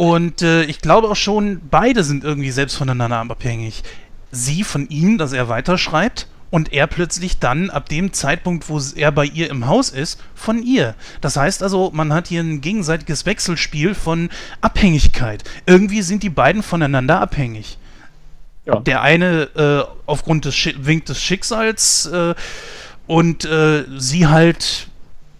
Und 0.01 0.41
äh, 0.41 0.63
ich 0.63 0.81
glaube 0.81 1.11
auch 1.11 1.17
schon, 1.17 1.61
beide 1.71 2.05
sind 2.05 2.25
irgendwie 2.25 2.53
selbst 2.53 2.77
voneinander 2.77 3.19
abhängig. 3.19 3.83
Sie 4.31 4.65
von 4.65 4.89
ihm, 4.89 5.19
dass 5.19 5.35
er 5.35 5.51
weiterschreibt 5.51 6.27
und 6.49 6.73
er 6.73 6.87
plötzlich 6.87 7.39
dann 7.39 7.69
ab 7.69 7.91
dem 7.91 8.15
Zeitpunkt, 8.15 8.71
wo 8.71 8.81
er 8.97 9.13
bei 9.13 9.27
ihr 9.27 9.51
im 9.51 9.67
Haus 9.67 9.91
ist, 9.91 10.19
von 10.35 10.63
ihr. 10.63 10.95
Das 11.21 11.37
heißt 11.37 11.63
also, 11.63 11.91
man 11.93 12.15
hat 12.15 12.29
hier 12.29 12.41
ein 12.41 12.63
gegenseitiges 12.63 13.27
Wechselspiel 13.27 13.95
von 13.95 14.31
Abhängigkeit. 14.63 15.45
Irgendwie 15.67 16.01
sind 16.01 16.23
die 16.23 16.31
beiden 16.31 16.63
voneinander 16.63 17.21
abhängig. 17.21 17.77
Ja. 18.65 18.77
Der 18.77 19.03
eine 19.03 19.43
äh, 19.55 19.85
aufgrund 20.07 20.47
des 20.47 20.55
Sch 20.57 20.77
Wink 20.79 21.05
des 21.05 21.21
Schicksals 21.21 22.07
äh, 22.07 22.35
und 23.07 23.45
äh, 23.45 23.85
sie 23.99 24.29
halt, 24.29 24.89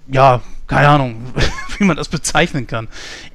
ja, 0.07 0.43
keine 0.71 0.89
Ahnung, 0.89 1.17
wie 1.79 1.85
man 1.85 1.97
das 1.97 2.09
bezeichnen 2.09 2.69
kann. 2.69 2.87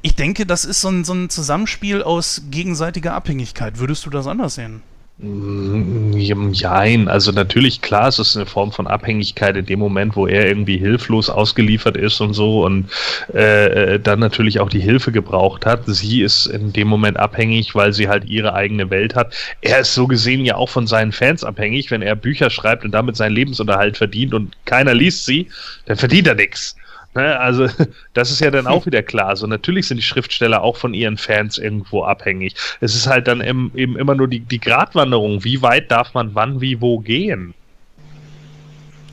Ich 0.02 0.16
denke, 0.16 0.46
das 0.46 0.64
ist 0.64 0.80
so 0.80 0.88
ein, 0.90 1.04
so 1.04 1.14
ein 1.14 1.30
Zusammenspiel 1.30 2.02
aus 2.02 2.44
gegenseitiger 2.50 3.14
Abhängigkeit. 3.14 3.78
Würdest 3.78 4.06
du 4.06 4.10
das 4.10 4.26
anders 4.26 4.56
sehen? 4.56 4.82
Nein, 5.18 7.08
also 7.08 7.32
natürlich, 7.32 7.82
klar, 7.82 8.10
es 8.10 8.20
ist 8.20 8.36
eine 8.36 8.46
Form 8.46 8.74
von 8.74 8.86
Abhängigkeit 8.86 9.56
in 9.56 9.66
dem 9.66 9.80
Moment, 9.80 10.18
wo 10.18 10.28
er 10.28 10.46
irgendwie 10.46 10.78
hilflos 10.78 11.30
ausgeliefert 11.30 11.96
ist 11.96 12.20
und 12.20 12.34
so 12.34 12.66
und 12.66 12.90
äh, 13.34 13.94
äh, 13.96 14.00
dann 14.00 14.20
natürlich 14.20 14.60
auch 14.60 14.68
die 14.70 14.82
Hilfe 14.82 15.14
gebraucht 15.14 15.66
hat. 15.66 15.84
Sie 15.86 16.22
ist 16.22 16.48
in 16.48 16.74
dem 16.74 16.90
Moment 16.90 17.18
abhängig, 17.18 17.76
weil 17.76 17.94
sie 17.94 18.10
halt 18.10 18.26
ihre 18.26 18.54
eigene 18.54 18.90
Welt 18.90 19.16
hat. 19.16 19.34
Er 19.62 19.80
ist 19.80 19.94
so 19.94 20.06
gesehen 20.06 20.44
ja 20.44 20.56
auch 20.56 20.70
von 20.70 20.86
seinen 20.86 21.14
Fans 21.14 21.46
abhängig, 21.46 21.92
wenn 21.92 22.02
er 22.02 22.16
Bücher 22.18 22.50
schreibt 22.50 22.84
und 22.84 22.92
damit 22.92 23.16
seinen 23.16 23.36
Lebensunterhalt 23.36 23.98
verdient 23.98 24.34
und 24.34 24.54
keiner 24.66 24.94
liest 24.94 25.26
sie, 25.26 25.48
dann 25.86 25.96
verdient 25.96 26.28
er 26.28 26.36
nichts. 26.36 26.76
Ne, 27.16 27.40
also, 27.40 27.68
das 28.14 28.30
ist 28.30 28.42
ja 28.42 28.52
dann 28.52 28.68
auch 28.68 28.86
wieder 28.86 29.02
klar. 29.02 29.30
Also, 29.30 29.48
natürlich 29.48 29.88
sind 29.88 29.98
die 29.98 30.04
Schriftsteller 30.04 30.62
auch 30.62 30.76
von 30.76 30.94
ihren 30.94 31.18
Fans 31.18 31.58
irgendwo 31.58 32.04
abhängig. 32.04 32.56
Es 32.82 32.94
ist 32.94 33.08
halt 33.08 33.28
dann 33.28 33.42
im, 33.42 33.72
eben 33.74 33.98
immer 33.98 34.16
nur 34.16 34.28
die, 34.28 34.42
die 34.42 34.60
Gratwanderung. 34.60 35.44
Wie 35.44 35.62
weit 35.62 35.90
darf 35.90 36.14
man 36.14 36.36
wann, 36.36 36.62
wie, 36.62 36.82
wo 36.82 37.00
gehen? 37.00 37.54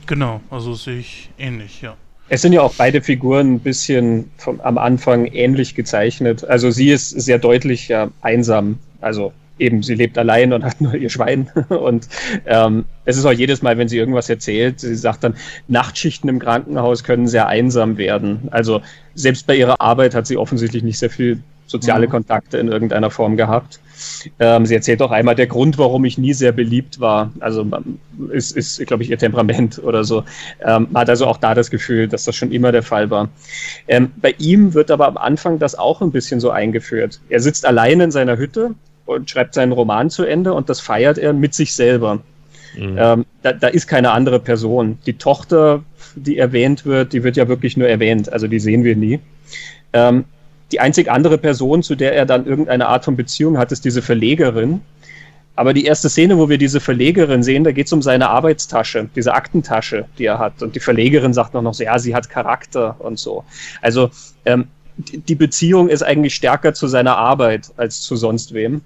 Genau, 0.05 0.41
also 0.49 0.73
sehe 0.73 0.99
ich 0.99 1.29
ähnlich, 1.37 1.81
ja. 1.81 1.95
Es 2.29 2.41
sind 2.41 2.53
ja 2.53 2.61
auch 2.61 2.73
beide 2.75 3.01
Figuren 3.01 3.55
ein 3.55 3.59
bisschen 3.59 4.31
vom, 4.37 4.59
am 4.61 4.77
Anfang 4.77 5.25
ähnlich 5.27 5.75
gezeichnet. 5.75 6.43
Also 6.45 6.71
sie 6.71 6.89
ist 6.89 7.09
sehr 7.09 7.37
deutlich 7.37 7.87
ja, 7.87 8.09
einsam. 8.21 8.79
Also 9.01 9.33
eben, 9.59 9.83
sie 9.83 9.95
lebt 9.95 10.17
allein 10.17 10.53
und 10.53 10.63
hat 10.63 10.81
nur 10.81 10.95
ihr 10.95 11.09
Schwein. 11.09 11.49
Und 11.69 12.07
ähm, 12.45 12.85
es 13.05 13.17
ist 13.17 13.25
auch 13.25 13.31
jedes 13.31 13.61
Mal, 13.61 13.77
wenn 13.77 13.87
sie 13.87 13.97
irgendwas 13.97 14.29
erzählt, 14.29 14.79
sie 14.79 14.95
sagt 14.95 15.23
dann, 15.23 15.35
Nachtschichten 15.67 16.29
im 16.29 16.39
Krankenhaus 16.39 17.03
können 17.03 17.27
sehr 17.27 17.47
einsam 17.47 17.97
werden. 17.97 18.47
Also 18.51 18.81
selbst 19.15 19.47
bei 19.47 19.55
ihrer 19.55 19.79
Arbeit 19.81 20.15
hat 20.15 20.27
sie 20.27 20.37
offensichtlich 20.37 20.83
nicht 20.83 20.97
sehr 20.97 21.09
viel 21.09 21.39
soziale 21.65 22.07
mhm. 22.07 22.11
Kontakte 22.11 22.57
in 22.57 22.67
irgendeiner 22.67 23.09
Form 23.09 23.35
gehabt. 23.37 23.79
Ähm, 24.39 24.65
sie 24.65 24.75
erzählt 24.75 25.01
auch 25.01 25.11
einmal, 25.11 25.35
der 25.35 25.47
Grund, 25.47 25.77
warum 25.77 26.05
ich 26.05 26.17
nie 26.17 26.33
sehr 26.33 26.51
beliebt 26.51 26.99
war, 26.99 27.31
also 27.39 27.65
ist, 28.29 28.55
ist 28.55 28.85
glaube 28.85 29.03
ich, 29.03 29.09
ihr 29.09 29.17
Temperament 29.17 29.81
oder 29.83 30.03
so. 30.03 30.23
Ähm, 30.61 30.87
man 30.91 31.01
hat 31.01 31.09
also 31.09 31.25
auch 31.25 31.37
da 31.37 31.55
das 31.55 31.71
Gefühl, 31.71 32.07
dass 32.07 32.25
das 32.25 32.35
schon 32.35 32.51
immer 32.51 32.71
der 32.71 32.83
Fall 32.83 33.09
war. 33.09 33.29
Ähm, 33.87 34.11
bei 34.17 34.35
ihm 34.37 34.73
wird 34.73 34.91
aber 34.91 35.07
am 35.07 35.17
Anfang 35.17 35.57
das 35.57 35.75
auch 35.75 36.01
ein 36.01 36.11
bisschen 36.11 36.39
so 36.39 36.51
eingeführt. 36.51 37.19
Er 37.29 37.39
sitzt 37.39 37.65
allein 37.65 37.99
in 37.99 38.11
seiner 38.11 38.37
Hütte 38.37 38.75
und 39.05 39.29
schreibt 39.29 39.53
seinen 39.53 39.71
Roman 39.71 40.09
zu 40.09 40.23
Ende 40.23 40.53
und 40.53 40.69
das 40.69 40.79
feiert 40.79 41.17
er 41.17 41.33
mit 41.33 41.53
sich 41.53 41.73
selber. 41.73 42.21
Mhm. 42.77 42.95
Ähm, 42.97 43.25
da, 43.41 43.53
da, 43.53 43.67
ist 43.67 43.87
keine 43.87 44.11
andere 44.11 44.39
Person. 44.39 44.97
Die 45.05 45.13
Tochter, 45.13 45.83
die 46.15 46.37
erwähnt 46.37 46.85
wird, 46.85 47.13
die 47.13 47.23
wird 47.23 47.37
ja 47.37 47.47
wirklich 47.47 47.77
nur 47.77 47.87
erwähnt, 47.87 48.31
also 48.31 48.47
die 48.47 48.59
sehen 48.59 48.83
wir 48.83 48.95
nie. 48.95 49.19
Ähm, 49.93 50.25
die 50.71 50.79
einzig 50.79 51.11
andere 51.11 51.37
Person, 51.37 51.83
zu 51.83 51.95
der 51.95 52.15
er 52.15 52.25
dann 52.25 52.47
irgendeine 52.47 52.87
Art 52.87 53.05
von 53.05 53.15
Beziehung 53.15 53.57
hat, 53.57 53.71
ist 53.71 53.85
diese 53.85 54.01
Verlegerin. 54.01 54.81
Aber 55.55 55.73
die 55.73 55.85
erste 55.85 56.09
Szene, 56.09 56.39
wo 56.39 56.49
wir 56.49 56.57
diese 56.57 56.79
Verlegerin 56.79 57.43
sehen, 57.43 57.63
da 57.63 57.71
geht 57.71 57.85
es 57.85 57.93
um 57.93 58.01
seine 58.01 58.29
Arbeitstasche, 58.29 59.07
diese 59.15 59.35
Aktentasche, 59.35 60.05
die 60.17 60.25
er 60.25 60.39
hat. 60.39 60.63
Und 60.63 60.75
die 60.75 60.79
Verlegerin 60.79 61.31
sagt 61.31 61.53
noch, 61.53 61.61
noch 61.61 61.75
so, 61.75 61.83
ja, 61.83 61.99
sie 61.99 62.15
hat 62.15 62.27
Charakter 62.27 62.95
und 62.97 63.19
so. 63.19 63.43
Also 63.81 64.09
ähm, 64.45 64.67
die 64.97 65.35
Beziehung 65.35 65.89
ist 65.89 66.01
eigentlich 66.01 66.33
stärker 66.33 66.73
zu 66.73 66.87
seiner 66.87 67.17
Arbeit 67.17 67.71
als 67.77 68.01
zu 68.01 68.15
sonst 68.15 68.55
wem. 68.55 68.81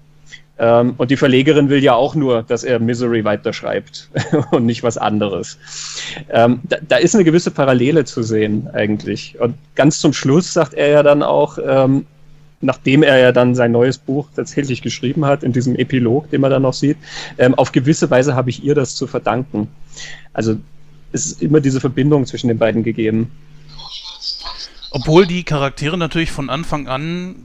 Ähm, 0.58 0.94
und 0.96 1.10
die 1.10 1.16
Verlegerin 1.16 1.68
will 1.68 1.82
ja 1.82 1.94
auch 1.94 2.14
nur, 2.14 2.42
dass 2.42 2.64
er 2.64 2.80
Misery 2.80 3.24
weiterschreibt 3.24 4.10
und 4.50 4.66
nicht 4.66 4.82
was 4.82 4.98
anderes. 4.98 5.58
Ähm, 6.30 6.60
da, 6.64 6.76
da, 6.86 6.96
ist 6.96 7.14
eine 7.14 7.24
gewisse 7.24 7.50
Parallele 7.50 8.04
zu 8.04 8.22
sehen 8.22 8.68
eigentlich. 8.72 9.36
Und 9.40 9.54
ganz 9.74 10.00
zum 10.00 10.12
Schluss 10.12 10.52
sagt 10.52 10.74
er 10.74 10.88
ja 10.88 11.02
dann 11.02 11.22
auch, 11.22 11.58
ähm, 11.64 12.06
nachdem 12.60 13.02
er 13.02 13.18
ja 13.18 13.32
dann 13.32 13.54
sein 13.54 13.72
neues 13.72 13.98
Buch 13.98 14.28
tatsächlich 14.34 14.82
geschrieben 14.82 15.24
hat, 15.24 15.44
in 15.44 15.52
diesem 15.52 15.76
Epilog, 15.76 16.30
den 16.30 16.40
man 16.40 16.50
dann 16.50 16.62
noch 16.62 16.74
sieht, 16.74 16.96
ähm, 17.38 17.54
auf 17.54 17.70
gewisse 17.70 18.10
Weise 18.10 18.34
habe 18.34 18.50
ich 18.50 18.64
ihr 18.64 18.74
das 18.74 18.96
zu 18.96 19.06
verdanken. 19.06 19.68
Also 20.32 20.56
es 21.12 21.26
ist 21.26 21.42
immer 21.42 21.60
diese 21.60 21.80
Verbindung 21.80 22.26
zwischen 22.26 22.48
den 22.48 22.58
beiden 22.58 22.82
gegeben. 22.82 23.30
Obwohl 24.90 25.26
die 25.26 25.44
Charaktere 25.44 25.98
natürlich 25.98 26.32
von 26.32 26.50
Anfang 26.50 26.88
an 26.88 27.36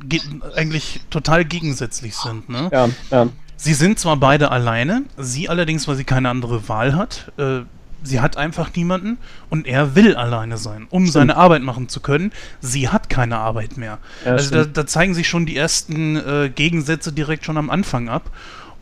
eigentlich 0.56 1.02
total 1.10 1.46
gegensätzlich 1.46 2.16
sind. 2.16 2.50
Ne? 2.50 2.70
Ja, 2.72 2.90
ja. 3.12 3.28
Sie 3.58 3.74
sind 3.74 4.00
zwar 4.00 4.18
beide 4.18 4.52
alleine, 4.52 5.04
sie 5.18 5.50
allerdings, 5.50 5.88
weil 5.88 5.96
sie 5.96 6.04
keine 6.04 6.30
andere 6.30 6.68
Wahl 6.68 6.96
hat. 6.96 7.32
Äh, 7.38 7.62
sie 8.04 8.20
hat 8.20 8.38
einfach 8.38 8.76
niemanden 8.76 9.18
und 9.50 9.66
er 9.66 9.96
will 9.96 10.16
alleine 10.16 10.58
sein, 10.58 10.88
um 10.90 11.04
stimmt. 11.04 11.14
seine 11.14 11.38
Arbeit 11.38 11.62
machen 11.62 11.88
zu 11.88 12.02
können. 12.02 12.32
Sie 12.60 12.90
hat 12.90 13.10
keine 13.10 13.38
Arbeit 13.38 13.78
mehr. 13.78 14.00
Ja, 14.26 14.34
also 14.34 14.54
da, 14.54 14.66
da, 14.66 14.86
zeigen 14.86 15.14
sich 15.14 15.28
schon 15.28 15.46
die 15.46 15.56
ersten 15.56 16.18
äh, 16.18 16.52
Gegensätze 16.54 17.14
direkt 17.14 17.46
schon 17.46 17.58
am 17.58 17.70
Anfang 17.70 18.10
ab. 18.10 18.32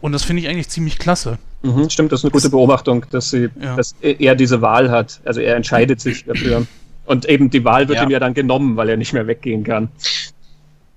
Und 0.02 0.14
das 0.14 0.24
finde 0.24 0.42
ich 0.42 0.50
eigentlich 0.50 0.70
ziemlich 0.70 0.98
klasse. 0.98 1.38
Mhm, 1.62 1.90
stimmt, 1.92 2.12
das 2.12 2.22
ist 2.22 2.26
eine 2.26 2.32
gute 2.32 2.50
Beobachtung, 2.50 3.06
dass, 3.12 3.30
sie, 3.30 3.50
ja. 3.62 3.76
dass 3.76 3.94
er 4.02 4.34
diese 4.34 4.62
Wahl 4.62 4.90
hat. 4.90 5.22
Also 5.26 5.42
er 5.42 5.56
entscheidet 5.56 6.02
sich 6.02 6.26
dafür. 6.26 6.66
Und 7.06 7.26
eben 7.26 7.50
die 7.50 7.64
Wahl 7.66 7.88
wird 7.88 7.98
ja. 7.98 8.04
ihm 8.04 8.12
ja 8.12 8.20
dann 8.20 8.34
genommen, 8.34 8.78
weil 8.78 8.90
er 8.90 8.98
nicht 8.98 9.14
mehr 9.14 9.28
weggehen 9.28 9.64
kann. 9.64 9.90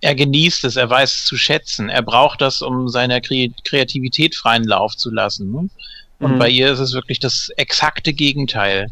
Er 0.01 0.15
genießt 0.15 0.65
es, 0.65 0.77
er 0.77 0.91
weiß 0.91 1.15
es 1.15 1.25
zu 1.25 1.37
schätzen. 1.37 1.89
Er 1.89 2.03
braucht 2.03 2.41
das, 2.41 2.61
um 2.61 2.89
seiner 2.89 3.21
Kreativität 3.21 4.35
freien 4.35 4.65
Lauf 4.65 4.97
zu 4.97 5.11
lassen. 5.11 5.51
Ne? 5.51 5.69
Und 6.19 6.35
mhm. 6.35 6.39
bei 6.39 6.49
ihr 6.49 6.73
ist 6.73 6.81
es 6.81 6.93
wirklich 6.93 7.21
das 7.21 7.49
exakte 7.57 8.13
Gegenteil. 8.13 8.89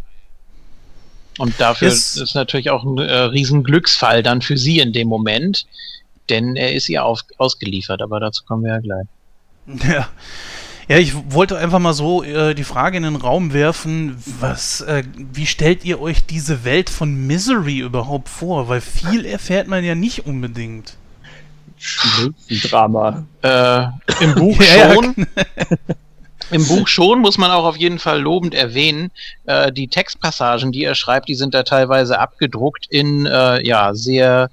Und 1.38 1.58
dafür 1.60 1.88
ist, 1.88 2.16
ist 2.16 2.34
natürlich 2.34 2.70
auch 2.70 2.84
ein 2.84 2.98
äh, 2.98 3.12
Riesenglücksfall 3.12 4.22
dann 4.22 4.42
für 4.42 4.58
sie 4.58 4.80
in 4.80 4.92
dem 4.92 5.08
Moment, 5.08 5.66
denn 6.28 6.56
er 6.56 6.72
ist 6.74 6.88
ihr 6.88 7.04
auf, 7.04 7.20
ausgeliefert, 7.38 8.02
aber 8.02 8.20
dazu 8.20 8.44
kommen 8.44 8.64
wir 8.64 8.72
ja 8.72 8.80
gleich. 8.80 9.06
Ja. 9.88 10.08
Ja, 10.92 10.98
ich 10.98 11.14
wollte 11.32 11.56
einfach 11.56 11.78
mal 11.78 11.94
so 11.94 12.22
äh, 12.22 12.54
die 12.54 12.64
Frage 12.64 12.98
in 12.98 13.04
den 13.04 13.16
Raum 13.16 13.54
werfen, 13.54 14.22
was, 14.40 14.82
äh, 14.82 15.02
wie 15.16 15.46
stellt 15.46 15.86
ihr 15.86 16.02
euch 16.02 16.26
diese 16.26 16.66
Welt 16.66 16.90
von 16.90 17.14
Misery 17.26 17.78
überhaupt 17.78 18.28
vor? 18.28 18.68
Weil 18.68 18.82
viel 18.82 19.24
erfährt 19.24 19.68
man 19.68 19.84
ja 19.84 19.94
nicht 19.94 20.26
unbedingt. 20.26 20.98
Drama. 22.64 23.24
Äh, 23.40 23.84
Im 24.22 24.34
Buch 24.34 24.60
schon. 24.62 25.26
Im 26.50 26.68
Buch 26.68 26.86
schon 26.86 27.20
muss 27.20 27.38
man 27.38 27.50
auch 27.50 27.64
auf 27.64 27.78
jeden 27.78 27.98
Fall 27.98 28.20
lobend 28.20 28.52
erwähnen. 28.52 29.10
Äh, 29.46 29.72
die 29.72 29.88
Textpassagen, 29.88 30.72
die 30.72 30.84
er 30.84 30.94
schreibt, 30.94 31.26
die 31.26 31.36
sind 31.36 31.54
da 31.54 31.62
teilweise 31.62 32.18
abgedruckt 32.18 32.86
in 32.90 33.24
äh, 33.24 33.66
ja 33.66 33.94
sehr 33.94 34.50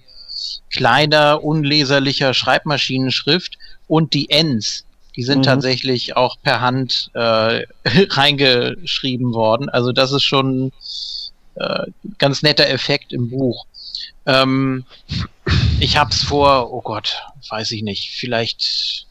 kleiner, 0.71 1.43
unleserlicher 1.43 2.33
Schreibmaschinenschrift 2.33 3.57
und 3.89 4.13
die 4.13 4.29
Ends, 4.29 4.85
die 5.19 5.23
sind 5.23 5.39
mhm. 5.39 5.43
tatsächlich 5.43 6.15
auch 6.15 6.37
per 6.41 6.61
Hand 6.61 7.11
äh, 7.13 7.63
reingeschrieben 8.09 9.33
worden. 9.33 9.67
Also 9.67 9.91
das 9.91 10.13
ist 10.13 10.23
schon 10.23 10.71
äh, 11.55 11.87
ganz 12.19 12.41
netter 12.41 12.69
Effekt 12.69 13.11
im 13.11 13.29
Buch. 13.29 13.65
Ähm, 14.25 14.85
ich 15.81 15.97
habe 15.97 16.11
es 16.11 16.23
vor, 16.23 16.71
oh 16.71 16.79
Gott, 16.79 17.21
weiß 17.49 17.71
ich 17.71 17.83
nicht, 17.83 18.11
vielleicht 18.11 19.07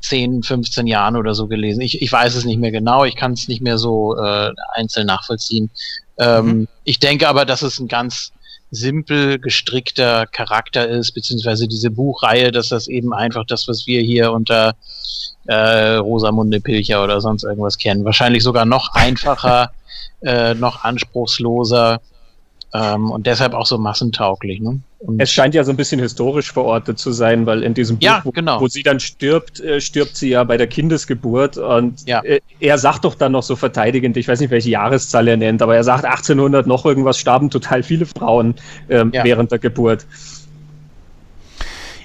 10, 0.00 0.42
15 0.42 0.86
Jahren 0.86 1.16
oder 1.16 1.34
so 1.34 1.46
gelesen. 1.46 1.82
Ich, 1.82 2.00
ich 2.00 2.10
weiß 2.10 2.34
es 2.34 2.46
nicht 2.46 2.58
mehr 2.58 2.72
genau, 2.72 3.04
ich 3.04 3.16
kann 3.16 3.32
es 3.32 3.48
nicht 3.48 3.60
mehr 3.60 3.76
so 3.76 4.16
äh, 4.16 4.50
einzeln 4.72 5.08
nachvollziehen. 5.08 5.70
Ähm, 6.16 6.46
mhm. 6.46 6.68
Ich 6.84 7.00
denke 7.00 7.28
aber, 7.28 7.44
dass 7.44 7.60
es 7.60 7.78
ein 7.80 7.88
ganz 7.88 8.32
simpel 8.70 9.38
gestrickter 9.38 10.26
Charakter 10.26 10.88
ist, 10.88 11.12
beziehungsweise 11.12 11.68
diese 11.68 11.90
Buchreihe, 11.90 12.52
dass 12.52 12.68
das 12.68 12.88
eben 12.88 13.14
einfach 13.14 13.44
das, 13.46 13.68
was 13.68 13.86
wir 13.86 14.02
hier 14.02 14.32
unter 14.32 14.74
äh, 15.46 15.94
Rosamunde 15.96 16.60
Pilcher 16.60 17.02
oder 17.02 17.20
sonst 17.20 17.44
irgendwas 17.44 17.78
kennen. 17.78 18.04
Wahrscheinlich 18.04 18.42
sogar 18.42 18.66
noch 18.66 18.94
einfacher, 18.94 19.72
äh, 20.22 20.54
noch 20.54 20.84
anspruchsloser 20.84 22.00
ähm, 22.74 23.10
und 23.10 23.26
deshalb 23.26 23.54
auch 23.54 23.66
so 23.66 23.78
massentauglich. 23.78 24.60
Ne? 24.60 24.80
Es 25.18 25.30
scheint 25.30 25.54
ja 25.54 25.62
so 25.62 25.70
ein 25.70 25.76
bisschen 25.76 26.00
historisch 26.00 26.52
verortet 26.52 26.98
zu 26.98 27.12
sein, 27.12 27.46
weil 27.46 27.62
in 27.62 27.72
diesem 27.72 27.98
Buch, 27.98 28.04
ja, 28.04 28.20
wo, 28.24 28.32
genau. 28.32 28.60
wo, 28.60 28.66
sie 28.66 28.82
dann 28.82 28.98
stirbt, 28.98 29.60
äh, 29.60 29.80
stirbt 29.80 30.16
sie 30.16 30.30
ja 30.30 30.42
bei 30.42 30.56
der 30.56 30.66
Kindesgeburt 30.66 31.56
und 31.56 32.06
ja. 32.06 32.20
äh, 32.22 32.40
er 32.58 32.78
sagt 32.78 33.04
doch 33.04 33.14
dann 33.14 33.32
noch 33.32 33.44
so 33.44 33.54
verteidigend, 33.54 34.16
ich 34.16 34.26
weiß 34.26 34.40
nicht, 34.40 34.50
welche 34.50 34.70
Jahreszahl 34.70 35.28
er 35.28 35.36
nennt, 35.36 35.62
aber 35.62 35.76
er 35.76 35.84
sagt 35.84 36.04
1800 36.04 36.66
noch 36.66 36.84
irgendwas 36.84 37.18
starben 37.18 37.48
total 37.48 37.84
viele 37.84 38.06
Frauen 38.06 38.56
ähm, 38.88 39.12
ja. 39.14 39.22
während 39.22 39.52
der 39.52 39.60
Geburt. 39.60 40.04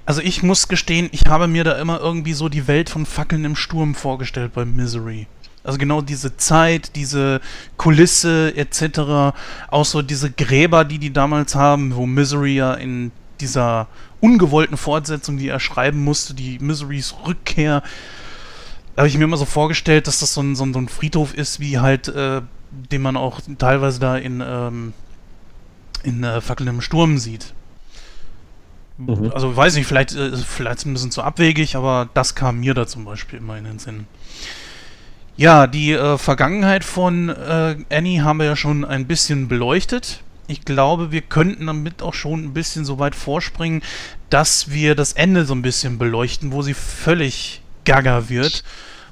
Also 0.05 0.21
ich 0.21 0.43
muss 0.43 0.67
gestehen, 0.67 1.09
ich 1.11 1.25
habe 1.27 1.47
mir 1.47 1.63
da 1.63 1.79
immer 1.79 1.99
irgendwie 1.99 2.33
so 2.33 2.47
die 2.47 2.67
Welt 2.67 2.89
von 2.89 3.05
Fackeln 3.05 3.45
im 3.45 3.55
Sturm 3.55 3.95
vorgestellt 3.95 4.51
bei 4.53 4.65
Misery. 4.65 5.27
Also 5.63 5.77
genau 5.77 6.01
diese 6.01 6.35
Zeit, 6.35 6.95
diese 6.95 7.39
Kulisse 7.77 8.55
etc. 8.55 9.35
Auch 9.69 9.85
so 9.85 10.01
diese 10.01 10.29
Gräber, 10.31 10.83
die 10.83 10.99
die 10.99 11.13
damals 11.13 11.55
haben, 11.55 11.95
wo 11.95 12.05
Misery 12.05 12.55
ja 12.55 12.73
in 12.73 13.11
dieser 13.39 13.87
ungewollten 14.19 14.77
Fortsetzung, 14.77 15.37
die 15.37 15.47
er 15.49 15.59
schreiben 15.59 16.03
musste, 16.03 16.33
die 16.33 16.59
Miserys 16.59 17.15
Rückkehr, 17.25 17.83
habe 18.95 19.07
ich 19.07 19.17
mir 19.17 19.23
immer 19.23 19.37
so 19.37 19.45
vorgestellt, 19.45 20.07
dass 20.07 20.19
das 20.19 20.33
so 20.33 20.41
ein, 20.41 20.55
so 20.55 20.63
ein, 20.63 20.87
Friedhof 20.87 21.33
ist, 21.33 21.59
wie 21.59 21.79
halt, 21.79 22.07
äh, 22.09 22.41
den 22.71 23.01
man 23.01 23.17
auch 23.17 23.41
teilweise 23.57 23.99
da 23.99 24.17
in, 24.17 24.41
ähm, 24.45 24.93
in 26.03 26.23
äh, 26.23 26.41
Fackeln 26.41 26.69
im 26.69 26.81
Sturm 26.81 27.17
sieht. 27.17 27.53
Mhm. 28.97 29.31
Also 29.33 29.55
weiß 29.55 29.75
ich, 29.77 29.87
vielleicht, 29.87 30.13
äh, 30.15 30.35
vielleicht 30.37 30.85
ein 30.85 30.93
bisschen 30.93 31.11
zu 31.11 31.23
abwegig, 31.23 31.75
aber 31.75 32.09
das 32.13 32.35
kam 32.35 32.59
mir 32.59 32.73
da 32.73 32.85
zum 32.85 33.05
Beispiel 33.05 33.39
immer 33.39 33.57
in 33.57 33.63
den 33.63 33.79
Sinn. 33.79 34.07
Ja, 35.35 35.65
die 35.65 35.93
äh, 35.93 36.17
Vergangenheit 36.19 36.83
von 36.83 37.29
äh, 37.29 37.75
Annie 37.89 38.23
haben 38.23 38.37
wir 38.37 38.45
ja 38.45 38.55
schon 38.55 38.85
ein 38.85 39.07
bisschen 39.07 39.47
beleuchtet. 39.47 40.21
Ich 40.45 40.63
glaube, 40.63 41.11
wir 41.11 41.21
könnten 41.21 41.65
damit 41.65 42.03
auch 42.03 42.13
schon 42.13 42.43
ein 42.43 42.53
bisschen 42.53 42.85
so 42.85 42.99
weit 42.99 43.15
vorspringen, 43.15 43.81
dass 44.29 44.69
wir 44.69 44.93
das 44.93 45.13
Ende 45.13 45.45
so 45.45 45.55
ein 45.55 45.63
bisschen 45.63 45.97
beleuchten, 45.97 46.51
wo 46.51 46.61
sie 46.61 46.75
völlig 46.75 47.61
gaga 47.83 48.29
wird, 48.29 48.63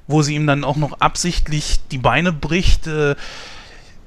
wo 0.08 0.22
sie 0.22 0.36
ihm 0.36 0.46
dann 0.46 0.64
auch 0.64 0.76
noch 0.76 1.00
absichtlich 1.00 1.80
die 1.90 1.98
Beine 1.98 2.32
bricht. 2.32 2.86
Äh, 2.86 3.16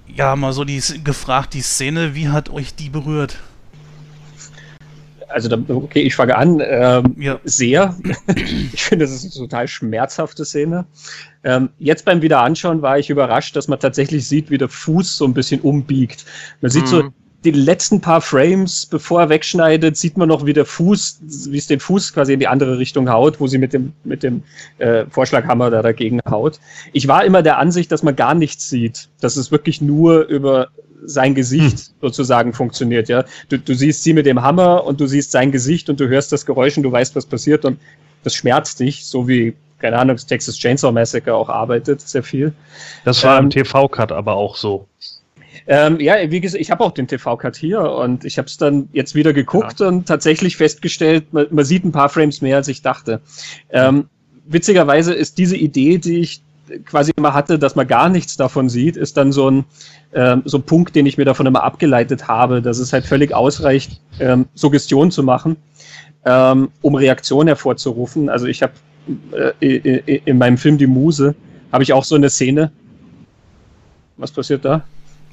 ja, 0.06 0.36
mal 0.36 0.52
so 0.52 0.64
die, 0.64 0.80
gefragt, 1.02 1.54
die 1.54 1.62
Szene, 1.62 2.14
wie 2.14 2.28
hat 2.28 2.48
euch 2.48 2.76
die 2.76 2.90
berührt? 2.90 3.38
Also 5.34 5.58
okay, 5.68 6.02
ich 6.02 6.14
fange 6.14 6.36
an. 6.36 6.62
Ähm, 6.64 7.16
ja. 7.18 7.40
Sehr. 7.44 7.96
ich 8.36 8.84
finde, 8.84 9.04
das 9.04 9.12
ist 9.12 9.24
eine 9.24 9.46
total 9.46 9.68
schmerzhafte 9.68 10.44
Szene. 10.44 10.86
Ähm, 11.42 11.70
jetzt 11.78 12.04
beim 12.04 12.22
Wiederanschauen 12.22 12.82
war 12.82 12.98
ich 12.98 13.10
überrascht, 13.10 13.56
dass 13.56 13.68
man 13.68 13.80
tatsächlich 13.80 14.26
sieht, 14.28 14.50
wie 14.50 14.58
der 14.58 14.68
Fuß 14.68 15.16
so 15.16 15.24
ein 15.24 15.34
bisschen 15.34 15.60
umbiegt. 15.60 16.24
Man 16.60 16.70
sieht 16.70 16.84
mhm. 16.84 16.88
so 16.88 17.02
die 17.44 17.50
letzten 17.50 18.00
paar 18.00 18.20
Frames, 18.20 18.86
bevor 18.86 19.20
er 19.20 19.28
wegschneidet, 19.28 19.96
sieht 19.96 20.16
man 20.16 20.28
noch, 20.28 20.46
wie 20.46 20.52
der 20.52 20.64
Fuß, 20.64 21.20
wie 21.50 21.58
es 21.58 21.66
den 21.66 21.80
Fuß 21.80 22.14
quasi 22.14 22.32
in 22.32 22.40
die 22.40 22.48
andere 22.48 22.78
Richtung 22.78 23.10
haut, 23.10 23.38
wo 23.38 23.46
sie 23.46 23.58
mit 23.58 23.72
dem, 23.72 23.92
mit 24.04 24.22
dem 24.22 24.42
äh, 24.78 25.04
Vorschlaghammer 25.10 25.70
da 25.70 25.82
dagegen 25.82 26.20
haut. 26.28 26.58
Ich 26.92 27.06
war 27.06 27.24
immer 27.24 27.42
der 27.42 27.58
Ansicht, 27.58 27.92
dass 27.92 28.02
man 28.02 28.16
gar 28.16 28.34
nichts 28.34 28.68
sieht, 28.70 29.08
dass 29.20 29.36
es 29.36 29.50
wirklich 29.50 29.80
nur 29.80 30.22
über 30.26 30.68
sein 31.04 31.34
Gesicht 31.34 31.78
hm. 31.78 31.94
sozusagen 32.00 32.54
funktioniert. 32.54 33.08
Ja, 33.08 33.24
du, 33.50 33.58
du 33.58 33.74
siehst 33.74 34.02
sie 34.02 34.14
mit 34.14 34.24
dem 34.24 34.40
Hammer 34.40 34.84
und 34.84 35.00
du 35.00 35.06
siehst 35.06 35.30
sein 35.30 35.52
Gesicht 35.52 35.90
und 35.90 36.00
du 36.00 36.08
hörst 36.08 36.32
das 36.32 36.46
Geräusch 36.46 36.78
und 36.78 36.82
du 36.82 36.92
weißt, 36.92 37.14
was 37.14 37.26
passiert 37.26 37.66
und 37.66 37.78
das 38.22 38.34
schmerzt 38.34 38.80
dich, 38.80 39.04
so 39.04 39.28
wie 39.28 39.54
keine 39.84 39.98
Ahnung, 39.98 40.16
Texas 40.16 40.56
Chainsaw 40.56 40.92
Massacre 40.92 41.34
auch 41.34 41.50
arbeitet, 41.50 42.00
sehr 42.00 42.22
viel. 42.22 42.54
Das 43.04 43.22
war 43.22 43.38
ähm, 43.38 43.44
im 43.44 43.50
TV-Cut 43.50 44.12
aber 44.12 44.34
auch 44.34 44.56
so. 44.56 44.86
Ähm, 45.66 45.98
ja, 45.98 46.30
wie 46.30 46.40
gesagt, 46.40 46.60
ich 46.60 46.70
habe 46.70 46.84
auch 46.84 46.92
den 46.92 47.08
TV-Cut 47.08 47.56
hier 47.56 47.80
und 47.80 48.24
ich 48.24 48.36
habe 48.36 48.46
es 48.46 48.58
dann 48.58 48.88
jetzt 48.92 49.14
wieder 49.14 49.32
geguckt 49.32 49.80
ja. 49.80 49.88
und 49.88 50.06
tatsächlich 50.06 50.56
festgestellt, 50.56 51.32
man, 51.32 51.46
man, 51.50 51.64
sieht 51.64 51.84
ein 51.84 51.92
paar 51.92 52.10
Frames 52.10 52.42
mehr, 52.42 52.56
als 52.56 52.68
ich 52.68 52.82
dachte. 52.82 53.20
Ähm, 53.70 54.08
witzigerweise 54.46 55.14
ist 55.14 55.38
diese 55.38 55.56
Idee, 55.56 55.98
die 55.98 56.18
ich 56.18 56.42
quasi 56.84 57.12
immer 57.16 57.34
hatte, 57.34 57.58
dass 57.58 57.76
man 57.76 57.86
gar 57.86 58.08
nichts 58.08 58.36
davon 58.36 58.68
sieht, 58.68 58.96
ist 58.96 59.16
dann 59.16 59.32
so 59.32 59.50
ein, 59.50 59.64
ähm, 60.14 60.42
so 60.44 60.58
ein 60.58 60.62
Punkt, 60.62 60.94
den 60.94 61.06
ich 61.06 61.18
mir 61.18 61.24
davon 61.24 61.46
immer 61.46 61.62
abgeleitet 61.62 62.28
habe, 62.28 62.62
dass 62.62 62.78
es 62.78 62.92
halt 62.92 63.06
völlig 63.06 63.34
ausreicht, 63.34 64.00
ähm, 64.20 64.46
Suggestion 64.54 65.10
zu 65.10 65.22
machen, 65.22 65.56
ähm, 66.24 66.70
um 66.82 66.94
Reaktion 66.94 67.46
hervorzurufen. 67.46 68.28
Also 68.28 68.46
ich 68.46 68.62
habe 68.62 68.72
äh, 69.60 70.20
in 70.24 70.38
meinem 70.38 70.58
Film 70.58 70.78
Die 70.78 70.86
Muse, 70.86 71.34
habe 71.72 71.82
ich 71.82 71.92
auch 71.92 72.04
so 72.04 72.14
eine 72.14 72.30
Szene. 72.30 72.70
Was 74.16 74.30
passiert 74.30 74.64
da? 74.64 74.84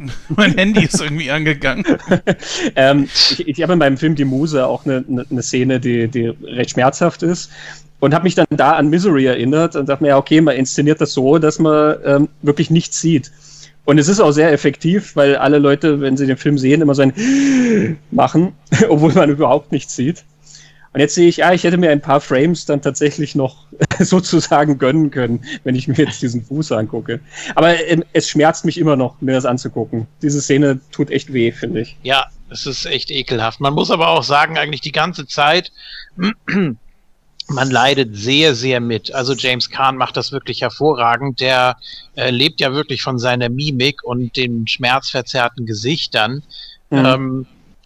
mein 0.35 0.53
Handy 0.55 0.85
ist 0.85 1.01
irgendwie 1.01 1.31
angegangen. 1.31 1.85
ähm, 2.75 3.09
ich, 3.31 3.47
ich 3.47 3.61
habe 3.61 3.73
in 3.73 3.79
meinem 3.79 3.97
Film 3.97 4.15
Die 4.15 4.25
Muse 4.25 4.65
auch 4.65 4.85
eine, 4.85 5.03
eine 5.29 5.41
Szene, 5.41 5.79
die, 5.79 6.07
die 6.07 6.27
recht 6.43 6.71
schmerzhaft 6.71 7.23
ist 7.23 7.51
und 7.99 8.13
habe 8.13 8.23
mich 8.23 8.35
dann 8.35 8.47
da 8.49 8.73
an 8.73 8.89
Misery 8.89 9.25
erinnert 9.25 9.75
und 9.75 9.87
dachte 9.87 10.03
mir, 10.03 10.09
ja, 10.09 10.17
okay, 10.17 10.41
man 10.41 10.55
inszeniert 10.55 10.99
das 10.99 11.13
so, 11.13 11.37
dass 11.37 11.59
man 11.59 11.97
ähm, 12.03 12.29
wirklich 12.41 12.69
nichts 12.69 12.99
sieht. 12.99 13.31
Und 13.85 13.97
es 13.97 14.07
ist 14.07 14.19
auch 14.19 14.31
sehr 14.31 14.51
effektiv, 14.51 15.15
weil 15.15 15.35
alle 15.35 15.59
Leute, 15.59 16.01
wenn 16.01 16.17
sie 16.17 16.27
den 16.27 16.37
Film 16.37 16.57
sehen, 16.57 16.81
immer 16.81 16.95
so 16.95 17.03
ein 17.03 17.97
machen, 18.11 18.53
obwohl 18.89 19.13
man 19.13 19.29
überhaupt 19.29 19.71
nichts 19.71 19.95
sieht. 19.95 20.23
Und 20.93 20.99
jetzt 20.99 21.15
sehe 21.15 21.29
ich, 21.29 21.37
ja, 21.37 21.53
ich 21.53 21.63
hätte 21.63 21.77
mir 21.77 21.89
ein 21.89 22.01
paar 22.01 22.19
Frames 22.19 22.65
dann 22.65 22.81
tatsächlich 22.81 23.33
noch 23.33 23.65
sozusagen 23.99 24.77
gönnen 24.77 25.09
können, 25.09 25.43
wenn 25.63 25.75
ich 25.75 25.87
mir 25.87 25.95
jetzt 25.95 26.21
diesen 26.21 26.43
Fuß 26.43 26.73
angucke. 26.73 27.21
Aber 27.55 27.79
ähm, 27.87 28.03
es 28.11 28.29
schmerzt 28.29 28.65
mich 28.65 28.77
immer 28.77 28.95
noch, 28.95 29.21
mir 29.21 29.33
das 29.33 29.45
anzugucken. 29.45 30.07
Diese 30.21 30.41
Szene 30.41 30.81
tut 30.91 31.09
echt 31.09 31.31
weh, 31.31 31.51
finde 31.51 31.81
ich. 31.81 31.97
Ja, 32.03 32.27
es 32.49 32.65
ist 32.65 32.85
echt 32.85 33.09
ekelhaft. 33.09 33.61
Man 33.61 33.73
muss 33.73 33.89
aber 33.89 34.09
auch 34.09 34.23
sagen, 34.23 34.57
eigentlich 34.57 34.81
die 34.81 34.91
ganze 34.91 35.25
Zeit, 35.27 35.71
man 37.47 37.71
leidet 37.71 38.15
sehr, 38.17 38.53
sehr 38.53 38.81
mit. 38.81 39.13
Also 39.13 39.33
James 39.33 39.69
Kahn 39.69 39.95
macht 39.95 40.17
das 40.17 40.33
wirklich 40.33 40.61
hervorragend. 40.61 41.39
Der 41.39 41.77
äh, 42.15 42.31
lebt 42.31 42.59
ja 42.59 42.73
wirklich 42.73 43.01
von 43.01 43.17
seiner 43.17 43.47
Mimik 43.47 44.03
und 44.03 44.35
den 44.35 44.67
schmerzverzerrten 44.67 45.65
Gesichtern. 45.65 46.43
Mhm. 46.89 47.05
Ähm, 47.05 47.45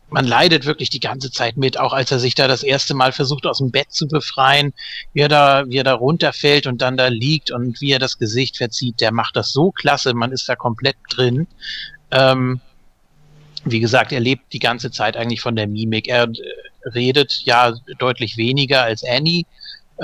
man 0.09 0.25
leidet 0.25 0.65
wirklich 0.65 0.89
die 0.89 0.99
ganze 0.99 1.31
Zeit 1.31 1.57
mit, 1.57 1.79
auch 1.79 1.93
als 1.93 2.11
er 2.11 2.19
sich 2.19 2.35
da 2.35 2.47
das 2.47 2.63
erste 2.63 2.93
Mal 2.93 3.11
versucht, 3.11 3.45
aus 3.45 3.57
dem 3.57 3.71
Bett 3.71 3.91
zu 3.91 4.07
befreien, 4.07 4.73
wie 5.13 5.21
er 5.21 5.29
da, 5.29 5.63
wie 5.67 5.77
er 5.77 5.83
da 5.83 5.93
runterfällt 5.93 6.67
und 6.67 6.81
dann 6.81 6.97
da 6.97 7.07
liegt 7.07 7.51
und 7.51 7.81
wie 7.81 7.91
er 7.91 7.99
das 7.99 8.17
Gesicht 8.17 8.57
verzieht. 8.57 9.01
Der 9.01 9.11
macht 9.11 9.35
das 9.35 9.51
so 9.51 9.71
klasse, 9.71 10.13
man 10.13 10.31
ist 10.31 10.47
da 10.47 10.55
komplett 10.55 10.97
drin. 11.09 11.47
Ähm, 12.11 12.61
wie 13.63 13.79
gesagt, 13.79 14.11
er 14.11 14.19
lebt 14.19 14.53
die 14.53 14.59
ganze 14.59 14.91
Zeit 14.91 15.17
eigentlich 15.17 15.41
von 15.41 15.55
der 15.55 15.67
Mimik. 15.67 16.07
Er 16.07 16.23
äh, 16.23 16.89
redet 16.93 17.41
ja 17.43 17.73
deutlich 17.97 18.37
weniger 18.37 18.83
als 18.83 19.03
Annie. 19.03 19.45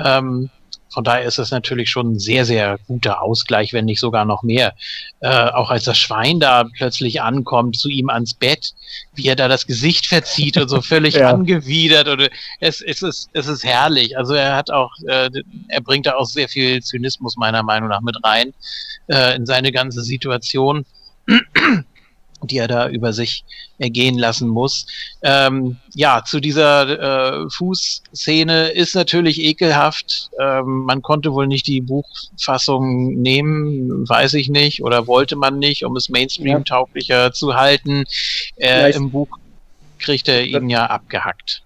Ähm, 0.03 0.49
von 0.91 1.03
daher 1.03 1.23
ist 1.23 1.39
es 1.39 1.51
natürlich 1.51 1.89
schon 1.89 2.13
ein 2.13 2.19
sehr, 2.19 2.45
sehr 2.45 2.77
guter 2.87 3.21
Ausgleich, 3.21 3.71
wenn 3.71 3.85
nicht 3.85 3.99
sogar 3.99 4.25
noch 4.25 4.43
mehr. 4.43 4.73
Äh, 5.21 5.29
auch 5.29 5.69
als 5.71 5.85
das 5.85 5.97
Schwein 5.97 6.39
da 6.39 6.65
plötzlich 6.65 7.21
ankommt, 7.21 7.77
zu 7.77 7.87
ihm 7.87 8.09
ans 8.09 8.33
Bett, 8.33 8.73
wie 9.15 9.27
er 9.27 9.37
da 9.37 9.47
das 9.47 9.67
Gesicht 9.67 10.07
verzieht 10.07 10.57
und 10.57 10.67
so 10.67 10.81
völlig 10.81 11.15
ja. 11.15 11.31
angewidert. 11.31 12.09
Oder 12.09 12.29
es, 12.59 12.81
es, 12.81 13.01
ist, 13.01 13.29
es 13.33 13.47
ist 13.47 13.63
herrlich. 13.63 14.17
Also 14.17 14.33
er 14.33 14.55
hat 14.55 14.69
auch, 14.69 14.91
äh, 15.07 15.29
er 15.69 15.81
bringt 15.81 16.05
da 16.05 16.15
auch 16.15 16.25
sehr 16.25 16.49
viel 16.49 16.81
Zynismus 16.83 17.37
meiner 17.37 17.63
Meinung 17.63 17.89
nach 17.89 18.01
mit 18.01 18.17
rein 18.23 18.53
äh, 19.07 19.35
in 19.35 19.45
seine 19.45 19.71
ganze 19.71 20.01
Situation 20.01 20.85
die 22.47 22.57
er 22.57 22.67
da 22.67 22.89
über 22.89 23.13
sich 23.13 23.43
ergehen 23.77 24.17
lassen 24.17 24.47
muss. 24.47 24.85
Ähm, 25.21 25.77
ja, 25.93 26.23
zu 26.25 26.39
dieser 26.39 27.43
äh, 27.43 27.49
Fußszene 27.49 28.69
ist 28.69 28.95
natürlich 28.95 29.41
ekelhaft. 29.41 30.29
Ähm, 30.39 30.83
man 30.85 31.01
konnte 31.01 31.33
wohl 31.33 31.47
nicht 31.47 31.67
die 31.67 31.81
Buchfassung 31.81 33.21
nehmen, 33.21 34.07
weiß 34.07 34.35
ich 34.35 34.49
nicht, 34.49 34.83
oder 34.83 35.07
wollte 35.07 35.35
man 35.35 35.59
nicht, 35.59 35.85
um 35.85 35.95
es 35.95 36.09
Mainstream-tauglicher 36.09 37.23
ja. 37.23 37.31
zu 37.31 37.55
halten. 37.55 38.03
Äh, 38.57 38.91
Im 38.95 39.11
Buch 39.11 39.27
kriegt 39.99 40.27
er 40.27 40.43
ihn 40.43 40.69
ja 40.69 40.85
abgehackt. 40.85 41.63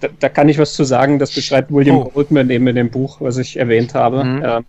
Da, 0.00 0.08
da, 0.20 0.28
kann 0.28 0.48
ich 0.48 0.58
was 0.58 0.74
zu 0.74 0.84
sagen, 0.84 1.18
das 1.18 1.32
beschreibt 1.32 1.72
William 1.72 1.98
oh. 1.98 2.04
Goldman 2.04 2.50
eben 2.50 2.68
in 2.68 2.76
dem 2.76 2.90
Buch, 2.90 3.20
was 3.20 3.36
ich 3.36 3.56
erwähnt 3.56 3.94
habe. 3.94 4.22
Mhm. 4.22 4.42
Ähm, 4.44 4.64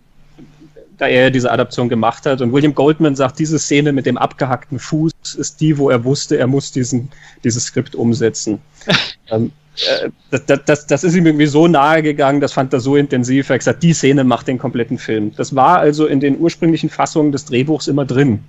da 1.00 1.08
er 1.08 1.30
diese 1.30 1.50
Adaption 1.50 1.88
gemacht 1.88 2.26
hat. 2.26 2.42
Und 2.42 2.52
William 2.52 2.74
Goldman 2.74 3.16
sagt, 3.16 3.38
diese 3.38 3.58
Szene 3.58 3.92
mit 3.92 4.04
dem 4.04 4.18
abgehackten 4.18 4.78
Fuß 4.78 5.12
ist 5.38 5.60
die, 5.60 5.78
wo 5.78 5.88
er 5.88 6.04
wusste, 6.04 6.36
er 6.36 6.46
muss 6.46 6.72
diesen, 6.72 7.08
dieses 7.42 7.64
Skript 7.64 7.94
umsetzen. 7.94 8.58
ähm, 9.30 9.50
äh, 9.76 10.10
das, 10.30 10.62
das, 10.66 10.86
das, 10.86 11.04
ist 11.04 11.14
ihm 11.14 11.24
irgendwie 11.24 11.46
so 11.46 11.66
nahe 11.66 12.02
gegangen, 12.02 12.42
das 12.42 12.52
fand 12.52 12.74
er 12.74 12.80
so 12.80 12.96
intensiv. 12.96 13.48
Er 13.48 13.54
hat 13.54 13.60
gesagt, 13.60 13.82
die 13.82 13.94
Szene 13.94 14.24
macht 14.24 14.46
den 14.46 14.58
kompletten 14.58 14.98
Film. 14.98 15.32
Das 15.36 15.56
war 15.56 15.78
also 15.78 16.06
in 16.06 16.20
den 16.20 16.38
ursprünglichen 16.38 16.90
Fassungen 16.90 17.32
des 17.32 17.46
Drehbuchs 17.46 17.88
immer 17.88 18.04
drin. 18.04 18.44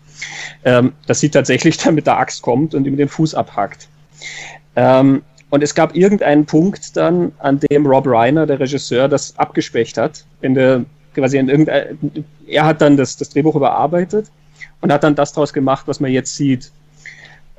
Ähm, 0.66 0.92
dass 1.08 1.22
sie 1.22 1.30
tatsächlich 1.30 1.78
dann 1.84 1.96
mit 1.96 2.06
der 2.06 2.18
Axt 2.18 2.42
kommt 2.42 2.76
und 2.76 2.86
ihm 2.86 2.98
den 2.98 3.08
Fuß 3.08 3.34
abhackt. 3.34 3.88
Ähm, 4.76 5.22
und 5.50 5.64
es 5.64 5.74
gab 5.74 5.96
irgendeinen 5.96 6.46
Punkt 6.46 6.98
dann, 6.98 7.32
an 7.40 7.62
dem 7.62 7.86
Rob 7.86 8.08
Reiner, 8.08 8.46
der 8.46 8.60
Regisseur, 8.60 9.08
das 9.08 9.38
abgespecht 9.38 9.98
hat. 9.98 10.26
In 10.42 10.54
der, 10.54 10.84
quasi 11.14 11.38
in 11.38 11.68
er 12.48 12.66
hat 12.66 12.82
dann 12.82 12.98
das, 12.98 13.18
das 13.18 13.30
Drehbuch 13.30 13.56
überarbeitet 13.56 14.28
und 14.82 14.92
hat 14.92 15.04
dann 15.04 15.16
das 15.16 15.34
daraus 15.34 15.54
gemacht, 15.54 15.88
was 15.88 16.00
man 16.00 16.12
jetzt 16.12 16.36
sieht. 16.36 16.72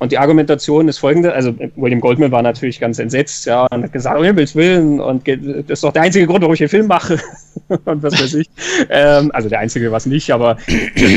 Und 0.03 0.11
die 0.11 0.19
Argumentation 0.19 0.89
ist 0.89 0.99
folgende, 0.99 1.33
also 1.33 1.55
William 1.77 2.01
Goldman 2.01 2.33
war 2.33 2.43
natürlich 2.43 2.81
ganz 2.81 2.99
entsetzt, 2.99 3.47
ja, 3.47 3.67
und 3.67 3.85
hat 3.85 3.93
gesagt, 3.93 4.19
um 4.19 4.25
Himmels 4.25 4.57
Willen, 4.57 4.99
und 4.99 5.29
das 5.29 5.39
ist 5.69 5.85
doch 5.85 5.93
der 5.93 6.03
einzige 6.03 6.27
Grund, 6.27 6.41
warum 6.41 6.55
ich 6.55 6.59
den 6.59 6.69
Film 6.69 6.89
mache, 6.89 7.21
und 7.69 8.03
was 8.03 8.21
weiß 8.21 8.35
ich. 8.35 8.51
Ähm, 8.91 9.31
also 9.33 9.49
der 9.49 9.61
einzige 9.61 9.93
war 9.93 9.99
es 9.99 10.07
nicht, 10.07 10.33
aber 10.33 10.57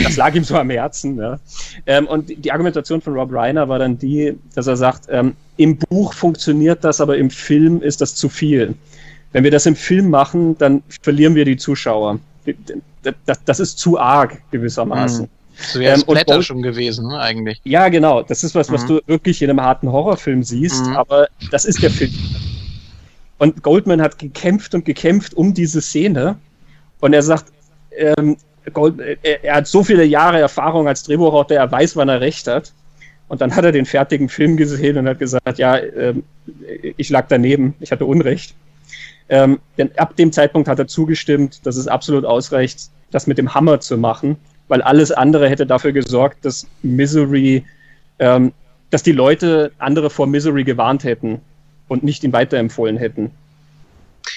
das 0.04 0.18
lag 0.18 0.36
ihm 0.36 0.44
so 0.44 0.56
am 0.56 0.70
Herzen. 0.70 1.18
Ja. 1.18 1.40
Ähm, 1.88 2.06
und 2.06 2.32
die 2.46 2.52
Argumentation 2.52 3.02
von 3.02 3.14
Rob 3.14 3.34
Reiner 3.34 3.68
war 3.68 3.80
dann 3.80 3.98
die, 3.98 4.38
dass 4.54 4.68
er 4.68 4.78
sagt, 4.78 5.08
ähm, 5.10 5.36
im 5.58 5.78
Buch 5.78 6.14
funktioniert 6.14 6.84
das, 6.84 7.02
aber 7.02 7.18
im 7.18 7.32
Film 7.32 7.82
ist 7.82 8.02
das 8.02 8.14
zu 8.14 8.30
viel. 8.30 8.76
Wenn 9.36 9.44
wir 9.44 9.52
das 9.52 9.66
im 9.66 9.76
Film 9.76 10.12
machen, 10.12 10.58
dann 10.60 10.82
verlieren 11.02 11.36
wir 11.36 11.44
die 11.44 11.58
Zuschauer. 11.58 12.20
Das, 13.26 13.44
das 13.44 13.60
ist 13.60 13.78
zu 13.78 14.00
arg 14.00 14.42
gewissermaßen. 14.52 15.26
Mhm. 15.26 15.30
So 15.58 15.80
wäre 15.82 16.02
ähm, 16.08 16.42
schon 16.42 16.62
gewesen, 16.62 17.10
ne, 17.10 17.20
eigentlich. 17.20 17.60
Ja, 17.66 17.90
genau. 17.90 18.24
Das 18.24 18.46
ist 18.46 18.56
was, 18.56 18.72
was 18.72 18.84
mhm. 18.84 18.88
du 18.88 19.02
wirklich 19.08 19.42
in 19.42 19.50
einem 19.50 19.60
harten 19.60 19.92
Horrorfilm 19.92 20.42
siehst, 20.42 20.86
mhm. 20.86 20.96
aber 20.96 21.28
das 21.52 21.66
ist 21.66 21.84
der 21.84 21.92
Film. 21.92 22.14
Und 23.38 23.62
Goldman 23.62 24.02
hat 24.02 24.20
gekämpft 24.20 24.74
und 24.74 24.86
gekämpft 24.86 25.34
um 25.34 25.54
diese 25.54 25.82
Szene. 25.82 26.38
Und 27.02 27.12
er 27.12 27.22
sagt, 27.22 27.52
ähm, 27.98 28.38
Gold, 28.72 29.02
er, 29.22 29.44
er, 29.44 29.56
hat 29.56 29.68
so 29.68 29.84
viele 29.84 30.06
Jahre 30.06 30.40
Erfahrung 30.40 30.88
als 30.88 31.04
Drehbuchautor, 31.04 31.58
er 31.58 31.70
weiß, 31.70 31.98
wann 31.98 32.08
er 32.08 32.22
recht 32.22 32.48
hat. 32.48 32.72
Und 33.28 33.42
dann 33.42 33.54
hat 33.54 33.66
er 33.66 33.74
den 33.74 33.86
fertigen 33.86 34.30
Film 34.30 34.56
gesehen 34.56 34.98
und 34.98 35.10
hat 35.10 35.20
gesagt, 35.20 35.58
ja, 35.58 35.78
ähm, 35.78 36.24
ich 36.96 37.10
lag 37.10 37.26
daneben, 37.28 37.76
ich 37.82 37.92
hatte 37.92 38.06
Unrecht. 38.06 38.56
Ähm, 39.30 39.60
denn 39.78 39.98
ab 39.98 40.16
dem 40.16 40.32
Zeitpunkt 40.32 40.68
hat 40.68 40.80
er 40.80 40.88
zugestimmt, 40.88 41.66
dass 41.66 41.78
es 41.78 41.88
absolut 41.88 42.26
ausreicht, 42.26 42.90
das 43.12 43.28
mit 43.28 43.38
dem 43.38 43.54
Hammer 43.54 43.80
zu 43.80 43.98
machen 43.98 44.38
weil 44.68 44.82
alles 44.82 45.12
andere 45.12 45.50
hätte 45.50 45.66
dafür 45.66 45.92
gesorgt, 45.92 46.46
dass 46.46 46.68
Misery, 46.82 47.66
ähm, 48.20 48.54
dass 48.90 49.04
die 49.04 49.12
Leute 49.12 49.72
andere 49.78 50.10
vor 50.10 50.28
Misery 50.28 50.64
gewarnt 50.64 51.04
hätten 51.04 51.42
und 51.88 52.04
nicht 52.04 52.24
ihn 52.24 52.34
weiterempfohlen 52.34 52.98
hätten. 52.98 53.32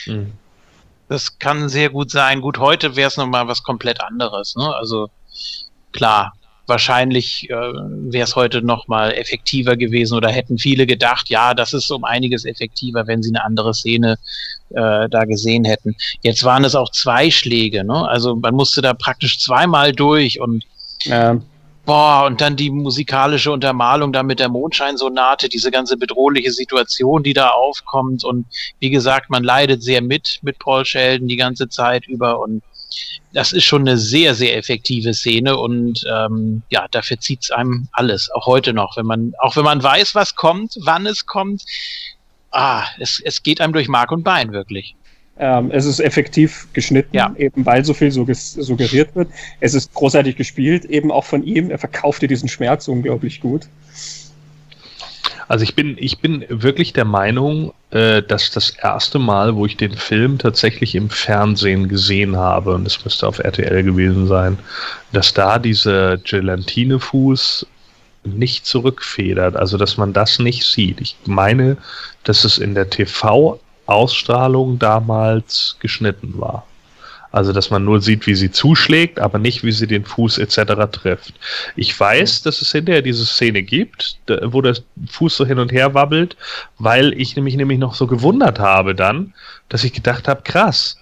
Hm. 0.04 0.32
Das 1.08 1.38
kann 1.38 1.70
sehr 1.70 1.88
gut 1.88 2.10
sein. 2.10 2.42
Gut, 2.42 2.58
heute 2.58 2.94
wäre 2.94 3.08
es 3.08 3.16
nochmal 3.16 3.48
was 3.48 3.62
komplett 3.62 4.02
anderes. 4.02 4.54
Ne? 4.56 4.74
Also 4.76 5.08
klar, 5.92 6.34
wahrscheinlich 6.68 7.48
äh, 7.50 7.54
wäre 7.54 8.24
es 8.24 8.36
heute 8.36 8.62
noch 8.62 8.88
mal 8.88 9.12
effektiver 9.12 9.76
gewesen 9.76 10.14
oder 10.16 10.28
hätten 10.28 10.58
viele 10.58 10.86
gedacht, 10.86 11.28
ja, 11.28 11.54
das 11.54 11.72
ist 11.72 11.90
um 11.90 12.04
einiges 12.04 12.44
effektiver, 12.44 13.06
wenn 13.06 13.22
sie 13.22 13.30
eine 13.30 13.44
andere 13.44 13.74
Szene 13.74 14.18
äh, 14.70 15.08
da 15.08 15.24
gesehen 15.24 15.64
hätten. 15.64 15.96
Jetzt 16.22 16.44
waren 16.44 16.64
es 16.64 16.74
auch 16.74 16.90
zwei 16.90 17.30
Schläge, 17.30 17.84
ne? 17.84 18.08
Also 18.08 18.36
man 18.36 18.54
musste 18.54 18.82
da 18.82 18.94
praktisch 18.94 19.40
zweimal 19.40 19.92
durch 19.92 20.40
und 20.40 20.64
ja. 21.04 21.40
boah, 21.86 22.26
und 22.26 22.40
dann 22.40 22.56
die 22.56 22.70
musikalische 22.70 23.50
Untermalung 23.50 24.12
da 24.12 24.22
mit 24.22 24.38
der 24.38 24.48
Mondscheinsonate, 24.48 25.48
diese 25.48 25.70
ganze 25.70 25.96
bedrohliche 25.96 26.52
Situation, 26.52 27.22
die 27.22 27.32
da 27.32 27.50
aufkommt 27.50 28.24
und 28.24 28.46
wie 28.78 28.90
gesagt, 28.90 29.30
man 29.30 29.42
leidet 29.42 29.82
sehr 29.82 30.02
mit 30.02 30.38
mit 30.42 30.58
Paul 30.58 30.84
Sheldon 30.84 31.28
die 31.28 31.36
ganze 31.36 31.68
Zeit 31.68 32.06
über 32.06 32.40
und 32.40 32.62
das 33.32 33.52
ist 33.52 33.64
schon 33.64 33.82
eine 33.82 33.98
sehr, 33.98 34.34
sehr 34.34 34.56
effektive 34.56 35.14
Szene 35.14 35.56
und 35.56 36.04
ähm, 36.10 36.62
ja, 36.70 36.86
dafür 36.90 37.18
zieht 37.20 37.42
es 37.42 37.50
einem 37.50 37.88
alles, 37.92 38.30
auch 38.30 38.46
heute 38.46 38.72
noch, 38.72 38.96
wenn 38.96 39.06
man, 39.06 39.34
auch 39.40 39.56
wenn 39.56 39.64
man 39.64 39.82
weiß, 39.82 40.14
was 40.14 40.34
kommt, 40.34 40.76
wann 40.84 41.06
es 41.06 41.26
kommt, 41.26 41.62
ah, 42.50 42.84
es, 42.98 43.20
es 43.24 43.42
geht 43.42 43.60
einem 43.60 43.72
durch 43.72 43.88
Mark 43.88 44.12
und 44.12 44.22
Bein 44.22 44.52
wirklich. 44.52 44.94
Ähm, 45.40 45.70
es 45.70 45.84
ist 45.84 46.00
effektiv 46.00 46.66
geschnitten, 46.72 47.14
ja. 47.14 47.32
eben 47.38 47.64
weil 47.64 47.84
so 47.84 47.94
viel 47.94 48.10
suggeriert 48.10 49.14
wird. 49.14 49.28
Es 49.60 49.72
ist 49.72 49.94
großartig 49.94 50.36
gespielt, 50.36 50.84
eben 50.86 51.12
auch 51.12 51.24
von 51.24 51.44
ihm. 51.44 51.70
Er 51.70 51.78
verkauft 51.78 52.22
dir 52.22 52.28
diesen 52.28 52.48
Schmerz 52.48 52.88
unglaublich 52.88 53.40
gut. 53.40 53.68
Also 55.48 55.64
ich 55.64 55.74
bin, 55.74 55.96
ich 55.98 56.18
bin 56.18 56.44
wirklich 56.48 56.92
der 56.92 57.06
Meinung, 57.06 57.72
äh, 57.90 58.22
dass 58.22 58.50
das 58.50 58.70
erste 58.70 59.18
Mal, 59.18 59.56
wo 59.56 59.64
ich 59.64 59.78
den 59.78 59.96
Film 59.96 60.38
tatsächlich 60.38 60.94
im 60.94 61.08
Fernsehen 61.08 61.88
gesehen 61.88 62.36
habe, 62.36 62.74
und 62.74 62.84
das 62.84 63.02
müsste 63.02 63.26
auf 63.26 63.38
RTL 63.38 63.82
gewesen 63.82 64.26
sein, 64.26 64.58
dass 65.12 65.32
da 65.32 65.58
diese 65.58 66.20
Gelatinefuß 66.22 67.66
nicht 68.24 68.66
zurückfedert, 68.66 69.56
also 69.56 69.78
dass 69.78 69.96
man 69.96 70.12
das 70.12 70.38
nicht 70.38 70.64
sieht. 70.64 71.00
Ich 71.00 71.16
meine, 71.24 71.78
dass 72.24 72.44
es 72.44 72.58
in 72.58 72.74
der 72.74 72.90
TV-Ausstrahlung 72.90 74.78
damals 74.78 75.76
geschnitten 75.80 76.34
war. 76.36 76.66
Also, 77.30 77.52
dass 77.52 77.70
man 77.70 77.84
nur 77.84 78.00
sieht, 78.00 78.26
wie 78.26 78.34
sie 78.34 78.50
zuschlägt, 78.50 79.18
aber 79.18 79.38
nicht, 79.38 79.62
wie 79.62 79.72
sie 79.72 79.86
den 79.86 80.04
Fuß 80.04 80.38
etc. 80.38 80.90
trifft. 80.90 81.34
Ich 81.76 81.98
weiß, 81.98 82.42
dass 82.42 82.62
es 82.62 82.72
hinterher 82.72 83.02
diese 83.02 83.26
Szene 83.26 83.62
gibt, 83.62 84.18
wo 84.44 84.62
der 84.62 84.78
Fuß 85.08 85.36
so 85.36 85.44
hin 85.44 85.58
und 85.58 85.70
her 85.70 85.92
wabbelt, 85.92 86.36
weil 86.78 87.12
ich 87.12 87.36
nämlich 87.36 87.56
nämlich 87.56 87.78
noch 87.78 87.94
so 87.94 88.06
gewundert 88.06 88.58
habe 88.58 88.94
dann, 88.94 89.34
dass 89.68 89.84
ich 89.84 89.92
gedacht 89.92 90.26
habe, 90.26 90.42
krass, 90.42 90.98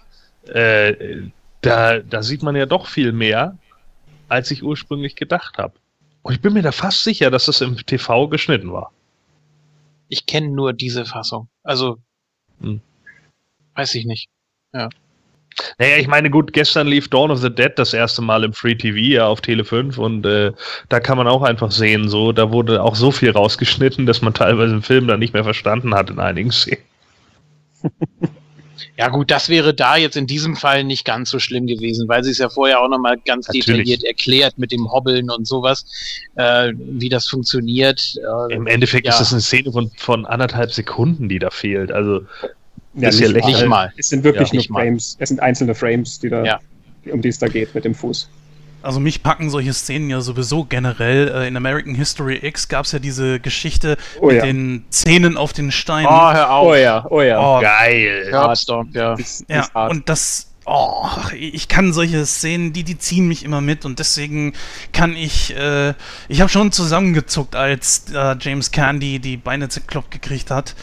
äh, 0.48 1.22
da, 1.60 2.00
da 2.00 2.22
sieht 2.22 2.42
man 2.42 2.56
ja 2.56 2.66
doch 2.66 2.88
viel 2.88 3.12
mehr, 3.12 3.56
als 4.28 4.50
ich 4.50 4.62
ursprünglich 4.62 5.14
gedacht 5.14 5.58
habe. 5.58 5.74
Und 6.22 6.34
ich 6.34 6.40
bin 6.40 6.54
mir 6.54 6.62
da 6.62 6.72
fast 6.72 7.04
sicher, 7.04 7.30
dass 7.30 7.46
das 7.46 7.60
im 7.60 7.76
TV 7.76 8.26
geschnitten 8.28 8.72
war. 8.72 8.90
Ich 10.08 10.26
kenne 10.26 10.48
nur 10.48 10.72
diese 10.72 11.04
Fassung. 11.04 11.48
Also, 11.62 11.98
hm. 12.60 12.80
weiß 13.74 13.94
ich 13.94 14.06
nicht. 14.06 14.28
Ja. 14.72 14.88
Naja, 15.78 15.96
ich 15.96 16.06
meine, 16.06 16.30
gut, 16.30 16.52
gestern 16.52 16.86
lief 16.86 17.08
Dawn 17.08 17.30
of 17.30 17.38
the 17.38 17.54
Dead 17.54 17.72
das 17.76 17.94
erste 17.94 18.22
Mal 18.22 18.44
im 18.44 18.52
Free 18.52 18.74
TV 18.74 18.98
ja, 18.98 19.26
auf 19.26 19.40
Tele 19.40 19.64
5 19.64 19.96
und 19.98 20.26
äh, 20.26 20.52
da 20.88 21.00
kann 21.00 21.16
man 21.16 21.28
auch 21.28 21.42
einfach 21.42 21.70
sehen, 21.70 22.08
so, 22.08 22.32
da 22.32 22.52
wurde 22.52 22.82
auch 22.82 22.94
so 22.94 23.10
viel 23.10 23.30
rausgeschnitten, 23.30 24.06
dass 24.06 24.22
man 24.22 24.34
teilweise 24.34 24.74
im 24.74 24.82
Film 24.82 25.06
dann 25.06 25.20
nicht 25.20 25.32
mehr 25.34 25.44
verstanden 25.44 25.94
hat 25.94 26.10
in 26.10 26.18
einigen 26.18 26.52
Szenen. 26.52 26.82
Ja 28.96 29.08
gut, 29.08 29.30
das 29.30 29.48
wäre 29.48 29.74
da 29.74 29.96
jetzt 29.96 30.16
in 30.16 30.26
diesem 30.26 30.56
Fall 30.56 30.84
nicht 30.84 31.04
ganz 31.04 31.30
so 31.30 31.38
schlimm 31.38 31.66
gewesen, 31.66 32.08
weil 32.08 32.24
sie 32.24 32.30
es 32.30 32.38
ja 32.38 32.48
vorher 32.48 32.80
auch 32.80 32.88
nochmal 32.88 33.16
ganz 33.24 33.46
Natürlich. 33.48 33.66
detailliert 33.66 34.04
erklärt 34.04 34.58
mit 34.58 34.72
dem 34.72 34.90
Hobbeln 34.90 35.30
und 35.30 35.46
sowas, 35.46 35.84
äh, 36.36 36.72
wie 36.76 37.08
das 37.08 37.26
funktioniert. 37.26 38.16
Äh, 38.50 38.54
Im 38.54 38.66
Endeffekt 38.66 39.06
ja. 39.06 39.12
ist 39.12 39.20
das 39.20 39.32
eine 39.32 39.42
Szene 39.42 39.72
von, 39.72 39.90
von 39.96 40.26
anderthalb 40.26 40.72
Sekunden, 40.72 41.28
die 41.28 41.38
da 41.38 41.50
fehlt. 41.50 41.92
Also 41.92 42.22
ja, 42.96 43.08
ist 43.08 43.20
nicht, 43.20 43.66
mal. 43.66 43.92
Es 43.96 44.08
sind 44.08 44.24
wirklich 44.24 44.50
ja, 44.52 44.56
nur 44.56 44.64
Frames. 44.64 45.16
Mal. 45.16 45.22
Es 45.22 45.28
sind 45.28 45.40
einzelne 45.40 45.74
Frames, 45.74 46.18
die 46.18 46.30
da, 46.30 46.44
ja. 46.44 46.60
um 47.12 47.22
die 47.22 47.28
es 47.28 47.38
da 47.38 47.48
geht 47.48 47.74
mit 47.74 47.84
dem 47.84 47.94
Fuß. 47.94 48.28
Also 48.86 49.00
mich 49.00 49.24
packen 49.24 49.50
solche 49.50 49.74
Szenen 49.74 50.10
ja 50.10 50.20
sowieso 50.20 50.64
generell. 50.64 51.28
Äh, 51.28 51.48
in 51.48 51.56
American 51.56 51.96
History 51.96 52.38
X 52.40 52.68
gab 52.68 52.84
es 52.84 52.92
ja 52.92 53.00
diese 53.00 53.40
Geschichte 53.40 53.96
oh, 54.20 54.26
mit 54.26 54.36
ja. 54.36 54.42
den 54.46 54.84
Zähnen 54.90 55.36
auf 55.36 55.52
den 55.52 55.72
Steinen. 55.72 56.06
Oh, 56.06 56.32
hör 56.32 56.50
auf. 56.52 56.68
Oh 56.68 56.74
ja, 56.74 57.06
oh 57.10 57.20
ja. 57.20 57.40
Oh, 57.40 57.60
Geil. 57.60 58.28
Heartstop, 58.30 58.86
ja. 58.92 59.14
Ist, 59.14 59.44
ja, 59.48 59.62
ist 59.62 59.74
und 59.74 60.08
das, 60.08 60.52
oh, 60.66 61.08
ich 61.34 61.66
kann 61.66 61.92
solche 61.92 62.24
Szenen, 62.26 62.72
die, 62.72 62.84
die 62.84 62.96
ziehen 62.96 63.26
mich 63.26 63.44
immer 63.44 63.60
mit 63.60 63.84
und 63.84 63.98
deswegen 63.98 64.52
kann 64.92 65.16
ich, 65.16 65.56
äh, 65.56 65.94
ich 66.28 66.40
habe 66.40 66.48
schon 66.48 66.70
zusammengezuckt, 66.70 67.56
als 67.56 68.04
äh, 68.14 68.36
James 68.38 68.70
Candy 68.70 69.18
die 69.18 69.36
Beine 69.36 69.68
zerkloppt 69.68 70.12
gekriegt 70.12 70.52
hat. 70.52 70.76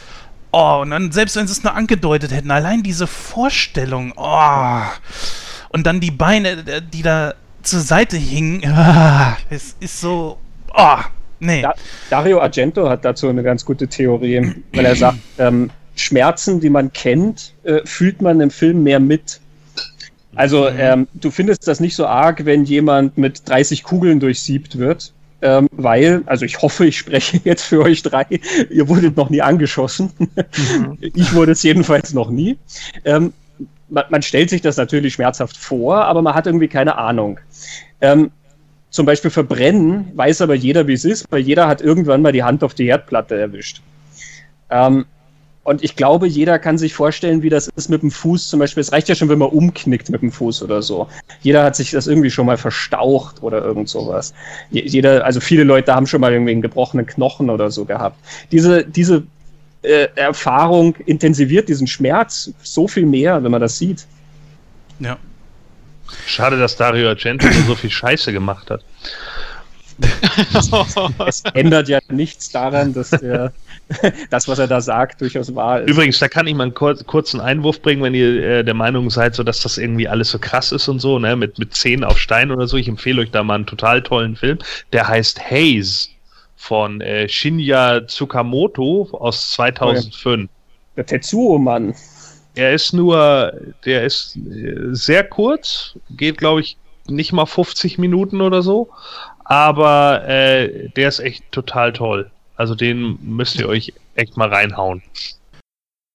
Oh, 0.56 0.82
und 0.82 0.90
dann, 0.90 1.10
selbst 1.10 1.34
wenn 1.34 1.48
sie 1.48 1.52
es 1.52 1.64
nur 1.64 1.74
angedeutet 1.74 2.30
hätten, 2.30 2.52
allein 2.52 2.84
diese 2.84 3.08
Vorstellung, 3.08 4.12
oh. 4.16 4.82
Und 5.70 5.84
dann 5.84 5.98
die 5.98 6.12
Beine, 6.12 6.50
äh, 6.50 6.80
die 6.80 7.02
da 7.02 7.34
zur 7.64 7.80
Seite 7.80 8.16
hingen, 8.16 8.64
ah, 8.64 9.36
es 9.50 9.74
ist 9.80 10.00
so, 10.00 10.38
oh, 10.72 10.98
nee. 11.40 11.62
Da, 11.62 11.74
Dario 12.08 12.40
Argento 12.40 12.88
hat 12.88 13.04
dazu 13.04 13.28
eine 13.28 13.42
ganz 13.42 13.64
gute 13.64 13.88
Theorie, 13.88 14.54
weil 14.72 14.84
er 14.84 14.94
sagt, 14.94 15.18
ähm, 15.38 15.70
Schmerzen, 15.96 16.60
die 16.60 16.70
man 16.70 16.92
kennt, 16.92 17.52
äh, 17.64 17.80
fühlt 17.84 18.22
man 18.22 18.40
im 18.40 18.52
Film 18.52 18.84
mehr 18.84 19.00
mit. 19.00 19.40
Also 20.36 20.70
mhm. 20.70 20.76
ähm, 20.78 21.08
du 21.14 21.32
findest 21.32 21.66
das 21.66 21.80
nicht 21.80 21.96
so 21.96 22.06
arg, 22.06 22.44
wenn 22.44 22.64
jemand 22.64 23.18
mit 23.18 23.48
30 23.48 23.82
Kugeln 23.82 24.20
durchsiebt 24.20 24.78
wird, 24.78 25.12
ähm, 25.44 25.68
weil, 25.72 26.22
also 26.24 26.46
ich 26.46 26.62
hoffe, 26.62 26.86
ich 26.86 26.96
spreche 26.96 27.38
jetzt 27.44 27.64
für 27.64 27.82
euch 27.82 28.02
drei, 28.02 28.26
ihr 28.70 28.88
wurdet 28.88 29.16
noch 29.16 29.28
nie 29.28 29.42
angeschossen. 29.42 30.10
Mhm. 30.18 30.98
ich 31.00 31.34
wurde 31.34 31.52
es 31.52 31.62
jedenfalls 31.62 32.14
noch 32.14 32.30
nie. 32.30 32.56
Ähm, 33.04 33.34
man, 33.90 34.04
man, 34.08 34.22
stellt 34.22 34.48
sich 34.48 34.62
das 34.62 34.78
natürlich 34.78 35.14
schmerzhaft 35.14 35.56
vor, 35.56 36.06
aber 36.06 36.22
man 36.22 36.34
hat 36.34 36.46
irgendwie 36.46 36.68
keine 36.68 36.96
Ahnung. 36.96 37.38
Ähm, 38.00 38.30
zum 38.88 39.04
Beispiel 39.04 39.30
verbrennen 39.30 40.10
weiß 40.14 40.40
aber 40.40 40.54
jeder, 40.54 40.88
wie 40.88 40.94
es 40.94 41.04
ist, 41.04 41.26
weil 41.30 41.40
jeder 41.40 41.68
hat 41.68 41.82
irgendwann 41.82 42.22
mal 42.22 42.32
die 42.32 42.42
Hand 42.42 42.64
auf 42.64 42.72
die 42.72 42.86
Herdplatte 42.86 43.38
erwischt. 43.38 43.82
Und 45.64 45.82
ich 45.82 45.96
glaube, 45.96 46.26
jeder 46.26 46.58
kann 46.58 46.76
sich 46.76 46.92
vorstellen, 46.92 47.42
wie 47.42 47.48
das 47.48 47.68
ist 47.68 47.88
mit 47.88 48.02
dem 48.02 48.10
Fuß 48.10 48.48
zum 48.48 48.60
Beispiel. 48.60 48.82
Es 48.82 48.92
reicht 48.92 49.08
ja 49.08 49.14
schon, 49.14 49.30
wenn 49.30 49.38
man 49.38 49.48
umknickt 49.48 50.10
mit 50.10 50.20
dem 50.20 50.30
Fuß 50.30 50.62
oder 50.62 50.82
so. 50.82 51.08
Jeder 51.40 51.64
hat 51.64 51.74
sich 51.74 51.90
das 51.92 52.06
irgendwie 52.06 52.30
schon 52.30 52.44
mal 52.44 52.58
verstaucht 52.58 53.42
oder 53.42 53.64
irgend 53.64 53.88
sowas. 53.88 54.34
Jeder, 54.70 55.24
also 55.24 55.40
viele 55.40 55.64
Leute 55.64 55.94
haben 55.94 56.06
schon 56.06 56.20
mal 56.20 56.32
irgendwie 56.32 56.52
einen 56.52 56.62
gebrochenen 56.62 57.06
Knochen 57.06 57.48
oder 57.48 57.70
so 57.70 57.86
gehabt. 57.86 58.18
Diese, 58.52 58.84
diese 58.84 59.24
äh, 59.80 60.08
Erfahrung 60.16 60.96
intensiviert 61.06 61.68
diesen 61.70 61.86
Schmerz 61.86 62.52
so 62.62 62.86
viel 62.86 63.06
mehr, 63.06 63.42
wenn 63.42 63.50
man 63.50 63.62
das 63.62 63.78
sieht. 63.78 64.06
Ja. 65.00 65.16
Schade, 66.26 66.58
dass 66.58 66.76
Dario 66.76 67.08
Argento 67.08 67.46
so 67.66 67.74
viel 67.74 67.90
Scheiße 67.90 68.32
gemacht 68.34 68.70
hat. 68.70 68.84
es 71.26 71.42
ändert 71.54 71.88
ja 71.88 72.00
nichts 72.10 72.50
daran, 72.50 72.92
dass 72.92 73.10
der, 73.10 73.52
das, 74.30 74.48
was 74.48 74.58
er 74.58 74.66
da 74.66 74.80
sagt, 74.80 75.20
durchaus 75.20 75.54
wahr 75.54 75.82
ist. 75.82 75.90
Übrigens, 75.90 76.18
da 76.18 76.28
kann 76.28 76.46
ich 76.46 76.54
mal 76.54 76.64
einen 76.64 76.74
kur 76.74 76.96
kurzen 77.04 77.40
Einwurf 77.40 77.80
bringen, 77.80 78.02
wenn 78.02 78.14
ihr 78.14 78.42
äh, 78.42 78.64
der 78.64 78.74
Meinung 78.74 79.10
seid, 79.10 79.34
so 79.34 79.42
dass 79.42 79.60
das 79.60 79.78
irgendwie 79.78 80.08
alles 80.08 80.30
so 80.30 80.38
krass 80.38 80.72
ist 80.72 80.88
und 80.88 80.98
so, 81.00 81.18
ne, 81.18 81.36
mit, 81.36 81.58
mit 81.58 81.74
Zehen 81.74 82.04
auf 82.04 82.18
Stein 82.18 82.50
oder 82.50 82.66
so. 82.66 82.76
Ich 82.76 82.88
empfehle 82.88 83.22
euch 83.22 83.30
da 83.30 83.42
mal 83.42 83.56
einen 83.56 83.66
total 83.66 84.02
tollen 84.02 84.36
Film. 84.36 84.58
Der 84.92 85.06
heißt 85.06 85.40
Haze 85.50 86.08
von 86.56 87.00
äh, 87.00 87.28
Shinya 87.28 88.06
Tsukamoto 88.06 89.08
aus 89.12 89.52
2005. 89.52 90.48
Der 90.96 91.06
Tetsuo-Mann. 91.06 91.94
Er 92.54 92.72
ist 92.72 92.92
nur, 92.92 93.52
der 93.84 94.04
ist 94.04 94.36
äh, 94.36 94.76
sehr 94.92 95.24
kurz, 95.24 95.98
geht 96.10 96.38
glaube 96.38 96.60
ich 96.60 96.76
nicht 97.06 97.32
mal 97.32 97.46
50 97.46 97.98
Minuten 97.98 98.40
oder 98.40 98.62
so, 98.62 98.88
aber 99.44 100.26
äh, 100.26 100.88
der 100.90 101.08
ist 101.08 101.20
echt 101.20 101.50
total 101.52 101.92
toll. 101.92 102.30
Also 102.56 102.74
den 102.74 103.18
müsst 103.22 103.58
ihr 103.58 103.68
euch 103.68 103.92
echt 104.14 104.36
mal 104.36 104.48
reinhauen. 104.48 105.02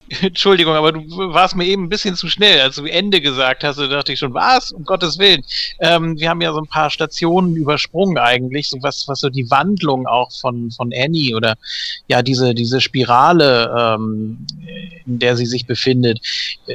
Entschuldigung, 0.22 0.74
aber 0.74 0.92
du 0.92 1.02
warst 1.34 1.56
mir 1.56 1.66
eben 1.66 1.84
ein 1.84 1.90
bisschen 1.90 2.16
zu 2.16 2.28
schnell. 2.30 2.62
Als 2.62 2.76
du 2.76 2.86
Ende 2.86 3.22
gesagt 3.22 3.64
hast, 3.64 3.78
da 3.78 3.88
dachte 3.88 4.14
ich 4.14 4.20
schon, 4.20 4.34
was? 4.34 4.72
Um 4.72 4.84
Gottes 4.84 5.20
Willen. 5.20 5.44
Ähm, 5.80 6.20
wir 6.20 6.30
haben 6.30 6.42
ja 6.42 6.52
so 6.52 6.60
ein 6.60 6.68
paar 6.68 6.90
Stationen 6.90 7.56
übersprungen 7.56 8.18
eigentlich, 8.18 8.70
so 8.70 8.78
was, 8.82 9.08
was 9.08 9.20
so 9.20 9.30
die 9.30 9.50
Wandlung 9.52 10.08
auch 10.08 10.32
von, 10.32 10.72
von 10.72 10.92
Annie 10.96 11.36
oder 11.36 11.56
ja, 12.08 12.22
diese, 12.22 12.56
diese 12.56 12.82
Spirale, 12.82 13.72
ähm, 13.78 14.48
in 15.06 15.20
der 15.20 15.36
sie 15.36 15.46
sich 15.46 15.68
befindet. 15.68 16.20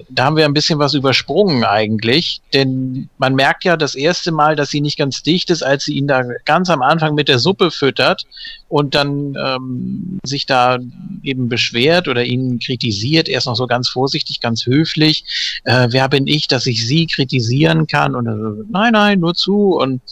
Da 0.08 0.24
haben 0.24 0.36
wir 0.36 0.44
ein 0.44 0.54
bisschen 0.54 0.78
was 0.78 0.94
übersprungen 0.94 1.64
eigentlich, 1.64 2.40
denn 2.52 3.08
man 3.18 3.34
merkt 3.34 3.64
ja 3.64 3.76
das 3.76 3.94
erste 3.94 4.30
Mal, 4.30 4.54
dass 4.54 4.70
sie 4.70 4.80
nicht 4.80 4.98
ganz 4.98 5.22
dicht 5.22 5.50
ist, 5.50 5.62
als 5.62 5.84
sie 5.84 5.94
ihn 5.94 6.06
da 6.06 6.22
ganz 6.44 6.70
am 6.70 6.82
Anfang 6.82 7.14
mit 7.14 7.28
der 7.28 7.38
Suppe 7.38 7.70
füttert 7.70 8.26
und 8.74 8.96
dann 8.96 9.36
ähm, 9.38 10.18
sich 10.24 10.46
da 10.46 10.80
eben 11.22 11.48
beschwert 11.48 12.08
oder 12.08 12.24
ihn 12.24 12.58
kritisiert, 12.58 13.28
erst 13.28 13.46
noch 13.46 13.54
so 13.54 13.68
ganz 13.68 13.88
vorsichtig, 13.88 14.40
ganz 14.40 14.66
höflich, 14.66 15.60
äh, 15.62 15.86
wer 15.92 16.08
bin 16.08 16.26
ich, 16.26 16.48
dass 16.48 16.66
ich 16.66 16.84
sie 16.84 17.06
kritisieren 17.06 17.86
kann 17.86 18.16
und 18.16 18.26
äh, 18.26 18.64
nein, 18.68 18.94
nein, 18.94 19.20
nur 19.20 19.34
zu 19.34 19.76
und 19.76 20.02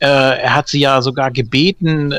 äh, 0.00 0.06
er 0.08 0.56
hat 0.56 0.68
sie 0.68 0.80
ja 0.80 1.02
sogar 1.02 1.30
gebeten, 1.30 2.10
äh, 2.10 2.18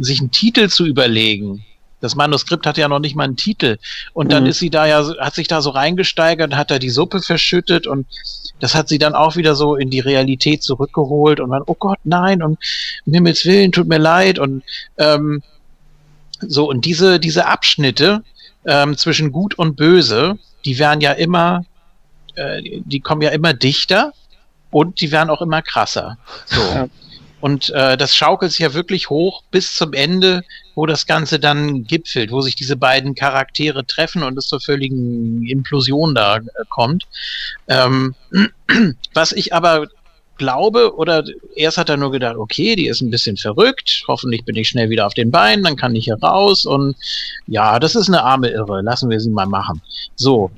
sich 0.00 0.18
einen 0.18 0.32
Titel 0.32 0.68
zu 0.68 0.84
überlegen. 0.84 1.64
Das 2.00 2.16
Manuskript 2.16 2.66
hat 2.66 2.76
ja 2.76 2.88
noch 2.88 2.98
nicht 2.98 3.14
mal 3.14 3.24
einen 3.24 3.36
Titel. 3.36 3.78
Und 4.14 4.32
dann 4.32 4.42
mhm. 4.42 4.50
ist 4.50 4.58
sie 4.58 4.68
da 4.68 4.84
ja, 4.84 5.08
hat 5.20 5.36
sich 5.36 5.46
da 5.46 5.62
so 5.62 5.70
reingesteigert, 5.70 6.56
hat 6.56 6.70
da 6.72 6.78
die 6.80 6.90
Suppe 6.90 7.22
verschüttet 7.22 7.86
und 7.86 8.06
das 8.60 8.74
hat 8.74 8.88
sie 8.88 8.98
dann 8.98 9.14
auch 9.14 9.36
wieder 9.36 9.54
so 9.54 9.76
in 9.76 9.90
die 9.90 10.00
Realität 10.00 10.62
zurückgeholt 10.62 11.40
und 11.40 11.50
dann, 11.50 11.62
oh 11.66 11.74
Gott, 11.74 11.98
nein, 12.04 12.42
und 12.42 12.58
um 13.06 13.12
Himmels 13.12 13.44
Willen, 13.44 13.72
tut 13.72 13.88
mir 13.88 13.98
leid. 13.98 14.38
Und 14.38 14.62
ähm, 14.98 15.42
so, 16.40 16.68
und 16.68 16.84
diese, 16.84 17.20
diese 17.20 17.46
Abschnitte 17.46 18.22
ähm, 18.64 18.96
zwischen 18.96 19.32
Gut 19.32 19.58
und 19.58 19.76
Böse, 19.76 20.38
die 20.64 20.78
werden 20.78 21.00
ja 21.00 21.12
immer, 21.12 21.64
äh, 22.36 22.62
die 22.62 23.00
kommen 23.00 23.22
ja 23.22 23.30
immer 23.30 23.52
dichter 23.52 24.12
und 24.70 25.00
die 25.00 25.12
werden 25.12 25.30
auch 25.30 25.42
immer 25.42 25.62
krasser. 25.62 26.18
So. 26.46 26.88
Und 27.44 27.68
äh, 27.74 27.98
das 27.98 28.16
schaukelt 28.16 28.52
sich 28.52 28.60
ja 28.60 28.72
wirklich 28.72 29.10
hoch 29.10 29.42
bis 29.50 29.76
zum 29.76 29.92
Ende, 29.92 30.44
wo 30.74 30.86
das 30.86 31.04
Ganze 31.04 31.38
dann 31.38 31.84
gipfelt, 31.84 32.30
wo 32.32 32.40
sich 32.40 32.56
diese 32.56 32.74
beiden 32.74 33.14
Charaktere 33.14 33.84
treffen 33.84 34.22
und 34.22 34.38
es 34.38 34.46
zur 34.46 34.62
völligen 34.62 35.46
Implosion 35.46 36.14
da 36.14 36.38
äh, 36.38 36.40
kommt. 36.70 37.04
Ähm, 37.68 38.14
was 39.12 39.32
ich 39.32 39.52
aber 39.52 39.88
glaube, 40.38 40.96
oder 40.96 41.22
erst 41.54 41.76
hat 41.76 41.90
er 41.90 41.98
nur 41.98 42.12
gedacht, 42.12 42.36
okay, 42.36 42.76
die 42.76 42.86
ist 42.86 43.02
ein 43.02 43.10
bisschen 43.10 43.36
verrückt, 43.36 44.04
hoffentlich 44.08 44.46
bin 44.46 44.56
ich 44.56 44.70
schnell 44.70 44.88
wieder 44.88 45.06
auf 45.06 45.12
den 45.12 45.30
Beinen, 45.30 45.64
dann 45.64 45.76
kann 45.76 45.94
ich 45.94 46.06
hier 46.06 46.18
raus 46.22 46.64
und 46.64 46.96
ja, 47.46 47.78
das 47.78 47.94
ist 47.94 48.08
eine 48.08 48.22
arme 48.22 48.48
Irre, 48.48 48.80
lassen 48.80 49.10
wir 49.10 49.20
sie 49.20 49.28
mal 49.28 49.44
machen. 49.44 49.82
So, 50.14 50.50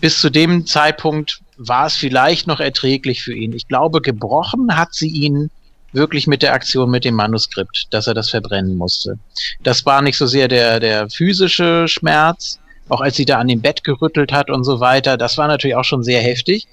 bis 0.00 0.20
zu 0.20 0.28
dem 0.28 0.66
Zeitpunkt 0.66 1.38
war 1.56 1.86
es 1.86 1.94
vielleicht 1.94 2.48
noch 2.48 2.58
erträglich 2.58 3.22
für 3.22 3.32
ihn. 3.32 3.52
Ich 3.52 3.68
glaube, 3.68 4.00
gebrochen 4.00 4.76
hat 4.76 4.92
sie 4.92 5.08
ihn 5.08 5.48
wirklich 5.92 6.26
mit 6.26 6.42
der 6.42 6.54
Aktion 6.54 6.90
mit 6.90 7.04
dem 7.04 7.14
Manuskript, 7.14 7.86
dass 7.90 8.06
er 8.06 8.14
das 8.14 8.30
verbrennen 8.30 8.76
musste. 8.76 9.18
Das 9.62 9.84
war 9.86 10.02
nicht 10.02 10.16
so 10.16 10.26
sehr 10.26 10.48
der, 10.48 10.80
der 10.80 11.08
physische 11.10 11.86
Schmerz, 11.88 12.58
auch 12.88 13.00
als 13.00 13.16
sie 13.16 13.24
da 13.24 13.38
an 13.38 13.48
dem 13.48 13.60
Bett 13.60 13.84
gerüttelt 13.84 14.32
hat 14.32 14.50
und 14.50 14.64
so 14.64 14.80
weiter. 14.80 15.16
Das 15.16 15.38
war 15.38 15.48
natürlich 15.48 15.76
auch 15.76 15.84
schon 15.84 16.02
sehr 16.02 16.22
heftig, 16.22 16.66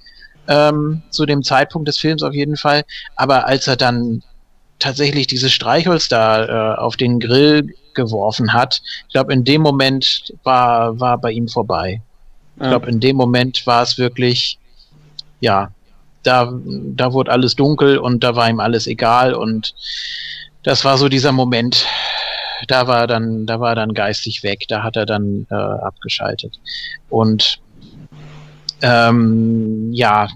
ähm, 0.48 1.02
zu 1.10 1.26
dem 1.26 1.44
Zeitpunkt 1.44 1.88
des 1.88 1.98
Films 1.98 2.24
auf 2.24 2.34
jeden 2.34 2.58
Fall. 2.58 2.84
Aber 3.16 3.46
als 3.46 3.68
er 3.68 3.76
dann 3.76 4.24
tatsächlich 4.80 5.28
dieses 5.28 5.52
Streichholz 5.52 6.08
da 6.08 6.74
äh, 6.74 6.78
auf 6.78 6.96
den 6.96 7.20
Grill 7.20 7.74
geworfen 7.94 8.54
hat, 8.54 8.82
ich 9.08 9.14
glaube, 9.14 9.34
in 9.34 9.44
dem 9.44 9.62
Moment 9.62 10.34
war, 10.44 11.00
war 11.00 11.18
bei 11.18 11.32
ihm 11.32 11.48
vorbei. 11.48 12.02
Ich 12.56 12.68
glaube, 12.68 12.90
in 12.90 13.00
dem 13.00 13.16
Moment 13.16 13.66
war 13.68 13.84
es 13.84 13.98
wirklich, 13.98 14.58
ja, 15.40 15.72
da, 16.24 16.54
da 16.54 17.14
wurde 17.14 17.32
alles 17.32 17.56
dunkel 17.56 17.98
und 17.98 18.24
da 18.24 18.36
war 18.36 18.50
ihm 18.50 18.60
alles 18.60 18.88
egal 18.88 19.34
und 19.34 19.74
das 20.64 20.84
war 20.84 20.98
so 20.98 21.10
dieser 21.10 21.32
Moment, 21.32 21.86
da 22.68 22.88
war 22.88 23.08
dann, 23.08 23.46
da 23.46 23.60
war 23.60 23.76
dann 23.76 23.94
geistig 23.94 24.44
weg, 24.44 24.66
da 24.68 24.84
hat 24.84 24.96
er 24.98 25.06
dann 25.06 25.48
äh, 25.50 25.56
abgeschaltet. 25.56 26.60
Und 27.10 27.60
ähm, 28.82 29.92
ja, 29.94 30.28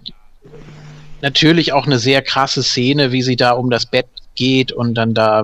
natürlich 1.22 1.74
auch 1.74 1.86
eine 1.86 2.00
sehr 2.00 2.22
krasse 2.22 2.64
Szene, 2.64 3.12
wie 3.12 3.22
sie 3.22 3.36
da 3.36 3.52
um 3.52 3.70
das 3.70 3.86
Bett 3.86 4.08
geht 4.36 4.72
und 4.72 4.96
dann 4.96 5.14
da 5.14 5.42
äh, 5.42 5.44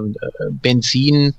Benzin 0.50 1.34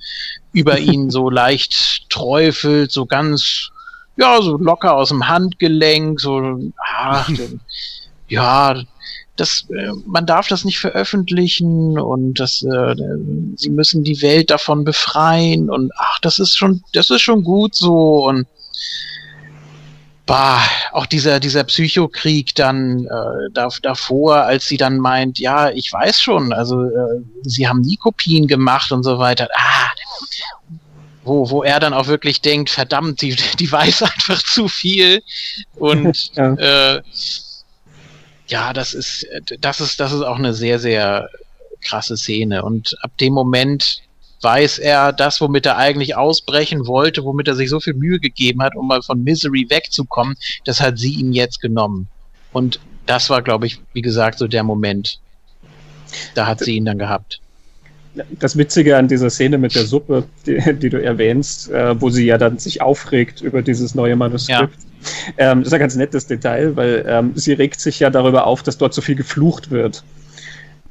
über 0.52 0.78
ihn 0.78 1.10
so 1.10 1.30
leicht 1.30 2.10
träufelt, 2.10 2.92
so 2.92 3.06
ganz, 3.06 3.70
ja, 4.16 4.40
so 4.42 4.58
locker 4.58 4.94
aus 4.94 5.08
dem 5.08 5.28
Handgelenk, 5.28 6.20
so, 6.20 6.58
ach, 6.78 7.30
ja, 8.30 8.82
das, 9.36 9.66
äh, 9.70 9.92
man 10.06 10.26
darf 10.26 10.48
das 10.48 10.64
nicht 10.64 10.78
veröffentlichen 10.78 11.98
und 11.98 12.34
das, 12.34 12.62
äh, 12.62 12.94
sie 13.56 13.70
müssen 13.70 14.04
die 14.04 14.22
Welt 14.22 14.50
davon 14.50 14.84
befreien 14.84 15.70
und 15.70 15.90
ach, 15.96 16.18
das 16.20 16.38
ist 16.38 16.56
schon, 16.56 16.82
das 16.92 17.10
ist 17.10 17.22
schon 17.22 17.42
gut 17.42 17.74
so 17.74 18.28
und 18.28 18.46
bah, 20.26 20.62
auch 20.92 21.06
dieser, 21.06 21.40
dieser 21.40 21.64
Psychokrieg 21.64 22.54
dann 22.54 23.06
äh, 23.06 23.50
da, 23.52 23.68
davor, 23.82 24.36
als 24.36 24.68
sie 24.68 24.76
dann 24.76 24.98
meint, 24.98 25.38
ja, 25.38 25.70
ich 25.70 25.92
weiß 25.92 26.20
schon, 26.20 26.52
also 26.52 26.84
äh, 26.84 27.22
sie 27.42 27.66
haben 27.66 27.80
nie 27.80 27.96
Kopien 27.96 28.46
gemacht 28.46 28.92
und 28.92 29.02
so 29.02 29.18
weiter. 29.18 29.48
Ah, 29.54 29.90
wo, 31.24 31.50
wo 31.50 31.62
er 31.62 31.80
dann 31.80 31.94
auch 31.94 32.06
wirklich 32.06 32.40
denkt, 32.40 32.70
verdammt, 32.70 33.22
die, 33.22 33.36
die 33.58 33.70
weiß 33.70 34.02
einfach 34.04 34.42
zu 34.42 34.68
viel 34.68 35.22
und 35.76 36.36
ja. 36.36 36.54
äh, 36.54 37.02
ja, 38.50 38.72
das 38.72 38.94
ist, 38.94 39.26
das 39.60 39.80
ist, 39.80 40.00
das 40.00 40.12
ist 40.12 40.22
auch 40.22 40.38
eine 40.38 40.52
sehr, 40.54 40.78
sehr 40.78 41.28
krasse 41.80 42.16
Szene. 42.16 42.64
Und 42.64 42.96
ab 43.02 43.16
dem 43.18 43.32
Moment 43.32 44.02
weiß 44.42 44.78
er 44.78 45.12
das, 45.12 45.40
womit 45.40 45.66
er 45.66 45.76
eigentlich 45.76 46.16
ausbrechen 46.16 46.86
wollte, 46.86 47.24
womit 47.24 47.46
er 47.46 47.54
sich 47.54 47.70
so 47.70 47.78
viel 47.78 47.94
Mühe 47.94 48.18
gegeben 48.18 48.62
hat, 48.62 48.74
um 48.74 48.88
mal 48.88 49.02
von 49.02 49.22
Misery 49.22 49.66
wegzukommen, 49.68 50.36
das 50.64 50.80
hat 50.80 50.98
sie 50.98 51.14
ihm 51.14 51.32
jetzt 51.32 51.60
genommen. 51.60 52.08
Und 52.52 52.80
das 53.06 53.30
war, 53.30 53.42
glaube 53.42 53.66
ich, 53.66 53.80
wie 53.92 54.02
gesagt, 54.02 54.38
so 54.38 54.48
der 54.48 54.64
Moment. 54.64 55.20
Da 56.34 56.46
hat 56.46 56.58
sie 56.58 56.74
ihn 56.74 56.84
dann 56.84 56.98
gehabt. 56.98 57.40
Das 58.38 58.56
Witzige 58.56 58.96
an 58.96 59.08
dieser 59.08 59.30
Szene 59.30 59.56
mit 59.56 59.74
der 59.74 59.84
Suppe, 59.84 60.24
die, 60.46 60.60
die 60.74 60.90
du 60.90 61.02
erwähnst, 61.02 61.70
äh, 61.70 62.00
wo 62.00 62.10
sie 62.10 62.26
ja 62.26 62.38
dann 62.38 62.58
sich 62.58 62.82
aufregt 62.82 63.40
über 63.40 63.62
dieses 63.62 63.94
neue 63.94 64.16
Manuskript. 64.16 64.72
Ja 64.82 64.90
ähm, 65.38 65.60
das 65.60 65.68
ist 65.68 65.72
ein 65.72 65.80
ganz 65.80 65.96
nettes 65.96 66.26
Detail, 66.26 66.76
weil 66.76 67.04
ähm, 67.06 67.32
sie 67.34 67.52
regt 67.52 67.80
sich 67.80 68.00
ja 68.00 68.10
darüber 68.10 68.46
auf, 68.46 68.62
dass 68.62 68.78
dort 68.78 68.94
so 68.94 69.00
viel 69.00 69.14
geflucht 69.14 69.70
wird. 69.70 70.04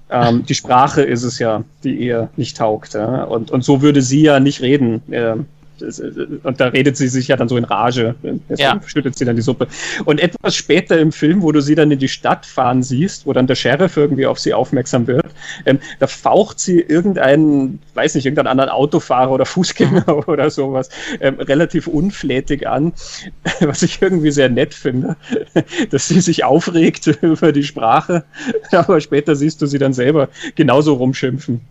Ähm, 0.09 0.45
die 0.45 0.55
Sprache 0.55 1.03
ist 1.03 1.23
es 1.23 1.39
ja, 1.39 1.63
die 1.83 1.93
ihr 1.93 2.29
nicht 2.35 2.57
taugt. 2.57 2.95
Ja? 2.95 3.23
Und, 3.23 3.51
und 3.51 3.63
so 3.63 3.81
würde 3.81 4.01
sie 4.01 4.21
ja 4.23 4.39
nicht 4.39 4.61
reden. 4.61 5.01
Ähm, 5.11 5.45
und 5.81 6.59
da 6.59 6.67
redet 6.67 6.97
sie 6.97 7.07
sich 7.07 7.27
ja 7.27 7.37
dann 7.37 7.49
so 7.49 7.57
in 7.57 7.63
Rage. 7.63 8.15
Jetzt 8.49 8.59
ja. 8.59 8.79
schüttet 8.85 9.17
sie 9.17 9.25
dann 9.25 9.35
die 9.35 9.41
Suppe. 9.41 9.67
Und 10.05 10.19
etwas 10.19 10.55
später 10.55 10.99
im 10.99 11.11
Film, 11.11 11.41
wo 11.41 11.51
du 11.51 11.61
sie 11.61 11.75
dann 11.75 11.91
in 11.91 11.99
die 11.99 12.07
Stadt 12.07 12.45
fahren 12.45 12.83
siehst, 12.83 13.25
wo 13.25 13.33
dann 13.33 13.47
der 13.47 13.55
Sheriff 13.55 13.97
irgendwie 13.97 14.25
auf 14.25 14.39
sie 14.39 14.53
aufmerksam 14.53 15.07
wird, 15.07 15.25
ähm, 15.65 15.79
da 15.99 16.07
faucht 16.07 16.59
sie 16.59 16.79
irgendeinen, 16.79 17.79
weiß 17.93 18.15
nicht, 18.15 18.25
irgendeinen 18.25 18.47
anderen 18.47 18.69
Autofahrer 18.69 19.31
oder 19.31 19.45
Fußgänger 19.45 20.05
mhm. 20.07 20.23
oder 20.27 20.49
sowas 20.49 20.89
ähm, 21.19 21.35
relativ 21.35 21.87
unflätig 21.87 22.67
an, 22.67 22.93
was 23.59 23.81
ich 23.83 24.01
irgendwie 24.01 24.31
sehr 24.31 24.49
nett 24.49 24.73
finde, 24.73 25.15
dass 25.89 26.07
sie 26.07 26.21
sich 26.21 26.43
aufregt 26.43 27.07
über 27.21 27.51
die 27.51 27.63
Sprache, 27.63 28.23
aber 28.71 28.99
später 29.01 29.35
siehst 29.35 29.61
du 29.61 29.65
sie 29.65 29.79
dann 29.79 29.93
selber 29.93 30.29
genauso 30.55 30.93
rumschimpfen. 30.93 31.61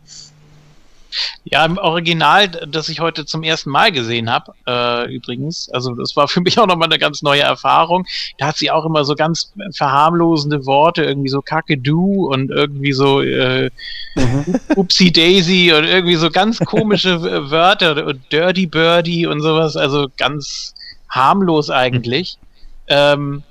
Ja, 1.44 1.64
im 1.64 1.78
Original, 1.78 2.48
das 2.48 2.88
ich 2.88 3.00
heute 3.00 3.24
zum 3.24 3.42
ersten 3.42 3.70
Mal 3.70 3.92
gesehen 3.92 4.30
habe, 4.30 4.52
äh, 4.66 5.14
übrigens, 5.14 5.68
also 5.70 5.94
das 5.94 6.14
war 6.16 6.28
für 6.28 6.40
mich 6.40 6.58
auch 6.58 6.66
nochmal 6.66 6.88
eine 6.88 6.98
ganz 6.98 7.22
neue 7.22 7.42
Erfahrung. 7.42 8.06
Da 8.38 8.48
hat 8.48 8.56
sie 8.56 8.70
auch 8.70 8.84
immer 8.84 9.04
so 9.04 9.14
ganz 9.14 9.52
verharmlosende 9.72 10.66
Worte, 10.66 11.04
irgendwie 11.04 11.28
so 11.28 11.40
Kakadu 11.40 12.28
und 12.32 12.50
irgendwie 12.50 12.92
so 12.92 13.22
äh, 13.22 13.70
mhm. 14.14 14.44
Upsi 14.76 15.10
Daisy 15.10 15.72
und 15.72 15.84
irgendwie 15.84 16.16
so 16.16 16.30
ganz 16.30 16.58
komische 16.58 17.20
Wörter 17.50 18.06
und 18.06 18.20
Dirty 18.30 18.66
Birdie 18.66 19.26
und 19.26 19.40
sowas, 19.40 19.76
also 19.76 20.08
ganz 20.16 20.74
harmlos 21.08 21.70
eigentlich. 21.70 22.38
Mhm. 22.40 22.48
Ähm, 22.88 23.42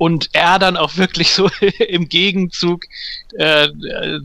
und 0.00 0.30
er 0.32 0.58
dann 0.58 0.78
auch 0.78 0.96
wirklich 0.96 1.34
so 1.34 1.50
im 1.88 2.08
Gegenzug 2.08 2.84
äh, 3.38 3.66
äh, 3.66 4.20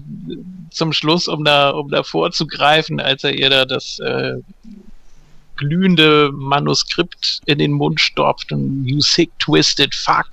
zum 0.75 0.93
Schluss, 0.93 1.27
um 1.27 1.43
da, 1.43 1.71
um 1.71 1.89
da 1.89 2.03
vorzugreifen, 2.03 2.99
als 2.99 3.23
er 3.23 3.33
ihr 3.33 3.49
da 3.49 3.65
das 3.65 3.99
äh, 3.99 4.35
glühende 5.55 6.31
Manuskript 6.33 7.41
in 7.45 7.59
den 7.59 7.71
Mund 7.71 7.99
stopft 7.99 8.51
und 8.51 8.85
you 8.85 8.99
sick 9.01 9.31
twisted 9.39 9.93
fuck. 9.93 10.27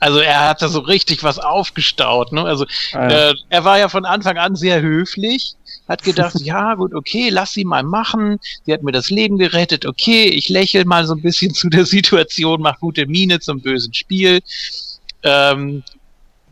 Also 0.00 0.20
er 0.20 0.48
hat 0.48 0.62
da 0.62 0.68
so 0.68 0.80
richtig 0.80 1.22
was 1.22 1.38
aufgestaut. 1.38 2.32
Ne? 2.32 2.44
Also 2.44 2.64
ah, 2.92 3.08
äh, 3.08 3.34
er 3.48 3.64
war 3.64 3.78
ja 3.78 3.88
von 3.88 4.04
Anfang 4.04 4.38
an 4.38 4.56
sehr 4.56 4.80
höflich, 4.80 5.54
hat 5.88 6.02
gedacht, 6.02 6.40
ja 6.40 6.74
gut, 6.74 6.94
okay, 6.94 7.28
lass 7.30 7.52
sie 7.52 7.64
mal 7.64 7.82
machen. 7.82 8.38
Sie 8.64 8.72
hat 8.72 8.82
mir 8.82 8.92
das 8.92 9.10
Leben 9.10 9.38
gerettet. 9.38 9.86
Okay, 9.86 10.24
ich 10.28 10.48
lächle 10.48 10.84
mal 10.84 11.06
so 11.06 11.14
ein 11.14 11.22
bisschen 11.22 11.54
zu 11.54 11.68
der 11.68 11.84
Situation, 11.84 12.62
mach 12.62 12.78
gute 12.78 13.06
Miene 13.06 13.40
zum 13.40 13.60
bösen 13.60 13.92
Spiel. 13.94 14.40
Ähm, 15.22 15.82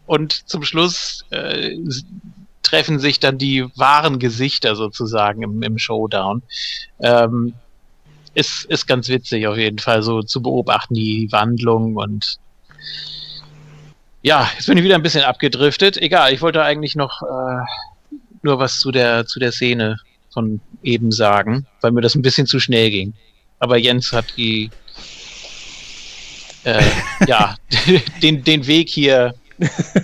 und 0.06 0.48
zum 0.48 0.62
Schluss 0.62 1.24
äh, 1.30 1.76
treffen 2.66 2.98
sich 2.98 3.20
dann 3.20 3.38
die 3.38 3.66
wahren 3.76 4.18
Gesichter 4.18 4.76
sozusagen 4.76 5.42
im, 5.42 5.62
im 5.62 5.78
Showdown. 5.78 6.42
Ähm, 7.00 7.54
ist, 8.34 8.64
ist 8.66 8.86
ganz 8.86 9.08
witzig 9.08 9.46
auf 9.46 9.56
jeden 9.56 9.78
Fall, 9.78 10.02
so 10.02 10.22
zu 10.22 10.42
beobachten, 10.42 10.94
die 10.94 11.28
Wandlung 11.32 11.96
und 11.96 12.38
ja, 14.22 14.50
jetzt 14.54 14.66
bin 14.66 14.76
ich 14.76 14.84
wieder 14.84 14.96
ein 14.96 15.02
bisschen 15.02 15.22
abgedriftet. 15.22 15.96
Egal, 15.96 16.32
ich 16.32 16.42
wollte 16.42 16.62
eigentlich 16.62 16.96
noch 16.96 17.22
äh, 17.22 17.64
nur 18.42 18.58
was 18.58 18.80
zu 18.80 18.90
der, 18.90 19.24
zu 19.26 19.38
der 19.38 19.52
Szene 19.52 19.98
von 20.30 20.60
eben 20.82 21.12
sagen, 21.12 21.66
weil 21.80 21.92
mir 21.92 22.00
das 22.00 22.14
ein 22.14 22.22
bisschen 22.22 22.46
zu 22.46 22.58
schnell 22.58 22.90
ging. 22.90 23.14
Aber 23.58 23.78
Jens 23.78 24.12
hat 24.12 24.26
die 24.36 24.70
äh, 26.64 26.82
ja, 27.26 27.54
den, 28.22 28.44
den 28.44 28.66
Weg 28.66 28.88
hier 28.88 29.34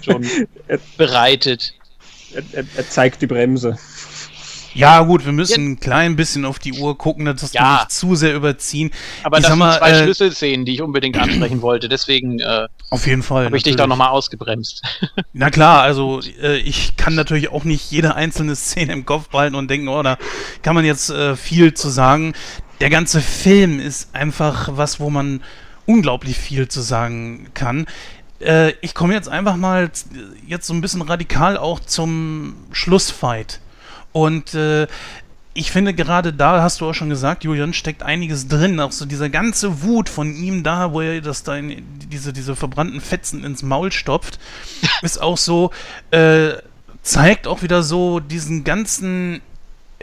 schon 0.02 0.26
bereitet. 0.96 1.74
Er, 2.34 2.64
er, 2.76 2.88
zeigt 2.88 3.22
die 3.22 3.26
Bremse. 3.26 3.78
Ja, 4.74 5.02
gut, 5.02 5.26
wir 5.26 5.32
müssen 5.32 5.64
ja. 5.64 5.70
ein 5.72 5.80
klein 5.80 6.16
bisschen 6.16 6.44
auf 6.44 6.58
die 6.58 6.72
Uhr 6.72 6.96
gucken, 6.96 7.26
dass 7.26 7.52
ja. 7.52 7.62
wir 7.62 7.74
nicht 7.80 7.92
zu 7.92 8.14
sehr 8.14 8.34
überziehen. 8.34 8.90
Aber 9.22 9.36
ich 9.36 9.42
das 9.42 9.50
sind 9.50 9.58
mal, 9.58 9.78
zwei 9.78 9.90
äh, 9.90 10.02
Schlüsselszenen, 10.02 10.64
die 10.64 10.74
ich 10.74 10.82
unbedingt 10.82 11.18
ansprechen 11.18 11.60
wollte, 11.62 11.88
deswegen 11.88 12.40
äh, 12.40 12.68
auf 12.90 13.06
jeden 13.06 13.22
Fall 13.22 13.46
habe 13.46 13.56
ich 13.56 13.62
dich 13.62 13.76
doch 13.76 13.86
nochmal 13.86 14.08
ausgebremst. 14.08 14.82
Na 15.32 15.50
klar, 15.50 15.82
also 15.82 16.20
äh, 16.42 16.58
ich 16.58 16.96
kann 16.96 17.14
natürlich 17.14 17.50
auch 17.50 17.64
nicht 17.64 17.90
jede 17.90 18.14
einzelne 18.14 18.56
Szene 18.56 18.92
im 18.92 19.04
Kopf 19.04 19.28
behalten 19.28 19.56
und 19.56 19.70
denken, 19.70 19.88
oh, 19.88 20.02
da 20.02 20.16
kann 20.62 20.74
man 20.74 20.84
jetzt 20.84 21.10
äh, 21.10 21.36
viel 21.36 21.74
zu 21.74 21.88
sagen. 21.88 22.32
Der 22.80 22.90
ganze 22.90 23.20
Film 23.20 23.78
ist 23.78 24.14
einfach 24.14 24.70
was, 24.72 25.00
wo 25.00 25.10
man 25.10 25.42
unglaublich 25.86 26.36
viel 26.38 26.68
zu 26.68 26.80
sagen 26.80 27.48
kann. 27.54 27.86
Äh, 28.42 28.74
ich 28.80 28.94
komme 28.94 29.14
jetzt 29.14 29.28
einfach 29.28 29.56
mal 29.56 29.90
jetzt 30.46 30.66
so 30.66 30.74
ein 30.74 30.80
bisschen 30.80 31.02
radikal 31.02 31.56
auch 31.56 31.80
zum 31.80 32.56
Schlussfight. 32.72 33.60
Und 34.12 34.54
äh, 34.54 34.86
ich 35.54 35.70
finde 35.70 35.92
gerade 35.92 36.32
da, 36.32 36.62
hast 36.62 36.80
du 36.80 36.88
auch 36.88 36.94
schon 36.94 37.10
gesagt, 37.10 37.44
Julian, 37.44 37.74
steckt 37.74 38.02
einiges 38.02 38.48
drin. 38.48 38.80
Auch 38.80 38.92
so 38.92 39.04
diese 39.04 39.28
ganze 39.28 39.82
Wut 39.82 40.08
von 40.08 40.34
ihm 40.34 40.62
da, 40.62 40.92
wo 40.92 41.00
er 41.00 41.20
das 41.20 41.42
da 41.42 41.56
in, 41.56 41.84
diese, 42.10 42.32
diese 42.32 42.56
verbrannten 42.56 43.00
Fetzen 43.00 43.44
ins 43.44 43.62
Maul 43.62 43.92
stopft, 43.92 44.38
ist 45.02 45.20
auch 45.20 45.36
so, 45.36 45.70
äh, 46.10 46.52
zeigt 47.02 47.46
auch 47.46 47.62
wieder 47.62 47.82
so 47.82 48.20
diesen 48.20 48.64
ganzen, 48.64 49.42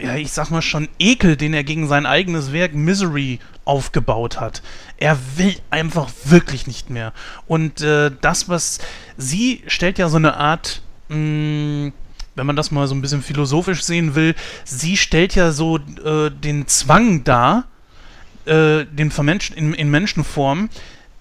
ja, 0.02 0.16
ich 0.16 0.32
sag 0.32 0.50
mal 0.50 0.62
schon 0.62 0.88
Ekel, 1.00 1.36
den 1.38 1.54
er 1.54 1.64
gegen 1.64 1.88
sein 1.88 2.06
eigenes 2.06 2.52
Werk 2.54 2.74
Misery 2.74 3.40
aufgebaut 3.66 4.40
hat. 4.40 4.62
Er 4.98 5.18
will 5.36 5.56
einfach 5.70 6.10
wirklich 6.26 6.68
nicht 6.68 6.90
mehr. 6.90 7.14
Und 7.48 7.82
äh, 7.82 8.12
das, 8.22 8.50
was 8.50 8.80
sie 9.18 9.64
stellt 9.68 9.98
ja 9.98 10.10
so 10.10 10.18
eine 10.18 10.38
Art, 10.38 10.82
mh, 11.10 11.18
mm, 11.18 11.94
wenn 12.36 12.46
man 12.46 12.56
das 12.56 12.72
mal 12.72 12.88
so 12.88 12.96
ein 12.96 13.02
bisschen 13.02 13.22
philosophisch 13.22 13.84
sehen 13.84 14.16
will, 14.16 14.34
sie 14.64 14.96
stellt 14.96 15.36
ja 15.36 15.52
so 15.52 15.78
äh, 15.78 16.32
den 16.32 16.68
Zwang 16.68 17.24
dar, 17.26 17.66
äh, 18.46 18.86
den 18.86 19.12
Vermenschen, 19.12 19.58
in, 19.58 19.74
in 19.74 19.92
Menschenform, 19.92 20.70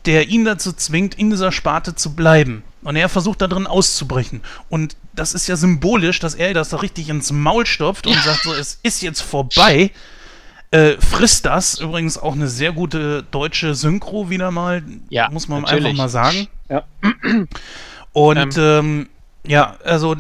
der 0.06 0.28
ihn 0.28 0.44
dazu 0.44 0.72
zwingt, 0.72 1.16
in 1.16 1.30
dieser 1.30 1.50
Sparte 1.50 1.94
zu 1.94 2.14
bleiben. 2.14 2.62
Und 2.82 2.96
er 2.96 3.08
versucht 3.08 3.40
da 3.40 3.48
drin 3.48 3.66
auszubrechen. 3.66 4.40
Und 4.68 4.96
das 5.14 5.34
ist 5.34 5.48
ja 5.48 5.56
symbolisch, 5.56 6.20
dass 6.20 6.34
er 6.34 6.54
das 6.54 6.68
da 6.68 6.78
richtig 6.78 7.08
ins 7.08 7.32
Maul 7.32 7.66
stopft 7.66 8.06
und 8.06 8.14
sagt 8.14 8.44
so, 8.44 8.54
es 8.54 8.78
ist 8.82 9.02
jetzt 9.02 9.20
vorbei. 9.20 9.90
Äh, 10.70 10.96
frisst 11.00 11.46
das 11.46 11.78
übrigens 11.80 12.18
auch 12.18 12.34
eine 12.34 12.46
sehr 12.46 12.72
gute 12.72 13.24
deutsche 13.30 13.74
Synchro 13.74 14.30
wieder 14.30 14.50
mal. 14.50 14.82
Ja, 15.08 15.30
muss 15.30 15.48
man 15.48 15.62
natürlich. 15.62 15.86
einfach 15.86 15.98
mal 16.04 16.08
sagen. 16.08 16.48
Ja. 16.68 16.84
Und 18.12 18.56
ähm. 18.58 18.62
Ähm, 18.62 19.08
ja, 19.46 19.76
also 19.82 20.14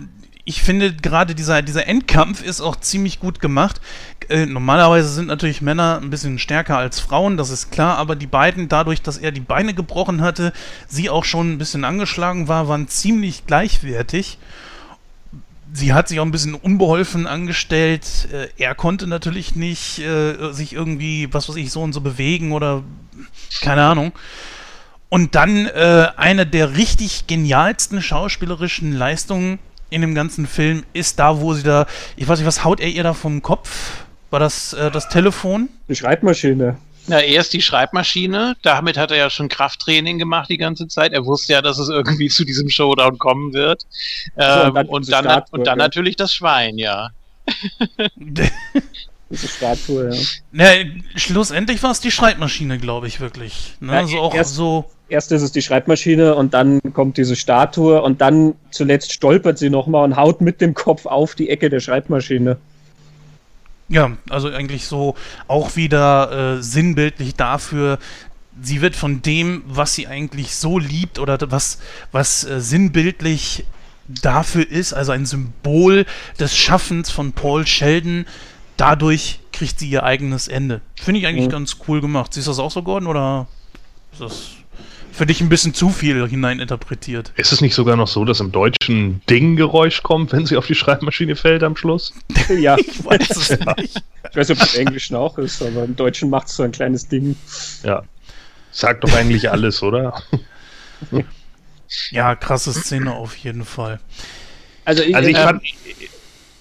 ich 0.48 0.62
finde 0.62 0.94
gerade 0.94 1.34
dieser, 1.34 1.60
dieser 1.60 1.86
Endkampf 1.86 2.42
ist 2.42 2.62
auch 2.62 2.76
ziemlich 2.76 3.20
gut 3.20 3.38
gemacht. 3.38 3.82
Äh, 4.30 4.46
normalerweise 4.46 5.10
sind 5.10 5.26
natürlich 5.26 5.60
Männer 5.60 6.00
ein 6.02 6.08
bisschen 6.08 6.38
stärker 6.38 6.78
als 6.78 7.00
Frauen, 7.00 7.36
das 7.36 7.50
ist 7.50 7.70
klar, 7.70 7.98
aber 7.98 8.16
die 8.16 8.26
beiden, 8.26 8.66
dadurch, 8.66 9.02
dass 9.02 9.18
er 9.18 9.30
die 9.30 9.40
Beine 9.40 9.74
gebrochen 9.74 10.22
hatte, 10.22 10.54
sie 10.86 11.10
auch 11.10 11.26
schon 11.26 11.52
ein 11.52 11.58
bisschen 11.58 11.84
angeschlagen 11.84 12.48
war, 12.48 12.66
waren 12.66 12.88
ziemlich 12.88 13.46
gleichwertig 13.46 14.38
sie 15.70 15.92
hat 15.92 16.08
sich 16.08 16.18
auch 16.18 16.24
ein 16.24 16.30
bisschen 16.30 16.54
unbeholfen 16.54 17.26
angestellt. 17.26 18.28
Äh, 18.32 18.48
er 18.56 18.74
konnte 18.74 19.06
natürlich 19.06 19.54
nicht 19.54 19.98
äh, 19.98 20.50
sich 20.50 20.72
irgendwie, 20.72 21.28
was 21.30 21.50
weiß 21.50 21.56
ich, 21.56 21.70
so 21.70 21.82
und 21.82 21.92
so 21.92 22.00
bewegen 22.00 22.52
oder 22.52 22.82
keine 23.60 23.82
Ahnung. 23.82 24.12
Und 25.10 25.34
dann 25.34 25.66
äh, 25.66 26.08
eine 26.16 26.46
der 26.46 26.78
richtig 26.78 27.26
genialsten 27.26 28.00
schauspielerischen 28.00 28.94
Leistungen 28.94 29.58
in 29.90 30.00
dem 30.00 30.14
ganzen 30.14 30.46
Film 30.46 30.84
ist 30.92 31.18
da, 31.18 31.40
wo 31.40 31.54
sie 31.54 31.62
da, 31.62 31.86
ich 32.16 32.28
weiß 32.28 32.38
nicht, 32.38 32.46
was 32.46 32.64
haut 32.64 32.80
er 32.80 32.88
ihr 32.88 33.02
da 33.02 33.14
vom 33.14 33.42
Kopf? 33.42 34.04
War 34.30 34.40
das 34.40 34.72
äh, 34.74 34.90
das 34.90 35.08
Telefon? 35.08 35.68
Die 35.88 35.96
Schreibmaschine. 35.96 36.76
Na, 37.06 37.22
erst 37.22 37.54
die 37.54 37.62
Schreibmaschine. 37.62 38.56
Damit 38.62 38.98
hat 38.98 39.10
er 39.10 39.16
ja 39.16 39.30
schon 39.30 39.48
Krafttraining 39.48 40.18
gemacht 40.18 40.50
die 40.50 40.58
ganze 40.58 40.88
Zeit. 40.88 41.12
Er 41.12 41.24
wusste 41.24 41.54
ja, 41.54 41.62
dass 41.62 41.78
es 41.78 41.88
irgendwie 41.88 42.28
zu 42.28 42.44
diesem 42.44 42.68
Showdown 42.68 43.18
kommen 43.18 43.54
wird. 43.54 43.86
Ähm, 44.36 44.60
so, 44.60 44.66
und, 44.66 44.74
dann, 44.74 44.86
und, 44.88 45.08
dann, 45.10 45.42
und 45.50 45.66
dann 45.66 45.78
natürlich 45.78 46.16
das 46.16 46.32
Schwein, 46.34 46.76
ja. 46.76 47.10
Diese 49.30 49.48
Statue, 49.48 50.14
ja. 50.14 50.22
Na, 50.52 50.70
schlussendlich 51.14 51.82
war 51.82 51.90
es 51.90 52.00
die 52.00 52.10
Schreibmaschine, 52.10 52.78
glaube 52.78 53.08
ich, 53.08 53.20
wirklich. 53.20 53.74
Ne? 53.80 53.92
Ja, 53.92 53.98
also 53.98 54.18
auch 54.20 54.34
erst, 54.34 54.54
so. 54.54 54.90
Erst 55.08 55.32
ist 55.32 55.42
es 55.42 55.52
die 55.52 55.62
Schreibmaschine 55.62 56.34
und 56.34 56.52
dann 56.52 56.80
kommt 56.92 57.16
diese 57.16 57.34
Statue 57.34 58.02
und 58.02 58.20
dann 58.20 58.54
zuletzt 58.70 59.12
stolpert 59.12 59.58
sie 59.58 59.70
nochmal 59.70 60.04
und 60.04 60.16
haut 60.16 60.40
mit 60.40 60.60
dem 60.60 60.74
Kopf 60.74 61.06
auf 61.06 61.34
die 61.34 61.48
Ecke 61.48 61.70
der 61.70 61.80
Schreibmaschine. 61.80 62.58
Ja, 63.88 64.12
also 64.28 64.48
eigentlich 64.48 64.86
so 64.86 65.14
auch 65.46 65.76
wieder 65.76 66.58
äh, 66.58 66.62
sinnbildlich 66.62 67.36
dafür, 67.36 67.98
sie 68.60 68.82
wird 68.82 68.96
von 68.96 69.22
dem, 69.22 69.62
was 69.66 69.94
sie 69.94 70.06
eigentlich 70.06 70.54
so 70.54 70.78
liebt 70.78 71.18
oder 71.18 71.38
was, 71.50 71.78
was 72.12 72.44
äh, 72.44 72.60
sinnbildlich 72.60 73.64
dafür 74.08 74.68
ist, 74.68 74.92
also 74.92 75.12
ein 75.12 75.26
Symbol 75.26 76.06
des 76.38 76.56
Schaffens 76.56 77.10
von 77.10 77.32
Paul 77.32 77.66
Sheldon, 77.66 78.26
dadurch 78.76 79.40
kriegt 79.52 79.78
sie 79.78 79.88
ihr 79.88 80.02
eigenes 80.02 80.48
Ende. 80.48 80.80
Finde 80.94 81.20
ich 81.20 81.26
eigentlich 81.26 81.46
mhm. 81.46 81.52
ganz 81.52 81.76
cool 81.88 82.00
gemacht. 82.00 82.34
Siehst 82.34 82.46
du 82.46 82.50
das 82.50 82.58
auch 82.58 82.70
so, 82.70 82.82
Gordon, 82.82 83.08
oder 83.08 83.46
ist 84.12 84.20
das 84.20 84.57
für 85.18 85.26
dich 85.26 85.40
ein 85.40 85.48
bisschen 85.48 85.74
zu 85.74 85.90
viel 85.90 86.26
hineininterpretiert. 86.28 87.32
Ist 87.36 87.52
es 87.52 87.60
nicht 87.60 87.74
sogar 87.74 87.96
noch 87.96 88.06
so, 88.06 88.24
dass 88.24 88.38
im 88.38 88.52
Deutschen 88.52 89.20
Ding-Geräusch 89.28 90.04
kommt, 90.04 90.32
wenn 90.32 90.46
sie 90.46 90.56
auf 90.56 90.66
die 90.66 90.76
Schreibmaschine 90.76 91.34
fällt 91.34 91.64
am 91.64 91.76
Schluss? 91.76 92.14
ja, 92.48 92.76
ich 92.78 93.04
weiß 93.04 93.30
es 93.30 93.50
nicht. 93.76 94.02
Ich 94.30 94.36
weiß 94.36 94.48
nicht, 94.48 94.60
ob 94.60 94.66
es 94.66 94.74
im 94.74 94.86
Englischen 94.86 95.16
auch 95.16 95.36
ist, 95.38 95.60
aber 95.60 95.84
im 95.84 95.96
Deutschen 95.96 96.30
macht 96.30 96.46
es 96.46 96.56
so 96.56 96.62
ein 96.62 96.70
kleines 96.70 97.08
Ding. 97.08 97.36
Ja. 97.82 98.04
Sagt 98.70 99.02
doch 99.02 99.12
eigentlich 99.12 99.50
alles, 99.50 99.82
oder? 99.82 100.22
ja, 102.10 102.36
krasse 102.36 102.72
Szene 102.72 103.12
auf 103.12 103.36
jeden 103.36 103.64
Fall. 103.64 103.98
Also 104.84 105.02
ich, 105.02 105.16
also 105.16 105.28
ich 105.28 105.36
ähm, 105.36 105.42
fand. 105.42 105.62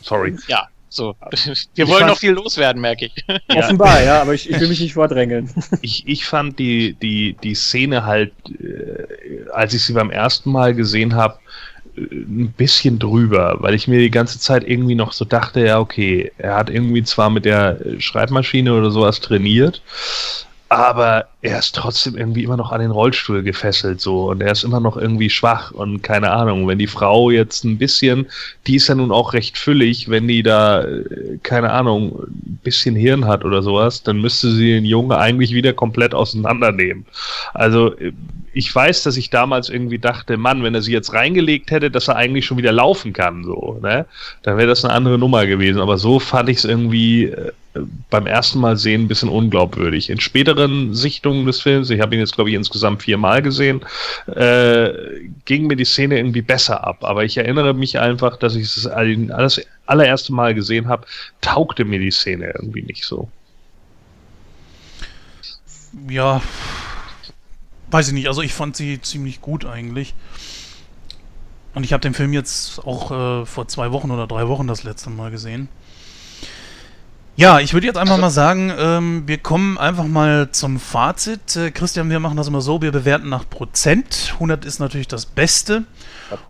Sorry. 0.01 0.35
Ja, 0.47 0.67
so. 0.97 1.15
Wir 1.31 1.85
ich 1.85 1.87
wollen 1.87 2.07
noch 2.07 2.17
viel 2.17 2.31
loswerden, 2.31 2.81
merke 2.81 3.05
ich. 3.05 3.25
Ja. 3.27 3.39
Offenbar, 3.59 4.03
ja, 4.03 4.21
aber 4.21 4.33
ich, 4.33 4.49
ich 4.49 4.59
will 4.59 4.67
mich 4.67 4.81
nicht 4.81 4.93
vordrängeln. 4.93 5.49
Ich, 5.81 6.07
ich 6.07 6.25
fand 6.25 6.59
die, 6.59 6.93
die, 6.93 7.37
die 7.43 7.53
Szene 7.53 8.05
halt, 8.05 8.33
äh, 8.49 9.49
als 9.53 9.73
ich 9.73 9.83
sie 9.83 9.93
beim 9.93 10.09
ersten 10.09 10.51
Mal 10.51 10.73
gesehen 10.73 11.15
habe, 11.15 11.39
ein 11.95 12.53
bisschen 12.55 12.99
drüber, 12.99 13.57
weil 13.59 13.73
ich 13.73 13.87
mir 13.87 13.99
die 13.99 14.11
ganze 14.11 14.39
Zeit 14.39 14.67
irgendwie 14.67 14.95
noch 14.95 15.13
so 15.13 15.25
dachte, 15.25 15.61
ja, 15.61 15.79
okay, 15.79 16.31
er 16.37 16.55
hat 16.55 16.69
irgendwie 16.69 17.03
zwar 17.03 17.29
mit 17.29 17.45
der 17.45 17.79
Schreibmaschine 17.99 18.73
oder 18.73 18.91
sowas 18.91 19.19
trainiert, 19.19 19.81
aber 20.69 21.27
er 21.41 21.59
ist 21.59 21.75
trotzdem 21.75 22.17
irgendwie 22.17 22.43
immer 22.43 22.57
noch 22.57 22.71
an 22.71 22.81
den 22.81 22.91
Rollstuhl 22.91 23.41
gefesselt 23.41 24.01
so 24.01 24.29
und 24.29 24.41
er 24.41 24.51
ist 24.51 24.63
immer 24.63 24.79
noch 24.79 24.97
irgendwie 24.97 25.29
schwach 25.29 25.71
und 25.71 26.01
keine 26.01 26.31
Ahnung, 26.31 26.67
wenn 26.67 26.77
die 26.77 26.87
Frau 26.87 27.29
jetzt 27.29 27.63
ein 27.63 27.77
bisschen, 27.77 28.27
die 28.65 28.75
ist 28.75 28.87
ja 28.87 28.95
nun 28.95 29.11
auch 29.11 29.33
recht 29.33 29.57
füllig, 29.57 30.09
wenn 30.09 30.27
die 30.27 30.43
da, 30.43 30.83
äh, 30.83 31.37
keine 31.43 31.71
Ahnung, 31.71 32.23
ein 32.27 32.59
bisschen 32.63 32.95
Hirn 32.95 33.25
hat 33.25 33.45
oder 33.45 33.61
sowas, 33.61 34.03
dann 34.03 34.19
müsste 34.19 34.51
sie 34.51 34.71
den 34.71 34.85
Jungen 34.85 35.13
eigentlich 35.13 35.53
wieder 35.53 35.71
komplett 35.73 36.13
auseinandernehmen. 36.13 37.05
Also 37.53 37.93
ich 38.57 38.73
weiß, 38.73 39.03
dass 39.03 39.17
ich 39.17 39.29
damals 39.29 39.69
irgendwie 39.69 39.99
dachte, 39.99 40.35
Mann, 40.35 40.63
wenn 40.63 40.73
er 40.73 40.81
sie 40.81 40.91
jetzt 40.91 41.13
reingelegt 41.13 41.69
hätte, 41.69 41.91
dass 41.91 42.07
er 42.07 42.15
eigentlich 42.15 42.45
schon 42.45 42.57
wieder 42.57 42.71
laufen 42.71 43.13
kann, 43.13 43.43
so, 43.43 43.77
ne? 43.83 44.07
Dann 44.41 44.57
wäre 44.57 44.67
das 44.67 44.83
eine 44.83 44.95
andere 44.95 45.19
Nummer 45.19 45.45
gewesen. 45.45 45.79
Aber 45.79 45.99
so 45.99 46.19
fand 46.19 46.49
ich 46.49 46.57
es 46.57 46.65
irgendwie 46.65 47.25
äh, 47.25 47.51
beim 48.09 48.27
ersten 48.27 48.59
Mal 48.59 48.77
sehen 48.77 49.03
ein 49.03 49.07
bisschen 49.07 49.29
unglaubwürdig. 49.29 50.09
In 50.09 50.19
späteren 50.19 50.93
Sichtungen 50.93 51.45
des 51.45 51.61
Films, 51.61 51.89
ich 51.89 52.01
habe 52.01 52.15
ihn 52.15 52.19
jetzt, 52.21 52.35
glaube 52.35 52.49
ich, 52.49 52.55
insgesamt 52.55 53.03
viermal 53.03 53.41
gesehen, 53.41 53.81
äh, 54.27 54.91
ging 55.45 55.67
mir 55.67 55.75
die 55.75 55.85
Szene 55.85 56.17
irgendwie 56.17 56.41
besser 56.41 56.85
ab. 56.85 57.03
Aber 57.03 57.23
ich 57.25 57.37
erinnere 57.37 57.73
mich 57.73 57.99
einfach, 57.99 58.37
dass 58.37 58.55
ich 58.55 58.63
es 58.63 58.87
alles 58.87 59.65
allererste 59.85 60.33
Mal 60.33 60.53
gesehen 60.53 60.87
habe, 60.87 61.07
taugte 61.41 61.85
mir 61.85 61.99
die 61.99 62.11
Szene 62.11 62.53
irgendwie 62.55 62.81
nicht 62.81 63.05
so. 63.05 63.29
Ja, 66.09 66.41
weiß 67.91 68.09
ich 68.09 68.13
nicht. 68.13 68.27
Also 68.27 68.41
ich 68.41 68.53
fand 68.53 68.75
sie 68.75 69.01
ziemlich 69.01 69.41
gut 69.41 69.65
eigentlich. 69.65 70.13
Und 71.73 71.83
ich 71.83 71.93
habe 71.93 72.01
den 72.01 72.13
Film 72.13 72.33
jetzt 72.33 72.79
auch 72.85 73.11
äh, 73.11 73.45
vor 73.45 73.67
zwei 73.67 73.91
Wochen 73.91 74.11
oder 74.11 74.25
drei 74.27 74.47
Wochen 74.47 74.67
das 74.67 74.83
letzte 74.83 75.09
Mal 75.09 75.31
gesehen. 75.31 75.69
Ja, 77.39 77.59
ich 77.59 77.73
würde 77.73 77.85
jetzt 77.85 77.99
einfach 77.99 78.17
mal 78.17 78.31
sagen, 78.31 78.73
ähm, 78.75 79.27
wir 79.27 79.37
kommen 79.37 79.77
einfach 79.77 80.05
mal 80.05 80.49
zum 80.49 80.79
Fazit. 80.79 81.55
Äh, 81.55 81.69
Christian, 81.69 82.09
wir 82.09 82.19
machen 82.19 82.35
das 82.35 82.47
immer 82.47 82.61
so, 82.61 82.81
wir 82.81 82.91
bewerten 82.91 83.29
nach 83.29 83.47
Prozent. 83.47 84.31
100 84.33 84.65
ist 84.65 84.79
natürlich 84.79 85.07
das 85.07 85.27
Beste. 85.27 85.83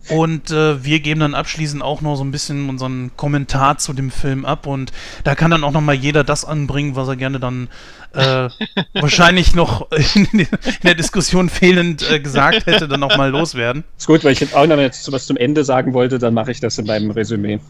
Und 0.08 0.50
äh, 0.50 0.82
wir 0.82 1.00
geben 1.00 1.20
dann 1.20 1.34
abschließend 1.34 1.82
auch 1.82 2.00
noch 2.00 2.16
so 2.16 2.24
ein 2.24 2.30
bisschen 2.30 2.70
unseren 2.70 3.10
Kommentar 3.18 3.76
zu 3.76 3.92
dem 3.92 4.10
Film 4.10 4.46
ab. 4.46 4.66
Und 4.66 4.92
da 5.24 5.34
kann 5.34 5.50
dann 5.50 5.62
auch 5.62 5.72
noch 5.72 5.82
mal 5.82 5.94
jeder 5.94 6.24
das 6.24 6.46
anbringen, 6.46 6.96
was 6.96 7.06
er 7.06 7.16
gerne 7.16 7.38
dann 7.38 7.68
äh, 8.12 8.48
wahrscheinlich 8.94 9.54
noch 9.54 9.90
in, 10.14 10.46
der 10.82 10.94
Diskussion 10.94 11.48
fehlend 11.48 12.08
äh, 12.10 12.20
gesagt 12.20 12.66
hätte, 12.66 12.88
dann 12.88 13.00
noch 13.00 13.16
mal 13.16 13.30
loswerden. 13.30 13.84
Ist 13.96 14.06
gut, 14.06 14.24
weil 14.24 14.32
ich 14.32 14.54
auch 14.54 14.66
noch 14.66 14.78
jetzt 14.78 15.10
was 15.12 15.26
zum 15.26 15.36
Ende 15.36 15.64
sagen 15.64 15.94
wollte, 15.94 16.18
dann 16.18 16.34
mache 16.34 16.50
ich 16.50 16.60
das 16.60 16.78
in 16.78 16.86
meinem 16.86 17.10
Resümee. 17.10 17.60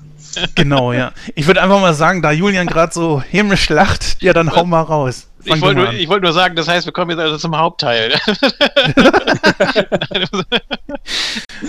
Genau, 0.54 0.92
ja. 0.92 1.12
Ich 1.34 1.46
würde 1.46 1.62
einfach 1.62 1.80
mal 1.80 1.94
sagen, 1.94 2.22
da 2.22 2.32
Julian 2.32 2.66
gerade 2.66 2.92
so 2.92 3.20
himmlisch 3.20 3.68
lacht, 3.68 4.22
ja, 4.22 4.32
dann 4.32 4.54
hau 4.54 4.64
mal 4.64 4.82
raus. 4.82 5.28
ich 5.44 5.60
wollte 5.60 5.80
nur, 5.80 6.08
wollt 6.08 6.22
nur 6.22 6.32
sagen, 6.32 6.54
das 6.56 6.68
heißt, 6.68 6.86
wir 6.86 6.92
kommen 6.92 7.10
jetzt 7.10 7.20
also 7.20 7.38
zum 7.38 7.56
Hauptteil. 7.56 8.12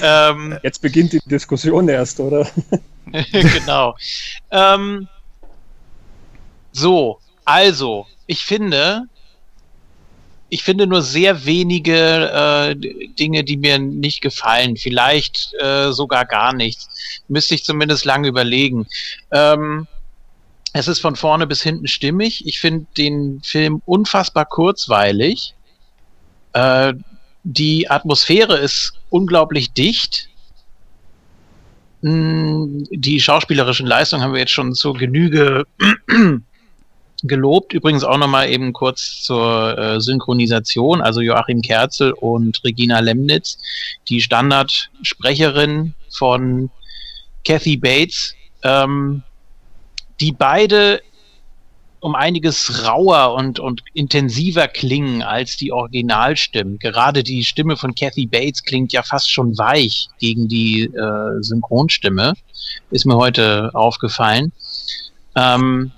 ähm, 0.02 0.60
jetzt 0.64 0.82
beginnt 0.82 1.14
die 1.14 1.20
Diskussion 1.26 1.88
erst, 1.88 2.20
oder? 2.20 2.48
genau. 3.32 3.96
Ähm, 4.52 5.08
so, 6.72 7.20
also, 7.46 8.06
ich 8.30 8.46
finde, 8.46 9.06
ich 10.50 10.62
finde 10.62 10.86
nur 10.86 11.02
sehr 11.02 11.46
wenige 11.46 12.30
äh, 12.32 12.76
Dinge, 12.76 13.44
die 13.44 13.58
mir 13.58 13.80
nicht 13.80 14.22
gefallen. 14.22 14.78
Vielleicht 14.78 15.56
äh, 15.60 15.92
sogar 15.92 16.26
gar 16.26 16.54
nichts. 16.54 17.24
Müsste 17.28 17.56
ich 17.56 17.64
zumindest 17.64 18.06
lange 18.06 18.28
überlegen. 18.28 18.86
Ähm, 19.32 19.88
es 20.74 20.88
ist 20.88 21.00
von 21.00 21.16
vorne 21.16 21.48
bis 21.48 21.64
hinten 21.64 21.88
stimmig. 21.88 22.46
Ich 22.46 22.60
finde 22.60 22.86
den 22.98 23.42
Film 23.42 23.82
unfassbar 23.88 24.46
kurzweilig. 24.46 25.56
Äh, 26.54 26.94
die 27.44 27.90
Atmosphäre 27.90 28.58
ist 28.58 28.94
unglaublich 29.10 29.72
dicht. 29.72 30.30
Hm, 32.04 32.88
die 32.92 33.20
schauspielerischen 33.20 33.88
Leistungen 33.88 34.22
haben 34.22 34.34
wir 34.34 34.40
jetzt 34.40 34.52
schon 34.52 34.76
zur 34.76 34.94
Genüge 34.94 35.66
gelobt. 37.24 37.74
Übrigens 37.74 38.04
auch 38.04 38.18
nochmal 38.18 38.50
eben 38.50 38.74
kurz 38.74 39.22
zur 39.24 39.78
äh, 39.78 40.02
Synchronisation. 40.02 41.02
Also 41.02 41.22
Joachim 41.22 41.62
Kerzel 41.62 42.12
und 42.14 42.64
Regina 42.64 43.00
Lemnitz, 43.00 43.58
die 44.08 44.22
Standardsprecherin 44.22 45.94
von 46.10 46.70
Kathy 47.46 47.78
Bates, 47.78 48.36
ähm, 48.64 49.24
die 50.20 50.32
beide 50.32 51.02
um 52.02 52.16
einiges 52.16 52.86
rauer 52.86 53.34
und, 53.36 53.60
und 53.60 53.82
intensiver 53.94 54.68
klingen 54.68 55.22
als 55.22 55.58
die 55.58 55.72
Originalstimmen. 55.72 56.80
Gerade 56.80 57.24
die 57.24 57.44
Stimme 57.44 57.76
von 57.76 57.94
Kathy 57.94 58.26
Bates 58.26 58.64
klingt 58.64 58.94
ja 58.94 59.04
fast 59.04 59.30
schon 59.30 59.58
weich 59.58 60.08
gegen 60.20 60.48
die 60.48 60.84
äh, 60.84 61.42
Synchronstimme. 61.42 62.34
Ist 62.90 63.06
mir 63.06 63.18
heute 63.18 63.72
aufgefallen. 63.74 64.54
Ähm, 65.36 65.92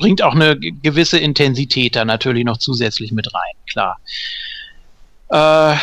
bringt 0.00 0.22
auch 0.22 0.34
eine 0.34 0.58
gewisse 0.58 1.18
Intensität 1.18 1.94
da 1.94 2.04
natürlich 2.04 2.44
noch 2.44 2.56
zusätzlich 2.56 3.12
mit 3.12 3.32
rein, 3.32 3.54
klar. 3.70 3.98
Äh, 5.30 5.76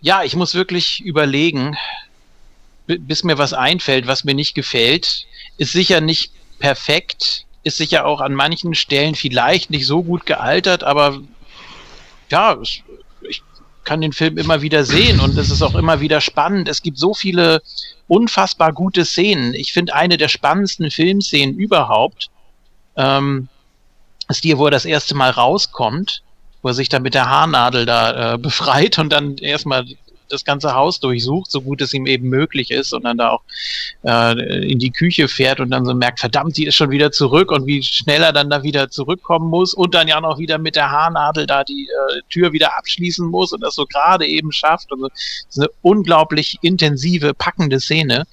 ja, 0.00 0.22
ich 0.22 0.36
muss 0.36 0.54
wirklich 0.54 1.04
überlegen, 1.04 1.76
bis 2.86 3.24
mir 3.24 3.36
was 3.36 3.52
einfällt, 3.52 4.06
was 4.06 4.24
mir 4.24 4.34
nicht 4.34 4.54
gefällt. 4.54 5.26
Ist 5.58 5.72
sicher 5.72 6.00
nicht 6.00 6.32
perfekt, 6.58 7.44
ist 7.62 7.76
sicher 7.76 8.06
auch 8.06 8.20
an 8.20 8.34
manchen 8.34 8.74
Stellen 8.74 9.14
vielleicht 9.14 9.68
nicht 9.68 9.86
so 9.86 10.02
gut 10.02 10.24
gealtert, 10.24 10.82
aber 10.84 11.20
ja, 12.30 12.56
ich 12.62 13.42
kann 13.84 14.00
den 14.00 14.12
Film 14.12 14.38
immer 14.38 14.62
wieder 14.62 14.84
sehen 14.84 15.20
und 15.20 15.36
es 15.36 15.50
ist 15.50 15.62
auch 15.62 15.74
immer 15.74 16.00
wieder 16.00 16.20
spannend. 16.20 16.68
Es 16.68 16.82
gibt 16.82 16.98
so 16.98 17.12
viele 17.14 17.62
unfassbar 18.06 18.72
gute 18.72 19.04
Szenen. 19.04 19.54
Ich 19.54 19.72
finde 19.72 19.94
eine 19.94 20.16
der 20.16 20.28
spannendsten 20.28 20.90
Filmszenen 20.90 21.56
überhaupt 21.56 22.30
ähm, 22.96 23.48
ist 24.28 24.44
die, 24.44 24.56
wo 24.56 24.66
er 24.66 24.70
das 24.70 24.84
erste 24.84 25.14
Mal 25.14 25.30
rauskommt, 25.30 26.22
wo 26.62 26.68
er 26.68 26.74
sich 26.74 26.88
dann 26.88 27.02
mit 27.02 27.14
der 27.14 27.28
Haarnadel 27.28 27.86
da 27.86 28.34
äh, 28.34 28.38
befreit 28.42 28.98
und 28.98 29.10
dann 29.10 29.36
erstmal 29.38 29.86
das 30.30 30.44
ganze 30.44 30.74
Haus 30.74 31.00
durchsucht, 31.00 31.50
so 31.50 31.60
gut 31.60 31.80
es 31.80 31.92
ihm 31.92 32.06
eben 32.06 32.28
möglich 32.28 32.70
ist 32.70 32.92
und 32.92 33.04
dann 33.04 33.18
da 33.18 33.30
auch 33.30 33.42
äh, 34.04 34.70
in 34.70 34.78
die 34.78 34.90
Küche 34.90 35.28
fährt 35.28 35.60
und 35.60 35.70
dann 35.70 35.84
so 35.84 35.94
merkt, 35.94 36.20
verdammt, 36.20 36.56
die 36.56 36.66
ist 36.66 36.76
schon 36.76 36.90
wieder 36.90 37.12
zurück 37.12 37.50
und 37.50 37.66
wie 37.66 37.82
schnell 37.82 38.22
er 38.22 38.32
dann 38.32 38.48
da 38.48 38.62
wieder 38.62 38.90
zurückkommen 38.90 39.48
muss 39.48 39.74
und 39.74 39.94
dann 39.94 40.08
ja 40.08 40.20
noch 40.20 40.38
wieder 40.38 40.58
mit 40.58 40.76
der 40.76 40.90
Haarnadel 40.90 41.46
da 41.46 41.64
die 41.64 41.88
äh, 41.88 42.20
Tür 42.30 42.52
wieder 42.52 42.76
abschließen 42.78 43.26
muss 43.26 43.52
und 43.52 43.60
das 43.60 43.74
so 43.74 43.86
gerade 43.86 44.26
eben 44.26 44.52
schafft. 44.52 44.92
Also, 44.92 45.08
das 45.08 45.18
ist 45.50 45.58
eine 45.58 45.70
unglaublich 45.82 46.58
intensive, 46.62 47.34
packende 47.34 47.80
Szene. 47.80 48.26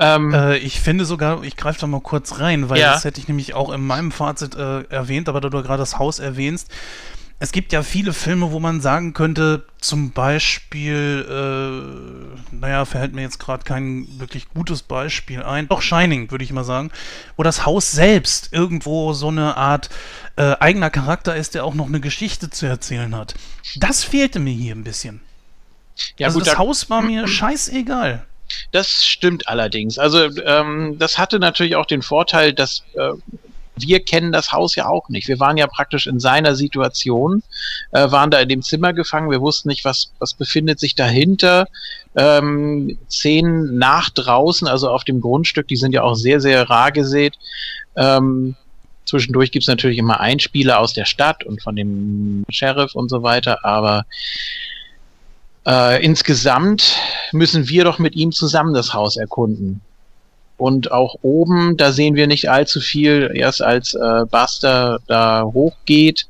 Ähm, 0.00 0.32
äh, 0.32 0.56
ich 0.56 0.80
finde 0.80 1.04
sogar, 1.04 1.44
ich 1.44 1.56
greife 1.56 1.80
da 1.80 1.86
mal 1.86 2.00
kurz 2.00 2.40
rein, 2.40 2.70
weil 2.70 2.80
ja. 2.80 2.94
das 2.94 3.04
hätte 3.04 3.20
ich 3.20 3.28
nämlich 3.28 3.54
auch 3.54 3.70
in 3.70 3.86
meinem 3.86 4.10
Fazit 4.10 4.54
äh, 4.54 4.82
erwähnt, 4.84 5.28
aber 5.28 5.42
da 5.42 5.50
du 5.50 5.62
gerade 5.62 5.78
das 5.78 5.98
Haus 5.98 6.18
erwähnst, 6.18 6.70
es 7.42 7.52
gibt 7.52 7.72
ja 7.72 7.82
viele 7.82 8.12
Filme, 8.12 8.50
wo 8.50 8.60
man 8.60 8.80
sagen 8.80 9.12
könnte, 9.12 9.64
zum 9.78 10.10
Beispiel, 10.12 11.26
äh, 11.28 12.54
naja, 12.54 12.84
verhält 12.84 13.14
mir 13.14 13.22
jetzt 13.22 13.38
gerade 13.38 13.64
kein 13.64 14.06
wirklich 14.18 14.48
gutes 14.50 14.82
Beispiel 14.82 15.42
ein. 15.42 15.68
Doch 15.68 15.80
Shining, 15.80 16.30
würde 16.30 16.44
ich 16.44 16.52
mal 16.52 16.64
sagen, 16.64 16.90
wo 17.36 17.42
das 17.42 17.64
Haus 17.64 17.90
selbst 17.90 18.52
irgendwo 18.52 19.14
so 19.14 19.28
eine 19.28 19.56
Art 19.56 19.88
äh, 20.36 20.54
eigener 20.60 20.90
Charakter 20.90 21.34
ist, 21.34 21.54
der 21.54 21.64
auch 21.64 21.74
noch 21.74 21.86
eine 21.86 22.00
Geschichte 22.00 22.50
zu 22.50 22.66
erzählen 22.66 23.14
hat. 23.14 23.34
Das 23.76 24.04
fehlte 24.04 24.38
mir 24.38 24.52
hier 24.52 24.74
ein 24.74 24.84
bisschen. 24.84 25.20
Ja, 26.18 26.26
also 26.26 26.38
gut, 26.38 26.46
das 26.46 26.54
da 26.54 26.58
Haus 26.58 26.90
war 26.90 27.00
mir 27.00 27.26
scheißegal. 27.26 28.24
Das 28.72 29.04
stimmt 29.04 29.48
allerdings. 29.48 29.98
Also 29.98 30.28
ähm, 30.44 30.96
das 30.98 31.18
hatte 31.18 31.38
natürlich 31.38 31.76
auch 31.76 31.86
den 31.86 32.02
Vorteil, 32.02 32.52
dass 32.52 32.82
äh, 32.94 33.12
wir 33.76 34.00
kennen 34.00 34.32
das 34.32 34.52
Haus 34.52 34.74
ja 34.74 34.86
auch 34.86 35.08
nicht. 35.08 35.28
Wir 35.28 35.40
waren 35.40 35.56
ja 35.56 35.66
praktisch 35.66 36.06
in 36.06 36.20
seiner 36.20 36.54
Situation, 36.54 37.42
äh, 37.92 38.10
waren 38.10 38.30
da 38.30 38.40
in 38.40 38.48
dem 38.48 38.62
Zimmer 38.62 38.92
gefangen. 38.92 39.30
Wir 39.30 39.40
wussten 39.40 39.68
nicht, 39.68 39.84
was, 39.84 40.12
was 40.18 40.34
befindet 40.34 40.80
sich 40.80 40.94
dahinter. 40.94 41.66
Ähm, 42.16 42.98
Szenen 43.08 43.78
nach 43.78 44.10
draußen, 44.10 44.68
also 44.68 44.90
auf 44.90 45.04
dem 45.04 45.20
Grundstück, 45.20 45.68
die 45.68 45.76
sind 45.76 45.92
ja 45.92 46.02
auch 46.02 46.14
sehr, 46.14 46.40
sehr 46.40 46.68
rar 46.68 46.92
gesät. 46.92 47.36
Ähm, 47.96 48.56
zwischendurch 49.04 49.50
gibt's 49.52 49.68
natürlich 49.68 49.98
immer 49.98 50.20
Einspieler 50.20 50.78
aus 50.78 50.92
der 50.92 51.04
Stadt 51.04 51.44
und 51.44 51.62
von 51.62 51.76
dem 51.76 52.44
Sheriff 52.48 52.94
und 52.94 53.08
so 53.08 53.22
weiter, 53.22 53.64
aber 53.64 54.04
äh, 55.70 56.04
insgesamt 56.04 56.96
müssen 57.32 57.68
wir 57.68 57.84
doch 57.84 57.98
mit 58.00 58.16
ihm 58.16 58.32
zusammen 58.32 58.74
das 58.74 58.92
Haus 58.92 59.16
erkunden. 59.16 59.80
Und 60.56 60.92
auch 60.92 61.14
oben, 61.22 61.76
da 61.76 61.92
sehen 61.92 62.16
wir 62.16 62.26
nicht 62.26 62.50
allzu 62.50 62.80
viel, 62.80 63.30
erst 63.34 63.62
als 63.62 63.94
äh, 63.94 64.24
Buster 64.30 64.98
da 65.06 65.44
hochgeht 65.44 66.26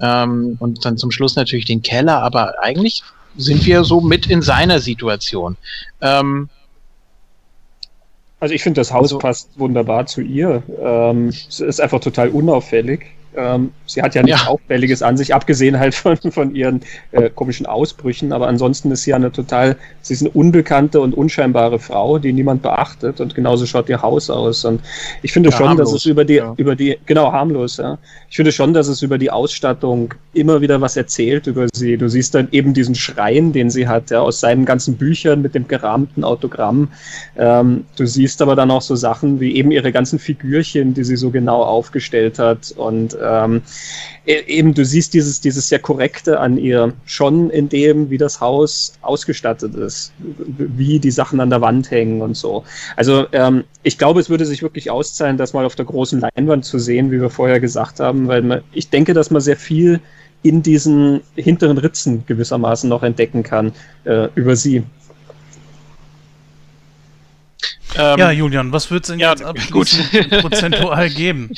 ähm, 0.00 0.56
und 0.60 0.84
dann 0.84 0.98
zum 0.98 1.10
Schluss 1.10 1.36
natürlich 1.36 1.64
den 1.64 1.82
Keller, 1.82 2.22
aber 2.22 2.62
eigentlich 2.62 3.02
sind 3.36 3.64
wir 3.66 3.82
so 3.82 4.00
mit 4.00 4.26
in 4.26 4.42
seiner 4.42 4.78
Situation. 4.78 5.56
Ähm, 6.00 6.48
Also 8.38 8.54
ich 8.54 8.62
finde, 8.62 8.80
das 8.80 8.92
Haus 8.92 9.04
also, 9.04 9.18
passt 9.18 9.58
wunderbar 9.58 10.06
zu 10.06 10.20
ihr. 10.20 10.62
Ähm, 10.80 11.28
es 11.28 11.60
ist 11.60 11.80
einfach 11.80 12.00
total 12.00 12.28
unauffällig. 12.28 13.06
Ähm, 13.36 13.70
sie 13.86 14.02
hat 14.02 14.14
ja 14.14 14.22
nichts 14.22 14.44
ja. 14.44 14.48
Auffälliges 14.48 15.02
an 15.02 15.16
sich, 15.16 15.34
abgesehen 15.34 15.78
halt 15.78 15.94
von, 15.94 16.16
von 16.16 16.54
ihren 16.54 16.80
äh, 17.12 17.30
komischen 17.30 17.66
Ausbrüchen, 17.66 18.32
aber 18.32 18.48
ansonsten 18.48 18.90
ist 18.90 19.04
sie 19.04 19.10
ja 19.10 19.16
eine 19.16 19.30
total, 19.30 19.76
sie 20.02 20.14
ist 20.14 20.22
eine 20.22 20.30
unbekannte 20.30 21.00
und 21.00 21.14
unscheinbare 21.14 21.78
Frau, 21.78 22.18
die 22.18 22.32
niemand 22.32 22.62
beachtet 22.62 23.20
und 23.20 23.34
genauso 23.34 23.66
schaut 23.66 23.88
ihr 23.88 24.02
Haus 24.02 24.30
aus. 24.30 24.64
Und 24.64 24.80
ich 25.22 25.32
finde 25.32 25.50
ja, 25.50 25.56
schon, 25.56 25.68
harmlos. 25.68 25.90
dass 25.90 26.00
es 26.00 26.06
über 26.06 26.24
die, 26.24 26.34
ja. 26.34 26.54
über 26.56 26.74
die, 26.74 26.98
genau, 27.06 27.32
harmlos, 27.32 27.76
ja. 27.76 27.98
Ich 28.30 28.36
finde 28.36 28.52
schon, 28.52 28.74
dass 28.74 28.88
es 28.88 29.02
über 29.02 29.18
die 29.18 29.30
Ausstattung 29.30 30.14
immer 30.32 30.60
wieder 30.60 30.80
was 30.80 30.96
erzählt 30.96 31.46
über 31.46 31.66
sie. 31.74 31.96
Du 31.96 32.08
siehst 32.08 32.34
dann 32.34 32.48
eben 32.52 32.74
diesen 32.74 32.94
Schrein, 32.94 33.52
den 33.52 33.70
sie 33.70 33.88
hat, 33.88 34.10
ja, 34.10 34.20
aus 34.20 34.40
seinen 34.40 34.64
ganzen 34.64 34.96
Büchern 34.96 35.42
mit 35.42 35.54
dem 35.54 35.68
gerahmten 35.68 36.24
Autogramm. 36.24 36.88
Ähm, 37.36 37.84
du 37.96 38.06
siehst 38.06 38.42
aber 38.42 38.56
dann 38.56 38.70
auch 38.70 38.82
so 38.82 38.96
Sachen 38.96 39.40
wie 39.40 39.56
eben 39.56 39.70
ihre 39.70 39.92
ganzen 39.92 40.18
Figürchen, 40.18 40.94
die 40.94 41.04
sie 41.04 41.16
so 41.16 41.30
genau 41.30 41.62
aufgestellt 41.62 42.38
hat 42.38 42.72
und 42.76 43.16
ähm, 43.26 43.62
e-, 44.26 44.44
eben 44.46 44.74
du 44.74 44.84
siehst 44.84 45.14
dieses, 45.14 45.40
dieses 45.40 45.68
sehr 45.68 45.78
korrekte 45.78 46.40
an 46.40 46.56
ihr, 46.58 46.92
schon 47.04 47.50
in 47.50 47.68
dem, 47.68 48.10
wie 48.10 48.18
das 48.18 48.40
Haus 48.40 48.94
ausgestattet 49.02 49.74
ist, 49.74 50.12
wie 50.18 50.98
die 50.98 51.10
Sachen 51.10 51.40
an 51.40 51.50
der 51.50 51.60
Wand 51.60 51.90
hängen 51.90 52.22
und 52.22 52.36
so. 52.36 52.64
Also 52.96 53.26
ähm, 53.32 53.64
ich 53.82 53.98
glaube, 53.98 54.20
es 54.20 54.30
würde 54.30 54.46
sich 54.46 54.62
wirklich 54.62 54.90
auszahlen, 54.90 55.36
das 55.36 55.52
mal 55.52 55.64
auf 55.64 55.74
der 55.74 55.84
großen 55.84 56.20
Leinwand 56.20 56.64
zu 56.64 56.78
sehen, 56.78 57.10
wie 57.10 57.20
wir 57.20 57.30
vorher 57.30 57.60
gesagt 57.60 58.00
haben, 58.00 58.28
weil 58.28 58.42
man, 58.42 58.60
ich 58.72 58.90
denke, 58.90 59.14
dass 59.14 59.30
man 59.30 59.40
sehr 59.40 59.56
viel 59.56 60.00
in 60.42 60.62
diesen 60.62 61.22
hinteren 61.34 61.78
Ritzen 61.78 62.24
gewissermaßen 62.26 62.88
noch 62.88 63.02
entdecken 63.02 63.42
kann 63.42 63.72
äh, 64.04 64.28
über 64.34 64.54
sie. 64.54 64.84
Ähm, 67.96 68.18
ja, 68.18 68.30
Julian, 68.30 68.72
was 68.72 68.90
wird 68.90 69.04
es 69.04 69.10
denn 69.10 69.18
ja, 69.18 69.30
jetzt 69.30 69.42
abschließend 69.42 70.30
prozentual 70.42 71.08
geben? 71.08 71.50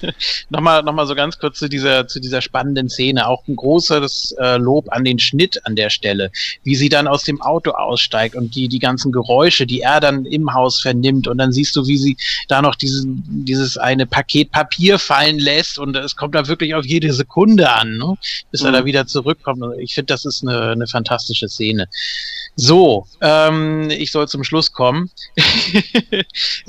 nochmal, 0.50 0.82
nochmal 0.82 1.06
so 1.06 1.14
ganz 1.14 1.38
kurz 1.38 1.58
zu 1.58 1.68
dieser, 1.68 2.06
zu 2.06 2.20
dieser 2.20 2.40
spannenden 2.40 2.88
Szene. 2.88 3.26
Auch 3.26 3.46
ein 3.46 3.56
großes 3.56 4.36
äh, 4.40 4.56
Lob 4.56 4.90
an 4.90 5.04
den 5.04 5.18
Schnitt 5.18 5.60
an 5.66 5.76
der 5.76 5.90
Stelle. 5.90 6.30
Wie 6.64 6.76
sie 6.76 6.88
dann 6.88 7.06
aus 7.06 7.24
dem 7.24 7.42
Auto 7.42 7.72
aussteigt 7.72 8.34
und 8.34 8.54
die, 8.54 8.68
die 8.68 8.78
ganzen 8.78 9.12
Geräusche, 9.12 9.66
die 9.66 9.80
er 9.80 10.00
dann 10.00 10.24
im 10.24 10.54
Haus 10.54 10.80
vernimmt. 10.80 11.28
Und 11.28 11.38
dann 11.38 11.52
siehst 11.52 11.76
du, 11.76 11.86
wie 11.86 11.98
sie 11.98 12.16
da 12.48 12.62
noch 12.62 12.74
diesen, 12.74 13.22
dieses 13.44 13.76
eine 13.76 14.06
Paket 14.06 14.50
Papier 14.50 14.98
fallen 14.98 15.38
lässt. 15.38 15.78
Und 15.78 15.96
es 15.96 16.16
kommt 16.16 16.34
da 16.34 16.48
wirklich 16.48 16.74
auf 16.74 16.86
jede 16.86 17.12
Sekunde 17.12 17.70
an, 17.70 17.98
ne? 17.98 18.14
bis 18.50 18.62
mhm. 18.62 18.68
er 18.68 18.72
da 18.72 18.80
mhm. 18.82 18.86
wieder 18.86 19.06
zurückkommt. 19.06 19.62
Ich 19.78 19.94
finde, 19.94 20.12
das 20.12 20.24
ist 20.24 20.42
eine, 20.42 20.70
eine 20.70 20.86
fantastische 20.86 21.48
Szene. 21.48 21.88
So, 22.54 23.06
ähm, 23.22 23.88
ich 23.90 24.12
soll 24.12 24.28
zum 24.28 24.44
Schluss 24.44 24.72
kommen. 24.72 25.10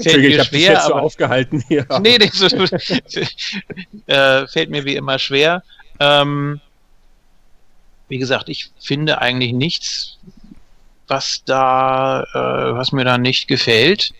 fällt 0.01 0.17
mir 0.17 0.39
ich 0.39 0.43
schwer, 0.43 0.73
jetzt 0.73 0.85
so 0.85 0.93
aufgehalten 0.93 1.63
hier. 1.67 1.85
Nee, 2.01 2.17
nee, 2.17 2.29
so, 2.31 2.47
äh, 4.07 4.47
fällt 4.47 4.69
mir 4.69 4.85
wie 4.85 4.95
immer 4.95 5.19
schwer. 5.19 5.61
Ähm, 5.99 6.61
wie 8.07 8.17
gesagt, 8.17 8.47
ich 8.47 8.71
finde 8.79 9.19
eigentlich 9.21 9.53
nichts, 9.53 10.17
was 11.07 11.43
da, 11.45 12.23
äh, 12.33 12.75
was 12.75 12.91
mir 12.93 13.03
da 13.03 13.17
nicht 13.17 13.47
gefällt. 13.47 14.11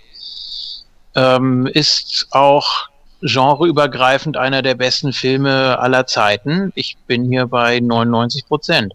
Ähm, 1.15 1.67
ist 1.67 2.27
auch 2.31 2.89
genreübergreifend 3.21 4.35
einer 4.35 4.61
der 4.61 4.75
besten 4.75 5.13
Filme 5.13 5.79
aller 5.79 6.07
Zeiten. 6.07 6.73
Ich 6.75 6.97
bin 7.07 7.23
hier 7.29 7.47
bei 7.47 7.79
99 7.79 8.47
Prozent. 8.47 8.93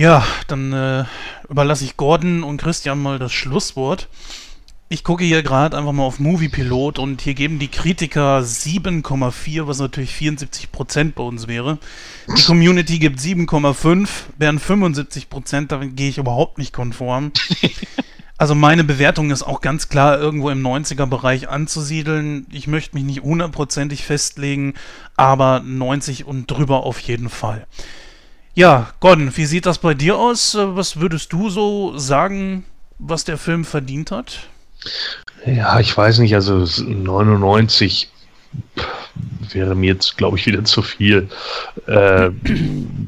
Ja, 0.00 0.24
dann 0.46 0.72
äh, 0.72 1.04
überlasse 1.50 1.84
ich 1.84 1.98
Gordon 1.98 2.42
und 2.42 2.56
Christian 2.56 3.02
mal 3.02 3.18
das 3.18 3.34
Schlusswort. 3.34 4.08
Ich 4.88 5.04
gucke 5.04 5.24
hier 5.24 5.42
gerade 5.42 5.76
einfach 5.76 5.92
mal 5.92 6.04
auf 6.04 6.18
Moviepilot 6.18 6.98
und 6.98 7.20
hier 7.20 7.34
geben 7.34 7.58
die 7.58 7.68
Kritiker 7.68 8.38
7,4, 8.38 9.66
was 9.66 9.78
natürlich 9.78 10.12
74% 10.12 11.12
bei 11.12 11.22
uns 11.22 11.48
wäre. 11.48 11.76
Die 12.34 12.42
Community 12.44 12.98
gibt 12.98 13.20
7,5, 13.20 14.08
wären 14.38 14.58
75%, 14.58 15.66
damit 15.66 15.98
gehe 15.98 16.08
ich 16.08 16.16
überhaupt 16.16 16.56
nicht 16.56 16.72
konform. 16.72 17.32
Also 18.38 18.54
meine 18.54 18.84
Bewertung 18.84 19.30
ist 19.30 19.42
auch 19.42 19.60
ganz 19.60 19.90
klar 19.90 20.18
irgendwo 20.18 20.48
im 20.48 20.66
90er-Bereich 20.66 21.50
anzusiedeln. 21.50 22.46
Ich 22.50 22.66
möchte 22.66 22.96
mich 22.96 23.04
nicht 23.04 23.20
hundertprozentig 23.20 24.02
festlegen, 24.02 24.72
aber 25.14 25.60
90 25.60 26.24
und 26.24 26.50
drüber 26.50 26.84
auf 26.84 27.00
jeden 27.00 27.28
Fall. 27.28 27.66
Ja, 28.54 28.90
Gordon, 29.00 29.36
wie 29.36 29.46
sieht 29.46 29.66
das 29.66 29.78
bei 29.78 29.94
dir 29.94 30.16
aus? 30.16 30.56
Was 30.58 30.98
würdest 30.98 31.32
du 31.32 31.50
so 31.50 31.96
sagen, 31.98 32.64
was 32.98 33.24
der 33.24 33.38
Film 33.38 33.64
verdient 33.64 34.10
hat? 34.10 34.48
Ja, 35.46 35.80
ich 35.80 35.96
weiß 35.96 36.18
nicht, 36.18 36.34
also 36.34 36.66
99 36.82 38.10
wäre 39.52 39.74
mir 39.74 39.88
jetzt, 39.88 40.16
glaube 40.16 40.38
ich, 40.38 40.46
wieder 40.46 40.64
zu 40.64 40.82
viel. 40.82 41.28
Äh, 41.86 42.30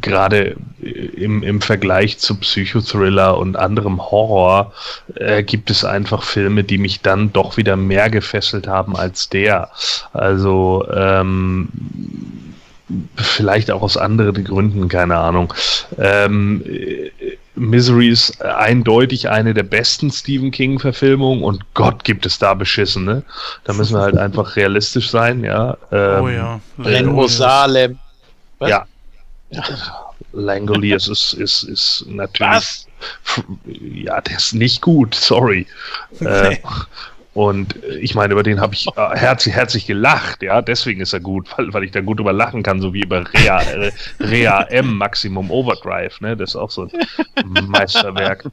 Gerade 0.01 0.56
im, 0.81 1.43
im 1.43 1.60
Vergleich 1.60 2.19
zu 2.19 2.36
Psychothriller 2.36 3.39
und 3.39 3.56
anderem 3.56 4.01
Horror 4.01 4.73
äh, 5.14 5.43
gibt 5.43 5.70
es 5.70 5.85
einfach 5.85 6.23
Filme, 6.23 6.64
die 6.64 6.78
mich 6.78 7.01
dann 7.01 7.32
doch 7.32 7.56
wieder 7.56 7.77
mehr 7.77 8.10
gefesselt 8.10 8.66
haben 8.66 8.97
als 8.97 9.28
der. 9.28 9.70
Also 10.12 10.86
ähm, 10.93 11.69
vielleicht 13.16 13.70
auch 13.70 13.82
aus 13.82 13.97
anderen 13.97 14.44
Gründen, 14.44 14.89
keine 14.89 15.16
Ahnung. 15.16 15.52
Ähm, 15.98 16.64
Misery 17.55 18.09
ist 18.09 18.40
eindeutig 18.43 19.28
eine 19.28 19.52
der 19.52 19.62
besten 19.62 20.10
Stephen 20.10 20.51
King-Verfilmungen 20.51 21.44
und 21.44 21.74
Gott 21.74 22.05
gibt 22.05 22.24
es 22.24 22.39
da 22.39 22.55
beschissene. 22.55 23.23
Da 23.64 23.74
müssen 23.74 23.94
wir 23.94 24.01
halt 24.01 24.16
einfach 24.16 24.56
realistisch 24.56 25.10
sein, 25.10 25.44
ja. 25.44 25.77
Ähm, 25.90 26.23
oh 26.23 26.28
ja. 26.28 26.60
Rengo 26.78 27.28
Salem. 27.28 27.98
Ja. 28.60 28.86
ja. 29.51 29.62
Langoliers 30.32 31.09
ist, 31.09 31.35
ist, 31.35 31.64
ist 31.64 32.06
natürlich. 32.09 32.52
Was? 32.52 32.86
Ja, 33.66 34.20
der 34.20 34.36
ist 34.36 34.55
nicht 34.55 34.81
gut, 34.81 35.14
sorry. 35.14 35.66
Okay. 36.14 36.55
Äh, 36.55 36.59
und 37.35 37.83
äh, 37.83 37.99
ich 37.99 38.15
meine, 38.15 38.33
über 38.33 38.43
den 38.43 38.61
habe 38.61 38.75
ich 38.75 38.87
äh, 38.89 39.17
herzlich, 39.17 39.55
herzlich 39.55 39.87
gelacht, 39.87 40.43
ja. 40.43 40.61
Deswegen 40.63 41.01
ist 41.01 41.13
er 41.13 41.21
gut, 41.21 41.49
weil, 41.57 41.73
weil 41.73 41.85
ich 41.85 41.91
da 41.91 42.01
gut 42.01 42.21
über 42.21 42.33
lachen 42.33 42.63
kann, 42.63 42.81
so 42.81 42.93
wie 42.93 43.03
über 43.03 43.25
Rea, 43.33 43.61
äh, 43.61 43.93
Rea 44.21 44.63
M 44.65 44.97
Maximum 44.97 45.51
Overdrive, 45.51 46.21
ne? 46.21 46.37
Das 46.37 46.51
ist 46.51 46.57
auch 46.57 46.71
so 46.71 46.89
ein 47.37 47.67
Meisterwerk 47.67 48.45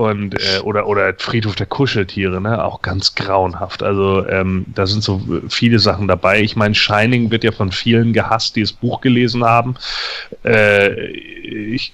und 0.00 0.34
äh, 0.34 0.60
oder 0.60 0.86
oder 0.86 1.12
Friedhof 1.18 1.54
der 1.56 1.66
Kuscheltiere, 1.66 2.40
ne, 2.40 2.64
auch 2.64 2.80
ganz 2.80 3.14
grauenhaft. 3.14 3.82
Also 3.82 4.26
ähm, 4.26 4.64
da 4.74 4.86
sind 4.86 5.02
so 5.02 5.20
viele 5.48 5.78
Sachen 5.78 6.08
dabei. 6.08 6.40
Ich 6.40 6.56
meine, 6.56 6.74
Shining 6.74 7.30
wird 7.30 7.44
ja 7.44 7.52
von 7.52 7.70
vielen 7.70 8.14
gehasst, 8.14 8.56
die 8.56 8.62
das 8.62 8.72
Buch 8.72 9.02
gelesen 9.02 9.44
haben. 9.44 9.74
Äh, 10.42 11.10
ich 11.10 11.92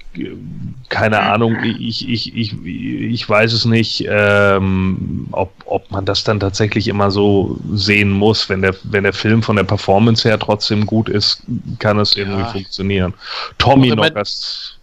keine 0.89 1.21
Ahnung, 1.21 1.57
ich 1.65 2.09
ich 2.09 2.37
ich 2.37 2.55
ich 2.65 3.29
weiß 3.29 3.53
es 3.53 3.65
nicht, 3.65 4.07
ähm, 4.09 5.27
ob 5.33 5.53
ob 5.65 5.91
man 5.91 6.05
das 6.05 6.23
dann 6.23 6.39
tatsächlich 6.39 6.87
immer 6.87 7.11
so 7.11 7.59
sehen 7.73 8.11
muss, 8.11 8.49
wenn 8.49 8.63
der 8.63 8.77
wenn 8.85 9.03
der 9.03 9.15
Film 9.15 9.43
von 9.43 9.57
der 9.57 9.65
Performance 9.65 10.29
her 10.29 10.39
trotzdem 10.39 10.87
gut 10.87 11.09
ist, 11.09 11.43
kann 11.81 11.99
es 11.99 12.15
irgendwie 12.15 12.43
ja. 12.43 12.47
funktionieren. 12.47 13.15
Tommy 13.59 13.89
noch 13.89 14.15
als 14.15 14.76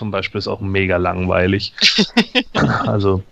zum 0.00 0.10
Beispiel 0.10 0.38
ist 0.38 0.48
auch 0.48 0.62
mega 0.62 0.96
langweilig. 0.96 1.74
also, 2.54 3.22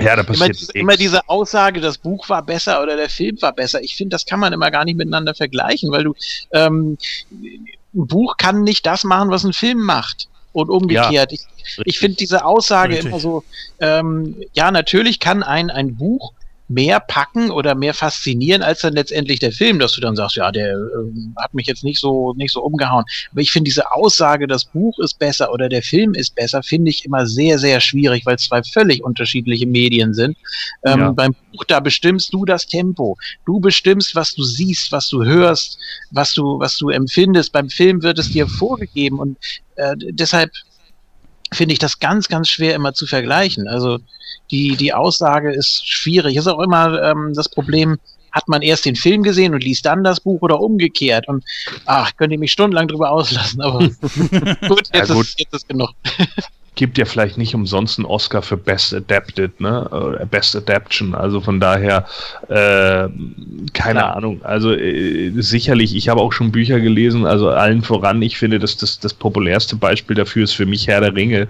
ja, 0.00 0.16
da 0.16 0.24
passiert 0.24 0.60
immer, 0.74 0.82
immer, 0.82 0.96
diese 0.96 1.28
Aussage, 1.28 1.80
das 1.80 1.96
Buch 1.96 2.28
war 2.28 2.42
besser 2.42 2.82
oder 2.82 2.96
der 2.96 3.08
Film 3.08 3.40
war 3.40 3.52
besser. 3.52 3.80
Ich 3.82 3.94
finde, 3.94 4.14
das 4.14 4.26
kann 4.26 4.40
man 4.40 4.52
immer 4.52 4.72
gar 4.72 4.84
nicht 4.84 4.96
miteinander 4.96 5.32
vergleichen, 5.32 5.92
weil 5.92 6.02
du 6.02 6.14
ähm, 6.50 6.98
ein 7.30 8.06
Buch 8.08 8.36
kann 8.36 8.64
nicht 8.64 8.84
das 8.84 9.04
machen, 9.04 9.30
was 9.30 9.44
ein 9.44 9.52
Film 9.52 9.78
macht 9.78 10.26
und 10.52 10.70
umgekehrt. 10.70 11.30
Ja, 11.30 11.38
ich, 11.38 11.46
ich 11.84 11.98
finde 12.00 12.16
diese 12.16 12.44
Aussage 12.44 12.94
Richtig. 12.94 13.06
immer 13.06 13.20
so, 13.20 13.44
ähm, 13.78 14.34
ja, 14.54 14.72
natürlich 14.72 15.20
kann 15.20 15.44
ein, 15.44 15.70
ein 15.70 15.94
Buch 15.94 16.32
mehr 16.68 16.98
packen 16.98 17.50
oder 17.50 17.74
mehr 17.74 17.94
faszinieren 17.94 18.62
als 18.62 18.80
dann 18.80 18.94
letztendlich 18.94 19.38
der 19.38 19.52
Film, 19.52 19.78
dass 19.78 19.92
du 19.92 20.00
dann 20.00 20.16
sagst, 20.16 20.36
ja, 20.36 20.50
der 20.50 20.72
äh, 20.72 21.40
hat 21.40 21.54
mich 21.54 21.66
jetzt 21.66 21.84
nicht 21.84 22.00
so 22.00 22.34
nicht 22.34 22.52
so 22.52 22.62
umgehauen. 22.62 23.04
Aber 23.30 23.40
ich 23.40 23.52
finde 23.52 23.68
diese 23.68 23.92
Aussage, 23.92 24.46
das 24.48 24.64
Buch 24.64 24.98
ist 24.98 25.18
besser 25.18 25.52
oder 25.52 25.68
der 25.68 25.82
Film 25.82 26.14
ist 26.14 26.34
besser, 26.34 26.62
finde 26.62 26.90
ich 26.90 27.04
immer 27.04 27.26
sehr 27.26 27.58
sehr 27.58 27.80
schwierig, 27.80 28.26
weil 28.26 28.34
es 28.34 28.48
zwei 28.48 28.62
völlig 28.64 29.04
unterschiedliche 29.04 29.66
Medien 29.66 30.12
sind. 30.12 30.36
Ähm, 30.84 31.00
ja. 31.00 31.10
Beim 31.12 31.34
Buch 31.52 31.64
da 31.64 31.78
bestimmst 31.78 32.32
du 32.32 32.44
das 32.44 32.66
Tempo, 32.66 33.16
du 33.44 33.60
bestimmst, 33.60 34.16
was 34.16 34.34
du 34.34 34.42
siehst, 34.42 34.90
was 34.90 35.08
du 35.08 35.24
hörst, 35.24 35.78
was 36.10 36.34
du 36.34 36.58
was 36.58 36.76
du 36.78 36.90
empfindest. 36.90 37.52
Beim 37.52 37.70
Film 37.70 38.02
wird 38.02 38.18
es 38.18 38.30
dir 38.30 38.48
vorgegeben 38.48 39.20
und 39.20 39.38
äh, 39.76 39.94
deshalb 40.10 40.50
finde 41.52 41.74
ich 41.74 41.78
das 41.78 42.00
ganz 42.00 42.26
ganz 42.26 42.48
schwer 42.48 42.74
immer 42.74 42.92
zu 42.92 43.06
vergleichen. 43.06 43.68
Also 43.68 44.00
die, 44.50 44.76
die 44.76 44.92
Aussage 44.92 45.52
ist 45.52 45.88
schwierig. 45.88 46.36
Ist 46.36 46.46
auch 46.46 46.60
immer 46.60 47.02
ähm, 47.02 47.32
das 47.34 47.48
Problem, 47.48 47.98
hat 48.32 48.48
man 48.48 48.62
erst 48.62 48.84
den 48.84 48.96
Film 48.96 49.22
gesehen 49.22 49.54
und 49.54 49.64
liest 49.64 49.86
dann 49.86 50.04
das 50.04 50.20
Buch 50.20 50.42
oder 50.42 50.60
umgekehrt? 50.60 51.26
Und 51.26 51.44
ach, 51.86 52.12
könnt 52.16 52.32
ihr 52.32 52.38
mich 52.38 52.52
stundenlang 52.52 52.88
drüber 52.88 53.10
auslassen, 53.10 53.62
aber 53.62 53.78
gut, 54.68 54.90
jetzt, 54.92 55.08
ja, 55.08 55.14
gut. 55.14 55.24
Ist, 55.24 55.40
jetzt 55.40 55.54
ist 55.54 55.68
genug. 55.68 55.90
Gibt 56.76 56.98
ja 56.98 57.06
vielleicht 57.06 57.38
nicht 57.38 57.54
umsonst 57.54 57.98
einen 57.98 58.06
Oscar 58.06 58.42
für 58.42 58.56
Best 58.56 58.94
Adapted, 58.94 59.60
ne? 59.60 60.18
Äh, 60.20 60.26
Best 60.26 60.54
Adaption. 60.54 61.14
Also 61.14 61.40
von 61.40 61.58
daher, 61.58 62.04
äh, 62.48 63.08
keine 63.72 64.00
Klar. 64.00 64.16
Ahnung. 64.16 64.40
Also 64.44 64.72
äh, 64.72 65.32
sicherlich, 65.36 65.96
ich 65.96 66.08
habe 66.08 66.20
auch 66.20 66.32
schon 66.32 66.52
Bücher 66.52 66.78
gelesen, 66.78 67.26
also 67.26 67.48
allen 67.48 67.82
voran, 67.82 68.20
ich 68.20 68.36
finde, 68.36 68.58
dass 68.58 68.76
das, 68.76 69.00
das 69.00 69.14
populärste 69.14 69.74
Beispiel 69.74 70.14
dafür 70.14 70.44
ist 70.44 70.52
für 70.52 70.66
mich 70.66 70.86
Herr 70.86 71.00
der 71.00 71.14
Ringe. 71.14 71.48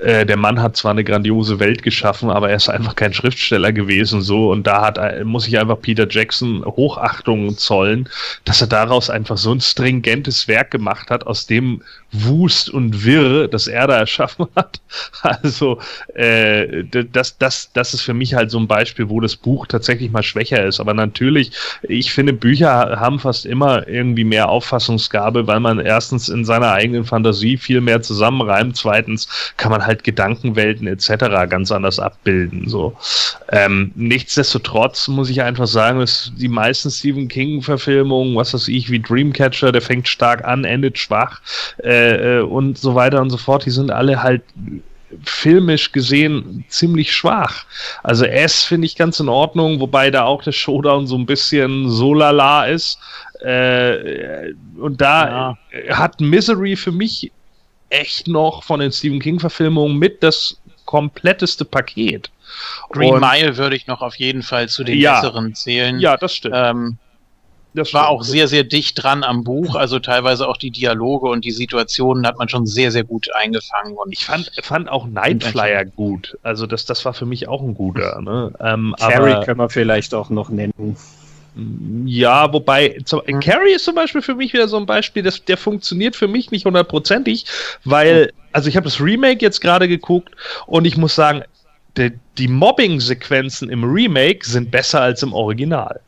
Äh, 0.00 0.24
der 0.24 0.38
Mann 0.38 0.60
hat 0.60 0.76
zwar 0.76 0.92
eine 0.92 1.04
grandiose 1.04 1.60
Welt 1.60 1.82
geschaffen, 1.82 2.30
aber 2.30 2.48
er 2.48 2.56
ist 2.56 2.70
einfach 2.70 2.96
kein 2.96 3.12
Schriftsteller 3.12 3.72
gewesen, 3.72 4.22
so. 4.22 4.50
Und 4.50 4.66
da 4.66 4.86
hat, 4.86 4.96
äh, 4.96 5.22
muss 5.22 5.46
ich 5.46 5.58
einfach 5.58 5.80
Peter 5.80 6.06
Jackson 6.08 6.64
Hochachtung 6.64 7.58
zollen, 7.58 8.08
dass 8.46 8.62
er 8.62 8.68
daraus 8.68 9.10
einfach 9.10 9.36
so 9.36 9.52
ein 9.52 9.60
stringentes 9.60 10.48
Werk 10.48 10.70
gemacht 10.70 11.10
hat, 11.10 11.26
aus 11.26 11.46
dem 11.46 11.82
Wust 12.10 12.70
und 12.70 13.04
Wirr, 13.04 13.48
das 13.48 13.66
er 13.66 13.86
da 13.86 13.98
erschaffen 13.98 14.46
hat. 14.56 14.61
Also 15.22 15.78
äh, 16.14 16.84
das, 16.84 17.38
das, 17.38 17.72
das 17.72 17.94
ist 17.94 18.02
für 18.02 18.14
mich 18.14 18.34
halt 18.34 18.50
so 18.50 18.58
ein 18.58 18.66
Beispiel, 18.66 19.08
wo 19.08 19.20
das 19.20 19.36
Buch 19.36 19.66
tatsächlich 19.66 20.10
mal 20.10 20.22
schwächer 20.22 20.64
ist. 20.64 20.80
Aber 20.80 20.94
natürlich, 20.94 21.52
ich 21.82 22.12
finde, 22.12 22.32
Bücher 22.32 22.98
haben 23.00 23.18
fast 23.18 23.46
immer 23.46 23.86
irgendwie 23.86 24.24
mehr 24.24 24.48
Auffassungsgabe, 24.48 25.46
weil 25.46 25.60
man 25.60 25.78
erstens 25.78 26.28
in 26.28 26.44
seiner 26.44 26.72
eigenen 26.72 27.04
Fantasie 27.04 27.56
viel 27.56 27.80
mehr 27.80 28.02
zusammenreimt. 28.02 28.76
Zweitens 28.76 29.28
kann 29.56 29.70
man 29.70 29.86
halt 29.86 30.04
Gedankenwelten 30.04 30.86
etc. 30.86 31.48
ganz 31.48 31.70
anders 31.70 31.98
abbilden. 31.98 32.68
So. 32.68 32.96
Ähm, 33.50 33.92
nichtsdestotrotz 33.94 35.08
muss 35.08 35.30
ich 35.30 35.42
einfach 35.42 35.66
sagen, 35.66 36.00
dass 36.00 36.32
die 36.36 36.48
meisten 36.48 36.90
Stephen 36.90 37.28
King-Verfilmungen, 37.28 38.34
was 38.36 38.54
weiß 38.54 38.68
ich, 38.68 38.90
wie 38.90 39.00
Dreamcatcher, 39.00 39.72
der 39.72 39.82
fängt 39.82 40.08
stark 40.08 40.44
an, 40.44 40.64
endet 40.64 40.98
schwach. 40.98 41.40
Äh, 41.82 42.38
äh, 42.38 42.40
und 42.40 42.78
so 42.78 42.94
weiter 42.94 43.20
und 43.20 43.30
so 43.30 43.36
fort, 43.36 43.64
die 43.66 43.70
sind 43.70 43.90
alle 43.90 44.22
halt 44.22 44.42
filmisch 45.24 45.92
gesehen 45.92 46.64
ziemlich 46.68 47.12
schwach. 47.12 47.64
Also 48.02 48.24
S 48.24 48.64
finde 48.64 48.86
ich 48.86 48.96
ganz 48.96 49.20
in 49.20 49.28
Ordnung, 49.28 49.80
wobei 49.80 50.10
da 50.10 50.24
auch 50.24 50.42
der 50.42 50.52
Showdown 50.52 51.06
so 51.06 51.16
ein 51.16 51.26
bisschen 51.26 51.90
so 51.90 52.14
lala 52.14 52.66
ist. 52.66 52.98
Äh, 53.40 54.52
und 54.78 55.00
da 55.00 55.56
ja. 55.72 55.98
hat 55.98 56.20
Misery 56.20 56.76
für 56.76 56.92
mich 56.92 57.30
echt 57.90 58.26
noch 58.26 58.62
von 58.62 58.80
den 58.80 58.92
Stephen 58.92 59.20
King-Verfilmungen 59.20 59.98
mit 59.98 60.22
das 60.22 60.60
kompletteste 60.86 61.64
Paket. 61.64 62.30
Green 62.90 63.14
und, 63.14 63.20
Mile 63.20 63.56
würde 63.56 63.76
ich 63.76 63.86
noch 63.86 64.02
auf 64.02 64.16
jeden 64.16 64.42
Fall 64.42 64.68
zu 64.68 64.84
den 64.84 64.98
ja, 64.98 65.20
besseren 65.20 65.54
zählen. 65.54 66.00
Ja, 66.00 66.16
das 66.16 66.34
stimmt. 66.34 66.54
Ähm, 66.56 66.98
das 67.74 67.94
war 67.94 68.08
auch 68.08 68.22
sehr, 68.22 68.48
sehr 68.48 68.64
dicht 68.64 69.02
dran 69.02 69.24
am 69.24 69.44
Buch. 69.44 69.74
Also 69.74 69.98
teilweise 69.98 70.46
auch 70.48 70.56
die 70.56 70.70
Dialoge 70.70 71.28
und 71.28 71.44
die 71.44 71.50
Situationen 71.50 72.26
hat 72.26 72.38
man 72.38 72.48
schon 72.48 72.66
sehr, 72.66 72.90
sehr 72.90 73.04
gut 73.04 73.28
eingefangen. 73.34 73.94
Und 73.94 74.12
ich 74.12 74.24
fand, 74.24 74.50
fand 74.62 74.88
auch 74.88 75.06
Nightflyer 75.06 75.84
gut. 75.84 76.36
Also 76.42 76.66
das, 76.66 76.84
das 76.84 77.04
war 77.04 77.14
für 77.14 77.26
mich 77.26 77.48
auch 77.48 77.62
ein 77.62 77.74
guter. 77.74 78.20
Ne? 78.22 78.52
Ähm, 78.60 78.94
Carrie 78.98 79.44
können 79.44 79.58
wir 79.58 79.68
vielleicht 79.68 80.14
auch 80.14 80.30
noch 80.30 80.48
nennen. 80.48 80.96
Ja, 82.06 82.52
wobei, 82.52 82.98
zum, 83.04 83.20
hm. 83.24 83.40
Carrie 83.40 83.74
ist 83.74 83.84
zum 83.84 83.94
Beispiel 83.94 84.22
für 84.22 84.34
mich 84.34 84.52
wieder 84.52 84.68
so 84.68 84.76
ein 84.76 84.86
Beispiel, 84.86 85.22
das, 85.22 85.44
der 85.44 85.56
funktioniert 85.56 86.14
für 86.14 86.28
mich 86.28 86.50
nicht 86.50 86.64
hundertprozentig, 86.64 87.44
weil, 87.84 88.32
also 88.52 88.68
ich 88.68 88.76
habe 88.76 88.84
das 88.84 89.00
Remake 89.00 89.44
jetzt 89.44 89.60
gerade 89.60 89.88
geguckt 89.88 90.34
und 90.66 90.86
ich 90.86 90.96
muss 90.96 91.14
sagen, 91.14 91.42
die, 91.96 92.12
die 92.38 92.48
Mobbing-Sequenzen 92.48 93.68
im 93.68 93.84
Remake 93.84 94.46
sind 94.46 94.70
besser 94.70 95.02
als 95.02 95.22
im 95.22 95.32
Original. 95.32 96.00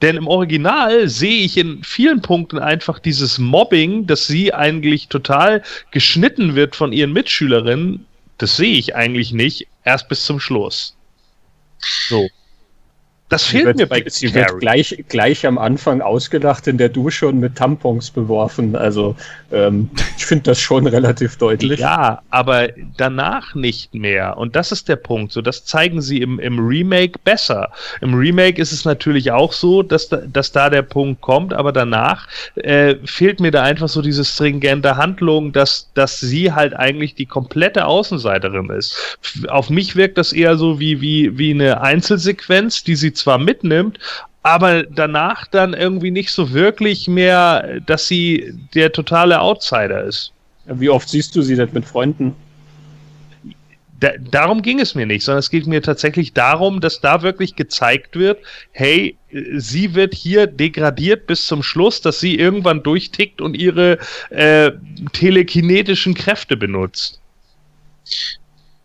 Denn 0.00 0.16
im 0.16 0.28
Original 0.28 1.08
sehe 1.08 1.44
ich 1.44 1.56
in 1.56 1.82
vielen 1.82 2.22
Punkten 2.22 2.58
einfach 2.58 2.98
dieses 3.00 3.38
Mobbing, 3.38 4.06
dass 4.06 4.26
sie 4.26 4.54
eigentlich 4.54 5.08
total 5.08 5.62
geschnitten 5.90 6.54
wird 6.54 6.76
von 6.76 6.92
ihren 6.92 7.12
Mitschülerinnen. 7.12 8.06
Das 8.38 8.56
sehe 8.56 8.78
ich 8.78 8.94
eigentlich 8.94 9.32
nicht, 9.32 9.66
erst 9.84 10.08
bis 10.08 10.24
zum 10.24 10.38
Schluss. 10.38 10.96
So. 11.78 12.28
Das 13.28 13.44
fehlt 13.44 13.66
wird, 13.66 13.76
mir 13.76 13.86
bei 13.86 14.02
Sie 14.06 14.30
Carrie. 14.30 14.52
wird 14.52 14.60
gleich, 14.60 15.04
gleich 15.08 15.46
am 15.46 15.58
Anfang 15.58 16.00
ausgedacht 16.00 16.66
in 16.66 16.78
der 16.78 16.88
Dusche 16.88 17.28
und 17.28 17.40
mit 17.40 17.56
Tampons 17.56 18.10
beworfen. 18.10 18.74
Also 18.74 19.16
ähm, 19.52 19.90
ich 20.16 20.24
finde 20.24 20.44
das 20.44 20.60
schon 20.60 20.86
relativ 20.86 21.36
deutlich. 21.36 21.80
Ja, 21.80 22.22
aber 22.30 22.68
danach 22.96 23.54
nicht 23.54 23.94
mehr. 23.94 24.38
Und 24.38 24.56
das 24.56 24.72
ist 24.72 24.88
der 24.88 24.96
Punkt. 24.96 25.32
So, 25.32 25.42
das 25.42 25.66
zeigen 25.66 26.00
sie 26.00 26.22
im, 26.22 26.38
im 26.38 26.58
Remake 26.58 27.18
besser. 27.22 27.70
Im 28.00 28.14
Remake 28.14 28.60
ist 28.60 28.72
es 28.72 28.86
natürlich 28.86 29.30
auch 29.30 29.52
so, 29.52 29.82
dass 29.82 30.08
da, 30.08 30.18
dass 30.18 30.52
da 30.52 30.70
der 30.70 30.82
Punkt 30.82 31.20
kommt, 31.20 31.52
aber 31.52 31.72
danach 31.72 32.28
äh, 32.54 32.96
fehlt 33.04 33.40
mir 33.40 33.50
da 33.50 33.62
einfach 33.62 33.88
so 33.88 34.00
diese 34.00 34.24
stringente 34.24 34.96
Handlung, 34.96 35.52
dass, 35.52 35.90
dass 35.92 36.18
sie 36.18 36.52
halt 36.52 36.74
eigentlich 36.74 37.14
die 37.14 37.26
komplette 37.26 37.84
Außenseiterin 37.84 38.70
ist. 38.70 39.18
Auf 39.48 39.68
mich 39.68 39.96
wirkt 39.96 40.16
das 40.16 40.32
eher 40.32 40.56
so 40.56 40.80
wie, 40.80 41.02
wie, 41.02 41.36
wie 41.36 41.50
eine 41.50 41.82
Einzelsequenz, 41.82 42.84
die 42.84 42.96
sie 42.96 43.12
zwar 43.18 43.38
mitnimmt, 43.38 43.98
aber 44.42 44.84
danach 44.84 45.46
dann 45.46 45.74
irgendwie 45.74 46.10
nicht 46.10 46.30
so 46.30 46.52
wirklich 46.52 47.08
mehr, 47.08 47.80
dass 47.84 48.08
sie 48.08 48.54
der 48.74 48.92
totale 48.92 49.40
Outsider 49.40 50.04
ist. 50.04 50.32
Wie 50.66 50.88
oft 50.88 51.08
siehst 51.08 51.34
du 51.36 51.42
sie 51.42 51.56
denn 51.56 51.70
mit 51.72 51.84
Freunden? 51.84 52.34
Da, 54.00 54.10
darum 54.30 54.62
ging 54.62 54.78
es 54.78 54.94
mir 54.94 55.06
nicht, 55.06 55.24
sondern 55.24 55.40
es 55.40 55.50
geht 55.50 55.66
mir 55.66 55.82
tatsächlich 55.82 56.32
darum, 56.32 56.80
dass 56.80 57.00
da 57.00 57.22
wirklich 57.22 57.56
gezeigt 57.56 58.16
wird, 58.16 58.38
hey, 58.70 59.16
sie 59.56 59.94
wird 59.94 60.14
hier 60.14 60.46
degradiert 60.46 61.26
bis 61.26 61.46
zum 61.46 61.64
Schluss, 61.64 62.00
dass 62.00 62.20
sie 62.20 62.38
irgendwann 62.38 62.82
durchtickt 62.82 63.40
und 63.40 63.54
ihre 63.54 63.98
äh, 64.30 64.70
telekinetischen 65.12 66.14
Kräfte 66.14 66.56
benutzt. 66.56 67.20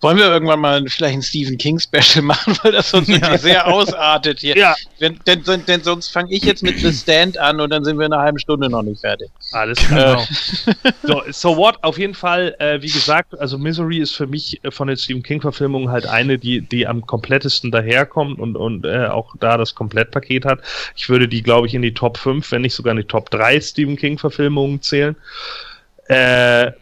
Wollen 0.04 0.18
wir 0.18 0.26
irgendwann 0.26 0.60
mal 0.60 0.86
vielleicht 0.90 1.16
ein 1.16 1.22
Stephen 1.22 1.58
King 1.58 1.80
Special 1.80 2.22
machen, 2.24 2.58
weil 2.62 2.74
das 2.74 2.90
sonst 2.90 3.08
wirklich 3.08 3.40
sehr 3.40 3.66
ausartet 3.68 4.42
hier. 4.42 4.58
Ja. 4.58 4.76
Wenn, 5.00 5.18
denn, 5.26 5.44
denn, 5.44 5.66
denn 5.66 5.82
sonst 5.82 6.10
fange 6.10 6.30
ich 6.34 6.44
jetzt 6.44 6.62
mit 6.62 6.78
The 6.80 6.92
Stand 6.92 7.38
an 7.38 7.62
und 7.62 7.70
dann 7.70 7.86
sind 7.86 7.98
wir 7.98 8.06
in 8.06 8.12
einer 8.12 8.22
halben 8.22 8.38
Stunde 8.38 8.70
noch 8.70 8.82
nicht 8.82 9.00
fertig. 9.00 9.30
Alles 9.54 9.80
klar. 9.80 10.22
Äh. 10.22 10.92
so, 11.04 11.24
so 11.30 11.56
what? 11.56 11.82
Auf 11.84 11.98
jeden 11.98 12.16
Fall, 12.16 12.54
äh, 12.60 12.82
wie 12.82 12.92
gesagt, 12.92 13.40
also 13.40 13.58
Misery 13.58 14.00
ist 14.00 14.14
für 14.14 14.28
mich 14.28 14.60
äh, 14.66 14.72
von 14.72 14.90
den 14.90 14.98
Stephen 14.98 15.24
King 15.24 15.40
Verfilmungen 15.40 15.90
halt 15.90 16.06
eine, 16.06 16.38
die, 16.38 16.60
die 16.60 16.86
am 16.86 17.08
komplettesten 17.08 17.72
daherkommt 17.72 18.40
und, 18.40 18.58
und 18.58 18.86
äh, 18.86 19.08
auch 19.08 19.36
da 19.40 19.56
das 19.56 19.74
Komplettpaket 19.74 20.44
hat. 20.44 20.60
Ich 20.98 21.08
würde 21.08 21.30
die, 21.30 21.44
glaube 21.44 21.68
ich, 21.68 21.76
in 21.76 21.82
die 21.82 21.94
Top 21.94 22.18
5, 22.18 22.52
wenn 22.52 22.64
nicht 22.64 22.76
sogar 22.76 22.92
in 22.92 22.98
die 22.98 23.08
Top 23.08 23.30
3 23.30 23.62
Stephen 23.62 23.96
King 23.96 24.18
Verfilmungen 24.18 24.82
zählen. 24.82 25.16
Äh, 26.10 26.74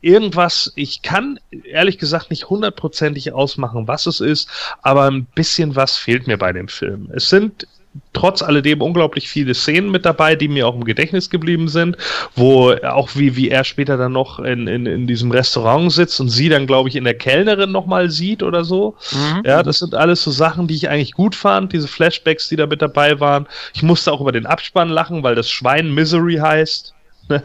irgendwas, 0.00 0.72
ich 0.76 1.02
kann 1.02 1.38
ehrlich 1.64 1.98
gesagt 1.98 2.30
nicht 2.30 2.48
hundertprozentig 2.48 3.32
ausmachen, 3.32 3.88
was 3.88 4.06
es 4.06 4.20
ist, 4.20 4.48
aber 4.82 5.10
ein 5.10 5.24
bisschen 5.24 5.76
was 5.76 5.96
fehlt 5.96 6.26
mir 6.26 6.38
bei 6.38 6.52
dem 6.52 6.68
Film. 6.68 7.10
Es 7.14 7.28
sind 7.28 7.66
trotz 8.12 8.42
alledem 8.42 8.82
unglaublich 8.82 9.28
viele 9.28 9.54
Szenen 9.54 9.90
mit 9.90 10.04
dabei, 10.04 10.36
die 10.36 10.48
mir 10.48 10.66
auch 10.66 10.74
im 10.74 10.84
Gedächtnis 10.84 11.30
geblieben 11.30 11.68
sind, 11.68 11.96
wo 12.34 12.72
auch 12.72 13.10
wie, 13.14 13.36
wie 13.36 13.50
er 13.50 13.64
später 13.64 13.96
dann 13.96 14.12
noch 14.12 14.38
in, 14.38 14.66
in, 14.66 14.86
in 14.86 15.06
diesem 15.06 15.30
Restaurant 15.30 15.92
sitzt 15.92 16.20
und 16.20 16.28
sie 16.28 16.48
dann, 16.48 16.66
glaube 16.66 16.88
ich, 16.88 16.96
in 16.96 17.04
der 17.04 17.14
Kellnerin 17.14 17.72
nochmal 17.72 18.10
sieht 18.10 18.42
oder 18.42 18.64
so. 18.64 18.96
Mhm. 19.12 19.42
Ja, 19.44 19.62
das 19.62 19.78
sind 19.78 19.94
alles 19.94 20.22
so 20.22 20.30
Sachen, 20.30 20.66
die 20.66 20.74
ich 20.74 20.88
eigentlich 20.88 21.12
gut 21.12 21.34
fand, 21.34 21.72
diese 21.72 21.88
Flashbacks, 21.88 22.48
die 22.48 22.56
da 22.56 22.66
mit 22.66 22.82
dabei 22.82 23.20
waren. 23.20 23.46
Ich 23.74 23.82
musste 23.82 24.12
auch 24.12 24.20
über 24.20 24.32
den 24.32 24.46
Abspann 24.46 24.88
lachen, 24.88 25.22
weil 25.22 25.34
das 25.34 25.50
Schwein 25.50 25.92
Misery 25.92 26.36
heißt. 26.36 26.94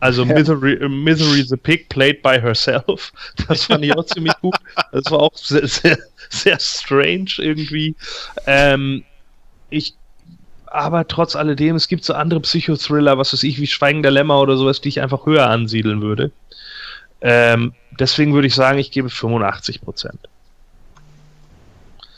Also 0.00 0.24
Misery, 0.24 0.88
Misery 0.88 1.42
the 1.42 1.56
Pig 1.56 1.88
played 1.88 2.22
by 2.22 2.40
herself. 2.40 3.12
Das 3.46 3.66
fand 3.66 3.84
ich 3.84 3.96
auch 3.96 4.04
ziemlich 4.04 4.34
gut. 4.40 4.56
Das 4.90 5.08
war 5.12 5.20
auch 5.20 5.36
sehr, 5.36 5.68
sehr, 5.68 5.96
sehr 6.28 6.58
strange 6.58 7.30
irgendwie. 7.38 7.94
Ähm, 8.46 9.04
ich, 9.70 9.94
aber 10.66 11.06
trotz 11.06 11.36
alledem, 11.36 11.76
es 11.76 11.86
gibt 11.86 12.04
so 12.04 12.14
andere 12.14 12.40
Psychothriller, 12.40 13.16
was 13.16 13.32
weiß 13.32 13.44
ich, 13.44 13.60
wie 13.60 13.68
Schweigender 13.68 14.10
Lämmer 14.10 14.40
oder 14.40 14.56
sowas, 14.56 14.80
die 14.80 14.88
ich 14.88 15.00
einfach 15.00 15.24
höher 15.24 15.48
ansiedeln 15.48 16.02
würde. 16.02 16.32
Ähm, 17.20 17.72
deswegen 18.00 18.34
würde 18.34 18.48
ich 18.48 18.56
sagen, 18.56 18.78
ich 18.78 18.90
gebe 18.90 19.08
85 19.08 19.82
Prozent. 19.82 20.18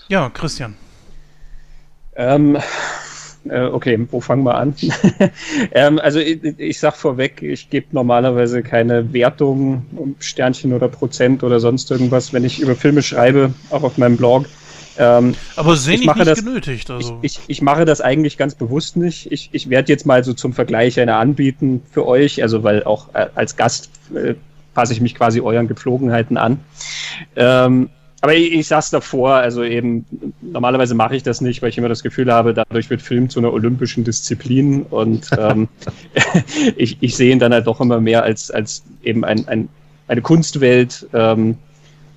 Ja, 0.08 0.30
Christian. 0.30 0.74
Ähm, 2.16 2.56
äh, 2.56 2.60
okay, 3.50 4.06
wo 4.10 4.20
fangen 4.20 4.44
wir 4.44 4.54
an? 4.54 4.74
ähm, 5.72 5.98
also 5.98 6.18
ich, 6.18 6.42
ich 6.58 6.78
sag 6.78 6.96
vorweg, 6.96 7.42
ich 7.42 7.70
gebe 7.70 7.86
normalerweise 7.92 8.62
keine 8.62 9.12
Wertung 9.12 9.86
um 9.96 10.14
Sternchen 10.18 10.72
oder 10.72 10.88
Prozent 10.88 11.42
oder 11.42 11.60
sonst 11.60 11.90
irgendwas, 11.90 12.32
wenn 12.32 12.44
ich 12.44 12.60
über 12.60 12.74
Filme 12.74 13.02
schreibe, 13.02 13.52
auch 13.70 13.82
auf 13.82 13.98
meinem 13.98 14.16
Blog. 14.16 14.46
Ähm, 14.96 15.34
Aber 15.56 15.76
sehe 15.76 15.94
ich 15.96 16.06
nicht 16.06 16.26
das, 16.26 16.44
genötigt. 16.44 16.90
Also. 16.90 17.18
Ich, 17.22 17.38
ich, 17.38 17.44
ich, 17.48 17.62
mache 17.62 17.84
das 17.84 18.00
eigentlich 18.00 18.38
ganz 18.38 18.54
bewusst 18.54 18.96
nicht. 18.96 19.30
Ich, 19.32 19.50
ich 19.52 19.68
werde 19.68 19.92
jetzt 19.92 20.06
mal 20.06 20.22
so 20.22 20.34
zum 20.34 20.52
Vergleich 20.52 21.00
eine 21.00 21.16
anbieten 21.16 21.82
für 21.90 22.06
euch, 22.06 22.42
also 22.42 22.62
weil 22.62 22.84
auch 22.84 23.12
äh, 23.14 23.26
als 23.34 23.56
Gast 23.56 23.90
äh, 24.14 24.34
passe 24.72 24.92
ich 24.92 25.00
mich 25.00 25.14
quasi 25.14 25.40
euren 25.40 25.68
Gepflogenheiten 25.68 26.36
an. 26.36 26.60
Ähm, 27.36 27.90
aber 28.24 28.34
ich, 28.34 28.52
ich 28.52 28.66
sag's 28.66 28.90
davor, 28.90 29.34
also 29.34 29.62
eben, 29.62 30.04
normalerweise 30.40 30.94
mache 30.94 31.14
ich 31.14 31.22
das 31.22 31.40
nicht, 31.40 31.62
weil 31.62 31.68
ich 31.68 31.78
immer 31.78 31.88
das 31.88 32.02
Gefühl 32.02 32.32
habe, 32.32 32.54
dadurch 32.54 32.90
wird 32.90 33.02
Film 33.02 33.28
zu 33.28 33.38
einer 33.38 33.52
olympischen 33.52 34.02
Disziplin 34.02 34.82
und 34.82 35.30
ähm, 35.38 35.68
ich, 36.76 36.98
ich 37.00 37.16
sehe 37.16 37.32
ihn 37.32 37.38
dann 37.38 37.52
halt 37.52 37.66
doch 37.66 37.80
immer 37.80 38.00
mehr 38.00 38.22
als, 38.22 38.50
als 38.50 38.82
eben 39.02 39.24
ein, 39.24 39.46
ein 39.46 39.68
eine 40.08 40.22
Kunstwelt, 40.22 41.06
ähm, 41.12 41.56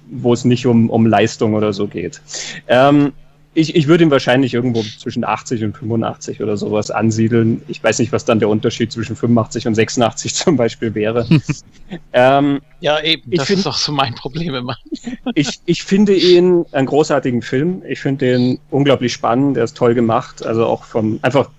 wo 0.10 0.34
es 0.34 0.45
nicht 0.45 0.66
um, 0.66 0.90
um 0.90 1.06
Leistung 1.06 1.53
oder 1.53 1.74
so 1.74 1.88
geht. 1.88 2.22
Ähm, 2.68 3.14
ich, 3.58 3.76
ich 3.76 3.88
würde 3.88 4.03
ihn 4.03 4.11
wahrscheinlich 4.11 4.53
irgendwo 4.53 4.84
zwischen 4.84 5.24
80 5.24 5.64
und 5.64 5.76
85 5.76 6.44
oder 6.44 6.58
sowas 6.58 6.92
ansiedeln. 6.92 7.64
Ich 7.68 7.84
weiß 7.84 7.98
nicht, 7.98 8.11
was 8.11 8.24
dann 8.24 8.38
der 8.38 8.50
Unterschied 8.50 8.92
zwischen 8.92 9.16
85 9.16 9.66
und 9.66 9.74
86 9.74 10.36
zum 10.36 10.58
Beispiel 10.58 10.94
wäre. 10.94 11.27
ähm, 12.14 12.61
ja, 12.82 13.02
eben, 13.02 13.24
das 13.32 13.48
find, 13.48 13.60
ist 13.60 13.66
auch 13.66 13.77
so 13.77 13.92
mein 13.92 14.14
Problem 14.14 14.53
immer. 14.53 14.77
ich, 15.34 15.60
ich 15.66 15.84
finde 15.84 16.14
ihn 16.14 16.66
einen 16.72 16.86
großartigen 16.86 17.42
Film. 17.42 17.82
Ich 17.88 18.00
finde 18.00 18.36
ihn 18.36 18.60
unglaublich 18.69 19.11
spannend. 19.11 19.58
Er 19.58 19.64
ist 19.64 19.76
toll 19.76 19.95
gemacht. 19.95 20.45
Also 20.45 20.68
auch 20.68 20.84
vom, 20.84 21.18
einfach 21.24 21.50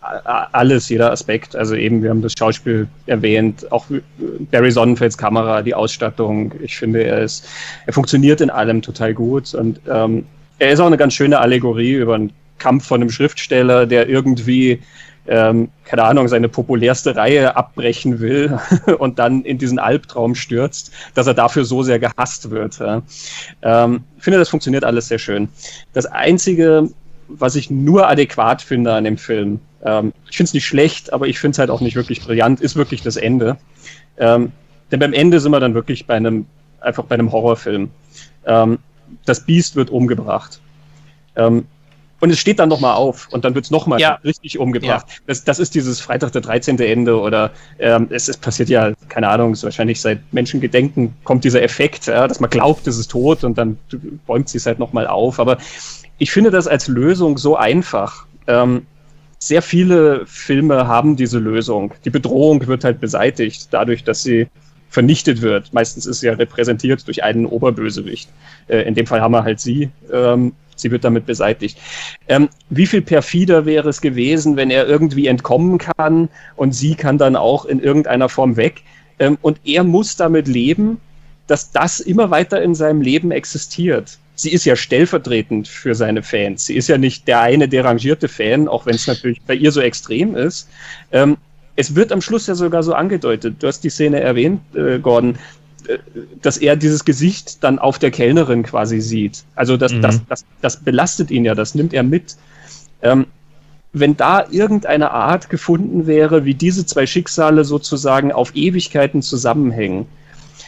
alles, 0.00 0.88
jeder 0.88 1.12
Aspekt. 1.12 1.54
Also 1.54 1.76
eben, 1.76 2.02
wir 2.02 2.10
haben 2.10 2.22
das 2.22 2.32
Schauspiel 2.36 2.88
erwähnt, 3.06 3.70
auch 3.70 3.86
Barry 4.50 4.72
Sonnenfelds 4.72 5.16
Kamera, 5.16 5.62
die 5.62 5.74
Ausstattung. 5.74 6.52
Ich 6.60 6.76
finde, 6.76 7.04
er 7.04 7.22
ist, 7.22 7.48
er 7.86 7.92
funktioniert 7.92 8.40
in 8.40 8.50
allem 8.50 8.82
total 8.82 9.14
gut 9.14 9.54
und 9.54 9.80
ähm, 9.88 10.24
er 10.58 10.72
ist 10.72 10.80
auch 10.80 10.86
eine 10.86 10.96
ganz 10.96 11.14
schöne 11.14 11.38
Allegorie 11.38 11.94
über 11.94 12.14
einen 12.14 12.32
Kampf 12.58 12.86
von 12.86 13.00
einem 13.00 13.10
Schriftsteller, 13.10 13.86
der 13.86 14.08
irgendwie, 14.08 14.80
ähm, 15.26 15.68
keine 15.84 16.04
Ahnung, 16.04 16.28
seine 16.28 16.48
populärste 16.48 17.16
Reihe 17.16 17.56
abbrechen 17.56 18.20
will 18.20 18.58
und 18.98 19.18
dann 19.18 19.42
in 19.42 19.58
diesen 19.58 19.78
Albtraum 19.78 20.34
stürzt, 20.34 20.92
dass 21.14 21.26
er 21.26 21.34
dafür 21.34 21.64
so 21.64 21.82
sehr 21.82 21.98
gehasst 21.98 22.50
wird. 22.50 22.78
Ja. 22.78 23.02
Ähm, 23.62 24.04
ich 24.16 24.24
finde, 24.24 24.38
das 24.38 24.48
funktioniert 24.48 24.84
alles 24.84 25.08
sehr 25.08 25.18
schön. 25.18 25.48
Das 25.92 26.06
Einzige, 26.06 26.88
was 27.28 27.56
ich 27.56 27.70
nur 27.70 28.08
adäquat 28.08 28.62
finde 28.62 28.94
an 28.94 29.04
dem 29.04 29.18
Film, 29.18 29.60
ähm, 29.84 30.12
ich 30.30 30.36
finde 30.36 30.48
es 30.48 30.54
nicht 30.54 30.66
schlecht, 30.66 31.12
aber 31.12 31.26
ich 31.26 31.38
finde 31.38 31.52
es 31.52 31.58
halt 31.58 31.70
auch 31.70 31.80
nicht 31.80 31.96
wirklich 31.96 32.22
brillant, 32.22 32.60
ist 32.60 32.76
wirklich 32.76 33.02
das 33.02 33.16
Ende. 33.16 33.56
Ähm, 34.16 34.52
denn 34.90 35.00
beim 35.00 35.12
Ende 35.12 35.40
sind 35.40 35.52
wir 35.52 35.60
dann 35.60 35.74
wirklich 35.74 36.06
bei 36.06 36.14
einem, 36.14 36.46
einfach 36.80 37.04
bei 37.04 37.14
einem 37.14 37.32
Horrorfilm. 37.32 37.90
Das 39.24 39.44
Biest 39.44 39.76
wird 39.76 39.90
umgebracht. 39.90 40.60
Ähm, 41.36 41.66
und 42.18 42.30
es 42.30 42.38
steht 42.38 42.58
dann 42.58 42.70
nochmal 42.70 42.94
auf 42.94 43.28
und 43.30 43.44
dann 43.44 43.54
wird 43.54 43.66
es 43.66 43.70
nochmal 43.70 44.00
ja. 44.00 44.18
richtig 44.24 44.58
umgebracht. 44.58 45.06
Ja. 45.08 45.14
Das, 45.26 45.44
das 45.44 45.58
ist 45.58 45.74
dieses 45.74 46.00
Freitag 46.00 46.32
der 46.32 46.40
13. 46.40 46.78
Ende 46.80 47.20
oder 47.20 47.50
ähm, 47.78 48.06
es, 48.10 48.28
es 48.28 48.38
passiert 48.38 48.70
ja, 48.70 48.92
keine 49.08 49.28
Ahnung, 49.28 49.52
es 49.52 49.58
ist 49.58 49.64
wahrscheinlich 49.64 50.00
seit 50.00 50.20
Menschengedenken 50.32 51.14
kommt 51.24 51.44
dieser 51.44 51.62
Effekt, 51.62 52.06
ja, 52.06 52.26
dass 52.26 52.40
man 52.40 52.48
glaubt, 52.48 52.86
es 52.86 52.96
ist 52.98 53.10
tot 53.10 53.44
und 53.44 53.58
dann 53.58 53.78
bäumt 54.26 54.48
sie 54.48 54.56
es 54.56 54.64
halt 54.64 54.78
nochmal 54.78 55.06
auf. 55.06 55.38
Aber 55.38 55.58
ich 56.16 56.32
finde 56.32 56.50
das 56.50 56.66
als 56.66 56.88
Lösung 56.88 57.36
so 57.36 57.56
einfach. 57.56 58.26
Ähm, 58.46 58.86
sehr 59.38 59.60
viele 59.60 60.24
Filme 60.24 60.86
haben 60.88 61.16
diese 61.16 61.38
Lösung. 61.38 61.92
Die 62.06 62.10
Bedrohung 62.10 62.66
wird 62.66 62.84
halt 62.84 63.00
beseitigt, 63.00 63.68
dadurch, 63.70 64.02
dass 64.02 64.22
sie 64.22 64.48
vernichtet 64.96 65.42
wird. 65.42 65.74
Meistens 65.74 66.06
ist 66.06 66.20
sie 66.20 66.26
ja 66.26 66.32
repräsentiert 66.32 67.06
durch 67.06 67.22
einen 67.22 67.44
Oberbösewicht. 67.44 68.30
Äh, 68.66 68.80
in 68.88 68.94
dem 68.94 69.06
Fall 69.06 69.20
haben 69.20 69.32
wir 69.32 69.44
halt 69.44 69.60
sie. 69.60 69.90
Ähm, 70.10 70.54
sie 70.74 70.90
wird 70.90 71.04
damit 71.04 71.26
beseitigt. 71.26 71.76
Ähm, 72.28 72.48
wie 72.70 72.86
viel 72.86 73.02
perfider 73.02 73.66
wäre 73.66 73.90
es 73.90 74.00
gewesen, 74.00 74.56
wenn 74.56 74.70
er 74.70 74.86
irgendwie 74.86 75.26
entkommen 75.26 75.76
kann 75.76 76.30
und 76.56 76.74
sie 76.74 76.94
kann 76.94 77.18
dann 77.18 77.36
auch 77.36 77.66
in 77.66 77.80
irgendeiner 77.80 78.30
Form 78.30 78.56
weg. 78.56 78.84
Ähm, 79.18 79.36
und 79.42 79.60
er 79.64 79.84
muss 79.84 80.16
damit 80.16 80.48
leben, 80.48 80.98
dass 81.46 81.72
das 81.72 82.00
immer 82.00 82.30
weiter 82.30 82.62
in 82.62 82.74
seinem 82.74 83.02
Leben 83.02 83.32
existiert. 83.32 84.16
Sie 84.34 84.50
ist 84.50 84.64
ja 84.64 84.76
stellvertretend 84.76 85.68
für 85.68 85.94
seine 85.94 86.22
Fans. 86.22 86.64
Sie 86.64 86.74
ist 86.74 86.88
ja 86.88 86.96
nicht 86.96 87.28
der 87.28 87.42
eine 87.42 87.68
derangierte 87.68 88.28
Fan, 88.28 88.66
auch 88.66 88.86
wenn 88.86 88.94
es 88.94 89.06
natürlich 89.06 89.42
bei 89.42 89.54
ihr 89.54 89.72
so 89.72 89.82
extrem 89.82 90.34
ist. 90.36 90.70
Ähm, 91.12 91.36
es 91.76 91.94
wird 91.94 92.12
am 92.12 92.20
Schluss 92.20 92.46
ja 92.46 92.54
sogar 92.54 92.82
so 92.82 92.94
angedeutet, 92.94 93.56
du 93.62 93.66
hast 93.66 93.80
die 93.84 93.90
Szene 93.90 94.20
erwähnt, 94.20 94.60
äh, 94.74 94.98
Gordon, 94.98 95.36
äh, 95.86 95.98
dass 96.42 96.56
er 96.56 96.76
dieses 96.76 97.04
Gesicht 97.04 97.62
dann 97.62 97.78
auf 97.78 97.98
der 97.98 98.10
Kellnerin 98.10 98.62
quasi 98.62 99.00
sieht. 99.00 99.44
Also 99.54 99.76
das, 99.76 99.92
mhm. 99.92 100.02
das, 100.02 100.20
das, 100.28 100.44
das 100.62 100.76
belastet 100.78 101.30
ihn 101.30 101.44
ja, 101.44 101.54
das 101.54 101.74
nimmt 101.74 101.92
er 101.92 102.02
mit. 102.02 102.36
Ähm, 103.02 103.26
wenn 103.92 104.16
da 104.16 104.44
irgendeine 104.50 105.10
Art 105.10 105.48
gefunden 105.48 106.06
wäre, 106.06 106.44
wie 106.44 106.54
diese 106.54 106.84
zwei 106.84 107.06
Schicksale 107.06 107.64
sozusagen 107.64 108.32
auf 108.32 108.54
Ewigkeiten 108.54 109.22
zusammenhängen. 109.22 110.06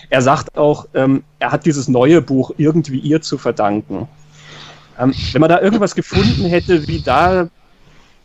Er 0.09 0.23
sagt 0.23 0.57
auch, 0.57 0.87
ähm, 0.95 1.25
er 1.39 1.53
hat 1.53 1.67
dieses 1.67 1.89
neue 1.89 2.23
Buch 2.23 2.53
irgendwie 2.57 2.99
ihr 2.99 3.21
zu 3.21 3.37
verdanken. 3.37 4.09
Ähm, 4.99 5.13
wenn 5.33 5.41
man 5.41 5.51
da 5.51 5.61
irgendwas 5.61 5.95
gefunden 5.95 6.47
hätte, 6.47 6.89
wie 6.89 7.01
da 7.01 7.49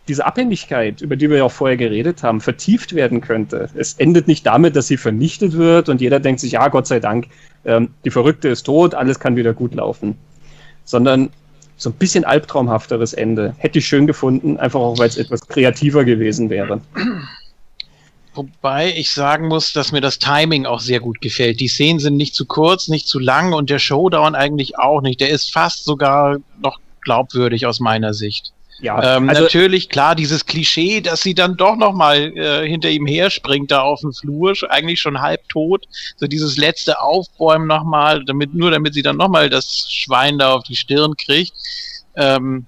diese 0.07 0.25
Abhängigkeit, 0.25 1.01
über 1.01 1.15
die 1.15 1.29
wir 1.29 1.37
ja 1.37 1.43
auch 1.45 1.51
vorher 1.51 1.77
geredet 1.77 2.23
haben, 2.23 2.41
vertieft 2.41 2.93
werden 2.93 3.21
könnte. 3.21 3.69
Es 3.75 3.93
endet 3.93 4.27
nicht 4.27 4.45
damit, 4.45 4.75
dass 4.75 4.87
sie 4.87 4.97
vernichtet 4.97 5.53
wird 5.53 5.87
und 5.89 6.01
jeder 6.01 6.19
denkt 6.19 6.41
sich, 6.41 6.53
ja, 6.53 6.67
Gott 6.67 6.87
sei 6.87 6.99
Dank, 6.99 7.27
ähm, 7.65 7.89
die 8.03 8.09
Verrückte 8.09 8.49
ist 8.49 8.63
tot, 8.63 8.95
alles 8.95 9.19
kann 9.19 9.35
wieder 9.35 9.53
gut 9.53 9.73
laufen. 9.75 10.17
Sondern 10.83 11.29
so 11.77 11.89
ein 11.89 11.93
bisschen 11.93 12.25
albtraumhafteres 12.25 13.13
Ende. 13.13 13.55
Hätte 13.57 13.79
ich 13.79 13.87
schön 13.87 14.05
gefunden, 14.05 14.57
einfach 14.57 14.79
auch, 14.79 14.97
weil 14.99 15.07
es 15.07 15.17
etwas 15.17 15.47
kreativer 15.47 16.03
gewesen 16.03 16.49
wäre. 16.49 16.81
Wobei 18.35 18.91
ich 18.95 19.11
sagen 19.11 19.47
muss, 19.47 19.73
dass 19.73 19.91
mir 19.91 20.01
das 20.01 20.17
Timing 20.17 20.65
auch 20.65 20.79
sehr 20.79 20.99
gut 20.99 21.21
gefällt. 21.21 21.59
Die 21.59 21.67
Szenen 21.67 21.99
sind 21.99 22.17
nicht 22.17 22.33
zu 22.33 22.45
kurz, 22.45 22.87
nicht 22.87 23.07
zu 23.07 23.19
lang 23.19 23.53
und 23.53 23.69
der 23.69 23.79
Showdown 23.79 24.33
eigentlich 24.33 24.77
auch 24.79 25.01
nicht. 25.01 25.21
Der 25.21 25.29
ist 25.29 25.53
fast 25.53 25.85
sogar 25.85 26.37
noch 26.59 26.79
glaubwürdig 27.01 27.67
aus 27.67 27.79
meiner 27.79 28.13
Sicht. 28.13 28.52
Ja, 28.79 29.17
ähm, 29.17 29.29
also 29.29 29.43
natürlich, 29.43 29.89
klar, 29.89 30.15
dieses 30.15 30.45
Klischee, 30.45 31.01
dass 31.01 31.21
sie 31.21 31.33
dann 31.33 31.55
doch 31.55 31.75
noch 31.75 31.93
mal 31.93 32.35
äh, 32.37 32.67
hinter 32.67 32.89
ihm 32.89 33.05
herspringt 33.05 33.71
da 33.71 33.81
auf 33.81 34.01
dem 34.01 34.13
Flur, 34.13 34.53
eigentlich 34.69 34.99
schon 34.99 35.21
halb 35.21 35.47
tot. 35.49 35.85
So 36.17 36.27
dieses 36.27 36.57
letzte 36.57 36.99
Aufbäumen 36.99 37.67
noch 37.67 37.83
mal, 37.83 38.25
damit, 38.25 38.53
nur 38.53 38.71
damit 38.71 38.93
sie 38.93 39.01
dann 39.01 39.17
noch 39.17 39.29
mal 39.29 39.49
das 39.49 39.87
Schwein 39.89 40.37
da 40.37 40.53
auf 40.53 40.63
die 40.63 40.75
Stirn 40.75 41.15
kriegt. 41.15 41.53
Ähm, 42.15 42.65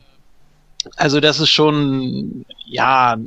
also 0.96 1.20
das 1.20 1.40
ist 1.40 1.50
schon, 1.50 2.46
ja, 2.66 3.18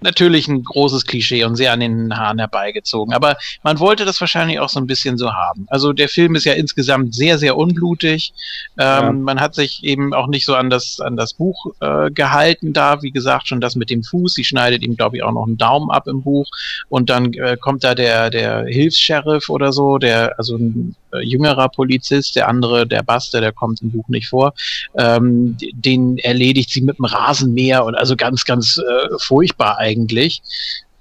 natürlich 0.00 0.48
ein 0.48 0.62
großes 0.62 1.06
Klischee 1.06 1.44
und 1.44 1.56
sehr 1.56 1.72
an 1.72 1.80
den 1.80 2.16
Haaren 2.16 2.38
herbeigezogen. 2.38 3.14
Aber 3.14 3.36
man 3.62 3.78
wollte 3.78 4.04
das 4.04 4.20
wahrscheinlich 4.20 4.60
auch 4.60 4.68
so 4.68 4.80
ein 4.80 4.86
bisschen 4.86 5.18
so 5.18 5.32
haben. 5.32 5.66
Also 5.68 5.92
der 5.92 6.08
Film 6.08 6.34
ist 6.34 6.44
ja 6.44 6.54
insgesamt 6.54 7.14
sehr, 7.14 7.38
sehr 7.38 7.56
unblutig. 7.56 8.32
Ähm, 8.78 9.02
ja. 9.04 9.12
Man 9.12 9.40
hat 9.40 9.54
sich 9.54 9.82
eben 9.84 10.14
auch 10.14 10.28
nicht 10.28 10.44
so 10.44 10.54
an 10.54 10.70
das, 10.70 11.00
an 11.00 11.16
das 11.16 11.34
Buch 11.34 11.72
äh, 11.80 12.10
gehalten 12.10 12.72
da. 12.72 13.02
Wie 13.02 13.10
gesagt, 13.10 13.48
schon 13.48 13.60
das 13.60 13.76
mit 13.76 13.90
dem 13.90 14.02
Fuß. 14.02 14.34
Sie 14.34 14.44
schneidet 14.44 14.82
ihm, 14.82 14.96
glaube 14.96 15.16
ich, 15.16 15.22
auch 15.22 15.32
noch 15.32 15.46
einen 15.46 15.58
Daumen 15.58 15.90
ab 15.90 16.06
im 16.06 16.22
Buch. 16.22 16.46
Und 16.88 17.10
dann 17.10 17.32
äh, 17.34 17.56
kommt 17.60 17.84
da 17.84 17.94
der, 17.94 18.30
der 18.30 18.64
Hilfs-Sheriff 18.66 19.48
oder 19.48 19.72
so, 19.72 19.98
der, 19.98 20.38
also 20.38 20.56
ein 20.56 20.94
äh, 21.12 21.20
jüngerer 21.20 21.68
Polizist, 21.68 22.36
der 22.36 22.48
andere, 22.48 22.86
der 22.86 23.02
Baste, 23.02 23.40
der 23.40 23.52
kommt 23.52 23.82
im 23.82 23.90
Buch 23.90 24.08
nicht 24.08 24.28
vor. 24.28 24.54
Ähm, 24.96 25.56
den 25.72 26.18
erledigt 26.18 26.70
sie 26.70 26.82
mit 26.82 26.98
dem 26.98 27.04
Rasenmäher 27.04 27.84
und 27.84 27.94
also 27.94 28.16
ganz, 28.16 28.44
ganz 28.44 28.77
äh, 28.78 29.08
furchtbar 29.18 29.78
eigentlich 29.78 30.42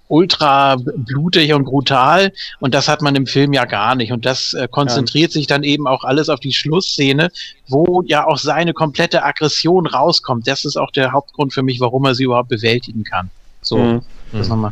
ultra 0.09 0.77
blutig 0.77 1.53
und 1.53 1.65
brutal 1.65 2.31
und 2.59 2.73
das 2.73 2.87
hat 2.87 3.01
man 3.01 3.15
im 3.15 3.27
Film 3.27 3.53
ja 3.53 3.65
gar 3.65 3.95
nicht 3.95 4.11
und 4.11 4.25
das 4.25 4.53
äh, 4.53 4.67
konzentriert 4.69 5.31
ja. 5.31 5.33
sich 5.33 5.47
dann 5.47 5.63
eben 5.63 5.87
auch 5.87 6.03
alles 6.03 6.29
auf 6.29 6.39
die 6.39 6.53
Schlussszene, 6.53 7.29
wo 7.67 8.03
ja 8.05 8.25
auch 8.25 8.37
seine 8.37 8.73
komplette 8.73 9.23
Aggression 9.23 9.85
rauskommt. 9.85 10.47
Das 10.47 10.65
ist 10.65 10.77
auch 10.77 10.91
der 10.91 11.11
Hauptgrund 11.11 11.53
für 11.53 11.63
mich, 11.63 11.79
warum 11.79 12.05
er 12.05 12.15
sie 12.15 12.23
überhaupt 12.23 12.49
bewältigen 12.49 13.03
kann. 13.03 13.29
So, 13.61 13.77
mhm. 13.77 14.01
das 14.31 14.47
nochmal. 14.47 14.71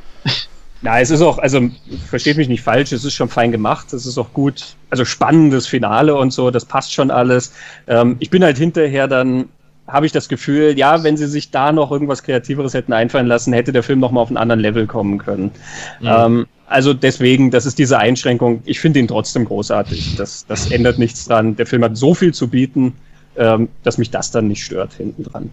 Ja, 0.82 1.00
es 1.00 1.10
ist 1.10 1.22
auch, 1.22 1.40
also 1.40 1.62
versteht 2.10 2.38
mich 2.38 2.48
nicht 2.48 2.62
falsch, 2.62 2.92
es 2.92 3.04
ist 3.04 3.16
schon 3.16 3.30
fein 3.30 3.52
gemacht, 3.52 3.92
es 3.92 4.06
ist 4.06 4.20
auch 4.20 4.32
gut, 4.34 4.76
also 4.92 5.04
spannendes 5.04 5.66
Finale 5.66 6.14
und 6.16 6.32
so, 6.32 6.52
das 6.52 6.64
passt 6.64 6.94
schon 6.94 7.10
alles. 7.10 7.54
Ähm, 7.88 8.18
ich 8.20 8.30
bin 8.30 8.44
halt 8.44 8.58
hinterher 8.58 9.08
dann 9.08 9.50
habe 9.88 10.06
ich 10.06 10.12
das 10.12 10.30
Gefühl, 10.30 10.78
ja, 10.78 11.04
wenn 11.04 11.18
sie 11.18 11.28
sich 11.28 11.52
da 11.52 11.72
noch 11.72 11.92
irgendwas 11.92 12.24
Kreativeres 12.24 12.74
hätten 12.74 12.94
einfallen 12.94 13.28
lassen, 13.28 13.54
hätte 13.54 13.72
der 13.72 13.84
Film 13.84 14.00
noch 14.00 14.12
mal 14.12 14.22
auf 14.22 14.30
einen 14.30 14.38
anderen 14.38 14.60
Level 14.60 14.88
kommen 14.88 15.20
können. 15.20 15.52
Mhm. 16.00 16.08
Ähm, 16.08 16.46
also 16.68 16.94
deswegen, 16.94 17.52
das 17.52 17.66
ist 17.66 17.78
diese 17.78 18.00
Einschränkung. 18.00 18.64
Ich 18.66 18.80
finde 18.80 19.00
ihn 19.00 19.08
trotzdem 19.08 19.46
großartig. 19.46 20.16
Das, 20.16 20.46
das 20.48 20.72
ändert 20.72 20.98
nichts 20.98 21.26
dran. 21.26 21.56
Der 21.56 21.68
Film 21.68 21.84
hat 21.84 21.96
so 21.96 22.16
viel 22.16 22.34
zu 22.34 22.48
bieten, 22.48 22.94
ähm, 23.38 23.70
dass 23.84 23.98
mich 24.00 24.10
das 24.10 24.32
dann 24.32 24.48
nicht 24.48 24.64
stört 24.64 24.94
hinten 24.94 25.24
dran. 25.24 25.52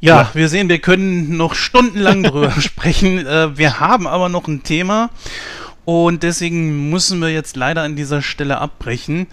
Ja, 0.00 0.22
ja, 0.22 0.30
wir 0.34 0.48
sehen, 0.48 0.68
wir 0.68 0.80
können 0.80 1.36
noch 1.36 1.54
stundenlang 1.54 2.24
drüber 2.24 2.50
sprechen. 2.60 3.24
Äh, 3.24 3.56
wir 3.56 3.78
haben 3.78 4.06
aber 4.06 4.28
noch 4.28 4.48
ein 4.48 4.64
Thema 4.64 5.10
und 5.84 6.24
deswegen 6.24 6.90
müssen 6.90 7.20
wir 7.20 7.30
jetzt 7.30 7.56
leider 7.56 7.82
an 7.82 7.94
dieser 7.94 8.20
Stelle 8.20 8.58
abbrechen. 8.58 9.28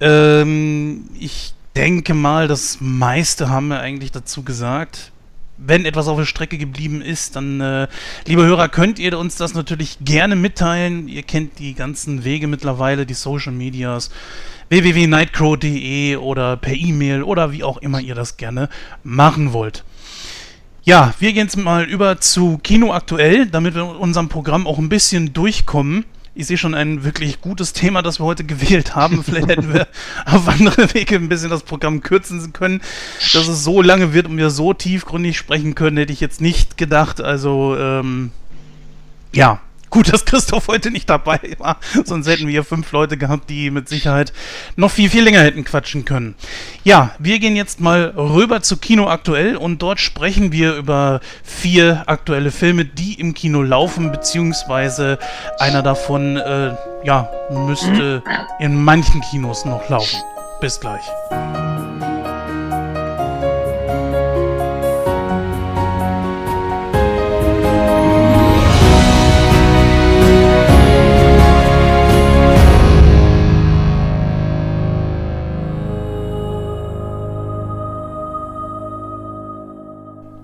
Ähm, 0.00 1.04
ich 1.18 1.52
denke 1.76 2.14
mal, 2.14 2.48
das 2.48 2.78
meiste 2.80 3.48
haben 3.48 3.68
wir 3.68 3.80
eigentlich 3.80 4.12
dazu 4.12 4.42
gesagt. 4.42 5.12
Wenn 5.56 5.84
etwas 5.84 6.08
auf 6.08 6.18
der 6.18 6.24
Strecke 6.24 6.56
geblieben 6.56 7.02
ist, 7.02 7.36
dann, 7.36 7.60
äh, 7.60 7.86
liebe 8.26 8.44
Hörer, 8.44 8.68
könnt 8.68 8.98
ihr 8.98 9.18
uns 9.18 9.36
das 9.36 9.52
natürlich 9.52 9.98
gerne 10.00 10.34
mitteilen. 10.34 11.06
Ihr 11.06 11.22
kennt 11.22 11.58
die 11.58 11.74
ganzen 11.74 12.24
Wege 12.24 12.46
mittlerweile, 12.46 13.04
die 13.04 13.14
Social 13.14 13.52
Medias, 13.52 14.10
www.nightcrow.de 14.70 16.16
oder 16.16 16.56
per 16.56 16.74
E-Mail 16.74 17.22
oder 17.22 17.52
wie 17.52 17.62
auch 17.62 17.76
immer 17.78 18.00
ihr 18.00 18.14
das 18.14 18.38
gerne 18.38 18.70
machen 19.04 19.52
wollt. 19.52 19.84
Ja, 20.82 21.12
wir 21.18 21.34
gehen 21.34 21.44
jetzt 21.44 21.58
mal 21.58 21.84
über 21.84 22.20
zu 22.20 22.58
Kino 22.58 22.94
aktuell, 22.94 23.44
damit 23.46 23.74
wir 23.74 24.00
unserem 24.00 24.30
Programm 24.30 24.66
auch 24.66 24.78
ein 24.78 24.88
bisschen 24.88 25.34
durchkommen. 25.34 26.06
Ich 26.34 26.46
sehe 26.46 26.58
schon 26.58 26.74
ein 26.74 27.04
wirklich 27.04 27.40
gutes 27.40 27.72
Thema, 27.72 28.02
das 28.02 28.20
wir 28.20 28.24
heute 28.24 28.44
gewählt 28.44 28.94
haben. 28.94 29.24
Vielleicht 29.24 29.48
hätten 29.48 29.74
wir 29.74 29.88
auf 30.26 30.48
andere 30.48 30.92
Wege 30.94 31.16
ein 31.16 31.28
bisschen 31.28 31.50
das 31.50 31.62
Programm 31.62 32.02
kürzen 32.02 32.52
können. 32.52 32.80
Dass 33.32 33.48
es 33.48 33.64
so 33.64 33.82
lange 33.82 34.12
wird 34.14 34.26
und 34.26 34.36
wir 34.36 34.50
so 34.50 34.72
tiefgründig 34.72 35.36
sprechen 35.36 35.74
können, 35.74 35.96
hätte 35.96 36.12
ich 36.12 36.20
jetzt 36.20 36.40
nicht 36.40 36.76
gedacht. 36.76 37.20
Also, 37.20 37.76
ähm, 37.78 38.30
ja, 39.32 39.60
Gut, 39.90 40.12
dass 40.12 40.24
Christoph 40.24 40.68
heute 40.68 40.90
nicht 40.92 41.10
dabei 41.10 41.40
war, 41.58 41.78
sonst 42.04 42.28
hätten 42.28 42.46
wir 42.46 42.62
fünf 42.62 42.92
Leute 42.92 43.16
gehabt, 43.16 43.50
die 43.50 43.70
mit 43.70 43.88
Sicherheit 43.88 44.32
noch 44.76 44.90
viel, 44.90 45.10
viel 45.10 45.24
länger 45.24 45.40
hätten 45.40 45.64
quatschen 45.64 46.04
können. 46.04 46.36
Ja, 46.84 47.10
wir 47.18 47.40
gehen 47.40 47.56
jetzt 47.56 47.80
mal 47.80 48.14
rüber 48.16 48.62
zu 48.62 48.76
Kino 48.76 49.08
aktuell 49.08 49.56
und 49.56 49.82
dort 49.82 49.98
sprechen 49.98 50.52
wir 50.52 50.76
über 50.76 51.20
vier 51.42 52.04
aktuelle 52.06 52.52
Filme, 52.52 52.84
die 52.84 53.14
im 53.14 53.34
Kino 53.34 53.62
laufen, 53.62 54.12
beziehungsweise 54.12 55.18
einer 55.58 55.82
davon, 55.82 56.36
äh, 56.36 56.74
ja, 57.04 57.28
müsste 57.50 58.22
in 58.60 58.80
manchen 58.82 59.20
Kinos 59.22 59.64
noch 59.64 59.88
laufen. 59.88 60.20
Bis 60.60 60.78
gleich. 60.78 61.04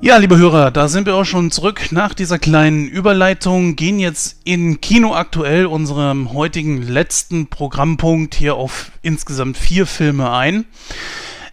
Ja, 0.07 0.19
liebe 0.19 0.39
Hörer, 0.39 0.71
da 0.71 0.87
sind 0.87 1.05
wir 1.07 1.17
auch 1.17 1.25
schon 1.25 1.51
zurück 1.51 1.91
nach 1.91 2.15
dieser 2.15 2.39
kleinen 2.39 2.87
Überleitung, 2.87 3.75
gehen 3.75 3.99
jetzt 3.99 4.39
in 4.45 4.81
Kino 4.81 5.17
aktuell, 5.17 5.67
unserem 5.67 6.33
heutigen 6.33 6.81
letzten 6.81 7.49
Programmpunkt, 7.49 8.37
hier 8.37 8.55
auf 8.55 8.93
insgesamt 9.03 9.57
vier 9.57 9.85
Filme 9.85 10.31
ein. 10.31 10.65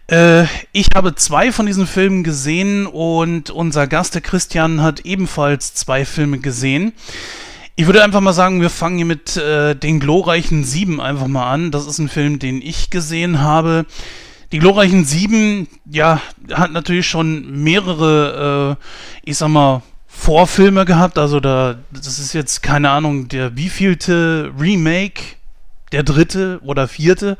Äh, 0.06 0.44
ich 0.70 0.86
habe 0.94 1.16
zwei 1.16 1.50
von 1.50 1.66
diesen 1.66 1.88
Filmen 1.88 2.22
gesehen 2.22 2.86
und 2.86 3.50
unser 3.50 3.88
Gast, 3.88 4.14
der 4.14 4.22
Christian, 4.22 4.82
hat 4.82 5.00
ebenfalls 5.00 5.74
zwei 5.74 6.04
Filme 6.04 6.38
gesehen. 6.38 6.92
Ich 7.74 7.86
würde 7.86 8.04
einfach 8.04 8.20
mal 8.20 8.32
sagen, 8.32 8.60
wir 8.60 8.70
fangen 8.70 8.98
hier 8.98 9.04
mit 9.04 9.36
äh, 9.36 9.74
den 9.74 9.98
glorreichen 9.98 10.62
Sieben 10.62 11.00
einfach 11.00 11.26
mal 11.26 11.50
an. 11.50 11.72
Das 11.72 11.88
ist 11.88 11.98
ein 11.98 12.08
Film, 12.08 12.38
den 12.38 12.62
ich 12.62 12.90
gesehen 12.90 13.40
habe. 13.40 13.84
Die 14.54 14.60
glorreichen 14.60 15.04
Sieben, 15.04 15.66
ja, 15.84 16.20
hat 16.52 16.70
natürlich 16.70 17.08
schon 17.08 17.64
mehrere, 17.64 18.78
äh, 18.78 19.28
ich 19.28 19.36
sag 19.36 19.48
mal, 19.48 19.82
Vorfilme 20.06 20.84
gehabt. 20.84 21.18
Also 21.18 21.40
da, 21.40 21.80
das 21.90 22.20
ist 22.20 22.34
jetzt 22.34 22.62
keine 22.62 22.90
Ahnung, 22.90 23.26
der 23.26 23.56
wievielte 23.56 24.52
Remake, 24.56 25.22
der 25.90 26.04
dritte 26.04 26.60
oder 26.62 26.86
vierte. 26.86 27.36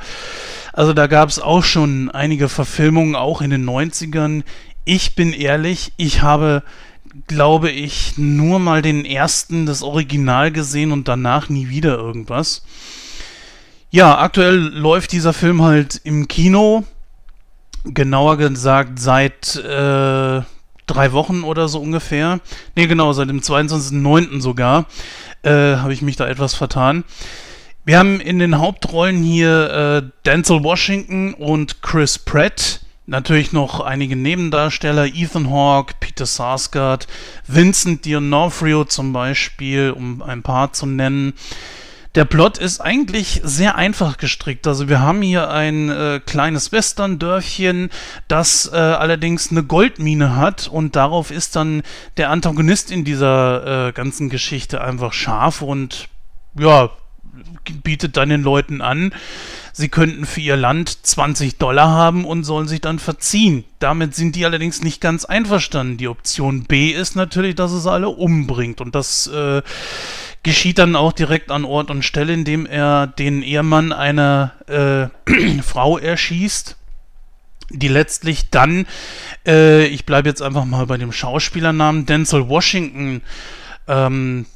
Also 0.73 0.93
da 0.93 1.07
gab 1.07 1.29
es 1.29 1.39
auch 1.39 1.63
schon 1.63 2.11
einige 2.11 2.49
Verfilmungen, 2.49 3.15
auch 3.15 3.43
in 3.43 3.51
den 3.51 3.65
90ern. 3.65 4.43
Ich 4.85 5.15
bin 5.15 5.33
ehrlich, 5.33 5.93
ich 5.97 6.21
habe, 6.23 6.65
glaube 7.29 7.71
ich, 7.71 8.19
nur 8.19 8.59
mal 8.59 8.83
den 8.83 9.05
ersten, 9.05 9.67
das 9.67 9.85
Original 9.85 10.51
gesehen 10.51 10.91
und 10.91 11.07
danach 11.07 11.49
nie 11.49 11.69
wieder 11.69 11.97
irgendwas. 11.97 12.65
Ja, 13.93 14.19
aktuell 14.19 14.57
läuft 14.57 15.13
dieser 15.13 15.33
Film 15.33 15.63
halt 15.63 16.01
im 16.03 16.27
Kino 16.27 16.85
genauer 17.85 18.37
gesagt 18.37 18.99
seit 18.99 19.57
äh, 19.57 20.43
drei 20.87 21.13
Wochen 21.13 21.45
oder 21.45 21.69
so 21.69 21.81
ungefähr. 21.81 22.41
Ne, 22.77 22.87
genau, 22.87 23.13
seit 23.13 23.29
dem 23.29 23.41
22.09. 23.41 24.41
sogar 24.41 24.87
äh, 25.43 25.77
habe 25.77 25.93
ich 25.93 26.03
mich 26.03 26.17
da 26.17 26.27
etwas 26.27 26.55
vertan. 26.55 27.05
Wir 27.85 27.99
haben 27.99 28.21
in 28.21 28.39
den 28.39 28.59
Hauptrollen 28.59 29.23
hier 29.23 29.71
äh, 29.71 30.11
Denzel 30.25 30.63
Washington 30.63 31.35
und 31.35 31.83
Chris 31.83 32.19
Pratt. 32.19 32.81
Natürlich 33.07 33.53
noch 33.53 33.81
einige 33.81 34.17
Nebendarsteller, 34.17 35.05
Ethan 35.05 35.51
Hawke, 35.51 35.95
Peter 36.01 36.25
Sarsgaard, 36.25 37.07
Vincent 37.47 38.07
D'Onofrio 38.07 38.89
zum 38.89 39.13
Beispiel, 39.13 39.91
um 39.91 40.23
ein 40.23 40.43
paar 40.43 40.73
zu 40.73 40.87
nennen. 40.87 41.35
Der 42.15 42.25
Plot 42.25 42.59
ist 42.59 42.81
eigentlich 42.81 43.41
sehr 43.43 43.75
einfach 43.75 44.19
gestrickt. 44.19 44.69
Also 44.69 44.89
wir 44.89 45.01
haben 45.01 45.21
hier 45.21 45.51
ein 45.51 45.89
äh, 45.91 46.21
kleines 46.25 46.71
Western-Dörfchen, 46.71 47.91
das 48.29 48.71
äh, 48.73 48.77
allerdings 48.77 49.51
eine 49.51 49.65
Goldmine 49.65 50.37
hat 50.37 50.69
und 50.69 50.95
darauf 50.95 51.33
ist 51.33 51.57
dann 51.57 51.83
der 52.17 52.31
Antagonist 52.31 52.93
in 52.93 53.05
dieser 53.05 53.89
äh, 53.89 53.93
ganzen 53.93 54.29
Geschichte 54.29 54.81
einfach 54.81 55.13
scharf 55.13 55.61
und 55.61 56.09
ja, 56.57 56.91
bietet 57.83 58.17
dann 58.17 58.29
den 58.29 58.43
Leuten 58.43 58.81
an, 58.81 59.13
sie 59.73 59.89
könnten 59.89 60.25
für 60.25 60.41
ihr 60.41 60.57
Land 60.57 61.05
20 61.05 61.59
Dollar 61.59 61.91
haben 61.91 62.25
und 62.25 62.45
sollen 62.45 62.69
sich 62.69 62.81
dann 62.81 63.01
verziehen. 63.01 63.65
Damit 63.81 64.15
sind 64.15 64.37
die 64.37 64.45
allerdings 64.45 64.83
nicht 64.83 65.01
ganz 65.01 65.25
einverstanden. 65.25 65.97
Die 65.97 66.07
Option 66.07 66.63
B 66.63 66.91
ist 66.91 67.17
natürlich, 67.17 67.57
dass 67.57 67.73
es 67.73 67.87
alle 67.87 68.09
umbringt 68.09 68.81
und 68.81 68.95
das 68.95 69.27
äh, 69.27 69.63
geschieht 70.45 70.79
dann 70.79 70.95
auch 70.95 71.13
direkt 71.13 71.51
an 71.51 71.65
Ort 71.65 71.91
und 71.91 72.05
Stelle, 72.05 72.33
indem 72.33 72.67
er 72.67 73.09
den 73.09 73.43
Ehemann 73.43 73.93
einer 73.93 74.53
äh, 75.27 75.61
Frau 75.63 75.99
erschießt, 75.99 76.77
die 77.71 77.89
letztlich 77.89 78.51
dann, 78.51 78.87
äh, 79.47 79.87
ich 79.87 80.07
bleibe 80.07 80.29
jetzt 80.29 80.43
einfach 80.43 80.65
mal 80.65 80.87
bei 80.87 80.99
dem 80.99 81.13
Schauspielernamen 81.13 82.07
Denzel 82.07 82.49
Washington, 82.49 83.23
ähm, 83.89 84.47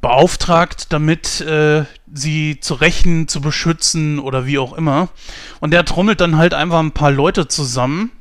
beauftragt, 0.00 0.92
damit 0.92 1.40
äh, 1.40 1.84
sie 2.12 2.60
zu 2.60 2.74
rächen, 2.74 3.28
zu 3.28 3.40
beschützen 3.40 4.18
oder 4.18 4.46
wie 4.46 4.58
auch 4.58 4.72
immer. 4.72 5.08
Und 5.60 5.72
der 5.72 5.84
trommelt 5.84 6.20
dann 6.20 6.36
halt 6.36 6.54
einfach 6.54 6.78
ein 6.78 6.92
paar 6.92 7.10
Leute 7.10 7.48
zusammen, 7.48 8.12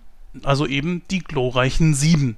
also 0.43 0.65
eben 0.65 1.03
die 1.11 1.19
glorreichen 1.19 1.93
Sieben. 1.93 2.37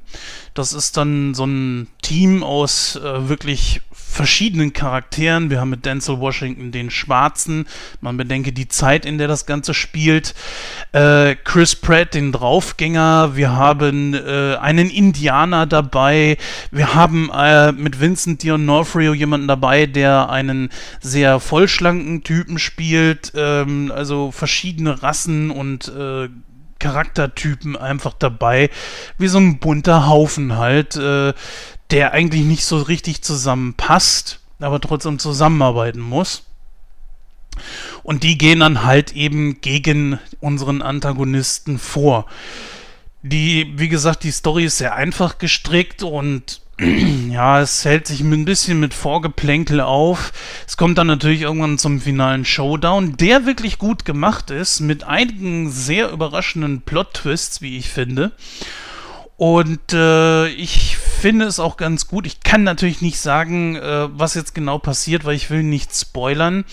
Das 0.53 0.73
ist 0.73 0.97
dann 0.97 1.33
so 1.33 1.45
ein 1.45 1.87
Team 2.01 2.43
aus 2.43 2.97
äh, 2.97 3.29
wirklich 3.29 3.81
verschiedenen 4.09 4.73
Charakteren. 4.73 5.49
Wir 5.49 5.61
haben 5.61 5.69
mit 5.69 5.85
Denzel 5.85 6.19
Washington 6.19 6.71
den 6.71 6.89
Schwarzen. 6.89 7.67
Man 8.01 8.17
bedenke 8.17 8.51
die 8.51 8.67
Zeit, 8.67 9.05
in 9.05 9.17
der 9.17 9.27
das 9.27 9.45
Ganze 9.45 9.73
spielt. 9.73 10.33
Äh, 10.91 11.35
Chris 11.35 11.75
Pratt, 11.75 12.15
den 12.15 12.31
Draufgänger. 12.31 13.35
Wir 13.35 13.51
haben 13.51 14.13
äh, 14.13 14.55
einen 14.55 14.89
Indianer 14.89 15.65
dabei. 15.67 16.37
Wir 16.71 16.95
haben 16.95 17.29
äh, 17.33 17.71
mit 17.71 18.01
Vincent 18.01 18.43
D'Onofrio 18.43 19.13
jemanden 19.13 19.47
dabei, 19.47 19.85
der 19.85 20.29
einen 20.29 20.69
sehr 20.99 21.39
vollschlanken 21.39 22.23
Typen 22.23 22.59
spielt. 22.59 23.31
Ähm, 23.35 23.91
also 23.95 24.31
verschiedene 24.31 25.01
Rassen 25.01 25.51
und 25.51 25.87
äh, 25.87 26.29
Charaktertypen 26.79 27.75
einfach 27.75 28.13
dabei, 28.13 28.69
wie 29.17 29.27
so 29.27 29.37
ein 29.37 29.59
bunter 29.59 30.07
Haufen 30.07 30.57
halt, 30.57 30.95
äh, 30.95 31.33
der 31.91 32.13
eigentlich 32.13 32.43
nicht 32.43 32.65
so 32.65 32.77
richtig 32.77 33.21
zusammenpasst, 33.21 34.39
aber 34.59 34.79
trotzdem 34.79 35.19
zusammenarbeiten 35.19 35.99
muss. 35.99 36.43
Und 38.03 38.23
die 38.23 38.37
gehen 38.37 38.59
dann 38.59 38.83
halt 38.83 39.13
eben 39.13 39.61
gegen 39.61 40.19
unseren 40.39 40.81
Antagonisten 40.81 41.79
vor. 41.79 42.25
Die, 43.21 43.73
wie 43.75 43.89
gesagt, 43.89 44.23
die 44.23 44.31
Story 44.31 44.65
ist 44.65 44.77
sehr 44.77 44.95
einfach 44.95 45.39
gestrickt 45.39 46.03
und 46.03 46.61
ja, 47.29 47.59
es 47.59 47.83
hält 47.83 48.07
sich 48.07 48.21
ein 48.21 48.45
bisschen 48.45 48.79
mit 48.79 48.93
Vorgeplänkel 48.93 49.81
auf. 49.81 50.31
Es 50.65 50.77
kommt 50.77 50.97
dann 50.97 51.07
natürlich 51.07 51.41
irgendwann 51.41 51.77
zum 51.77 51.99
finalen 51.99 52.45
Showdown, 52.45 53.17
der 53.17 53.45
wirklich 53.45 53.77
gut 53.77 54.05
gemacht 54.05 54.49
ist, 54.51 54.79
mit 54.79 55.03
einigen 55.03 55.69
sehr 55.69 56.09
überraschenden 56.11 56.81
Plot-Twists, 56.81 57.61
wie 57.61 57.77
ich 57.77 57.89
finde. 57.89 58.31
Und 59.39 59.93
äh, 59.93 60.49
ich 60.49 60.97
finde 60.97 61.45
es 61.45 61.61
auch 61.61 61.77
ganz 61.77 62.07
gut. 62.07 62.27
Ich 62.27 62.41
kann 62.41 62.65
natürlich 62.65 63.01
nicht 63.01 63.21
sagen, 63.21 63.77
äh, 63.77 64.09
was 64.11 64.33
jetzt 64.33 64.53
genau 64.53 64.79
passiert, 64.79 65.23
weil 65.23 65.35
ich 65.35 65.49
will 65.49 65.63
nicht 65.63 65.95
spoilern. 65.95 66.65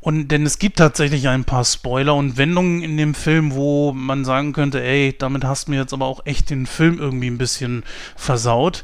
Und 0.00 0.26
denn 0.26 0.44
es 0.44 0.58
gibt 0.58 0.78
tatsächlich 0.78 1.28
ein 1.28 1.44
paar 1.44 1.64
Spoiler 1.64 2.16
und 2.16 2.36
Wendungen 2.36 2.82
in 2.82 2.96
dem 2.96 3.14
Film, 3.14 3.52
wo 3.52 3.92
man 3.92 4.24
sagen 4.24 4.52
könnte, 4.52 4.82
ey, 4.82 5.14
damit 5.16 5.44
hast 5.44 5.68
du 5.68 5.70
mir 5.70 5.76
jetzt 5.76 5.92
aber 5.92 6.06
auch 6.06 6.26
echt 6.26 6.50
den 6.50 6.66
Film 6.66 6.98
irgendwie 6.98 7.28
ein 7.28 7.38
bisschen 7.38 7.84
versaut. 8.16 8.82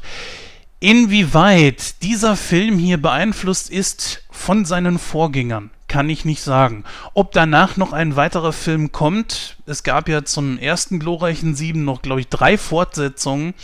Inwieweit 0.79 2.01
dieser 2.03 2.37
Film 2.37 2.77
hier 2.77 3.01
beeinflusst 3.01 3.69
ist 3.69 4.23
von 4.31 4.63
seinen 4.63 4.99
Vorgängern, 4.99 5.69
kann 5.97 6.11
ich 6.11 6.25
nicht 6.25 6.43
sagen. 6.43 6.83
Ob 7.15 7.31
danach 7.31 7.75
noch 7.75 7.91
ein 7.91 8.15
weiterer 8.15 8.53
Film 8.53 8.91
kommt, 8.91 9.57
es 9.65 9.81
gab 9.81 10.07
ja 10.07 10.23
zum 10.23 10.59
ersten 10.59 10.99
glorreichen 10.99 11.55
Sieben 11.55 11.85
noch, 11.85 12.03
glaube 12.03 12.19
ich, 12.19 12.27
drei 12.27 12.59
Fortsetzungen, 12.59 13.55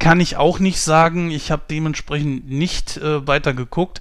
kann 0.00 0.18
ich 0.18 0.36
auch 0.36 0.58
nicht 0.58 0.80
sagen. 0.80 1.30
Ich 1.30 1.52
habe 1.52 1.62
dementsprechend 1.70 2.50
nicht 2.50 2.96
äh, 2.96 3.24
weiter 3.24 3.54
geguckt. 3.54 4.00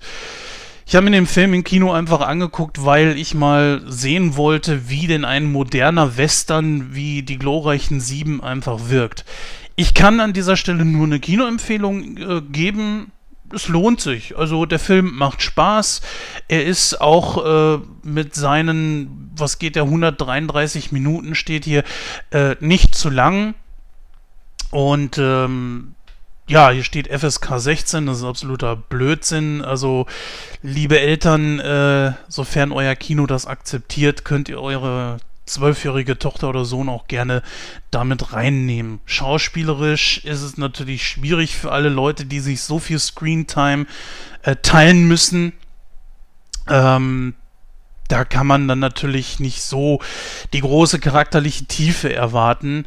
Ich 0.88 0.96
habe 0.96 1.04
mir 1.04 1.12
den 1.12 1.28
Film 1.28 1.54
im 1.54 1.64
Kino 1.64 1.92
einfach 1.94 2.22
angeguckt, 2.22 2.84
weil 2.86 3.16
ich 3.20 3.36
mal 3.36 3.84
sehen 3.86 4.36
wollte, 4.36 4.90
wie 4.90 5.06
denn 5.06 5.24
ein 5.24 5.46
moderner 5.52 6.18
Western 6.18 6.96
wie 6.96 7.22
die 7.22 7.38
glorreichen 7.38 8.00
Sieben 8.00 8.42
einfach 8.42 8.90
wirkt. 8.90 9.26
Ich 9.76 9.94
kann 9.94 10.20
an 10.20 10.34
dieser 10.34 10.58
Stelle 10.58 10.86
nur 10.86 11.06
eine 11.06 11.20
Kinoempfehlung 11.20 12.18
äh, 12.18 12.42
geben. 12.42 13.12
Es 13.54 13.68
lohnt 13.68 14.02
sich. 14.02 14.38
Also 14.38 14.66
der 14.66 14.80
Film 14.80 15.16
macht 15.16 15.42
Spaß. 15.42 16.02
Er 16.48 16.66
ist 16.66 17.00
auch 17.02 17.78
äh, 17.78 17.80
mit 18.04 18.36
seinen, 18.36 19.32
was 19.36 19.60
geht 19.60 19.76
der, 19.76 19.84
133 19.84 20.92
Minuten 20.92 21.36
steht 21.36 21.66
hier, 21.66 21.84
äh, 22.32 22.56
nicht 22.60 22.96
zu 22.96 23.10
lang. 23.10 23.56
Und 24.72 25.18
ähm, 25.18 25.96
ja, 26.48 26.72
hier 26.72 26.84
steht 26.84 27.08
FSK 27.08 27.60
16, 27.60 28.08
das 28.08 28.18
ist 28.18 28.24
absoluter 28.24 28.76
Blödsinn. 28.76 29.64
Also, 29.64 30.08
liebe 30.64 31.00
Eltern, 31.00 31.60
äh, 31.60 32.14
sofern 32.28 32.72
euer 32.72 32.96
Kino 32.96 33.28
das 33.28 33.46
akzeptiert, 33.46 34.26
könnt 34.26 34.50
ihr 34.50 34.60
eure 34.60 35.18
zwölfjährige 35.50 36.18
Tochter 36.18 36.50
oder 36.50 36.66
Sohn 36.66 36.90
auch 36.90 37.08
gerne 37.08 37.42
damit 37.92 38.34
reinnehmen. 38.34 39.02
Schauspielerisch 39.06 40.24
ist 40.26 40.42
es 40.42 40.58
natürlich 40.58 41.08
schwierig 41.08 41.56
für 41.56 41.72
alle 41.72 41.90
Leute, 41.90 42.26
die 42.26 42.40
sich 42.40 42.62
so 42.62 42.80
viel 42.80 43.00
Screentime 43.00 43.86
äh, 44.44 44.56
teilen 44.58 45.08
müssen. 45.08 45.54
Ähm, 46.68 47.36
da 48.08 48.26
kann 48.26 48.48
man 48.48 48.68
dann 48.68 48.80
natürlich 48.80 49.40
nicht 49.40 49.62
so 49.62 50.02
die 50.54 50.62
große 50.62 51.00
charakterliche 51.00 51.66
Tiefe 51.66 52.14
erwarten. 52.14 52.86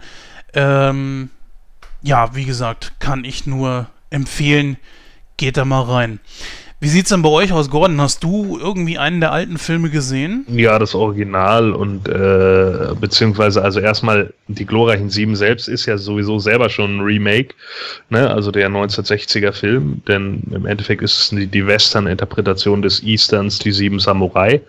Ähm, 0.52 1.30
ja, 2.02 2.34
wie 2.34 2.44
gesagt, 2.44 2.94
kann 2.98 3.24
ich 3.24 3.46
nur 3.46 3.88
empfehlen, 4.10 4.76
geht 5.36 5.56
da 5.56 5.64
mal 5.64 5.82
rein. 5.82 6.20
Wie 6.82 6.88
sieht's 6.88 7.10
denn 7.10 7.22
bei 7.22 7.28
euch 7.28 7.52
aus, 7.52 7.70
Gordon? 7.70 8.00
Hast 8.00 8.24
du 8.24 8.58
irgendwie 8.60 8.98
einen 8.98 9.20
der 9.20 9.30
alten 9.30 9.56
Filme 9.56 9.88
gesehen? 9.88 10.44
Ja, 10.48 10.80
das 10.80 10.96
Original 10.96 11.74
und 11.74 12.08
äh, 12.08 12.92
beziehungsweise 13.00 13.62
also 13.62 13.78
erstmal 13.78 14.34
die 14.48 14.66
glorreichen 14.66 15.08
Sieben 15.08 15.36
selbst 15.36 15.68
ist 15.68 15.86
ja 15.86 15.96
sowieso 15.96 16.40
selber 16.40 16.68
schon 16.70 16.96
ein 16.96 17.00
Remake, 17.00 17.54
ne? 18.10 18.28
Also 18.28 18.50
der 18.50 18.68
1960er 18.68 19.52
Film, 19.52 20.02
denn 20.08 20.42
im 20.50 20.66
Endeffekt 20.66 21.02
ist 21.02 21.18
es 21.18 21.28
die, 21.30 21.46
die 21.46 21.64
Western-Interpretation 21.64 22.82
des 22.82 23.00
Easterns, 23.04 23.60
die 23.60 23.70
Sieben 23.70 24.00
Samurai. 24.00 24.60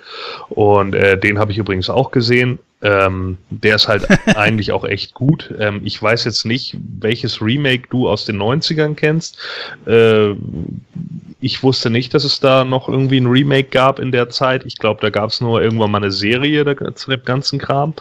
Und 0.49 0.93
äh, 0.93 1.17
den 1.17 1.39
habe 1.39 1.51
ich 1.51 1.57
übrigens 1.57 1.89
auch 1.89 2.11
gesehen 2.11 2.59
ähm, 2.83 3.37
der 3.49 3.75
ist 3.75 3.87
halt 3.87 4.05
eigentlich 4.37 4.71
auch 4.71 4.83
echt 4.83 5.13
gut. 5.13 5.53
Ähm, 5.57 5.81
ich 5.83 6.01
weiß 6.01 6.25
jetzt 6.25 6.45
nicht, 6.45 6.77
welches 6.99 7.41
Remake 7.41 7.87
du 7.89 8.09
aus 8.09 8.25
den 8.25 8.37
90ern 8.37 8.93
kennst. 8.95 9.37
Äh, 9.87 10.33
ich 11.39 11.63
wusste 11.63 11.89
nicht, 11.89 12.13
dass 12.13 12.23
es 12.23 12.39
da 12.39 12.63
noch 12.63 12.87
irgendwie 12.87 13.19
ein 13.19 13.27
Remake 13.27 13.69
gab 13.69 13.99
in 13.99 14.11
der 14.11 14.29
Zeit. 14.29 14.65
Ich 14.65 14.77
glaube, 14.77 15.01
da 15.01 15.09
gab 15.09 15.29
es 15.29 15.41
nur 15.41 15.61
irgendwann 15.61 15.91
mal 15.91 15.97
eine 15.97 16.11
Serie 16.11 16.63
zu 16.93 17.09
dem 17.09 17.23
ganzen 17.23 17.57
Kram. 17.57 17.93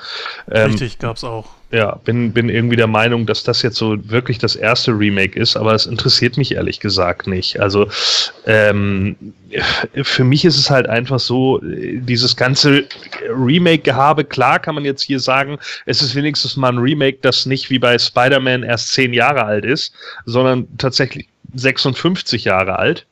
Ähm, 0.50 0.70
Richtig, 0.70 0.98
gab 0.98 1.16
es 1.16 1.24
auch. 1.24 1.50
Ja, 1.72 1.94
bin, 2.04 2.34
bin 2.34 2.50
irgendwie 2.50 2.76
der 2.76 2.86
Meinung, 2.86 3.24
dass 3.24 3.44
das 3.44 3.62
jetzt 3.62 3.76
so 3.76 3.96
wirklich 4.10 4.36
das 4.36 4.56
erste 4.56 4.92
Remake 4.92 5.40
ist, 5.40 5.56
aber 5.56 5.72
es 5.72 5.86
interessiert 5.86 6.36
mich 6.36 6.52
ehrlich 6.52 6.80
gesagt 6.80 7.26
nicht. 7.26 7.60
Also 7.60 7.88
ähm, 8.44 9.16
für 10.02 10.22
mich 10.22 10.44
ist 10.44 10.58
es 10.58 10.68
halt 10.68 10.86
einfach 10.86 11.18
so, 11.18 11.62
dieses 11.62 12.36
ganze 12.36 12.84
Remake-Gehabe, 13.26 14.24
klar 14.24 14.58
kann 14.58 14.74
man 14.74 14.84
jetzt 14.84 15.00
hier 15.00 15.18
sagen, 15.18 15.56
es 15.86 16.02
ist 16.02 16.14
wenigstens 16.14 16.58
mal 16.58 16.72
ein 16.72 16.78
Remake, 16.78 17.18
das 17.22 17.46
nicht 17.46 17.70
wie 17.70 17.78
bei 17.78 17.98
Spider-Man 17.98 18.64
erst 18.64 18.92
zehn 18.92 19.14
Jahre 19.14 19.44
alt 19.44 19.64
ist, 19.64 19.94
sondern 20.26 20.68
tatsächlich 20.76 21.26
56 21.54 22.44
Jahre 22.44 22.78
alt. 22.78 23.06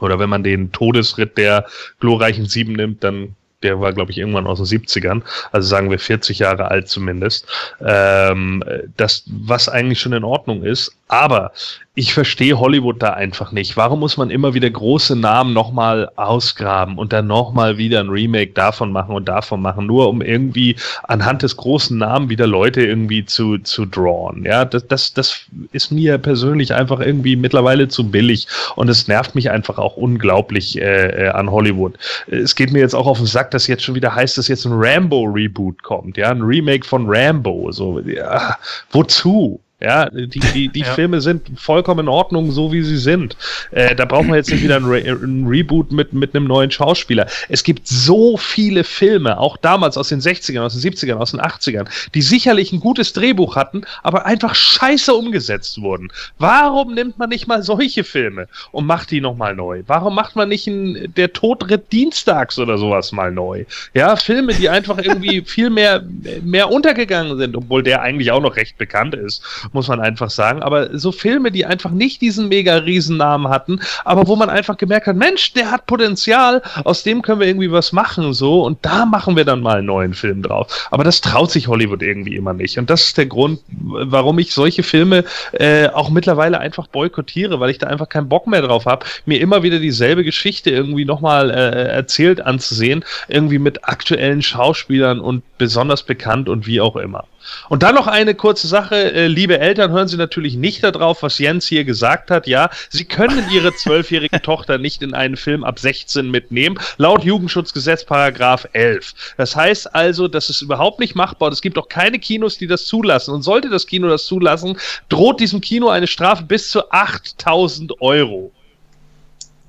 Oder 0.00 0.18
wenn 0.18 0.30
man 0.30 0.42
den 0.42 0.72
Todesritt 0.72 1.38
der 1.38 1.66
glorreichen 2.00 2.46
Sieben 2.46 2.72
nimmt, 2.72 3.04
dann 3.04 3.36
der 3.62 3.80
war, 3.80 3.92
glaube 3.92 4.10
ich, 4.10 4.18
irgendwann 4.18 4.46
aus 4.46 4.58
den 4.58 4.66
70ern, 4.66 5.22
also 5.52 5.68
sagen 5.68 5.90
wir 5.90 5.98
40 5.98 6.38
Jahre 6.38 6.70
alt 6.70 6.88
zumindest, 6.88 7.46
ähm, 7.84 8.64
das, 8.96 9.24
was 9.26 9.68
eigentlich 9.68 10.00
schon 10.00 10.12
in 10.12 10.24
Ordnung 10.24 10.62
ist. 10.62 10.92
Aber 11.08 11.52
ich 11.96 12.14
verstehe 12.14 12.58
Hollywood 12.58 13.02
da 13.02 13.14
einfach 13.14 13.50
nicht. 13.50 13.76
Warum 13.76 13.98
muss 13.98 14.16
man 14.16 14.30
immer 14.30 14.54
wieder 14.54 14.70
große 14.70 15.16
Namen 15.16 15.52
nochmal 15.52 16.08
ausgraben 16.14 16.98
und 16.98 17.12
dann 17.12 17.26
nochmal 17.26 17.78
wieder 17.78 17.98
ein 17.98 18.08
Remake 18.08 18.52
davon 18.52 18.92
machen 18.92 19.14
und 19.14 19.28
davon 19.28 19.60
machen, 19.60 19.86
nur 19.86 20.08
um 20.08 20.22
irgendwie 20.22 20.76
anhand 21.02 21.42
des 21.42 21.56
großen 21.56 21.98
Namen 21.98 22.30
wieder 22.30 22.46
Leute 22.46 22.82
irgendwie 22.82 23.24
zu, 23.26 23.58
zu 23.58 23.86
drawn. 23.86 24.44
Ja, 24.44 24.64
das, 24.64 24.86
das, 24.86 25.12
das 25.12 25.40
ist 25.72 25.90
mir 25.90 26.16
persönlich 26.18 26.72
einfach 26.72 27.00
irgendwie 27.00 27.34
mittlerweile 27.34 27.88
zu 27.88 28.08
billig 28.08 28.46
und 28.76 28.88
es 28.88 29.08
nervt 29.08 29.34
mich 29.34 29.50
einfach 29.50 29.78
auch 29.78 29.96
unglaublich 29.96 30.80
äh, 30.80 31.26
äh 31.26 31.28
an 31.30 31.50
Hollywood. 31.50 31.98
Es 32.28 32.54
geht 32.54 32.72
mir 32.72 32.78
jetzt 32.78 32.94
auch 32.94 33.06
auf 33.06 33.18
den 33.18 33.26
Sack, 33.26 33.49
dass 33.54 33.66
jetzt 33.66 33.82
schon 33.82 33.94
wieder 33.94 34.14
heißt, 34.14 34.38
dass 34.38 34.48
jetzt 34.48 34.64
ein 34.64 34.72
Rambo-Reboot 34.74 35.82
kommt, 35.82 36.16
ja, 36.16 36.30
ein 36.30 36.42
Remake 36.42 36.86
von 36.86 37.06
Rambo. 37.08 37.70
So, 37.72 38.00
ja, 38.00 38.56
wozu? 38.90 39.60
Ja, 39.80 40.10
die, 40.10 40.40
die, 40.40 40.68
die 40.68 40.80
ja. 40.80 40.94
Filme 40.94 41.20
sind 41.20 41.58
vollkommen 41.58 42.00
in 42.00 42.08
Ordnung, 42.08 42.52
so 42.52 42.70
wie 42.72 42.82
sie 42.82 42.98
sind. 42.98 43.36
Äh, 43.70 43.94
da 43.94 44.04
brauchen 44.04 44.28
wir 44.28 44.36
jetzt 44.36 44.50
nicht 44.50 44.62
wieder 44.62 44.76
ein, 44.76 44.84
Re 44.84 44.98
ein, 44.98 45.46
Reboot 45.46 45.90
mit, 45.90 46.12
mit 46.12 46.34
einem 46.34 46.46
neuen 46.46 46.70
Schauspieler. 46.70 47.26
Es 47.48 47.64
gibt 47.64 47.88
so 47.88 48.36
viele 48.36 48.84
Filme, 48.84 49.38
auch 49.38 49.56
damals 49.56 49.96
aus 49.96 50.08
den 50.08 50.20
60ern, 50.20 50.60
aus 50.60 50.78
den 50.78 50.92
70ern, 50.92 51.14
aus 51.14 51.30
den 51.30 51.40
80ern, 51.40 51.86
die 52.14 52.20
sicherlich 52.20 52.72
ein 52.72 52.80
gutes 52.80 53.14
Drehbuch 53.14 53.56
hatten, 53.56 53.82
aber 54.02 54.26
einfach 54.26 54.54
scheiße 54.54 55.14
umgesetzt 55.14 55.80
wurden. 55.80 56.12
Warum 56.38 56.94
nimmt 56.94 57.18
man 57.18 57.30
nicht 57.30 57.46
mal 57.46 57.62
solche 57.62 58.04
Filme 58.04 58.48
und 58.72 58.86
macht 58.86 59.10
die 59.10 59.22
nochmal 59.22 59.54
neu? 59.54 59.82
Warum 59.86 60.14
macht 60.14 60.36
man 60.36 60.50
nicht 60.50 60.66
ein, 60.66 61.14
der 61.16 61.32
Todritt 61.32 61.90
Dienstags 61.90 62.58
oder 62.58 62.76
sowas 62.76 63.12
mal 63.12 63.32
neu? 63.32 63.64
Ja, 63.94 64.16
Filme, 64.16 64.52
die 64.52 64.68
einfach 64.68 64.98
irgendwie 64.98 65.40
viel 65.46 65.70
mehr, 65.70 66.04
mehr 66.42 66.70
untergegangen 66.70 67.38
sind, 67.38 67.56
obwohl 67.56 67.82
der 67.82 68.02
eigentlich 68.02 68.30
auch 68.30 68.42
noch 68.42 68.56
recht 68.56 68.76
bekannt 68.76 69.14
ist 69.14 69.42
muss 69.72 69.88
man 69.88 70.00
einfach 70.00 70.30
sagen. 70.30 70.62
Aber 70.62 70.98
so 70.98 71.12
Filme, 71.12 71.50
die 71.50 71.66
einfach 71.66 71.90
nicht 71.90 72.20
diesen 72.20 72.48
mega 72.48 72.76
Riesennamen 72.76 73.48
hatten, 73.48 73.80
aber 74.04 74.26
wo 74.26 74.36
man 74.36 74.50
einfach 74.50 74.76
gemerkt 74.76 75.06
hat, 75.06 75.16
Mensch, 75.16 75.52
der 75.52 75.70
hat 75.70 75.86
Potenzial, 75.86 76.62
aus 76.84 77.02
dem 77.02 77.22
können 77.22 77.40
wir 77.40 77.46
irgendwie 77.46 77.70
was 77.70 77.92
machen, 77.92 78.32
so, 78.32 78.64
und 78.64 78.78
da 78.82 79.06
machen 79.06 79.36
wir 79.36 79.44
dann 79.44 79.60
mal 79.60 79.78
einen 79.78 79.86
neuen 79.86 80.14
Film 80.14 80.42
drauf. 80.42 80.88
Aber 80.90 81.04
das 81.04 81.20
traut 81.20 81.50
sich 81.50 81.68
Hollywood 81.68 82.02
irgendwie 82.02 82.36
immer 82.36 82.52
nicht. 82.52 82.78
Und 82.78 82.90
das 82.90 83.02
ist 83.06 83.18
der 83.18 83.26
Grund, 83.26 83.60
warum 83.68 84.38
ich 84.38 84.52
solche 84.52 84.82
Filme 84.82 85.24
äh, 85.52 85.88
auch 85.88 86.10
mittlerweile 86.10 86.58
einfach 86.58 86.86
boykottiere, 86.86 87.60
weil 87.60 87.70
ich 87.70 87.78
da 87.78 87.86
einfach 87.86 88.08
keinen 88.08 88.28
Bock 88.28 88.46
mehr 88.46 88.62
drauf 88.62 88.86
habe, 88.86 89.06
mir 89.26 89.40
immer 89.40 89.62
wieder 89.62 89.78
dieselbe 89.78 90.24
Geschichte 90.24 90.70
irgendwie 90.70 91.04
nochmal 91.04 91.50
äh, 91.50 91.88
erzählt 91.88 92.40
anzusehen, 92.40 93.04
irgendwie 93.28 93.58
mit 93.58 93.84
aktuellen 93.88 94.42
Schauspielern 94.42 95.20
und 95.20 95.42
besonders 95.58 96.02
bekannt 96.02 96.48
und 96.48 96.66
wie 96.66 96.80
auch 96.80 96.96
immer. 96.96 97.24
Und 97.68 97.82
dann 97.82 97.94
noch 97.94 98.06
eine 98.06 98.34
kurze 98.34 98.66
Sache. 98.66 99.12
Äh, 99.12 99.26
liebe 99.26 99.58
Eltern, 99.58 99.90
hören 99.92 100.08
Sie 100.08 100.16
natürlich 100.16 100.56
nicht 100.56 100.82
darauf, 100.84 101.22
was 101.22 101.38
Jens 101.38 101.66
hier 101.66 101.84
gesagt 101.84 102.30
hat. 102.30 102.46
Ja, 102.46 102.70
Sie 102.88 103.04
können 103.04 103.44
Ihre 103.50 103.74
zwölfjährige 103.74 104.40
Tochter 104.42 104.78
nicht 104.78 105.02
in 105.02 105.14
einen 105.14 105.36
Film 105.36 105.64
ab 105.64 105.78
16 105.78 106.30
mitnehmen, 106.30 106.78
laut 106.98 107.24
Jugendschutzgesetz 107.24 108.04
Paragraph 108.04 108.68
11. 108.72 109.34
Das 109.36 109.56
heißt 109.56 109.94
also, 109.94 110.28
das 110.28 110.50
ist 110.50 110.62
überhaupt 110.62 111.00
nicht 111.00 111.14
machbar. 111.14 111.50
Es 111.50 111.62
gibt 111.62 111.78
auch 111.78 111.88
keine 111.88 112.18
Kinos, 112.18 112.58
die 112.58 112.66
das 112.66 112.86
zulassen. 112.86 113.34
Und 113.34 113.42
sollte 113.42 113.68
das 113.68 113.86
Kino 113.86 114.08
das 114.08 114.26
zulassen, 114.26 114.78
droht 115.08 115.40
diesem 115.40 115.60
Kino 115.60 115.88
eine 115.88 116.06
Strafe 116.06 116.44
bis 116.44 116.70
zu 116.70 116.90
8000 116.90 118.00
Euro. 118.00 118.52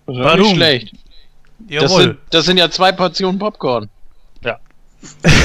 War 0.05 0.37
nicht 0.37 0.55
schlecht. 0.55 0.93
Das 1.69 1.95
sind, 1.95 2.17
das 2.31 2.45
sind 2.45 2.57
ja 2.57 2.69
zwei 2.69 2.91
Portionen 2.91 3.39
Popcorn. 3.39 3.89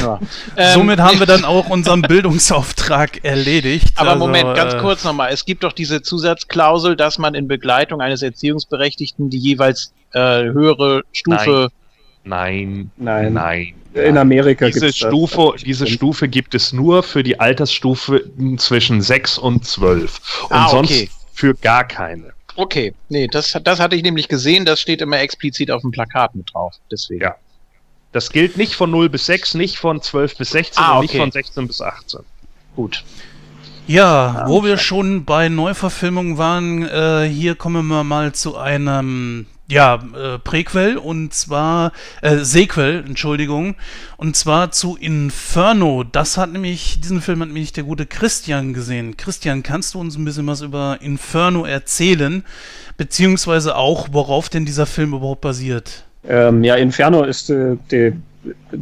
Ja. 0.02 0.20
Ähm, 0.58 0.72
Somit 0.72 1.00
haben 1.00 1.18
wir 1.18 1.26
dann 1.26 1.44
auch 1.46 1.68
unseren 1.68 2.00
Bildungsauftrag 2.00 3.22
erledigt. 3.24 3.88
Aber 3.96 4.12
also, 4.12 4.26
Moment, 4.26 4.54
ganz 4.54 4.72
äh, 4.74 4.78
kurz 4.78 5.04
nochmal. 5.04 5.30
Es 5.32 5.44
gibt 5.44 5.64
doch 5.64 5.72
diese 5.72 6.00
Zusatzklausel, 6.00 6.96
dass 6.96 7.18
man 7.18 7.34
in 7.34 7.46
Begleitung 7.46 8.00
eines 8.00 8.22
Erziehungsberechtigten 8.22 9.28
die 9.28 9.38
jeweils 9.38 9.92
äh, 10.12 10.44
höhere 10.44 11.02
Stufe. 11.12 11.68
Nein, 12.24 12.90
nein, 12.96 13.34
nein. 13.34 13.74
In 13.92 14.18
Amerika 14.18 14.66
diese 14.66 14.92
Stufe, 14.92 15.50
das. 15.52 15.62
diese 15.62 15.86
Stufe 15.86 16.28
gibt 16.28 16.54
es 16.54 16.72
nur 16.72 17.02
für 17.02 17.22
die 17.22 17.38
Altersstufe 17.40 18.24
zwischen 18.56 19.00
6 19.00 19.38
und 19.38 19.64
12 19.64 20.44
und 20.44 20.52
ah, 20.52 20.66
okay. 20.66 20.70
sonst 20.70 21.08
für 21.32 21.54
gar 21.54 21.86
keine. 21.86 22.32
Okay, 22.56 22.94
nee, 23.10 23.26
das, 23.26 23.56
das 23.62 23.80
hatte 23.80 23.96
ich 23.96 24.02
nämlich 24.02 24.28
gesehen, 24.28 24.64
das 24.64 24.80
steht 24.80 25.02
immer 25.02 25.18
explizit 25.18 25.70
auf 25.70 25.82
dem 25.82 25.90
Plakat 25.90 26.34
mit 26.34 26.52
drauf, 26.52 26.74
deswegen. 26.90 27.22
Ja. 27.22 27.36
Das 28.16 28.30
gilt 28.30 28.56
nicht 28.56 28.72
von 28.72 28.90
0 28.90 29.10
bis 29.10 29.26
6, 29.26 29.56
nicht 29.56 29.76
von 29.76 30.00
12 30.00 30.38
bis 30.38 30.48
16 30.48 30.82
ah, 30.82 30.92
okay. 30.92 30.94
und 30.96 31.02
nicht 31.02 31.16
von 31.18 31.30
16 31.32 31.66
bis 31.66 31.82
18. 31.82 32.20
Gut. 32.74 33.04
Ja, 33.86 34.44
wo 34.46 34.64
wir 34.64 34.78
schon 34.78 35.26
bei 35.26 35.50
Neuverfilmungen 35.50 36.38
waren, 36.38 36.88
äh, 36.88 37.28
hier 37.28 37.56
kommen 37.56 37.86
wir 37.88 38.04
mal 38.04 38.32
zu 38.32 38.56
einem 38.56 39.44
ja, 39.68 40.02
äh, 40.14 40.38
Präquel 40.38 40.96
und 40.96 41.34
zwar 41.34 41.92
äh, 42.22 42.38
Sequel, 42.38 43.04
Entschuldigung, 43.06 43.74
und 44.16 44.34
zwar 44.34 44.70
zu 44.70 44.96
Inferno. 44.96 46.02
Das 46.02 46.38
hat 46.38 46.50
nämlich, 46.50 47.02
diesen 47.02 47.20
Film 47.20 47.42
hat 47.42 47.48
nämlich 47.48 47.74
der 47.74 47.84
gute 47.84 48.06
Christian 48.06 48.72
gesehen. 48.72 49.18
Christian, 49.18 49.62
kannst 49.62 49.92
du 49.92 50.00
uns 50.00 50.16
ein 50.16 50.24
bisschen 50.24 50.46
was 50.46 50.62
über 50.62 51.02
Inferno 51.02 51.66
erzählen, 51.66 52.46
beziehungsweise 52.96 53.76
auch, 53.76 54.08
worauf 54.12 54.48
denn 54.48 54.64
dieser 54.64 54.86
Film 54.86 55.12
überhaupt 55.12 55.42
basiert? 55.42 56.05
Ähm, 56.28 56.64
ja, 56.64 56.74
Inferno 56.76 57.24
ist 57.24 57.50
äh, 57.50 57.76
der 57.90 58.12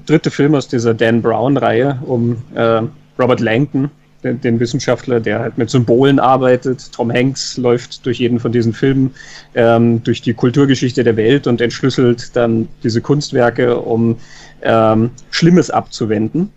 dritte 0.07 0.31
Film 0.31 0.55
aus 0.55 0.69
dieser 0.69 0.95
Dan 0.95 1.23
Brown-Reihe 1.23 1.99
um 2.07 2.43
äh, 2.55 2.83
Robert 3.19 3.41
Langton, 3.41 3.91
den, 4.23 4.41
den, 4.41 4.61
Wissenschaftler, 4.61 5.21
der 5.21 5.41
halt 5.41 5.59
mit 5.59 5.71
Symbolen 5.71 6.19
arbeitet. 6.19 6.91
Tom 6.93 7.13
Hanks 7.13 7.57
läuft 7.57 8.05
durch 8.07 8.19
jeden 8.19 8.41
von 8.41 8.53
diesen 8.53 8.73
Filmen 8.73 9.15
ähm, 9.55 10.03
durch 10.03 10.23
die 10.23 10.35
Kulturgeschichte 10.35 11.05
der 11.05 11.17
Welt 11.17 11.47
und 11.47 11.61
entschlüsselt 11.61 12.35
dann 12.35 12.69
diese 12.83 13.01
Kunstwerke, 13.01 13.79
um 13.79 14.17
ähm, 14.63 15.11
Schlimmes 15.31 15.71
abzuwenden. 15.71 16.51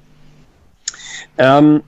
Ähm, 1.38 1.82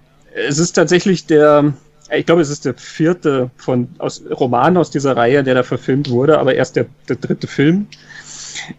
es 0.48 0.60
ist 0.60 0.74
tatsächlich 0.74 1.26
der, 1.26 1.74
ich 2.16 2.26
glaube, 2.26 2.42
es 2.42 2.50
ist 2.50 2.66
der 2.66 2.76
vierte 2.76 3.50
von, 3.58 3.88
aus, 3.98 4.22
Roman 4.30 4.78
aus 4.78 4.92
dieser 4.92 5.16
Reihe, 5.18 5.44
der 5.44 5.56
da 5.56 5.64
verfilmt 5.64 6.10
wurde, 6.10 6.40
aber 6.40 6.56
erst 6.56 6.76
der, 6.76 6.86
der 7.08 7.16
dritte 7.16 7.48
Film. 7.48 7.88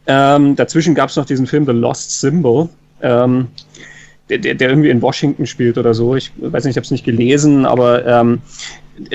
Ähm, 0.07 0.57
dazwischen 0.57 0.95
gab 0.95 1.11
es 1.11 1.17
noch 1.17 1.27
diesen 1.27 1.47
Film 1.47 1.67
The 1.67 1.73
Lost 1.73 2.21
Symbol, 2.21 2.69
ähm, 3.03 3.49
der, 4.29 4.39
der, 4.39 4.69
irgendwie 4.69 4.91
in 4.91 5.03
Washington 5.03 5.47
spielt 5.47 5.77
oder 5.77 5.93
so. 5.93 6.15
Ich 6.15 6.31
weiß 6.37 6.65
nicht, 6.65 6.73
ich 6.73 6.77
habe 6.77 6.85
es 6.85 6.91
nicht 6.91 7.05
gelesen, 7.05 7.67
aber 7.67 8.07
ähm, 8.07 8.41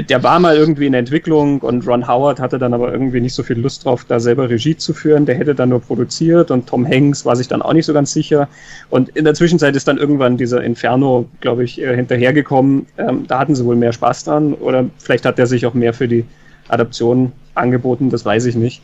der 0.10 0.24
war 0.24 0.40
mal 0.40 0.58
irgendwie 0.58 0.88
in 0.88 0.94
der 0.94 1.00
Entwicklung 1.00 1.60
und 1.60 1.88
Ron 1.88 2.08
Howard 2.08 2.40
hatte 2.40 2.58
dann 2.58 2.74
aber 2.74 2.92
irgendwie 2.92 3.22
nicht 3.22 3.34
so 3.34 3.44
viel 3.44 3.60
Lust 3.60 3.86
drauf, 3.86 4.04
da 4.06 4.20
selber 4.20 4.50
Regie 4.50 4.76
zu 4.76 4.94
führen. 4.94 5.26
Der 5.26 5.36
hätte 5.36 5.54
dann 5.54 5.70
nur 5.70 5.80
produziert 5.80 6.52
und 6.52 6.68
Tom 6.68 6.86
Hanks 6.86 7.26
war 7.26 7.36
sich 7.36 7.48
dann 7.48 7.62
auch 7.62 7.74
nicht 7.74 7.86
so 7.86 7.94
ganz 7.94 8.12
sicher. 8.12 8.48
Und 8.90 9.10
in 9.10 9.26
der 9.26 9.36
Zwischenzeit 9.36 9.76
ist 9.76 9.88
dann 9.88 9.98
irgendwann 9.98 10.38
dieser 10.38 10.64
Inferno, 10.64 11.30
glaube 11.40 11.64
ich, 11.64 11.82
äh, 11.82 11.96
hinterhergekommen. 11.96 12.88
Ähm, 12.98 13.26
da 13.28 13.40
hatten 13.40 13.56
sie 13.56 13.64
wohl 13.64 13.76
mehr 13.76 13.94
Spaß 13.94 14.24
dran 14.24 14.54
oder 14.54 14.86
vielleicht 14.98 15.26
hat 15.26 15.38
er 15.40 15.48
sich 15.48 15.66
auch 15.66 15.74
mehr 15.74 15.94
für 15.94 16.08
die 16.08 16.26
Adaption 16.68 17.32
angeboten, 17.54 18.10
das 18.10 18.26
weiß 18.26 18.46
ich 18.46 18.56
nicht. 18.56 18.82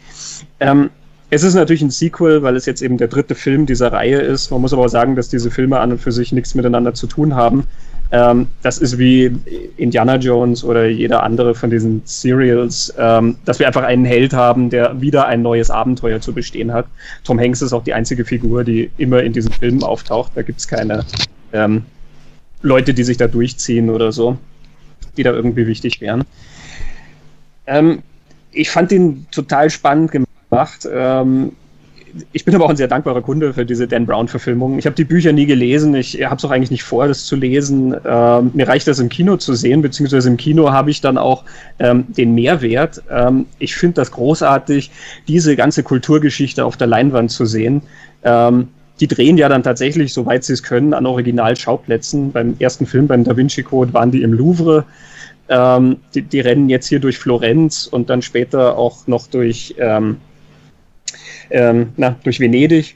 Ähm, 0.59 0.91
es 1.33 1.43
ist 1.43 1.53
natürlich 1.53 1.81
ein 1.81 1.91
Sequel, 1.91 2.43
weil 2.43 2.57
es 2.57 2.65
jetzt 2.65 2.81
eben 2.81 2.97
der 2.97 3.07
dritte 3.07 3.35
Film 3.35 3.65
dieser 3.65 3.93
Reihe 3.93 4.19
ist. 4.19 4.51
Man 4.51 4.59
muss 4.59 4.73
aber 4.73 4.83
auch 4.83 4.89
sagen, 4.89 5.15
dass 5.15 5.29
diese 5.29 5.49
Filme 5.49 5.79
an 5.79 5.93
und 5.93 6.01
für 6.01 6.11
sich 6.11 6.33
nichts 6.33 6.55
miteinander 6.55 6.93
zu 6.93 7.07
tun 7.07 7.35
haben. 7.35 7.65
Ähm, 8.11 8.47
das 8.63 8.77
ist 8.77 8.97
wie 8.97 9.31
Indiana 9.77 10.17
Jones 10.17 10.61
oder 10.61 10.87
jeder 10.87 11.23
andere 11.23 11.55
von 11.55 11.69
diesen 11.69 12.01
Serials, 12.03 12.93
ähm, 12.97 13.37
dass 13.45 13.59
wir 13.59 13.67
einfach 13.67 13.83
einen 13.83 14.03
Held 14.03 14.33
haben, 14.33 14.69
der 14.69 14.99
wieder 14.99 15.25
ein 15.27 15.41
neues 15.41 15.69
Abenteuer 15.69 16.19
zu 16.19 16.33
bestehen 16.33 16.73
hat. 16.73 16.85
Tom 17.23 17.39
Hanks 17.39 17.61
ist 17.61 17.71
auch 17.71 17.85
die 17.85 17.93
einzige 17.93 18.25
Figur, 18.25 18.65
die 18.65 18.91
immer 18.97 19.23
in 19.23 19.31
diesen 19.31 19.53
Filmen 19.53 19.83
auftaucht. 19.83 20.33
Da 20.35 20.41
gibt 20.41 20.59
es 20.59 20.67
keine 20.67 21.05
ähm, 21.53 21.85
Leute, 22.61 22.93
die 22.93 23.03
sich 23.05 23.15
da 23.15 23.27
durchziehen 23.27 23.89
oder 23.89 24.11
so, 24.11 24.37
die 25.15 25.23
da 25.23 25.31
irgendwie 25.31 25.65
wichtig 25.65 26.01
wären. 26.01 26.25
Ähm, 27.67 27.99
ich 28.51 28.69
fand 28.69 28.91
ihn 28.91 29.27
total 29.31 29.69
spannend 29.69 30.11
gemacht. 30.11 30.30
Ähm, 30.91 31.53
ich 32.33 32.45
bin 32.45 32.53
aber 32.55 32.65
auch 32.65 32.69
ein 32.69 32.75
sehr 32.75 32.87
dankbarer 32.87 33.21
Kunde 33.21 33.53
für 33.53 33.65
diese 33.65 33.87
Dan 33.87 34.05
Brown-Verfilmung. 34.05 34.77
Ich 34.77 34.85
habe 34.85 34.95
die 34.95 35.03
Bücher 35.03 35.31
nie 35.31 35.45
gelesen. 35.45 35.95
Ich 35.95 36.21
habe 36.23 36.35
es 36.35 36.45
auch 36.45 36.51
eigentlich 36.51 36.71
nicht 36.71 36.83
vor, 36.83 37.07
das 37.07 37.25
zu 37.25 37.35
lesen. 37.35 37.95
Ähm, 38.05 38.51
mir 38.53 38.67
reicht 38.67 38.87
das 38.87 38.99
im 38.99 39.09
Kino 39.09 39.37
zu 39.37 39.53
sehen, 39.53 39.81
beziehungsweise 39.81 40.29
im 40.29 40.37
Kino 40.37 40.71
habe 40.71 40.91
ich 40.91 41.01
dann 41.01 41.17
auch 41.17 41.45
ähm, 41.79 42.05
den 42.09 42.35
Mehrwert. 42.35 43.01
Ähm, 43.09 43.45
ich 43.59 43.75
finde 43.75 43.95
das 43.95 44.11
großartig, 44.11 44.91
diese 45.27 45.55
ganze 45.55 45.83
Kulturgeschichte 45.83 46.65
auf 46.65 46.77
der 46.77 46.87
Leinwand 46.87 47.31
zu 47.31 47.45
sehen. 47.45 47.81
Ähm, 48.23 48.67
die 48.99 49.07
drehen 49.07 49.37
ja 49.37 49.49
dann 49.49 49.63
tatsächlich, 49.63 50.13
soweit 50.13 50.43
sie 50.43 50.53
es 50.53 50.63
können, 50.63 50.93
an 50.93 51.05
Originalschauplätzen. 51.05 52.31
Beim 52.31 52.55
ersten 52.59 52.85
Film, 52.85 53.07
beim 53.07 53.23
Da 53.23 53.35
Vinci 53.35 53.63
Code, 53.63 53.93
waren 53.93 54.11
die 54.11 54.21
im 54.21 54.33
Louvre. 54.33 54.85
Ähm, 55.49 55.97
die, 56.13 56.21
die, 56.21 56.39
rennen 56.39 56.69
jetzt 56.69 56.87
hier 56.87 56.99
durch 56.99 57.17
Florenz 57.17 57.87
und 57.87 58.09
dann 58.09 58.21
später 58.21 58.77
auch 58.77 59.07
noch 59.07 59.27
durch 59.27 59.75
ähm, 61.49 61.89
na, 61.97 62.15
durch 62.23 62.39
Venedig. 62.39 62.95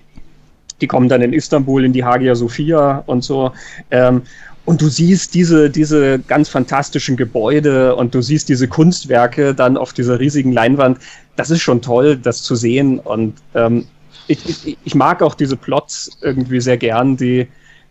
Die 0.82 0.88
kommen 0.88 1.08
dann 1.08 1.22
in 1.22 1.34
Istanbul 1.34 1.86
in 1.86 1.94
die 1.94 2.04
Hagia 2.04 2.36
Sophia 2.36 3.04
und 3.06 3.24
so. 3.24 3.52
Ähm, 3.92 4.24
und 4.66 4.82
du 4.82 4.88
siehst 4.88 5.36
diese, 5.36 5.70
diese 5.70 6.20
ganz 6.20 6.50
fantastischen 6.50 7.16
Gebäude 7.16 7.96
und 7.96 8.16
du 8.16 8.22
siehst 8.22 8.50
diese 8.50 8.68
Kunstwerke 8.68 9.54
dann 9.54 9.78
auf 9.78 9.94
dieser 9.94 10.20
riesigen 10.20 10.52
Leinwand. 10.52 10.98
Das 11.36 11.52
ist 11.52 11.62
schon 11.62 11.82
toll, 11.82 12.18
das 12.18 12.42
zu 12.42 12.56
sehen. 12.56 13.00
Und 13.00 13.36
ähm, 13.54 13.86
ich, 14.28 14.66
ich, 14.66 14.78
ich, 14.84 14.96
mag 14.96 15.22
auch 15.22 15.36
diese 15.36 15.56
Plots 15.56 16.18
irgendwie 16.22 16.60
sehr 16.60 16.78
gern, 16.78 17.16
die 17.16 17.48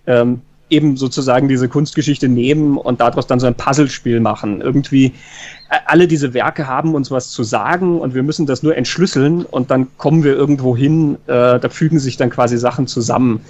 ähm, 0.09 0.41
eben 0.69 0.97
sozusagen 0.97 1.49
diese 1.49 1.69
Kunstgeschichte 1.69 2.28
nehmen 2.28 2.77
und 2.77 3.01
daraus 3.01 3.28
dann 3.28 3.39
so 3.39 3.47
ein 3.47 3.55
Puzzlespiel 3.55 4.19
machen. 4.19 4.61
Irgendwie 4.61 5.12
alle 5.86 6.09
diese 6.09 6.35
Werke 6.35 6.67
haben 6.67 6.94
uns 6.94 7.11
was 7.11 7.31
zu 7.31 7.43
sagen 7.43 8.01
und 8.01 8.15
wir 8.15 8.23
müssen 8.23 8.47
das 8.47 8.62
nur 8.62 8.77
entschlüsseln 8.77 9.44
und 9.44 9.70
dann 9.70 9.89
kommen 9.99 10.25
wir 10.25 10.35
irgendwo 10.35 10.77
hin, 10.77 11.17
äh, 11.27 11.59
da 11.59 11.69
fügen 11.69 11.99
sich 11.99 12.17
dann 12.17 12.31
quasi 12.31 12.59
Sachen 12.59 12.86
zusammen. 12.86 13.41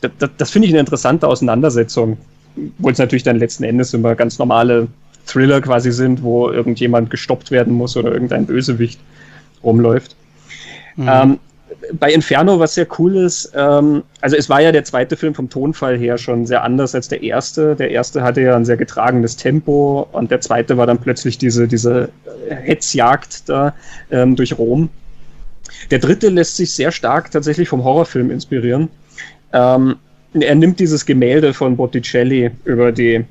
Das, 0.00 0.10
das, 0.18 0.30
das 0.36 0.50
finde 0.50 0.68
ich 0.68 0.74
eine 0.74 0.80
interessante 0.80 1.26
Auseinandersetzung, 1.26 2.18
obwohl 2.78 2.92
es 2.92 2.98
natürlich 2.98 3.22
dann 3.22 3.38
letzten 3.38 3.64
Endes 3.64 3.94
immer 3.94 4.14
ganz 4.14 4.38
normale 4.38 4.88
Thriller 5.26 5.60
quasi 5.60 5.90
sind, 5.92 6.22
wo 6.22 6.50
irgendjemand 6.50 7.10
gestoppt 7.10 7.50
werden 7.50 7.74
muss 7.74 7.96
oder 7.96 8.12
irgendein 8.12 8.46
Bösewicht 8.46 9.00
rumläuft. 9.62 10.14
Mhm. 10.96 11.08
Ähm, 11.10 11.38
bei 11.92 12.12
Inferno, 12.12 12.58
was 12.58 12.74
sehr 12.74 12.86
cool 12.98 13.16
ist, 13.16 13.52
ähm, 13.54 14.02
also 14.20 14.36
es 14.36 14.48
war 14.48 14.60
ja 14.60 14.72
der 14.72 14.84
zweite 14.84 15.16
Film 15.16 15.34
vom 15.34 15.48
Tonfall 15.48 15.98
her 15.98 16.18
schon 16.18 16.46
sehr 16.46 16.62
anders 16.62 16.94
als 16.94 17.08
der 17.08 17.22
erste. 17.22 17.76
Der 17.76 17.90
erste 17.90 18.22
hatte 18.22 18.40
ja 18.40 18.56
ein 18.56 18.64
sehr 18.64 18.76
getragenes 18.76 19.36
Tempo 19.36 20.08
und 20.12 20.30
der 20.30 20.40
zweite 20.40 20.76
war 20.76 20.86
dann 20.86 20.98
plötzlich 20.98 21.38
diese, 21.38 21.68
diese 21.68 22.10
Hetzjagd 22.48 23.48
da 23.48 23.74
ähm, 24.10 24.36
durch 24.36 24.58
Rom. 24.58 24.88
Der 25.90 25.98
dritte 25.98 26.28
lässt 26.28 26.56
sich 26.56 26.72
sehr 26.72 26.92
stark 26.92 27.30
tatsächlich 27.30 27.68
vom 27.68 27.84
Horrorfilm 27.84 28.30
inspirieren. 28.30 28.88
Ähm, 29.52 29.96
er 30.34 30.54
nimmt 30.54 30.80
dieses 30.80 31.06
Gemälde 31.06 31.54
von 31.54 31.76
Botticelli 31.76 32.50
über 32.64 32.92
die 32.92 33.24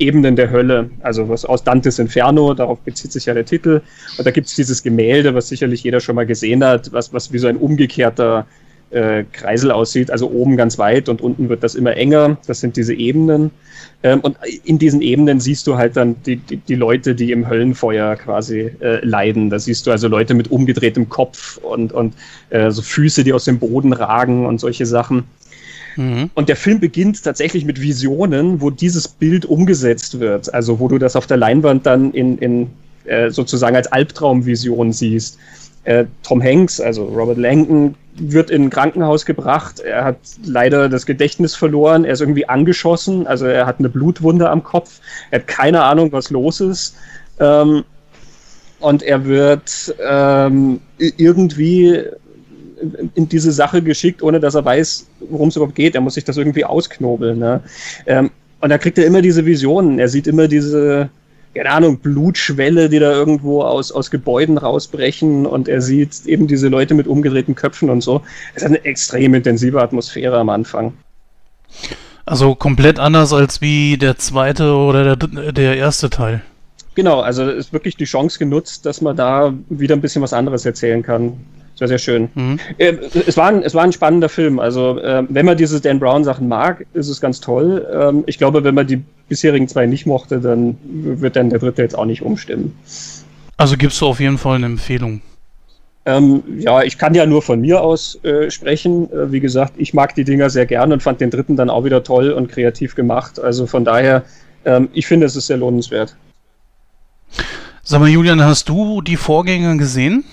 Ebenen 0.00 0.34
der 0.34 0.50
Hölle, 0.50 0.90
also 1.02 1.28
was 1.28 1.44
aus 1.44 1.62
Dantes 1.62 1.98
Inferno, 1.98 2.54
darauf 2.54 2.80
bezieht 2.80 3.12
sich 3.12 3.26
ja 3.26 3.34
der 3.34 3.44
Titel. 3.44 3.82
Und 4.18 4.26
da 4.26 4.30
gibt 4.30 4.46
es 4.46 4.54
dieses 4.54 4.82
Gemälde, 4.82 5.34
was 5.34 5.48
sicherlich 5.48 5.82
jeder 5.82 6.00
schon 6.00 6.16
mal 6.16 6.26
gesehen 6.26 6.64
hat, 6.64 6.92
was, 6.92 7.12
was 7.12 7.32
wie 7.32 7.38
so 7.38 7.46
ein 7.46 7.56
umgekehrter 7.56 8.46
äh, 8.90 9.24
Kreisel 9.32 9.70
aussieht, 9.70 10.10
also 10.10 10.30
oben 10.30 10.56
ganz 10.56 10.78
weit 10.78 11.08
und 11.08 11.20
unten 11.20 11.48
wird 11.48 11.62
das 11.62 11.74
immer 11.74 11.96
enger. 11.96 12.38
Das 12.46 12.60
sind 12.60 12.76
diese 12.76 12.94
Ebenen. 12.94 13.50
Ähm, 14.02 14.20
und 14.20 14.36
in 14.64 14.78
diesen 14.78 15.00
Ebenen 15.00 15.40
siehst 15.40 15.66
du 15.66 15.76
halt 15.76 15.96
dann 15.96 16.16
die, 16.24 16.36
die, 16.36 16.56
die 16.56 16.74
Leute, 16.74 17.14
die 17.14 17.32
im 17.32 17.48
Höllenfeuer 17.48 18.16
quasi 18.16 18.70
äh, 18.80 19.04
leiden. 19.04 19.50
Da 19.50 19.58
siehst 19.58 19.86
du 19.86 19.90
also 19.90 20.08
Leute 20.08 20.34
mit 20.34 20.50
umgedrehtem 20.50 21.08
Kopf 21.08 21.58
und, 21.58 21.92
und 21.92 22.14
äh, 22.50 22.70
so 22.70 22.82
Füße, 22.82 23.22
die 23.22 23.32
aus 23.32 23.44
dem 23.44 23.58
Boden 23.58 23.92
ragen 23.92 24.46
und 24.46 24.58
solche 24.58 24.86
Sachen. 24.86 25.24
Mhm. 25.96 26.30
Und 26.34 26.48
der 26.48 26.56
Film 26.56 26.80
beginnt 26.80 27.22
tatsächlich 27.22 27.64
mit 27.64 27.80
Visionen, 27.80 28.60
wo 28.60 28.70
dieses 28.70 29.08
Bild 29.08 29.44
umgesetzt 29.44 30.20
wird. 30.20 30.52
Also 30.52 30.80
wo 30.80 30.88
du 30.88 30.98
das 30.98 31.16
auf 31.16 31.26
der 31.26 31.36
Leinwand 31.36 31.86
dann 31.86 32.12
in, 32.12 32.38
in 32.38 32.70
äh, 33.04 33.30
sozusagen 33.30 33.76
als 33.76 33.90
Albtraumvision 33.90 34.92
siehst. 34.92 35.38
Äh, 35.84 36.04
Tom 36.22 36.42
Hanks, 36.42 36.80
also 36.80 37.04
Robert 37.04 37.38
Langton, 37.38 37.94
wird 38.16 38.50
in 38.50 38.64
ein 38.64 38.70
Krankenhaus 38.70 39.24
gebracht. 39.24 39.80
Er 39.80 40.04
hat 40.04 40.18
leider 40.44 40.88
das 40.88 41.06
Gedächtnis 41.06 41.54
verloren. 41.54 42.04
Er 42.04 42.12
ist 42.12 42.20
irgendwie 42.20 42.48
angeschossen. 42.48 43.26
Also 43.26 43.46
er 43.46 43.66
hat 43.66 43.78
eine 43.78 43.88
Blutwunde 43.88 44.50
am 44.50 44.62
Kopf. 44.62 45.00
Er 45.30 45.40
hat 45.40 45.46
keine 45.46 45.82
Ahnung, 45.82 46.12
was 46.12 46.30
los 46.30 46.60
ist. 46.60 46.96
Ähm, 47.38 47.84
und 48.80 49.02
er 49.02 49.24
wird 49.26 49.94
ähm, 50.02 50.80
irgendwie 50.98 52.04
in 53.14 53.28
diese 53.28 53.52
Sache 53.52 53.82
geschickt, 53.82 54.22
ohne 54.22 54.40
dass 54.40 54.54
er 54.54 54.64
weiß, 54.64 55.06
worum 55.28 55.48
es 55.48 55.56
überhaupt 55.56 55.74
geht. 55.74 55.94
Er 55.94 56.00
muss 56.00 56.14
sich 56.14 56.24
das 56.24 56.36
irgendwie 56.36 56.64
ausknobeln. 56.64 57.38
Ne? 57.38 57.60
Ähm, 58.06 58.30
und 58.60 58.70
da 58.70 58.78
kriegt 58.78 58.98
er 58.98 59.06
immer 59.06 59.22
diese 59.22 59.44
Visionen. 59.46 59.98
Er 59.98 60.08
sieht 60.08 60.26
immer 60.26 60.48
diese, 60.48 61.08
keine 61.54 61.70
Ahnung, 61.70 61.98
Blutschwelle, 61.98 62.88
die 62.88 62.98
da 62.98 63.12
irgendwo 63.12 63.62
aus, 63.62 63.92
aus 63.92 64.10
Gebäuden 64.10 64.58
rausbrechen 64.58 65.46
und 65.46 65.68
er 65.68 65.80
sieht 65.80 66.26
eben 66.26 66.46
diese 66.46 66.68
Leute 66.68 66.94
mit 66.94 67.06
umgedrehten 67.06 67.54
Köpfen 67.54 67.90
und 67.90 68.02
so. 68.02 68.22
Es 68.54 68.62
hat 68.62 68.70
eine 68.70 68.84
extrem 68.84 69.34
intensive 69.34 69.80
Atmosphäre 69.80 70.38
am 70.38 70.48
Anfang. 70.48 70.92
Also 72.26 72.54
komplett 72.54 72.98
anders 72.98 73.32
als 73.32 73.60
wie 73.60 73.96
der 73.96 74.16
zweite 74.18 74.74
oder 74.74 75.16
der, 75.16 75.52
der 75.52 75.76
erste 75.76 76.10
Teil. 76.10 76.42
Genau, 76.94 77.20
also 77.20 77.48
ist 77.48 77.72
wirklich 77.72 77.96
die 77.96 78.04
Chance 78.04 78.38
genutzt, 78.38 78.84
dass 78.84 79.00
man 79.00 79.16
da 79.16 79.54
wieder 79.68 79.96
ein 79.96 80.00
bisschen 80.00 80.22
was 80.22 80.32
anderes 80.32 80.66
erzählen 80.66 81.02
kann. 81.02 81.38
Sehr, 81.80 81.88
sehr 81.88 81.98
schön. 81.98 82.28
Mhm. 82.34 82.58
Äh, 82.76 82.92
es, 83.26 83.38
war 83.38 83.48
ein, 83.48 83.62
es 83.62 83.74
war 83.74 83.84
ein 83.84 83.92
spannender 83.92 84.28
Film. 84.28 84.58
Also, 84.58 84.98
äh, 84.98 85.24
wenn 85.30 85.46
man 85.46 85.56
diese 85.56 85.80
Dan 85.80 85.98
Brown-Sachen 85.98 86.46
mag, 86.46 86.84
ist 86.92 87.08
es 87.08 87.22
ganz 87.22 87.40
toll. 87.40 87.88
Ähm, 87.90 88.22
ich 88.26 88.36
glaube, 88.36 88.64
wenn 88.64 88.74
man 88.74 88.86
die 88.86 89.02
bisherigen 89.30 89.66
zwei 89.66 89.86
nicht 89.86 90.04
mochte, 90.04 90.40
dann 90.40 90.76
wird 90.84 91.36
dann 91.36 91.48
der 91.48 91.58
dritte 91.58 91.80
jetzt 91.80 91.96
auch 91.96 92.04
nicht 92.04 92.20
umstimmen. 92.20 92.78
Also 93.56 93.78
gibst 93.78 93.98
du 94.02 94.08
auf 94.08 94.20
jeden 94.20 94.36
Fall 94.36 94.56
eine 94.56 94.66
Empfehlung. 94.66 95.22
Ähm, 96.04 96.42
ja, 96.58 96.82
ich 96.82 96.98
kann 96.98 97.14
ja 97.14 97.24
nur 97.24 97.40
von 97.40 97.62
mir 97.62 97.80
aus 97.80 98.22
äh, 98.24 98.50
sprechen. 98.50 99.10
Äh, 99.10 99.32
wie 99.32 99.40
gesagt, 99.40 99.72
ich 99.78 99.94
mag 99.94 100.14
die 100.14 100.24
Dinger 100.24 100.50
sehr 100.50 100.66
gern 100.66 100.92
und 100.92 101.02
fand 101.02 101.22
den 101.22 101.30
dritten 101.30 101.56
dann 101.56 101.70
auch 101.70 101.84
wieder 101.84 102.04
toll 102.04 102.32
und 102.32 102.48
kreativ 102.50 102.94
gemacht. 102.94 103.40
Also 103.40 103.66
von 103.66 103.86
daher, 103.86 104.24
ähm, 104.66 104.90
ich 104.92 105.06
finde, 105.06 105.24
es 105.24 105.34
ist 105.34 105.46
sehr 105.46 105.56
lohnenswert. 105.56 106.14
Sag 107.82 108.00
mal, 108.00 108.10
Julian, 108.10 108.44
hast 108.44 108.68
du 108.68 109.00
die 109.00 109.16
Vorgänger 109.16 109.78
gesehen? 109.78 110.24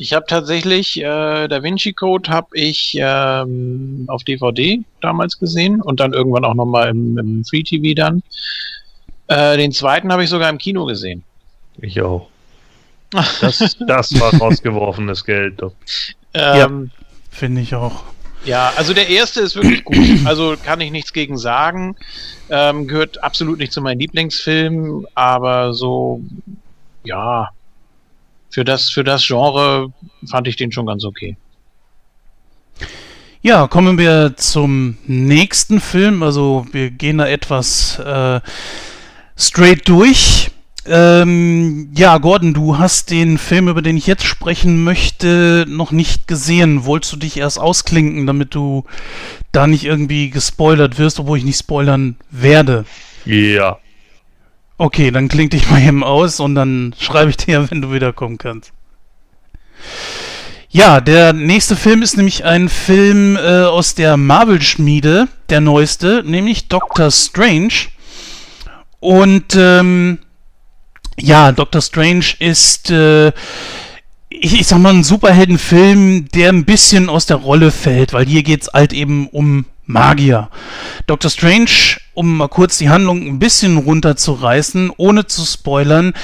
Ich 0.00 0.12
habe 0.12 0.26
tatsächlich 0.26 0.98
äh, 0.98 1.48
Da 1.48 1.62
Vinci 1.62 1.92
Code 1.92 2.30
habe 2.30 2.48
ich 2.56 2.96
ähm, 2.98 4.04
auf 4.06 4.22
DVD 4.22 4.80
damals 5.00 5.38
gesehen 5.38 5.82
und 5.82 5.98
dann 5.98 6.12
irgendwann 6.12 6.44
auch 6.44 6.54
nochmal 6.54 6.88
im, 6.90 7.18
im 7.18 7.44
Free 7.44 7.64
TV 7.64 7.94
dann. 7.94 8.22
Äh, 9.26 9.56
den 9.56 9.72
zweiten 9.72 10.12
habe 10.12 10.22
ich 10.22 10.30
sogar 10.30 10.48
im 10.50 10.58
Kino 10.58 10.86
gesehen. 10.86 11.22
Ich 11.78 12.00
auch. 12.00 12.28
Das, 13.40 13.76
das 13.86 14.20
war 14.20 14.34
rausgeworfenes 14.34 15.24
Geld. 15.24 15.62
Doch. 15.62 15.72
Ähm, 16.34 16.90
Finde 17.30 17.62
ich 17.62 17.74
auch. 17.74 18.04
Ja, 18.44 18.72
also 18.76 18.94
der 18.94 19.08
erste 19.08 19.40
ist 19.40 19.56
wirklich 19.56 19.84
gut. 19.84 19.96
Also 20.24 20.56
kann 20.62 20.80
ich 20.80 20.90
nichts 20.90 21.12
gegen 21.12 21.38
sagen. 21.38 21.96
Ähm, 22.50 22.86
gehört 22.86 23.22
absolut 23.22 23.58
nicht 23.58 23.72
zu 23.72 23.80
meinen 23.80 23.98
Lieblingsfilmen, 23.98 25.06
aber 25.14 25.72
so, 25.72 26.20
ja, 27.04 27.48
für 28.50 28.64
das, 28.64 28.90
für 28.90 29.04
das 29.04 29.26
Genre 29.26 29.92
fand 30.28 30.48
ich 30.48 30.56
den 30.56 30.72
schon 30.72 30.86
ganz 30.86 31.04
okay. 31.04 31.36
Ja, 33.40 33.68
kommen 33.68 33.98
wir 33.98 34.34
zum 34.36 34.98
nächsten 35.06 35.80
Film. 35.80 36.22
Also 36.22 36.66
wir 36.72 36.90
gehen 36.90 37.18
da 37.18 37.28
etwas 37.28 37.98
äh, 38.00 38.40
straight 39.36 39.88
durch. 39.88 40.50
Ähm, 40.86 41.90
ja, 41.94 42.18
Gordon, 42.18 42.54
du 42.54 42.78
hast 42.78 43.10
den 43.10 43.38
Film, 43.38 43.68
über 43.68 43.82
den 43.82 43.96
ich 43.96 44.06
jetzt 44.06 44.24
sprechen 44.24 44.82
möchte, 44.82 45.66
noch 45.68 45.92
nicht 45.92 46.26
gesehen. 46.26 46.84
Wolltest 46.84 47.12
du 47.12 47.16
dich 47.16 47.36
erst 47.36 47.60
ausklinken, 47.60 48.26
damit 48.26 48.54
du 48.54 48.84
da 49.52 49.66
nicht 49.66 49.84
irgendwie 49.84 50.30
gespoilert 50.30 50.98
wirst, 50.98 51.20
obwohl 51.20 51.38
ich 51.38 51.44
nicht 51.44 51.58
spoilern 51.58 52.16
werde? 52.30 52.86
Ja. 53.24 53.78
Okay, 54.80 55.10
dann 55.10 55.28
kling 55.28 55.50
dich 55.50 55.68
mal 55.68 55.82
eben 55.82 56.04
aus 56.04 56.38
und 56.38 56.54
dann 56.54 56.94
schreibe 56.98 57.30
ich 57.30 57.36
dir, 57.36 57.68
wenn 57.68 57.82
du 57.82 57.92
wiederkommen 57.92 58.38
kannst. 58.38 58.72
Ja, 60.70 61.00
der 61.00 61.32
nächste 61.32 61.74
Film 61.74 62.02
ist 62.02 62.16
nämlich 62.16 62.44
ein 62.44 62.68
Film 62.68 63.36
äh, 63.36 63.64
aus 63.64 63.96
der 63.96 64.16
Marvel-Schmiede, 64.16 65.26
der 65.48 65.60
neueste, 65.60 66.22
nämlich 66.24 66.68
Doctor 66.68 67.10
Strange. 67.10 67.88
Und 69.00 69.56
ähm, 69.56 70.18
ja, 71.18 71.50
Doctor 71.50 71.82
Strange 71.82 72.26
ist, 72.38 72.90
äh, 72.90 73.28
ich, 74.28 74.60
ich 74.60 74.66
sag 74.66 74.78
mal, 74.78 74.94
ein 74.94 75.04
Superheldenfilm, 75.04 76.28
der 76.28 76.50
ein 76.50 76.64
bisschen 76.64 77.08
aus 77.08 77.26
der 77.26 77.38
Rolle 77.38 77.72
fällt, 77.72 78.12
weil 78.12 78.26
hier 78.26 78.44
geht's 78.44 78.68
halt 78.72 78.92
eben 78.92 79.26
um 79.28 79.64
Magier. 79.86 80.50
Doctor 81.06 81.30
Strange, 81.30 81.98
um 82.18 82.36
mal 82.36 82.48
kurz 82.48 82.78
die 82.78 82.90
Handlung 82.90 83.28
ein 83.28 83.38
bisschen 83.38 83.76
runterzureißen, 83.76 84.90
ohne 84.96 85.26
zu 85.26 85.44
spoilern, 85.44 86.14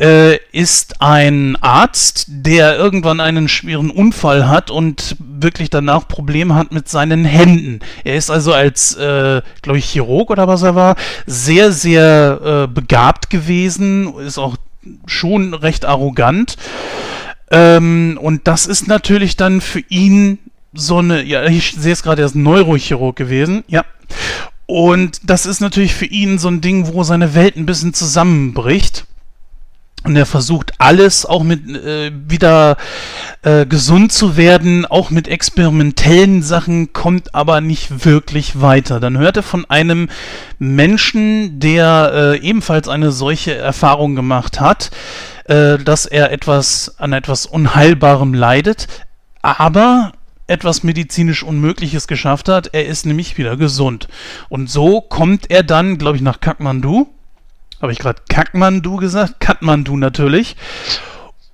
äh, 0.00 0.38
ist 0.50 1.00
ein 1.00 1.56
Arzt, 1.60 2.26
der 2.26 2.76
irgendwann 2.76 3.20
einen 3.20 3.46
schweren 3.46 3.90
Unfall 3.90 4.48
hat 4.48 4.72
und 4.72 5.14
wirklich 5.20 5.70
danach 5.70 6.08
Probleme 6.08 6.56
hat 6.56 6.72
mit 6.72 6.88
seinen 6.88 7.24
Händen. 7.24 7.78
Er 8.02 8.16
ist 8.16 8.30
also 8.30 8.52
als, 8.52 8.96
äh, 8.96 9.42
glaube 9.62 9.78
ich, 9.78 9.84
Chirurg 9.84 10.30
oder 10.30 10.48
was 10.48 10.62
er 10.62 10.74
war, 10.74 10.96
sehr, 11.24 11.70
sehr 11.70 12.64
äh, 12.64 12.66
begabt 12.66 13.30
gewesen, 13.30 14.12
ist 14.18 14.38
auch 14.38 14.56
schon 15.06 15.54
recht 15.54 15.84
arrogant. 15.84 16.56
Ähm, 17.52 18.18
und 18.20 18.48
das 18.48 18.66
ist 18.66 18.88
natürlich 18.88 19.36
dann 19.36 19.60
für 19.60 19.84
ihn 19.88 20.40
so 20.72 20.98
eine, 20.98 21.22
ja, 21.22 21.44
ich 21.44 21.76
sehe 21.78 21.92
es 21.92 22.02
gerade, 22.02 22.22
er 22.22 22.26
ist 22.26 22.34
Neurochirurg 22.34 23.14
gewesen, 23.14 23.62
ja. 23.68 23.84
Und 24.66 25.20
das 25.28 25.46
ist 25.46 25.60
natürlich 25.60 25.94
für 25.94 26.06
ihn 26.06 26.38
so 26.38 26.48
ein 26.48 26.60
Ding, 26.60 26.92
wo 26.92 27.02
seine 27.02 27.34
Welt 27.34 27.56
ein 27.56 27.66
bisschen 27.66 27.94
zusammenbricht. 27.94 29.06
Und 30.04 30.16
er 30.16 30.26
versucht 30.26 30.72
alles, 30.78 31.24
auch 31.24 31.42
mit 31.42 31.66
äh, 31.66 32.12
wieder 32.28 32.76
äh, 33.40 33.64
gesund 33.64 34.12
zu 34.12 34.36
werden, 34.36 34.84
auch 34.84 35.08
mit 35.08 35.28
experimentellen 35.28 36.42
Sachen, 36.42 36.92
kommt 36.92 37.34
aber 37.34 37.62
nicht 37.62 38.04
wirklich 38.04 38.60
weiter. 38.60 39.00
Dann 39.00 39.16
hört 39.16 39.38
er 39.38 39.42
von 39.42 39.64
einem 39.64 40.10
Menschen, 40.58 41.58
der 41.58 42.12
äh, 42.34 42.38
ebenfalls 42.38 42.86
eine 42.86 43.12
solche 43.12 43.54
Erfahrung 43.54 44.14
gemacht 44.14 44.60
hat, 44.60 44.90
äh, 45.46 45.78
dass 45.78 46.04
er 46.04 46.32
etwas 46.32 46.96
an 46.98 47.14
etwas 47.14 47.46
Unheilbarem 47.46 48.34
leidet, 48.34 48.88
aber 49.40 50.12
etwas 50.46 50.82
medizinisch 50.82 51.42
Unmögliches 51.42 52.06
geschafft 52.06 52.48
hat. 52.48 52.70
Er 52.72 52.86
ist 52.86 53.06
nämlich 53.06 53.38
wieder 53.38 53.56
gesund. 53.56 54.08
Und 54.48 54.70
so 54.70 55.00
kommt 55.00 55.50
er 55.50 55.62
dann, 55.62 55.98
glaube 55.98 56.16
ich, 56.16 56.22
nach 56.22 56.40
Kathmandu 56.40 57.08
habe 57.84 57.92
ich 57.92 57.98
gerade 57.98 58.22
Kackmandu 58.28 58.96
gesagt? 58.96 59.40
Katmandu 59.40 59.96
natürlich. 59.96 60.56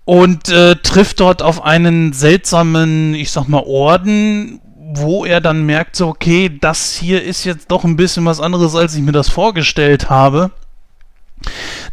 Und 0.04 0.48
äh, 0.48 0.76
trifft 0.76 1.20
dort 1.20 1.42
auf 1.42 1.64
einen 1.64 2.12
seltsamen, 2.12 3.14
ich 3.14 3.32
sag 3.32 3.48
mal, 3.48 3.64
Orden, 3.66 4.60
wo 4.76 5.24
er 5.24 5.40
dann 5.40 5.66
merkt, 5.66 5.96
so, 5.96 6.06
okay, 6.06 6.56
das 6.60 6.94
hier 6.94 7.22
ist 7.22 7.44
jetzt 7.44 7.70
doch 7.70 7.82
ein 7.84 7.96
bisschen 7.96 8.24
was 8.24 8.40
anderes, 8.40 8.76
als 8.76 8.94
ich 8.94 9.02
mir 9.02 9.12
das 9.12 9.28
vorgestellt 9.28 10.08
habe. 10.08 10.52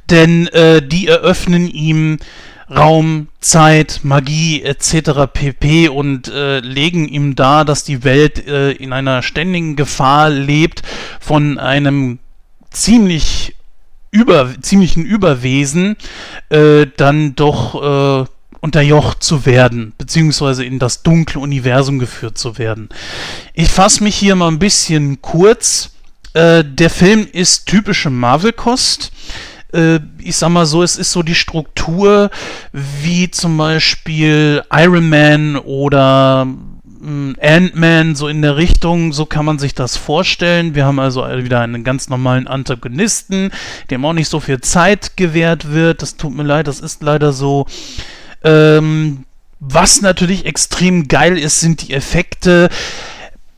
Denn 0.09 0.48
äh, 0.48 0.88
die 0.88 1.08
eröffnen 1.08 1.67
ihm 1.67 2.17
Raum, 2.70 3.30
Zeit, 3.40 4.02
Magie 4.04 4.62
etc. 4.62 5.32
pp. 5.32 5.90
und 5.90 6.28
äh, 6.28 6.60
legen 6.60 7.08
ihm 7.08 7.36
dar, 7.36 7.64
dass 7.64 7.84
die 7.84 8.04
Welt 8.04 8.46
äh, 8.48 8.72
in 8.72 8.92
einer 8.92 9.24
ständigen 9.24 9.76
Gefahr 9.76 10.30
lebt 10.30 10.82
von 11.20 11.60
einem 11.60 12.20
ziemlich 12.72 13.56
über, 14.12 14.50
ziemlichen 14.62 15.06
Überwesen 15.06 15.96
äh, 16.50 16.88
dann 16.98 17.36
doch 17.36 18.26
äh, 18.26 18.26
unterjocht 18.60 19.24
zu 19.24 19.46
werden, 19.46 19.94
beziehungsweise 19.98 20.66
in 20.66 20.80
das 20.80 21.04
dunkle 21.04 21.40
Universum 21.40 22.00
geführt 22.00 22.38
zu 22.38 22.58
werden. 22.58 22.90
Ich 23.54 23.70
fasse 23.70 24.04
mich 24.04 24.16
hier 24.16 24.36
mal 24.36 24.48
ein 24.48 24.60
bisschen 24.60 25.22
kurz. 25.22 25.92
Äh, 26.34 26.64
der 26.66 26.90
Film 26.90 27.28
ist 27.32 27.68
typische 27.68 28.10
Marvel-Kost. 28.10 29.12
Äh, 29.74 30.00
ich 30.20 30.36
sag 30.36 30.50
mal 30.50 30.66
so, 30.66 30.84
es 30.84 30.98
ist 30.98 31.12
so 31.12 31.24
die 31.24 31.36
Struktur 31.36 32.30
wie 32.72 33.30
zum 33.32 33.58
Beispiel 33.58 34.64
Iron 34.72 35.10
Man 35.10 35.58
oder 35.58 36.48
Ant-Man 37.02 38.16
so 38.16 38.28
in 38.28 38.42
der 38.42 38.58
Richtung, 38.58 39.14
so 39.14 39.26
kann 39.26 39.46
man 39.46 39.60
sich 39.60 39.74
das 39.74 39.98
vorstellen. 39.98 40.76
Wir 40.76 40.86
haben 40.86 41.00
also 41.00 41.26
wieder 41.44 41.62
einen 41.62 41.84
ganz 41.84 42.10
normalen 42.10 42.48
Antagonisten, 42.48 43.52
dem 43.90 44.04
auch 44.04 44.14
nicht 44.14 44.30
so 44.30 44.40
viel 44.40 44.62
Zeit 44.62 45.16
gewährt 45.16 45.72
wird. 45.72 46.02
Das 46.02 46.18
tut 46.18 46.36
mir 46.36 46.44
leid, 46.44 46.68
das 46.68 46.80
ist 46.80 47.04
leider 47.04 47.34
so. 47.34 47.66
Ähm, 48.44 49.26
was 49.60 50.02
natürlich 50.02 50.46
extrem 50.46 51.08
geil 51.08 51.38
ist, 51.38 51.60
sind 51.60 51.88
die 51.88 51.94
Effekte. 51.94 52.70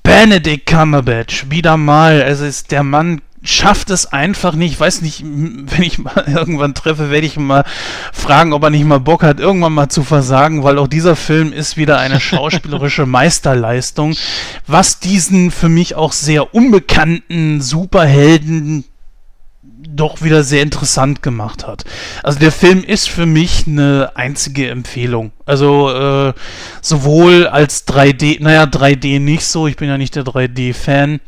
Benedict 0.04 0.66
Cumberbatch, 0.66 1.50
wieder 1.50 1.78
mal. 1.78 2.22
Also 2.22 2.46
ist 2.46 2.72
der 2.72 2.84
Mann 2.84 3.22
schafft 3.42 3.90
es 3.90 4.06
einfach 4.08 4.54
nicht. 4.54 4.74
Ich 4.74 4.80
weiß 4.80 5.02
nicht, 5.02 5.24
wenn 5.24 5.84
ich 5.84 5.98
mal 5.98 6.26
irgendwann 6.28 6.74
treffe, 6.74 7.10
werde 7.10 7.28
ich 7.28 7.38
mal 7.38 7.64
fragen, 8.14 8.54
ob 8.54 8.64
er 8.64 8.70
nicht 8.70 8.86
mal 8.86 9.00
Bock 9.00 9.24
hat, 9.24 9.40
irgendwann 9.40 9.74
mal 9.74 9.90
zu 9.90 10.04
versagen, 10.04 10.64
weil 10.64 10.78
auch 10.78 10.88
dieser 10.88 11.16
Film 11.16 11.54
ist 11.54 11.78
wieder 11.78 12.00
eine 12.00 12.20
schauspielerische 12.20 13.06
Meisterleistung, 13.06 14.16
was 14.68 15.00
diesen 15.00 15.52
für 15.52 15.70
mich 15.70 15.96
auch 15.96 16.12
sehr 16.12 16.54
unbekannten 16.54 17.62
Superhelden 17.62 18.86
doch 19.90 20.22
wieder 20.22 20.44
sehr 20.44 20.62
interessant 20.62 21.22
gemacht 21.24 21.66
hat. 21.66 21.84
Also 22.24 22.40
der 22.40 22.52
Film 22.52 22.84
ist 22.84 23.10
für 23.10 23.26
mich 23.26 23.66
eine 23.68 24.12
einzige 24.16 24.70
Empfehlung. 24.70 25.32
Also 25.46 25.90
äh, 25.92 26.34
sowohl 26.82 27.48
als 27.48 27.88
3D, 27.88 28.42
naja 28.42 28.64
3D 28.64 29.20
nicht 29.20 29.46
so, 29.46 29.68
ich 29.68 29.78
bin 29.78 29.90
ja 29.90 29.98
nicht 29.98 30.16
der 30.16 30.24
3D-Fan, 30.24 31.20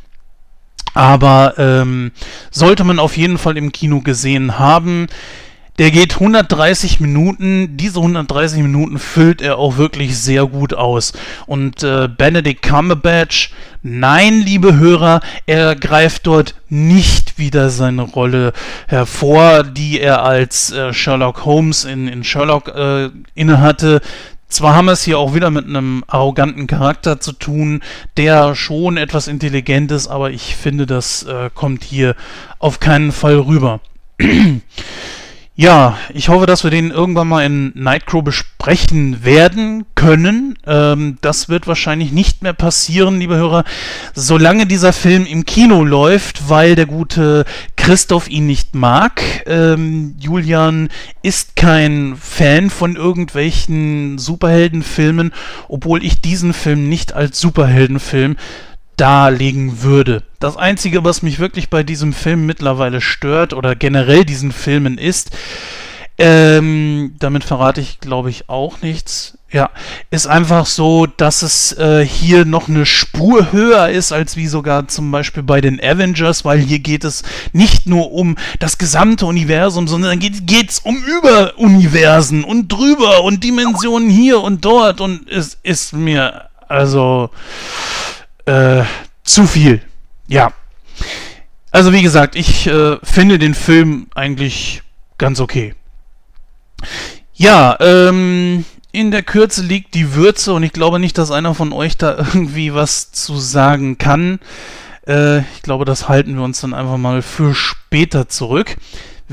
aber 0.93 1.55
ähm, 1.57 2.11
sollte 2.49 2.83
man 2.83 2.99
auf 2.99 3.17
jeden 3.17 3.37
Fall 3.37 3.57
im 3.57 3.71
Kino 3.71 4.01
gesehen 4.01 4.59
haben. 4.59 5.07
Der 5.79 5.89
geht 5.89 6.15
130 6.15 6.99
Minuten. 6.99 7.77
Diese 7.77 7.99
130 7.99 8.61
Minuten 8.61 8.99
füllt 8.99 9.41
er 9.41 9.57
auch 9.57 9.77
wirklich 9.77 10.17
sehr 10.17 10.45
gut 10.45 10.73
aus. 10.73 11.13
Und 11.47 11.81
äh, 11.81 12.07
Benedict 12.07 12.61
Cumberbatch, 12.61 13.51
nein, 13.81 14.41
liebe 14.41 14.77
Hörer, 14.77 15.21
er 15.47 15.75
greift 15.75 16.27
dort 16.27 16.55
nicht 16.69 17.39
wieder 17.39 17.69
seine 17.69 18.03
Rolle 18.03 18.53
hervor, 18.87 19.63
die 19.63 19.99
er 19.99 20.23
als 20.23 20.71
äh, 20.71 20.93
Sherlock 20.93 21.45
Holmes 21.45 21.85
in, 21.85 22.07
in 22.07 22.23
Sherlock 22.23 22.67
äh, 22.67 23.09
innehatte. 23.33 24.01
Zwar 24.51 24.75
haben 24.75 24.85
wir 24.85 24.91
es 24.91 25.03
hier 25.03 25.17
auch 25.17 25.33
wieder 25.33 25.49
mit 25.49 25.65
einem 25.65 26.03
arroganten 26.07 26.67
Charakter 26.67 27.21
zu 27.21 27.31
tun, 27.31 27.81
der 28.17 28.53
schon 28.53 28.97
etwas 28.97 29.29
intelligent 29.29 29.91
ist, 29.91 30.09
aber 30.09 30.31
ich 30.31 30.57
finde, 30.57 30.85
das 30.85 31.23
äh, 31.23 31.49
kommt 31.53 31.85
hier 31.85 32.15
auf 32.59 32.81
keinen 32.81 33.13
Fall 33.13 33.39
rüber. 33.39 33.79
Ja, 35.61 35.95
ich 36.11 36.27
hoffe, 36.27 36.47
dass 36.47 36.63
wir 36.63 36.71
den 36.71 36.89
irgendwann 36.89 37.27
mal 37.27 37.45
in 37.45 37.71
Nightcrow 37.75 38.23
besprechen 38.23 39.23
werden 39.23 39.85
können. 39.93 40.57
Ähm, 40.65 41.19
das 41.21 41.49
wird 41.49 41.67
wahrscheinlich 41.67 42.11
nicht 42.11 42.41
mehr 42.41 42.53
passieren, 42.53 43.19
liebe 43.19 43.35
Hörer, 43.35 43.63
solange 44.15 44.65
dieser 44.65 44.91
Film 44.91 45.23
im 45.27 45.45
Kino 45.45 45.83
läuft, 45.83 46.49
weil 46.49 46.73
der 46.73 46.87
gute 46.87 47.45
Christoph 47.75 48.27
ihn 48.27 48.47
nicht 48.47 48.73
mag. 48.73 49.21
Ähm, 49.45 50.15
Julian 50.19 50.89
ist 51.21 51.55
kein 51.55 52.15
Fan 52.19 52.71
von 52.71 52.95
irgendwelchen 52.95 54.17
Superheldenfilmen, 54.17 55.31
obwohl 55.67 56.03
ich 56.03 56.21
diesen 56.21 56.53
Film 56.53 56.89
nicht 56.89 57.13
als 57.13 57.39
Superheldenfilm 57.39 58.35
darlegen 58.97 59.81
würde. 59.81 60.23
Das 60.39 60.57
Einzige, 60.57 61.03
was 61.03 61.21
mich 61.21 61.39
wirklich 61.39 61.69
bei 61.69 61.83
diesem 61.83 62.13
Film 62.13 62.45
mittlerweile 62.45 63.01
stört 63.01 63.53
oder 63.53 63.75
generell 63.75 64.25
diesen 64.25 64.51
Filmen 64.51 64.97
ist, 64.97 65.31
ähm, 66.17 67.15
damit 67.17 67.43
verrate 67.43 67.81
ich, 67.81 67.99
glaube 67.99 68.29
ich, 68.29 68.47
auch 68.47 68.81
nichts. 68.81 69.37
Ja, 69.51 69.69
ist 70.11 70.27
einfach 70.27 70.65
so, 70.65 71.07
dass 71.07 71.41
es 71.41 71.73
äh, 71.77 72.05
hier 72.05 72.45
noch 72.45 72.69
eine 72.69 72.85
Spur 72.85 73.51
höher 73.51 73.89
ist, 73.89 74.13
als 74.13 74.37
wie 74.37 74.47
sogar 74.47 74.87
zum 74.87 75.11
Beispiel 75.11 75.43
bei 75.43 75.59
den 75.59 75.81
Avengers, 75.83 76.45
weil 76.45 76.59
hier 76.59 76.79
geht 76.79 77.03
es 77.03 77.23
nicht 77.51 77.85
nur 77.85 78.13
um 78.13 78.37
das 78.59 78.77
gesamte 78.77 79.25
Universum, 79.25 79.89
sondern 79.89 80.19
geht 80.19 80.69
es 80.69 80.79
um 80.79 81.03
Überuniversen 81.03 82.45
und 82.45 82.71
drüber 82.71 83.23
und 83.23 83.43
Dimensionen 83.43 84.09
hier 84.09 84.39
und 84.39 84.63
dort 84.63 85.01
und 85.01 85.29
es 85.29 85.57
ist 85.63 85.91
mir 85.91 86.49
also 86.69 87.29
äh, 88.45 88.83
zu 89.23 89.45
viel. 89.45 89.81
Ja. 90.27 90.53
Also 91.71 91.93
wie 91.93 92.01
gesagt, 92.01 92.35
ich 92.35 92.67
äh, 92.67 92.97
finde 93.03 93.39
den 93.39 93.53
Film 93.53 94.07
eigentlich 94.13 94.83
ganz 95.17 95.39
okay. 95.39 95.73
Ja, 97.33 97.77
ähm, 97.79 98.65
in 98.91 99.11
der 99.11 99.23
Kürze 99.23 99.63
liegt 99.63 99.93
die 99.93 100.13
Würze 100.13 100.53
und 100.53 100.63
ich 100.63 100.73
glaube 100.73 100.99
nicht, 100.99 101.17
dass 101.17 101.31
einer 101.31 101.55
von 101.55 101.71
euch 101.71 101.97
da 101.97 102.17
irgendwie 102.33 102.73
was 102.73 103.11
zu 103.11 103.37
sagen 103.37 103.97
kann. 103.97 104.39
Äh, 105.07 105.39
ich 105.39 105.61
glaube, 105.61 105.85
das 105.85 106.09
halten 106.09 106.35
wir 106.35 106.43
uns 106.43 106.61
dann 106.61 106.73
einfach 106.73 106.97
mal 106.97 107.21
für 107.21 107.55
später 107.55 108.27
zurück. 108.27 108.75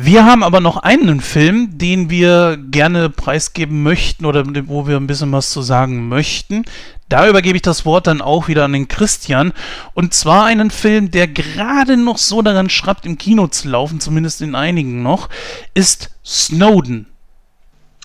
Wir 0.01 0.25
haben 0.25 0.45
aber 0.45 0.61
noch 0.61 0.77
einen 0.77 1.21
Film, 1.21 1.77
den 1.77 2.09
wir 2.09 2.57
gerne 2.57 3.11
preisgeben 3.11 3.83
möchten 3.83 4.27
oder 4.27 4.45
wo 4.69 4.87
wir 4.87 4.97
ein 4.97 5.09
bisschen 5.09 5.33
was 5.33 5.51
zu 5.51 5.61
sagen 5.61 6.09
möchten. 6.09 6.65
Da 7.09 7.29
übergebe 7.29 7.57
ich 7.57 7.63
das 7.63 7.87
Wort 7.87 8.07
dann 8.07 8.21
auch 8.21 8.49
wieder 8.49 8.65
an 8.65 8.73
den 8.73 8.89
Christian. 8.89 9.53
Und 9.95 10.13
zwar 10.13 10.45
einen 10.45 10.71
Film, 10.71 11.11
der 11.11 11.27
gerade 11.27 11.97
noch 11.97 12.19
so 12.19 12.43
daran 12.43 12.69
schrappt, 12.69 13.07
im 13.07 13.17
Kino 13.17 13.47
zu 13.47 13.69
laufen, 13.69 14.01
zumindest 14.01 14.43
in 14.43 14.55
einigen 14.55 15.03
noch, 15.03 15.29
ist 15.75 16.11
Snowden. 16.25 17.07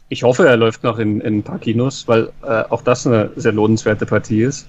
Ich 0.10 0.24
hoffe, 0.24 0.48
er 0.48 0.58
läuft 0.58 0.84
noch 0.84 1.00
in, 1.00 1.22
in 1.22 1.40
ein 1.40 1.44
paar 1.44 1.60
Kinos, 1.60 2.08
weil 2.08 2.32
äh, 2.44 2.64
auch 2.70 2.82
das 2.82 3.08
eine 3.08 3.32
sehr 3.36 3.52
lohnenswerte 3.52 4.06
Partie 4.06 4.44
ist. 4.44 4.68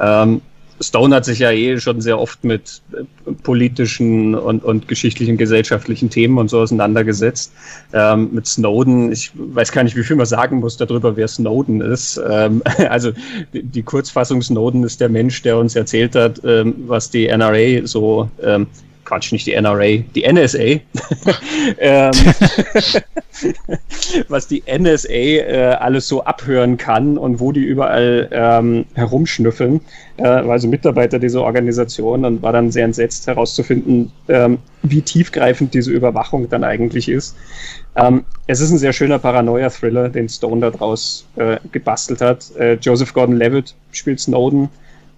Ähm, 0.00 0.40
Stone 0.82 1.14
hat 1.14 1.24
sich 1.24 1.38
ja 1.38 1.50
eh 1.50 1.78
schon 1.78 2.00
sehr 2.00 2.18
oft 2.18 2.44
mit 2.44 2.82
äh, 2.92 3.32
politischen 3.42 4.34
und, 4.34 4.64
und 4.64 4.88
geschichtlichen, 4.88 5.36
gesellschaftlichen 5.36 6.10
Themen 6.10 6.38
und 6.38 6.48
so 6.48 6.60
auseinandergesetzt. 6.60 7.52
Ähm, 7.92 8.30
mit 8.32 8.46
Snowden, 8.46 9.12
ich 9.12 9.30
weiß 9.34 9.72
gar 9.72 9.84
nicht, 9.84 9.96
wie 9.96 10.02
viel 10.02 10.16
man 10.16 10.26
sagen 10.26 10.60
muss 10.60 10.76
darüber, 10.76 11.16
wer 11.16 11.28
Snowden 11.28 11.80
ist. 11.80 12.20
Ähm, 12.28 12.62
also 12.88 13.12
die, 13.52 13.62
die, 13.62 13.82
Kurzfassung 13.82 14.42
Snowden 14.42 14.84
ist 14.84 15.00
der 15.00 15.08
Mensch, 15.08 15.42
der 15.42 15.58
uns 15.58 15.76
erzählt 15.76 16.14
hat, 16.14 16.40
ähm, 16.44 16.74
was 16.86 17.10
die 17.10 17.26
NRA 17.26 17.86
so 17.86 18.28
ähm, 18.42 18.66
Quatsch, 19.12 19.30
nicht 19.30 19.46
die 19.46 19.52
NRA, 19.52 19.98
die 20.14 20.26
NSA, 20.26 20.58
ähm, 21.78 22.12
was 24.28 24.48
die 24.48 24.62
NSA 24.66 25.12
äh, 25.12 25.76
alles 25.78 26.08
so 26.08 26.24
abhören 26.24 26.78
kann 26.78 27.18
und 27.18 27.38
wo 27.38 27.52
die 27.52 27.62
überall 27.62 28.30
ähm, 28.32 28.86
herumschnüffeln. 28.94 29.82
Äh, 30.16 30.22
war 30.22 30.52
also 30.52 30.66
Mitarbeiter 30.66 31.18
dieser 31.18 31.42
Organisation 31.42 32.24
und 32.24 32.40
war 32.40 32.54
dann 32.54 32.70
sehr 32.70 32.86
entsetzt 32.86 33.26
herauszufinden, 33.26 34.10
ähm, 34.28 34.56
wie 34.82 35.02
tiefgreifend 35.02 35.74
diese 35.74 35.90
Überwachung 35.90 36.48
dann 36.48 36.64
eigentlich 36.64 37.10
ist. 37.10 37.36
Ähm, 37.94 38.24
es 38.46 38.60
ist 38.60 38.70
ein 38.70 38.78
sehr 38.78 38.94
schöner 38.94 39.18
Paranoia-Thriller, 39.18 40.08
den 40.08 40.30
Stone 40.30 40.62
da 40.62 40.70
draus 40.70 41.26
äh, 41.36 41.58
gebastelt 41.70 42.22
hat. 42.22 42.50
Äh, 42.56 42.78
Joseph 42.80 43.12
Gordon-Levitt 43.12 43.74
spielt 43.90 44.20
Snowden 44.20 44.70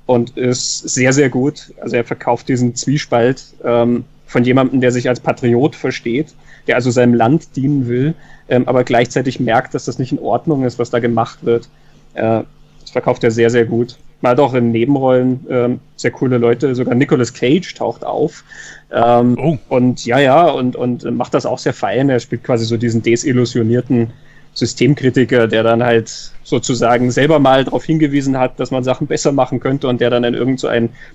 und 0.06 0.36
ist 0.36 0.80
sehr, 0.80 1.12
sehr 1.12 1.30
gut. 1.30 1.72
Also 1.80 1.96
er 1.96 2.04
verkauft 2.04 2.48
diesen 2.48 2.74
Zwiespalt 2.74 3.44
ähm, 3.64 4.04
von 4.26 4.44
jemandem, 4.44 4.80
der 4.80 4.92
sich 4.92 5.08
als 5.08 5.20
Patriot 5.20 5.76
versteht, 5.76 6.34
der 6.66 6.76
also 6.76 6.90
seinem 6.90 7.14
Land 7.14 7.56
dienen 7.56 7.88
will, 7.88 8.14
ähm, 8.48 8.68
aber 8.68 8.84
gleichzeitig 8.84 9.40
merkt, 9.40 9.74
dass 9.74 9.84
das 9.84 9.98
nicht 9.98 10.12
in 10.12 10.18
Ordnung 10.18 10.64
ist, 10.64 10.78
was 10.78 10.90
da 10.90 10.98
gemacht 10.98 11.44
wird. 11.44 11.68
Äh, 12.14 12.42
das 12.80 12.90
verkauft 12.90 13.24
er 13.24 13.30
sehr, 13.30 13.50
sehr 13.50 13.64
gut. 13.64 13.96
Man 14.20 14.32
hat 14.32 14.40
auch 14.40 14.54
in 14.54 14.72
Nebenrollen 14.72 15.46
ähm, 15.50 15.80
sehr 15.96 16.10
coole 16.10 16.38
Leute, 16.38 16.74
sogar 16.74 16.94
Nicolas 16.94 17.34
Cage 17.34 17.74
taucht 17.74 18.04
auf. 18.04 18.44
Ähm, 18.90 19.36
oh. 19.38 19.58
Und 19.68 20.06
ja, 20.06 20.18
ja, 20.18 20.48
und, 20.48 20.76
und 20.76 21.04
macht 21.14 21.34
das 21.34 21.44
auch 21.44 21.58
sehr 21.58 21.74
fein. 21.74 22.08
Er 22.08 22.20
spielt 22.20 22.42
quasi 22.42 22.64
so 22.64 22.76
diesen 22.76 23.02
desillusionierten 23.02 24.12
Systemkritiker, 24.54 25.48
der 25.48 25.62
dann 25.62 25.82
halt 25.82 26.32
sozusagen 26.44 27.10
selber 27.10 27.38
mal 27.38 27.64
darauf 27.64 27.84
hingewiesen 27.84 28.38
hat, 28.38 28.58
dass 28.60 28.70
man 28.70 28.84
Sachen 28.84 29.06
besser 29.06 29.32
machen 29.32 29.60
könnte 29.60 29.88
und 29.88 30.00
der 30.00 30.10
dann 30.10 30.24
in 30.24 30.34
irgend 30.34 30.60
so 30.60 30.68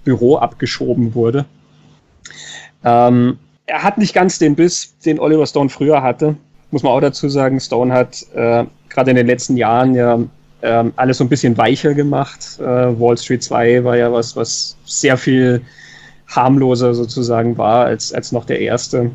Büro 0.03 0.37
abgeschoben 0.37 1.15
wurde. 1.15 1.45
Ähm, 2.83 3.37
er 3.65 3.83
hat 3.83 3.97
nicht 3.97 4.13
ganz 4.13 4.39
den 4.39 4.55
Biss, 4.55 4.95
den 5.05 5.19
Oliver 5.19 5.45
Stone 5.45 5.69
früher 5.69 6.01
hatte. 6.01 6.35
Muss 6.71 6.83
man 6.83 6.91
auch 6.91 7.01
dazu 7.01 7.29
sagen, 7.29 7.59
Stone 7.59 7.93
hat 7.93 8.25
äh, 8.33 8.65
gerade 8.89 9.11
in 9.11 9.15
den 9.15 9.27
letzten 9.27 9.57
Jahren 9.57 9.95
ja 9.95 10.19
äh, 10.61 10.85
alles 10.95 11.17
so 11.17 11.23
ein 11.23 11.29
bisschen 11.29 11.57
weicher 11.57 11.93
gemacht. 11.93 12.59
Äh, 12.59 12.63
Wall 12.63 13.17
Street 13.17 13.43
2 13.43 13.83
war 13.83 13.97
ja 13.97 14.11
was, 14.11 14.35
was 14.35 14.75
sehr 14.85 15.17
viel 15.17 15.61
harmloser 16.27 16.93
sozusagen 16.93 17.57
war 17.57 17.85
als, 17.85 18.13
als 18.13 18.31
noch 18.31 18.45
der 18.45 18.59
erste. 18.59 19.11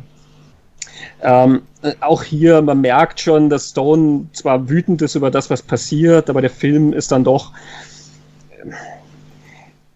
Ähm, 1.23 1.63
auch 2.01 2.23
hier, 2.23 2.63
man 2.63 2.81
merkt 2.81 3.21
schon, 3.21 3.51
dass 3.51 3.71
Stone 3.71 4.27
zwar 4.33 4.69
wütend 4.69 5.03
ist 5.03 5.15
über 5.15 5.31
das, 5.31 5.51
was 5.51 5.63
passiert, 5.63 6.31
aber 6.31 6.41
der 6.41 6.51
Film 6.51 6.93
ist 6.93 7.13
dann 7.13 7.25
doch, 7.25 7.53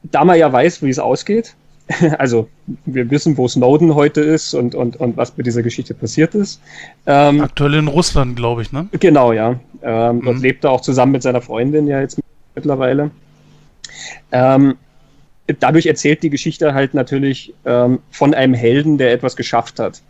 da 0.02 0.24
man 0.24 0.38
ja 0.38 0.52
weiß, 0.52 0.82
wie 0.82 0.90
es 0.90 0.98
ausgeht, 0.98 1.54
also 2.18 2.48
wir 2.84 3.10
wissen, 3.10 3.36
wo 3.36 3.48
Snowden 3.48 3.94
heute 3.94 4.20
ist 4.20 4.54
und, 4.54 4.74
und, 4.74 4.96
und 4.96 5.16
was 5.16 5.36
mit 5.36 5.46
dieser 5.46 5.62
Geschichte 5.62 5.94
passiert 5.94 6.34
ist. 6.34 6.60
Ähm, 7.06 7.40
Aktuell 7.40 7.74
in 7.74 7.88
Russland, 7.88 8.36
glaube 8.36 8.62
ich, 8.62 8.72
ne? 8.72 8.88
Genau, 8.92 9.32
ja. 9.32 9.58
Ähm, 9.82 10.16
mhm. 10.16 10.24
Dort 10.24 10.38
lebt 10.40 10.64
er 10.64 10.70
auch 10.72 10.80
zusammen 10.80 11.12
mit 11.12 11.22
seiner 11.22 11.40
Freundin 11.40 11.86
ja 11.86 12.00
jetzt 12.00 12.20
mittlerweile. 12.54 13.10
Ähm, 14.32 14.76
dadurch 15.60 15.86
erzählt 15.86 16.22
die 16.22 16.30
Geschichte 16.30 16.74
halt 16.74 16.94
natürlich 16.94 17.54
ähm, 17.64 18.00
von 18.10 18.34
einem 18.34 18.54
Helden, 18.54 18.98
der 18.98 19.12
etwas 19.12 19.36
geschafft 19.36 19.78
hat. 19.78 20.02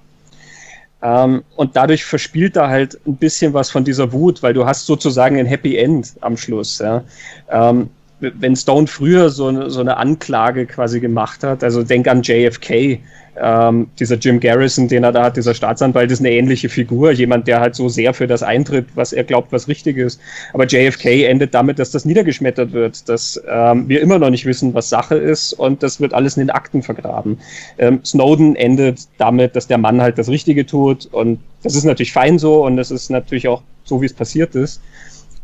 Ähm, 1.00 1.44
und 1.56 1.76
dadurch 1.76 2.04
verspielt 2.04 2.56
er 2.56 2.68
halt 2.68 2.98
ein 3.06 3.16
bisschen 3.16 3.54
was 3.54 3.70
von 3.70 3.84
dieser 3.84 4.12
Wut, 4.12 4.42
weil 4.42 4.52
du 4.52 4.66
hast 4.66 4.86
sozusagen 4.86 5.38
ein 5.38 5.46
Happy 5.46 5.76
End 5.76 6.14
am 6.20 6.36
Schluss. 6.36 6.78
Ja. 6.78 7.04
Ähm, 7.50 7.90
wenn 8.20 8.56
Stone 8.56 8.88
früher 8.88 9.30
so 9.30 9.68
so 9.68 9.80
eine 9.80 9.96
Anklage 9.96 10.66
quasi 10.66 10.98
gemacht 10.98 11.44
hat, 11.44 11.62
also 11.62 11.84
denk 11.84 12.08
an 12.08 12.22
JFK, 12.22 12.98
ähm, 13.40 13.88
dieser 13.98 14.16
Jim 14.16 14.40
Garrison, 14.40 14.88
den 14.88 15.04
er 15.04 15.12
da 15.12 15.24
hat, 15.24 15.36
dieser 15.36 15.54
Staatsanwalt, 15.54 16.10
ist 16.10 16.20
eine 16.20 16.32
ähnliche 16.32 16.68
Figur, 16.68 17.12
jemand, 17.12 17.46
der 17.46 17.60
halt 17.60 17.74
so 17.74 17.88
sehr 17.88 18.14
für 18.14 18.26
das 18.26 18.42
eintritt, 18.42 18.86
was 18.94 19.12
er 19.12 19.24
glaubt, 19.24 19.52
was 19.52 19.68
richtig 19.68 19.96
ist. 19.96 20.20
Aber 20.52 20.66
JFK 20.66 21.24
endet 21.24 21.54
damit, 21.54 21.78
dass 21.78 21.90
das 21.90 22.04
niedergeschmettert 22.04 22.72
wird, 22.72 23.08
dass 23.08 23.40
ähm, 23.48 23.88
wir 23.88 24.00
immer 24.00 24.18
noch 24.18 24.30
nicht 24.30 24.46
wissen, 24.46 24.74
was 24.74 24.88
Sache 24.88 25.16
ist 25.16 25.52
und 25.52 25.82
das 25.82 26.00
wird 26.00 26.14
alles 26.14 26.36
in 26.36 26.42
den 26.42 26.50
Akten 26.50 26.82
vergraben. 26.82 27.38
Ähm, 27.78 28.00
Snowden 28.04 28.56
endet 28.56 29.08
damit, 29.18 29.56
dass 29.56 29.66
der 29.66 29.78
Mann 29.78 30.00
halt 30.00 30.18
das 30.18 30.28
Richtige 30.28 30.66
tut 30.66 31.06
und 31.06 31.40
das 31.62 31.74
ist 31.74 31.84
natürlich 31.84 32.12
fein 32.12 32.38
so 32.38 32.64
und 32.64 32.76
das 32.76 32.90
ist 32.90 33.10
natürlich 33.10 33.48
auch 33.48 33.62
so, 33.84 34.00
wie 34.02 34.06
es 34.06 34.14
passiert 34.14 34.54
ist. 34.54 34.80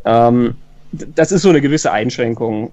Ähm, 0.04 0.54
das 0.92 1.32
ist 1.32 1.42
so 1.42 1.48
eine 1.48 1.60
gewisse 1.60 1.90
Einschränkung. 1.90 2.70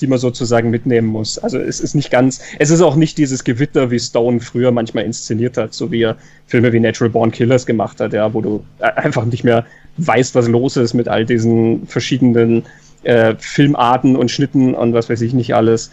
Die 0.00 0.06
man 0.06 0.18
sozusagen 0.18 0.70
mitnehmen 0.70 1.08
muss. 1.08 1.38
Also 1.38 1.58
es 1.58 1.80
ist 1.80 1.94
nicht 1.94 2.10
ganz, 2.10 2.40
es 2.58 2.70
ist 2.70 2.80
auch 2.80 2.96
nicht 2.96 3.18
dieses 3.18 3.44
Gewitter, 3.44 3.90
wie 3.90 3.98
Stone 3.98 4.40
früher 4.40 4.70
manchmal 4.70 5.04
inszeniert 5.04 5.56
hat, 5.56 5.74
so 5.74 5.90
wie 5.92 6.02
er 6.02 6.16
Filme 6.46 6.72
wie 6.72 6.80
Natural 6.80 7.10
Born 7.10 7.30
Killers 7.30 7.66
gemacht 7.66 8.00
hat, 8.00 8.12
ja, 8.12 8.32
wo 8.32 8.40
du 8.40 8.64
einfach 8.78 9.24
nicht 9.24 9.44
mehr 9.44 9.66
weißt, 9.98 10.34
was 10.34 10.48
los 10.48 10.76
ist 10.76 10.94
mit 10.94 11.08
all 11.08 11.26
diesen 11.26 11.86
verschiedenen 11.86 12.64
äh, 13.02 13.34
Filmarten 13.38 14.16
und 14.16 14.30
Schnitten 14.30 14.74
und 14.74 14.94
was 14.94 15.10
weiß 15.10 15.20
ich 15.20 15.34
nicht 15.34 15.54
alles. 15.54 15.90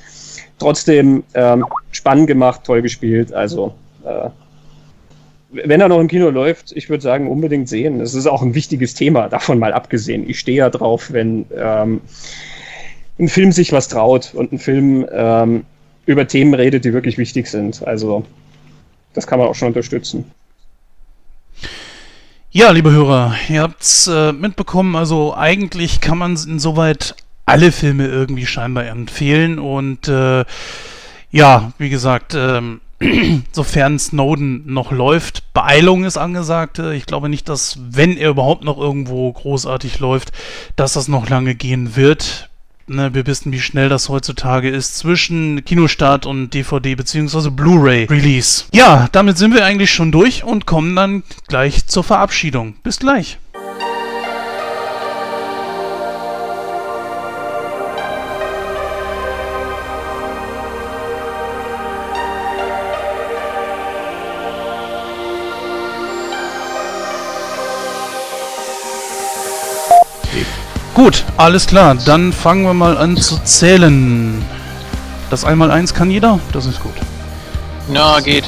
Trotzdem 0.60 1.24
ähm, 1.34 1.66
spannend 1.92 2.28
gemacht, 2.28 2.62
toll 2.64 2.82
gespielt, 2.82 3.34
also 3.34 3.74
äh, 4.06 4.30
wenn 5.50 5.80
er 5.80 5.88
noch 5.88 6.00
im 6.00 6.08
Kino 6.08 6.30
läuft, 6.30 6.72
ich 6.74 6.90
würde 6.90 7.02
sagen, 7.02 7.30
unbedingt 7.30 7.70
sehen. 7.70 8.02
Es 8.02 8.14
ist 8.14 8.28
auch 8.28 8.42
ein 8.42 8.54
wichtiges 8.54 8.94
Thema, 8.94 9.30
davon 9.30 9.60
mal 9.60 9.74
abgesehen. 9.74 10.30
Ich 10.30 10.40
stehe 10.40 10.58
ja 10.58 10.70
drauf, 10.70 11.14
wenn 11.14 11.46
ähm, 11.56 12.02
ein 13.20 13.30
Film 13.30 13.52
sich 13.52 13.72
was 13.72 13.88
traut 13.88 14.34
und 14.34 14.52
ein 14.52 14.60
Film 14.60 15.06
ähm, 15.12 15.66
über 16.06 16.28
Themen 16.28 16.54
redet, 16.54 16.86
die 16.86 16.94
wirklich 16.94 17.18
wichtig 17.18 17.48
sind. 17.48 17.86
Also 17.86 18.26
das 19.14 19.28
kann 19.28 19.40
man 19.40 19.48
auch 19.48 19.56
schon 19.56 19.70
unterstützen. 19.70 20.26
Ja, 22.52 22.72
liebe 22.72 22.92
Hörer, 22.92 23.36
ihr 23.50 23.62
habt 23.62 23.82
es 23.82 24.08
äh, 24.08 24.32
mitbekommen, 24.32 24.96
also 24.96 25.36
eigentlich 25.36 26.02
kann 26.02 26.18
man 26.18 26.32
insoweit 26.36 27.16
alle 27.46 27.72
Filme 27.72 28.08
irgendwie 28.08 28.46
scheinbar 28.46 28.86
empfehlen 28.86 29.60
und 29.60 30.08
äh, 30.08 30.46
ja, 31.30 31.72
wie 31.78 31.90
gesagt, 31.90 32.36
ähm, 32.36 32.82
sofern 33.52 34.00
Snowden 34.00 34.64
noch 34.66 34.92
läuft, 34.92 35.54
Beeilung 35.54 36.04
ist 36.04 36.18
angesagt. 36.18 36.80
Ich 36.80 37.06
glaube 37.06 37.30
nicht, 37.30 37.48
dass, 37.48 37.78
wenn 37.92 38.18
er 38.18 38.30
überhaupt 38.30 38.64
noch 38.64 38.78
irgendwo 38.80 39.32
großartig 39.32 40.00
läuft, 40.00 40.32
dass 40.76 40.94
das 40.94 41.08
noch 41.08 41.30
lange 41.30 41.54
gehen 41.54 41.96
wird 41.96 42.50
ne, 42.88 43.14
wir 43.14 43.28
wissen, 43.28 43.52
wie 43.52 43.60
schnell 43.60 43.90
das 43.90 44.10
heutzutage 44.10 44.70
ist 44.70 44.98
zwischen 44.98 45.64
Kinostart 45.64 46.26
und 46.26 46.54
DVD 46.54 46.96
bzw. 46.96 47.50
Blu-ray-Release. 47.50 48.66
Ja, 48.74 49.08
damit 49.12 49.38
sind 49.38 49.54
wir 49.54 49.66
eigentlich 49.66 49.92
schon 49.92 50.12
durch 50.12 50.44
und 50.44 50.66
kommen 50.66 50.96
dann 50.96 51.24
gleich 51.48 51.88
zur 51.88 52.04
Verabschiedung. 52.04 52.76
Bis 52.84 53.00
gleich. 53.00 53.38
Gut, 70.98 71.24
alles 71.38 71.68
klar. 71.68 71.94
Dann 71.94 72.34
fangen 72.34 72.64
wir 72.64 72.74
mal 72.74 72.98
an 72.98 73.16
zu 73.18 73.38
zählen. 73.44 74.44
Das 75.30 75.46
einmal 75.46 75.70
eins 75.70 75.94
kann 75.94 76.10
jeder? 76.10 76.40
Das 76.54 76.66
ist 76.66 76.80
gut. 76.80 76.96
Na, 77.88 78.20
geht. 78.20 78.46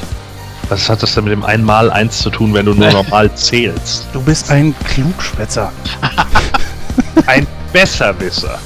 Was 0.68 0.88
hat 0.88 1.00
das 1.00 1.14
denn 1.14 1.22
mit 1.24 1.32
dem 1.32 1.44
einmal 1.44 1.92
eins 1.92 2.18
zu 2.18 2.28
tun, 2.28 2.52
wenn 2.52 2.66
du 2.66 2.74
nur 2.74 2.90
normal 2.90 3.32
zählst? 3.36 4.06
Du 4.12 4.20
bist 4.20 4.50
ein 4.50 4.74
Klugschwätzer. 4.92 5.70
Ein 7.26 7.46
Besserwisser. 7.72 8.58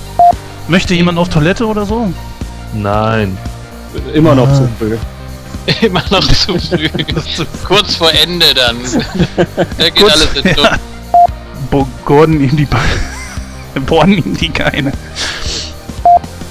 Möchte 0.67 0.95
jemand 0.95 1.19
auf 1.19 1.29
Toilette 1.29 1.67
oder 1.67 1.85
so? 1.85 2.11
Nein. 2.73 3.37
Immer 4.15 4.35
noch 4.35 4.49
Ah. 4.49 4.55
zu 4.55 4.69
früh. 4.79 4.97
Immer 5.87 6.03
noch 6.11 6.27
zu 6.27 6.59
früh. 6.59 6.89
Kurz 7.67 7.97
vor 7.97 8.11
Ende 8.13 8.47
dann. 8.55 8.77
Da 9.77 9.85
geht 9.91 9.97
Kurz- 9.97 10.13
alles 10.15 10.33
in 10.43 10.57
ja. 10.57 10.79
Gordon 12.07 12.41
ihm 12.41 12.57
die 12.57 12.65
Be- 12.65 12.77
Bohren 13.81 14.13
ihm 14.13 14.37
die 14.37 14.49
Geine. 14.51 14.93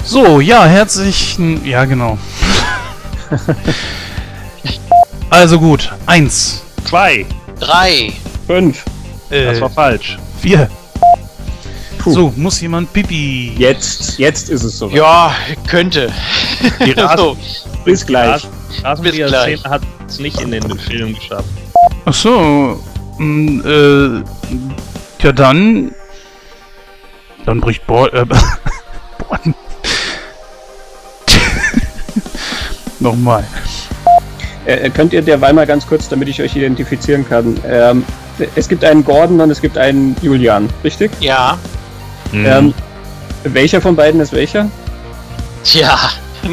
So, 0.04 0.40
ja, 0.40 0.64
herzlichen. 0.66 1.64
Ja, 1.64 1.84
genau. 1.84 2.18
also 5.30 5.58
gut. 5.58 5.90
Eins. 6.06 6.62
Zwei. 6.84 7.26
Drei. 7.58 8.12
Fünf. 8.46 8.84
Äh, 9.30 9.46
Das 9.46 9.60
war 9.60 9.70
falsch. 9.70 10.18
vier. 10.40 10.68
Puh. 11.98 12.12
So, 12.12 12.32
muss 12.36 12.60
jemand 12.60 12.92
Pipi. 12.92 13.54
Jetzt, 13.56 14.18
jetzt 14.18 14.50
ist 14.50 14.62
es 14.62 14.78
soweit. 14.78 14.96
Ja, 14.96 15.34
könnte. 15.66 16.12
Die 16.84 16.90
Rasen- 17.00 17.16
so. 17.16 17.36
Bis 17.84 18.04
gleich. 18.04 18.42
Bis 18.68 18.84
Rasenmäher-Szene 18.84 19.28
gleich. 19.28 19.64
hat 19.64 19.82
es 20.06 20.18
nicht 20.18 20.38
in 20.40 20.50
den 20.50 20.78
Film 20.78 21.14
geschafft. 21.14 21.48
Ach 22.04 22.12
so. 22.14 22.78
mm, 23.18 23.60
Äh, 23.64 24.22
ja, 25.24 25.32
dann. 25.32 25.92
Dann 27.46 27.60
bricht 27.60 27.86
Bo 27.86 28.06
äh, 28.06 28.24
Borden. 29.18 29.54
Nochmal. 33.00 33.44
Äh, 34.66 34.88
könnt 34.90 35.12
ihr 35.12 35.22
derweil 35.22 35.52
mal 35.52 35.66
ganz 35.66 35.86
kurz, 35.86 36.08
damit 36.08 36.28
ich 36.28 36.40
euch 36.40 36.56
identifizieren 36.56 37.28
kann. 37.28 37.60
Ähm, 37.66 38.04
es 38.54 38.68
gibt 38.68 38.84
einen 38.84 39.04
Gordon 39.04 39.40
und 39.40 39.50
es 39.50 39.60
gibt 39.60 39.76
einen 39.78 40.16
Julian, 40.22 40.68
richtig? 40.82 41.10
Ja. 41.20 41.58
Mhm. 42.32 42.46
Ähm, 42.46 42.74
welcher 43.44 43.80
von 43.80 43.94
beiden 43.94 44.20
ist 44.20 44.32
welcher? 44.32 44.70
Tja. 45.62 45.98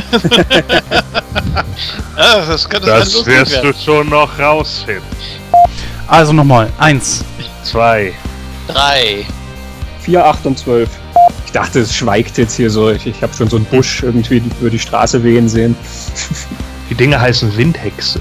ja, 2.18 2.46
das 2.46 2.70
könnte 2.70 2.88
das 2.88 3.14
lustig 3.14 3.34
wirst 3.34 3.52
werden. 3.52 3.74
du 3.74 3.80
schon 3.80 4.10
noch 4.10 4.40
rausfinden. 4.40 5.04
Also 6.08 6.34
nochmal. 6.34 6.70
Eins. 6.78 7.24
Zwei. 7.64 8.14
Drei. 8.68 9.26
4, 10.02 10.26
8 10.26 10.46
und 10.48 10.58
12. 10.58 10.90
Ich 11.46 11.52
dachte, 11.52 11.80
es 11.80 11.96
schweigt 11.96 12.38
jetzt 12.38 12.56
hier 12.56 12.70
so. 12.70 12.90
Ich, 12.90 13.06
ich 13.06 13.22
habe 13.22 13.34
schon 13.34 13.50
so 13.50 13.58
einen 13.58 13.66
Busch 13.66 14.04
irgendwie 14.04 14.42
über 14.60 14.70
die 14.70 14.80
Straße 14.80 15.24
wehen 15.24 15.48
sehen. 15.48 15.76
Die 16.90 16.96
Dinge 16.96 17.22
heißen 17.22 17.56
Windhexe. 17.56 18.20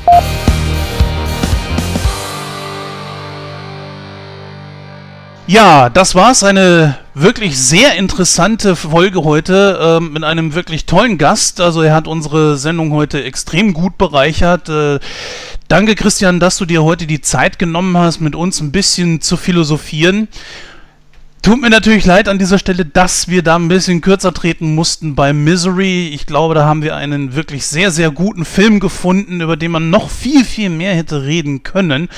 Ja, 5.49 5.89
das 5.89 6.15
war's. 6.15 6.45
Eine 6.45 6.97
wirklich 7.15 7.59
sehr 7.59 7.97
interessante 7.97 8.77
Folge 8.77 9.25
heute 9.25 9.81
ähm, 9.83 10.13
mit 10.13 10.23
einem 10.23 10.55
wirklich 10.55 10.87
tollen 10.87 11.19
Gast. 11.19 11.61
Also 11.61 11.83
er 11.83 11.93
hat 11.93 12.07
unsere 12.07 12.57
Sendung 12.57 12.93
heute 12.93 13.25
extrem 13.25 13.75
gut 13.75 13.99
bereichert. 13.99 14.69
Äh, 14.69 15.01
danke 15.67 15.97
Christian, 15.97 16.39
dass 16.39 16.57
du 16.59 16.67
dir 16.67 16.85
heute 16.85 17.09
die 17.09 17.21
Zeit 17.21 17.59
genommen 17.59 17.97
hast, 17.97 18.21
mit 18.21 18.37
uns 18.37 18.61
ein 18.61 18.71
bisschen 18.71 19.21
zu 19.21 19.37
philosophieren. 19.37 20.29
Tut 21.43 21.59
mir 21.59 21.71
natürlich 21.71 22.05
leid 22.05 22.29
an 22.29 22.39
dieser 22.39 22.59
Stelle, 22.59 22.85
dass 22.85 23.29
wir 23.29 23.43
da 23.43 23.57
ein 23.57 23.69
bisschen 23.69 24.03
kürzer 24.03 24.35
treten 24.35 24.75
mussten 24.75 25.15
bei 25.15 25.33
Misery. 25.33 26.09
Ich 26.09 26.27
glaube, 26.27 26.55
da 26.55 26.67
haben 26.67 26.83
wir 26.83 26.97
einen 26.97 27.35
wirklich 27.35 27.65
sehr, 27.65 27.91
sehr 27.91 28.11
guten 28.11 28.45
Film 28.45 28.79
gefunden, 28.79 29.41
über 29.41 29.57
den 29.57 29.71
man 29.71 29.89
noch 29.89 30.11
viel, 30.11 30.45
viel 30.45 30.69
mehr 30.69 30.95
hätte 30.95 31.23
reden 31.23 31.63
können. 31.63 32.11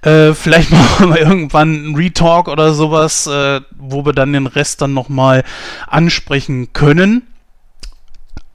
Äh, 0.00 0.32
vielleicht 0.32 0.70
machen 0.72 1.10
wir 1.10 1.20
irgendwann 1.20 1.74
einen 1.74 1.94
Retalk 1.94 2.48
oder 2.48 2.72
sowas, 2.72 3.26
äh, 3.26 3.60
wo 3.76 4.06
wir 4.06 4.14
dann 4.14 4.32
den 4.32 4.46
Rest 4.46 4.80
dann 4.80 4.94
nochmal 4.94 5.44
ansprechen 5.86 6.72
können. 6.72 7.26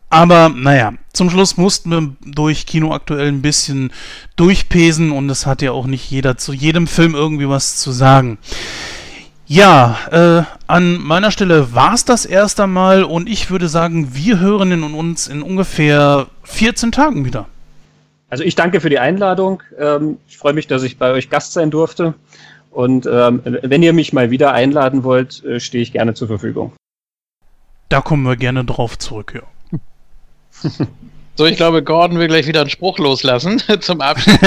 Aber 0.10 0.50
naja, 0.50 0.94
zum 1.12 1.30
Schluss 1.30 1.58
mussten 1.58 1.90
wir 1.92 2.16
durch 2.26 2.66
Kino 2.66 2.94
aktuell 2.94 3.28
ein 3.28 3.42
bisschen 3.42 3.92
durchpesen 4.36 5.12
und 5.12 5.30
es 5.30 5.46
hat 5.46 5.62
ja 5.62 5.72
auch 5.72 5.86
nicht 5.86 6.10
jeder 6.10 6.38
zu 6.38 6.54
jedem 6.54 6.88
Film 6.88 7.14
irgendwie 7.14 7.50
was 7.50 7.78
zu 7.78 7.92
sagen. 7.92 8.40
Ja, 9.46 9.98
äh, 10.12 10.44
an 10.68 10.98
meiner 10.98 11.32
Stelle 11.32 11.74
war 11.74 11.94
es 11.94 12.06
das 12.06 12.26
erst 12.26 12.60
einmal 12.60 13.04
und 13.04 13.28
ich 13.28 13.52
würde 13.52 13.68
sagen, 13.68 14.16
wir 14.16 14.40
hören 14.40 14.72
in 14.72 14.84
uns 14.84 15.28
in 15.28 15.42
ungefähr 15.42 16.28
14 16.44 16.92
Tagen 16.92 17.26
wieder. 17.26 17.48
Also 18.30 18.44
ich 18.44 18.56
danke 18.56 18.80
für 18.80 18.90
die 18.90 19.00
Einladung. 19.00 19.62
Ähm, 19.78 20.18
ich 20.28 20.38
freue 20.38 20.54
mich, 20.54 20.68
dass 20.68 20.84
ich 20.84 20.98
bei 20.98 21.12
euch 21.12 21.30
Gast 21.30 21.54
sein 21.54 21.72
durfte. 21.72 22.14
Und 22.72 23.06
ähm, 23.06 23.42
wenn 23.44 23.84
ihr 23.84 23.94
mich 23.94 24.14
mal 24.14 24.32
wieder 24.32 24.54
einladen 24.54 25.04
wollt, 25.04 25.44
äh, 25.44 25.60
stehe 25.60 25.84
ich 25.84 25.92
gerne 25.92 26.16
zur 26.16 26.28
Verfügung. 26.28 26.74
Da 27.90 28.02
kommen 28.02 28.24
wir 28.24 28.36
gerne 28.36 28.66
drauf 28.66 28.98
zurück, 28.98 29.34
ja. 29.36 29.80
So, 31.36 31.48
ich 31.48 31.58
glaube, 31.58 31.82
Gordon 31.82 32.20
will 32.20 32.28
gleich 32.28 32.46
wieder 32.46 32.62
einen 32.62 32.70
Spruch 32.70 33.00
loslassen 33.00 33.60
zum 33.80 34.02
Abschluss. 34.02 34.38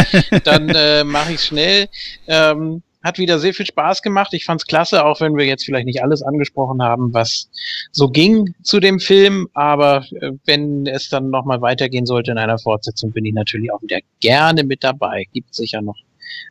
Dann 0.44 0.68
äh, 0.68 1.02
mache 1.02 1.32
ich 1.32 1.42
schnell. 1.42 1.88
Ähm, 2.28 2.82
hat 3.06 3.18
wieder 3.18 3.38
sehr 3.38 3.54
viel 3.54 3.66
Spaß 3.66 4.02
gemacht. 4.02 4.34
Ich 4.34 4.44
fand's 4.44 4.66
klasse, 4.66 5.04
auch 5.04 5.20
wenn 5.20 5.36
wir 5.36 5.46
jetzt 5.46 5.64
vielleicht 5.64 5.86
nicht 5.86 6.02
alles 6.02 6.22
angesprochen 6.22 6.82
haben, 6.82 7.14
was 7.14 7.48
so 7.92 8.08
ging 8.08 8.54
zu 8.62 8.80
dem 8.80 8.98
Film. 8.98 9.48
Aber 9.54 10.04
äh, 10.20 10.32
wenn 10.44 10.86
es 10.86 11.08
dann 11.08 11.30
nochmal 11.30 11.60
weitergehen 11.60 12.04
sollte 12.04 12.32
in 12.32 12.38
einer 12.38 12.58
Fortsetzung, 12.58 13.12
bin 13.12 13.24
ich 13.24 13.32
natürlich 13.32 13.72
auch 13.72 13.80
wieder 13.80 13.98
gerne 14.20 14.64
mit 14.64 14.82
dabei. 14.82 15.24
Gibt 15.32 15.54
sicher 15.54 15.80
noch 15.80 15.96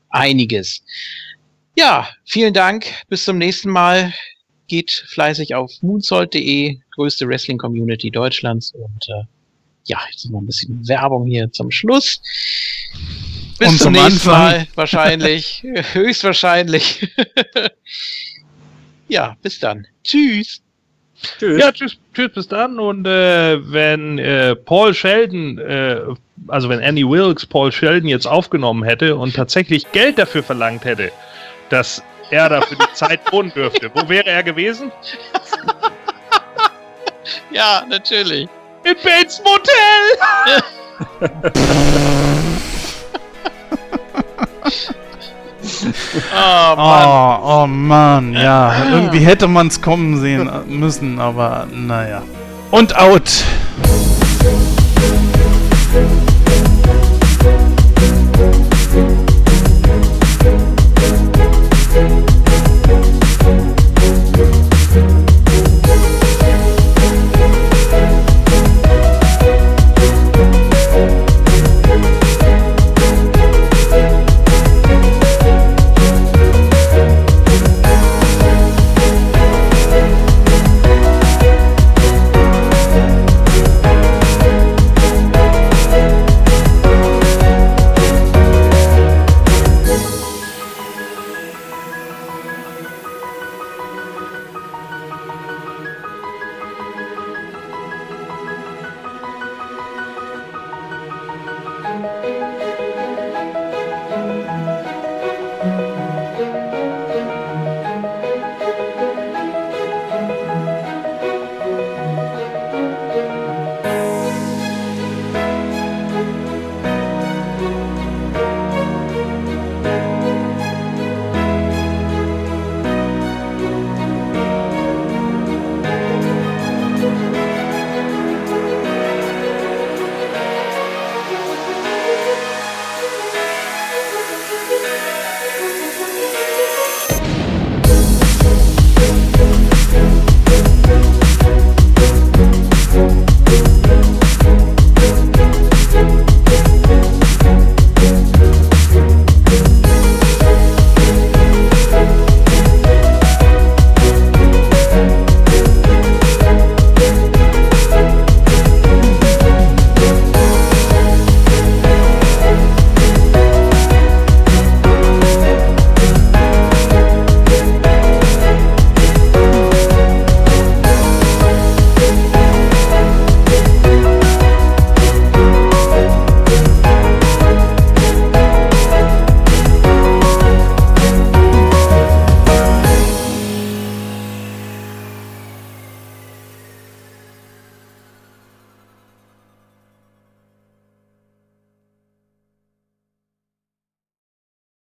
einiges. 0.10 0.82
Ja, 1.78 2.08
vielen 2.24 2.54
Dank. 2.54 2.86
Bis 3.10 3.26
zum 3.26 3.38
nächsten 3.38 3.70
Mal. 3.70 4.14
Geht 4.68 4.92
fleißig 4.92 5.54
auf 5.54 5.72
moonsault.de, 5.82 6.80
größte 6.96 7.28
Wrestling-Community 7.28 8.10
Deutschlands. 8.10 8.74
Und 8.74 9.10
äh, 9.10 9.26
ja, 9.88 10.00
jetzt 10.10 10.30
noch 10.32 10.40
ein 10.40 10.48
bisschen 10.48 10.88
Werbung 10.88 11.28
hier 11.28 11.52
zum 11.52 11.70
Schluss. 11.70 12.20
Bis 13.58 13.70
Und 13.70 13.78
zum 13.78 13.94
zum 13.94 13.94
nächsten 13.94 14.30
Anfang. 14.30 14.42
Mal, 14.42 14.68
wahrscheinlich, 14.76 15.64
höchstwahrscheinlich. 15.94 17.10
ja, 19.08 19.36
bis 19.42 19.60
dann. 19.60 19.88
Tschüss. 20.04 20.62
Tschüss. 21.40 21.60
Ja, 21.60 21.72
tschüss, 21.72 21.98
tschüss, 22.14 22.32
bis 22.34 22.48
dann. 22.48 22.80
Und 22.80 23.08
äh, 23.08 23.72
wenn 23.72 24.20
äh, 24.20 24.56
Paul 24.56 24.94
Sheldon, 24.94 25.58
äh, 25.60 26.02
also 26.48 26.68
wenn 26.68 26.84
Annie 26.84 27.08
Wilkes 27.10 27.46
Paul 27.46 27.72
Sheldon 27.72 28.10
jetzt 28.10 28.28
aufgenommen 28.28 28.84
hätte 28.84 29.16
und 29.16 29.36
tatsächlich 29.36 29.90
Geld 29.94 30.18
dafür 30.18 30.44
verlangt 30.44 30.84
hätte, 30.84 31.12
dass 31.70 32.04
er 32.32 32.50
dafür 32.50 32.78
die 32.78 32.94
Zeit 32.94 33.22
wohnen 33.32 33.54
dürfte, 33.54 33.90
wo 33.94 34.08
wäre 34.10 34.30
er 34.30 34.44
gewesen? 34.44 34.92
Ja, 37.52 37.86
natürlich. 37.88 38.50
In 38.84 38.96
Bates 39.02 39.42
Motel! 39.44 40.12
Oh 46.36 46.76
Mann. 46.76 47.08
Oh, 47.08 47.64
oh 47.64 47.68
Mann, 47.68 48.34
ja. 48.34 48.72
Irgendwie 48.92 49.20
hätte 49.20 49.48
man 49.48 49.68
es 49.68 49.82
kommen 49.82 50.20
sehen 50.20 50.48
müssen, 50.68 51.20
aber 51.20 51.66
naja. 51.72 52.22
Und 52.70 52.96
out. 52.96 53.44